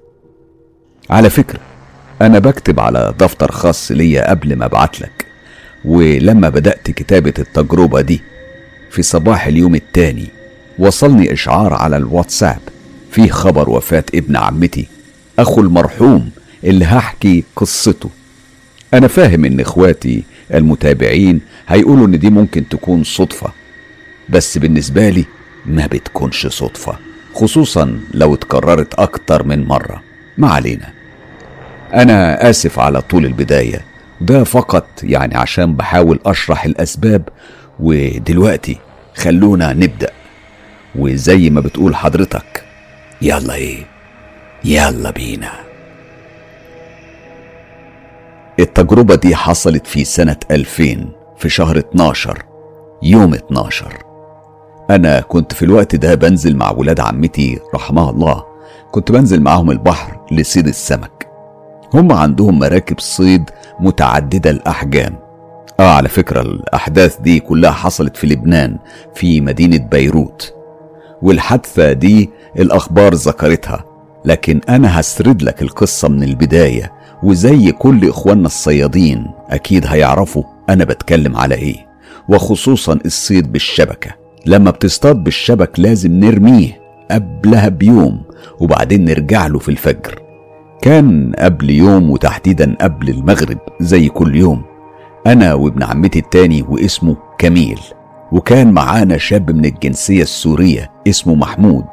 على 1.11 1.31
فكرة 1.31 1.61
أنا 2.23 2.39
بكتب 2.39 2.81
على 2.81 3.15
دفتر 3.19 3.53
خاص 3.53 3.91
ليا 3.93 4.31
قبل 4.31 4.57
ما 4.57 4.65
أبعتلك 4.65 5.27
ولما 5.85 6.49
بدأت 6.49 6.91
كتابة 6.91 7.35
التجربة 7.39 8.01
دي 8.01 8.21
في 8.91 9.03
صباح 9.03 9.47
اليوم 9.47 9.75
التاني 9.75 10.27
وصلني 10.79 11.33
إشعار 11.33 11.75
على 11.75 11.97
الواتساب 11.97 12.59
فيه 13.11 13.31
خبر 13.31 13.71
وفاة 13.71 14.05
ابن 14.15 14.37
عمتي 14.37 14.87
أخو 15.39 15.61
المرحوم 15.61 16.31
اللي 16.65 16.85
هحكي 16.85 17.45
قصته. 17.57 18.11
أنا 18.95 19.09
فاهم 19.09 19.45
إن 19.45 19.61
إخواتي 19.61 20.23
المتابعين 20.55 21.41
هيقولوا 21.69 22.07
إن 22.07 22.19
دي 22.19 22.31
ممكن 22.31 22.69
تكون 22.69 23.05
صدفة 23.05 23.53
بس 24.29 24.59
بالنسبة 24.59 25.09
لي 25.09 25.25
ما 25.67 25.87
بتكونش 25.87 26.47
صدفة 26.47 26.99
خصوصا 27.35 28.01
لو 28.15 28.35
اتكررت 28.35 28.95
أكتر 28.95 29.43
من 29.47 29.65
مرة. 29.65 30.03
ما 30.39 30.49
علينا. 30.49 30.89
أنا 31.95 32.51
آسف 32.51 32.79
على 32.79 33.01
طول 33.03 33.27
البداية. 33.27 33.81
ده 34.21 34.45
فقط 34.45 34.87
يعني 35.03 35.37
عشان 35.37 35.75
بحاول 35.75 36.19
أشرح 36.27 36.65
الأسباب 36.65 37.29
ودلوقتي 37.81 38.79
خلونا 39.15 39.73
نبدأ. 39.73 40.11
وزي 40.95 41.51
ما 41.51 41.61
بتقول 41.61 41.97
حضرتك 41.97 42.65
يلا 43.23 43.55
إيه؟ 43.55 43.85
يلا 44.65 45.11
بينا. 45.11 45.53
التجربة 48.61 49.15
دي 49.15 49.37
حصلت 49.37 49.87
في 49.87 50.05
سنة 50.05 50.37
2000 50.51 51.09
في 51.37 51.49
شهر 51.49 51.79
12 51.79 52.43
يوم 53.03 53.35
12 53.35 53.99
أنا 54.91 55.21
كنت 55.21 55.53
في 55.53 55.65
الوقت 55.65 55.97
ده 55.97 56.15
بنزل 56.15 56.57
مع 56.57 56.71
ولاد 56.71 57.01
عمتي 57.01 57.59
رحمها 57.75 58.11
الله 58.11 58.45
كنت 58.91 59.13
بنزل 59.13 59.41
معاهم 59.43 59.71
البحر 59.71 60.21
لصيد 60.31 60.67
السمك. 60.69 61.29
هم 61.95 62.13
عندهم 62.13 62.59
مراكب 62.59 63.01
صيد 63.01 63.51
متعددة 63.81 64.51
الأحجام. 64.51 65.17
آه 65.81 65.95
على 65.95 66.09
فكرة 66.09 66.41
الأحداث 66.41 67.21
دي 67.21 67.41
كلها 67.41 67.71
حصلت 67.71 68.17
في 68.17 68.27
لبنان 68.27 68.79
في 69.15 69.41
مدينة 69.41 69.77
بيروت. 69.79 70.55
والحادثة 71.23 71.93
دي 71.93 72.31
الأخبار 72.59 73.15
ذكرتها 73.15 73.85
لكن 74.25 74.61
أنا 74.69 75.01
هسرد 75.01 75.43
لك 75.43 75.63
القصة 75.63 76.09
من 76.09 76.23
البداية. 76.23 76.93
وزي 77.23 77.73
كل 77.73 78.09
إخواننا 78.09 78.47
الصيادين 78.47 79.27
أكيد 79.51 79.87
هيعرفوا 79.87 80.43
أنا 80.71 80.85
بتكلم 80.85 81.37
على 81.37 81.55
إيه 81.55 81.87
وخصوصا 82.29 82.99
الصيد 83.07 83.53
بالشبكة. 83.53 84.11
لما 84.47 84.71
بتصطاد 84.71 85.25
بالشبك 85.25 85.81
لازم 85.81 86.13
نرميه 86.13 86.81
قبلها 87.11 87.69
بيوم 87.69 88.23
وبعدين 88.61 89.05
نرجع 89.05 89.47
له 89.47 89.59
في 89.59 89.69
الفجر. 89.69 90.23
كان 90.83 91.33
قبل 91.39 91.71
يوم 91.71 92.11
وتحديدا 92.11 92.77
قبل 92.81 93.09
المغرب 93.09 93.59
زي 93.81 94.09
كل 94.09 94.37
يوم. 94.37 94.63
أنا 95.27 95.55
وابن 95.55 95.83
عمتي 95.83 96.19
التاني 96.19 96.63
واسمه 96.63 97.17
كميل. 97.39 97.81
وكان 98.33 98.73
معانا 98.73 99.19
شاب 99.19 99.51
من 99.51 99.65
الجنسية 99.65 100.23
السورية 100.23 100.91
اسمه 101.09 101.35
محمود 101.35 101.85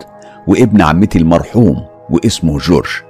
وابن 0.47 0.81
عمتي 0.81 1.19
المرحوم 1.19 1.75
واسمه 2.09 2.57
جورج. 2.57 3.08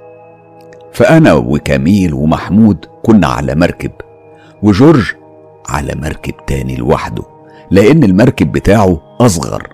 فأنا 0.92 1.32
وكميل 1.32 2.14
ومحمود 2.14 2.84
كنا 3.02 3.26
على 3.26 3.54
مركب 3.54 3.92
وجورج 4.62 5.12
على 5.68 5.94
مركب 5.96 6.34
تاني 6.46 6.76
لوحده 6.76 7.22
لأن 7.70 8.04
المركب 8.04 8.52
بتاعه 8.52 9.00
أصغر 9.20 9.68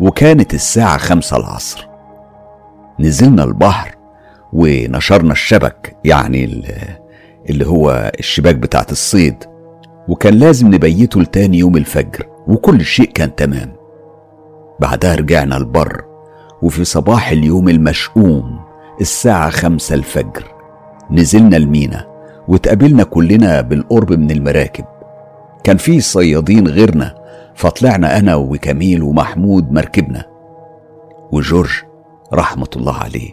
وكانت 0.00 0.54
الساعة 0.54 0.98
خمسة 0.98 1.36
العصر. 1.36 1.88
نزلنا 3.00 3.44
البحر 3.44 3.94
ونشرنا 4.52 5.32
الشبك 5.32 5.96
يعني 6.04 6.44
اللي 7.50 7.66
هو 7.66 8.12
الشباك 8.18 8.54
بتاعت 8.56 8.92
الصيد 8.92 9.44
وكان 10.08 10.34
لازم 10.34 10.74
نبيته 10.74 11.20
لتاني 11.20 11.58
يوم 11.58 11.76
الفجر 11.76 12.26
وكل 12.48 12.84
شيء 12.84 13.10
كان 13.12 13.34
تمام. 13.34 13.72
بعدها 14.80 15.14
رجعنا 15.14 15.56
البر 15.56 16.04
وفي 16.62 16.84
صباح 16.84 17.30
اليوم 17.30 17.68
المشؤوم 17.68 18.60
الساعة 19.00 19.50
خمسة 19.50 19.94
الفجر. 19.94 20.57
نزلنا 21.10 21.56
المينا 21.56 22.06
واتقابلنا 22.48 23.02
كلنا 23.02 23.60
بالقرب 23.60 24.12
من 24.12 24.30
المراكب. 24.30 24.84
كان 25.64 25.76
في 25.76 26.00
صيادين 26.00 26.68
غيرنا 26.68 27.14
فطلعنا 27.54 28.18
أنا 28.18 28.34
وكميل 28.34 29.02
ومحمود 29.02 29.72
مركبنا. 29.72 30.24
وجورج 31.32 31.70
رحمة 32.34 32.68
الله 32.76 32.96
عليه 32.96 33.30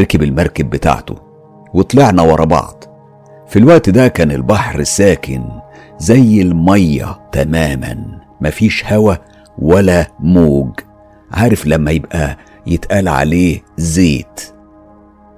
ركب 0.00 0.22
المركب 0.22 0.70
بتاعته 0.70 1.14
وطلعنا 1.74 2.22
ورا 2.22 2.44
بعض. 2.44 2.84
في 3.46 3.58
الوقت 3.58 3.90
ده 3.90 4.08
كان 4.08 4.30
البحر 4.30 4.82
ساكن 4.82 5.44
زي 5.98 6.42
المية 6.42 7.20
تماما 7.32 7.96
مفيش 8.40 8.84
هوا 8.92 9.14
ولا 9.58 10.06
موج. 10.20 10.70
عارف 11.32 11.66
لما 11.66 11.90
يبقى 11.90 12.36
يتقال 12.66 13.08
عليه 13.08 13.62
زيت؟ 13.76 14.55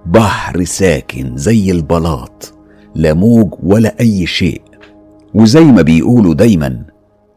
بحر 0.07 0.65
ساكن 0.65 1.36
زي 1.36 1.70
البلاط 1.70 2.55
لا 2.94 3.15
موج 3.15 3.55
ولا 3.62 4.01
أي 4.01 4.27
شيء. 4.27 4.62
وزي 5.35 5.65
ما 5.65 5.83
بيقولوا 5.83 6.35
دايما 6.35 6.83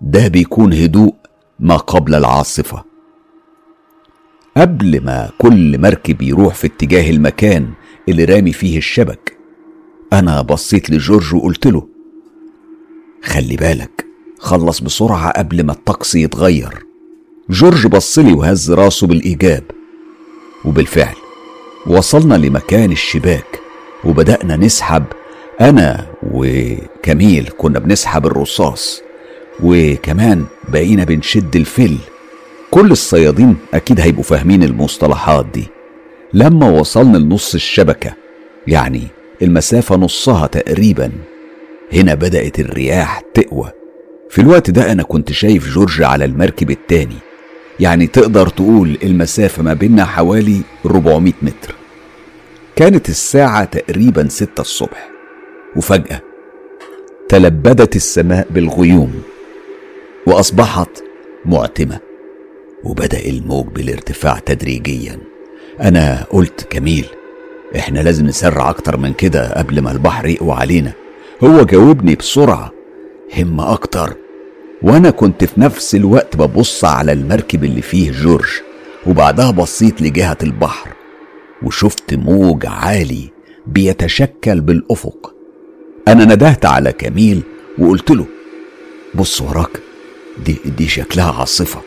ده 0.01 0.27
بيكون 0.27 0.73
هدوء 0.73 1.15
ما 1.59 1.75
قبل 1.77 2.15
العاصفة. 2.15 2.83
قبل 4.57 5.03
ما 5.03 5.29
كل 5.37 5.81
مركب 5.81 6.21
يروح 6.21 6.55
في 6.55 6.67
اتجاه 6.67 7.09
المكان 7.09 7.69
اللي 8.09 8.25
رامي 8.25 8.51
فيه 8.53 8.77
الشبك 8.77 9.37
أنا 10.13 10.41
بصيت 10.41 10.89
لجورج 10.89 11.35
وقلت 11.35 11.67
له 11.67 11.87
خلي 13.23 13.55
بالك 13.55 14.05
خلص 14.39 14.81
بسرعة 14.81 15.31
قبل 15.31 15.63
ما 15.63 15.71
الطقس 15.71 16.15
يتغير. 16.15 16.85
جورج 17.49 17.87
بصلي 17.87 18.33
وهز 18.33 18.71
راسه 18.71 19.07
بالإيجاب 19.07 19.63
وبالفعل 20.65 21.15
وصلنا 21.87 22.35
لمكان 22.35 22.91
الشباك 22.91 23.59
وبدأنا 24.03 24.57
نسحب 24.57 25.03
أنا 25.61 26.05
وكميل 26.31 27.49
كنا 27.57 27.79
بنسحب 27.79 28.25
الرصاص 28.25 29.01
وكمان 29.63 30.45
بقينا 30.69 31.03
بنشد 31.03 31.55
الفل 31.55 31.97
كل 32.71 32.91
الصيادين 32.91 33.57
أكيد 33.73 33.99
هيبقوا 33.99 34.23
فاهمين 34.23 34.63
المصطلحات 34.63 35.45
دي. 35.53 35.67
لما 36.33 36.69
وصلنا 36.69 37.17
لنص 37.17 37.53
الشبكة 37.53 38.13
يعني 38.67 39.07
المسافة 39.41 39.95
نصها 39.95 40.47
تقريبا 40.47 41.11
هنا 41.93 42.13
بدأت 42.13 42.59
الرياح 42.59 43.21
تقوى. 43.33 43.71
في 44.29 44.41
الوقت 44.41 44.69
ده 44.71 44.91
أنا 44.91 45.03
كنت 45.03 45.31
شايف 45.31 45.69
جورج 45.69 46.01
على 46.01 46.25
المركب 46.25 46.71
التاني. 46.71 47.15
يعني 47.81 48.07
تقدر 48.07 48.47
تقول 48.49 48.97
المسافة 49.03 49.63
ما 49.63 49.73
بيننا 49.73 50.05
حوالي 50.05 50.61
400 50.85 51.33
متر. 51.41 51.75
كانت 52.75 53.09
الساعة 53.09 53.63
تقريبا 53.63 54.27
ستة 54.27 54.61
الصبح 54.61 55.09
وفجأة 55.75 56.21
تلبدت 57.29 57.95
السماء 57.95 58.47
بالغيوم 58.49 59.21
وأصبحت 60.27 61.03
معتمة 61.45 61.99
وبدأ 62.83 63.25
الموج 63.25 63.67
بالارتفاع 63.67 64.39
تدريجيا. 64.39 65.19
أنا 65.81 66.25
قلت 66.29 66.67
كميل 66.69 67.05
إحنا 67.75 67.99
لازم 67.99 68.25
نسرع 68.25 68.69
أكتر 68.69 68.97
من 68.97 69.13
كده 69.13 69.53
قبل 69.53 69.81
ما 69.81 69.91
البحر 69.91 70.27
يقوى 70.27 70.53
علينا. 70.53 70.93
هو 71.43 71.63
جاوبني 71.63 72.15
بسرعة 72.15 72.71
همة 73.37 73.73
أكتر. 73.73 74.20
وأنا 74.83 75.09
كنت 75.09 75.43
في 75.43 75.61
نفس 75.61 75.95
الوقت 75.95 76.35
ببص 76.35 76.85
على 76.85 77.11
المركب 77.11 77.63
اللي 77.63 77.81
فيه 77.81 78.11
جورج 78.11 78.49
وبعدها 79.07 79.51
بصيت 79.51 80.01
لجهة 80.01 80.37
البحر 80.43 80.89
وشفت 81.63 82.13
موج 82.13 82.65
عالي 82.65 83.29
بيتشكل 83.67 84.61
بالأفق. 84.61 85.33
أنا 86.07 86.25
ندهت 86.25 86.65
على 86.65 86.91
كميل 86.91 87.41
وقلت 87.79 88.11
له 88.11 88.25
بص 89.15 89.41
وراك 89.41 89.69
دي, 90.45 90.55
دي 90.77 90.87
شكلها 90.87 91.31
عاصفة. 91.39 91.81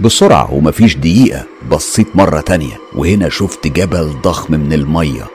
بسرعة 0.00 0.54
ومفيش 0.54 0.96
دقيقة 0.96 1.44
بصيت 1.70 2.16
مرة 2.16 2.40
تانية 2.40 2.74
وهنا 2.94 3.28
شفت 3.28 3.66
جبل 3.66 4.14
ضخم 4.22 4.54
من 4.54 4.72
المية 4.72 5.26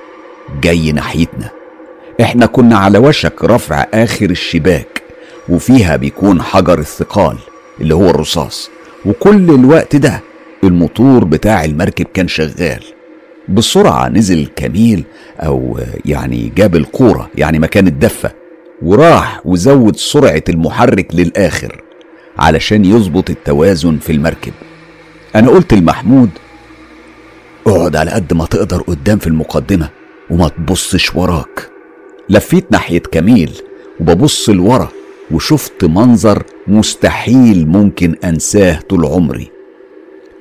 جاي 0.61 0.91
ناحيتنا. 0.91 1.49
إحنا 2.21 2.45
كنا 2.45 2.77
على 2.77 2.97
وشك 2.97 3.43
رفع 3.43 3.85
آخر 3.93 4.29
الشباك. 4.29 5.02
وفيها 5.49 5.95
بيكون 5.95 6.41
حجر 6.41 6.79
الثقال 6.79 7.37
اللي 7.81 7.95
هو 7.95 8.09
الرصاص. 8.09 8.69
وكل 9.05 9.49
الوقت 9.49 9.95
ده 9.95 10.21
الموتور 10.63 11.23
بتاع 11.23 11.65
المركب 11.65 12.05
كان 12.13 12.27
شغال. 12.27 12.83
بسرعة 13.49 14.09
نزل 14.09 14.47
كميل 14.55 15.03
أو 15.39 15.79
يعني 16.05 16.51
جاب 16.55 16.75
القورة 16.75 17.29
يعني 17.35 17.59
مكان 17.59 17.87
الدفة 17.87 18.31
وراح 18.81 19.41
وزود 19.45 19.95
سرعة 19.95 20.43
المحرك 20.49 21.15
للآخر 21.15 21.81
علشان 22.37 22.85
يظبط 22.85 23.29
التوازن 23.29 23.97
في 23.97 24.11
المركب. 24.11 24.53
أنا 25.35 25.49
قلت 25.49 25.73
لمحمود 25.73 26.29
اقعد 27.67 27.95
على 27.95 28.11
قد 28.11 28.33
ما 28.33 28.45
تقدر 28.45 28.81
قدام 28.81 29.17
في 29.17 29.27
المقدمة 29.27 29.89
وما 30.29 30.47
تبصش 30.47 31.15
وراك. 31.15 31.69
لفيت 32.29 32.71
ناحية 32.71 32.99
كميل 32.99 33.51
وببص 33.99 34.49
لورا. 34.49 34.89
وشفت 35.31 35.85
منظر 35.85 36.43
مستحيل 36.67 37.67
ممكن 37.67 38.15
أنساه 38.23 38.79
طول 38.89 39.05
عمري. 39.05 39.51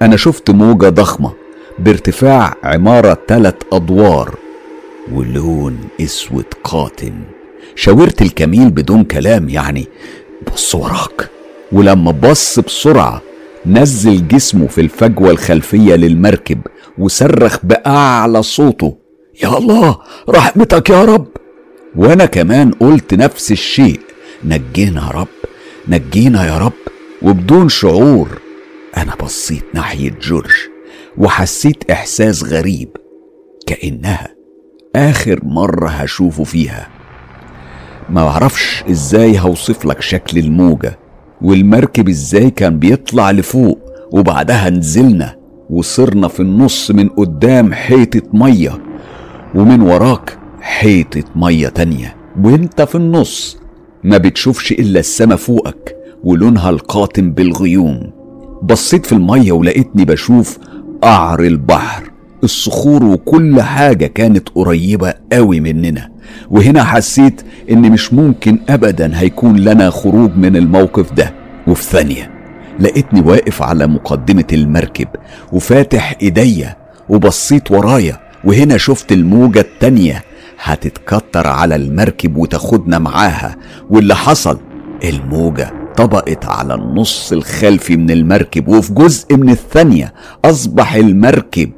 أنا 0.02 0.16
شفت 0.16 0.50
موجة 0.50 0.88
ضخمة 0.88 1.32
بارتفاع 1.78 2.54
عمارة 2.62 3.18
تلات 3.26 3.62
أدوار 3.72 4.34
ولون 5.12 5.78
أسود 6.00 6.44
قاتم. 6.64 7.12
شاورت 7.74 8.22
الكميل 8.22 8.70
بدون 8.70 9.04
كلام 9.04 9.48
يعني 9.48 9.86
بص 10.52 10.74
وراك 10.74 11.28
ولما 11.72 12.10
بص 12.10 12.58
بسرعة 12.58 13.22
نزل 13.66 14.28
جسمه 14.28 14.66
في 14.66 14.80
الفجوة 14.80 15.30
الخلفية 15.30 15.94
للمركب 15.94 16.60
وصرخ 16.98 17.58
بأعلى 17.62 18.42
صوته 18.42 18.96
يا 19.42 19.58
الله 19.58 19.98
رحمتك 20.28 20.90
يا 20.90 21.04
رب 21.04 21.26
وأنا 21.96 22.26
كمان 22.26 22.70
قلت 22.70 23.14
نفس 23.14 23.52
الشيء. 23.52 24.00
نجينا 24.44 25.00
يا 25.06 25.10
رب 25.10 25.28
نجينا 25.88 26.46
يا 26.46 26.58
رب 26.58 26.72
وبدون 27.22 27.68
شعور. 27.68 28.28
أنا 28.96 29.14
بصيت 29.22 29.64
ناحية 29.74 30.10
جورج 30.22 30.50
وحسيت 31.18 31.90
إحساس 31.90 32.44
غريب 32.44 32.88
كأنها 33.66 34.28
آخر 34.96 35.40
مرة 35.44 35.88
هشوفه 35.88 36.44
فيها. 36.44 36.88
ما 38.10 38.24
بعرفش 38.24 38.84
إزاي 38.90 39.38
هوصف 39.40 39.84
لك 39.84 40.02
شكل 40.02 40.38
الموجة 40.38 40.98
والمركب 41.42 42.08
إزاي 42.08 42.50
كان 42.50 42.78
بيطلع 42.78 43.30
لفوق 43.30 43.78
وبعدها 44.12 44.70
نزلنا 44.70 45.36
وصرنا 45.70 46.28
في 46.28 46.40
النص 46.40 46.90
من 46.90 47.08
قدام 47.08 47.74
حيطة 47.74 48.22
مية 48.32 48.78
ومن 49.54 49.80
وراك 49.80 50.38
حيطة 50.60 51.24
مية 51.36 51.68
تانية 51.68 52.16
وإنت 52.42 52.82
في 52.82 52.94
النص. 52.94 53.61
ما 54.04 54.18
بتشوفش 54.18 54.72
إلا 54.72 55.00
السما 55.00 55.36
فوقك 55.36 55.96
ولونها 56.24 56.70
القاتم 56.70 57.30
بالغيوم. 57.30 58.10
بصيت 58.62 59.06
في 59.06 59.12
المية 59.12 59.52
ولقيتني 59.52 60.04
بشوف 60.04 60.58
قعر 61.02 61.40
البحر. 61.40 62.10
الصخور 62.44 63.04
وكل 63.04 63.62
حاجة 63.62 64.06
كانت 64.06 64.48
قريبة 64.48 65.14
قوي 65.32 65.60
مننا. 65.60 66.08
وهنا 66.50 66.84
حسيت 66.84 67.42
إن 67.70 67.92
مش 67.92 68.12
ممكن 68.12 68.58
ابدا 68.68 69.10
هيكون 69.14 69.56
لنا 69.56 69.90
خروج 69.90 70.30
من 70.36 70.56
الموقف 70.56 71.12
ده. 71.12 71.34
وفي 71.66 71.82
ثانية 71.82 72.30
لقيتني 72.80 73.20
واقف 73.20 73.62
على 73.62 73.86
مقدمة 73.86 74.44
المركب 74.52 75.08
وفاتح 75.52 76.16
إيديا 76.22 76.76
وبصيت 77.08 77.70
ورايا. 77.70 78.20
وهنا 78.44 78.76
شفت 78.76 79.12
الموجة 79.12 79.60
التانية 79.60 80.22
هتتكتر 80.62 81.46
على 81.46 81.76
المركب 81.76 82.36
وتاخدنا 82.36 82.98
معاها 82.98 83.56
واللي 83.90 84.14
حصل؟ 84.16 84.58
الموجة 85.04 85.72
طبقت 85.96 86.44
على 86.44 86.74
النص 86.74 87.32
الخلفي 87.32 87.96
من 87.96 88.10
المركب 88.10 88.68
وفي 88.68 88.92
جزء 88.94 89.36
من 89.36 89.50
الثانية 89.50 90.14
أصبح 90.44 90.94
المركب 90.94 91.70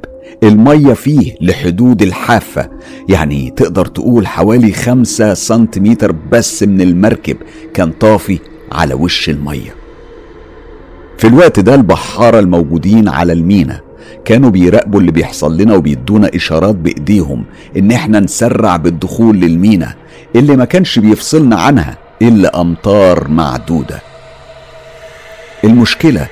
المية 0.43 0.93
فيه 0.93 1.35
لحدود 1.41 2.01
الحافة. 2.01 2.69
يعني 3.09 3.49
تقدر 3.49 3.85
تقول 3.85 4.27
حوالي 4.27 4.71
خمسة 4.73 5.33
سنتيمتر 5.33 6.11
بس 6.31 6.63
من 6.63 6.81
المركب 6.81 7.37
كان 7.73 7.91
طافي 7.91 8.39
على 8.71 8.93
وش 8.93 9.29
المية. 9.29 9.75
في 11.17 11.27
الوقت 11.27 11.59
ده 11.59 11.75
البحارة 11.75 12.39
الموجودين 12.39 13.07
على 13.09 13.33
المينا 13.33 13.81
كانوا 14.25 14.49
بيراقبوا 14.49 14.99
اللي 14.99 15.11
بيحصل 15.11 15.57
لنا 15.57 15.75
وبيدونا 15.75 16.29
إشارات 16.35 16.75
بإيديهم 16.75 17.45
إن 17.77 17.91
إحنا 17.91 18.19
نسرع 18.19 18.75
بالدخول 18.77 19.37
للمينا 19.39 19.93
اللي 20.35 20.55
ما 20.55 20.65
كانش 20.65 20.99
بيفصلنا 20.99 21.55
عنها 21.55 21.97
إلا 22.21 22.61
أمطار 22.61 23.27
معدودة. 23.27 24.01
المشكلة 25.63 26.27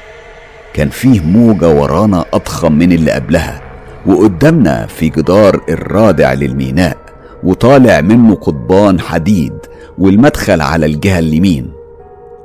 كان 0.74 0.90
فيه 0.90 1.20
موجة 1.22 1.70
ورانا 1.70 2.26
أضخم 2.34 2.72
من 2.72 2.92
اللي 2.92 3.12
قبلها 3.12 3.62
وقدامنا 4.06 4.86
في 4.86 5.10
جدار 5.10 5.62
الرادع 5.70 6.34
للميناء 6.34 6.98
وطالع 7.44 8.02
منه 8.02 8.36
قضبان 8.36 9.00
حديد 9.00 9.54
والمدخل 9.98 10.62
على 10.62 10.86
الجهة 10.86 11.20
اليمين. 11.20 11.72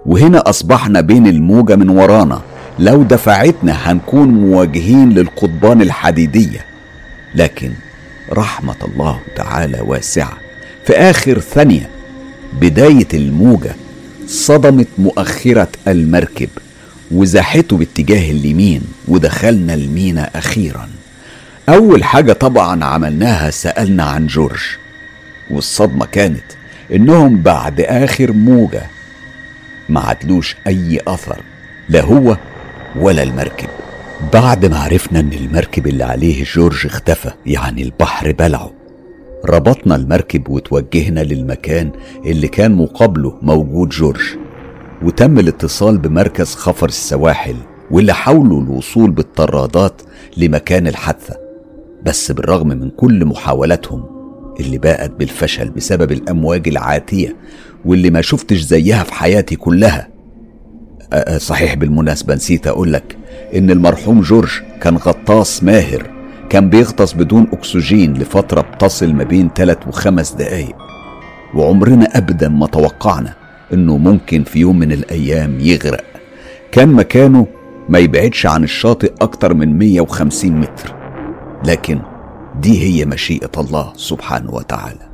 وهنا 0.07 0.49
أصبحنا 0.51 1.01
بين 1.01 1.27
الموجة 1.27 1.77
من 1.77 1.89
ورانا. 1.89 2.41
لو 2.79 3.03
دفعتنا 3.03 3.73
هنكون 3.73 4.29
مواجهين 4.29 5.11
للقضبان 5.11 5.83
الحديدية. 5.83 6.65
لكن 7.35 7.73
رحمة 8.33 8.77
الله 8.85 9.21
تعالى 9.37 9.81
واسعة. 9.81 10.33
في 10.87 10.93
آخر 10.93 11.39
ثانية 11.39 11.89
بداية 12.61 13.09
الموجة 13.15 13.77
صدمت 14.27 14.87
مؤخرة 14.99 15.69
المركب 15.89 16.49
وزاحته 17.11 17.77
باتجاه 17.77 18.31
اليمين 18.31 18.83
ودخلنا 19.09 19.75
المينا 19.75 20.31
أخيرا. 20.35 20.89
أول 21.69 22.05
حاجة 22.05 22.33
طبعا 22.33 22.85
عملناها 22.85 23.51
سألنا 23.51 24.05
عن 24.05 24.27
جورج 24.27 24.61
والصدمة 25.51 26.07
كانت 26.07 26.45
إنهم 26.93 27.43
بعد 27.43 27.81
آخر 27.81 28.33
موجة 28.33 28.83
ما 29.89 30.01
عدلوش 30.01 30.57
أي 30.67 31.01
أثر 31.09 31.43
لا 31.89 32.01
هو 32.05 32.37
ولا 33.01 33.23
المركب. 33.23 33.69
بعد 34.33 34.67
ما 34.67 34.79
عرفنا 34.79 35.21
إن 35.21 35.33
المركب 35.33 35.87
اللي 35.87 36.05
عليه 36.05 36.45
جورج 36.45 36.87
اختفى 36.87 37.31
يعني 37.47 37.83
البحر 37.83 38.33
بلعه 38.33 38.71
ربطنا 39.45 39.97
المركب 39.97 40.49
وتوجهنا 40.49 41.21
للمكان 41.21 41.93
اللي 42.25 42.49
كان 42.49 42.73
مقابله 42.75 43.39
موجود 43.43 43.89
جورج. 43.89 44.21
وتم 45.03 45.39
الاتصال 45.39 45.99
بمركز 45.99 46.55
خفر 46.55 46.87
السواحل 46.89 47.57
واللي 47.91 48.13
حاولوا 48.13 48.63
الوصول 48.63 49.11
بالطرادات 49.11 50.03
لمكان 50.37 50.87
الحادثة. 50.87 51.37
بس 52.03 52.33
بالرغم 52.33 52.69
من 52.69 52.91
كل 52.91 53.25
محاولاتهم 53.25 54.05
اللي 54.61 54.79
باءت 54.79 55.11
بالفشل 55.11 55.71
بسبب 55.71 56.13
الأمواج 56.13 56.69
العاتية 56.69 57.37
واللي 57.85 58.11
ما 58.11 58.21
شفتش 58.21 58.59
زيها 58.61 59.03
في 59.03 59.15
حياتي 59.15 59.57
كلها 59.57 60.18
صحيح 61.37 61.75
بالمناسبة 61.75 62.35
نسيت 62.35 62.67
أقولك 62.67 63.17
إن 63.55 63.71
المرحوم 63.71 64.21
جورج 64.21 64.51
كان 64.81 64.97
غطاس 64.97 65.65
ماهر 65.65 66.11
كان 66.51 66.71
بيغطس 66.71 67.13
بدون 67.13 67.47
أكسجين 67.53 68.15
لفترة 68.15 68.61
بتصل 68.61 69.13
ما 69.13 69.25
بين 69.25 69.51
ثلاث 69.57 69.79
وخمس 69.89 70.33
دقايق. 70.33 70.77
وعمرنا 71.55 72.19
أبدا 72.19 72.49
ما 72.49 72.67
توقعنا 72.67 73.35
إنه 73.73 73.97
ممكن 73.99 74.45
في 74.45 74.59
يوم 74.59 74.79
من 74.79 74.93
الأيام 74.93 75.61
يغرق. 75.61 76.05
كان 76.73 76.89
مكانه 76.89 77.47
ما 77.89 77.99
يبعدش 77.99 78.47
عن 78.47 78.65
الشاطئ 78.65 79.13
أكتر 79.21 79.55
من 79.55 79.79
150 79.79 80.61
متر. 80.61 80.95
لكن 81.65 82.01
دي 82.61 82.83
هي 82.83 83.05
مشيئة 83.05 83.51
الله 83.59 83.93
سبحانه 83.97 84.55
وتعالى. 84.55 85.09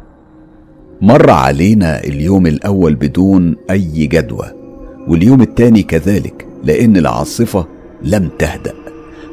مر 1.00 1.30
علينا 1.30 2.04
اليوم 2.04 2.46
الأول 2.46 2.94
بدون 2.94 3.56
أي 3.70 4.06
جدوى. 4.06 4.63
واليوم 5.08 5.42
التاني 5.42 5.82
كذلك 5.82 6.46
لأن 6.64 6.96
العاصفة 6.96 7.66
لم 8.02 8.30
تهدأ. 8.38 8.74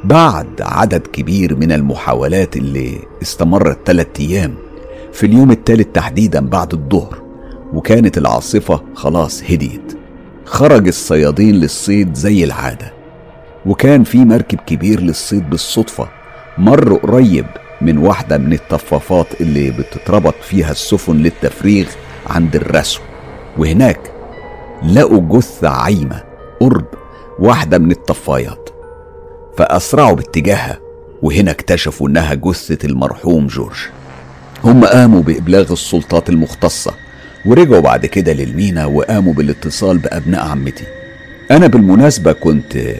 بعد 0.03 0.61
عدد 0.61 1.07
كبير 1.07 1.55
من 1.55 1.71
المحاولات 1.71 2.57
اللي 2.57 2.97
استمرت 3.21 3.77
ثلاثة 3.85 4.23
أيام 4.23 4.53
في 5.13 5.25
اليوم 5.25 5.51
الثالث 5.51 5.87
تحديدا 5.93 6.47
بعد 6.47 6.73
الظهر 6.73 7.21
وكانت 7.73 8.17
العاصفة 8.17 8.81
خلاص 8.95 9.43
هديت. 9.43 9.97
خرج 10.45 10.87
الصيادين 10.87 11.55
للصيد 11.55 12.15
زي 12.15 12.43
العادة 12.43 12.93
وكان 13.65 14.03
في 14.03 14.17
مركب 14.25 14.59
كبير 14.59 14.99
للصيد 15.01 15.49
بالصدفة 15.49 16.07
مر 16.57 16.93
قريب 16.93 17.45
من 17.81 17.97
واحدة 17.97 18.37
من 18.37 18.53
الطفافات 18.53 19.41
اللي 19.41 19.71
بتتربط 19.71 20.35
فيها 20.43 20.71
السفن 20.71 21.17
للتفريغ 21.17 21.85
عند 22.27 22.55
الرسو 22.55 23.01
وهناك 23.57 24.10
لقوا 24.89 25.39
جثة 25.39 25.69
عايمة 25.69 26.23
قرب 26.59 26.85
واحدة 27.39 27.77
من 27.77 27.91
الطفايات. 27.91 28.69
فأسرعوا 29.57 30.15
باتجاهها 30.15 30.79
وهنا 31.21 31.51
اكتشفوا 31.51 32.09
إنها 32.09 32.33
جثة 32.33 32.77
المرحوم 32.87 33.47
جورج. 33.47 33.77
هم 34.63 34.85
قاموا 34.85 35.21
بإبلاغ 35.21 35.71
السلطات 35.71 36.29
المختصة 36.29 36.93
ورجعوا 37.45 37.81
بعد 37.81 38.05
كده 38.05 38.33
للمينا 38.33 38.85
وقاموا 38.85 39.33
بالاتصال 39.33 39.97
بأبناء 39.97 40.47
عمتي. 40.47 40.83
أنا 41.51 41.67
بالمناسبة 41.67 42.31
كنت 42.31 42.95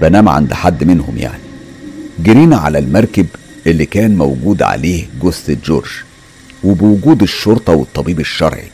بنام 0.00 0.28
عند 0.28 0.52
حد 0.52 0.84
منهم 0.84 1.18
يعني. 1.18 1.42
جرينا 2.18 2.56
على 2.56 2.78
المركب 2.78 3.26
اللي 3.66 3.86
كان 3.86 4.16
موجود 4.16 4.62
عليه 4.62 5.04
جثة 5.22 5.56
جورج 5.64 5.90
وبوجود 6.64 7.22
الشرطة 7.22 7.72
والطبيب 7.72 8.20
الشرعي. 8.20 8.68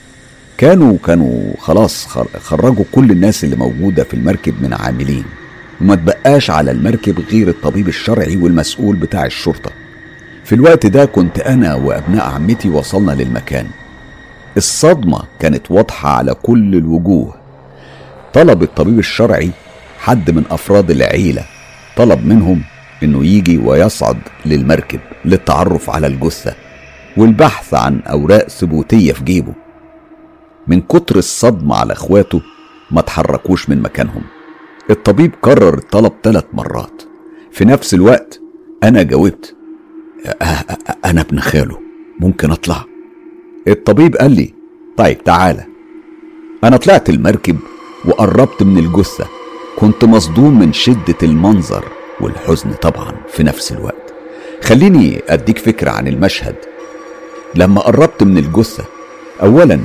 كانوا 0.59 0.97
كانوا 1.07 1.53
خلاص 1.59 2.07
خرجوا 2.39 2.85
كل 2.93 3.11
الناس 3.11 3.45
اللي 3.45 3.57
موجودة 3.57 4.05
في 4.05 4.15
المركب 4.15 4.63
من 4.63 4.75
عاملين. 4.75 5.25
وما 5.81 5.95
تبقاش 5.95 6.51
على 6.51 6.71
المركب 6.71 7.21
غير 7.31 7.49
الطبيب 7.49 7.89
الشرعي 7.89 8.37
والمسؤول 8.37 8.97
بتاع 8.97 9.27
الشرطة. 9.27 9.71
في 10.45 10.55
الوقت 10.55 10.87
ده 10.87 11.05
كنت 11.05 11.39
أنا 11.41 11.75
وأبناء 11.75 12.27
عمتي 12.27 12.69
وصلنا 12.69 13.13
للمكان. 13.13 13.67
الصدمة 14.57 15.23
كانت 15.41 15.71
واضحة 15.71 16.09
على 16.09 16.35
كل 16.35 16.75
الوجوه. 16.77 17.35
طلب 18.33 18.63
الطبيب 18.63 18.99
الشرعي 18.99 19.51
حد 19.99 20.31
من 20.31 20.45
أفراد 20.51 20.91
العيلة 20.91 21.45
طلب 21.97 22.27
منهم 22.27 22.63
إنه 23.03 23.27
يجي 23.27 23.59
ويصعد 23.59 24.19
للمركب 24.47 25.01
للتعرف 25.25 25.91
على 25.91 26.07
الجثة 26.07 26.55
والبحث 27.17 27.75
عن 27.75 28.01
أوراق 28.01 28.49
ثبوتية 28.49 29.13
في 29.13 29.25
جيبه. 29.25 29.68
من 30.69 30.81
كتر 30.81 31.17
الصدمة 31.17 31.77
على 31.77 31.93
إخواته 31.93 32.41
ما 32.91 33.01
تحركوش 33.01 33.69
من 33.69 33.83
مكانهم. 33.83 34.23
الطبيب 34.91 35.33
كرر 35.41 35.79
الطلب 35.79 36.13
ثلاث 36.23 36.45
مرات. 36.53 37.03
في 37.53 37.65
نفس 37.65 37.95
الوقت 37.95 38.41
أنا 38.83 39.03
جاوبت 39.03 39.55
أنا 41.05 41.21
ابن 41.21 41.41
خاله 41.41 41.79
ممكن 42.21 42.51
أطلع. 42.51 42.85
الطبيب 43.69 44.17
قال 44.17 44.31
لي 44.31 44.55
طيب 44.97 45.25
تعالى. 45.25 45.65
أنا 46.65 46.77
طلعت 46.77 47.11
المركب 47.11 47.59
وقربت 48.05 48.63
من 48.63 48.79
الجثة. 48.79 49.27
كنت 49.77 50.05
مصدوم 50.05 50.59
من 50.59 50.73
شدة 50.73 51.19
المنظر 51.23 51.85
والحزن 52.21 52.73
طبعا 52.73 53.13
في 53.29 53.43
نفس 53.43 53.73
الوقت. 53.73 54.15
خليني 54.63 55.23
أديك 55.29 55.59
فكرة 55.59 55.91
عن 55.91 56.09
المشهد. 56.09 56.57
لما 57.55 57.81
قربت 57.81 58.23
من 58.23 58.39
الجثة 58.39 58.85
أولا 59.43 59.81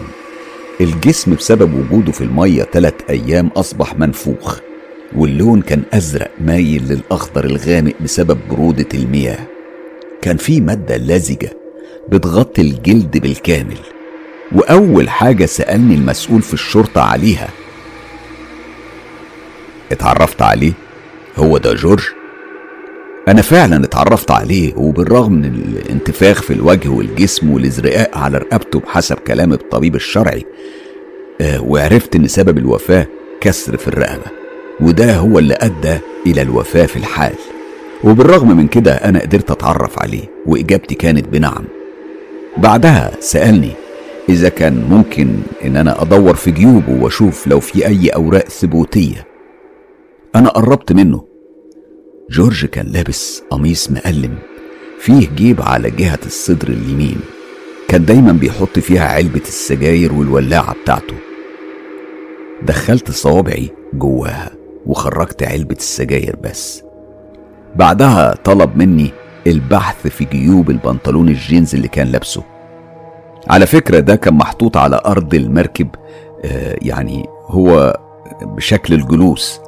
الجسم 0.81 1.35
بسبب 1.35 1.73
وجوده 1.73 2.11
في 2.11 2.21
المية 2.21 2.63
ثلاث 2.63 2.93
أيام 3.09 3.47
أصبح 3.47 3.95
منفوخ 3.95 4.59
واللون 5.15 5.61
كان 5.61 5.83
أزرق 5.93 6.31
مايل 6.41 6.83
للأخضر 6.87 7.45
الغامق 7.45 7.93
بسبب 8.01 8.37
برودة 8.49 8.85
المياه. 8.93 9.39
كان 10.21 10.37
في 10.37 10.61
مادة 10.61 10.97
لزجة 10.97 11.49
بتغطي 12.09 12.61
الجلد 12.61 13.17
بالكامل 13.17 13.77
وأول 14.51 15.09
حاجة 15.09 15.45
سألني 15.45 15.95
المسؤول 15.95 16.41
في 16.41 16.53
الشرطة 16.53 17.01
عليها. 17.01 17.49
اتعرفت 19.91 20.41
عليه؟ 20.41 20.73
هو 21.37 21.57
ده 21.57 21.73
جورج؟ 21.73 22.03
أنا 23.27 23.41
فعلا 23.41 23.83
اتعرفت 23.85 24.31
عليه 24.31 24.73
وبالرغم 24.75 25.33
من 25.33 25.45
الانتفاخ 25.45 26.41
في 26.41 26.53
الوجه 26.53 26.89
والجسم 26.89 27.51
والإزرقاء 27.51 28.17
على 28.17 28.37
رقبته 28.37 28.79
بحسب 28.79 29.15
كلام 29.15 29.53
الطبيب 29.53 29.95
الشرعي 29.95 30.45
آه 31.41 31.61
وعرفت 31.63 32.15
إن 32.15 32.27
سبب 32.27 32.57
الوفاة 32.57 33.07
كسر 33.41 33.77
في 33.77 33.87
الرقبة 33.87 34.31
وده 34.81 35.15
هو 35.15 35.39
اللي 35.39 35.53
أدى 35.53 35.97
إلى 36.27 36.41
الوفاة 36.41 36.85
في 36.85 36.97
الحال. 36.97 37.33
وبالرغم 38.03 38.57
من 38.57 38.67
كده 38.67 38.93
أنا 38.93 39.19
قدرت 39.19 39.51
أتعرف 39.51 39.99
عليه 39.99 40.23
وإجابتي 40.45 40.95
كانت 40.95 41.27
بنعم. 41.27 41.63
بعدها 42.57 43.11
سألني 43.19 43.71
إذا 44.29 44.49
كان 44.49 44.85
ممكن 44.89 45.35
إن 45.65 45.77
أنا 45.77 46.01
أدور 46.01 46.35
في 46.35 46.51
جيوبه 46.51 47.03
وأشوف 47.03 47.47
لو 47.47 47.59
في 47.59 47.87
أي 47.87 48.09
أوراق 48.09 48.49
ثبوتية. 48.49 49.27
أنا 50.35 50.49
قربت 50.49 50.93
منه 50.93 51.23
جورج 52.33 52.65
كان 52.65 52.85
لابس 52.87 53.43
قميص 53.49 53.91
مقلم 53.91 54.35
فيه 54.99 55.29
جيب 55.35 55.61
على 55.61 55.91
جهة 55.91 56.19
الصدر 56.25 56.67
اليمين 56.67 57.19
كان 57.87 58.05
دايما 58.05 58.31
بيحط 58.31 58.79
فيها 58.79 59.05
علبة 59.05 59.41
السجاير 59.41 60.13
والولاعة 60.13 60.75
بتاعته. 60.83 61.15
دخلت 62.61 63.11
صوابعي 63.11 63.69
جواها 63.93 64.51
وخرجت 64.85 65.43
علبة 65.43 65.75
السجاير 65.75 66.35
بس. 66.43 66.83
بعدها 67.75 68.35
طلب 68.43 68.77
مني 68.77 69.11
البحث 69.47 70.07
في 70.07 70.25
جيوب 70.25 70.69
البنطلون 70.69 71.29
الجينز 71.29 71.75
اللي 71.75 71.87
كان 71.87 72.07
لابسه. 72.07 72.43
على 73.49 73.65
فكرة 73.65 73.99
ده 73.99 74.15
كان 74.15 74.33
محطوط 74.33 74.77
على 74.77 75.01
أرض 75.05 75.33
المركب 75.33 75.87
آه 76.45 76.77
يعني 76.81 77.25
هو 77.45 77.99
بشكل 78.41 78.93
الجلوس. 78.93 79.59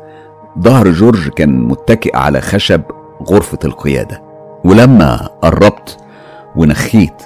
ظهر 0.59 0.91
جورج 0.91 1.29
كان 1.29 1.63
متكئ 1.63 2.17
على 2.17 2.41
خشب 2.41 2.81
غرفة 3.29 3.59
القيادة. 3.65 4.21
ولما 4.65 5.29
قربت 5.41 5.97
ونخيت 6.55 7.23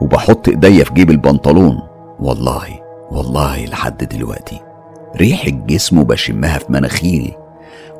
وبحط 0.00 0.48
إيديا 0.48 0.84
في 0.84 0.94
جيب 0.94 1.10
البنطلون 1.10 1.82
والله 2.20 2.80
والله 3.10 3.64
لحد 3.64 4.04
دلوقتي 4.04 4.60
ريحة 5.16 5.50
جسمه 5.50 6.04
بشمها 6.04 6.58
في 6.58 6.72
مناخيري 6.72 7.36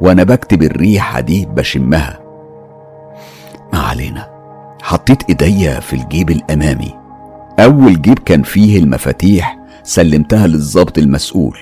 وأنا 0.00 0.24
بكتب 0.24 0.62
الريحة 0.62 1.20
دي 1.20 1.46
بشمها. 1.46 2.18
ما 3.72 3.78
علينا. 3.78 4.28
حطيت 4.82 5.22
إيديا 5.28 5.80
في 5.80 5.92
الجيب 5.96 6.30
الأمامي. 6.30 6.94
أول 7.58 8.02
جيب 8.02 8.18
كان 8.18 8.42
فيه 8.42 8.78
المفاتيح 8.78 9.58
سلمتها 9.82 10.46
للظابط 10.46 10.98
المسؤول. 10.98 11.58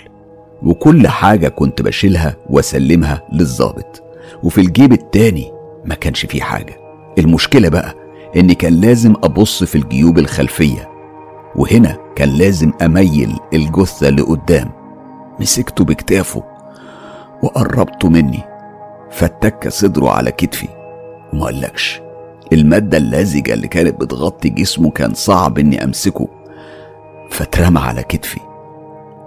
وكل 0.62 1.08
حاجة 1.08 1.48
كنت 1.48 1.82
بشيلها 1.82 2.36
واسلمها 2.50 3.22
للظابط 3.32 4.02
وفي 4.42 4.60
الجيب 4.60 4.92
التاني 4.92 5.52
ما 5.84 5.94
كانش 5.94 6.26
فيه 6.26 6.40
حاجة. 6.42 6.76
المشكلة 7.18 7.68
بقى 7.68 7.94
إني 8.36 8.54
كان 8.54 8.72
لازم 8.80 9.14
أبص 9.24 9.64
في 9.64 9.74
الجيوب 9.78 10.18
الخلفية 10.18 10.88
وهنا 11.56 11.96
كان 12.16 12.28
لازم 12.28 12.72
أميل 12.82 13.32
الجثة 13.54 14.10
لقدام. 14.10 14.70
مسكته 15.40 15.84
بكتافه 15.84 16.42
وقربته 17.42 18.08
مني 18.08 18.40
فاتك 19.10 19.68
صدره 19.68 20.10
على 20.10 20.32
كتفي 20.32 20.68
وما 21.32 21.44
قالكش. 21.44 22.00
المادة 22.52 22.98
اللزجة 22.98 23.54
اللي 23.54 23.68
كانت 23.68 24.00
بتغطي 24.00 24.48
جسمه 24.48 24.90
كان 24.90 25.14
صعب 25.14 25.58
إني 25.58 25.84
أمسكه 25.84 26.28
فاترمى 27.30 27.80
على 27.80 28.02
كتفي. 28.02 28.40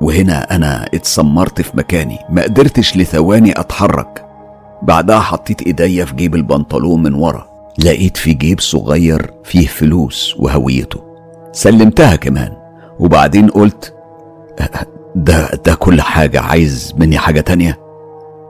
وهنا 0.02 0.56
أنا 0.56 0.86
اتسمرت 0.94 1.62
في 1.62 1.78
مكاني. 1.78 2.18
ما 2.30 2.44
قدرتش 2.44 2.98
لثواني 2.98 3.60
أتحرك. 3.60 4.26
بعدها 4.82 5.20
حطيت 5.20 5.62
إيديا 5.62 6.06
في 6.06 6.16
جيب 6.16 6.36
البنطلون 6.36 7.04
من 7.04 7.14
ورا. 7.14 7.50
لقيت 7.86 8.18
في 8.18 8.34
جيب 8.34 8.60
صغير 8.60 9.34
فيه 9.44 9.68
فلوس 9.68 10.36
وهويته. 10.40 11.00
سلمتها 11.52 12.16
كمان. 12.16 12.52
وبعدين 13.00 13.50
قلت 13.50 13.94
ده 15.16 15.50
ده 15.66 15.76
كل 15.76 16.02
حاجة. 16.02 16.42
عايز 16.42 16.94
مني 16.98 17.18
حاجة 17.18 17.42
تانية؟ 17.42 17.80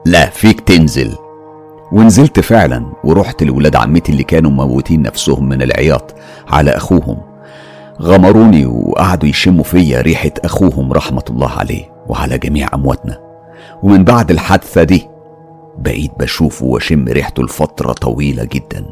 لا 0.05 0.29
فيك 0.29 0.61
تنزل. 0.61 1.15
ونزلت 1.91 2.39
فعلا. 2.39 2.85
ورحت 3.03 3.43
لولاد 3.43 3.75
عمتي 3.75 4.11
اللي 4.11 4.23
كانوا 4.23 4.51
موتين 4.51 5.01
نفسهم 5.01 5.49
من 5.49 5.61
العياط 5.61 6.15
على 6.47 6.71
أخوهم. 6.71 7.17
غمروني 8.01 8.65
وقعدوا 8.65 9.29
يشموا 9.29 9.63
فيا 9.63 10.01
ريحة 10.01 10.31
أخوهم 10.45 10.93
رحمة 10.93 11.23
الله 11.29 11.49
عليه 11.49 11.91
وعلى 12.07 12.37
جميع 12.37 12.69
أمواتنا. 12.73 13.19
ومن 13.83 14.03
بعد 14.03 14.31
الحادثة 14.31 14.83
دي 14.83 15.07
بقيت 15.77 16.11
بشوفه 16.19 16.65
وأشم 16.65 17.05
ريحته 17.07 17.43
لفترة 17.43 17.93
طويلة 17.93 18.43
جدا. 18.43 18.85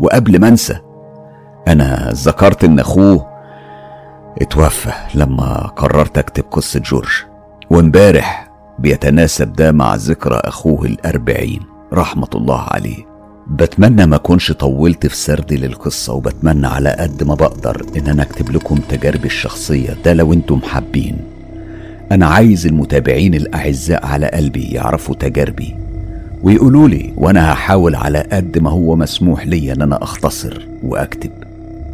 وقبل 0.00 0.40
ما 0.40 0.48
أنسى 0.48 0.78
أنا 1.68 2.10
ذكرت 2.12 2.64
إن 2.64 2.78
أخوه 2.78 3.26
اتوفى 4.42 4.92
لما 5.14 5.66
قررت 5.66 6.18
أكتب 6.18 6.44
قصة 6.50 6.80
جورج. 6.80 7.10
وإمبارح 7.70 8.50
بيتناسب 8.78 9.52
ده 9.52 9.72
مع 9.72 9.94
ذكرى 9.94 10.40
أخوه 10.44 10.84
الأربعين 10.84 11.60
رحمة 11.92 12.28
الله 12.34 12.60
عليه. 12.60 13.09
بتمنى 13.50 14.06
ما 14.06 14.16
كنش 14.16 14.52
طولت 14.52 15.06
في 15.06 15.16
سردي 15.16 15.56
للقصة 15.56 16.12
وبتمنى 16.12 16.66
على 16.66 16.96
قد 16.98 17.22
ما 17.22 17.34
بقدر 17.34 17.86
إن 17.96 18.06
أنا 18.06 18.22
أكتب 18.22 18.50
لكم 18.50 18.76
تجاربي 18.76 19.26
الشخصية. 19.26 19.96
ده 20.04 20.12
لو 20.12 20.32
أنتم 20.32 20.60
حابين. 20.62 21.16
أنا 22.12 22.26
عايز 22.26 22.66
المتابعين 22.66 23.34
الأعزاء 23.34 24.06
على 24.06 24.26
قلبي 24.26 24.62
يعرفوا 24.62 25.14
تجاربي. 25.14 25.76
ويقولوا 26.42 26.88
لي 26.88 27.12
وأنا 27.16 27.52
هحاول 27.52 27.94
على 27.94 28.18
قد 28.32 28.58
ما 28.58 28.70
هو 28.70 28.96
مسموح 28.96 29.46
لي 29.46 29.72
إن 29.72 29.82
أنا 29.82 30.02
أختصر 30.02 30.66
وأكتب. 30.82 31.30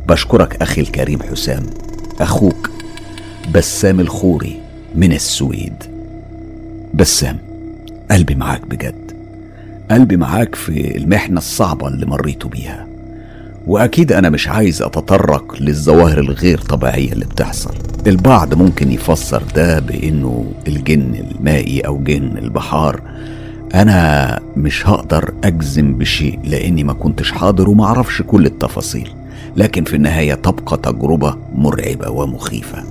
بشكرك 0.09 0.63
أخي 0.63 0.81
الكريم 0.81 1.23
حسام. 1.23 1.63
أخوك 2.21 2.71
بسام 3.55 4.01
الخوري 4.01 4.61
من 4.95 5.13
السويد. 5.13 5.85
بسام 6.95 7.39
قلبي 8.11 8.35
معاك 8.35 8.67
بجد. 8.67 9.06
قلبي 9.91 10.17
معاك 10.17 10.55
في 10.55 10.97
المحنة 10.97 11.39
الصعبة 11.39 11.89
اللي 11.89 12.07
مريتوا 12.07 12.51
بيها. 12.51 12.87
وأكيد 13.67 14.13
أنا 14.13 14.31
مش 14.31 14.49
عايز 14.49 14.83
أتطرق 14.83 15.55
للظواهر 15.61 16.19
الغير 16.19 16.59
طبيعية 16.61 17.13
اللي 17.13 17.25
بتحصل. 17.25 17.75
البعض 18.07 18.55
ممكن 18.55 18.93
يفسر 18.93 19.43
ده 19.55 19.79
بأنه 19.79 20.47
الجن 20.69 21.15
المائي 21.15 21.81
أو 21.81 21.99
جن 21.99 22.39
البحار. 22.39 23.01
أنا 23.75 24.41
مش 24.57 24.87
هقدر 24.89 25.35
أجزم 25.45 25.95
بشيء 25.95 26.39
لأني 26.45 26.85
ما 26.85 26.93
كنتش 26.93 27.33
حاضر 27.33 27.69
وما 27.71 27.85
أعرفش 27.85 28.23
كل 28.23 28.47
التفاصيل. 28.47 29.11
لكن 29.57 29.85
في 29.85 29.97
النهاية 29.97 30.35
تبقى 30.35 30.77
تجربة 30.77 31.37
مرعبة 31.55 32.11
ومخيفة. 32.11 32.85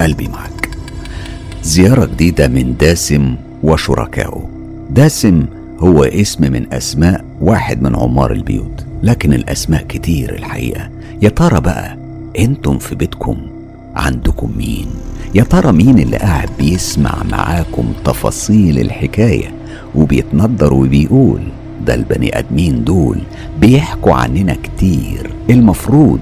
قلبي 0.00 0.28
معك 0.28 0.68
زيارة 1.62 2.04
جديدة 2.04 2.48
من 2.48 2.76
داسم 2.76 3.36
وشركائه. 3.62 4.48
داسم 4.90 5.46
هو 5.80 6.04
اسم 6.04 6.52
من 6.52 6.72
أسماء 6.72 7.24
واحد 7.40 7.82
من 7.82 7.96
عمار 7.96 8.32
البيوت 8.32 8.84
لكن 9.02 9.32
الأسماء 9.32 9.82
كتير 9.88 10.34
الحقيقة. 10.34 10.88
يا 11.22 11.28
ترى 11.28 11.60
بقى 11.60 11.96
أنتم 12.38 12.78
في 12.78 12.94
بيتكم؟ 12.94 13.36
عندكم 13.96 14.50
مين؟ 14.56 14.86
يا 15.34 15.42
ترى 15.42 15.72
مين 15.72 15.98
اللي 15.98 16.16
قاعد 16.16 16.48
بيسمع 16.58 17.14
معاكم 17.30 17.92
تفاصيل 18.04 18.78
الحكاية 18.78 19.54
وبيتندر 19.94 20.74
وبيقول 20.74 21.40
ده 21.86 21.94
البني 21.94 22.38
آدمين 22.38 22.84
دول 22.84 23.18
بيحكوا 23.60 24.14
عننا 24.14 24.56
كتير 24.62 25.30
المفروض 25.50 26.20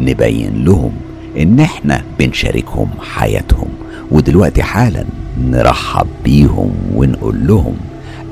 نبين 0.00 0.64
لهم 0.64 0.92
إن 1.38 1.60
إحنا 1.60 2.02
بنشاركهم 2.18 2.88
حياتهم 3.00 3.68
ودلوقتي 4.10 4.62
حالا 4.62 5.04
نرحب 5.50 6.06
بيهم 6.24 6.72
ونقول 6.94 7.46
لهم 7.46 7.74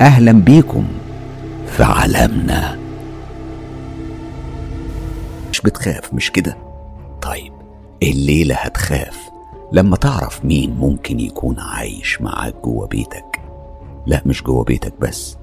أهلا 0.01 0.33
بيكم. 0.33 0.87
في 1.67 1.83
عالمنا 1.83 2.79
مش 5.53 5.61
بتخاف 5.61 6.15
مش 6.15 6.31
كده؟ 6.33 6.57
طيب 7.23 7.53
الليلة 8.03 8.55
هتخاف 8.55 9.19
لما 9.73 9.97
تعرف 9.97 10.45
مين 10.45 10.71
ممكن 10.77 11.21
يكون 11.21 11.61
عايش 11.61 12.21
معاك 12.23 12.55
جوه 12.65 12.87
بيتك. 12.87 13.41
لا 14.07 14.23
مش 14.27 14.43
جوه 14.43 14.65
بيتك 14.65 14.93
بس. 15.01 15.37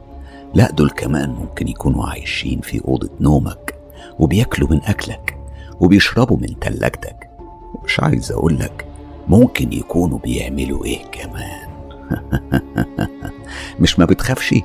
لا 0.54 0.72
دول 0.72 0.90
كمان 0.90 1.30
ممكن 1.30 1.68
يكونوا 1.68 2.06
عايشين 2.06 2.62
في 2.62 2.82
أوضة 2.88 3.10
نومك 3.20 3.76
وبياكلوا 4.20 4.70
من 4.70 4.82
أكلك 4.84 5.38
وبيشربوا 5.80 6.38
من 6.38 6.60
تلاجتك. 6.60 7.30
مش 7.86 8.00
عايز 8.00 8.32
أقولك 8.32 8.86
ممكن 9.28 9.74
يكونوا 9.74 10.20
بيعملوا 10.20 10.86
إيه 10.86 11.06
كمان؟ 11.12 11.65
مش 13.80 14.00
ما 14.00 14.06
بتخافش؟ 14.06 14.56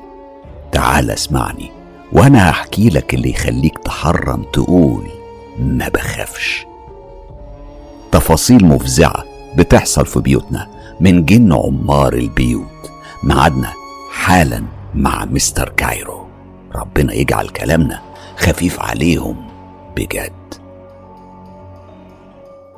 تعال 0.72 1.10
اسمعني 1.10 1.70
وأنا 2.12 2.50
هحكي 2.50 2.88
لك 2.88 3.14
اللي 3.14 3.30
يخليك 3.30 3.78
تحرم 3.78 4.42
تقول 4.42 5.08
ما 5.58 5.88
بخافش. 5.88 6.66
تفاصيل 8.12 8.64
مفزعة 8.64 9.24
بتحصل 9.56 10.06
في 10.06 10.20
بيوتنا 10.20 10.66
من 11.00 11.24
جن 11.24 11.52
عمار 11.52 12.12
البيوت 12.12 12.90
معادنا 13.22 13.72
حالا 14.12 14.64
مع 14.94 15.24
مستر 15.24 15.68
كايرو. 15.68 16.26
ربنا 16.74 17.12
يجعل 17.12 17.48
كلامنا 17.48 18.00
خفيف 18.36 18.80
عليهم 18.80 19.36
بجد. 19.96 20.32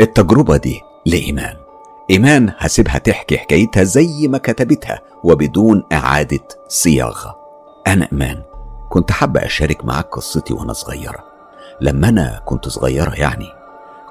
التجربة 0.00 0.56
دي 0.56 0.80
لإيمان. 1.06 1.56
إيمان 2.12 2.52
هسيبها 2.58 2.98
تحكي 2.98 3.38
حكايتها 3.38 3.82
زي 3.82 4.28
ما 4.28 4.38
كتبتها 4.38 5.00
وبدون 5.24 5.82
إعادة 5.92 6.40
صياغة 6.68 7.36
أنا 7.86 8.08
إيمان 8.12 8.42
كنت 8.88 9.12
حابة 9.12 9.40
أشارك 9.46 9.84
معاك 9.84 10.04
قصتي 10.06 10.54
وأنا 10.54 10.72
صغيرة. 10.72 11.24
لما 11.80 12.08
أنا 12.08 12.40
كنت 12.44 12.68
صغيرة 12.68 13.14
يعني 13.14 13.46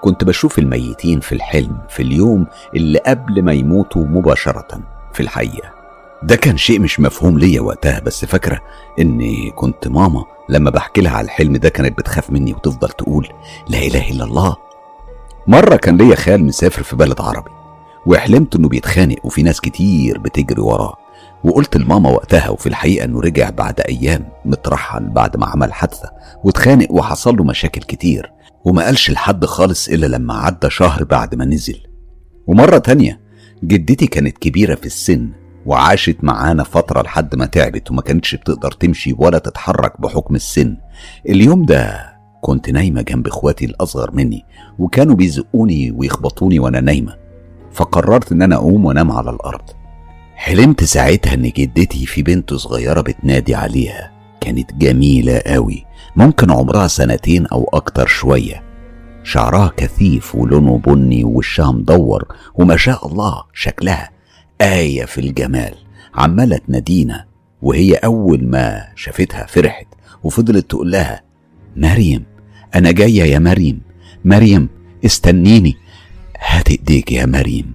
كنت 0.01 0.23
بشوف 0.23 0.59
الميتين 0.59 1.19
في 1.19 1.31
الحلم 1.35 1.77
في 1.89 2.03
اليوم 2.03 2.47
اللي 2.75 2.99
قبل 2.99 3.41
ما 3.41 3.53
يموتوا 3.53 4.05
مباشرة 4.05 4.67
في 5.13 5.19
الحقيقة 5.19 5.71
ده 6.23 6.35
كان 6.35 6.57
شيء 6.57 6.79
مش 6.79 6.99
مفهوم 6.99 7.39
ليا 7.39 7.61
وقتها 7.61 7.99
بس 7.99 8.25
فاكرة 8.25 8.61
إني 8.99 9.51
كنت 9.51 9.87
ماما 9.87 10.25
لما 10.49 10.69
بحكي 10.69 11.01
لها 11.01 11.11
على 11.11 11.25
الحلم 11.25 11.57
ده 11.57 11.69
كانت 11.69 11.97
بتخاف 11.97 12.29
مني 12.29 12.53
وتفضل 12.53 12.89
تقول 12.89 13.27
لا 13.67 13.77
إله 13.77 14.09
إلا 14.11 14.23
الله. 14.23 14.55
مرة 15.47 15.75
كان 15.75 15.97
ليا 15.97 16.15
خال 16.15 16.43
مسافر 16.45 16.83
في 16.83 16.95
بلد 16.95 17.21
عربي. 17.21 17.51
وحلمت 18.05 18.55
إنه 18.55 18.69
بيتخانق 18.69 19.25
وفي 19.25 19.43
ناس 19.43 19.61
كتير 19.61 20.17
بتجري 20.17 20.61
وراه. 20.61 20.95
وقلت 21.43 21.77
لماما 21.77 22.09
وقتها 22.09 22.49
وفي 22.49 22.67
الحقيقة 22.67 23.05
إنه 23.05 23.19
رجع 23.19 23.49
بعد 23.49 23.81
أيام 23.81 24.29
مترحل 24.45 25.09
بعد 25.09 25.37
ما 25.37 25.45
عمل 25.45 25.73
حادثة 25.73 26.11
واتخانق 26.43 26.91
وحصل 26.91 27.37
له 27.37 27.43
مشاكل 27.43 27.81
كتير. 27.81 28.31
وما 28.65 28.83
قالش 28.85 29.11
لحد 29.11 29.45
خالص 29.45 29.89
إلا 29.89 30.05
لما 30.05 30.33
عدى 30.33 30.69
شهر 30.69 31.03
بعد 31.03 31.35
ما 31.35 31.45
نزل. 31.45 31.79
ومرة 32.47 32.77
تانية 32.77 33.21
جدتي 33.63 34.07
كانت 34.07 34.37
كبيرة 34.37 34.75
في 34.75 34.85
السن 34.85 35.29
وعاشت 35.65 36.17
معانا 36.23 36.63
فترة 36.63 37.01
لحد 37.01 37.35
ما 37.35 37.45
تعبت 37.45 37.91
وما 37.91 38.01
كانتش 38.01 38.35
بتقدر 38.35 38.71
تمشي 38.71 39.15
ولا 39.17 39.37
تتحرك 39.37 40.01
بحكم 40.01 40.35
السن. 40.35 40.77
اليوم 41.29 41.65
ده 41.65 42.11
كنت 42.41 42.69
نايمة 42.69 43.01
جنب 43.01 43.27
إخواتي 43.27 43.65
الأصغر 43.65 44.11
مني 44.11 44.45
وكانوا 44.79 45.15
بيزقوني 45.15 45.91
ويخبطوني 45.91 46.59
وأنا 46.59 46.81
نايمة. 46.81 47.20
فقررت 47.73 48.31
إن 48.31 48.41
أنا 48.41 48.55
أقوم 48.55 48.85
وأنام 48.85 49.11
على 49.11 49.29
الأرض. 49.29 49.61
حلمت 50.35 50.83
ساعتها 50.83 51.33
إن 51.33 51.49
جدتي 51.49 52.05
في 52.05 52.23
بنت 52.23 52.53
صغيرة 52.53 53.01
بتنادي 53.01 53.55
عليها. 53.55 54.11
كانت 54.41 54.73
جميلة 54.73 55.41
قوي 55.45 55.85
ممكن 56.15 56.51
عمرها 56.51 56.87
سنتين 56.87 57.47
أو 57.47 57.69
أكتر 57.73 58.07
شوية. 58.07 58.63
شعرها 59.23 59.71
كثيف 59.77 60.35
ولونه 60.35 60.77
بني 60.77 61.23
ووشها 61.23 61.71
مدور 61.71 62.25
وما 62.55 62.77
شاء 62.77 63.07
الله 63.07 63.43
شكلها 63.53 64.09
آية 64.61 65.05
في 65.05 65.21
الجمال. 65.21 65.73
عمالة 66.15 66.57
تنادينا 66.57 67.25
وهي 67.61 67.95
أول 67.95 68.45
ما 68.45 68.87
شافتها 68.95 69.45
فرحت 69.45 69.87
وفضلت 70.23 70.69
تقول 70.69 70.91
لها 70.91 71.21
مريم 71.75 72.23
أنا 72.75 72.91
جاية 72.91 73.23
يا 73.23 73.39
مريم. 73.39 73.81
مريم 74.25 74.69
استنيني. 75.05 75.77
هات 76.41 76.69
ايديك 76.69 77.11
يا 77.11 77.25
مريم. 77.25 77.73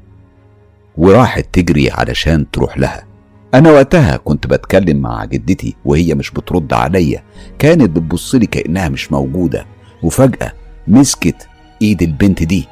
وراحت 0.97 1.47
تجري 1.53 1.91
علشان 1.91 2.51
تروح 2.51 2.78
لها. 2.78 3.07
أنا 3.55 3.70
وقتها 3.70 4.17
كنت 4.17 4.47
بتكلم 4.47 4.97
مع 4.97 5.25
جدتي 5.25 5.75
وهي 5.85 6.15
مش 6.15 6.31
بترد 6.31 6.73
عليا. 6.73 7.23
كانت 7.59 7.91
بتبصلي 7.91 8.47
كأنها 8.47 8.89
مش 8.89 9.12
موجودة. 9.12 9.67
وفجأة 10.03 10.53
مسكت 10.89 11.49
إيد 11.83 12.03
البنت 12.03 12.43
دي 12.43 12.69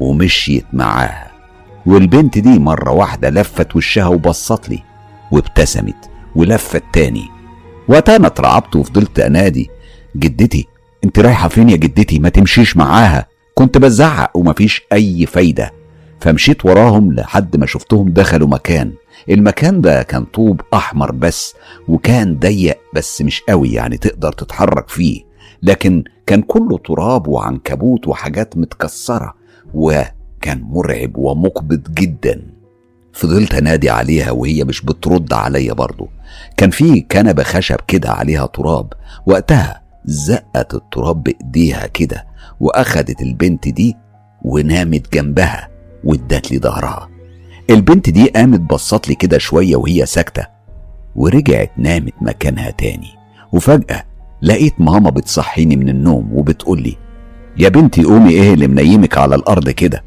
ومشيت 0.00 0.64
معاها. 0.72 1.30
والبنت 1.86 2.38
دي 2.38 2.58
مرة 2.58 2.90
واحدة 2.90 3.30
لفت 3.30 3.76
وشها 3.76 4.06
وبصت 4.06 4.68
لي 4.68 4.82
وابتسمت 5.32 6.10
ولفت 6.36 6.82
تاني. 6.92 7.28
وقتها 7.88 8.16
أنا 8.16 8.26
اترعبت 8.26 8.76
وفضلت 8.76 9.18
أنادي 9.20 9.70
جدتي 10.16 10.66
أنت 11.04 11.18
رايحة 11.18 11.48
فين 11.48 11.68
يا 11.68 11.76
جدتي؟ 11.76 12.18
ما 12.18 12.28
تمشيش 12.28 12.76
معاها. 12.76 13.26
كنت 13.58 13.78
بزعق 13.78 14.36
ومفيش 14.36 14.82
أي 14.92 15.26
فايدة 15.26 15.72
فمشيت 16.20 16.66
وراهم 16.66 17.12
لحد 17.12 17.56
ما 17.56 17.66
شفتهم 17.66 18.08
دخلوا 18.08 18.48
مكان. 18.48 18.92
المكان 19.30 19.80
ده 19.80 20.02
كان 20.02 20.24
طوب 20.24 20.60
أحمر 20.74 21.12
بس 21.12 21.54
وكان 21.88 22.38
ضيق 22.38 22.78
بس 22.94 23.22
مش 23.22 23.42
قوي 23.48 23.72
يعني 23.72 23.96
تقدر 23.96 24.32
تتحرك 24.32 24.88
فيه 24.88 25.22
لكن 25.62 26.04
كان 26.26 26.42
كله 26.42 26.78
تراب 26.78 27.28
وعنكبوت 27.28 28.08
وحاجات 28.08 28.56
متكسرة 28.56 29.34
وكان 29.74 30.62
مرعب 30.62 31.16
ومقبض 31.16 31.82
جدا. 31.94 32.42
فضلت 33.12 33.54
أنادي 33.54 33.90
عليها 33.90 34.30
وهي 34.30 34.64
مش 34.64 34.82
بترد 34.84 35.32
عليا 35.32 35.72
برضه 35.72 36.08
كان 36.56 36.70
في 36.70 37.00
كنبة 37.00 37.42
خشب 37.42 37.78
كده 37.88 38.10
عليها 38.10 38.46
تراب 38.46 38.92
وقتها 39.26 39.82
زقت 40.04 40.74
التراب 40.74 41.22
بإيديها 41.22 41.86
كده. 41.86 42.35
واخدت 42.60 43.22
البنت 43.22 43.68
دي 43.68 43.96
ونامت 44.42 45.12
جنبها 45.14 45.68
وادت 46.04 46.50
لي 46.50 46.58
ظهرها. 46.58 47.08
البنت 47.70 48.10
دي 48.10 48.28
قامت 48.28 48.60
بصت 48.60 49.08
لي 49.08 49.14
كده 49.14 49.38
شوية 49.38 49.76
وهي 49.76 50.06
ساكتة 50.06 50.46
ورجعت 51.16 51.70
نامت 51.76 52.14
مكانها 52.20 52.70
تاني. 52.70 53.08
وفجأة 53.52 54.04
لقيت 54.42 54.74
ماما 54.80 55.10
بتصحيني 55.10 55.76
من 55.76 55.88
النوم 55.88 56.32
وبتقول 56.32 56.82
لي 56.82 56.96
يا 57.58 57.68
بنتي 57.68 58.04
قومي 58.04 58.30
إيه 58.30 58.54
اللي 58.54 58.66
منيمك 58.68 59.18
على 59.18 59.34
الأرض 59.34 59.70
كده. 59.70 60.04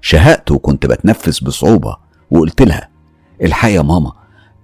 شهقت 0.00 0.50
وكنت 0.50 0.86
بتنفس 0.86 1.40
بصعوبة 1.44 1.96
وقلت 2.30 2.62
لها 2.62 2.88
الحقيقة 3.42 3.76
يا 3.76 3.82
ماما 3.82 4.12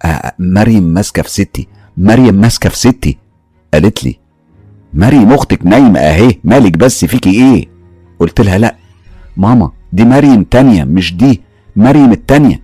آه 0.05 0.33
مريم 0.39 0.83
ماسكة 0.83 1.23
في 1.23 1.31
ستي 1.31 1.69
مريم 1.97 2.35
ماسكة 2.35 2.69
في 2.71 2.79
ستي؟ 2.79 3.19
قالت 3.75 4.05
لي 4.05 4.19
مريم 4.95 5.33
أختك 5.33 5.67
نايمة 5.67 6.01
أهي 6.01 6.35
مالك 6.45 6.77
بس 6.77 7.05
فيكي 7.05 7.31
إيه؟ 7.31 7.65
قلت 8.19 8.41
لها 8.41 8.59
لأ. 8.59 8.77
ماما 9.37 9.71
دي 9.93 10.05
مريم 10.05 10.43
تانية 10.45 10.85
مش 10.85 11.17
دي 11.17 11.41
مريم 11.77 12.13
التانية. 12.13 12.61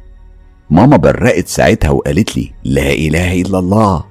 ماما 0.71 0.97
برقت 0.97 1.49
ساعتها 1.49 1.91
وقالت 1.91 2.37
لي 2.37 2.51
لا 2.65 2.93
إله 2.93 3.41
إلا 3.41 3.59
الله. 3.59 4.05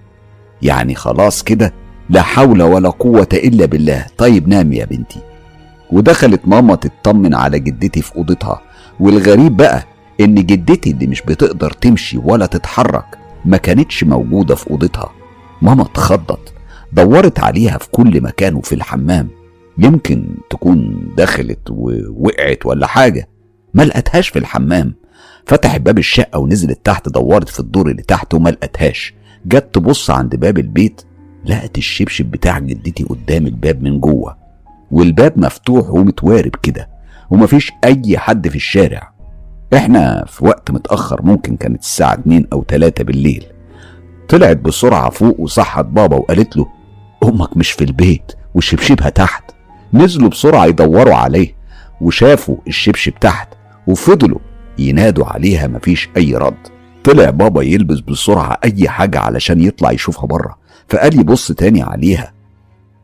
يعني 0.62 0.96
خلاص 0.96 1.44
كده 1.44 1.74
لا 2.10 2.22
حول 2.22 2.62
ولا 2.64 2.90
قوة 2.90 3.28
إلا 3.34 3.66
بالله. 3.66 4.06
طيب 4.18 4.48
نام 4.48 4.74
يا 4.74 4.86
بنتي. 4.86 5.20
ودخلت 5.92 6.42
ماما 6.46 6.76
تطمن 6.76 7.36
على 7.36 7.60
جدتي 7.60 8.02
في 8.02 8.16
أوضتها. 8.16 8.62
والغريب 9.00 9.58
بقى 9.58 9.84
إن 10.22 10.36
جدتي 10.36 10.92
اللي 10.92 11.08
مش 11.08 11.22
بتقدر 11.22 11.72
تمشي 11.72 12.18
ولا 12.18 12.46
تتحرك 12.46 13.06
ما 13.46 13.58
كانتش 13.58 14.04
موجودة 14.04 14.56
في 14.56 14.72
أوضتها. 14.72 15.10
ماما 15.62 15.82
اتخضت. 15.82 16.54
دورت 16.94 17.40
عليها 17.40 17.78
في 17.78 17.90
كل 17.92 18.22
مكان 18.22 18.56
وفي 18.56 18.76
الحمام. 18.76 19.28
يمكن 19.78 20.26
تكون 20.50 21.08
دخلت 21.18 21.60
ووقعت 21.70 22.66
ولا 22.66 22.88
حاجة. 22.88 23.30
ما 23.74 23.84
لقتهاش 23.84 24.30
في 24.30 24.40
الحمام. 24.40 24.94
فتحت 25.46 25.82
باب 25.82 25.98
الشقة 25.98 26.40
ونزلت 26.40 26.86
تحت 26.86 27.10
دورت 27.10 27.50
في 27.50 27.60
الدور 27.60 27.90
اللي 27.92 28.04
تحت 28.04 28.34
وما 28.34 28.50
لقتهاش. 28.50 29.14
جت 29.46 29.70
تبص 29.74 30.10
عند 30.10 30.36
باب 30.36 30.58
البيت 30.58 31.02
لقت 31.46 31.78
الشبشب 31.78 32.26
بتاع 32.26 32.60
جدتي 32.60 33.04
قدام 33.04 33.48
الباب 33.48 33.84
من 33.84 34.00
جوه. 34.00 34.38
والباب 34.92 35.40
مفتوح 35.40 35.90
ومتوارب 35.90 36.56
كده 36.64 36.90
ومفيش 37.30 37.72
أي 37.84 38.18
حد 38.18 38.48
في 38.48 38.56
الشارع. 38.56 39.14
إحنا 39.74 40.26
في 40.28 40.46
وقت 40.46 40.72
متأخر 40.72 41.22
ممكن 41.24 41.58
كانت 41.58 41.82
الساعة 41.82 42.14
اتنين 42.14 42.48
أو 42.54 42.64
تلاتة 42.64 43.04
بالليل. 43.04 43.46
طلعت 44.30 44.58
بسرعة 44.58 45.10
فوق 45.10 45.40
وصحت 45.40 45.86
بابا 45.86 46.18
وقالت 46.18 46.58
له 46.58 46.68
أمك 47.24 47.58
مش 47.58 47.72
في 47.72 47.84
البيت 47.84 48.32
وشبشبها 48.56 49.10
تحت. 49.10 49.44
نزلوا 49.94 50.30
بسرعة 50.30 50.66
يدوروا 50.66 51.16
عليه 51.16 51.56
وشافوا 52.02 52.58
الشبشب 52.68 53.14
تحت 53.22 53.50
وفضلوا 53.88 54.40
ينادوا 54.78 55.26
عليها 55.26 55.68
مفيش 55.68 56.10
أي 56.18 56.36
رد. 56.36 56.68
طلع 57.04 57.30
بابا 57.30 57.62
يلبس 57.62 58.00
بسرعة 58.00 58.58
أي 58.64 58.90
حاجة 58.90 59.20
علشان 59.20 59.62
يطلع 59.62 59.92
يشوفها 59.92 60.26
بره 60.26 60.58
فقال 60.88 61.20
يبص 61.20 61.52
تاني 61.52 61.82
عليها. 61.82 62.34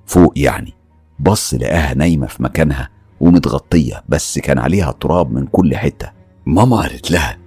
فوق 0.05 0.33
يعني. 0.35 0.73
بص 1.19 1.53
لقاها 1.53 1.93
نايمة 1.93 2.27
في 2.27 2.43
مكانها 2.43 2.89
ومتغطية 3.19 4.03
بس 4.09 4.39
كان 4.39 4.59
عليها 4.59 4.91
تراب 4.91 5.31
من 5.33 5.45
كل 5.47 5.75
حتة. 5.77 6.11
ماما 6.45 6.77
قالت 6.77 7.11
لها 7.11 7.37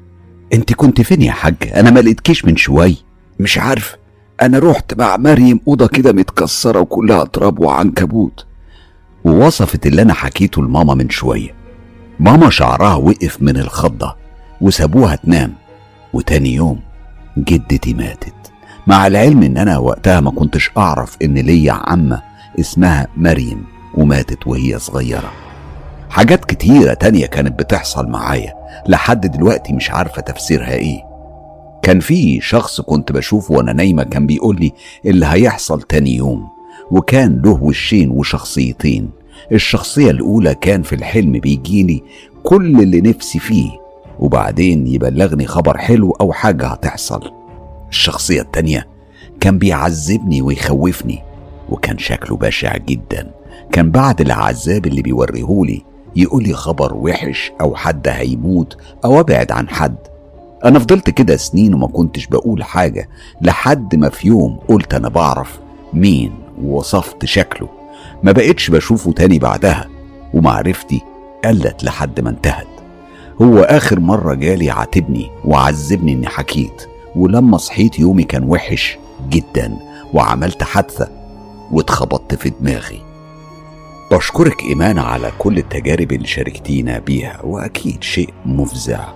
أنت 0.53 0.73
كنت 0.73 1.01
فين 1.01 1.23
يا 1.23 1.33
حاج؟ 1.33 1.55
أنا 1.75 1.91
ما 1.91 2.01
لقيتكيش 2.01 2.45
من 2.45 2.57
شوي 2.57 2.97
مش 3.41 3.59
عارف. 3.59 3.97
أنا 4.43 4.59
رحت 4.59 4.99
مع 4.99 5.17
مريم 5.17 5.61
أوضة 5.69 5.87
كده 5.87 6.13
متكسرة 6.13 6.81
وكلها 6.81 7.25
تراب 7.25 7.59
وعنكبوت. 7.59 8.47
ووصفت 9.25 9.87
اللي 9.87 10.03
أنا 10.03 10.15
حكيته 10.15 10.63
لماما 10.63 10.95
من 10.95 11.11
شوية. 11.11 11.55
ماما 12.21 12.51
شعرها 12.51 12.95
وقف 12.95 13.43
من 13.43 13.57
الخضة 13.57 14.17
وسابوها 14.61 15.17
تنام. 15.17 15.53
وتاني 16.13 16.55
يوم 16.55 16.81
جدتي 17.39 17.95
ماتت. 17.95 18.35
مع 18.87 19.07
العلم 19.07 19.43
إن 19.43 19.57
أنا 19.57 19.79
وقتها 19.79 20.21
ما 20.21 20.31
كنتش 20.31 20.71
أعرف 20.77 21.17
إن 21.23 21.35
ليا 21.35 21.73
عمة 21.73 22.23
اسمها 22.61 23.07
مريم 23.17 23.65
وماتت 23.95 24.47
وهي 24.47 24.79
صغيرة. 24.79 25.33
حاجات 26.11 26.45
كتيرة 26.45 26.95
تانية 26.95 27.27
كانت 27.27 27.59
بتحصل 27.59 28.09
معايا. 28.09 28.55
لحد 28.89 29.27
دلوقتي 29.27 29.73
مش 29.73 29.91
عارفة 29.91 30.23
تفسيرها 30.23 30.73
إيه. 30.75 31.08
كان 31.83 32.01
في 32.01 32.41
شخص 32.41 32.81
كنت 32.81 33.13
بشوفه 33.13 33.55
وأنا 33.55 33.73
نايمة 33.73 34.03
كان 34.03 34.27
بيقول 34.27 34.57
لي 34.61 34.73
اللي 35.07 35.27
هيحصل 35.27 35.83
تاني 35.83 36.17
يوم. 36.17 36.49
وكان 36.91 37.43
له 37.45 37.63
وشين 37.63 38.11
وشخصيتين. 38.11 39.11
الشخصية 39.53 40.11
الأولى 40.11 40.55
كان 40.55 40.83
في 40.83 40.95
الحلم 40.95 41.33
بيجيلي 41.33 42.03
كل 42.43 42.81
اللي 42.81 43.01
نفسي 43.01 43.39
فيه. 43.39 43.71
وبعدين 44.19 44.87
يبلغني 44.87 45.47
خبر 45.47 45.79
حلو 45.79 46.11
أو 46.11 46.33
حاجة 46.33 46.67
هتحصل. 46.67 47.31
الشخصية 47.89 48.41
التانية 48.41 48.87
كان 49.41 49.59
بيعذبني 49.59 50.43
ويخوفني. 50.43 51.19
وكان 51.69 51.99
شكله 51.99 52.37
بشع 52.37 52.77
جدا. 52.77 53.31
كان 53.73 53.91
بعد 53.91 54.21
العذاب 54.21 54.87
اللي 54.87 55.03
بيوريهولي 55.03 55.83
يقول 56.17 56.43
لي 56.43 56.53
خبر 56.53 56.95
وحش 56.95 57.53
أو 57.61 57.75
حد 57.75 58.09
هيموت 58.09 58.77
أو 59.05 59.21
أبعد 59.21 59.53
عن 59.53 59.69
حد. 59.69 59.97
أنا 60.65 60.79
فضلت 60.79 61.11
كده 61.11 61.37
سنين 61.37 61.75
وما 61.75 61.87
كنتش 61.87 62.27
بقول 62.27 62.65
حاجة 62.65 63.09
لحد 63.41 63.97
ما 63.97 64.09
في 64.09 64.29
يوم 64.29 64.59
قلت 64.69 64.95
أنا 64.95 65.09
بعرف 65.09 65.59
مين 65.93 66.33
ووصفت 66.63 67.25
شكله. 67.25 67.69
ما 68.23 68.33
بقتش 68.33 68.71
بشوفه 68.71 69.13
تاني 69.13 69.39
بعدها 69.39 69.89
ومعرفتي 70.35 71.01
قلت 71.45 71.85
لحد 71.85 72.21
ما 72.21 72.31
انتهت. 72.31 72.67
هو 73.43 73.59
آخر 73.59 74.01
مرة 74.01 74.35
جالي 74.35 74.71
عاتبني 74.71 75.31
وعذبني 75.45 76.13
إني 76.13 76.27
حكيت 76.27 76.87
ولما 77.17 77.59
صحيت 77.59 77.99
يومي 77.99 78.23
كان 78.23 78.45
وحش 78.45 78.99
جدا 79.29 79.77
وعملت 80.15 80.63
حادثة 80.63 81.09
واتخبطت 81.73 82.35
في 82.35 82.51
دماغي. 82.61 83.01
بشكرك 84.13 84.63
إيمان 84.63 84.99
على 84.99 85.33
كل 85.39 85.59
التجارب 85.59 86.13
اللي 86.13 86.27
شاركتينا 86.27 86.99
بيها 86.99 87.41
وأكيد 87.45 88.03
شيء 88.03 88.35
مفزع. 88.47 89.09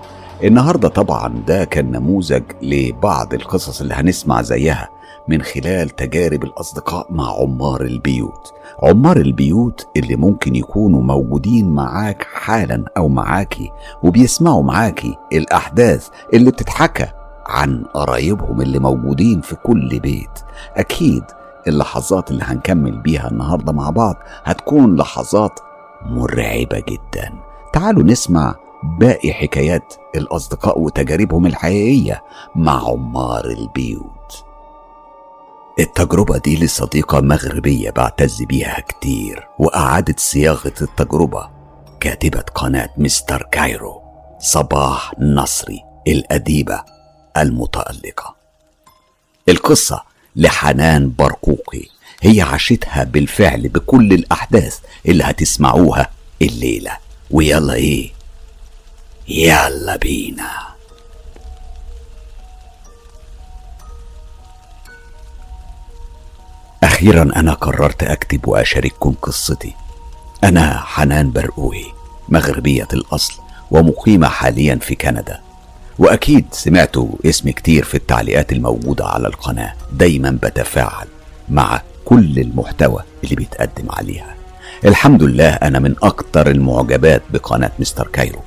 النهارده 0.44 0.88
طبعا 0.88 1.28
ده 1.46 1.64
كان 1.64 1.90
نموذج 1.90 2.42
لبعض 2.62 3.34
القصص 3.34 3.80
اللي 3.80 3.94
هنسمع 3.94 4.42
زيها 4.42 4.88
من 5.28 5.42
خلال 5.42 5.90
تجارب 5.90 6.44
الأصدقاء 6.44 7.06
مع 7.10 7.32
عمار 7.40 7.80
البيوت. 7.82 8.52
عمار 8.82 9.16
البيوت 9.16 9.86
اللي 9.96 10.16
ممكن 10.16 10.56
يكونوا 10.56 11.02
موجودين 11.02 11.70
معاك 11.70 12.26
حالا 12.34 12.84
أو 12.96 13.08
معاكي 13.08 13.70
وبيسمعوا 14.02 14.62
معاكي 14.62 15.16
الأحداث 15.32 16.08
اللي 16.34 16.50
بتتحكى 16.50 17.06
عن 17.46 17.84
قرايبهم 17.94 18.60
اللي 18.60 18.78
موجودين 18.78 19.40
في 19.40 19.54
كل 19.56 20.00
بيت. 20.00 20.38
أكيد 20.76 21.24
اللحظات 21.68 22.30
اللي 22.30 22.44
هنكمل 22.44 22.98
بيها 23.00 23.28
النهاردة 23.30 23.72
مع 23.72 23.90
بعض 23.90 24.16
هتكون 24.44 24.96
لحظات 24.96 25.60
مرعبة 26.06 26.82
جدا. 26.88 27.32
تعالوا 27.72 28.02
نسمع 28.02 28.54
باقي 28.82 29.32
حكايات 29.32 29.94
الأصدقاء 30.16 30.80
وتجاربهم 30.80 31.46
الحقيقية 31.46 32.22
مع 32.54 32.88
عمار 32.88 33.44
البيوت. 33.44 34.44
التجربة 35.78 36.38
دي 36.38 36.64
لصديقة 36.64 37.20
مغربية 37.20 37.90
بعتز 37.90 38.42
بيها 38.42 38.80
كتير 38.80 39.48
وأعادت 39.58 40.20
صياغة 40.20 40.72
التجربة. 40.82 41.50
كاتبة 42.00 42.40
قناة 42.40 42.88
مستر 42.96 43.42
كايرو 43.52 44.02
صباح 44.38 45.12
نصري 45.20 45.80
الأديبة 46.08 46.82
المتألقة. 47.36 48.36
القصة 49.48 50.02
لحنان 50.36 51.12
برقوقي. 51.18 51.82
هي 52.22 52.40
عاشتها 52.40 53.04
بالفعل 53.04 53.68
بكل 53.68 54.12
الأحداث 54.12 54.78
اللي 55.08 55.24
هتسمعوها 55.24 56.10
الليلة. 56.42 56.98
ويلا 57.30 57.74
إيه؟ 57.74 58.10
يلا 59.32 59.96
بينا 59.96 60.50
أخيرا 66.82 67.22
أنا 67.22 67.52
قررت 67.54 68.02
أكتب 68.02 68.48
وأشارككم 68.48 69.14
قصتي. 69.22 69.74
أنا 70.44 70.80
حنان 70.80 71.32
برقوي 71.32 71.84
مغربية 72.28 72.88
الأصل 72.92 73.34
ومقيمة 73.70 74.28
حاليا 74.28 74.76
في 74.76 74.94
كندا. 74.94 75.40
وأكيد 75.98 76.46
سمعتوا 76.52 77.08
اسمي 77.26 77.52
كتير 77.52 77.84
في 77.84 77.94
التعليقات 77.94 78.52
الموجودة 78.52 79.06
على 79.06 79.28
القناة. 79.28 79.74
دايما 79.92 80.38
بتفاعل 80.42 81.06
مع 81.48 81.82
كل 82.04 82.38
المحتوى 82.38 83.02
اللي 83.24 83.34
بيتقدم 83.34 83.90
عليها. 83.90 84.34
الحمد 84.84 85.22
لله 85.22 85.50
أنا 85.50 85.78
من 85.78 85.94
أكتر 86.02 86.50
المعجبات 86.50 87.22
بقناة 87.30 87.72
مستر 87.78 88.08
كايرو. 88.08 88.40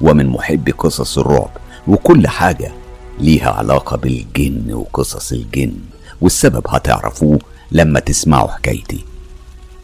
ومن 0.00 0.26
محبي 0.26 0.72
قصص 0.72 1.18
الرعب 1.18 1.50
وكل 1.88 2.28
حاجة 2.28 2.72
ليها 3.18 3.50
علاقة 3.50 3.96
بالجن 3.96 4.72
وقصص 4.72 5.32
الجن. 5.32 5.74
والسبب 6.20 6.62
هتعرفوه 6.68 7.38
لما 7.72 8.00
تسمعوا 8.00 8.48
حكايتي. 8.48 9.04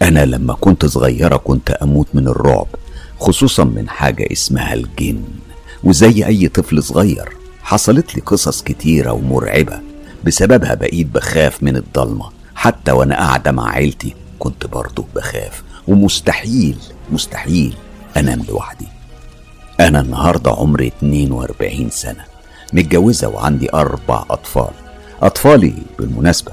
أنا 0.02 0.24
لما 0.24 0.54
كنت 0.54 0.86
صغيرة 0.86 1.36
كنت 1.36 1.70
أموت 1.70 2.06
من 2.14 2.28
الرعب 2.28 2.66
خصوصا 3.20 3.64
من 3.64 3.88
حاجة 3.88 4.28
اسمها 4.32 4.74
الجن. 4.74 5.22
وزي 5.84 6.26
أي 6.26 6.48
طفل 6.48 6.82
صغير 6.82 7.28
حصلت 7.62 8.14
لي 8.14 8.20
قصص 8.20 8.62
كتيرة 8.62 9.12
ومرعبة. 9.12 9.80
بسببها 10.24 10.74
بقيت 10.74 11.06
بخاف 11.06 11.62
من 11.62 11.76
الضلمة. 11.76 12.30
حتى 12.54 12.92
وأنا 12.92 13.16
قاعدة 13.16 13.52
مع 13.52 13.70
عيلتي 13.70 14.14
كنت 14.38 14.66
برضه 14.66 15.04
بخاف. 15.14 15.62
ومستحيل 15.88 16.76
مستحيل 17.10 17.74
أنام 18.16 18.42
لوحدي. 18.48 18.86
أنا 19.80 20.00
النهاردة 20.00 20.50
عمري 20.50 20.86
42 20.86 21.90
سنة 21.90 22.24
متجوزة 22.72 23.28
وعندي 23.28 23.74
أربع 23.74 24.24
أطفال. 24.30 24.70
أطفالي 25.22 25.74
بالمناسبة 25.98 26.52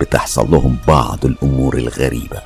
بتحصل 0.00 0.50
لهم 0.50 0.76
بعض 0.88 1.24
الأمور 1.24 1.76
الغريبة. 1.76 2.38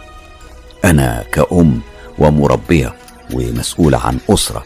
أنا 0.84 1.24
كأم 1.32 1.80
ومربية 2.18 2.94
ومسؤولة 3.34 3.98
عن 3.98 4.18
أسرة. 4.30 4.64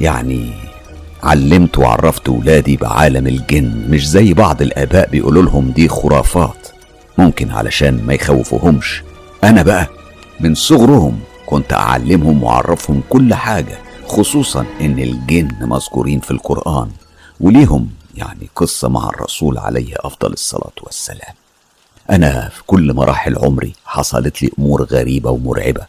يعني 0.00 0.50
علمت 1.22 1.78
وعرفت 1.78 2.28
ولادي 2.28 2.76
بعالم 2.76 3.26
الجن 3.26 3.86
مش 3.90 4.08
زي 4.08 4.34
بعض 4.34 4.62
الآباء 4.62 5.08
بيقولوا 5.10 5.42
لهم 5.42 5.70
دي 5.70 5.88
خرافات. 5.88 6.68
ممكن 7.18 7.50
علشان 7.50 8.06
ما 8.06 8.14
يخوفوهمش. 8.14 9.02
أنا 9.44 9.62
بقى 9.62 9.86
من 10.40 10.54
صغرهم 10.54 11.20
كنت 11.46 11.72
أعلمهم 11.72 12.42
وأعرفهم 12.42 13.02
كل 13.08 13.34
حاجة. 13.34 13.78
خصوصا 14.12 14.66
إن 14.80 14.98
الجن 14.98 15.48
مذكورين 15.60 16.20
في 16.20 16.30
القرآن 16.30 16.90
وليهم 17.40 17.90
يعني 18.14 18.48
قصة 18.56 18.88
مع 18.88 19.08
الرسول 19.08 19.58
عليه 19.58 19.94
أفضل 19.96 20.32
الصلاة 20.32 20.72
والسلام. 20.82 21.34
أنا 22.10 22.48
في 22.48 22.62
كل 22.66 22.94
مراحل 22.94 23.38
عمري 23.38 23.72
حصلت 23.86 24.42
لي 24.42 24.50
أمور 24.58 24.82
غريبة 24.84 25.30
ومرعبة. 25.30 25.86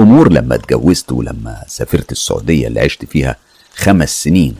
أمور 0.00 0.32
لما 0.32 0.54
اتجوزت 0.54 1.12
ولما 1.12 1.64
سافرت 1.66 2.12
السعودية 2.12 2.66
اللي 2.68 2.80
عشت 2.80 3.04
فيها 3.04 3.36
خمس 3.76 4.22
سنين 4.22 4.56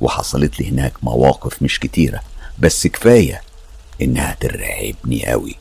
وحصلت 0.00 0.60
لي 0.60 0.68
هناك 0.70 0.92
مواقف 1.02 1.62
مش 1.62 1.80
كتيرة 1.80 2.20
بس 2.58 2.86
كفاية 2.86 3.40
إنها 4.02 4.36
ترعبني 4.40 5.32
أوي. 5.32 5.54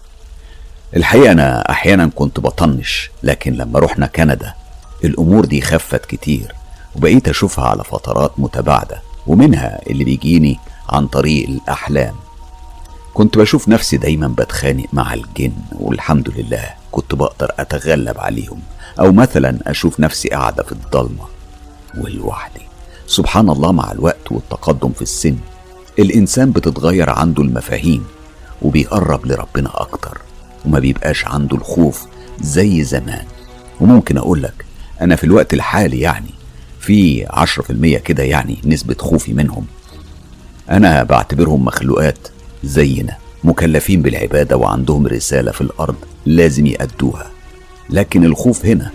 الحقيقة 0.96 1.32
أنا 1.32 1.72
أحيانا 1.72 2.08
كنت 2.16 2.40
بطنش 2.40 3.10
لكن 3.24 3.54
لما 3.54 3.80
رحنا 3.80 4.08
كندا 4.08 4.54
الأمور 5.04 5.46
دي 5.46 5.62
خفت 5.62 6.06
كتير. 6.06 6.56
وبقيت 6.96 7.28
أشوفها 7.30 7.66
على 7.66 7.84
فترات 7.84 8.32
متباعدة 8.38 9.02
ومنها 9.28 9.80
اللي 9.90 10.04
بيجيني 10.04 10.60
عن 10.90 11.08
طريق 11.08 11.50
الأحلام. 11.50 12.16
كنت 13.14 13.38
بشوف 13.38 13.70
نفسي 13.70 13.98
دايما 13.98 14.28
بتخانق 14.28 14.86
مع 14.94 15.14
الجن 15.14 15.54
والحمد 15.72 16.30
لله 16.30 16.70
كنت 16.92 17.16
بقدر 17.16 17.52
أتغلب 17.60 18.18
عليهم 18.20 18.60
أو 19.00 19.12
مثلا 19.12 19.58
أشوف 19.68 20.00
نفسي 20.00 20.30
قاعدة 20.30 20.64
في 20.64 20.72
الضلمة. 20.72 21.26
ولوحدي 21.98 22.62
سبحان 23.08 23.50
الله 23.50 23.72
مع 23.72 23.92
الوقت 23.92 24.32
والتقدم 24.32 24.92
في 24.92 25.02
السن 25.02 25.38
الإنسان 26.00 26.52
بتتغير 26.52 27.10
عنده 27.10 27.44
المفاهيم 27.44 28.06
وبيقرب 28.62 29.26
لربنا 29.26 29.70
أكتر 29.74 30.22
وما 30.66 30.80
بيبقاش 30.80 31.26
عنده 31.26 31.58
الخوف 31.58 32.06
زي 32.42 32.84
زمان. 32.84 33.26
وممكن 33.82 34.18
أقول 34.18 34.44
لك 34.44 34.66
أنا 35.02 35.16
في 35.16 35.24
الوقت 35.24 35.54
الحالي 35.54 36.00
يعني 36.00 36.41
في 36.82 37.26
عشرة 37.30 37.64
في 37.64 37.70
المية 37.70 37.98
كده 37.98 38.24
يعني 38.24 38.58
نسبة 38.66 38.96
خوفي 39.00 39.34
منهم. 39.34 39.66
أنا 40.70 41.04
بعتبرهم 41.04 41.66
مخلوقات 41.66 42.18
زينا 42.64 43.18
مكلفين 43.44 44.02
بالعبادة 44.02 44.58
وعندهم 44.58 45.08
رسالة 45.08 45.52
في 45.52 45.62
الأرض 45.62 45.96
لازم 46.26 46.66
يأدوها. 46.66 47.32
لكن 47.90 48.26
الخوف 48.26 48.66
هنا 48.66 48.92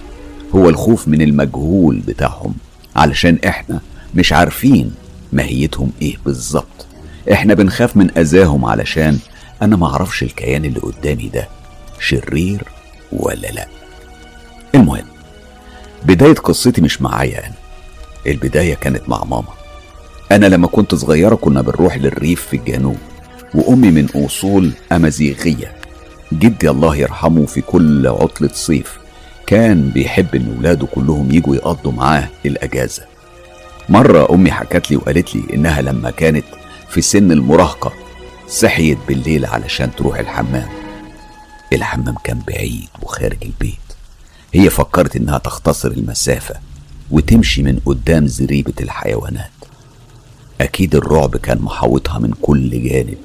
هو 0.54 0.68
الخوف 0.68 1.08
من 1.08 1.22
المجهول 1.22 1.96
بتاعهم 2.06 2.54
علشان 2.96 3.38
إحنا 3.46 3.80
مش 4.14 4.32
عارفين 4.32 4.94
ماهيتهم 5.32 5.92
إيه 6.02 6.16
بالظبط. 6.24 6.86
إحنا 7.32 7.54
بنخاف 7.54 7.96
من 7.96 8.18
أذاهم 8.18 8.64
علشان 8.64 9.18
أنا 9.62 9.76
معرفش 9.76 10.22
الكيان 10.22 10.64
اللي 10.64 10.80
قدامي 10.80 11.28
ده 11.34 11.48
شرير 12.00 12.62
ولا 13.12 13.48
لأ. 13.48 13.66
المهم 14.74 15.04
بداية 16.04 16.34
قصتي 16.34 16.80
مش 16.80 17.02
معايا 17.02 17.46
أنا. 17.46 17.54
البداية 18.30 18.74
كانت 18.74 19.08
مع 19.08 19.24
ماما. 19.24 19.52
أنا 20.32 20.46
لما 20.46 20.66
كنت 20.66 20.94
صغيرة 20.94 21.34
كنا 21.34 21.60
بنروح 21.60 21.96
للريف 21.96 22.46
في 22.46 22.56
الجنوب 22.56 22.96
وأمي 23.54 23.90
من 23.90 24.08
أصول 24.14 24.72
أمازيغية. 24.92 25.76
جدي 26.32 26.70
الله 26.70 26.96
يرحمه 26.96 27.46
في 27.46 27.60
كل 27.60 28.06
عطلة 28.06 28.50
صيف 28.52 28.98
كان 29.46 29.90
بيحب 29.90 30.34
إن 30.34 30.56
ولاده 30.58 30.86
كلهم 30.86 31.30
يجوا 31.30 31.54
يقضوا 31.56 31.92
معاه 31.92 32.28
الأجازة. 32.46 33.02
مرة 33.88 34.34
أمي 34.34 34.50
حكت 34.52 34.90
لي 34.90 34.96
وقالت 34.96 35.34
لي 35.34 35.42
إنها 35.54 35.82
لما 35.82 36.10
كانت 36.10 36.44
في 36.88 37.00
سن 37.00 37.32
المراهقة 37.32 37.92
صحيت 38.48 38.98
بالليل 39.08 39.46
علشان 39.46 39.90
تروح 39.96 40.18
الحمام. 40.18 40.68
الحمام 41.72 42.14
كان 42.24 42.40
بعيد 42.48 42.88
وخارج 43.02 43.38
البيت. 43.42 43.78
هي 44.54 44.70
فكرت 44.70 45.16
إنها 45.16 45.38
تختصر 45.38 45.88
المسافة. 45.88 46.54
وتمشي 47.10 47.62
من 47.62 47.80
قدام 47.86 48.26
زريبة 48.26 48.72
الحيوانات. 48.80 49.50
أكيد 50.60 50.94
الرعب 50.94 51.36
كان 51.36 51.58
محاوطها 51.58 52.18
من 52.18 52.30
كل 52.42 52.82
جانب 52.82 53.18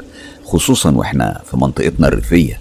خصوصا 0.46 0.92
وإحنا 0.92 1.42
في 1.52 1.58
منطقتنا 1.58 2.08
الريفية. 2.08 2.60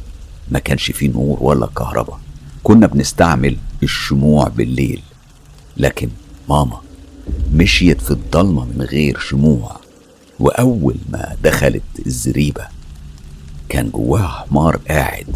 ما 0.50 0.58
كانش 0.58 0.90
فيه 0.90 1.08
نور 1.08 1.38
ولا 1.40 1.66
كهرباء. 1.66 2.20
كنا 2.62 2.86
بنستعمل 2.86 3.56
الشموع 3.82 4.48
بالليل. 4.48 5.02
لكن 5.76 6.08
ماما 6.48 6.80
مشيت 7.54 8.00
في 8.00 8.10
الضلمة 8.10 8.64
من 8.64 8.82
غير 8.82 9.18
شموع 9.18 9.76
وأول 10.40 10.96
ما 11.10 11.36
دخلت 11.44 11.82
الزريبة 12.06 12.66
كان 13.68 13.90
جواها 13.90 14.28
حمار 14.28 14.76
قاعد 14.76 15.26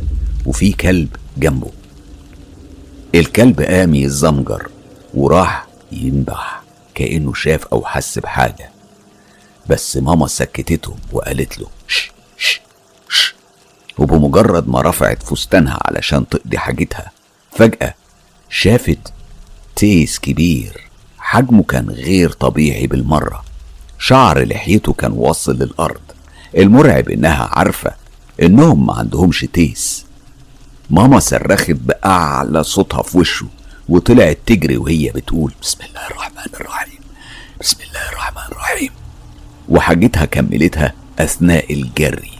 وفي 0.46 0.72
كلب 0.72 1.08
جنبه. 1.38 1.70
الكلب 3.14 3.60
قام 3.60 3.94
يزمجر 3.94 4.68
وراح 5.14 5.63
ينبح 5.96 6.62
كأنه 6.94 7.34
شاف 7.34 7.66
أو 7.66 7.84
حس 7.84 8.18
بحاجة. 8.18 8.70
بس 9.66 9.96
ماما 9.96 10.26
سكتته 10.26 10.96
وقالت 11.12 11.58
له 11.58 11.66
ش 11.88 12.10
ش 12.38 12.60
ش 13.08 13.34
وبمجرد 13.98 14.68
ما 14.68 14.80
رفعت 14.82 15.22
فستانها 15.22 15.78
علشان 15.84 16.28
تقضي 16.28 16.58
حاجتها 16.58 17.10
فجأة 17.52 17.94
شافت 18.50 19.12
تيس 19.76 20.18
كبير. 20.18 20.90
حجمه 21.18 21.62
كان 21.62 21.90
غير 21.90 22.30
طبيعي 22.30 22.86
بالمرة. 22.86 23.44
شعر 23.98 24.44
لحيته 24.44 24.92
كان 24.92 25.12
واصل 25.12 25.52
للأرض. 25.52 26.00
المرعب 26.56 27.08
إنها 27.08 27.48
عارفة 27.52 27.94
إنهم 28.42 28.86
ما 28.86 28.94
عندهمش 28.94 29.46
تيس. 29.52 30.06
ماما 30.90 31.18
صرخت 31.18 31.70
بأعلى 31.70 32.64
صوتها 32.64 33.02
في 33.02 33.18
وشه. 33.18 33.46
وطلعت 33.88 34.38
تجري 34.46 34.76
وهي 34.76 35.10
بتقول 35.10 35.52
بسم 35.62 35.78
الله 35.88 36.06
الرحمن 36.06 36.54
الرحيم 36.54 36.98
بسم 37.60 37.76
الله 37.88 38.08
الرحمن 38.08 38.52
الرحيم. 38.52 38.90
وحاجتها 39.68 40.24
كملتها 40.24 40.92
أثناء 41.18 41.72
الجري. 41.72 42.30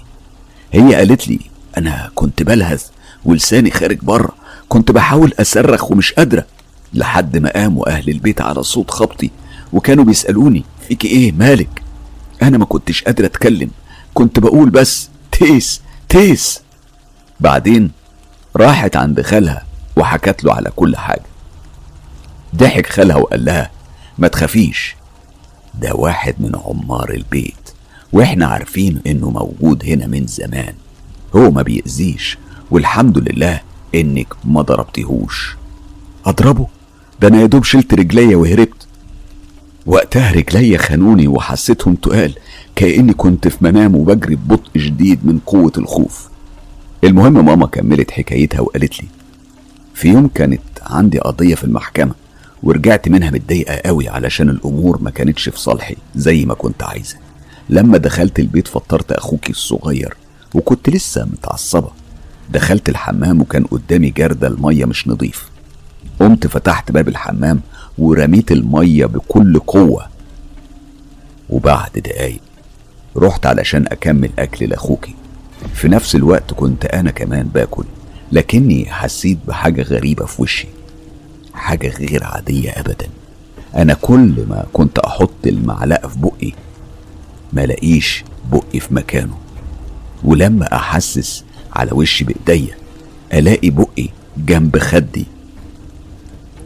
هي 0.73 0.94
قالت 0.94 1.28
لي 1.28 1.40
أنا 1.78 2.10
كنت 2.14 2.42
بلهث 2.42 2.86
ولساني 3.24 3.70
خارج 3.70 3.98
بره 4.02 4.32
كنت 4.68 4.90
بحاول 4.90 5.32
أصرخ 5.40 5.90
ومش 5.90 6.12
قادرة 6.12 6.47
لحد 6.94 7.36
ما 7.36 7.50
قاموا 7.50 7.89
أهل 7.89 8.08
البيت 8.10 8.40
على 8.40 8.62
صوت 8.62 8.90
خبطي 8.90 9.31
وكانوا 9.73 10.05
بيسألوني 10.05 10.64
فيك 10.89 11.05
إيه 11.05 11.32
مالك؟ 11.32 11.82
أنا 12.42 12.58
ما 12.58 12.64
كنتش 12.64 13.02
قادرة 13.02 13.26
أتكلم 13.26 13.70
كنت 14.14 14.39
بقول 14.39 14.70
بس 14.70 15.08
تيس 15.32 15.81
تيس. 16.08 16.60
بعدين 17.40 17.90
راحت 18.56 18.97
عند 18.97 19.20
خالها 19.20 19.64
وحكت 19.97 20.44
له 20.44 20.55
على 20.55 20.70
كل 20.76 20.97
حاجة. 20.97 21.34
ضحك 22.57 22.86
خالها 22.86 23.16
وقال 23.16 23.44
لها 23.44 23.70
ما 24.18 24.28
تخافيش 24.28 24.97
ده 25.81 25.94
واحد 25.94 26.34
من 26.39 26.52
عمار 26.65 27.10
البيت 27.15 27.55
وإحنا 28.12 28.47
عارفين 28.47 29.00
إنه 29.07 29.31
موجود 29.31 29.84
هنا 29.84 30.07
من 30.07 30.26
زمان 30.26 30.74
هو 31.36 31.50
ما 31.50 31.62
بيأذيش 31.62 32.39
والحمد 32.70 33.18
لله 33.18 33.60
إنك 33.94 34.28
ما 34.44 34.62
ضربتهوش 34.62 35.57
أضربه؟ 36.26 36.66
ده 37.20 37.28
أنا 37.28 37.41
يا 37.41 37.47
دوب 37.47 37.65
شلت 37.65 37.94
رجليا 37.94 38.36
وهربت. 38.36 38.86
وقتها 39.86 40.33
رجليا 40.33 40.78
خانوني 40.78 41.28
وحسيتهم 41.28 41.94
تقال 41.94 42.34
كأني 42.76 43.12
كنت 43.15 43.49
في 43.49 43.57
منام 43.60 43.97
وبجري 43.97 44.36
ببطء 44.36 44.78
شديد 44.78 45.26
من 45.26 45.39
قوة 45.47 45.73
الخوف. 45.78 46.28
المهم 47.05 47.44
ماما 47.44 47.66
كملت 47.66 48.10
حكايتها 48.10 48.60
وقالت 48.60 49.02
لي 49.02 49.08
في 49.94 50.08
يوم 50.08 50.28
كانت 50.28 50.60
عندي 50.83 51.18
قضية 51.18 51.55
في 51.55 51.65
المحكمة 51.65 52.15
ورجعت 52.65 53.09
منها 53.09 53.31
متضايقة 53.31 53.75
قوي 53.75 54.09
علشان 54.09 54.49
الأمور 54.49 55.02
ما 55.02 55.10
كانتش 55.10 55.49
في 55.49 55.60
صالحي 55.60 55.97
زي 56.17 56.44
ما 56.44 56.55
كنت 56.55 56.83
عايزة 56.83 57.17
لما 57.68 57.99
دخلت 57.99 58.39
البيت 58.39 58.68
فطرت 58.68 59.12
أخوكي 59.12 59.51
الصغير 59.52 60.15
وكنت 60.55 60.91
لسه 60.91 61.25
متعصبة. 61.25 61.91
دخلت 62.51 62.89
الحمام 62.89 63.41
وكان 63.41 63.65
قدامي 63.65 64.10
جردل 64.10 64.52
المية 64.52 64.84
مش 64.84 65.09
نظيف 65.09 65.49
قمت 66.20 66.47
فتحت 66.47 66.93
باب 66.93 67.09
الحمام 67.09 67.60
ورميت 67.99 68.52
المية 68.52 69.07
بكل 69.07 69.59
قوة. 69.59 70.07
وبعد 71.51 71.91
دقايق 71.97 72.41
رحت 73.17 73.47
علشان 73.47 73.86
أكمل 73.86 74.31
أكل 74.39 74.67
لأخوكي. 74.67 75.15
في 75.75 75.89
نفس 75.89 76.15
الوقت 76.15 76.55
كنت 76.55 76.84
أنا 76.84 77.10
كمان 77.10 77.47
باكل 77.55 77.84
لكني 78.33 78.86
حسيت 78.91 79.39
بحاجة 79.49 79.83
غريبة 79.83 80.26
في 80.26 80.43
وشي. 80.43 80.68
حاجة 81.55 81.89
غير 81.89 82.24
عادية 82.24 82.70
أبدا. 82.70 83.08
أنا 83.76 83.94
كل 83.94 84.44
ما 84.49 84.65
كنت 84.73 84.99
أحط 84.99 85.47
المعلقة 85.47 86.08
في 86.08 86.18
بقي 86.18 86.52
ما 87.52 87.66
لاقيش 87.66 88.24
بقي 88.52 88.81
في 88.81 88.94
مكانه. 88.94 89.39
ولما 90.24 90.76
أحسس 90.76 91.44
على 91.73 91.92
وشي 91.92 92.24
بإيديا 92.24 92.74
ألاقي 93.33 93.70
بقي 93.70 94.08
جنب 94.36 94.78
خدي. 94.78 95.26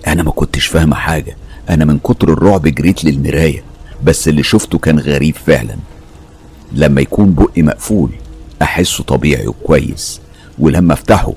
أنا 0.06 0.22
ما 0.22 0.30
كنتش 0.30 0.66
فاهمة 0.66 0.96
حاجة. 0.96 1.36
أنا 1.70 1.84
من 1.84 1.98
كتر 1.98 2.32
الرعب 2.32 2.62
جريت 2.62 3.04
للمراية 3.04 3.62
بس 4.04 4.28
اللي 4.28 4.42
شفته 4.42 4.78
كان 4.78 4.98
غريب 4.98 5.34
فعلا. 5.34 5.76
لما 6.72 7.00
يكون 7.00 7.34
بقي 7.34 7.62
مقفول 7.62 8.10
أحسه 8.62 9.04
طبيعي 9.04 9.46
وكويس 9.46 10.20
ولما 10.58 10.92
أفتحه 10.92 11.32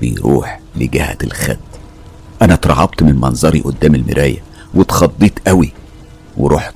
بيروح 0.00 0.60
لجهة 0.76 1.18
الخد. 1.24 1.58
أنا 2.42 2.54
اترعبت 2.54 3.02
من 3.02 3.14
منظري 3.20 3.60
قدام 3.60 3.94
المراية 3.94 4.42
واتخضيت 4.74 5.48
قوي 5.48 5.72
ورحت 6.36 6.74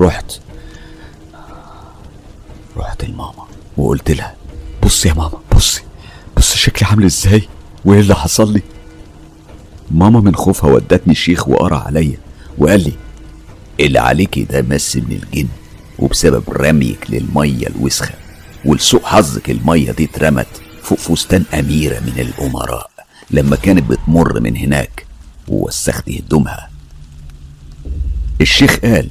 رحت 0.00 0.40
رحت 2.76 3.04
لماما 3.04 3.46
وقلت 3.76 4.10
لها 4.10 4.34
بصي 4.84 5.08
يا 5.08 5.14
ماما 5.14 5.38
بصي 5.56 5.82
بصي 6.36 6.58
شكلي 6.58 6.88
عامل 6.88 7.04
إزاي؟ 7.04 7.48
وإيه 7.84 8.00
اللي 8.00 8.14
حصل 8.14 8.52
لي؟ 8.52 8.62
ماما 9.90 10.20
من 10.20 10.34
خوفها 10.36 10.70
ودتني 10.70 11.14
شيخ 11.14 11.48
وقرأ 11.48 11.78
عليا 11.78 12.18
وقال 12.58 12.80
لي 12.84 12.92
اللي 13.80 13.98
عليكي 13.98 14.44
ده 14.44 14.62
مس 14.62 14.96
من 14.96 15.20
الجن 15.22 15.48
وبسبب 15.98 16.42
رميك 16.50 17.06
للمية 17.10 17.66
الوسخة 17.66 18.14
ولسوء 18.64 19.02
حظك 19.04 19.50
المية 19.50 19.90
دي 19.92 20.04
اترمت 20.04 20.46
فوق 20.82 20.98
فستان 20.98 21.44
أميرة 21.54 22.00
من 22.00 22.12
الأمراء 22.18 22.90
لما 23.30 23.56
كانت 23.56 23.90
بتمر 23.90 24.40
من 24.40 24.56
هناك 24.56 25.05
ووسخت 25.48 26.10
هدومها. 26.10 26.70
الشيخ 28.40 28.76
قال 28.76 29.08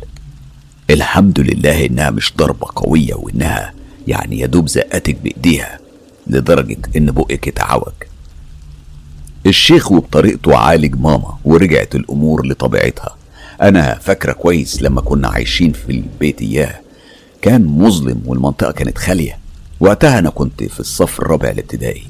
الحمد 0.90 1.40
لله 1.40 1.86
إنها 1.86 2.10
مش 2.10 2.34
ضربة 2.38 2.68
قوية 2.76 3.14
وإنها 3.14 3.74
يعني 4.08 4.40
يا 4.40 4.48
دوب 4.48 4.68
زقتك 4.68 5.16
بإيديها 5.24 5.80
لدرجة 6.28 6.78
إن 6.98 7.12
بقك 7.12 7.48
اتعوج. 7.48 7.94
الشيخ 9.46 9.92
وبطريقته 9.92 10.58
عالج 10.58 10.96
ماما 10.96 11.38
ورجعت 11.46 11.96
الأمور 11.96 12.48
لطبيعتها. 12.48 13.16
أنا 13.62 13.96
فاكرة 13.96 14.34
كويس 14.34 14.82
لما 14.82 15.02
كنا 15.02 15.28
عايشين 15.28 15.72
في 15.72 15.92
البيت 15.92 16.42
إياه. 16.42 16.80
كان 17.42 17.66
مظلم 17.66 18.22
والمنطقة 18.26 18.72
كانت 18.72 18.98
خالية. 18.98 19.38
وقتها 19.80 20.20
أنا 20.20 20.30
كنت 20.30 20.64
في 20.64 20.80
الصف 20.80 21.20
الرابع 21.20 21.50
الابتدائي. 21.50 22.04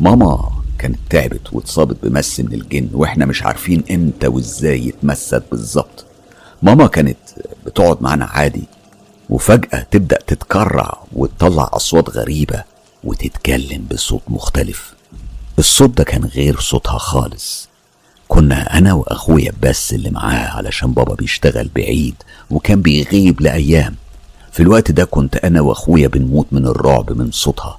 ماما 0.00 0.52
كانت 0.80 0.98
تعبت 1.10 1.52
واتصابت 1.52 1.96
بمس 2.02 2.40
من 2.40 2.52
الجن 2.52 2.88
وإحنا 2.92 3.26
مش 3.26 3.42
عارفين 3.42 3.82
إمتى 3.90 4.26
وازاي 4.26 4.86
يتمست 4.86 5.42
بالظبط. 5.50 6.04
ماما 6.62 6.86
كانت 6.86 7.16
بتقعد 7.66 8.02
معانا 8.02 8.24
عادي 8.24 8.62
وفجأة 9.30 9.86
تبدأ 9.90 10.18
تتكرع 10.26 10.98
وتطلع 11.12 11.70
أصوات 11.72 12.10
غريبة 12.10 12.64
وتتكلم 13.04 13.86
بصوت 13.90 14.22
مختلف. 14.28 14.94
الصوت 15.58 15.90
ده 15.98 16.04
كان 16.04 16.24
غير 16.24 16.60
صوتها 16.60 16.98
خالص. 16.98 17.68
كنا 18.28 18.78
أنا 18.78 18.92
وأخويا 18.92 19.52
بس 19.62 19.92
اللي 19.92 20.10
معاها 20.10 20.50
علشان 20.50 20.92
بابا 20.92 21.14
بيشتغل 21.14 21.70
بعيد 21.76 22.14
وكان 22.50 22.82
بيغيب 22.82 23.40
لأيام. 23.40 23.94
في 24.52 24.60
الوقت 24.60 24.90
ده 24.90 25.04
كنت 25.04 25.36
أنا 25.36 25.60
وأخويا 25.60 26.08
بنموت 26.08 26.46
من 26.52 26.66
الرعب 26.66 27.12
من 27.12 27.30
صوتها 27.30 27.78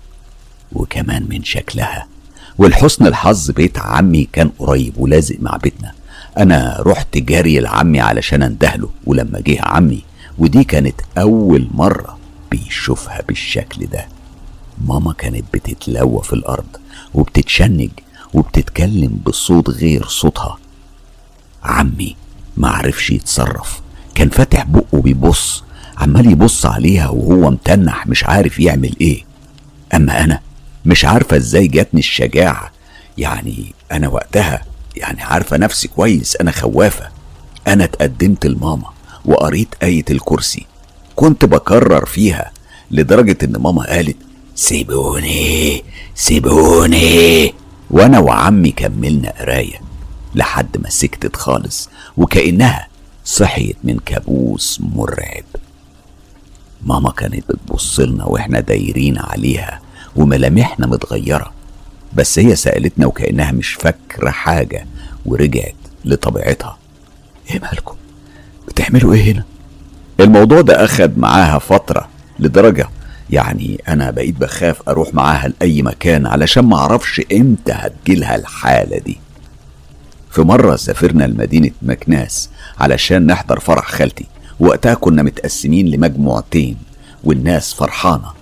وكمان 0.73 1.27
من 1.29 1.43
شكلها. 1.43 2.07
ولحسن 2.61 3.07
الحظ 3.07 3.51
بيت 3.51 3.79
عمي 3.79 4.27
كان 4.33 4.49
قريب 4.59 4.93
ولازق 4.97 5.35
مع 5.39 5.57
بيتنا. 5.57 5.91
أنا 6.37 6.77
رحت 6.79 7.17
جري 7.17 7.59
لعمي 7.59 7.99
علشان 8.01 8.43
أندهله 8.43 8.89
ولما 9.05 9.39
جه 9.39 9.61
عمي 9.61 10.03
ودي 10.37 10.63
كانت 10.63 10.95
أول 11.17 11.67
مرة 11.73 12.17
بيشوفها 12.51 13.21
بالشكل 13.27 13.85
ده. 13.85 14.05
ماما 14.87 15.13
كانت 15.13 15.43
بتتلوى 15.53 16.23
في 16.23 16.33
الأرض 16.33 16.65
وبتتشنج 17.13 17.89
وبتتكلم 18.33 19.19
بصوت 19.25 19.69
غير 19.69 20.07
صوتها. 20.07 20.57
عمي 21.63 22.15
معرفش 22.57 23.09
يتصرف 23.09 23.81
كان 24.15 24.29
فاتح 24.29 24.63
بقه 24.63 25.01
بيبص 25.01 25.63
عمال 25.97 26.31
يبص 26.31 26.65
عليها 26.65 27.09
وهو 27.09 27.51
متنح 27.51 28.07
مش 28.07 28.23
عارف 28.23 28.59
يعمل 28.59 28.95
إيه. 29.01 29.23
أما 29.93 30.23
أنا 30.23 30.39
مش 30.85 31.05
عارفة 31.05 31.37
إزاي 31.37 31.67
جاتني 31.67 31.99
الشجاعة. 31.99 32.71
يعني 33.17 33.73
أنا 33.91 34.07
وقتها 34.07 34.61
يعني 34.95 35.21
عارفة 35.21 35.57
نفسي 35.57 35.87
كويس 35.87 36.35
أنا 36.35 36.51
خوافة. 36.51 37.09
أنا 37.67 37.83
اتقدمت 37.83 38.45
لماما 38.45 38.89
وقريت 39.25 39.75
آية 39.83 40.05
الكرسي. 40.09 40.65
كنت 41.15 41.45
بكرر 41.45 42.05
فيها 42.05 42.51
لدرجة 42.91 43.37
إن 43.43 43.51
ماما 43.57 43.83
قالت 43.83 44.17
سيبوني 44.55 45.83
سيبوني. 46.15 47.53
وأنا 47.91 48.19
وعمي 48.19 48.71
كملنا 48.71 49.33
قراية 49.39 49.81
لحد 50.35 50.77
ما 50.77 50.89
سكتت 50.89 51.35
خالص 51.35 51.89
وكأنها 52.17 52.87
صحيت 53.25 53.77
من 53.83 53.99
كابوس 54.05 54.79
مرعب. 54.81 55.43
ماما 56.85 57.11
كانت 57.11 57.43
بتبص 57.51 57.99
لنا 57.99 58.25
وإحنا 58.25 58.59
دايرين 58.59 59.17
عليها 59.17 59.81
وملامحنا 60.15 60.87
متغيرة. 60.87 61.51
بس 62.13 62.39
هي 62.39 62.55
سألتنا 62.55 63.05
وكأنها 63.05 63.51
مش 63.51 63.73
فاكرة 63.73 64.29
حاجة 64.29 64.85
ورجعت 65.25 65.75
لطبيعتها. 66.05 66.77
إيه 67.51 67.59
مالكم؟ 67.59 67.95
بتعملوا 68.67 69.13
إيه 69.13 69.31
هنا؟ 69.31 69.43
الموضوع 70.19 70.61
ده 70.61 70.83
أخد 70.85 71.17
معاها 71.17 71.59
فترة 71.59 72.07
لدرجة 72.39 72.89
يعني 73.29 73.81
أنا 73.87 74.11
بقيت 74.11 74.35
بخاف 74.35 74.89
أروح 74.89 75.13
معاها 75.13 75.47
لأي 75.47 75.81
مكان 75.81 76.25
علشان 76.27 76.65
ما 76.65 76.77
أعرفش 76.77 77.21
إمتى 77.31 77.71
هتجيلها 77.71 78.35
الحالة 78.35 78.97
دي. 78.97 79.19
في 80.31 80.41
مرة 80.41 80.75
سافرنا 80.75 81.23
لمدينة 81.23 81.71
مكناس 81.81 82.49
علشان 82.79 83.25
نحضر 83.25 83.59
فرح 83.59 83.91
خالتي. 83.91 84.25
وقتها 84.59 84.93
كنا 84.93 85.23
متقسمين 85.23 85.87
لمجموعتين 85.87 86.77
والناس 87.23 87.73
فرحانة. 87.73 88.40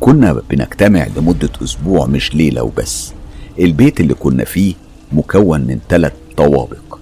كنا 0.00 0.42
بنجتمع 0.50 1.06
لمدة 1.16 1.50
أسبوع 1.62 2.06
مش 2.06 2.34
ليلة 2.34 2.62
وبس. 2.62 3.12
البيت 3.58 4.00
اللي 4.00 4.14
كنا 4.14 4.44
فيه 4.44 4.74
مكون 5.12 5.60
من 5.60 5.78
ثلاث 5.88 6.12
طوابق. 6.36 6.98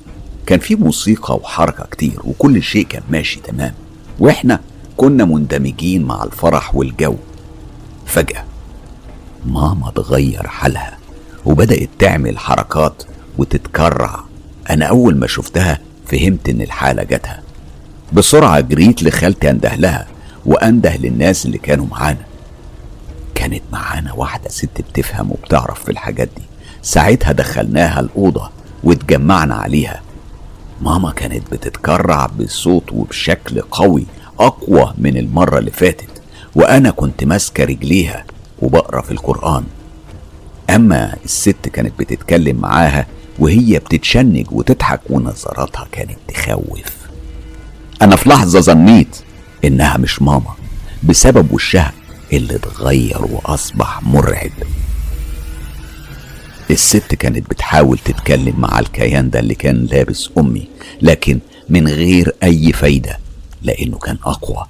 كان 0.47 0.59
فيه 0.59 0.77
موسيقى 0.77 1.35
وحركة 1.37 1.87
كتير 1.91 2.21
وكل 2.25 2.63
شيء 2.63 2.87
كان 2.87 3.03
ماشي 3.11 3.41
تمام. 3.41 3.73
وإحنا 4.19 4.61
كنا 4.97 5.25
مندمجين 5.25 6.03
مع 6.03 6.25
الفرح 6.25 6.75
والجو. 6.75 7.15
فجأة 8.07 8.45
ماما 9.47 9.93
تغير 9.95 10.47
حالها 10.47 10.99
وبدأت 11.45 11.89
تعمل 11.99 12.39
حركات 12.39 13.03
وتتكرع. 13.39 14.25
أنا 14.71 14.87
أول 14.87 15.17
ما 15.17 15.27
شفتها 15.27 15.79
فهمت 16.07 16.49
إن 16.49 16.61
الحالة 16.61 17.03
جاتها. 17.03 17.43
بسرعة 18.13 18.61
جريت 18.61 19.03
لخالتي 19.03 19.51
أنده 19.51 19.75
لها 19.75 20.07
وأنده 20.47 20.97
للناس 20.97 21.47
اللي 21.47 21.59
كانوا 21.59 21.87
معانا. 21.87 22.25
كانت 23.45 23.63
معانا 23.73 24.13
واحدة 24.13 24.49
ست 24.49 24.81
بتفهم 24.81 25.31
وبتعرف 25.31 25.85
في 25.85 25.89
الحاجات 25.93 26.29
دي. 26.37 26.43
ساعتها 26.83 27.33
دخلناها 27.33 28.01
الأوضة 28.01 28.51
واتجمعنا 28.85 29.55
عليها. 29.55 30.03
ماما 30.83 31.11
كانت 31.11 31.53
بتتكرع 31.53 32.27
بصوت 32.27 32.93
وبشكل 32.93 33.61
قوي 33.61 34.07
أقوى 34.41 34.95
من 34.99 35.17
المرة 35.17 35.59
اللي 35.59 35.71
فاتت 35.71 36.23
وأنا 36.55 36.91
كنت 36.91 37.25
ماسكة 37.25 37.65
رجليها 37.65 38.25
وبقرأ 38.63 39.03
في 39.03 39.11
القرآن. 39.11 39.65
أما 40.71 41.17
الست 41.25 41.69
كانت 41.73 41.93
بتتكلم 41.99 42.57
معاها 42.57 43.07
وهي 43.39 43.79
بتتشنج 43.79 44.47
وتضحك 44.53 45.01
ونظراتها 45.11 45.87
كانت 45.93 46.19
تخوف. 46.29 46.95
أنا 48.03 48.17
في 48.17 48.29
لحظة 48.29 48.61
ظنيت 48.61 49.17
إنها 49.65 49.97
مش 49.97 50.23
ماما 50.23 50.55
بسبب 51.03 51.53
وشها 51.53 51.93
اللي 52.33 52.57
اتغير 52.57 53.25
وأصبح 53.25 54.03
مرعب. 54.03 54.51
الست 56.71 57.15
كانت 57.15 57.51
بتحاول 57.51 57.99
تتكلم 57.99 58.55
مع 58.61 58.79
الكيان 58.79 59.31
ده 59.31 59.41
اللي 59.41 59.55
كان 59.55 59.85
لابس 59.87 60.31
أمي 60.39 60.69
لكن 61.03 61.39
من 61.69 61.89
غير 61.89 62.35
أي 62.43 62.73
فايدة 62.73 63.19
لأنه 63.63 63.99
كان 63.99 64.19
أقوى. 64.25 64.67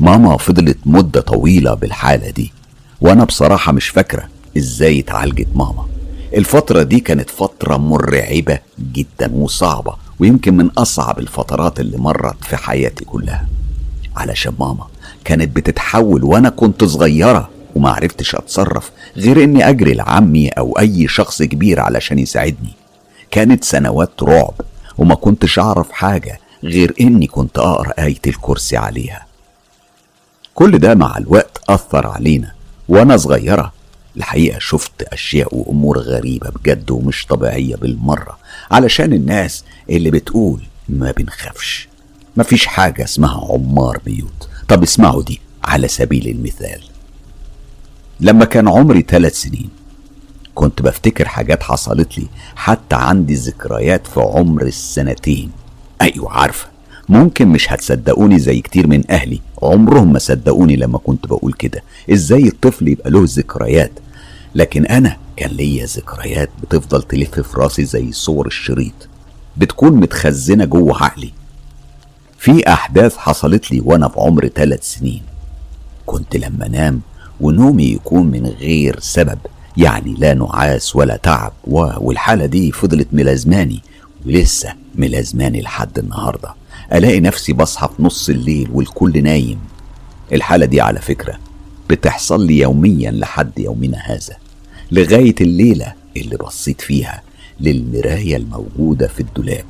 ماما 0.00 0.36
فضلت 0.36 0.78
مدة 0.86 1.20
طويلة 1.20 1.74
بالحالة 1.74 2.30
دي 2.30 2.52
وأنا 3.00 3.24
بصراحة 3.24 3.72
مش 3.72 3.88
فاكرة 3.88 4.28
إزاي 4.58 5.00
اتعالجت 5.00 5.48
ماما. 5.54 5.86
الفترة 6.34 6.82
دي 6.82 7.00
كانت 7.00 7.30
فترة 7.30 7.76
مرعبة 7.76 8.58
جدا 8.92 9.34
وصعبة 9.34 9.94
ويمكن 10.20 10.56
من 10.56 10.70
أصعب 10.70 11.18
الفترات 11.18 11.80
اللي 11.80 11.96
مرت 11.96 12.44
في 12.44 12.56
حياتي 12.56 13.04
كلها 13.04 13.48
علشان 14.16 14.52
ماما 14.60 14.86
كانت 15.28 15.56
بتتحول 15.56 16.24
وأنا 16.24 16.48
كنت 16.48 16.84
صغيرة 16.84 17.50
وما 17.74 17.90
عرفتش 17.90 18.34
أتصرف 18.34 18.90
غير 19.16 19.44
إني 19.44 19.68
أجري 19.68 19.94
لعمي 19.94 20.48
أو 20.48 20.78
أي 20.78 21.08
شخص 21.08 21.42
كبير 21.42 21.80
علشان 21.80 22.18
يساعدني. 22.18 22.72
كانت 23.30 23.64
سنوات 23.64 24.22
رعب 24.22 24.54
وما 24.98 25.14
كنتش 25.14 25.58
أعرف 25.58 25.92
حاجة 25.92 26.40
غير 26.64 26.94
إني 27.00 27.26
كنت 27.26 27.58
أقرأ 27.58 27.92
آية 27.98 28.20
الكرسي 28.26 28.76
عليها. 28.76 29.26
كل 30.54 30.78
ده 30.78 30.94
مع 30.94 31.18
الوقت 31.18 31.60
أثر 31.68 32.06
علينا 32.06 32.52
وأنا 32.88 33.16
صغيرة. 33.16 33.72
الحقيقة 34.16 34.58
شفت 34.58 35.02
أشياء 35.02 35.54
وأمور 35.54 35.98
غريبة 35.98 36.50
بجد 36.50 36.90
ومش 36.90 37.26
طبيعية 37.26 37.76
بالمرة 37.76 38.38
علشان 38.70 39.12
الناس 39.12 39.64
اللي 39.90 40.10
بتقول 40.10 40.60
ما 40.88 41.10
بنخافش. 41.10 41.88
مفيش 42.36 42.66
حاجة 42.66 43.04
اسمها 43.04 43.46
عمار 43.52 44.00
بيوت. 44.04 44.47
طب 44.68 44.82
اسمعوا 44.82 45.22
دي 45.22 45.40
على 45.64 45.88
سبيل 45.88 46.28
المثال. 46.28 46.80
لما 48.20 48.44
كان 48.44 48.68
عمري 48.68 49.04
ثلاث 49.08 49.40
سنين 49.40 49.68
كنت 50.54 50.82
بفتكر 50.82 51.28
حاجات 51.28 51.62
حصلت 51.62 52.18
لي 52.18 52.26
حتى 52.56 52.96
عندي 52.96 53.34
ذكريات 53.34 54.06
في 54.06 54.20
عمر 54.20 54.62
السنتين. 54.62 55.50
أيوة 56.02 56.32
عارفة. 56.32 56.68
ممكن 57.08 57.48
مش 57.48 57.72
هتصدقوني 57.72 58.38
زي 58.38 58.60
كتير 58.60 58.86
من 58.86 59.10
أهلي. 59.10 59.40
عمرهم 59.62 60.12
ما 60.12 60.18
صدقوني 60.18 60.76
لما 60.76 60.98
كنت 60.98 61.26
بقول 61.26 61.52
كده. 61.52 61.82
إزاي 62.12 62.48
الطفل 62.48 62.88
يبقى 62.88 63.10
له 63.10 63.20
ذكريات؟ 63.24 63.92
لكن 64.54 64.86
أنا 64.86 65.16
كان 65.36 65.50
ليا 65.50 65.86
ذكريات 65.86 66.50
بتفضل 66.62 67.02
تلف 67.02 67.40
في 67.40 67.60
راسي 67.60 67.84
زي 67.84 68.12
صور 68.12 68.46
الشريط. 68.46 69.08
بتكون 69.56 69.92
متخزنة 69.92 70.64
جوه 70.64 71.04
عقلي. 71.04 71.32
في 72.38 72.68
أحداث 72.68 73.16
حصلت 73.16 73.70
لي 73.72 73.80
وأنا 73.80 74.08
في 74.08 74.20
عمر 74.20 74.48
ثلاث 74.48 74.82
سنين. 74.94 75.22
كنت 76.06 76.36
لما 76.36 76.66
أنام 76.66 77.00
ونومي 77.40 77.84
يكون 77.84 78.26
من 78.26 78.46
غير 78.46 79.00
سبب 79.00 79.38
يعني 79.76 80.14
لا 80.18 80.34
نعاس 80.34 80.96
ولا 80.96 81.16
تعب 81.16 81.52
والحالة 81.64 82.46
دي 82.46 82.72
فضلت 82.72 83.08
ملازماني 83.12 83.80
ولسه 84.26 84.74
ملازماني 84.94 85.60
لحد 85.62 85.98
النهاردة. 85.98 86.54
ألاقي 86.92 87.20
نفسي 87.20 87.52
بصحى 87.52 87.88
في 87.96 88.02
نص 88.02 88.28
الليل 88.28 88.68
والكل 88.72 89.22
نايم. 89.22 89.58
الحالة 90.32 90.66
دي 90.66 90.80
على 90.80 91.00
فكرة 91.00 91.38
بتحصل 91.90 92.46
لي 92.46 92.58
يوميا 92.58 93.10
لحد 93.10 93.58
يومنا 93.58 93.98
هذا 93.98 94.36
لغاية 94.92 95.34
الليلة 95.40 95.92
اللي 96.16 96.36
بصيت 96.36 96.80
فيها 96.80 97.22
للمراية 97.60 98.36
الموجودة 98.36 99.06
في 99.08 99.20
الدولاب. 99.20 99.64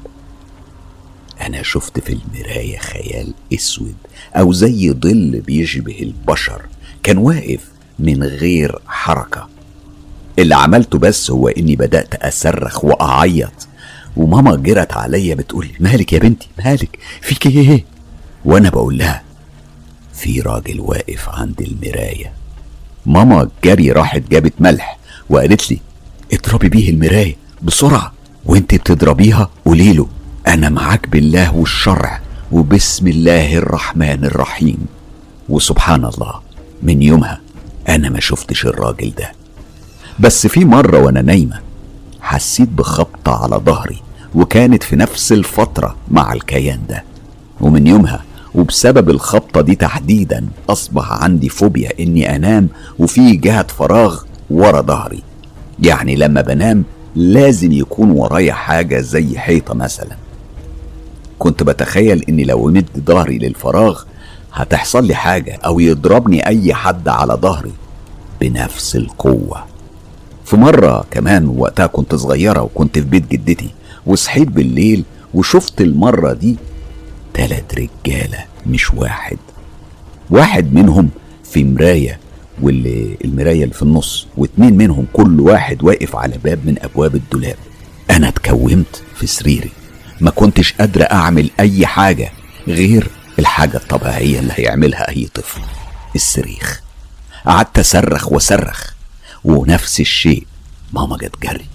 أنا 1.40 1.62
شفت 1.62 2.00
في 2.00 2.12
المراية 2.12 2.78
خيال 2.78 3.34
أسود 3.54 3.94
أو 4.36 4.52
زي 4.52 4.92
ظل 4.92 5.40
بيشبه 5.46 5.98
البشر 6.02 6.62
كان 7.02 7.18
واقف 7.18 7.60
من 7.98 8.22
غير 8.22 8.78
حركة. 8.86 9.48
اللي 10.38 10.54
عملته 10.54 10.98
بس 10.98 11.30
هو 11.30 11.48
إني 11.48 11.76
بدأت 11.76 12.14
أصرخ 12.14 12.84
وأعيط. 12.84 13.68
وماما 14.16 14.56
جرت 14.56 14.92
عليا 14.92 15.34
بتقول 15.34 15.68
مالك 15.80 16.12
يا 16.12 16.18
بنتي؟ 16.18 16.48
مالك؟ 16.64 16.98
فيك 17.20 17.46
إيه؟ 17.46 17.84
وأنا 18.44 18.70
بقول 18.70 18.98
لها 18.98 19.22
في 20.14 20.40
راجل 20.40 20.80
واقف 20.80 21.28
عند 21.28 21.60
المراية. 21.60 22.32
ماما 23.06 23.50
جري 23.64 23.92
راحت 23.92 24.22
جابت 24.30 24.52
ملح 24.60 24.98
وقالت 25.30 25.70
لي 25.70 25.78
اضربي 26.32 26.68
بيه 26.68 26.90
المراية 26.90 27.36
بسرعة 27.62 28.12
وأنت 28.44 28.74
بتضربيها 28.74 29.50
قولي 29.64 29.92
أنا 30.46 30.68
معاك 30.68 31.08
بالله 31.08 31.54
والشرع 31.56 32.20
وبسم 32.52 33.08
الله 33.08 33.56
الرحمن 33.56 34.24
الرحيم. 34.24 34.86
وسبحان 35.48 36.04
الله 36.04 36.34
من 36.82 37.02
يومها 37.02 37.40
أنا 37.88 38.08
ما 38.08 38.20
شفتش 38.20 38.66
الراجل 38.66 39.12
ده. 39.18 39.32
بس 40.20 40.46
في 40.46 40.64
مرة 40.64 40.98
وأنا 40.98 41.22
نايمة 41.22 41.60
حسيت 42.20 42.68
بخبطة 42.68 43.42
على 43.42 43.56
ظهري 43.56 44.02
وكانت 44.34 44.82
في 44.82 44.96
نفس 44.96 45.32
الفترة 45.32 45.96
مع 46.10 46.32
الكيان 46.32 46.80
ده. 46.88 47.04
ومن 47.60 47.86
يومها 47.86 48.24
وبسبب 48.54 49.10
الخبطة 49.10 49.60
دي 49.60 49.74
تحديدا 49.74 50.48
أصبح 50.70 51.12
عندي 51.12 51.48
فوبيا 51.48 51.90
إني 52.00 52.36
أنام 52.36 52.68
وفي 52.98 53.36
جهة 53.36 53.66
فراغ 53.66 54.22
ورا 54.50 54.80
ظهري. 54.80 55.22
يعني 55.82 56.16
لما 56.16 56.40
بنام 56.40 56.84
لازم 57.16 57.72
يكون 57.72 58.10
ورايا 58.10 58.52
حاجة 58.52 59.00
زي 59.00 59.38
حيطة 59.38 59.74
مثلا. 59.74 60.16
كنت 61.38 61.62
بتخيل 61.62 62.24
إني 62.28 62.44
لو 62.44 62.66
مد 62.66 62.86
ظهري 63.06 63.38
للفراغ 63.38 64.02
هتحصل 64.52 65.04
لي 65.06 65.14
حاجة 65.14 65.58
أو 65.66 65.80
يضربني 65.80 66.46
أي 66.46 66.74
حد 66.74 67.08
على 67.08 67.34
ظهري 67.34 67.72
بنفس 68.40 68.96
القوة. 68.96 69.64
في 70.44 70.56
مرة 70.56 71.04
كمان 71.10 71.48
وقتها 71.48 71.86
كنت 71.86 72.14
صغيرة 72.14 72.62
وكنت 72.62 72.98
في 72.98 73.04
بيت 73.04 73.30
جدتي 73.30 73.70
وصحيت 74.06 74.48
بالليل 74.48 75.04
وشفت 75.34 75.80
المرة 75.80 76.32
دي 76.32 76.56
تلات 77.34 77.74
رجالة 77.74 78.38
مش 78.66 78.94
واحد. 78.94 79.38
واحد 80.30 80.74
منهم 80.74 81.08
في 81.44 81.64
مراية 81.64 82.18
واللي 82.62 83.16
المراية 83.24 83.62
اللي 83.64 83.74
في 83.74 83.82
النص 83.82 84.26
واتنين 84.36 84.76
منهم 84.76 85.06
كل 85.12 85.40
واحد 85.40 85.84
واقف 85.84 86.16
على 86.16 86.34
باب 86.44 86.58
من 86.66 86.74
أبواب 86.82 87.14
الدولاب. 87.14 87.56
أنا 88.10 88.28
اتكومت 88.28 89.02
في 89.14 89.26
سريري. 89.26 89.70
ما 90.20 90.30
كنتش 90.30 90.72
قادرة 90.72 91.02
أعمل 91.04 91.50
أي 91.60 91.86
حاجة 91.86 92.32
غير 92.68 93.06
الحاجة 93.38 93.76
الطبيعية 93.76 94.38
اللي 94.38 94.52
هيعملها 94.56 95.08
أي 95.08 95.28
طفل 95.34 95.60
الصريخ. 96.14 96.80
قعدت 97.46 97.78
أصرخ 97.78 98.32
وأصرخ 98.32 98.92
ونفس 99.44 100.00
الشيء 100.00 100.46
ماما 100.92 101.16
جت 101.16 101.34
جري. 101.42 101.66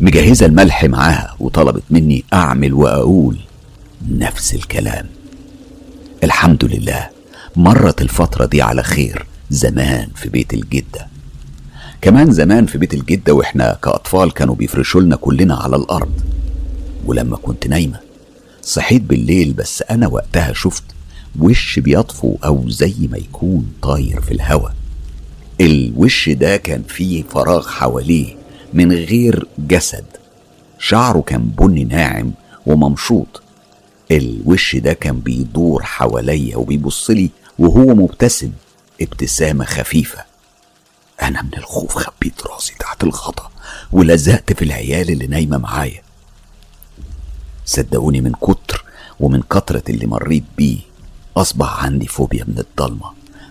مجهزة 0.00 0.46
الملح 0.46 0.84
معاها 0.84 1.36
وطلبت 1.40 1.82
مني 1.90 2.24
أعمل 2.32 2.74
وأقول 2.74 3.38
نفس 4.08 4.54
الكلام. 4.54 5.06
الحمد 6.24 6.64
لله 6.64 7.08
مرت 7.56 8.02
الفترة 8.02 8.46
دي 8.46 8.62
على 8.62 8.82
خير 8.82 9.26
زمان 9.50 10.08
في 10.16 10.28
بيت 10.28 10.54
الجدة. 10.54 11.06
كمان 12.00 12.30
زمان 12.32 12.66
في 12.66 12.78
بيت 12.78 12.94
الجدة 12.94 13.32
وإحنا 13.32 13.78
كأطفال 13.82 14.32
كانوا 14.32 14.54
بيفرشوا 14.54 15.00
لنا 15.00 15.16
كلنا 15.16 15.54
على 15.54 15.76
الأرض. 15.76 16.20
ولما 17.06 17.36
كنت 17.36 17.66
نايمة 17.66 18.00
صحيت 18.62 19.02
بالليل 19.02 19.52
بس 19.52 19.82
أنا 19.90 20.08
وقتها 20.08 20.52
شفت 20.52 20.82
وش 21.40 21.78
بيطفو 21.78 22.36
أو 22.44 22.68
زي 22.68 22.94
ما 23.10 23.18
يكون 23.18 23.72
طاير 23.82 24.20
في 24.20 24.30
الهوا. 24.34 24.68
الوش 25.60 26.28
ده 26.28 26.56
كان 26.56 26.82
فيه 26.82 27.22
فراغ 27.22 27.68
حواليه 27.68 28.36
من 28.74 28.92
غير 28.92 29.46
جسد. 29.58 30.04
شعره 30.78 31.20
كان 31.20 31.42
بني 31.42 31.84
ناعم 31.84 32.32
وممشوط. 32.66 33.42
الوش 34.10 34.76
ده 34.76 34.92
كان 34.92 35.20
بيدور 35.20 35.82
حواليا 35.82 36.56
وبيبصلي 36.56 37.30
وهو 37.58 37.94
مبتسم 37.94 38.50
ابتسامة 39.00 39.64
خفيفة. 39.64 40.24
أنا 41.22 41.42
من 41.42 41.50
الخوف 41.58 41.98
خبيت 41.98 42.46
راسي 42.46 42.74
تحت 42.80 43.04
الغطا 43.04 43.50
ولزقت 43.92 44.52
في 44.52 44.62
العيال 44.64 45.10
اللي 45.10 45.26
نايمة 45.26 45.58
معايا. 45.58 46.02
صدقوني 47.74 48.20
من 48.20 48.32
كتر 48.32 48.84
ومن 49.20 49.42
كترة 49.42 49.82
اللي 49.88 50.06
مريت 50.06 50.44
بيه 50.58 50.78
أصبح 51.36 51.84
عندي 51.84 52.06
فوبيا 52.06 52.44
من 52.44 52.58
الضلمة 52.58 53.10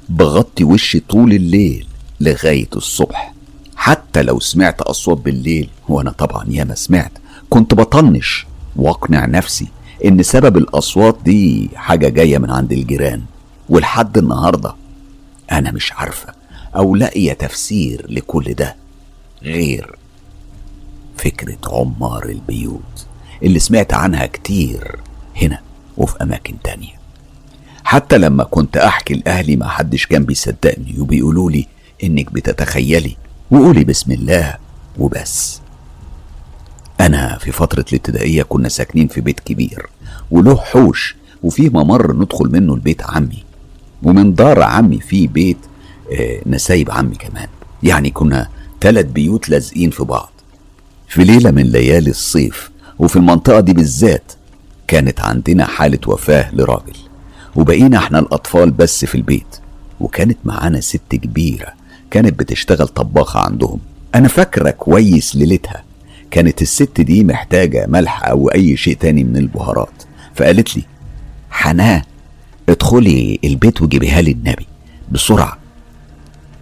بغطي 0.09 0.63
وشي 0.63 0.99
طول 0.99 1.33
الليل 1.33 1.87
لغاية 2.19 2.67
الصبح. 2.75 3.33
حتى 3.75 4.21
لو 4.23 4.39
سمعت 4.39 4.81
أصوات 4.81 5.17
بالليل 5.17 5.69
وأنا 5.89 6.11
طبعا 6.11 6.45
ياما 6.49 6.75
سمعت 6.75 7.11
كنت 7.49 7.73
بطنش 7.73 8.45
وأقنع 8.75 9.25
نفسي 9.25 9.67
إن 10.05 10.23
سبب 10.23 10.57
الأصوات 10.57 11.17
دي 11.25 11.69
حاجة 11.75 12.09
جاية 12.09 12.37
من 12.37 12.49
عند 12.51 12.71
الجيران. 12.71 13.21
ولحد 13.69 14.17
النهاردة 14.17 14.75
أنا 15.51 15.71
مش 15.71 15.93
عارفة 15.93 16.33
أو 16.75 16.95
لاقية 16.95 17.33
تفسير 17.33 18.05
لكل 18.09 18.53
ده 18.53 18.75
غير 19.43 19.95
فكرة 21.17 21.57
عمار 21.67 22.25
البيوت. 22.29 23.05
اللي 23.43 23.59
سمعت 23.59 23.93
عنها 23.93 24.25
كتير 24.25 24.95
هنا 25.41 25.59
وفي 25.97 26.15
أماكن 26.21 26.55
تانية. 26.63 26.99
حتى 27.83 28.17
لما 28.17 28.43
كنت 28.43 28.77
أحكي 28.77 29.13
لأهلي 29.13 29.55
ما 29.55 29.67
حدش 29.67 30.05
كان 30.05 30.23
بيصدقني 30.23 30.95
وبيقولوا 30.99 31.51
لي 31.51 31.67
إنك 32.03 32.31
بتتخيلي. 32.31 33.17
وقولي 33.51 33.83
بسم 33.83 34.11
الله 34.11 34.55
وبس. 34.97 35.61
أنا 36.99 37.37
في 37.37 37.51
فترة 37.51 37.85
الابتدائية 37.89 38.43
كنا 38.43 38.69
ساكنين 38.69 39.07
في 39.07 39.21
بيت 39.21 39.39
كبير 39.39 39.89
وله 40.31 40.57
حوش 40.57 41.15
وفيه 41.43 41.69
ممر 41.69 42.13
ندخل 42.13 42.51
منه 42.51 42.75
لبيت 42.75 43.01
عمي. 43.03 43.43
ومن 44.03 44.33
دار 44.33 44.63
عمي 44.63 44.99
في 44.99 45.27
بيت 45.27 45.57
آه 46.19 46.41
نسايب 46.45 46.91
عمي 46.91 47.15
كمان. 47.15 47.47
يعني 47.83 48.09
كنا 48.09 48.49
ثلاث 48.81 49.05
بيوت 49.05 49.49
لازقين 49.49 49.89
في 49.89 50.03
بعض. 50.03 50.31
في 51.07 51.23
ليلة 51.23 51.51
من 51.51 51.63
ليالي 51.63 52.09
الصيف 52.09 52.71
وفي 52.99 53.15
المنطقة 53.15 53.59
دي 53.59 53.73
بالذات 53.73 54.31
كانت 54.87 55.19
عندنا 55.21 55.65
حالة 55.65 55.99
وفاة 56.07 56.55
لراجل 56.55 56.93
وبقينا 57.55 57.97
إحنا 57.97 58.19
الأطفال 58.19 58.71
بس 58.71 59.05
في 59.05 59.15
البيت 59.15 59.55
وكانت 59.99 60.37
معانا 60.45 60.79
ست 60.81 61.01
كبيرة 61.11 61.67
كانت 62.11 62.39
بتشتغل 62.39 62.87
طباخة 62.87 63.39
عندهم. 63.39 63.79
أنا 64.15 64.27
فاكرة 64.27 64.69
كويس 64.69 65.35
ليلتها 65.35 65.83
كانت 66.31 66.61
الست 66.61 67.01
دي 67.01 67.23
محتاجة 67.23 67.85
ملح 67.87 68.25
أو 68.27 68.47
أي 68.47 68.77
شيء 68.77 68.97
تاني 68.97 69.23
من 69.23 69.37
البهارات 69.37 70.03
فقالت 70.35 70.77
لي 70.77 70.83
حنان 71.51 72.01
ادخلي 72.69 73.39
البيت 73.43 73.81
وجيبيها 73.81 74.21
لي 74.21 74.31
النبي 74.31 74.67
بسرعة. 75.11 75.57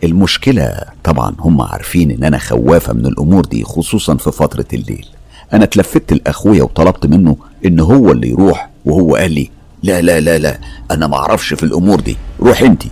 المشكلة 0.04 0.80
طبعا 1.04 1.36
هم 1.40 1.62
عارفين 1.62 2.12
إن 2.12 2.24
أنا 2.24 2.38
خوافة 2.38 2.94
من 2.94 3.06
الأمور 3.06 3.46
دي 3.46 3.64
خصوصا 3.64 4.18
في 4.18 4.32
فترة 4.32 4.66
الليل. 4.74 5.08
أنا 5.54 5.64
اتلفت 5.64 6.14
لأخويا 6.14 6.64
وطلبت 6.64 7.06
منه 7.06 7.38
إن 7.66 7.80
هو 7.80 8.12
اللي 8.12 8.30
يروح 8.30 8.70
وهو 8.86 9.16
قال 9.16 9.32
لي 9.32 9.50
لا 9.84 10.02
لا 10.02 10.20
لا 10.20 10.38
لا 10.38 10.60
أنا 10.92 11.08
معرفش 11.08 11.54
في 11.54 11.64
الأمور 11.64 12.00
دي 12.00 12.18
روح 12.42 12.62
انتي 12.62 12.90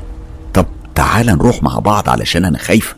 طب 0.53 0.65
تعال 0.95 1.25
نروح 1.25 1.63
مع 1.63 1.79
بعض 1.79 2.09
علشان 2.09 2.45
أنا 2.45 2.57
خايفة 2.57 2.95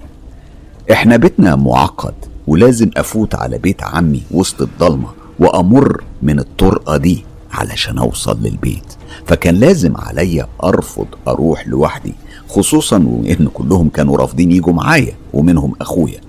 إحنا 0.92 1.18
بيتنا 1.18 1.56
معقد 1.56 2.14
ولازم 2.48 2.90
أفوت 2.98 3.36
على 3.36 3.58
بيت 3.58 3.84
عمي 3.84 4.24
وسط 4.32 4.62
الضلمة 4.62 5.08
وأمر 5.40 6.04
من 6.22 6.40
الطرقة 6.40 6.98
دي 6.98 7.26
علشان 7.52 7.98
أوصل 7.98 8.38
للبيت. 8.44 8.94
فكان 9.26 9.56
لازم 9.56 9.98
عليا 9.98 10.48
أرفض 10.64 11.08
أروح 11.28 11.68
لوحدي 11.68 12.14
خصوصا 12.50 12.98
وإن 13.08 13.48
كلهم 13.54 13.90
كانوا 13.90 14.18
رافضين 14.18 14.52
يجوا 14.52 14.74
معايا 14.74 15.14
ومنهم 15.34 15.74
أخويا. 15.82 16.20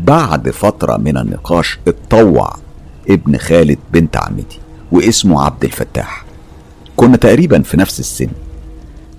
بعد 0.00 0.50
فترة 0.50 0.96
من 0.96 1.16
النقاش 1.16 1.78
اتطوع 1.88 2.56
ابن 3.10 3.38
خالد 3.38 3.78
بنت 3.92 4.16
عمتي 4.16 4.58
واسمه 4.92 5.42
عبد 5.42 5.64
الفتاح. 5.64 6.24
كنا 6.96 7.16
تقريبا 7.16 7.62
في 7.62 7.76
نفس 7.76 8.00
السن. 8.00 8.28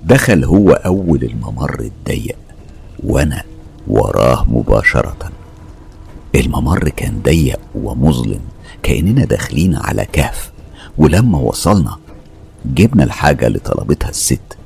دخل 0.03 0.43
هو 0.43 0.71
أول 0.71 1.23
الممر 1.23 1.79
الضيق 1.79 2.37
وأنا 3.03 3.43
وراه 3.87 4.45
مباشرة. 4.49 5.31
الممر 6.35 6.89
كان 6.89 7.21
ضيق 7.23 7.59
ومظلم 7.75 8.39
كأننا 8.83 9.25
داخلين 9.25 9.75
على 9.75 10.05
كهف. 10.13 10.51
ولما 10.97 11.37
وصلنا 11.37 11.97
جبنا 12.65 13.03
الحاجة 13.03 13.47
اللي 13.47 13.59
طلبتها 13.59 14.09
الست 14.09 14.57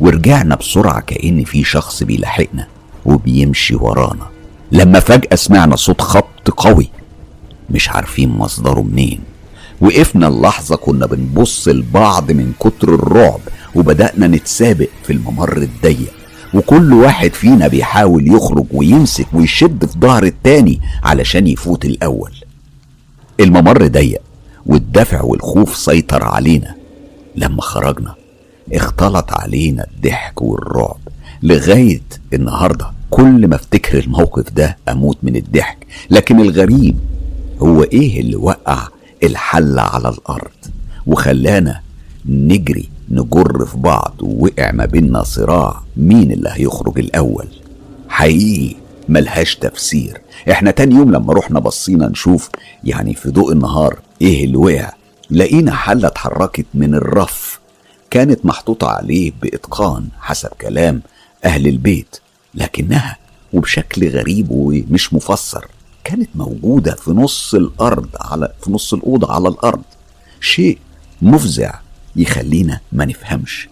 ورجعنا 0.00 0.54
بسرعة 0.54 1.00
كأن 1.00 1.44
في 1.44 1.64
شخص 1.64 2.02
بيلاحقنا 2.02 2.66
وبيمشي 3.06 3.74
ورانا. 3.74 4.26
لما 4.72 5.00
فجأة 5.00 5.34
سمعنا 5.36 5.76
صوت 5.76 6.00
خبط 6.00 6.50
قوي. 6.56 6.90
مش 7.70 7.88
عارفين 7.88 8.28
مصدره 8.28 8.80
منين. 8.80 9.20
وقفنا 9.80 10.28
اللحظة 10.28 10.76
كنا 10.76 11.06
بنبص 11.06 11.68
لبعض 11.68 12.32
من 12.32 12.52
كتر 12.60 12.94
الرعب 12.94 13.40
وبدأنا 13.74 14.26
نتسابق 14.26 14.88
في 15.04 15.12
الممر 15.12 15.56
الضيق. 15.56 16.12
وكل 16.54 16.92
واحد 16.92 17.32
فينا 17.34 17.68
بيحاول 17.68 18.28
يخرج 18.34 18.66
ويمسك 18.72 19.26
ويشد 19.32 19.84
في 19.84 19.98
ظهر 19.98 20.24
التاني 20.24 20.80
علشان 21.02 21.46
يفوت 21.46 21.84
الأول. 21.84 22.32
الممر 23.40 23.86
ضيق 23.86 24.20
والدفع 24.66 25.22
والخوف 25.22 25.76
سيطر 25.76 26.24
علينا. 26.24 26.74
لما 27.36 27.62
خرجنا 27.62 28.14
اختلط 28.72 29.32
علينا 29.32 29.86
الضحك 29.94 30.42
والرعب. 30.42 30.98
لغاية 31.42 32.02
النهاردة 32.32 32.90
كل 33.10 33.48
ما 33.48 33.54
افتكر 33.54 33.98
الموقف 33.98 34.52
ده 34.52 34.76
أموت 34.88 35.18
من 35.22 35.36
الضحك. 35.36 35.86
لكن 36.10 36.40
الغريب 36.40 36.98
هو 37.60 37.82
إيه 37.82 38.20
اللي 38.20 38.36
وقع 38.36 38.88
الحلة 39.22 39.82
على 39.82 40.08
الأرض؟ 40.08 40.50
وخلانا 41.06 41.80
نجري 42.26 42.88
نجر 43.10 43.66
في 43.66 43.76
بعض 43.76 44.14
ووقع 44.22 44.72
ما 44.72 44.84
بينا 44.86 45.22
صراع 45.22 45.82
مين 45.96 46.32
اللي 46.32 46.48
هيخرج 46.52 46.98
الأول؟ 46.98 47.46
حقيقي 48.08 48.76
ملهاش 49.08 49.56
تفسير. 49.56 50.20
إحنا 50.50 50.70
تاني 50.70 50.94
يوم 50.94 51.12
لما 51.12 51.32
رحنا 51.32 51.60
بصينا 51.60 52.08
نشوف 52.08 52.48
يعني 52.84 53.14
في 53.14 53.30
ضوء 53.30 53.52
النهار 53.52 53.98
إيه 54.22 54.44
اللي 54.44 54.56
وقع 54.56 54.92
لقينا 55.30 55.74
حلة 55.74 56.08
اتحركت 56.08 56.66
من 56.74 56.94
الرف. 56.94 57.60
كانت 58.10 58.46
محطوطة 58.46 58.88
عليه 58.88 59.32
بإتقان 59.42 60.08
حسب 60.20 60.48
كلام 60.60 61.02
أهل 61.44 61.66
البيت 61.66 62.16
لكنها 62.54 63.16
وبشكل 63.52 64.08
غريب 64.08 64.46
ومش 64.50 65.14
مفسر. 65.14 65.66
كانت 66.04 66.28
موجودة 66.34 66.94
في 66.94 67.10
نص 67.10 67.54
الأرض 67.54 68.08
على 68.20 68.52
في 68.64 68.72
نص 68.72 68.94
الأوضة 68.94 69.32
على 69.32 69.48
الأرض. 69.48 69.82
شيء 70.40 70.78
مفزع 71.22 71.74
يخلينا 72.16 72.80
ما 72.92 73.04
نفهمش. 73.04 73.68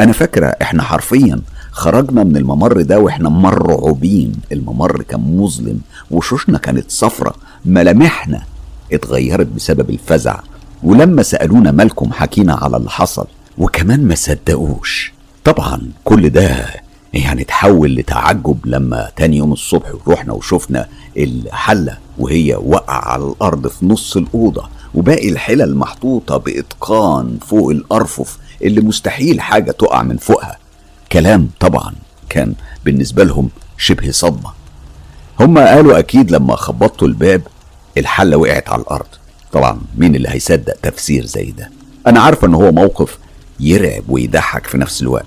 أنا 0.00 0.12
فاكرة 0.12 0.46
إحنا 0.62 0.82
حرفيا 0.82 1.40
خرجنا 1.70 2.24
من 2.24 2.36
الممر 2.36 2.82
ده 2.82 3.00
وإحنا 3.00 3.28
مرعوبين. 3.28 4.32
الممر 4.52 5.02
كان 5.02 5.20
مظلم 5.20 5.80
وشوشنا 6.10 6.58
كانت 6.58 6.90
صفرة. 6.90 7.34
ملامحنا 7.64 8.42
اتغيرت 8.92 9.46
بسبب 9.46 9.90
الفزع. 9.90 10.40
ولما 10.82 11.22
سألونا 11.22 11.70
مالكم 11.70 12.12
حكينا 12.12 12.54
على 12.54 12.76
اللي 12.76 12.90
حصل. 12.90 13.26
وكمان 13.58 14.04
ما 14.08 14.14
صدقوش. 14.14 15.12
طبعا 15.44 15.80
كل 16.04 16.30
ده 16.30 16.66
يعني 17.14 17.42
اتحول 17.42 17.94
لتعجب 17.96 18.58
لما 18.64 19.08
تاني 19.16 19.36
يوم 19.36 19.52
الصبح 19.52 19.92
رحنا 20.08 20.32
وشفنا 20.32 20.88
الحلة 21.16 21.98
وهي 22.18 22.54
وقع 22.54 23.08
على 23.12 23.24
الأرض 23.24 23.66
في 23.68 23.86
نص 23.86 24.16
الأوضة 24.16 24.68
وباقي 24.94 25.28
الحلل 25.28 25.76
محطوطة 25.76 26.36
بإتقان 26.36 27.38
فوق 27.46 27.70
الأرفف 27.70 28.38
اللي 28.62 28.80
مستحيل 28.80 29.40
حاجة 29.40 29.70
تقع 29.70 30.02
من 30.02 30.16
فوقها. 30.16 30.58
كلام 31.12 31.50
طبعا 31.60 31.94
كان 32.28 32.54
بالنسبة 32.84 33.24
لهم 33.24 33.50
شبه 33.78 34.10
صدمة. 34.10 34.50
هم 35.40 35.58
قالوا 35.58 35.98
أكيد 35.98 36.30
لما 36.30 36.56
خبطوا 36.56 37.08
الباب 37.08 37.42
الحلة 37.98 38.36
وقعت 38.36 38.68
على 38.68 38.82
الأرض. 38.82 39.06
طبعا 39.52 39.80
مين 39.96 40.14
اللي 40.14 40.28
هيصدق 40.28 40.74
تفسير 40.82 41.26
زي 41.26 41.50
ده؟ 41.50 41.70
أنا 42.06 42.20
عارفة 42.20 42.46
إن 42.46 42.54
هو 42.54 42.72
موقف 42.72 43.18
يرعب 43.60 44.02
ويضحك 44.08 44.66
في 44.66 44.78
نفس 44.78 45.02
الوقت 45.02 45.26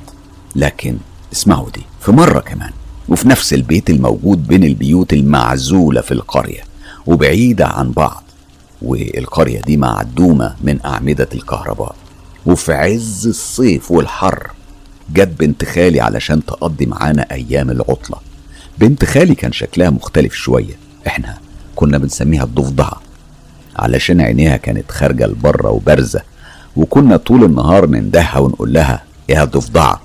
لكن 0.55 0.97
اسمعوا 1.33 1.69
دي 1.69 1.81
في 2.01 2.11
مرة 2.11 2.39
كمان 2.39 2.71
وفي 3.09 3.27
نفس 3.27 3.53
البيت 3.53 3.89
الموجود 3.89 4.47
بين 4.47 4.63
البيوت 4.63 5.13
المعزولة 5.13 6.01
في 6.01 6.11
القرية 6.11 6.61
وبعيدة 7.07 7.67
عن 7.67 7.91
بعض 7.91 8.23
والقرية 8.81 9.61
دي 9.61 9.77
معدومة 9.77 10.55
من 10.61 10.79
أعمدة 10.85 11.27
الكهرباء 11.33 11.95
وفي 12.45 12.73
عز 12.73 13.27
الصيف 13.27 13.91
والحر 13.91 14.51
جت 15.13 15.27
بنت 15.39 15.65
خالي 15.65 16.01
علشان 16.01 16.45
تقضي 16.45 16.85
معانا 16.85 17.25
أيام 17.31 17.69
العطلة. 17.69 18.17
بنت 18.77 19.05
خالي 19.05 19.35
كان 19.35 19.51
شكلها 19.51 19.89
مختلف 19.89 20.33
شوية 20.33 20.73
إحنا 21.07 21.37
كنا 21.75 21.97
بنسميها 21.97 22.43
الضفدعة 22.43 23.01
علشان 23.75 24.21
عينيها 24.21 24.57
كانت 24.57 24.91
خارجة 24.91 25.27
لبرة 25.27 25.69
وبارزة 25.69 26.21
وكنا 26.75 27.17
طول 27.17 27.43
النهار 27.43 27.85
نندهها 27.85 28.37
ونقول 28.39 28.73
لها 28.73 29.03
يا 29.29 29.43
ضفدعة 29.43 30.01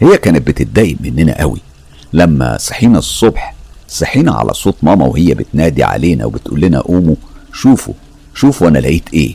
هي 0.00 0.18
كانت 0.18 0.46
بتتضايق 0.46 0.96
مننا 1.00 1.40
قوي. 1.40 1.60
لما 2.12 2.58
صحينا 2.58 2.98
الصبح 2.98 3.54
صحينا 3.88 4.32
على 4.32 4.54
صوت 4.54 4.76
ماما 4.82 5.04
وهي 5.06 5.34
بتنادي 5.34 5.84
علينا 5.84 6.24
وبتقول 6.24 6.60
لنا 6.60 6.80
قوموا 6.80 7.14
شوفوا 7.52 7.94
شوفوا 8.34 8.68
أنا 8.68 8.78
لقيت 8.78 9.08
إيه. 9.14 9.34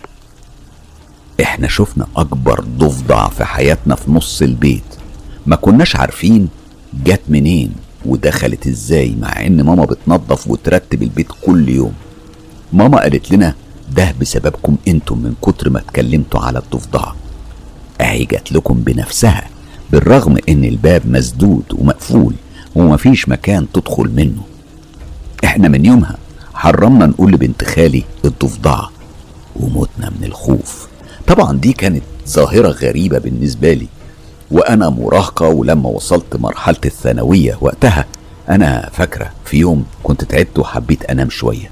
إحنا 1.42 1.68
شفنا 1.68 2.08
أكبر 2.16 2.60
ضفدع 2.78 3.28
في 3.30 3.46
حياتنا 3.46 3.96
في 3.96 4.12
نص 4.12 4.42
البيت. 4.42 4.84
ما 5.46 5.56
كناش 5.56 5.96
عارفين 5.96 6.48
جت 7.06 7.22
منين 7.30 7.72
ودخلت 8.06 8.68
إزاي 8.68 9.16
مع 9.22 9.46
إن 9.46 9.62
ماما 9.62 9.86
بتنظف 9.86 10.48
وترتب 10.48 11.04
البيت 11.04 11.28
كل 11.42 11.70
يوم. 11.70 11.94
ماما 12.74 13.00
قالت 13.02 13.32
لنا 13.32 13.56
ده 13.96 14.16
بسببكم 14.22 14.76
أنتم 14.88 15.18
من 15.18 15.34
كتر 15.42 15.70
ما 15.70 15.80
اتكلمتوا 15.80 16.40
على 16.40 16.60
الضفدعة 16.60 17.16
أهي 18.02 18.26
جات 18.26 18.52
لكم 18.52 18.82
بنفسها. 18.82 19.50
بالرغم 19.92 20.38
إن 20.50 20.66
الباب 20.66 21.02
مسدود 21.06 21.64
ومقفول 21.74 22.34
ومفيش 22.76 23.30
مكان 23.30 23.68
تدخل 23.74 24.12
منه. 24.16 24.42
إحنا 25.44 25.68
من 25.68 25.86
يومها 25.86 26.18
حرمنا 26.54 27.06
نقول 27.06 27.32
لبنت 27.32 27.64
خالي 27.64 28.04
الضفدعة 28.26 28.92
ومتنا 29.56 30.10
من 30.10 30.24
الخوف. 30.24 30.88
طبعا 31.28 31.58
دي 31.58 31.74
كانت 31.74 32.04
ظاهرة 32.28 32.68
غريبة 32.70 33.18
بالنسبة 33.20 33.74
لي. 33.74 33.88
وأنا 34.52 34.90
مراهقة 34.90 35.48
ولما 35.48 35.90
وصلت 35.90 36.36
مرحلة 36.36 36.78
الثانوية 36.86 37.58
وقتها 37.62 38.06
أنا 38.50 38.90
فاكرة 38.94 39.32
في 39.46 39.58
يوم 39.58 39.86
كنت 40.04 40.24
تعبت 40.24 40.60
وحبيت 40.60 41.04
أنام 41.06 41.30
شوية. 41.30 41.70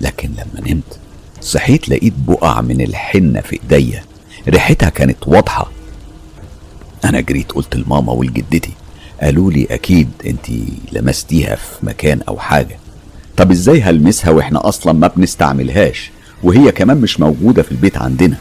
لكن 0.00 0.28
لما 0.28 0.68
نمت 0.70 0.98
صحيت 1.40 1.88
لقيت 1.88 2.14
بقع 2.28 2.60
من 2.60 2.80
الحنة 2.80 3.40
في 3.40 3.60
إيديا. 3.72 4.04
ريحتها 4.48 4.88
كانت 4.88 5.28
واضحة 5.28 5.70
أنا 7.04 7.20
جريت 7.20 7.52
قلت 7.52 7.76
لماما 7.76 8.12
ولجدتي 8.12 8.72
قالوا 9.22 9.52
لي 9.52 9.66
أكيد 9.70 10.08
أنت 10.26 10.46
لمستيها 10.92 11.54
في 11.56 11.86
مكان 11.86 12.20
أو 12.28 12.38
حاجة. 12.38 12.78
طب 13.36 13.50
إزاي 13.50 13.82
هلمسها 13.82 14.30
وإحنا 14.30 14.68
أصلا 14.68 14.92
ما 14.92 15.10
بنستعملهاش؟ 15.16 16.10
وهي 16.42 16.72
كمان 16.72 16.96
مش 16.96 17.20
موجودة 17.20 17.62
في 17.62 17.72
البيت 17.72 17.96
عندنا. 17.98 18.36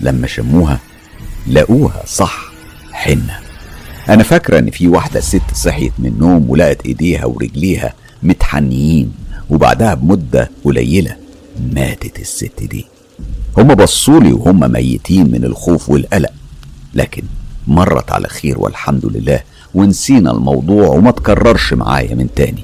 لما 0.00 0.26
شموها 0.26 0.80
لقوها 1.46 2.02
صح 2.06 2.52
حنة. 2.92 3.38
أنا 4.08 4.22
فاكرة 4.22 4.58
إن 4.58 4.70
في 4.70 4.88
واحدة 4.88 5.20
ست 5.20 5.54
صحيت 5.54 5.92
من 5.98 6.06
النوم 6.06 6.50
ولقت 6.50 6.86
إيديها 6.86 7.24
ورجليها 7.24 7.92
متحنيين 8.22 9.12
وبعدها 9.50 9.94
بمدة 9.94 10.50
قليلة 10.64 11.16
ماتت 11.72 12.18
الست 12.18 12.62
دي. 12.62 12.86
هما 13.58 13.74
بصولي 13.74 14.32
وهم 14.32 14.72
ميتين 14.72 15.30
من 15.30 15.44
الخوف 15.44 15.88
والقلق 15.88 16.30
لكن 16.94 17.22
مرت 17.66 18.12
على 18.12 18.28
خير 18.28 18.58
والحمد 18.58 19.06
لله 19.06 19.40
ونسينا 19.74 20.30
الموضوع 20.30 20.88
وما 20.88 21.10
تكررش 21.10 21.72
معايا 21.72 22.14
من 22.14 22.34
تاني. 22.34 22.62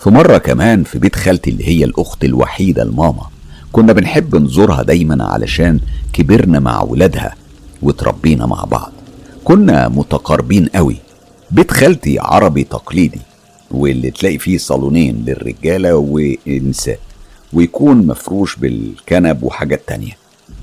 في 0.00 0.10
مرة 0.10 0.38
كمان 0.38 0.84
في 0.84 0.98
بيت 0.98 1.16
خالتي 1.16 1.50
اللي 1.50 1.68
هي 1.68 1.84
الأخت 1.84 2.24
الوحيدة 2.24 2.84
لماما 2.84 3.26
كنا 3.72 3.92
بنحب 3.92 4.36
نزورها 4.36 4.82
دايما 4.82 5.24
علشان 5.24 5.80
كبرنا 6.12 6.60
مع 6.60 6.82
ولادها 6.82 7.34
وتربينا 7.82 8.46
مع 8.46 8.64
بعض. 8.64 8.92
كنا 9.44 9.88
متقاربين 9.88 10.66
قوي. 10.66 10.96
بيت 11.50 11.70
خالتي 11.70 12.18
عربي 12.18 12.64
تقليدي 12.64 13.20
واللي 13.70 14.10
تلاقي 14.10 14.38
فيه 14.38 14.58
صالونين 14.58 15.24
للرجالة 15.26 15.94
والنساء 15.94 16.98
ويكون 17.52 18.06
مفروش 18.06 18.56
بالكنب 18.56 19.42
وحاجات 19.42 19.82
تانية. 19.86 20.16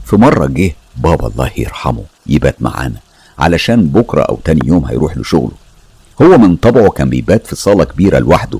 في 0.06 0.16
مرة 0.16 0.46
جه 0.46 0.76
بابا 0.98 1.28
الله 1.28 1.52
يرحمه 1.58 2.04
يبات 2.28 2.62
معانا. 2.62 2.98
علشان 3.42 3.88
بكرة 3.88 4.22
أو 4.22 4.40
تاني 4.46 4.62
يوم 4.66 4.86
هيروح 4.86 5.18
لشغله. 5.18 5.52
هو 6.22 6.38
من 6.38 6.56
طبعه 6.56 6.90
كان 6.90 7.10
بيبات 7.10 7.48
في 7.48 7.56
صالة 7.56 7.84
كبيرة 7.84 8.20
لوحده 8.20 8.60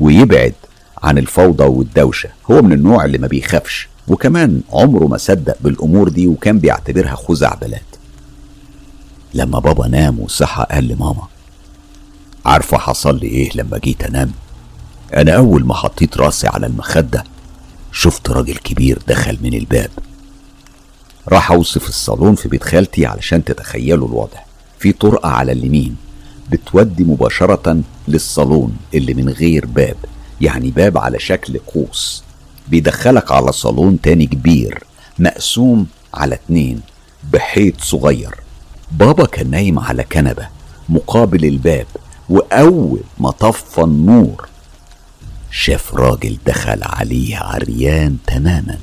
ويبعد 0.00 0.54
عن 1.02 1.18
الفوضى 1.18 1.64
والدوشة. 1.64 2.28
هو 2.50 2.62
من 2.62 2.72
النوع 2.72 3.04
اللي 3.04 3.18
ما 3.18 3.26
بيخافش 3.26 3.88
وكمان 4.08 4.60
عمره 4.72 5.04
ما 5.06 5.16
صدق 5.16 5.56
بالأمور 5.60 6.08
دي 6.08 6.26
وكان 6.26 6.58
بيعتبرها 6.58 7.14
خزعبلات 7.14 7.82
لما 9.34 9.58
بابا 9.58 9.88
نام 9.88 10.20
وصحى 10.20 10.66
قال 10.70 10.88
لماما 10.88 11.22
عارفة 12.46 12.78
حصل 12.78 13.18
لي 13.18 13.26
إيه 13.26 13.50
لما 13.54 13.78
جيت 13.78 14.02
أنام؟ 14.02 14.30
أنا 15.14 15.32
أول 15.36 15.64
ما 15.66 15.74
حطيت 15.74 16.16
راسي 16.18 16.46
على 16.48 16.66
المخدة 16.66 17.24
شفت 17.92 18.30
راجل 18.30 18.56
كبير 18.56 18.98
دخل 19.08 19.38
من 19.42 19.54
الباب. 19.54 19.90
راح 21.28 21.50
أوصف 21.50 21.88
الصالون 21.88 22.34
في 22.34 22.48
بيت 22.48 22.64
خالتي 22.64 23.06
علشان 23.06 23.44
تتخيلوا 23.44 24.08
الوضع 24.08 24.38
في 24.78 24.92
طرقة 24.92 25.28
على 25.28 25.52
اليمين 25.52 25.96
بتودي 26.50 27.04
مباشرة 27.04 27.82
للصالون 28.08 28.76
اللي 28.94 29.14
من 29.14 29.28
غير 29.28 29.66
باب 29.66 29.96
يعني 30.40 30.70
باب 30.70 30.98
على 30.98 31.18
شكل 31.18 31.58
قوس. 31.58 32.22
بيدخلك 32.68 33.32
على 33.32 33.52
صالون 33.52 34.00
تاني 34.00 34.26
كبير 34.26 34.84
مقسوم 35.18 35.86
على 36.14 36.34
اتنين 36.34 36.80
بحيط 37.32 37.80
صغير. 37.80 38.34
بابا 38.92 39.26
كان 39.26 39.50
نايم 39.50 39.78
على 39.78 40.04
كنبة 40.04 40.48
مقابل 40.88 41.44
الباب 41.44 41.86
وأول 42.28 43.00
ما 43.18 43.30
طفى 43.30 43.80
النور 43.80 44.48
شاف 45.50 45.94
راجل 45.94 46.38
دخل 46.46 46.82
عليه 46.82 47.36
عريان 47.38 48.16
تماما. 48.26 48.78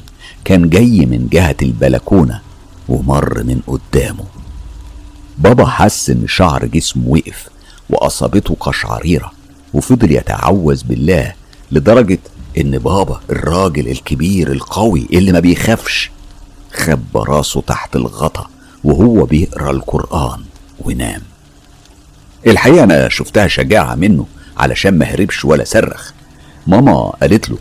كان 0.46 0.70
جاي 0.70 1.06
من 1.06 1.28
جهة 1.32 1.56
البلكونة 1.62 2.42
ومر 2.90 3.44
من 3.44 3.62
قدامه. 3.68 4.26
بابا 5.38 5.66
حس 5.66 6.10
ان 6.10 6.28
شعر 6.28 6.66
جسمه 6.66 7.04
وقف 7.08 7.50
وأصابته 7.90 8.58
قشعريرة 8.60 9.32
وفضل 9.74 10.12
يتعوذ 10.12 10.84
بالله 10.84 11.34
لدرجة 11.72 12.20
إن 12.58 12.78
بابا 12.78 13.22
الراجل 13.30 13.88
الكبير 13.88 14.52
القوي 14.52 15.08
اللي 15.14 15.32
ما 15.32 15.40
بيخافش 15.40 16.12
خب 16.74 17.18
راسه 17.18 17.62
تحت 17.62 17.96
الغطا 17.96 18.48
وهو 18.84 19.26
بيقرأ 19.26 19.72
القرآن 19.72 20.44
ونام. 20.80 21.22
الحقيقة 22.48 22.84
أنا 22.84 23.10
شفتها 23.10 23.48
شجاعة 23.48 23.96
منه 23.96 24.26
علشان 24.58 24.98
ما 24.98 25.06
هربش 25.06 25.46
ولا 25.46 25.64
صرخ. 25.64 26.12
ماما 26.68 27.10
قالت 27.22 27.50
له 27.50 27.58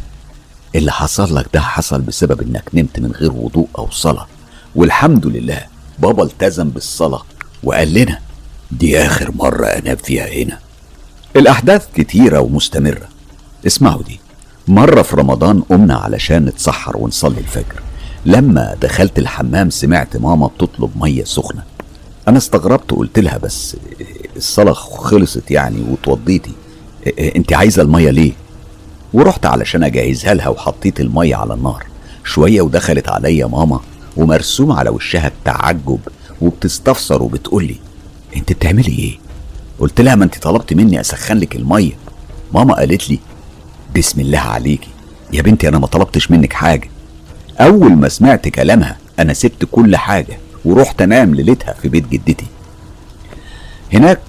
اللي 0.75 0.93
حصل 0.93 1.37
لك 1.37 1.47
ده 1.55 1.61
حصل 1.61 2.01
بسبب 2.01 2.41
إنك 2.43 2.65
نمت 2.75 3.01
من 3.01 3.13
غير 3.13 3.33
وضوء 3.33 3.69
أو 3.79 3.91
صلاة. 3.91 4.27
والحمد 4.75 5.27
لله 5.27 5.61
بابا 5.99 6.23
التزم 6.23 6.69
بالصلاة 6.69 7.23
وقال 7.63 7.95
لنا 7.95 8.19
دي 8.71 8.99
آخر 8.99 9.33
مرة 9.35 9.67
أنام 9.67 9.97
فيها 9.97 10.27
هنا. 10.27 10.59
الأحداث 11.37 11.87
كتيرة 11.95 12.41
ومستمرة. 12.41 13.09
اسمعوا 13.67 14.03
دي. 14.03 14.21
مرة 14.69 15.03
في 15.03 15.17
رمضان 15.17 15.61
قمنا 15.61 15.95
علشان 15.95 16.45
نتسحر 16.45 16.97
ونصلي 16.97 17.39
الفجر. 17.39 17.83
لما 18.27 18.77
دخلت 18.83 19.19
الحمام 19.19 19.71
سمعت 19.71 20.17
ماما 20.17 20.47
بتطلب 20.47 20.91
مية 20.97 21.25
سخنة. 21.25 21.63
أنا 22.29 22.39
استغربت 22.39 22.91
قلت 22.91 23.19
لها 23.19 23.39
بس 23.39 23.77
الصلاة 24.37 24.73
خلصت 24.73 25.51
يعني 25.51 25.83
وتوضيتي. 25.91 26.53
أنت 27.19 27.53
عايزة 27.53 27.83
المية 27.83 28.11
ليه؟ 28.11 28.33
ورحت 29.15 29.47
علشان 29.47 29.85
أجهزها 29.85 30.35
لها 30.35 30.49
وحطيت 30.49 31.01
المية 31.01 31.37
على 31.37 31.55
النار. 31.55 31.85
شوية 32.25 32.63
ودخلت 32.63 33.09
عليا 33.09 33.47
ماما 33.47 33.81
ومرسوم 34.17 34.73
على 34.73 34.91
وشها 34.91 35.27
التعجب 35.27 35.99
وبتستفسر 36.41 37.23
وبتقولي 37.23 37.77
أنت 38.37 38.53
بتعملي 38.53 38.99
إيه؟ 38.99 39.19
قلت 39.79 40.01
لها 40.01 40.15
ما 40.15 40.25
أنت 40.25 40.39
طلبت 40.39 40.73
مني 40.75 41.01
أسخن 41.01 41.37
لك 41.37 41.57
المية. 41.57 41.93
ماما 42.55 42.75
قالت 42.75 43.11
لي 43.11 43.19
بسم 43.97 44.21
الله 44.21 44.39
عليكي. 44.39 44.89
يا 45.33 45.43
بنتي 45.43 45.69
أنا 45.69 45.79
ما 45.79 45.87
طلبتش 45.87 46.31
منك 46.31 46.53
حاجة. 46.53 46.89
أول 47.61 47.93
ما 47.93 48.09
سمعت 48.09 48.49
كلامها 48.49 48.97
أنا 49.19 49.33
سبت 49.33 49.65
كل 49.73 49.97
حاجة 49.97 50.39
ورحت 50.65 51.03
أنام 51.03 51.35
ليلتها 51.35 51.73
في 51.73 51.89
بيت 51.89 52.09
جدتي. 52.09 52.47
هناك 53.93 54.21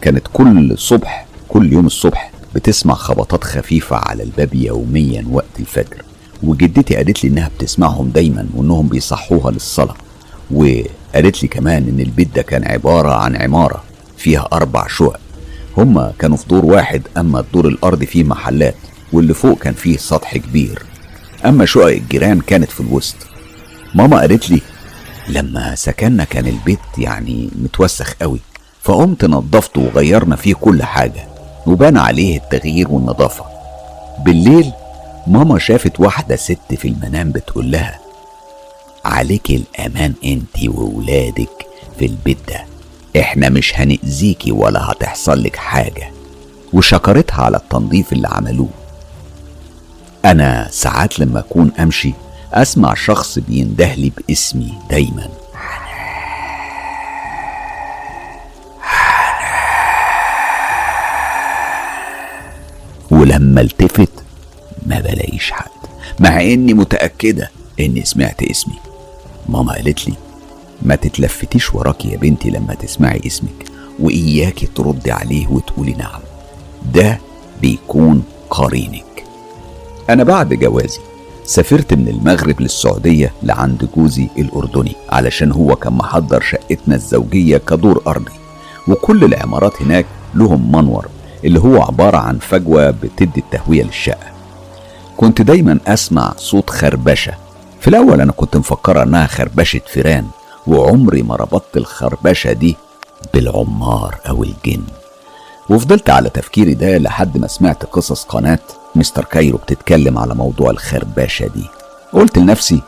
كانت 0.00 0.26
كل 0.32 0.78
صبح 0.78 1.26
كل 1.48 1.72
يوم 1.72 1.86
الصبح 1.86 2.30
بتسمع 2.56 2.94
خبطات 2.94 3.44
خفيفة 3.44 3.96
على 3.96 4.22
الباب 4.22 4.54
يوميا 4.54 5.24
وقت 5.30 5.60
الفجر. 5.60 6.02
وجدتي 6.42 6.96
قالت 6.96 7.24
لي 7.24 7.30
إنها 7.30 7.50
بتسمعهم 7.58 8.08
دايما 8.08 8.46
وإنهم 8.54 8.88
بيصحوها 8.88 9.50
للصلاة. 9.50 9.94
وقالت 10.50 11.42
لي 11.42 11.48
كمان 11.48 11.88
إن 11.88 12.00
البيت 12.00 12.34
ده 12.34 12.42
كان 12.42 12.64
عبارة 12.64 13.14
عن 13.14 13.36
عمارة 13.36 13.84
فيها 14.16 14.48
أربع 14.52 14.86
شقق. 14.86 15.20
هما 15.76 16.12
كانوا 16.18 16.36
في 16.36 16.48
دور 16.48 16.64
واحد 16.64 17.02
أما 17.16 17.40
الدور 17.40 17.68
الأرضي 17.68 18.06
فيه 18.06 18.24
محلات 18.24 18.74
واللي 19.12 19.34
فوق 19.34 19.58
كان 19.58 19.74
فيه 19.74 19.96
سطح 19.96 20.36
كبير. 20.36 20.82
أما 21.44 21.64
شقق 21.64 21.86
الجيران 21.86 22.40
كانت 22.40 22.70
في 22.70 22.80
الوسط. 22.80 23.16
ماما 23.94 24.20
قالت 24.20 24.50
لي 24.50 24.60
لما 25.28 25.74
سكننا 25.74 26.24
كان 26.24 26.46
البيت 26.46 26.78
يعني 26.98 27.50
متوسخ 27.62 28.14
قوي 28.22 28.40
فقمت 28.82 29.24
نظفته 29.24 29.80
وغيرنا 29.80 30.36
فيه 30.36 30.54
كل 30.54 30.82
حاجة. 30.82 31.35
وبان 31.66 31.96
عليه 31.96 32.36
التغيير 32.36 32.90
والنظافة. 32.92 33.44
بالليل 34.24 34.72
ماما 35.26 35.58
شافت 35.58 36.00
واحدة 36.00 36.36
ست 36.36 36.74
في 36.76 36.88
المنام 36.88 37.32
بتقول 37.32 37.70
لها 37.70 37.98
عليك 39.04 39.50
الأمان 39.50 40.14
أنت 40.24 40.68
وولادك 40.68 41.66
في 41.98 42.06
البيت 42.06 42.38
ده. 42.48 42.64
إحنا 43.20 43.48
مش 43.48 43.80
هنأذيكي 43.80 44.52
ولا 44.52 44.90
هتحصل 44.92 45.42
لك 45.42 45.56
حاجة. 45.56 46.10
وشكرتها 46.72 47.42
على 47.42 47.56
التنظيف 47.56 48.12
اللي 48.12 48.28
عملوه. 48.28 48.68
أنا 50.24 50.68
ساعات 50.70 51.18
لما 51.20 51.38
أكون 51.40 51.70
أمشي 51.78 52.12
أسمع 52.52 52.94
شخص 52.94 53.38
بيندهلي 53.38 54.12
باسمي 54.28 54.74
دايما. 54.90 55.28
ولما 63.26 63.60
التفت 63.60 64.12
ما 64.86 65.00
بلاقيش 65.00 65.50
حد 65.52 65.70
مع 66.20 66.40
إني 66.40 66.74
متأكدة 66.74 67.50
إني 67.80 68.04
سمعت 68.04 68.42
اسمي 68.42 68.74
ماما 69.48 69.72
قالت 69.72 70.08
لي 70.08 70.14
ما 70.82 70.94
تتلفتيش 70.94 71.74
وراكي 71.74 72.08
يا 72.08 72.16
بنتي 72.16 72.50
لما 72.50 72.74
تسمعي 72.74 73.20
اسمك 73.26 73.66
وإياكي 74.00 74.66
تردي 74.66 75.12
عليه 75.12 75.46
وتقولي 75.46 75.92
نعم. 75.92 76.20
ده 76.94 77.18
بيكون 77.60 78.22
قرينك. 78.50 79.24
أنا 80.10 80.24
بعد 80.24 80.54
جوازي 80.54 81.00
سافرت 81.44 81.94
من 81.94 82.08
المغرب 82.08 82.60
للسعودية 82.60 83.32
لعند 83.42 83.88
جوزي 83.96 84.28
الأردني 84.38 84.92
علشان 85.08 85.52
هو 85.52 85.76
كان 85.76 85.92
محضر 85.92 86.40
شقتنا 86.40 86.94
الزوجية 86.94 87.56
كدور 87.58 88.02
أرضي 88.06 88.32
وكل 88.88 89.24
العمارات 89.24 89.82
هناك 89.82 90.06
لهم 90.34 90.72
منور. 90.72 91.08
اللي 91.44 91.60
هو 91.60 91.82
عبارة 91.82 92.16
عن 92.16 92.38
فجوة 92.38 92.90
بتدي 92.90 93.40
التهوية 93.40 93.82
للشقة. 93.82 94.26
كنت 95.16 95.42
دايما 95.42 95.78
أسمع 95.86 96.32
صوت 96.36 96.70
خربشة. 96.70 97.34
في 97.80 97.88
الأول 97.88 98.20
أنا 98.20 98.32
كنت 98.32 98.56
مفكرة 98.56 99.02
إنها 99.02 99.26
خربشة 99.26 99.80
فيران 99.86 100.26
وعمري 100.66 101.22
ما 101.22 101.36
ربطت 101.36 101.76
الخربشة 101.76 102.52
دي 102.52 102.76
بالعمار 103.34 104.14
أو 104.28 104.44
الجن. 104.44 104.82
وفضلت 105.70 106.10
على 106.10 106.30
تفكيري 106.30 106.74
ده 106.74 106.98
لحد 106.98 107.38
ما 107.38 107.46
سمعت 107.46 107.84
قصص 107.84 108.24
قناة 108.24 108.58
مستر 108.94 109.24
كايرو 109.24 109.58
بتتكلم 109.58 110.18
على 110.18 110.34
موضوع 110.34 110.70
الخربشة 110.70 111.46
دي. 111.46 111.66
قلت 112.12 112.38
لنفسي 112.38 112.82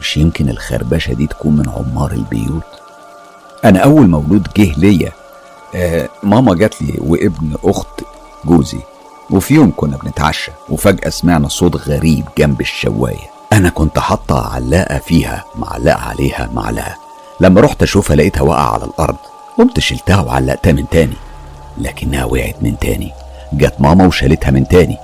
مش 0.00 0.16
يمكن 0.16 0.48
الخربشة 0.48 1.12
دي 1.14 1.26
تكون 1.26 1.56
من 1.56 1.68
عمار 1.68 2.12
البيوت؟ 2.12 2.62
أنا 3.64 3.78
أول 3.78 4.06
مولود 4.08 4.48
جه 4.56 4.72
ليا 4.78 5.12
آه 5.74 6.08
ماما 6.22 6.54
جات 6.54 6.82
لي 6.82 6.94
وابن 6.98 7.56
أخت 7.64 8.00
جوزي 8.44 8.78
وفي 9.30 9.54
يوم 9.54 9.72
كنا 9.76 9.96
بنتعشى 9.96 10.52
وفجأة 10.68 11.08
سمعنا 11.08 11.48
صوت 11.48 11.76
غريب 11.76 12.24
جنب 12.38 12.60
الشواية. 12.60 13.30
أنا 13.52 13.68
كنت 13.68 13.98
حاطة 13.98 14.54
علاقة 14.54 14.98
فيها 14.98 15.44
معلقة 15.56 16.00
عليها 16.00 16.50
معلقة. 16.54 16.94
لما 17.40 17.60
رحت 17.60 17.82
أشوفها 17.82 18.16
لقيتها 18.16 18.42
واقعة 18.42 18.72
على 18.72 18.84
الأرض 18.84 19.16
قمت 19.58 19.80
شلتها 19.80 20.20
وعلقتها 20.20 20.72
من 20.72 20.88
تاني. 20.88 21.16
لكنها 21.78 22.24
وقعت 22.24 22.56
من 22.62 22.78
تاني. 22.78 23.12
جت 23.52 23.74
ماما 23.78 24.06
وشالتها 24.06 24.50
من 24.50 24.68
تاني. 24.68 24.96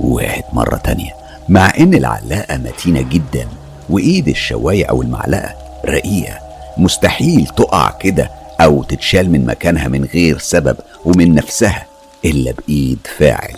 وقعت 0.00 0.44
مرة 0.52 0.76
تانية. 0.76 1.10
مع 1.48 1.72
إن 1.78 1.94
العلاقة 1.94 2.56
متينة 2.56 3.00
جدا 3.00 3.48
وإيد 3.90 4.28
الشواية 4.28 4.84
أو 4.86 5.02
المعلقة 5.02 5.54
رقيقة 5.86 6.38
مستحيل 6.78 7.46
تقع 7.46 7.90
كده. 7.90 8.30
أو 8.60 8.82
تتشال 8.82 9.30
من 9.30 9.46
مكانها 9.46 9.88
من 9.88 10.04
غير 10.04 10.38
سبب 10.38 10.76
ومن 11.04 11.34
نفسها 11.34 11.86
إلا 12.24 12.52
بإيد 12.52 12.98
فاعل. 13.18 13.56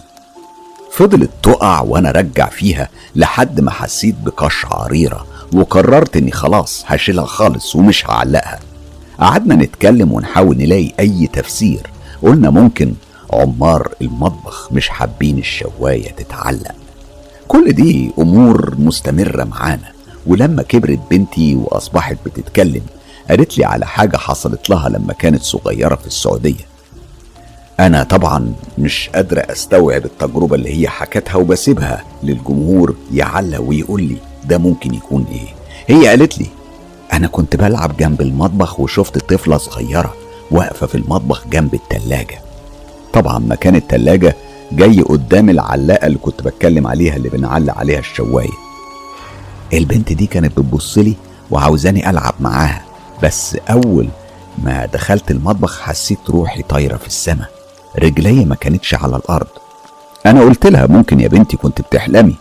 فضلت 0.92 1.30
تقع 1.42 1.80
وأنا 1.80 2.10
رجع 2.10 2.48
فيها 2.48 2.88
لحد 3.16 3.60
ما 3.60 3.70
حسيت 3.70 4.14
بقشعريرة 4.24 5.26
وقررت 5.54 6.16
إني 6.16 6.30
خلاص 6.30 6.84
هشيلها 6.86 7.24
خالص 7.24 7.76
ومش 7.76 8.10
هعلقها. 8.10 8.58
قعدنا 9.20 9.54
نتكلم 9.54 10.12
ونحاول 10.12 10.56
نلاقي 10.56 10.92
أي 11.00 11.26
تفسير. 11.32 11.80
قلنا 12.22 12.50
ممكن 12.50 12.94
عمار 13.32 13.94
المطبخ 14.02 14.72
مش 14.72 14.88
حابين 14.88 15.38
الشواية 15.38 16.10
تتعلق. 16.10 16.74
كل 17.48 17.72
دي 17.72 18.10
أمور 18.18 18.74
مستمرة 18.78 19.44
معانا. 19.44 19.92
ولما 20.26 20.62
كبرت 20.62 21.00
بنتي 21.10 21.54
وأصبحت 21.56 22.16
بتتكلم 22.26 22.82
قالت 23.30 23.58
لي 23.58 23.64
على 23.64 23.86
حاجة 23.86 24.16
حصلت 24.16 24.70
لها 24.70 24.88
لما 24.88 25.12
كانت 25.12 25.42
صغيرة 25.42 25.94
في 25.94 26.06
السعودية. 26.06 26.66
أنا 27.80 28.02
طبعا 28.02 28.52
مش 28.78 29.10
قادرة 29.14 29.40
أستوعب 29.40 30.04
التجربة 30.04 30.54
اللي 30.54 30.80
هي 30.82 30.88
حكتها 30.88 31.36
وبسيبها 31.36 32.04
للجمهور 32.22 32.94
يعلق 33.12 33.60
ويقول 33.60 34.02
لي 34.02 34.16
ده 34.44 34.58
ممكن 34.58 34.94
يكون 34.94 35.26
إيه. 35.32 35.48
هي 35.96 36.08
قالت 36.08 36.38
لي 36.38 36.46
أنا 37.12 37.26
كنت 37.28 37.56
بلعب 37.56 37.96
جنب 37.96 38.20
المطبخ 38.20 38.80
وشفت 38.80 39.18
طفلة 39.18 39.56
صغيرة 39.56 40.14
واقفة 40.50 40.86
في 40.86 40.94
المطبخ 40.94 41.46
جنب 41.48 41.74
التلاجة. 41.74 42.40
طبعا 43.12 43.38
مكان 43.38 43.76
التلاجة 43.76 44.36
جاي 44.72 45.02
قدام 45.02 45.50
العلاقة 45.50 46.06
اللي 46.06 46.18
كنت 46.18 46.42
بتكلم 46.42 46.86
عليها 46.86 47.16
اللي 47.16 47.28
بنعلق 47.28 47.78
عليها 47.78 47.98
الشواية. 47.98 48.50
البنت 49.72 50.12
دي 50.12 50.26
كانت 50.26 50.58
بتبصلي 50.58 51.14
وعاوزاني 51.50 52.10
ألعب 52.10 52.34
معاها. 52.40 52.84
بس 53.22 53.56
أول 53.70 54.08
ما 54.58 54.86
دخلت 54.86 55.30
المطبخ 55.30 55.80
حسيت 55.80 56.30
روحي 56.30 56.62
طايرة 56.62 56.96
في 56.96 57.06
السماء 57.06 57.48
رجلي 57.98 58.44
ما 58.44 58.54
كانتش 58.54 58.94
على 58.94 59.16
الأرض. 59.16 59.46
أنا 60.26 60.40
قلت 60.40 60.66
لها 60.66 60.86
ممكن 60.86 61.20
يا 61.20 61.28
بنتي 61.28 61.56
كنت 61.56 61.80
بتحلمي. 61.80 62.34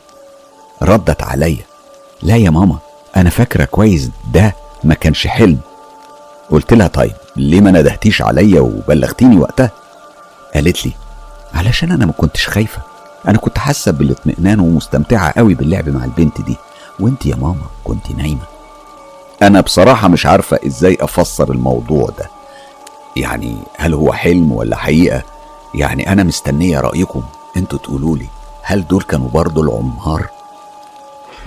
ردت 0.83 1.23
عليا. 1.23 1.63
لا 2.23 2.35
يا 2.35 2.49
ماما 2.49 2.77
أنا 3.17 3.29
فاكرة 3.29 3.65
كويس 3.65 4.09
ده 4.33 4.55
ما 4.83 4.93
كانش 4.93 5.27
حلم. 5.27 5.59
قلت 6.49 6.73
لها 6.73 6.87
طيب 6.87 7.13
ليه 7.35 7.61
ما 7.61 7.71
ندهتيش 7.71 8.21
عليا 8.21 8.61
وبلغتيني 8.61 9.37
وقتها؟ 9.37 9.71
قالت 10.55 10.85
لي 10.85 10.91
علشان 11.53 11.91
أنا 11.91 12.05
ما 12.05 12.11
كنتش 12.11 12.47
خايفة. 12.47 12.81
أنا 13.27 13.37
كنت 13.37 13.57
حاسة 13.57 13.91
بالاطمئنان 13.91 14.59
ومستمتعة 14.59 15.31
قوي 15.37 15.53
باللعب 15.53 15.89
مع 15.89 16.05
البنت 16.05 16.41
دي. 16.41 16.55
وأنت 16.99 17.25
يا 17.25 17.35
ماما 17.35 17.65
كنت 17.83 18.11
نايمة. 18.11 18.56
أنا 19.41 19.61
بصراحة 19.61 20.07
مش 20.07 20.25
عارفة 20.25 20.59
إزاي 20.67 20.97
أفسر 21.01 21.51
الموضوع 21.51 22.09
ده. 22.17 22.29
يعني 23.15 23.57
هل 23.77 23.93
هو 23.93 24.13
حلم 24.13 24.51
ولا 24.51 24.75
حقيقة؟ 24.75 25.21
يعني 25.75 26.11
أنا 26.11 26.23
مستنية 26.23 26.79
رأيكم. 26.79 27.23
أنتوا 27.57 27.79
تقولوا 27.79 28.17
لي 28.17 28.25
هل 28.61 28.87
دول 28.87 29.01
كانوا 29.01 29.29
برضه 29.29 29.61
العمار 29.61 30.29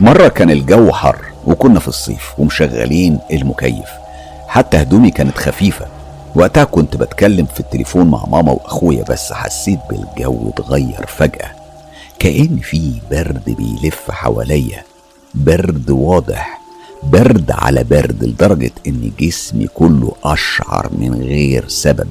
مرة 0.01 0.29
كان 0.29 0.51
الجو 0.51 0.93
حر 0.93 1.19
وكنا 1.47 1.81
في 1.81 1.89
الصيف 1.89 2.33
ومشغلين 2.39 3.19
المكيف. 3.33 3.89
حتى 4.49 4.77
هدومي 4.77 5.11
كانت 5.11 5.39
خفيفة. 5.39 5.87
وقتها 6.35 6.65
كنت 6.65 6.97
بتكلم 6.97 7.47
في 7.47 7.61
التليفون 7.61 8.07
مع 8.11 8.25
ماما 8.27 8.53
وأخويا 8.53 9.05
بس 9.05 9.33
حسيت 9.33 9.79
بالجو 9.91 10.49
اتغير 10.49 11.07
فجأة. 11.07 11.51
كأن 12.19 12.59
في 12.63 12.93
برد 13.11 13.45
بيلف 13.59 14.11
حواليا. 14.11 14.83
برد 15.35 15.91
واضح. 15.91 16.60
برد 17.03 17.51
على 17.51 17.85
برد 17.85 18.25
لدرجة 18.25 18.73
إن 18.87 19.11
جسمي 19.21 19.67
كله 19.67 20.13
أشعر 20.25 20.91
من 20.99 21.15
غير 21.15 21.69
سبب. 21.69 22.09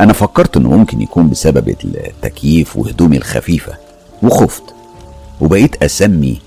أنا 0.00 0.12
فكرت 0.12 0.56
إنه 0.56 0.68
ممكن 0.70 1.00
يكون 1.00 1.28
بسبب 1.30 1.68
التكييف 1.68 2.76
وهدومي 2.76 3.16
الخفيفة 3.16 3.72
وخفت 4.22 4.62
وبقيت 5.40 5.82
أسمي 5.82 6.40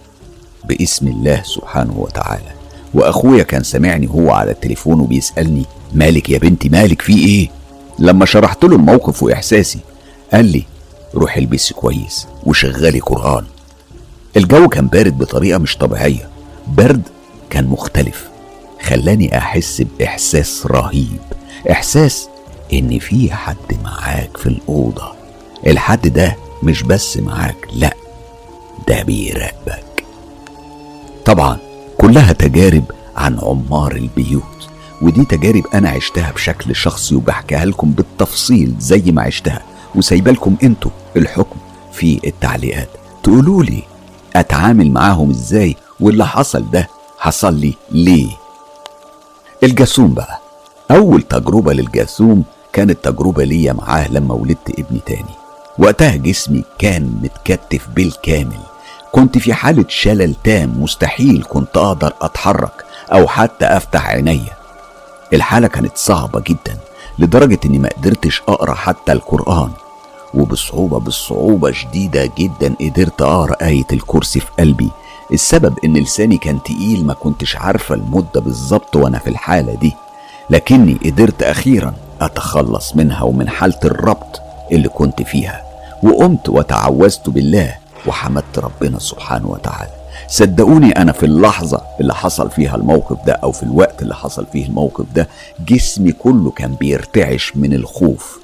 باسم 0.66 1.08
الله 1.08 1.42
سبحانه 1.44 1.94
وتعالى. 1.98 2.52
وأخويا 2.94 3.44
كان 3.44 3.64
سامعني 3.64 4.10
هو 4.10 4.32
على 4.32 4.52
التليفون 4.52 5.00
وبيسألني 5.00 5.66
مالك 5.94 6.30
يا 6.30 6.38
بنتي 6.38 6.70
مالك 6.70 7.02
في 7.02 7.18
إيه؟ 7.26 7.50
لما 8.00 8.26
شرحت 8.26 8.66
له 8.66 8.76
الموقف 8.76 9.24
وإحساسي 9.24 9.80
قال 10.34 10.46
لي 10.46 10.64
روح 11.16 11.38
البسي 11.38 11.74
كويس 11.74 12.28
وشغلي 12.44 13.00
قرآن. 13.00 13.46
الجو 14.38 14.68
كان 14.68 14.88
بارد 14.88 15.18
بطريقة 15.18 15.58
مش 15.58 15.78
طبيعية 15.78 16.30
برد 16.68 17.02
كان 17.50 17.68
مختلف. 17.68 18.30
خلاني 18.84 19.38
أحس 19.38 19.82
بإحساس 20.00 20.66
رهيب. 20.66 21.20
إحساس 21.72 22.30
إن 22.74 23.00
في 23.00 23.32
حد 23.34 23.78
معاك 23.84 24.38
في 24.38 24.46
الأوضة. 24.46 25.12
الحد 25.68 26.08
ده 26.08 26.36
مش 26.64 26.84
بس 26.84 27.18
معاك 27.18 27.68
لأ 27.74 27.94
ده 28.88 29.04
بيراقبك. 29.04 30.04
طبعا 31.26 31.58
كلها 31.98 32.34
تجارب 32.34 32.84
عن 33.16 33.40
عمار 33.42 33.96
البيوت 33.96 34.70
ودي 35.02 35.26
تجارب 35.26 35.64
أنا 35.74 35.90
عشتها 35.90 36.32
بشكل 36.32 36.76
شخصي 36.76 37.16
وبحكيها 37.16 37.66
لكم 37.66 37.92
بالتفصيل 37.92 38.76
زي 38.80 39.04
ما 39.12 39.22
عشتها. 39.22 39.62
وسايبة 39.96 40.32
لكم 40.32 40.56
أنتوا 40.64 40.92
الحكم 41.18 41.56
في 41.94 42.20
التعليقات. 42.28 42.90
تقولوا 43.24 43.64
لي 43.64 43.84
أتعامل 44.36 44.92
معاهم 44.92 45.30
إزاي؟ 45.30 45.76
واللي 46.00 46.26
حصل 46.28 46.72
ده 46.72 46.88
حصل 47.20 47.54
لي 47.54 47.74
ليه؟ 47.92 48.30
الجاسوم 49.64 50.14
بقى. 50.14 50.40
أول 50.92 51.22
تجربة 51.22 51.74
للجاسوم 51.74 52.44
كانت 52.74 53.04
تجربة 53.04 53.44
ليا 53.44 53.74
معاه 53.74 54.12
لما 54.12 54.34
ولدت 54.34 54.80
ابني 54.80 55.00
تاني. 55.06 55.36
وقتها 55.80 56.16
جسمي 56.16 56.64
كان 56.78 57.20
متكتف 57.24 57.88
بالكامل. 57.96 58.60
كنت 59.12 59.38
في 59.38 59.54
حالة 59.54 59.86
شلل 59.88 60.36
تام 60.44 60.84
مستحيل 60.84 61.44
كنت 61.50 61.78
أقدر 61.78 62.14
أتحرك 62.22 62.86
أو 63.14 63.28
حتى 63.28 63.66
أفتح 63.66 64.08
عينيا. 64.08 64.58
الحالة 65.34 65.68
كانت 65.68 65.98
صعبة 65.98 66.40
جدا 66.48 66.78
لدرجة 67.20 67.60
إني 67.66 67.80
ما 67.80 67.90
قدرتش 67.98 68.42
أقرأ 68.48 68.74
حتى 68.74 69.12
القرآن. 69.12 69.72
وبصعوبة 70.34 71.00
بالصعوبة 71.00 71.72
شديدة 71.72 72.32
جدا 72.38 72.76
قدرت 72.82 73.22
أقرأ 73.22 73.56
آية 73.62 73.88
الكرسي 73.94 74.40
في 74.40 74.48
قلبي. 74.60 74.90
السبب 75.34 75.74
إن 75.86 75.94
لساني 75.98 76.38
كان 76.38 76.64
تقيل 76.64 77.06
ما 77.06 77.14
كنتش 77.14 77.56
عارفة 77.56 77.96
المدة 77.96 78.42
بالظبط 78.42 78.96
وأنا 78.96 79.20
في 79.20 79.30
الحالة 79.30 79.74
دي. 79.76 79.94
لكني 80.50 80.94
قدرت 81.06 81.44
أخيرا 81.44 81.94
أتخلص 82.22 82.96
منها 82.96 83.24
ومن 83.24 83.50
حالة 83.50 83.80
الربط 83.86 84.42
اللي 84.72 84.88
كنت 84.90 85.22
فيها. 85.22 85.64
وقمت 86.04 86.50
وتعوذت 86.50 87.30
بالله 87.30 87.76
وحمدت 88.08 88.60
ربنا 88.60 89.00
سبحانه 89.00 89.48
وتعالى. 89.48 89.92
صدقوني 90.28 90.92
أنا 90.92 91.12
في 91.12 91.26
اللحظة 91.26 91.82
اللي 92.02 92.16
حصل 92.16 92.52
فيها 92.52 92.76
الموقف 92.76 93.26
ده 93.26 93.34
أو 93.34 93.52
في 93.52 93.64
الوقت 93.64 94.02
اللي 94.02 94.16
حصل 94.16 94.46
فيه 94.54 94.66
الموقف 94.66 95.06
ده 95.16 95.28
جسمي 95.68 96.12
كله 96.12 96.52
كان 96.52 96.76
بيرتعش 96.80 97.52
من 97.56 97.74
الخوف. 97.74 98.40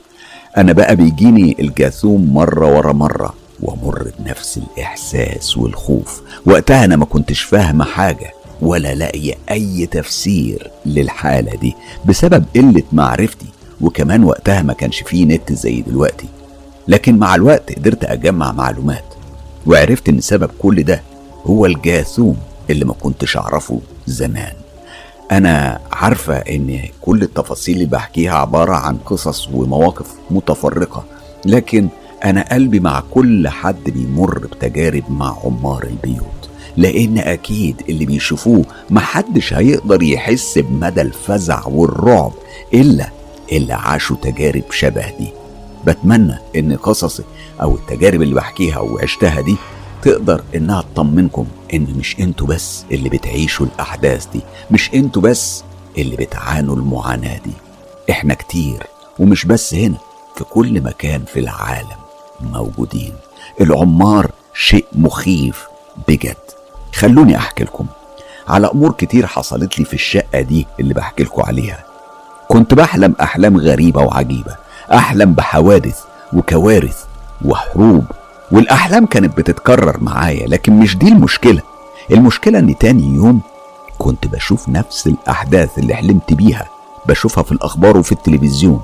أنا 0.57 0.73
بقى 0.73 0.95
بيجيني 0.95 1.55
الجاثوم 1.59 2.33
مرة 2.33 2.75
ورا 2.77 2.93
مرة. 2.93 3.33
وامر 3.65 4.11
بنفس 4.19 4.57
الإحساس 4.57 5.57
والخوف. 5.57 6.21
وقتها 6.45 6.85
أنا 6.85 6.95
ما 6.95 7.05
كنتش 7.05 7.41
فاهمة 7.41 7.85
حاجة 7.85 8.33
ولا 8.61 8.95
لاقي 8.95 9.35
أي 9.51 9.85
تفسير 9.85 10.71
للحالة 10.85 11.55
دي 11.55 11.75
بسبب 12.05 12.45
قلة 12.55 12.83
معرفتي. 12.93 13.45
وكمان 13.81 14.23
وقتها 14.23 14.61
ما 14.61 14.73
كانش 14.73 15.01
فيه 15.03 15.25
نت 15.25 15.53
زي 15.53 15.81
دلوقتي. 15.81 16.27
لكن 16.87 17.17
مع 17.17 17.35
الوقت 17.35 17.73
قدرت 17.79 18.03
أجمع 18.03 18.51
معلومات. 18.51 19.03
وعرفت 19.67 20.09
إن 20.09 20.21
سبب 20.21 20.49
كل 20.59 20.83
ده 20.83 21.01
هو 21.45 21.65
الجاثوم 21.65 22.37
اللي 22.69 22.85
ما 22.85 22.93
كنتش 22.93 23.37
أعرفه 23.37 23.79
زمان. 24.07 24.53
أنا 25.31 25.79
عارفة 25.91 26.35
إن 26.37 26.79
كل 27.01 27.21
التفاصيل 27.21 27.75
اللي 27.75 27.85
بحكيها 27.85 28.33
عبارة 28.33 28.73
عن 28.73 28.97
قصص 28.97 29.47
ومواقف 29.53 30.07
متفرقة. 30.31 31.03
لكن 31.45 31.87
أنا 32.25 32.45
قلبي 32.51 32.79
مع 32.79 33.03
كل 33.11 33.47
حد 33.47 33.83
بيمر 33.89 34.37
بتجارب 34.39 35.03
مع 35.09 35.37
عمار 35.43 35.83
البيوت 35.83 36.25
لأن 36.77 37.17
أكيد 37.17 37.81
اللي 37.89 38.05
بيشوفوه 38.05 38.65
محدش 38.89 39.53
هيقدر 39.53 40.03
يحس 40.03 40.57
بمدى 40.57 41.01
الفزع 41.01 41.61
والرعب 41.67 42.31
إلا 42.73 43.09
اللي 43.51 43.73
عاشوا 43.73 44.15
تجارب 44.21 44.63
شبه 44.71 45.09
دي. 45.19 45.27
بتمنى 45.87 46.35
إن 46.55 46.75
قصصي 46.75 47.23
أو 47.61 47.75
التجارب 47.75 48.21
اللي 48.21 48.35
بحكيها 48.35 48.79
وعشتها 48.79 49.41
دي 49.41 49.55
تقدر 50.01 50.43
إنها 50.55 50.81
تطمنكم 50.81 51.45
إن 51.73 51.87
مش 51.99 52.19
أنتوا 52.19 52.47
بس 52.47 52.85
اللي 52.91 53.09
بتعيشوا 53.09 53.65
الأحداث 53.65 54.25
دي 54.33 54.41
مش 54.71 54.93
أنتوا 54.93 55.21
بس 55.21 55.63
اللي 55.97 56.15
بتعانوا 56.15 56.75
المعاناة 56.75 57.37
دي. 57.37 57.51
إحنا 58.09 58.33
كتير 58.33 58.83
ومش 59.19 59.45
بس 59.45 59.73
هنا 59.73 59.97
في 60.35 60.43
كل 60.43 60.81
مكان 60.81 61.23
في 61.33 61.39
العالم. 61.39 62.04
موجودين. 62.41 63.13
العمار 63.61 64.31
شيء 64.53 64.85
مخيف 64.93 65.67
بجد. 66.07 66.35
خلوني 66.95 67.37
أحكي 67.37 67.63
لكم 67.63 67.85
على 68.47 68.67
أمور 68.67 68.91
كتير 68.91 69.27
حصلت 69.27 69.79
لي 69.79 69.85
في 69.85 69.93
الشقة 69.93 70.41
دي 70.41 70.67
اللي 70.79 70.93
بحكي 70.93 71.23
لكم 71.23 71.41
عليها. 71.41 71.83
كنت 72.47 72.73
بحلم 72.73 73.15
أحلام 73.21 73.57
غريبة 73.57 74.01
وعجيبة 74.01 74.55
احلم 74.93 75.33
بحوادث 75.33 75.99
وكوارث 76.33 77.03
وحروب 77.45 78.05
والأحلام 78.51 79.05
كانت 79.05 79.37
بتتكرر 79.37 79.97
معايا 80.03 80.47
لكن 80.47 80.73
مش 80.79 80.97
دي 80.97 81.07
المشكلة. 81.07 81.61
المشكلة 82.11 82.59
إن 82.59 82.77
تاني 82.77 83.15
يوم 83.15 83.41
كنت 83.97 84.27
بشوف 84.27 84.69
نفس 84.69 85.07
الأحداث 85.07 85.79
اللي 85.79 85.95
حلمت 85.95 86.33
بيها 86.33 86.69
بشوفها 87.05 87.43
في 87.43 87.51
الأخبار 87.51 87.97
وفي 87.97 88.11
التلفزيون. 88.11 88.83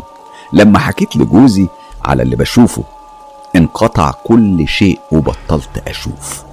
لما 0.54 0.80
حكيت 0.80 1.16
لجوزي 1.16 1.68
على 2.06 2.24
اللي 2.24 2.36
بشوفه 2.36 2.84
انقطع 3.56 4.12
كل 4.24 4.68
شيء 4.68 5.00
وبطلت 5.12 5.70
أشوف. 5.88 6.44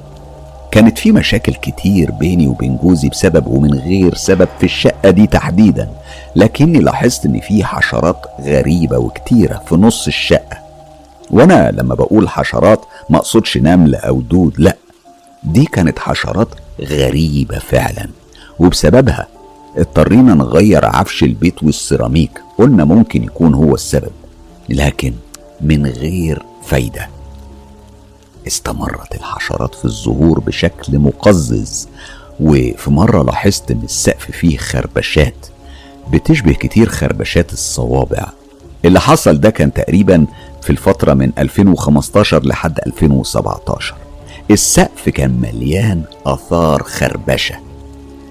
كانت 0.70 0.99
في 0.99 1.12
مشاكل 1.12 1.55
كتير 1.55 2.10
بيني 2.10 2.47
وبين 2.49 2.77
جوزي 2.77 3.09
بسبب 3.09 3.47
ومن 3.47 3.75
غير 3.75 4.15
سبب 4.15 4.49
في 4.59 4.65
الشقة 4.65 5.10
دي 5.10 5.27
تحديدا 5.27 5.91
لكني 6.36 6.78
لاحظت 6.78 7.27
إن 7.27 7.41
في 7.41 7.65
حشرات 7.65 8.27
غريبة 8.41 8.99
وكتيرة 8.99 9.62
في 9.68 9.75
نص 9.75 10.07
الشقة. 10.07 10.59
وأنا 11.31 11.70
لما 11.70 11.94
بقول 11.94 12.28
حشرات 12.28 12.81
ما 13.10 13.17
أقصدش 13.18 13.57
نمل 13.59 13.94
أو 13.94 14.20
دود 14.20 14.55
لأ 14.59 14.77
دي 15.44 15.65
كانت 15.65 15.99
حشرات 15.99 16.49
غريبة 16.81 17.59
فعلا. 17.59 18.09
وبسببها 18.59 19.27
اضطرينا 19.77 20.35
نغير 20.35 20.85
عفش 20.86 21.23
البيت 21.23 21.62
والسيراميك 21.62 22.43
قلنا 22.59 22.85
ممكن 22.85 23.25
يكون 23.25 23.55
هو 23.55 23.75
السبب 23.75 24.10
لكن 24.68 25.12
من 25.60 25.86
غير 25.86 26.43
فايدة. 26.69 27.09
استمرت 28.47 29.15
الحشرات 29.15 29.75
في 29.75 29.85
الظهور 29.85 30.41
بشكل 30.41 30.99
مقزز 30.99 31.89
وفي 32.41 32.91
مرة 32.91 33.23
لاحظت 33.23 33.71
إن 33.71 33.81
السقف 33.85 34.31
فيه 34.31 34.57
خربشات 34.59 35.47
بتشبه 36.13 36.53
كتير 36.53 36.89
خربشات 36.89 37.53
الصوابع. 37.53 38.27
اللي 38.85 39.01
حصل 39.01 39.41
ده 39.41 39.51
كان 39.51 39.73
تقريبا 39.73 40.27
في 40.63 40.71
الفترة 40.71 41.15
من 41.15 41.33
2015 41.39 42.45
لحد 42.47 42.79
2017 42.87 43.95
السقف 44.51 45.09
كان 45.09 45.31
مليان 45.41 46.03
آثار 46.27 46.83
خربشة. 46.83 47.55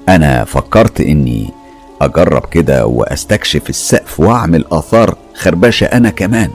أنا 0.10 0.44
فكرت 0.44 1.02
إني 1.02 1.50
أجرب 2.02 2.46
كده 2.46 2.86
وأستكشف 2.86 3.70
السقف 3.70 4.20
وأعمل 4.20 4.66
آثار 4.72 5.18
خربشة 5.36 5.86
أنا 5.86 6.10
كمان. 6.10 6.50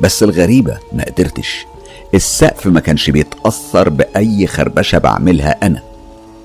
بس 0.00 0.22
الغريبة 0.22 0.78
ما 0.92 1.04
قدرتش. 1.04 1.66
السقف 2.14 2.66
ما 2.66 2.80
كانش 2.80 3.10
بيتأثر 3.10 3.88
بأي 3.88 4.46
خربشة 4.46 4.98
بعملها 4.98 5.56
أنا. 5.66 5.82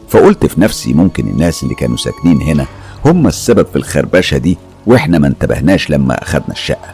فقلت 0.09 0.45
في 0.45 0.61
نفسي 0.61 0.93
ممكن 0.93 1.27
الناس 1.27 1.63
اللي 1.63 1.75
كانوا 1.75 1.97
ساكنين 1.97 2.41
هنا 2.41 2.65
هم 3.05 3.27
السبب 3.27 3.65
في 3.67 3.75
الخربشة 3.75 4.37
دي 4.37 4.57
وإحنا 4.87 5.19
ما 5.19 5.27
انتبهناش 5.27 5.89
لما 5.89 6.23
أخدنا 6.23 6.51
الشقة. 6.51 6.93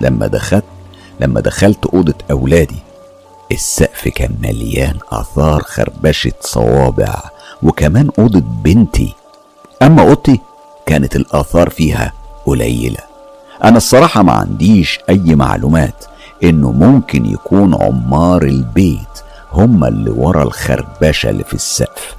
لما 0.00 0.26
دخلت 0.26 0.64
لما 1.20 1.40
دخلت 1.40 1.86
أوضة 1.86 2.14
أولادي 2.30 2.78
السقف 3.52 4.08
كان 4.08 4.34
مليان 4.42 4.98
آثار 5.12 5.62
خربشة 5.62 6.32
صوابع 6.40 7.14
وكمان 7.62 8.10
أوضة 8.18 8.40
بنتي. 8.40 9.14
أما 9.82 10.02
أوضتي 10.02 10.40
كانت 10.86 11.16
الآثار 11.16 11.70
فيها 11.70 12.12
قليلة. 12.46 13.11
أنا 13.64 13.76
الصراحة 13.76 14.22
ما 14.22 14.32
عنديش 14.32 15.00
أي 15.08 15.34
معلومات 15.34 16.04
إنه 16.44 16.72
ممكن 16.72 17.26
يكون 17.26 17.74
عمار 17.82 18.42
البيت 18.42 18.98
هم 19.52 19.84
اللي 19.84 20.10
ورا 20.10 20.42
الخربشة 20.42 21.30
اللي 21.30 21.44
في 21.44 21.54
السقف. 21.54 22.14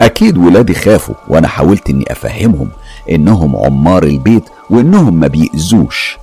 أكيد 0.00 0.38
ولادي 0.38 0.74
خافوا 0.74 1.14
وأنا 1.28 1.48
حاولت 1.48 1.90
إني 1.90 2.04
أفهمهم 2.12 2.68
إنهم 3.10 3.56
عمار 3.56 4.02
البيت 4.02 4.44
وإنهم 4.70 5.14
ما 5.14 5.26
بيأذوش. 5.26 6.18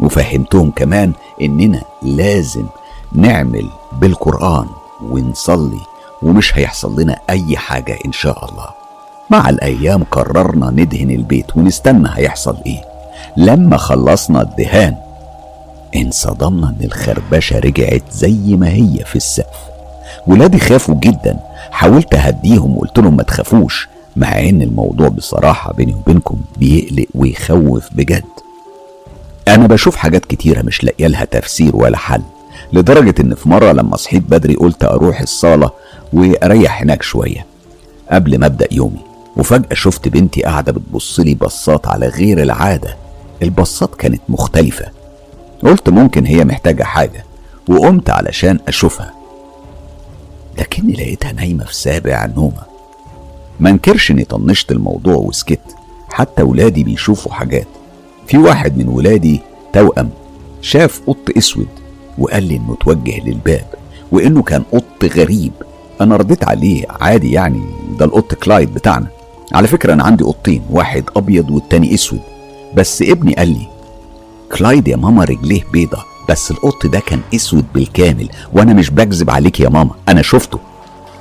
وفهمتهم 0.00 0.70
كمان 0.70 1.12
إننا 1.42 1.82
لازم 2.02 2.66
نعمل 3.12 3.68
بالقرآن 3.92 4.66
ونصلي 5.02 5.80
ومش 6.22 6.58
هيحصل 6.58 7.00
لنا 7.00 7.18
أي 7.30 7.56
حاجة 7.56 7.98
إن 8.06 8.12
شاء 8.12 8.44
الله. 8.50 8.66
مع 9.30 9.48
الأيام 9.48 10.04
قررنا 10.10 10.70
ندهن 10.70 11.10
البيت 11.10 11.56
ونستنى 11.56 12.08
هيحصل 12.12 12.56
إيه. 12.66 12.93
لما 13.36 13.76
خلصنا 13.76 14.42
الدهان 14.42 14.96
انصدمنا 15.96 16.68
إن 16.68 16.84
الخربشة 16.84 17.58
رجعت 17.58 18.02
زي 18.12 18.56
ما 18.56 18.68
هي 18.68 19.04
في 19.06 19.16
السقف. 19.16 19.58
ولادي 20.26 20.58
خافوا 20.58 20.94
جدا. 20.94 21.38
حاولت 21.70 22.14
أهديهم 22.14 22.76
وقلت 22.76 22.98
لهم 22.98 23.16
ما 23.16 23.22
تخافوش 23.22 23.88
مع 24.16 24.40
إن 24.40 24.62
الموضوع 24.62 25.08
بصراحة 25.08 25.72
بيني 25.72 25.94
وبينكم 25.94 26.36
بيقلق 26.56 27.06
ويخوف 27.14 27.88
بجد. 27.92 28.24
أنا 29.48 29.66
بشوف 29.66 29.96
حاجات 29.96 30.24
كتيرة 30.24 30.62
مش 30.62 30.84
لاقية 30.84 31.06
لها 31.06 31.24
تفسير 31.24 31.76
ولا 31.76 31.96
حل 31.96 32.22
لدرجة 32.72 33.14
إن 33.20 33.34
في 33.34 33.48
مرة 33.48 33.72
لما 33.72 33.96
صحيت 33.96 34.22
بدري 34.22 34.54
قلت 34.54 34.84
أروح 34.84 35.20
الصالة 35.20 35.70
وأريح 36.12 36.82
هناك 36.82 37.02
شوية 37.02 37.46
قبل 38.10 38.38
ما 38.38 38.46
أبدأ 38.46 38.68
يومي. 38.72 39.00
وفجأة 39.36 39.74
شفت 39.74 40.08
بنتي 40.08 40.42
قاعدة 40.42 40.72
بتبصلي 40.72 41.34
بصات 41.34 41.86
على 41.88 42.08
غير 42.08 42.42
العادة. 42.42 42.96
البصات 43.44 43.94
كانت 43.94 44.20
مختلفة. 44.28 44.86
قلت 45.62 45.88
ممكن 45.88 46.26
هي 46.26 46.44
محتاجة 46.44 46.82
حاجة 46.82 47.24
وقمت 47.68 48.10
علشان 48.10 48.58
أشوفها. 48.68 49.14
لكني 50.58 50.92
لقيتها 50.92 51.32
نايمة 51.32 51.64
في 51.64 51.74
سابع 51.76 52.26
نومة 52.36 52.62
ما 53.60 53.70
انكرش 53.70 54.10
إني 54.10 54.24
طنشت 54.24 54.72
الموضوع 54.72 55.14
وسكت. 55.14 55.60
حتى 56.08 56.42
ولادي 56.42 56.84
بيشوفوا 56.84 57.32
حاجات. 57.32 57.66
في 58.26 58.38
واحد 58.38 58.78
من 58.78 58.88
ولادي 58.88 59.40
توأم 59.72 60.10
شاف 60.62 61.00
قط 61.06 61.36
أسود 61.36 61.68
وقال 62.18 62.42
لي 62.42 62.56
إنه 62.56 62.76
توجه 62.80 63.20
للباب 63.24 63.66
وإنه 64.12 64.42
كان 64.42 64.62
قط 64.72 65.04
غريب. 65.04 65.52
أنا 66.00 66.16
رديت 66.16 66.44
عليه 66.44 66.84
عادي 66.88 67.32
يعني 67.32 67.62
ده 67.98 68.04
القط 68.04 68.34
كلايد 68.34 68.74
بتاعنا. 68.74 69.06
على 69.52 69.68
فكرة 69.68 69.92
أنا 69.92 70.04
عندي 70.04 70.24
قطين 70.24 70.62
واحد 70.70 71.04
أبيض 71.16 71.50
والتاني 71.50 71.94
أسود. 71.94 72.20
بس 72.76 73.02
ابني 73.02 73.34
قال 73.34 73.48
لي 73.48 73.66
كلايد 74.58 74.88
يا 74.88 74.96
ماما 74.96 75.24
رجليه 75.24 75.64
بيضة 75.72 76.04
بس 76.28 76.50
القط 76.50 76.86
ده 76.86 77.00
كان 77.00 77.20
أسود 77.34 77.64
بالكامل 77.74 78.28
وأنا 78.52 78.72
مش 78.72 78.90
بكذب 78.90 79.30
عليك 79.30 79.60
يا 79.60 79.68
ماما 79.68 79.90
أنا 80.08 80.22
شفته. 80.22 80.58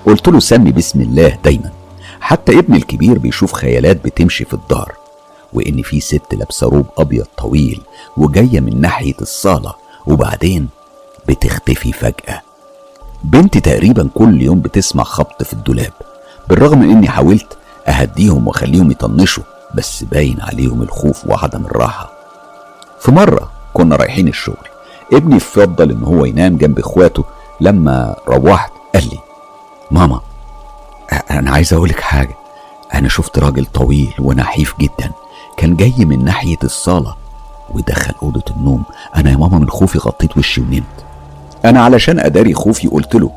قلت 0.06 0.28
له 0.28 0.40
سمي 0.40 0.72
بسم 0.72 1.02
الله 1.02 1.38
دايما. 1.44 1.72
حتى 2.22 2.60
ابني 2.60 2.78
الكبير 2.78 3.18
بيشوف 3.18 3.54
خيالات 3.54 4.06
بتمشي 4.06 4.46
في 4.46 4.54
الدار 4.54 4.92
وإن 5.54 5.82
في 5.82 6.00
ست 6.00 6.34
لابسة 6.34 6.68
روب 6.68 6.86
أبيض 6.98 7.26
طويل 7.38 7.82
وجاية 8.18 8.60
من 8.60 8.82
ناحية 8.82 9.14
الصالة 9.22 9.74
وبعدين 10.08 10.68
بتختفي 11.28 11.92
فجأة. 11.94 12.42
بنتي 13.24 13.60
تقريبا 13.60 14.10
كل 14.16 14.42
يوم 14.42 14.60
بتسمع 14.60 15.04
خبط 15.04 15.44
في 15.44 15.54
الدولاب 15.54 15.94
بالرغم 16.50 16.82
إني 16.82 17.08
حاولت 17.10 17.58
أهديهم 17.88 18.48
وأخليهم 18.48 18.92
يطنشوا 18.92 19.44
بس 19.74 20.04
باين 20.04 20.42
عليهم 20.42 20.82
الخوف 20.82 21.28
وعدم 21.28 21.66
الراحة. 21.66 22.12
في 23.00 23.12
مرة 23.12 23.52
كنا 23.74 23.96
رايحين 23.96 24.28
الشغل 24.28 24.68
ابني 25.14 25.40
فضل 25.40 25.92
إن 25.92 26.04
هو 26.04 26.26
ينام 26.26 26.58
جنب 26.58 26.80
إخواته 26.80 27.24
لما 27.62 28.16
روحت 28.28 28.72
قال 28.96 29.04
لي 29.10 29.20
ماما 29.92 30.22
أنا 31.32 31.52
عايز 31.52 31.74
أقولك 31.74 32.00
حاجة. 32.00 32.36
أنا 32.94 33.10
شفت 33.10 33.40
راجل 33.40 33.66
طويل 33.66 34.14
ونحيف 34.20 34.76
جدا 34.80 35.12
كان 35.58 35.76
جاي 35.76 35.94
من 36.06 36.26
ناحية 36.26 36.58
الصالة 36.64 37.16
ودخل 37.70 38.14
أوضة 38.24 38.44
النوم. 38.58 38.84
أنا 39.16 39.32
يا 39.32 39.36
ماما 39.38 39.60
من 39.60 39.70
خوفي 39.70 39.98
غطيت 39.98 40.38
وشي 40.38 40.62
ونمت. 40.62 41.06
أنا 41.66 41.82
علشان 41.84 42.20
أداري 42.20 42.54
خوفي 42.54 42.88
قلت 42.88 43.16
له 43.16 43.32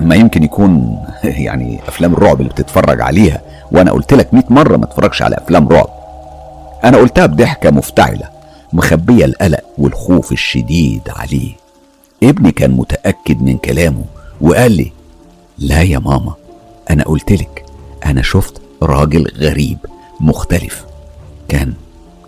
ما 0.00 0.14
يمكن 0.14 0.42
يكون 0.42 0.98
يعني 1.24 1.78
أفلام 1.88 2.12
الرعب 2.12 2.40
اللي 2.40 2.50
بتتفرج 2.52 3.00
عليها 3.00 3.40
وأنا 3.72 3.92
قلت 3.92 4.14
لك 4.14 4.34
100 4.34 4.44
مرة 4.50 4.76
ما 4.76 4.86
تتفرجش 4.86 5.22
على 5.22 5.36
أفلام 5.36 5.68
رعب. 5.68 5.88
أنا 6.84 6.96
قلتها 6.96 7.26
بضحكة 7.26 7.70
مفتعلة 7.70 8.28
مخبية 8.72 9.24
القلق 9.24 9.64
والخوف 9.78 10.32
الشديد 10.32 11.02
عليه. 11.16 11.52
ابني 12.22 12.52
كان 12.52 12.70
متأكد 12.70 13.42
من 13.42 13.58
كلامه 13.58 14.04
وقال 14.40 14.72
لي 14.72 14.92
لا 15.58 15.82
يا 15.82 15.98
ماما 15.98 16.34
أنا 16.90 17.04
قلت 17.04 17.32
لك 17.32 17.64
أنا 18.06 18.22
شفت 18.22 18.60
راجل 18.82 19.32
غريب 19.36 19.78
مختلف. 20.20 20.84
كان 21.48 21.72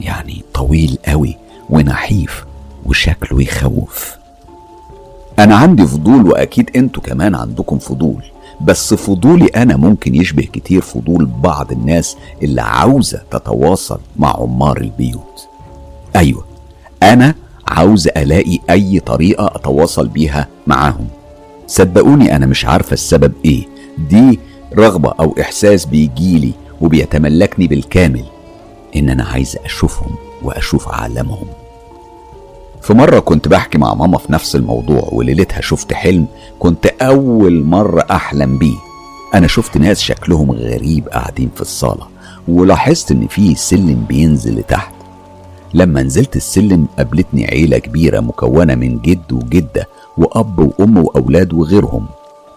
يعني 0.01 0.43
طويل 0.55 0.99
قوي 1.07 1.37
ونحيف 1.71 2.45
وشكله 2.87 3.43
يخوف. 3.43 4.20
أنا 5.41 5.57
عندي 5.57 5.87
فضول 5.87 6.27
وأكيد 6.27 6.71
أنتوا 6.77 7.03
كمان 7.03 7.35
عندكم 7.35 7.79
فضول 7.79 8.23
بس 8.61 8.95
فضولي 8.95 9.47
أنا 9.47 9.77
ممكن 9.77 10.15
يشبه 10.15 10.43
كتير 10.43 10.81
فضول 10.81 11.27
بعض 11.27 11.73
الناس 11.73 12.17
اللي 12.43 12.63
عاوزة 12.63 13.23
تتواصل 13.31 14.01
مع 14.17 14.37
عمار 14.37 14.81
البيوت. 14.81 15.49
أيوه 16.17 16.45
أنا 17.03 17.35
عاوز 17.69 18.09
ألاقي 18.09 18.59
أي 18.71 19.01
طريقة 19.01 19.47
أتواصل 19.47 20.09
بيها 20.09 20.49
معاهم. 20.67 21.07
صدقوني 21.67 22.37
أنا 22.37 22.47
مش 22.47 22.65
عارفة 22.65 22.93
السبب 22.93 23.33
إيه. 23.45 23.67
دي 24.11 24.41
رغبة 24.79 25.13
أو 25.21 25.35
إحساس 25.41 25.85
بيجيلي 25.85 26.53
وبيتملكني 26.81 27.67
بالكامل 27.67 28.25
إن 28.97 29.11
أنا 29.11 29.25
عايز 29.25 29.57
أشوفهم 29.65 30.15
وأشوف 30.43 30.89
عالمهم. 30.89 31.47
في 32.83 32.95
مرة 32.95 33.19
كنت 33.21 33.49
بحكي 33.49 33.79
مع 33.79 33.95
ماما 33.95 34.19
في 34.19 34.33
نفس 34.33 34.57
الموضوع 34.57 35.09
وليلتها 35.13 35.61
شفت 35.61 35.93
حلم 35.93 36.27
كنت 36.59 36.87
أول 36.87 37.65
مرة 37.65 38.07
أحلم 38.11 38.59
بيه. 38.59 38.77
أنا 39.35 39.47
شفت 39.47 39.77
ناس 39.77 40.01
شكلهم 40.01 40.51
غريب 40.51 41.09
قاعدين 41.09 41.51
في 41.55 41.61
الصالة 41.61 42.07
ولاحظت 42.49 43.11
إن 43.11 43.27
في 43.27 43.55
سلم 43.55 44.05
بينزل 44.09 44.59
لتحت. 44.59 44.93
لما 45.75 46.03
نزلت 46.03 46.37
السلم 46.37 46.87
قابلتني 46.99 47.47
عيلة 47.47 47.79
كبيرة 47.79 48.21
مكونة 48.21 48.75
من 48.75 48.99
جد 48.99 49.33
وجدة 49.33 49.89
وأب 50.19 50.59
وأم 50.59 50.99
وأولاد 50.99 51.53
وغيرهم. 51.53 52.07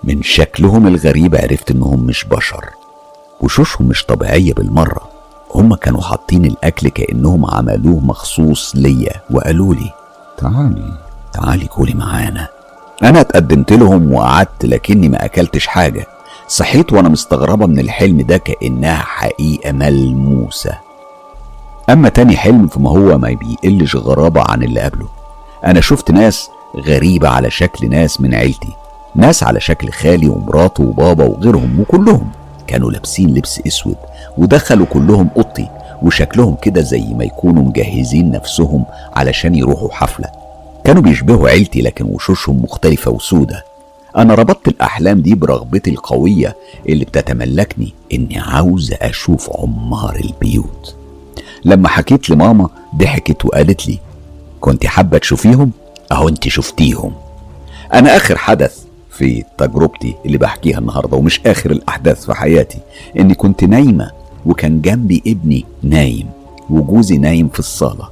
من 0.04 0.22
شكلهم 0.24 0.88
الغريب 0.88 1.36
عرفت 1.36 1.72
إنهم 1.72 2.00
مش 2.00 2.26
بشر 2.26 2.66
وشوشهم 3.42 3.88
مش 3.88 4.06
طبيعية 4.06 4.54
بالمرة. 4.54 5.02
هما 5.56 5.76
كانوا 5.76 6.02
حاطين 6.02 6.46
الأكل 6.46 6.90
كأنهم 6.90 7.46
عملوه 7.46 8.00
مخصوص 8.00 8.76
ليا 8.76 9.22
وقالوا 9.32 9.76
لي 9.76 9.92
تعالي. 10.38 10.92
تعالي 11.34 11.66
كولي 11.68 11.94
معانا. 11.94 12.48
أنا 13.04 13.22
اتقدمت 13.22 13.74
لهم 13.74 14.14
وقعدت 14.14 14.66
لكني 14.66 15.10
ما 15.10 15.26
أكلتش 15.26 15.68
حاجة. 15.68 16.08
صحيت 16.48 16.94
وأنا 16.94 17.10
مستغربة 17.10 17.66
من 17.66 17.80
الحلم 17.80 18.22
ده 18.22 18.38
كأنها 18.38 18.96
حقيقة 18.96 19.72
ملموسة. 19.72 20.72
أما 21.90 22.10
تاني 22.10 22.38
حلم 22.38 22.68
فما 22.68 22.90
هو 22.90 23.18
ما 23.18 23.38
بيقلش 23.64 23.96
غرابة 23.96 24.42
عن 24.42 24.64
اللي 24.64 24.82
قبله. 24.82 25.08
أنا 25.66 25.82
شفت 25.82 26.12
ناس 26.12 26.50
غريبة 26.78 27.30
على 27.30 27.52
شكل 27.52 27.90
ناس 27.90 28.22
من 28.22 28.36
عيلتي. 28.36 28.74
ناس 29.16 29.44
على 29.44 29.60
شكل 29.60 29.92
خالي 29.92 30.28
ومراته 30.28 30.84
وبابا 30.84 31.24
وغيرهم 31.26 31.80
وكلهم. 31.80 32.32
كانوا 32.68 32.92
لابسين 32.92 33.34
لبس 33.34 33.62
أسود 33.68 33.98
ودخلوا 34.38 34.86
كلهم 34.86 35.30
أوضتي. 35.38 35.70
وشكلهم 36.04 36.56
كده 36.56 36.82
زي 36.82 37.02
ما 37.14 37.24
يكونوا 37.24 37.64
مجهزين 37.64 38.32
نفسهم 38.32 38.86
علشان 39.14 39.56
يروحوا 39.56 39.90
حفلة. 39.92 40.28
كانوا 40.84 41.02
بيشبهوا 41.02 41.50
عيلتي 41.50 41.82
لكن 41.82 42.06
وشوشهم 42.06 42.64
مختلفة 42.64 43.12
وسودة. 43.12 43.66
أنا 44.18 44.36
ربطت 44.36 44.68
الأحلام 44.68 45.22
دي 45.22 45.36
برغبتي 45.36 45.90
القوية 45.92 46.56
اللي 46.90 47.06
بتتملكني 47.06 47.94
إني 48.14 48.40
عاوز 48.40 48.94
أشوف 49.02 49.50
عمار 49.56 50.16
البيوت. 50.16 50.96
لما 51.66 51.88
حكيت 51.90 52.30
لماما 52.30 52.70
ضحكت 52.96 53.46
وقالت 53.46 53.88
لي 53.88 54.00
كنت 54.62 54.86
حابة 54.86 55.18
تشوفيهم؟ 55.18 55.72
أهو 56.12 56.30
أنت 56.30 56.48
شفتيهم. 56.48 57.14
أنا 57.94 58.16
آخر 58.16 58.38
حدث 58.38 58.84
في 59.12 59.44
تجربتي 59.58 60.16
اللي 60.26 60.38
بحكيها 60.38 60.78
النهارده 60.80 61.18
ومش 61.18 61.42
آخر 61.46 61.72
الأحداث 61.72 62.26
في 62.26 62.34
حياتي 62.34 62.78
إني 63.20 63.36
كنت 63.36 63.64
نايمة 63.64 64.12
وكان 64.46 64.82
جنبي 64.82 65.24
ابني 65.28 65.66
نايم 65.84 66.30
وجوزي 66.70 67.18
نايم 67.18 67.48
في 67.48 67.60
الصالة. 67.60 68.10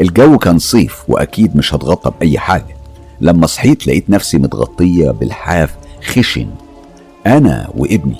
الجو 0.00 0.38
كان 0.38 0.58
صيف 0.58 1.02
وأكيد 1.08 1.56
مش 1.56 1.74
هتغطى 1.74 2.12
بأي 2.20 2.38
حاجة. 2.38 2.76
لما 3.20 3.46
صحيت 3.46 3.86
لقيت 3.86 4.10
نفسي 4.10 4.38
متغطية 4.38 5.10
بالحاف 5.10 5.76
خشن 6.02 6.46
أنا 7.26 7.70
وابني. 7.76 8.16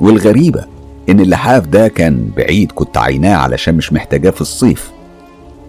والغريبة 0.00 0.64
إن 1.08 1.20
اللحاف 1.20 1.66
ده 1.66 1.88
كان 1.88 2.30
بعيد 2.36 2.72
كنت 2.72 2.96
عيناه 2.98 3.36
علشان 3.36 3.74
مش 3.74 3.92
محتاجاه 3.92 4.30
في 4.30 4.40
الصيف. 4.40 4.90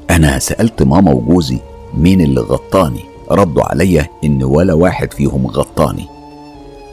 أنا 0.10 0.40
سألت 0.40 0.84
ماما 0.84 1.12
وجوزي 1.12 1.60
مين 1.98 2.22
اللي 2.22 2.42
غطاني. 2.42 3.04
ردوا 3.32 3.64
عليا 3.64 4.08
إن 4.24 4.44
ولا 4.44 4.74
واحد 4.74 5.14
فيهم 5.14 5.48
غطاني. 5.48 6.06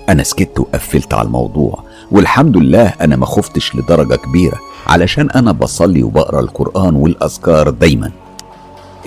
أنا 0.08 0.22
سكت 0.22 0.60
وقفلت 0.60 1.14
على 1.14 1.26
الموضوع. 1.26 1.84
والحمد 2.10 2.56
لله 2.56 2.86
أنا 3.00 3.16
ما 3.16 3.26
خفتش 3.26 3.76
لدرجة 3.76 4.14
كبيرة 4.14 4.58
علشان 4.86 5.30
أنا 5.30 5.52
بصلي 5.52 6.02
وبقرأ 6.02 6.40
القرآن 6.40 6.94
والأذكار 6.94 7.70
دايما. 7.70 8.12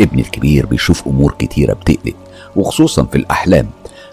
ابني 0.02 0.22
الكبير 0.22 0.66
بيشوف 0.66 1.08
أمور 1.08 1.36
كتيرة 1.40 1.74
بتقلق 1.74 2.16
وخصوصا 2.56 3.04
في 3.04 3.18
الأحلام. 3.18 3.68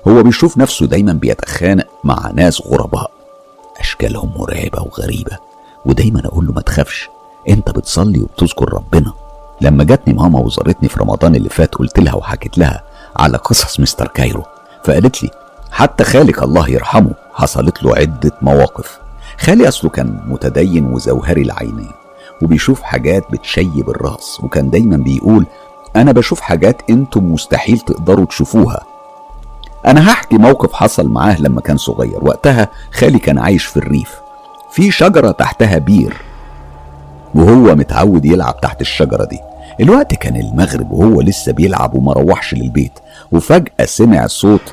هو 0.08 0.22
بيشوف 0.22 0.58
نفسه 0.58 0.86
دايما 0.86 1.12
بيتخانق 1.12 1.86
مع 2.04 2.30
ناس 2.34 2.62
غرباء. 2.66 3.10
أشكالهم 3.80 4.32
مرعبة 4.36 4.82
وغريبة 4.82 5.38
ودايما 5.86 6.22
أقول 6.26 6.46
له 6.46 6.52
ما 6.52 6.60
تخافش 6.60 7.08
أنت 7.48 7.70
بتصلي 7.70 8.20
وبتذكر 8.20 8.74
ربنا. 8.74 9.12
لما 9.60 9.84
جاتني 9.84 10.14
ماما 10.14 10.40
وزارتني 10.40 10.88
في 10.88 11.00
رمضان 11.00 11.34
اللي 11.34 11.48
فات 11.48 11.74
قلت 11.74 11.98
لها 12.00 12.14
وحكيت 12.14 12.58
لها 12.58 12.82
على 13.16 13.36
قصص 13.36 13.80
مستر 13.80 14.08
كايرو 14.08 14.42
فقالت 14.84 15.22
لي 15.22 15.30
حتى 15.70 16.04
خالك 16.04 16.42
الله 16.42 16.68
يرحمه 16.70 17.14
حصلت 17.36 17.82
له 17.82 17.96
عدة 17.96 18.32
مواقف. 18.42 18.98
خالي 19.38 19.68
أصله 19.68 19.90
كان 19.90 20.20
متدين 20.26 20.86
وزوهري 20.86 21.42
العينين 21.42 21.90
وبيشوف 22.42 22.82
حاجات 22.82 23.24
بتشيب 23.32 23.90
الرأس 23.90 24.40
وكان 24.42 24.70
دايما 24.70 24.96
بيقول 24.96 25.46
أنا 25.96 26.12
بشوف 26.12 26.40
حاجات 26.40 26.82
أنتم 26.90 27.32
مستحيل 27.32 27.78
تقدروا 27.78 28.26
تشوفوها. 28.26 28.82
أنا 29.86 30.12
هحكي 30.12 30.38
موقف 30.38 30.72
حصل 30.72 31.08
معاه 31.08 31.40
لما 31.40 31.60
كان 31.60 31.76
صغير. 31.76 32.24
وقتها 32.24 32.68
خالي 32.92 33.18
كان 33.18 33.38
عايش 33.38 33.64
في 33.64 33.76
الريف. 33.76 34.20
في 34.70 34.90
شجرة 34.90 35.30
تحتها 35.30 35.78
بير 35.78 36.16
وهو 37.34 37.74
متعود 37.74 38.24
يلعب 38.24 38.60
تحت 38.60 38.80
الشجرة 38.80 39.24
دي. 39.24 39.38
الوقت 39.80 40.14
كان 40.14 40.36
المغرب 40.36 40.92
وهو 40.92 41.20
لسه 41.20 41.52
بيلعب 41.52 41.94
وما 41.94 42.12
روحش 42.12 42.54
للبيت. 42.54 42.98
وفجأة 43.32 43.84
سمع 43.84 44.26
صوت 44.26 44.72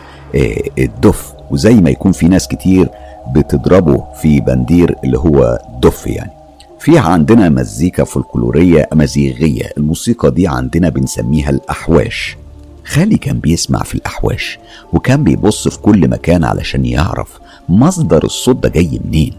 الدف. 0.79 1.33
وزي 1.51 1.73
ما 1.73 1.89
يكون 1.89 2.11
في 2.11 2.27
ناس 2.27 2.47
كتير 2.47 2.89
بتضربه 3.35 4.03
في 4.21 4.39
بندير 4.39 4.95
اللي 5.03 5.17
هو 5.17 5.59
دف 5.81 6.07
يعني. 6.07 6.31
في 6.79 6.97
عندنا 6.97 7.49
مزيكا 7.49 8.03
فولكلورية 8.03 8.87
أمازيغية 8.93 9.69
الموسيقى 9.77 10.31
دي 10.31 10.47
عندنا 10.47 10.89
بنسميها 10.89 11.49
الأحواش. 11.49 12.37
خالي 12.85 13.17
كان 13.17 13.39
بيسمع 13.39 13.83
في 13.83 13.95
الأحواش 13.95 14.59
وكان 14.93 15.23
بيبص 15.23 15.67
في 15.67 15.79
كل 15.79 16.07
مكان 16.09 16.43
علشان 16.43 16.85
يعرف 16.85 17.39
مصدر 17.69 18.23
الصوت 18.23 18.55
ده 18.63 18.69
جاي 18.69 18.99
منين. 19.05 19.33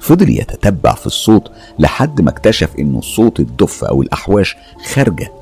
فضل 0.00 0.28
يتتبع 0.30 0.94
في 0.94 1.06
الصوت 1.06 1.50
لحد 1.78 2.20
ما 2.20 2.30
اكتشف 2.30 2.70
إنه 2.78 3.00
صوت 3.00 3.40
الدف 3.40 3.84
أو 3.84 4.02
الأحواش 4.02 4.56
خارجة. 4.92 5.32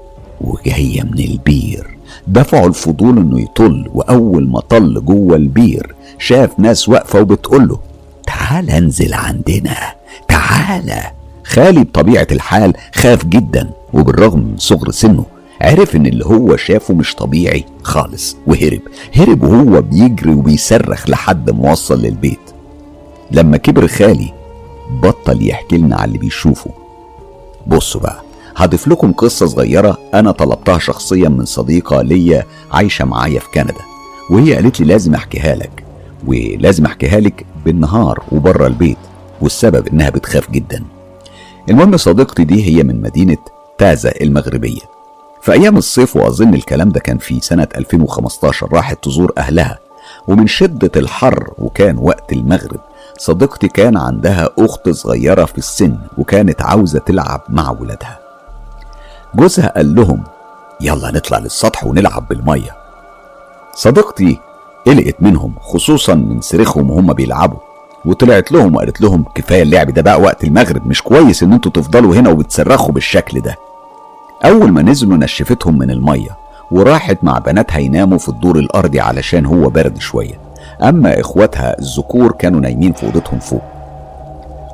وجاية 0.41 1.02
من 1.02 1.18
البير. 1.18 1.99
دفعه 2.26 2.67
الفضول 2.67 3.18
إنه 3.18 3.41
يطل 3.41 3.91
وأول 3.94 4.49
ما 4.49 4.60
طل 4.60 5.05
جوه 5.05 5.36
البير 5.36 5.94
شاف 6.18 6.58
ناس 6.60 6.89
واقفة 6.89 7.20
وبتقول 7.20 7.68
له 7.68 7.78
تعال 8.26 8.70
أنزل 8.70 9.15
عندنا 9.15 9.76
تعالى 10.28 11.02
خالي 11.44 11.84
بطبيعة 11.84 12.26
الحال 12.33 12.73
خاف 12.94 13.25
جدا 13.26 13.70
وبالرغم 13.92 14.41
من 14.41 14.57
صغر 14.57 14.91
سنه 14.91 15.25
عرف 15.60 15.97
إن 15.97 16.07
اللي 16.07 16.26
هو 16.26 16.57
شافه 16.57 16.94
مش 16.94 17.15
طبيعي 17.15 17.65
خالص 17.83 18.36
وهرب. 18.47 18.81
هرب 19.15 19.42
وهو 19.42 19.83
بيجري 19.83 20.34
وبيصرخ 20.34 21.10
لحد 21.10 21.50
ما 21.50 21.73
وصل 21.73 22.02
للبيت. 22.02 22.39
لما 23.31 23.57
كبر 23.57 23.86
خالي 23.86 24.33
بطل 25.02 25.49
يحكي 25.49 25.76
لنا 25.78 25.97
على 25.97 26.05
اللي 26.05 26.18
بيشوفه. 26.18 26.70
بصوا 27.67 28.00
بقى 28.00 28.23
هضيف 28.59 28.89
لكم 28.89 29.12
قصة 29.12 29.47
صغيرة 29.47 29.99
أنا 30.15 30.31
طلبتها 30.31 30.78
شخصيا 30.78 31.28
من 31.28 31.45
صديقة 31.45 32.03
ليا 32.03 32.47
عايشة 32.73 33.05
معايا 33.05 33.41
في 33.41 33.49
كندا 33.55 33.75
وهي 34.31 34.55
قالت 34.55 34.81
لي 34.81 34.87
لازم 34.87 35.15
أحكيها 35.15 35.55
لك 35.55 35.85
ولازم 36.27 36.85
أحكيها 36.87 37.20
لك 37.20 37.47
بالنهار 37.65 38.23
وبره 38.33 38.67
البيت 38.67 38.97
والسبب 39.41 39.89
إنها 39.89 40.11
بتخاف 40.11 40.51
جدا. 40.51 40.85
المهم 41.70 41.97
صديقتي 41.97 42.45
دي 42.45 42.65
هي 42.65 42.83
من 42.83 43.01
مدينة 43.03 43.37
تازا 43.78 44.12
المغربية. 44.20 44.81
في 45.43 45.53
أيام 45.53 45.77
الصيف 45.77 46.17
وأظن 46.17 46.55
الكلام 46.55 46.89
ده 46.89 47.01
كان 47.01 47.19
في 47.19 47.41
سنة 47.41 47.69
2015 47.77 48.69
راحت 48.73 49.05
تزور 49.05 49.33
أهلها 49.39 49.78
ومن 50.28 50.47
شدة 50.47 50.91
الحر 50.97 51.51
وكان 51.59 51.99
وقت 51.99 52.33
المغرب 52.33 52.81
صديقتي 53.19 53.69
كان 53.69 53.97
عندها 53.97 54.49
أخت 54.59 54.89
صغيرة 54.89 55.45
في 55.45 55.59
السن 55.59 55.97
وكانت 56.19 56.62
عاوزة 56.62 56.99
تلعب 56.99 57.41
مع 57.49 57.70
ولادها. 57.70 58.18
جوزها 59.34 59.73
قال 59.76 59.94
لهم 59.94 60.23
يلا 60.81 61.10
نطلع 61.10 61.39
للسطح 61.39 61.84
ونلعب 61.84 62.28
بالمية. 62.28 62.76
صديقتي 63.74 64.40
قلقت 64.86 65.15
منهم 65.20 65.55
خصوصا 65.60 66.15
من 66.15 66.40
صريخهم 66.40 66.90
وهم 66.90 67.12
بيلعبوا. 67.12 67.58
وطلعت 68.05 68.52
لهم 68.52 68.76
وقالت 68.76 69.00
لهم 69.00 69.24
كفاية 69.34 69.62
اللعب 69.62 69.90
ده 69.90 70.02
بقى 70.02 70.20
وقت 70.20 70.44
المغرب 70.44 70.86
مش 70.86 71.02
كويس 71.02 71.42
إن 71.42 71.52
أنتوا 71.52 71.73
تفضلوا 71.73 72.15
هنا 72.15 72.31
وبتصرخوا 72.31 72.92
بالشكل 72.92 73.40
ده. 73.40 73.57
أول 74.44 74.73
ما 74.73 74.82
نزلوا 74.82 75.16
نشفتهم 75.16 75.78
من 75.78 75.90
المية 75.90 76.31
وراحت 76.70 77.18
مع 77.23 77.39
بناتها 77.39 77.78
يناموا 77.78 78.18
في 78.18 78.28
الدور 78.28 78.58
الأرضي 78.58 79.00
علشان 79.00 79.47
هو 79.47 79.70
برد 79.70 79.98
شوية. 79.98 80.40
أما 80.82 81.20
إخواتها 81.20 81.78
الذكور 81.78 82.32
كانوا 82.32 82.60
نايمين 82.60 82.92
في 82.92 83.07
أوضتهم 83.07 83.39
فوق. 83.39 83.62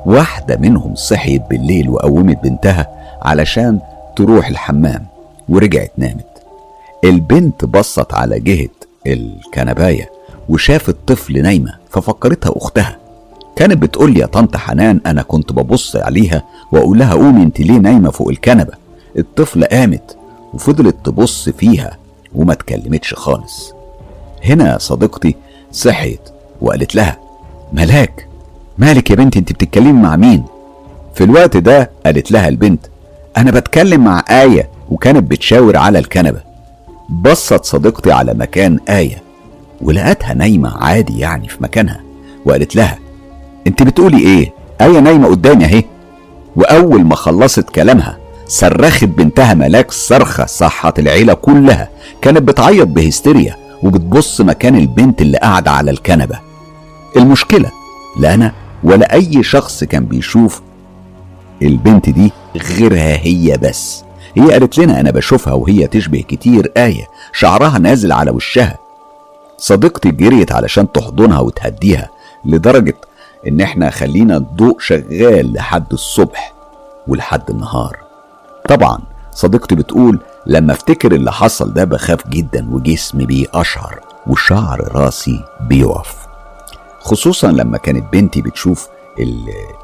واحدة 0.05 0.57
منهم 0.57 0.95
صحيت 0.95 1.41
بالليل 1.49 1.89
وقومت 1.89 2.43
بنتها 2.43 2.87
علشان 3.21 3.79
تروح 4.15 4.47
الحمام 4.47 5.05
ورجعت 5.49 5.91
نامت. 5.97 6.25
البنت 7.03 7.65
بصت 7.65 8.13
على 8.13 8.39
جهة 8.39 8.69
الكنباية 9.07 10.09
وشافت 10.49 10.95
طفل 11.07 11.41
نايمة 11.41 11.73
ففكرتها 11.89 12.51
أختها. 12.57 12.97
كانت 13.55 13.77
بتقول 13.77 14.13
لي 14.13 14.19
يا 14.19 14.25
طنط 14.25 14.55
حنان 14.57 15.01
أنا 15.05 15.21
كنت 15.21 15.53
ببص 15.53 15.95
عليها 15.95 16.43
وأقول 16.71 16.99
لها 16.99 17.13
قومي 17.13 17.43
أنت 17.43 17.59
ليه 17.59 17.77
نايمة 17.77 18.09
فوق 18.11 18.29
الكنبة؟ 18.29 18.73
الطفله 19.17 19.67
قامت 19.67 20.17
وفضلت 20.53 20.95
تبص 21.03 21.49
فيها 21.49 21.97
وما 22.35 22.53
اتكلمتش 22.53 23.13
خالص. 23.13 23.73
هنا 24.45 24.77
صديقتي 24.77 25.35
صحيت 25.71 26.21
وقالت 26.61 26.95
لها 26.95 27.19
ملاك 27.73 28.27
مالك 28.77 29.11
يا 29.11 29.15
بنتي؟ 29.15 29.39
أنت 29.39 29.53
بتتكلمي 29.53 29.91
مع 30.01 30.15
مين؟ 30.15 30.43
في 31.15 31.23
الوقت 31.23 31.57
ده 31.57 31.89
قالت 32.05 32.31
لها 32.31 32.47
البنت 32.47 32.85
أنا 33.37 33.51
بتكلم 33.51 34.03
مع 34.03 34.23
آية 34.29 34.69
وكانت 34.89 35.31
بتشاور 35.31 35.77
على 35.77 35.99
الكنبة. 35.99 36.41
بصت 37.09 37.65
صديقتي 37.65 38.11
على 38.11 38.33
مكان 38.33 38.79
آية 38.89 39.23
ولقتها 39.81 40.33
نايمة 40.33 40.77
عادي 40.77 41.19
يعني 41.19 41.47
في 41.49 41.57
مكانها 41.63 42.01
وقالت 42.45 42.75
لها 42.75 42.99
أنت 43.67 43.83
بتقولي 43.83 44.17
إيه؟ 44.19 44.53
آية 44.81 44.99
نايمة 44.99 45.27
قدامي 45.27 45.65
أهي. 45.65 45.83
وأول 46.55 47.03
ما 47.03 47.15
خلصت 47.15 47.69
كلامها 47.69 48.17
صرخت 48.47 49.03
بنتها 49.03 49.53
ملاك 49.53 49.91
صرخة 49.91 50.45
صحت 50.45 50.99
العيلة 50.99 51.33
كلها. 51.33 51.89
كانت 52.21 52.37
بتعيط 52.41 52.87
بهستيريا 52.87 53.55
وبتبص 53.83 54.41
مكان 54.41 54.75
البنت 54.75 55.21
اللي 55.21 55.37
قاعدة 55.37 55.71
على 55.71 55.91
الكنبة. 55.91 56.39
المشكلة 57.17 57.71
لا 58.19 58.33
أنا 58.33 58.51
ولا 58.83 59.13
أي 59.13 59.43
شخص 59.43 59.83
كان 59.83 60.05
بيشوف 60.05 60.61
البنت 61.61 62.09
دي 62.09 62.31
غيرها 62.57 63.17
هي 63.25 63.57
بس. 63.57 64.03
هي 64.35 64.51
قالت 64.51 64.77
لنا 64.77 64.99
أنا 64.99 65.11
بشوفها 65.11 65.53
وهي 65.53 65.87
تشبه 65.87 66.21
كتير 66.21 66.71
آية. 66.77 67.07
شعرها 67.33 67.79
نازل 67.79 68.11
على 68.11 68.31
وشها. 68.31 68.77
صديقتي 69.57 70.11
جريت 70.11 70.51
علشان 70.51 70.91
تحضنها 70.91 71.39
وتهديها 71.39 72.09
لدرجة 72.45 72.95
إن 73.47 73.61
إحنا 73.61 73.89
خلينا 73.89 74.37
الضوء 74.37 74.79
شغال 74.79 75.53
لحد 75.53 75.93
الصبح 75.93 76.53
ولحد 77.07 77.49
النهار. 77.49 77.97
طبعا 78.69 78.99
صديقتي 79.31 79.75
بتقول 79.75 80.19
لما 80.47 80.73
أفتكر 80.73 81.11
اللي 81.11 81.31
حصل 81.31 81.73
ده 81.73 81.83
بخاف 81.83 82.27
جدا 82.27 82.67
وجسمي 82.71 83.25
بيقشعر 83.25 83.99
وشعر 84.27 84.91
راسي 84.95 85.43
بيقف. 85.61 86.15
خصوصا 86.99 87.51
لما 87.51 87.77
كانت 87.77 88.13
بنتي 88.13 88.41
بتشوف 88.41 88.87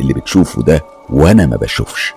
اللي 0.02 0.14
بتشوفه 0.14 0.62
ده 0.62 0.84
وأنا 1.10 1.46
ما 1.46 1.56
بشوفش. 1.58 2.14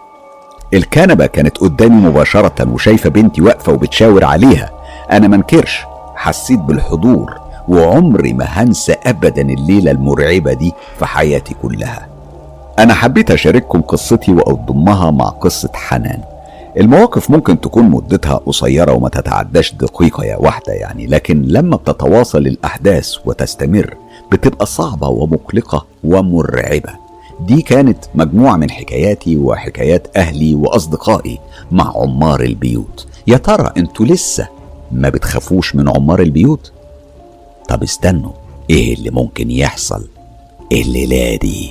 الكنبة 0.74 1.26
كانت 1.26 1.58
قدامي 1.58 1.96
مباشرة 2.08 2.72
وشايفة 2.72 3.10
بنتي 3.10 3.42
واقفة 3.42 3.72
وبتشاور 3.72 4.24
عليها. 4.24 4.70
أنا 5.12 5.28
منكرش 5.28 5.84
حسيت 6.16 6.58
بالحضور 6.58 7.34
وعمري 7.68 8.32
ما 8.32 8.44
هنسى 8.44 8.92
أبدا 8.92 9.42
الليلة 9.42 9.90
المرعبة 9.90 10.52
دي 10.52 10.72
في 10.98 11.06
حياتي 11.06 11.54
كلها. 11.62 12.06
أنا 12.78 12.94
حبيت 12.94 13.30
أشارككم 13.30 13.80
قصتي 13.80 14.32
وأضمها 14.32 15.10
مع 15.10 15.24
قصة 15.24 15.70
حنان. 15.74 16.20
المواقف 16.76 17.30
ممكن 17.30 17.60
تكون 17.60 17.84
مدتها 17.84 18.34
قصيرة 18.34 18.92
وما 18.92 19.08
تتعداش 19.08 19.74
دقيقة 19.74 20.36
واحدة 20.38 20.72
يعني 20.72 21.06
لكن 21.06 21.42
لما 21.42 21.76
بتتواصل 21.76 22.38
الأحداث 22.38 23.14
وتستمر 23.24 23.94
بتبقى 24.32 24.66
صعبة 24.66 25.08
ومقلقة 25.08 25.86
ومرعبة. 26.04 27.03
دي 27.40 27.62
كانت 27.62 28.04
مجموعة 28.14 28.56
من 28.56 28.70
حكاياتي 28.70 29.36
وحكايات 29.36 30.16
أهلي 30.16 30.54
وأصدقائي 30.54 31.38
مع 31.70 31.92
عمار 31.96 32.40
البيوت. 32.42 33.06
يا 33.26 33.36
ترى 33.36 33.72
أنتوا 33.76 34.06
لسه 34.06 34.48
ما 34.92 35.08
بتخافوش 35.08 35.74
من 35.74 35.88
عمار 35.88 36.22
البيوت؟ 36.22 36.72
طب 37.68 37.82
استنوا 37.82 38.32
إيه 38.70 38.94
اللي 38.94 39.10
ممكن 39.10 39.50
يحصل؟ 39.50 40.08
الليلة 40.72 41.36
دي. 41.36 41.70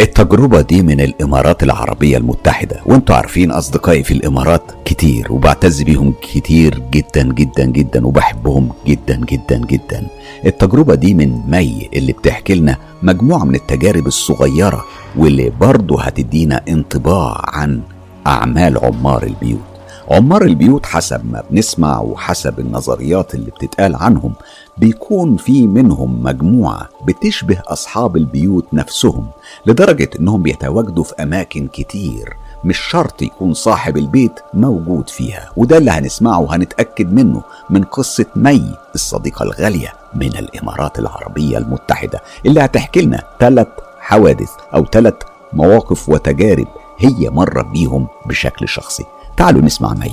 التجربة 0.00 0.60
دي 0.60 0.82
من 0.82 1.00
الإمارات 1.00 1.62
العربية 1.62 2.16
المتحدة. 2.16 2.80
وانتوا 2.86 3.14
عارفين 3.14 3.50
أصدقائي 3.50 4.02
في 4.02 4.14
الإمارات 4.14 4.62
كتير 4.84 5.32
وبعتز 5.32 5.82
بيهم 5.82 6.14
كتير 6.22 6.82
جدا 6.90 7.22
جدا 7.32 7.64
جدا 7.64 8.06
وبحبهم 8.06 8.68
جدا 8.86 9.16
جدا 9.16 9.58
جدا. 9.58 10.06
التجربة 10.46 10.94
دي 10.94 11.14
من 11.14 11.40
مي 11.48 11.88
اللي 11.94 12.12
بتحكي 12.12 12.54
لنا 12.54 12.76
مجموعة 13.02 13.44
من 13.44 13.54
التجارب 13.54 14.06
الصغيرة 14.06 14.84
واللي 15.16 15.52
برضه 15.60 16.02
هتدينا 16.02 16.60
انطباع 16.68 17.42
عن 17.44 17.80
أعمال 18.26 18.78
عمار 18.78 19.22
البيوت. 19.22 19.75
عمار 20.10 20.42
البيوت 20.42 20.86
حسب 20.86 21.32
ما 21.32 21.42
بنسمع 21.50 22.00
وحسب 22.00 22.60
النظريات 22.60 23.34
اللي 23.34 23.50
بتتقال 23.50 23.96
عنهم 23.96 24.32
بيكون 24.78 25.36
في 25.36 25.66
منهم 25.66 26.22
مجموعة 26.22 26.88
بتشبه 27.04 27.62
أصحاب 27.66 28.16
البيوت 28.16 28.66
نفسهم 28.72 29.26
لدرجة 29.66 30.10
إنهم 30.20 30.42
بيتواجدوا 30.42 31.04
في 31.04 31.14
أماكن 31.22 31.68
كتير 31.68 32.36
مش 32.64 32.78
شرط 32.78 33.22
يكون 33.22 33.54
صاحب 33.54 33.96
البيت 33.96 34.40
موجود 34.54 35.08
فيها 35.10 35.50
وده 35.56 35.78
اللي 35.78 35.90
هنسمعه 35.90 36.40
وهنتأكد 36.40 37.12
منه 37.12 37.42
من 37.70 37.84
قصة 37.84 38.26
مي 38.36 38.74
الصديقة 38.94 39.42
الغالية 39.42 39.92
من 40.14 40.36
الإمارات 40.36 40.98
العربية 40.98 41.58
المتحدة 41.58 42.20
اللي 42.46 42.60
هتحكي 42.60 43.00
لنا 43.00 43.22
ثلاث 43.40 43.68
حوادث 44.00 44.50
أو 44.74 44.84
ثلاث 44.84 45.14
مواقف 45.52 46.08
وتجارب 46.08 46.68
هي 46.98 47.30
مرت 47.30 47.66
بيهم 47.66 48.06
بشكل 48.26 48.68
شخصي. 48.68 49.04
تعالوا 49.36 49.62
نسمع 49.62 49.94
مي 49.94 50.12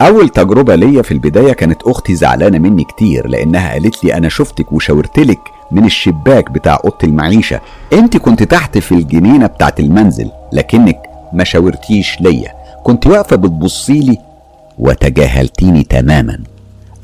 أول 0.00 0.28
تجربة 0.28 0.74
ليا 0.74 1.02
في 1.02 1.12
البداية 1.12 1.52
كانت 1.52 1.82
أختي 1.82 2.14
زعلانة 2.14 2.58
مني 2.58 2.84
كتير 2.84 3.28
لأنها 3.28 3.72
قالت 3.72 4.04
لي 4.04 4.14
أنا 4.14 4.28
شفتك 4.28 4.72
وشاورتلك 4.72 5.40
من 5.70 5.84
الشباك 5.84 6.50
بتاع 6.50 6.80
أوضة 6.84 6.96
المعيشة. 7.04 7.60
أنت 7.92 8.16
كنت 8.16 8.42
تحت 8.42 8.78
في 8.78 8.92
الجنينة 8.92 9.46
بتاعت 9.46 9.80
المنزل 9.80 10.30
لكنك 10.52 11.02
ما 11.32 11.44
شاورتيش 11.44 12.20
ليا. 12.20 12.52
كنت 12.84 13.06
واقفة 13.06 13.36
بتبصيلي 13.36 14.18
وتجاهلتيني 14.78 15.82
تماما. 15.82 16.38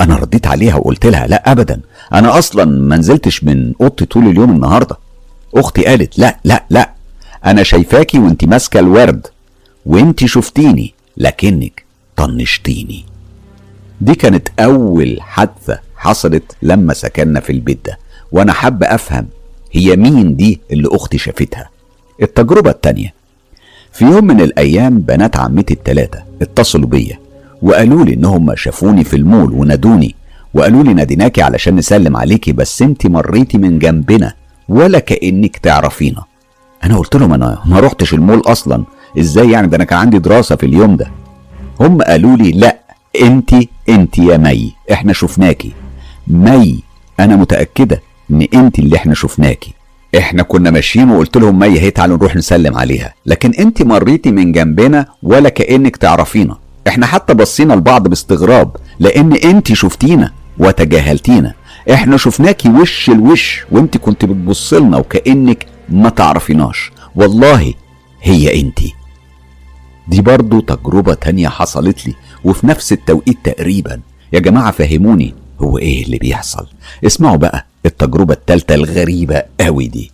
أنا 0.01 0.17
رديت 0.17 0.47
عليها 0.47 0.77
وقلت 0.77 1.07
لها 1.07 1.27
لا 1.27 1.53
أبدا. 1.53 1.81
أنا 2.13 2.39
أصلا 2.39 2.65
ما 2.65 2.97
نزلتش 2.97 3.45
من 3.45 3.73
أوضتي 3.81 4.05
طول 4.05 4.27
اليوم 4.27 4.51
النهاردة. 4.51 4.97
أختي 5.55 5.85
قالت 5.85 6.19
لا 6.19 6.37
لا 6.45 6.65
لا. 6.71 6.91
أنا 7.47 7.63
شايفاكي 7.63 8.19
وأنت 8.19 8.45
ماسكة 8.45 8.81
الورد. 8.81 9.27
وأنت 9.86 10.25
شفتيني 10.25 10.94
لكنك 11.17 11.85
طنشتيني. 12.17 13.05
دي 14.01 14.15
كانت 14.15 14.49
أول 14.61 15.17
حادثة 15.20 15.78
حصلت 15.97 16.57
لما 16.62 16.94
سكننا 16.94 17.41
في 17.41 17.52
البيت 17.52 17.78
ده 17.86 17.99
وأنا 18.33 18.52
حابة 18.52 18.86
أفهم 18.86 19.27
هي 19.73 19.97
مين 19.97 20.36
دي 20.36 20.61
اللي 20.70 20.89
أختي 20.93 21.19
شافتها. 21.19 21.69
التجربة 22.23 22.70
التانية 22.70 23.15
في 23.93 24.05
يوم 24.05 24.25
من 24.27 24.41
الأيام 24.41 24.99
بنات 24.99 25.36
عمتي 25.36 25.75
التلاتة 25.75 26.23
اتصلوا 26.43 26.89
بيا 26.89 27.19
وقالوا 27.62 28.05
لي 28.05 28.15
إنهم 28.15 28.57
شافوني 28.57 29.05
في 29.05 29.17
المول 29.17 29.52
ونادوني 29.52 30.15
وقالوا 30.55 30.83
لي 30.83 30.94
ناديناكي 30.94 31.43
علشان 31.43 31.77
نسلم 31.77 32.17
عليكي 32.17 32.52
بس 32.52 32.83
انت 32.83 33.07
مريتي 33.07 33.59
من 33.59 33.78
جنبنا 33.78 34.35
ولا 34.69 34.99
كأنك 34.99 35.57
تعرفينا. 35.57 36.25
أنا 36.85 36.97
قلت 36.99 37.17
لهم 37.17 37.33
أنا 37.33 37.62
ما 37.67 37.81
رحتش 37.81 38.15
المول 38.15 38.39
أصلا 38.47 38.85
إزاي 39.18 39.50
يعني؟ 39.50 39.66
ده 39.66 39.76
أنا 39.76 39.84
كان 39.84 39.99
عندي 39.99 40.18
دراسة 40.18 40.57
في 40.57 40.66
اليوم 40.66 40.97
ده. 40.97 41.10
هم 41.81 42.02
قالوا 42.02 42.36
لي 42.36 42.50
لا 42.50 42.78
انت 43.23 43.55
انت 43.89 44.18
يا 44.18 44.36
مي 44.36 44.73
إحنا 44.92 45.12
شفناكي. 45.12 45.73
مي 46.26 46.82
أنا 47.20 47.36
متأكدة 47.36 48.02
إن 48.31 48.47
انت 48.55 48.78
اللي 48.78 48.97
إحنا 48.97 49.15
شفناكي. 49.15 49.73
إحنا 50.18 50.42
كنا 50.42 50.70
ماشيين 50.70 51.10
وقلت 51.10 51.36
لهم 51.36 51.58
مي 51.58 51.81
هي 51.81 51.91
تعالوا 51.91 52.16
نروح 52.16 52.36
نسلم 52.36 52.76
عليها. 52.76 53.15
لكن 53.26 53.50
انت 53.58 53.82
مريتي 53.82 54.31
من 54.32 54.52
جنبنا 54.52 55.07
ولا 55.23 55.49
كأنك 55.49 55.97
تعرفينا. 55.97 56.57
إحنا 56.89 57.07
حتى 57.07 57.34
بصينا 57.34 57.73
لبعض 57.74 58.08
باستغراب 58.08 58.76
لأن 59.00 59.32
انت 59.32 59.73
شفتينا 59.73 60.32
وتجاهلتينا. 60.58 61.55
إحنا 61.92 62.16
شفناكي 62.16 62.68
وش 62.68 63.10
الوش 63.10 63.62
وانت 63.70 63.97
كنت 63.97 64.24
بتبصلنا 64.24 64.97
وكأنك 64.97 65.66
ما 65.89 66.08
تعرفيناش. 66.08 66.92
والله 67.15 67.74
هي 68.23 68.60
أنتي. 68.60 68.94
دي 70.09 70.21
برضو 70.21 70.61
تجربة 70.61 71.15
تانية 71.15 71.49
حصلت 71.49 72.07
لي 72.07 72.15
وفي 72.45 72.67
نفس 72.67 72.93
التوقيت 72.93 73.39
تقريبا. 73.45 74.01
يا 74.33 74.39
جماعة 74.39 74.71
فهموني 74.71 75.35
هو 75.61 75.79
إيه 75.79 76.05
اللي 76.05 76.19
بيحصل؟ 76.19 76.67
اسمعوا 77.07 77.37
بقى 77.37 77.67
التجربة 77.87 78.35
التالتة 78.35 78.75
الغريبة 78.75 79.43
قوي 79.61 79.87
دي. 79.89 80.11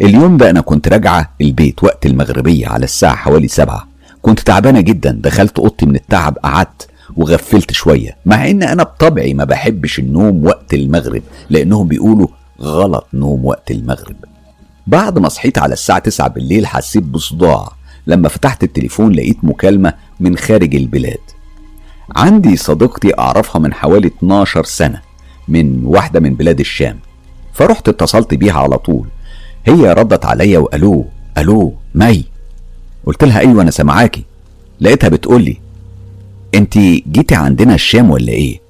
اليوم 0.00 0.36
ده 0.36 0.50
أنا 0.50 0.60
كنت 0.60 0.88
راجعة 0.88 1.30
البيت 1.40 1.84
وقت 1.84 2.06
المغربية 2.06 2.68
على 2.68 2.84
الساعة 2.84 3.14
حوالي 3.14 3.48
سبعة. 3.48 3.88
كنت 4.22 4.40
تعبانة 4.40 4.80
جدا 4.80 5.20
دخلت 5.22 5.58
أوضتي 5.58 5.86
من 5.86 5.94
التعب 5.94 6.38
قعدت 6.38 6.88
وغفلت 7.16 7.72
شوية. 7.72 8.16
مع 8.26 8.50
إن 8.50 8.62
أنا 8.62 8.82
بطبعي 8.82 9.34
ما 9.34 9.44
بحبش 9.44 9.98
النوم 9.98 10.46
وقت 10.46 10.74
المغرب 10.74 11.22
لأنهم 11.50 11.88
بيقولوا 11.88 12.28
غلط 12.60 13.06
نوم 13.14 13.44
وقت 13.44 13.70
المغرب. 13.70 14.16
بعد 14.86 15.18
ما 15.18 15.28
صحيت 15.28 15.58
على 15.58 15.72
الساعة 15.72 15.98
9 15.98 16.28
بالليل 16.28 16.66
حسيت 16.66 17.02
بصداع. 17.02 17.72
لما 18.10 18.28
فتحت 18.28 18.62
التليفون 18.64 19.12
لقيت 19.12 19.36
مكالمة 19.42 19.94
من 20.20 20.36
خارج 20.36 20.74
البلاد. 20.74 21.18
عندي 22.16 22.56
صديقتي 22.56 23.18
أعرفها 23.18 23.58
من 23.60 23.74
حوالي 23.74 24.06
12 24.06 24.64
سنة 24.64 25.00
من 25.48 25.80
واحدة 25.84 26.20
من 26.20 26.34
بلاد 26.34 26.60
الشام. 26.60 26.98
فرحت 27.52 27.88
اتصلت 27.88 28.34
بيها 28.34 28.60
على 28.60 28.78
طول. 28.78 29.06
هي 29.66 29.92
ردت 29.92 30.24
عليا 30.24 30.58
وألو 30.58 31.06
ألو 31.38 31.74
مي. 31.94 32.24
قلت 33.06 33.24
لها 33.24 33.40
أيوة 33.40 33.62
أنا 33.62 33.70
سامعاكي. 33.70 34.24
لقيتها 34.80 35.08
بتقول 35.08 35.42
لي 35.44 35.56
أنت 36.54 36.78
جيتي 37.08 37.34
عندنا 37.34 37.74
الشام 37.74 38.10
ولا 38.10 38.32
إيه؟ 38.32 38.60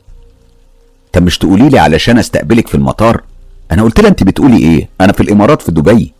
طب 1.12 1.22
مش 1.22 1.38
تقولي 1.38 1.68
لي 1.68 1.78
علشان 1.78 2.18
أستقبلك 2.18 2.68
في 2.68 2.74
المطار؟ 2.74 3.22
أنا 3.72 3.82
قلت 3.82 4.00
لها 4.00 4.10
أنت 4.10 4.22
بتقولي 4.22 4.58
إيه؟ 4.58 4.88
أنا 5.00 5.12
في 5.12 5.20
الإمارات 5.20 5.62
في 5.62 5.72
دبي. 5.72 6.12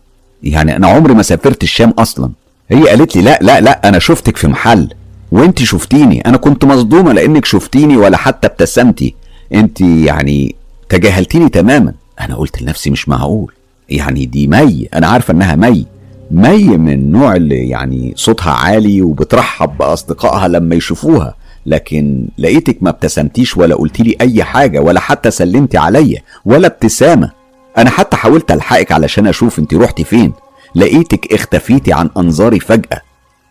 يعني 0.43 0.75
أنا 0.75 0.87
عمري 0.87 1.13
ما 1.13 1.23
سافرت 1.23 1.63
الشام 1.63 1.89
أصلا. 1.89 2.31
هي 2.71 2.87
قالت 2.89 3.15
لي 3.15 3.21
لا 3.21 3.39
لا 3.41 3.61
لا 3.61 3.87
أنا 3.89 3.99
شفتك 3.99 4.37
في 4.37 4.47
محل 4.47 4.89
وأنت 5.31 5.63
شفتيني 5.63 6.21
أنا 6.25 6.37
كنت 6.37 6.65
مصدومة 6.65 7.13
لأنك 7.13 7.45
شفتيني 7.45 7.97
ولا 7.97 8.17
حتى 8.17 8.47
ابتسمتي 8.47 9.15
أنت 9.53 9.81
يعني 9.81 10.55
تجاهلتيني 10.89 11.49
تماما. 11.49 11.93
أنا 12.21 12.35
قلت 12.35 12.61
لنفسي 12.61 12.89
مش 12.89 13.09
معقول 13.09 13.53
يعني 13.89 14.25
دي 14.25 14.47
مي 14.47 14.87
أنا 14.93 15.07
عارفة 15.07 15.31
إنها 15.33 15.55
مي 15.55 15.85
مي 16.31 16.63
من 16.77 16.93
النوع 16.93 17.35
اللي 17.35 17.69
يعني 17.69 18.13
صوتها 18.15 18.51
عالي 18.51 19.01
وبترحب 19.01 19.77
بأصدقائها 19.77 20.47
لما 20.47 20.75
يشوفوها 20.75 21.35
لكن 21.65 22.27
لقيتك 22.37 22.77
ما 22.81 22.89
ابتسمتيش 22.89 23.57
ولا 23.57 23.75
قلت 23.75 23.99
لي 23.99 24.15
أي 24.21 24.43
حاجة 24.43 24.79
ولا 24.79 24.99
حتى 24.99 25.31
سلمتي 25.31 25.77
عليا 25.77 26.21
ولا 26.45 26.67
ابتسامة. 26.67 27.31
أنا 27.77 27.89
حتى 27.89 28.17
حاولت 28.17 28.51
ألحقك 28.51 28.91
علشان 28.91 29.27
أشوف 29.27 29.59
أنت 29.59 29.73
رحتي 29.73 30.03
فين. 30.03 30.33
لقيتك 30.75 31.33
اختفيتي 31.33 31.93
عن 31.93 32.09
أنظاري 32.17 32.59
فجأة. 32.59 33.01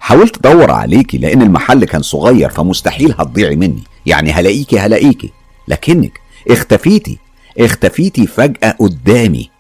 حاولت 0.00 0.46
أدور 0.46 0.70
عليكي 0.70 1.18
لأن 1.18 1.42
المحل 1.42 1.84
كان 1.84 2.02
صغير 2.02 2.48
فمستحيل 2.48 3.14
هتضيعي 3.18 3.56
مني. 3.56 3.82
يعني 4.06 4.32
هلاقيكي 4.32 4.78
هلاقيكي. 4.78 5.32
لكنك 5.68 6.20
اختفيتي 6.50 7.18
اختفيتي 7.58 8.26
فجأة 8.26 8.70
قدامي. 8.80 9.50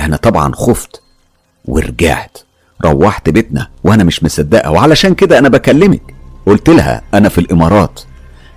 أنا 0.00 0.16
طبعا 0.16 0.52
خفت 0.54 1.02
ورجعت. 1.64 2.38
روحت 2.84 3.30
بيتنا 3.30 3.68
وأنا 3.84 4.04
مش 4.04 4.24
مصدقة 4.24 4.70
وعلشان 4.70 5.14
كده 5.14 5.38
أنا 5.38 5.48
بكلمك. 5.48 6.14
قلت 6.46 6.70
لها 6.70 7.02
أنا 7.14 7.28
في 7.28 7.38
الإمارات. 7.38 8.00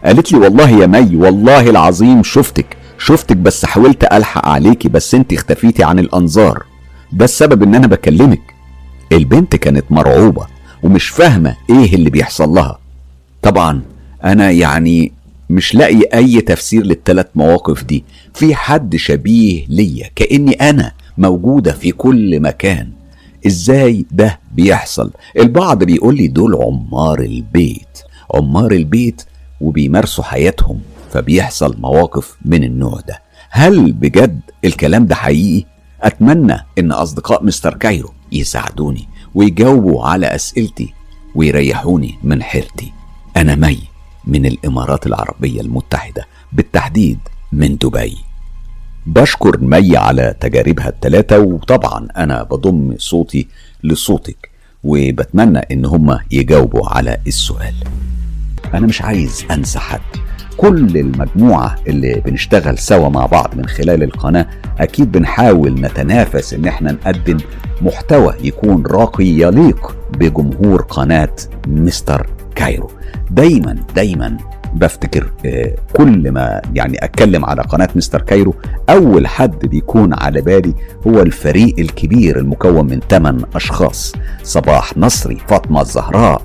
قالت 0.05 0.31
لي 0.31 0.39
والله 0.39 0.69
يا 0.69 0.87
مي 0.87 1.15
والله 1.15 1.69
العظيم 1.69 2.23
شفتك 2.23 2.77
شفتك 2.99 3.37
بس 3.37 3.65
حاولت 3.65 4.03
ألحق 4.13 4.47
عليكي 4.47 4.89
بس 4.89 5.15
أنت 5.15 5.33
اختفيتي 5.33 5.83
عن 5.83 5.99
الأنظار. 5.99 6.63
ده 7.11 7.25
السبب 7.25 7.63
إن 7.63 7.75
أنا 7.75 7.87
بكلمك. 7.87 8.41
البنت 9.11 9.55
كانت 9.55 9.85
مرعوبة 9.91 10.47
ومش 10.83 11.07
فاهمة 11.09 11.55
إيه 11.69 11.95
اللي 11.95 12.09
بيحصل 12.09 12.49
لها. 12.49 12.79
طبعا 13.41 13.81
أنا 14.23 14.51
يعني 14.51 15.11
مش 15.49 15.75
لاقي 15.75 16.01
أي 16.13 16.41
تفسير 16.41 16.83
للثلاث 16.83 17.25
مواقف 17.35 17.83
دي. 17.83 18.03
في 18.33 18.55
حد 18.55 18.95
شبيه 18.95 19.65
ليا 19.69 20.09
كأني 20.15 20.51
أنا 20.51 20.91
موجودة 21.17 21.71
في 21.73 21.91
كل 21.91 22.39
مكان. 22.39 22.89
إزاي 23.47 24.05
ده 24.11 24.39
بيحصل؟ 24.51 25.11
البعض 25.39 25.83
بيقول 25.83 26.15
لي 26.17 26.27
دول 26.27 26.55
عمار 26.55 27.19
البيت. 27.19 27.97
عمار 28.33 28.71
البيت 28.71 29.21
وبيمارسوا 29.61 30.23
حياتهم 30.23 30.79
فبيحصل 31.11 31.75
مواقف 31.79 32.37
من 32.45 32.63
النوع 32.63 32.99
ده. 33.07 33.21
هل 33.49 33.91
بجد 33.93 34.39
الكلام 34.65 35.05
ده 35.05 35.15
حقيقي؟ 35.15 35.65
أتمنى 36.01 36.65
إن 36.79 36.91
أصدقاء 36.91 37.43
مستر 37.43 37.73
كايرو 37.73 38.13
يساعدوني 38.31 39.07
ويجاوبوا 39.35 40.05
على 40.05 40.35
أسئلتي 40.35 40.93
ويريحوني 41.35 42.19
من 42.23 42.43
حيرتي. 42.43 42.91
أنا 43.37 43.55
مي 43.55 43.79
من 44.25 44.45
الإمارات 44.45 45.07
العربية 45.07 45.61
المتحدة 45.61 46.27
بالتحديد 46.53 47.19
من 47.51 47.77
دبي. 47.77 48.17
بشكر 49.05 49.57
مي 49.57 49.97
على 49.97 50.35
تجاربها 50.39 50.89
الثلاثة 50.89 51.39
وطبعا 51.39 52.07
أنا 52.17 52.43
بضم 52.43 52.95
صوتي 52.97 53.47
لصوتك 53.83 54.49
وبتمنى 54.83 55.59
إن 55.59 55.85
هما 55.85 56.19
يجاوبوا 56.31 56.89
على 56.89 57.17
السؤال. 57.27 57.75
أنا 58.73 58.87
مش 58.87 59.01
عايز 59.01 59.45
أنسى 59.51 59.79
حد. 59.79 60.01
كل 60.57 60.97
المجموعة 60.97 61.75
اللي 61.87 62.21
بنشتغل 62.25 62.77
سوا 62.77 63.09
مع 63.09 63.25
بعض 63.25 63.55
من 63.55 63.65
خلال 63.65 64.03
القناة 64.03 64.45
أكيد 64.79 65.11
بنحاول 65.11 65.73
نتنافس 65.81 66.53
إن 66.53 66.65
إحنا 66.65 66.91
نقدم 66.91 67.37
محتوى 67.81 68.33
يكون 68.43 68.85
راقي 68.85 69.25
يليق 69.25 69.95
بجمهور 70.19 70.81
قناة 70.81 71.35
مستر 71.67 72.27
كايرو. 72.55 72.91
دايما 73.31 73.75
دايما 73.95 74.37
بفتكر 74.73 75.31
آه، 75.45 75.75
كل 75.93 76.31
ما 76.31 76.61
يعني 76.73 76.97
أتكلم 77.05 77.45
على 77.45 77.61
قناة 77.61 77.89
مستر 77.95 78.21
كايرو 78.21 78.55
أول 78.89 79.27
حد 79.27 79.65
بيكون 79.65 80.13
على 80.13 80.41
بالي 80.41 80.73
هو 81.07 81.21
الفريق 81.21 81.75
الكبير 81.79 82.39
المكون 82.39 82.85
من 82.85 82.99
8 83.09 83.45
أشخاص 83.55 84.13
صباح 84.43 84.97
نصري 84.97 85.37
فاطمة 85.47 85.81
الزهراء 85.81 86.41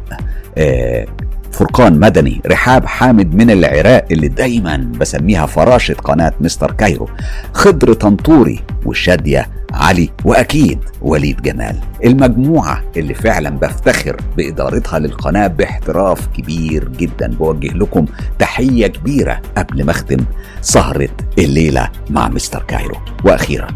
آه، 0.59 1.07
فرقان 1.53 2.01
مدني 2.01 2.41
رحاب 2.47 2.87
حامد 2.87 3.35
من 3.35 3.51
العراق 3.51 4.05
اللي 4.11 4.29
دايما 4.29 4.77
بسميها 5.01 5.47
فراشة 5.47 5.95
قناة 5.95 6.33
مستر 6.41 6.71
كايرو 6.73 7.09
خضر 7.53 7.93
طنطوري 7.93 8.61
وشادية 8.87 9.49
علي 9.73 10.11
وأكيد 10.25 10.79
وليد 11.03 11.43
جمال. 11.43 11.77
المجموعة 12.05 12.83
اللي 12.97 13.15
فعلا 13.15 13.51
بفتخر 13.51 14.17
بإدارتها 14.37 14.99
للقناة 14.99 15.47
باحتراف 15.47 16.27
كبير 16.27 16.89
جدا 16.89 17.29
بوجه 17.29 17.69
لكم 17.69 18.05
تحية 18.39 18.87
كبيرة 18.87 19.41
قبل 19.57 19.85
ما 19.85 19.91
أختم 19.91 20.17
سهرة 20.61 21.09
الليلة 21.39 21.89
مع 22.11 22.29
مستر 22.29 22.63
كايرو. 22.63 22.97
وأخيرا 23.25 23.69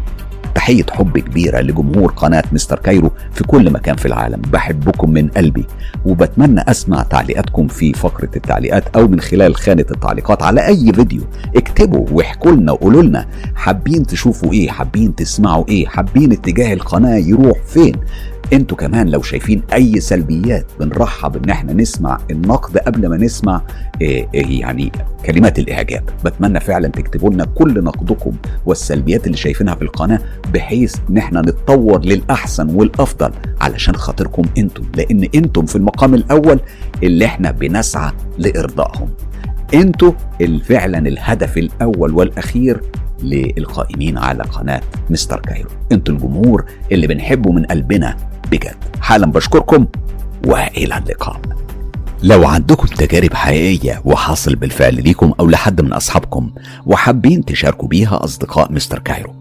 تحية 0.55 0.85
حب 0.91 1.17
كبيرة 1.17 1.59
لجمهور 1.61 2.11
قناة 2.11 2.43
مستر 2.51 2.79
كايرو 2.79 3.11
في 3.33 3.43
كل 3.43 3.71
مكان 3.73 3.95
في 3.95 4.05
العالم. 4.05 4.41
بحبكم 4.41 5.11
من 5.11 5.27
قلبي 5.27 5.65
وبتمنى 6.05 6.61
أسمع 6.67 7.03
تعليقاتكم 7.03 7.67
في 7.67 7.93
فقرة 7.93 8.29
التعليقات 8.35 8.83
أو 8.95 9.07
من 9.07 9.19
خلال 9.19 9.55
خانة 9.55 9.85
التعليقات 9.91 10.43
على 10.43 10.67
أي 10.67 10.93
فيديو. 10.93 11.21
اكتبوا 11.55 12.05
واحكوا 12.11 12.51
لنا 12.51 12.71
وقولوا 12.71 13.03
لنا 13.03 13.25
حابين 13.55 14.05
تشوفوا 14.05 14.53
إيه 14.53 14.69
حابين 14.69 15.15
تسمعوا 15.15 15.65
إيه 15.69 15.87
حابين 15.87 16.31
اتجاه 16.31 16.73
القناة 16.73 17.15
يروح 17.17 17.57
فين. 17.67 17.95
أنتوا 18.53 18.77
كمان 18.77 19.09
لو 19.09 19.21
شايفين 19.21 19.61
اي 19.73 19.99
سلبيات 19.99 20.65
بنرحب 20.79 21.43
ان 21.43 21.49
إحنا 21.49 21.73
نسمع 21.73 22.17
النقد 22.31 22.77
قبل 22.77 23.07
ما 23.07 23.17
نسمع 23.17 23.61
إيه 24.01 24.27
إيه 24.33 24.59
يعني 24.61 24.91
كلمات 25.25 25.59
الاعجاب. 25.59 26.03
بتمنى 26.25 26.59
فعلا 26.59 26.87
تكتبوا 26.87 27.29
لنا 27.33 27.45
كل 27.45 27.83
نقدكم 27.83 28.31
والسلبيات 28.65 29.25
اللي 29.25 29.37
شايفينها 29.37 29.75
في 29.75 29.81
القناة 29.81 30.19
بحيث 30.53 30.95
إن 31.09 31.17
إحنا 31.17 31.41
نتطور 31.41 32.05
للأحسن 32.05 32.75
والأفضل 32.75 33.31
علشان 33.61 33.95
خاطركم 33.95 34.41
أنتم. 34.57 34.83
لأن 34.95 35.27
أنتم 35.35 35.65
في 35.65 35.75
المقام 35.75 36.13
الأول 36.13 36.59
اللي 37.03 37.25
إحنا 37.25 37.51
بنسعى 37.51 38.11
لإرضائهم. 38.37 39.09
أنتوا 39.73 40.11
فعلا 40.63 40.97
الهدف 40.97 41.57
الأول 41.57 42.13
والأخير 42.13 42.81
للقائمين 43.23 44.17
على 44.17 44.43
قناة 44.43 44.81
مستر 45.09 45.39
كايرو. 45.39 45.69
أنتوا 45.91 46.15
الجمهور 46.15 46.65
اللي 46.91 47.07
بنحبه 47.07 47.51
من 47.51 47.65
قلبنا 47.65 48.17
بجد. 48.51 48.75
حالا 49.01 49.25
بشكركم 49.25 49.85
وإلى 50.45 50.97
اللقاء. 50.97 51.41
لو 52.23 52.47
عندكم 52.47 52.87
تجارب 52.87 53.33
حقيقية 53.33 54.01
وحاصل 54.05 54.55
بالفعل 54.55 55.03
ليكم 55.03 55.33
أو 55.39 55.47
لحد 55.47 55.81
من 55.81 55.93
أصحابكم 55.93 56.51
وحابين 56.85 57.45
تشاركوا 57.45 57.87
بيها 57.87 58.23
أصدقاء 58.23 58.71
مستر 58.71 58.99
كايرو 58.99 59.33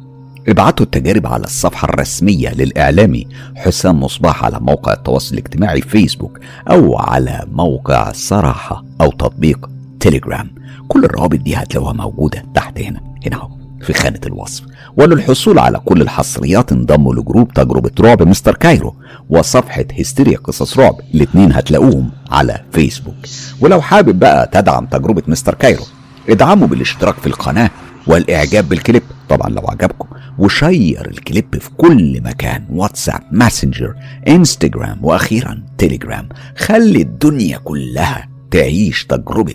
ابعتوا 0.49 0.87
التجارب 0.87 1.27
على 1.27 1.45
الصفحة 1.45 1.89
الرسمية 1.89 2.55
للإعلامي 2.55 3.27
حسام 3.57 4.01
مصباح 4.01 4.45
على 4.45 4.59
موقع 4.61 4.93
التواصل 4.93 5.35
الاجتماعي 5.35 5.81
فيسبوك 5.81 6.41
أو 6.71 6.99
على 6.99 7.47
موقع 7.53 8.13
صراحة 8.13 8.85
أو 9.01 9.11
تطبيق 9.11 9.71
تليجرام 10.01 10.51
كل 10.89 11.05
الروابط 11.05 11.39
دي 11.39 11.57
هتلاقوها 11.57 11.93
موجودة 11.93 12.45
تحت 12.55 12.81
هنا. 12.81 13.01
هنا 13.27 13.37
أهو. 13.37 13.49
في 13.83 13.93
خانة 13.93 14.21
الوصف. 14.27 14.65
وللحصول 14.97 15.59
على 15.59 15.79
كل 15.79 16.03
الحصريات 16.03 16.73
انضموا 16.73 17.15
ل 17.15 17.21
group 17.21 17.53
تجربة 17.53 17.91
رعب 18.01 18.23
مستر 18.23 18.55
كايرو 18.55 18.95
وصفحة 19.31 19.85
هستيريا 20.01 20.39
قصص 20.39 20.79
رعب. 20.79 20.95
الاتنين 21.15 21.53
هتلاقوهم 21.53 22.11
على 22.31 22.63
فيسبوك. 22.73 23.15
ولو 23.61 23.81
حابب 23.81 24.19
بقى 24.19 24.49
تدعم 24.53 24.87
تجربة 24.87 25.23
مستر 25.27 25.55
كايرو 25.55 25.85
ادعموا 26.29 26.67
بالاشتراك 26.69 27.15
في 27.15 27.27
القناة 27.27 27.71
والإعجاب 28.07 28.69
بالكليب. 28.69 29.03
طبعا 29.29 29.49
لو 29.49 29.63
عجبكم 29.69 30.09
و 30.39 30.50
share 30.50 31.09
ال 31.11 31.20
clip 31.20 31.59
في 31.61 31.71
كل 31.77 32.21
مكان. 32.23 32.67
واتساب 32.71 33.21
ماسنجر 33.33 33.95
إنستجرام 34.29 34.99
وأخيرا 35.05 35.63
تليجرام 35.79 36.29
خلي 36.57 37.03
الدنيا 37.03 37.59
كلها 37.59 38.29
تعيش 38.51 39.05
تجربة 39.05 39.55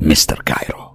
مستر 0.00 0.42
كايرو. 0.46 0.87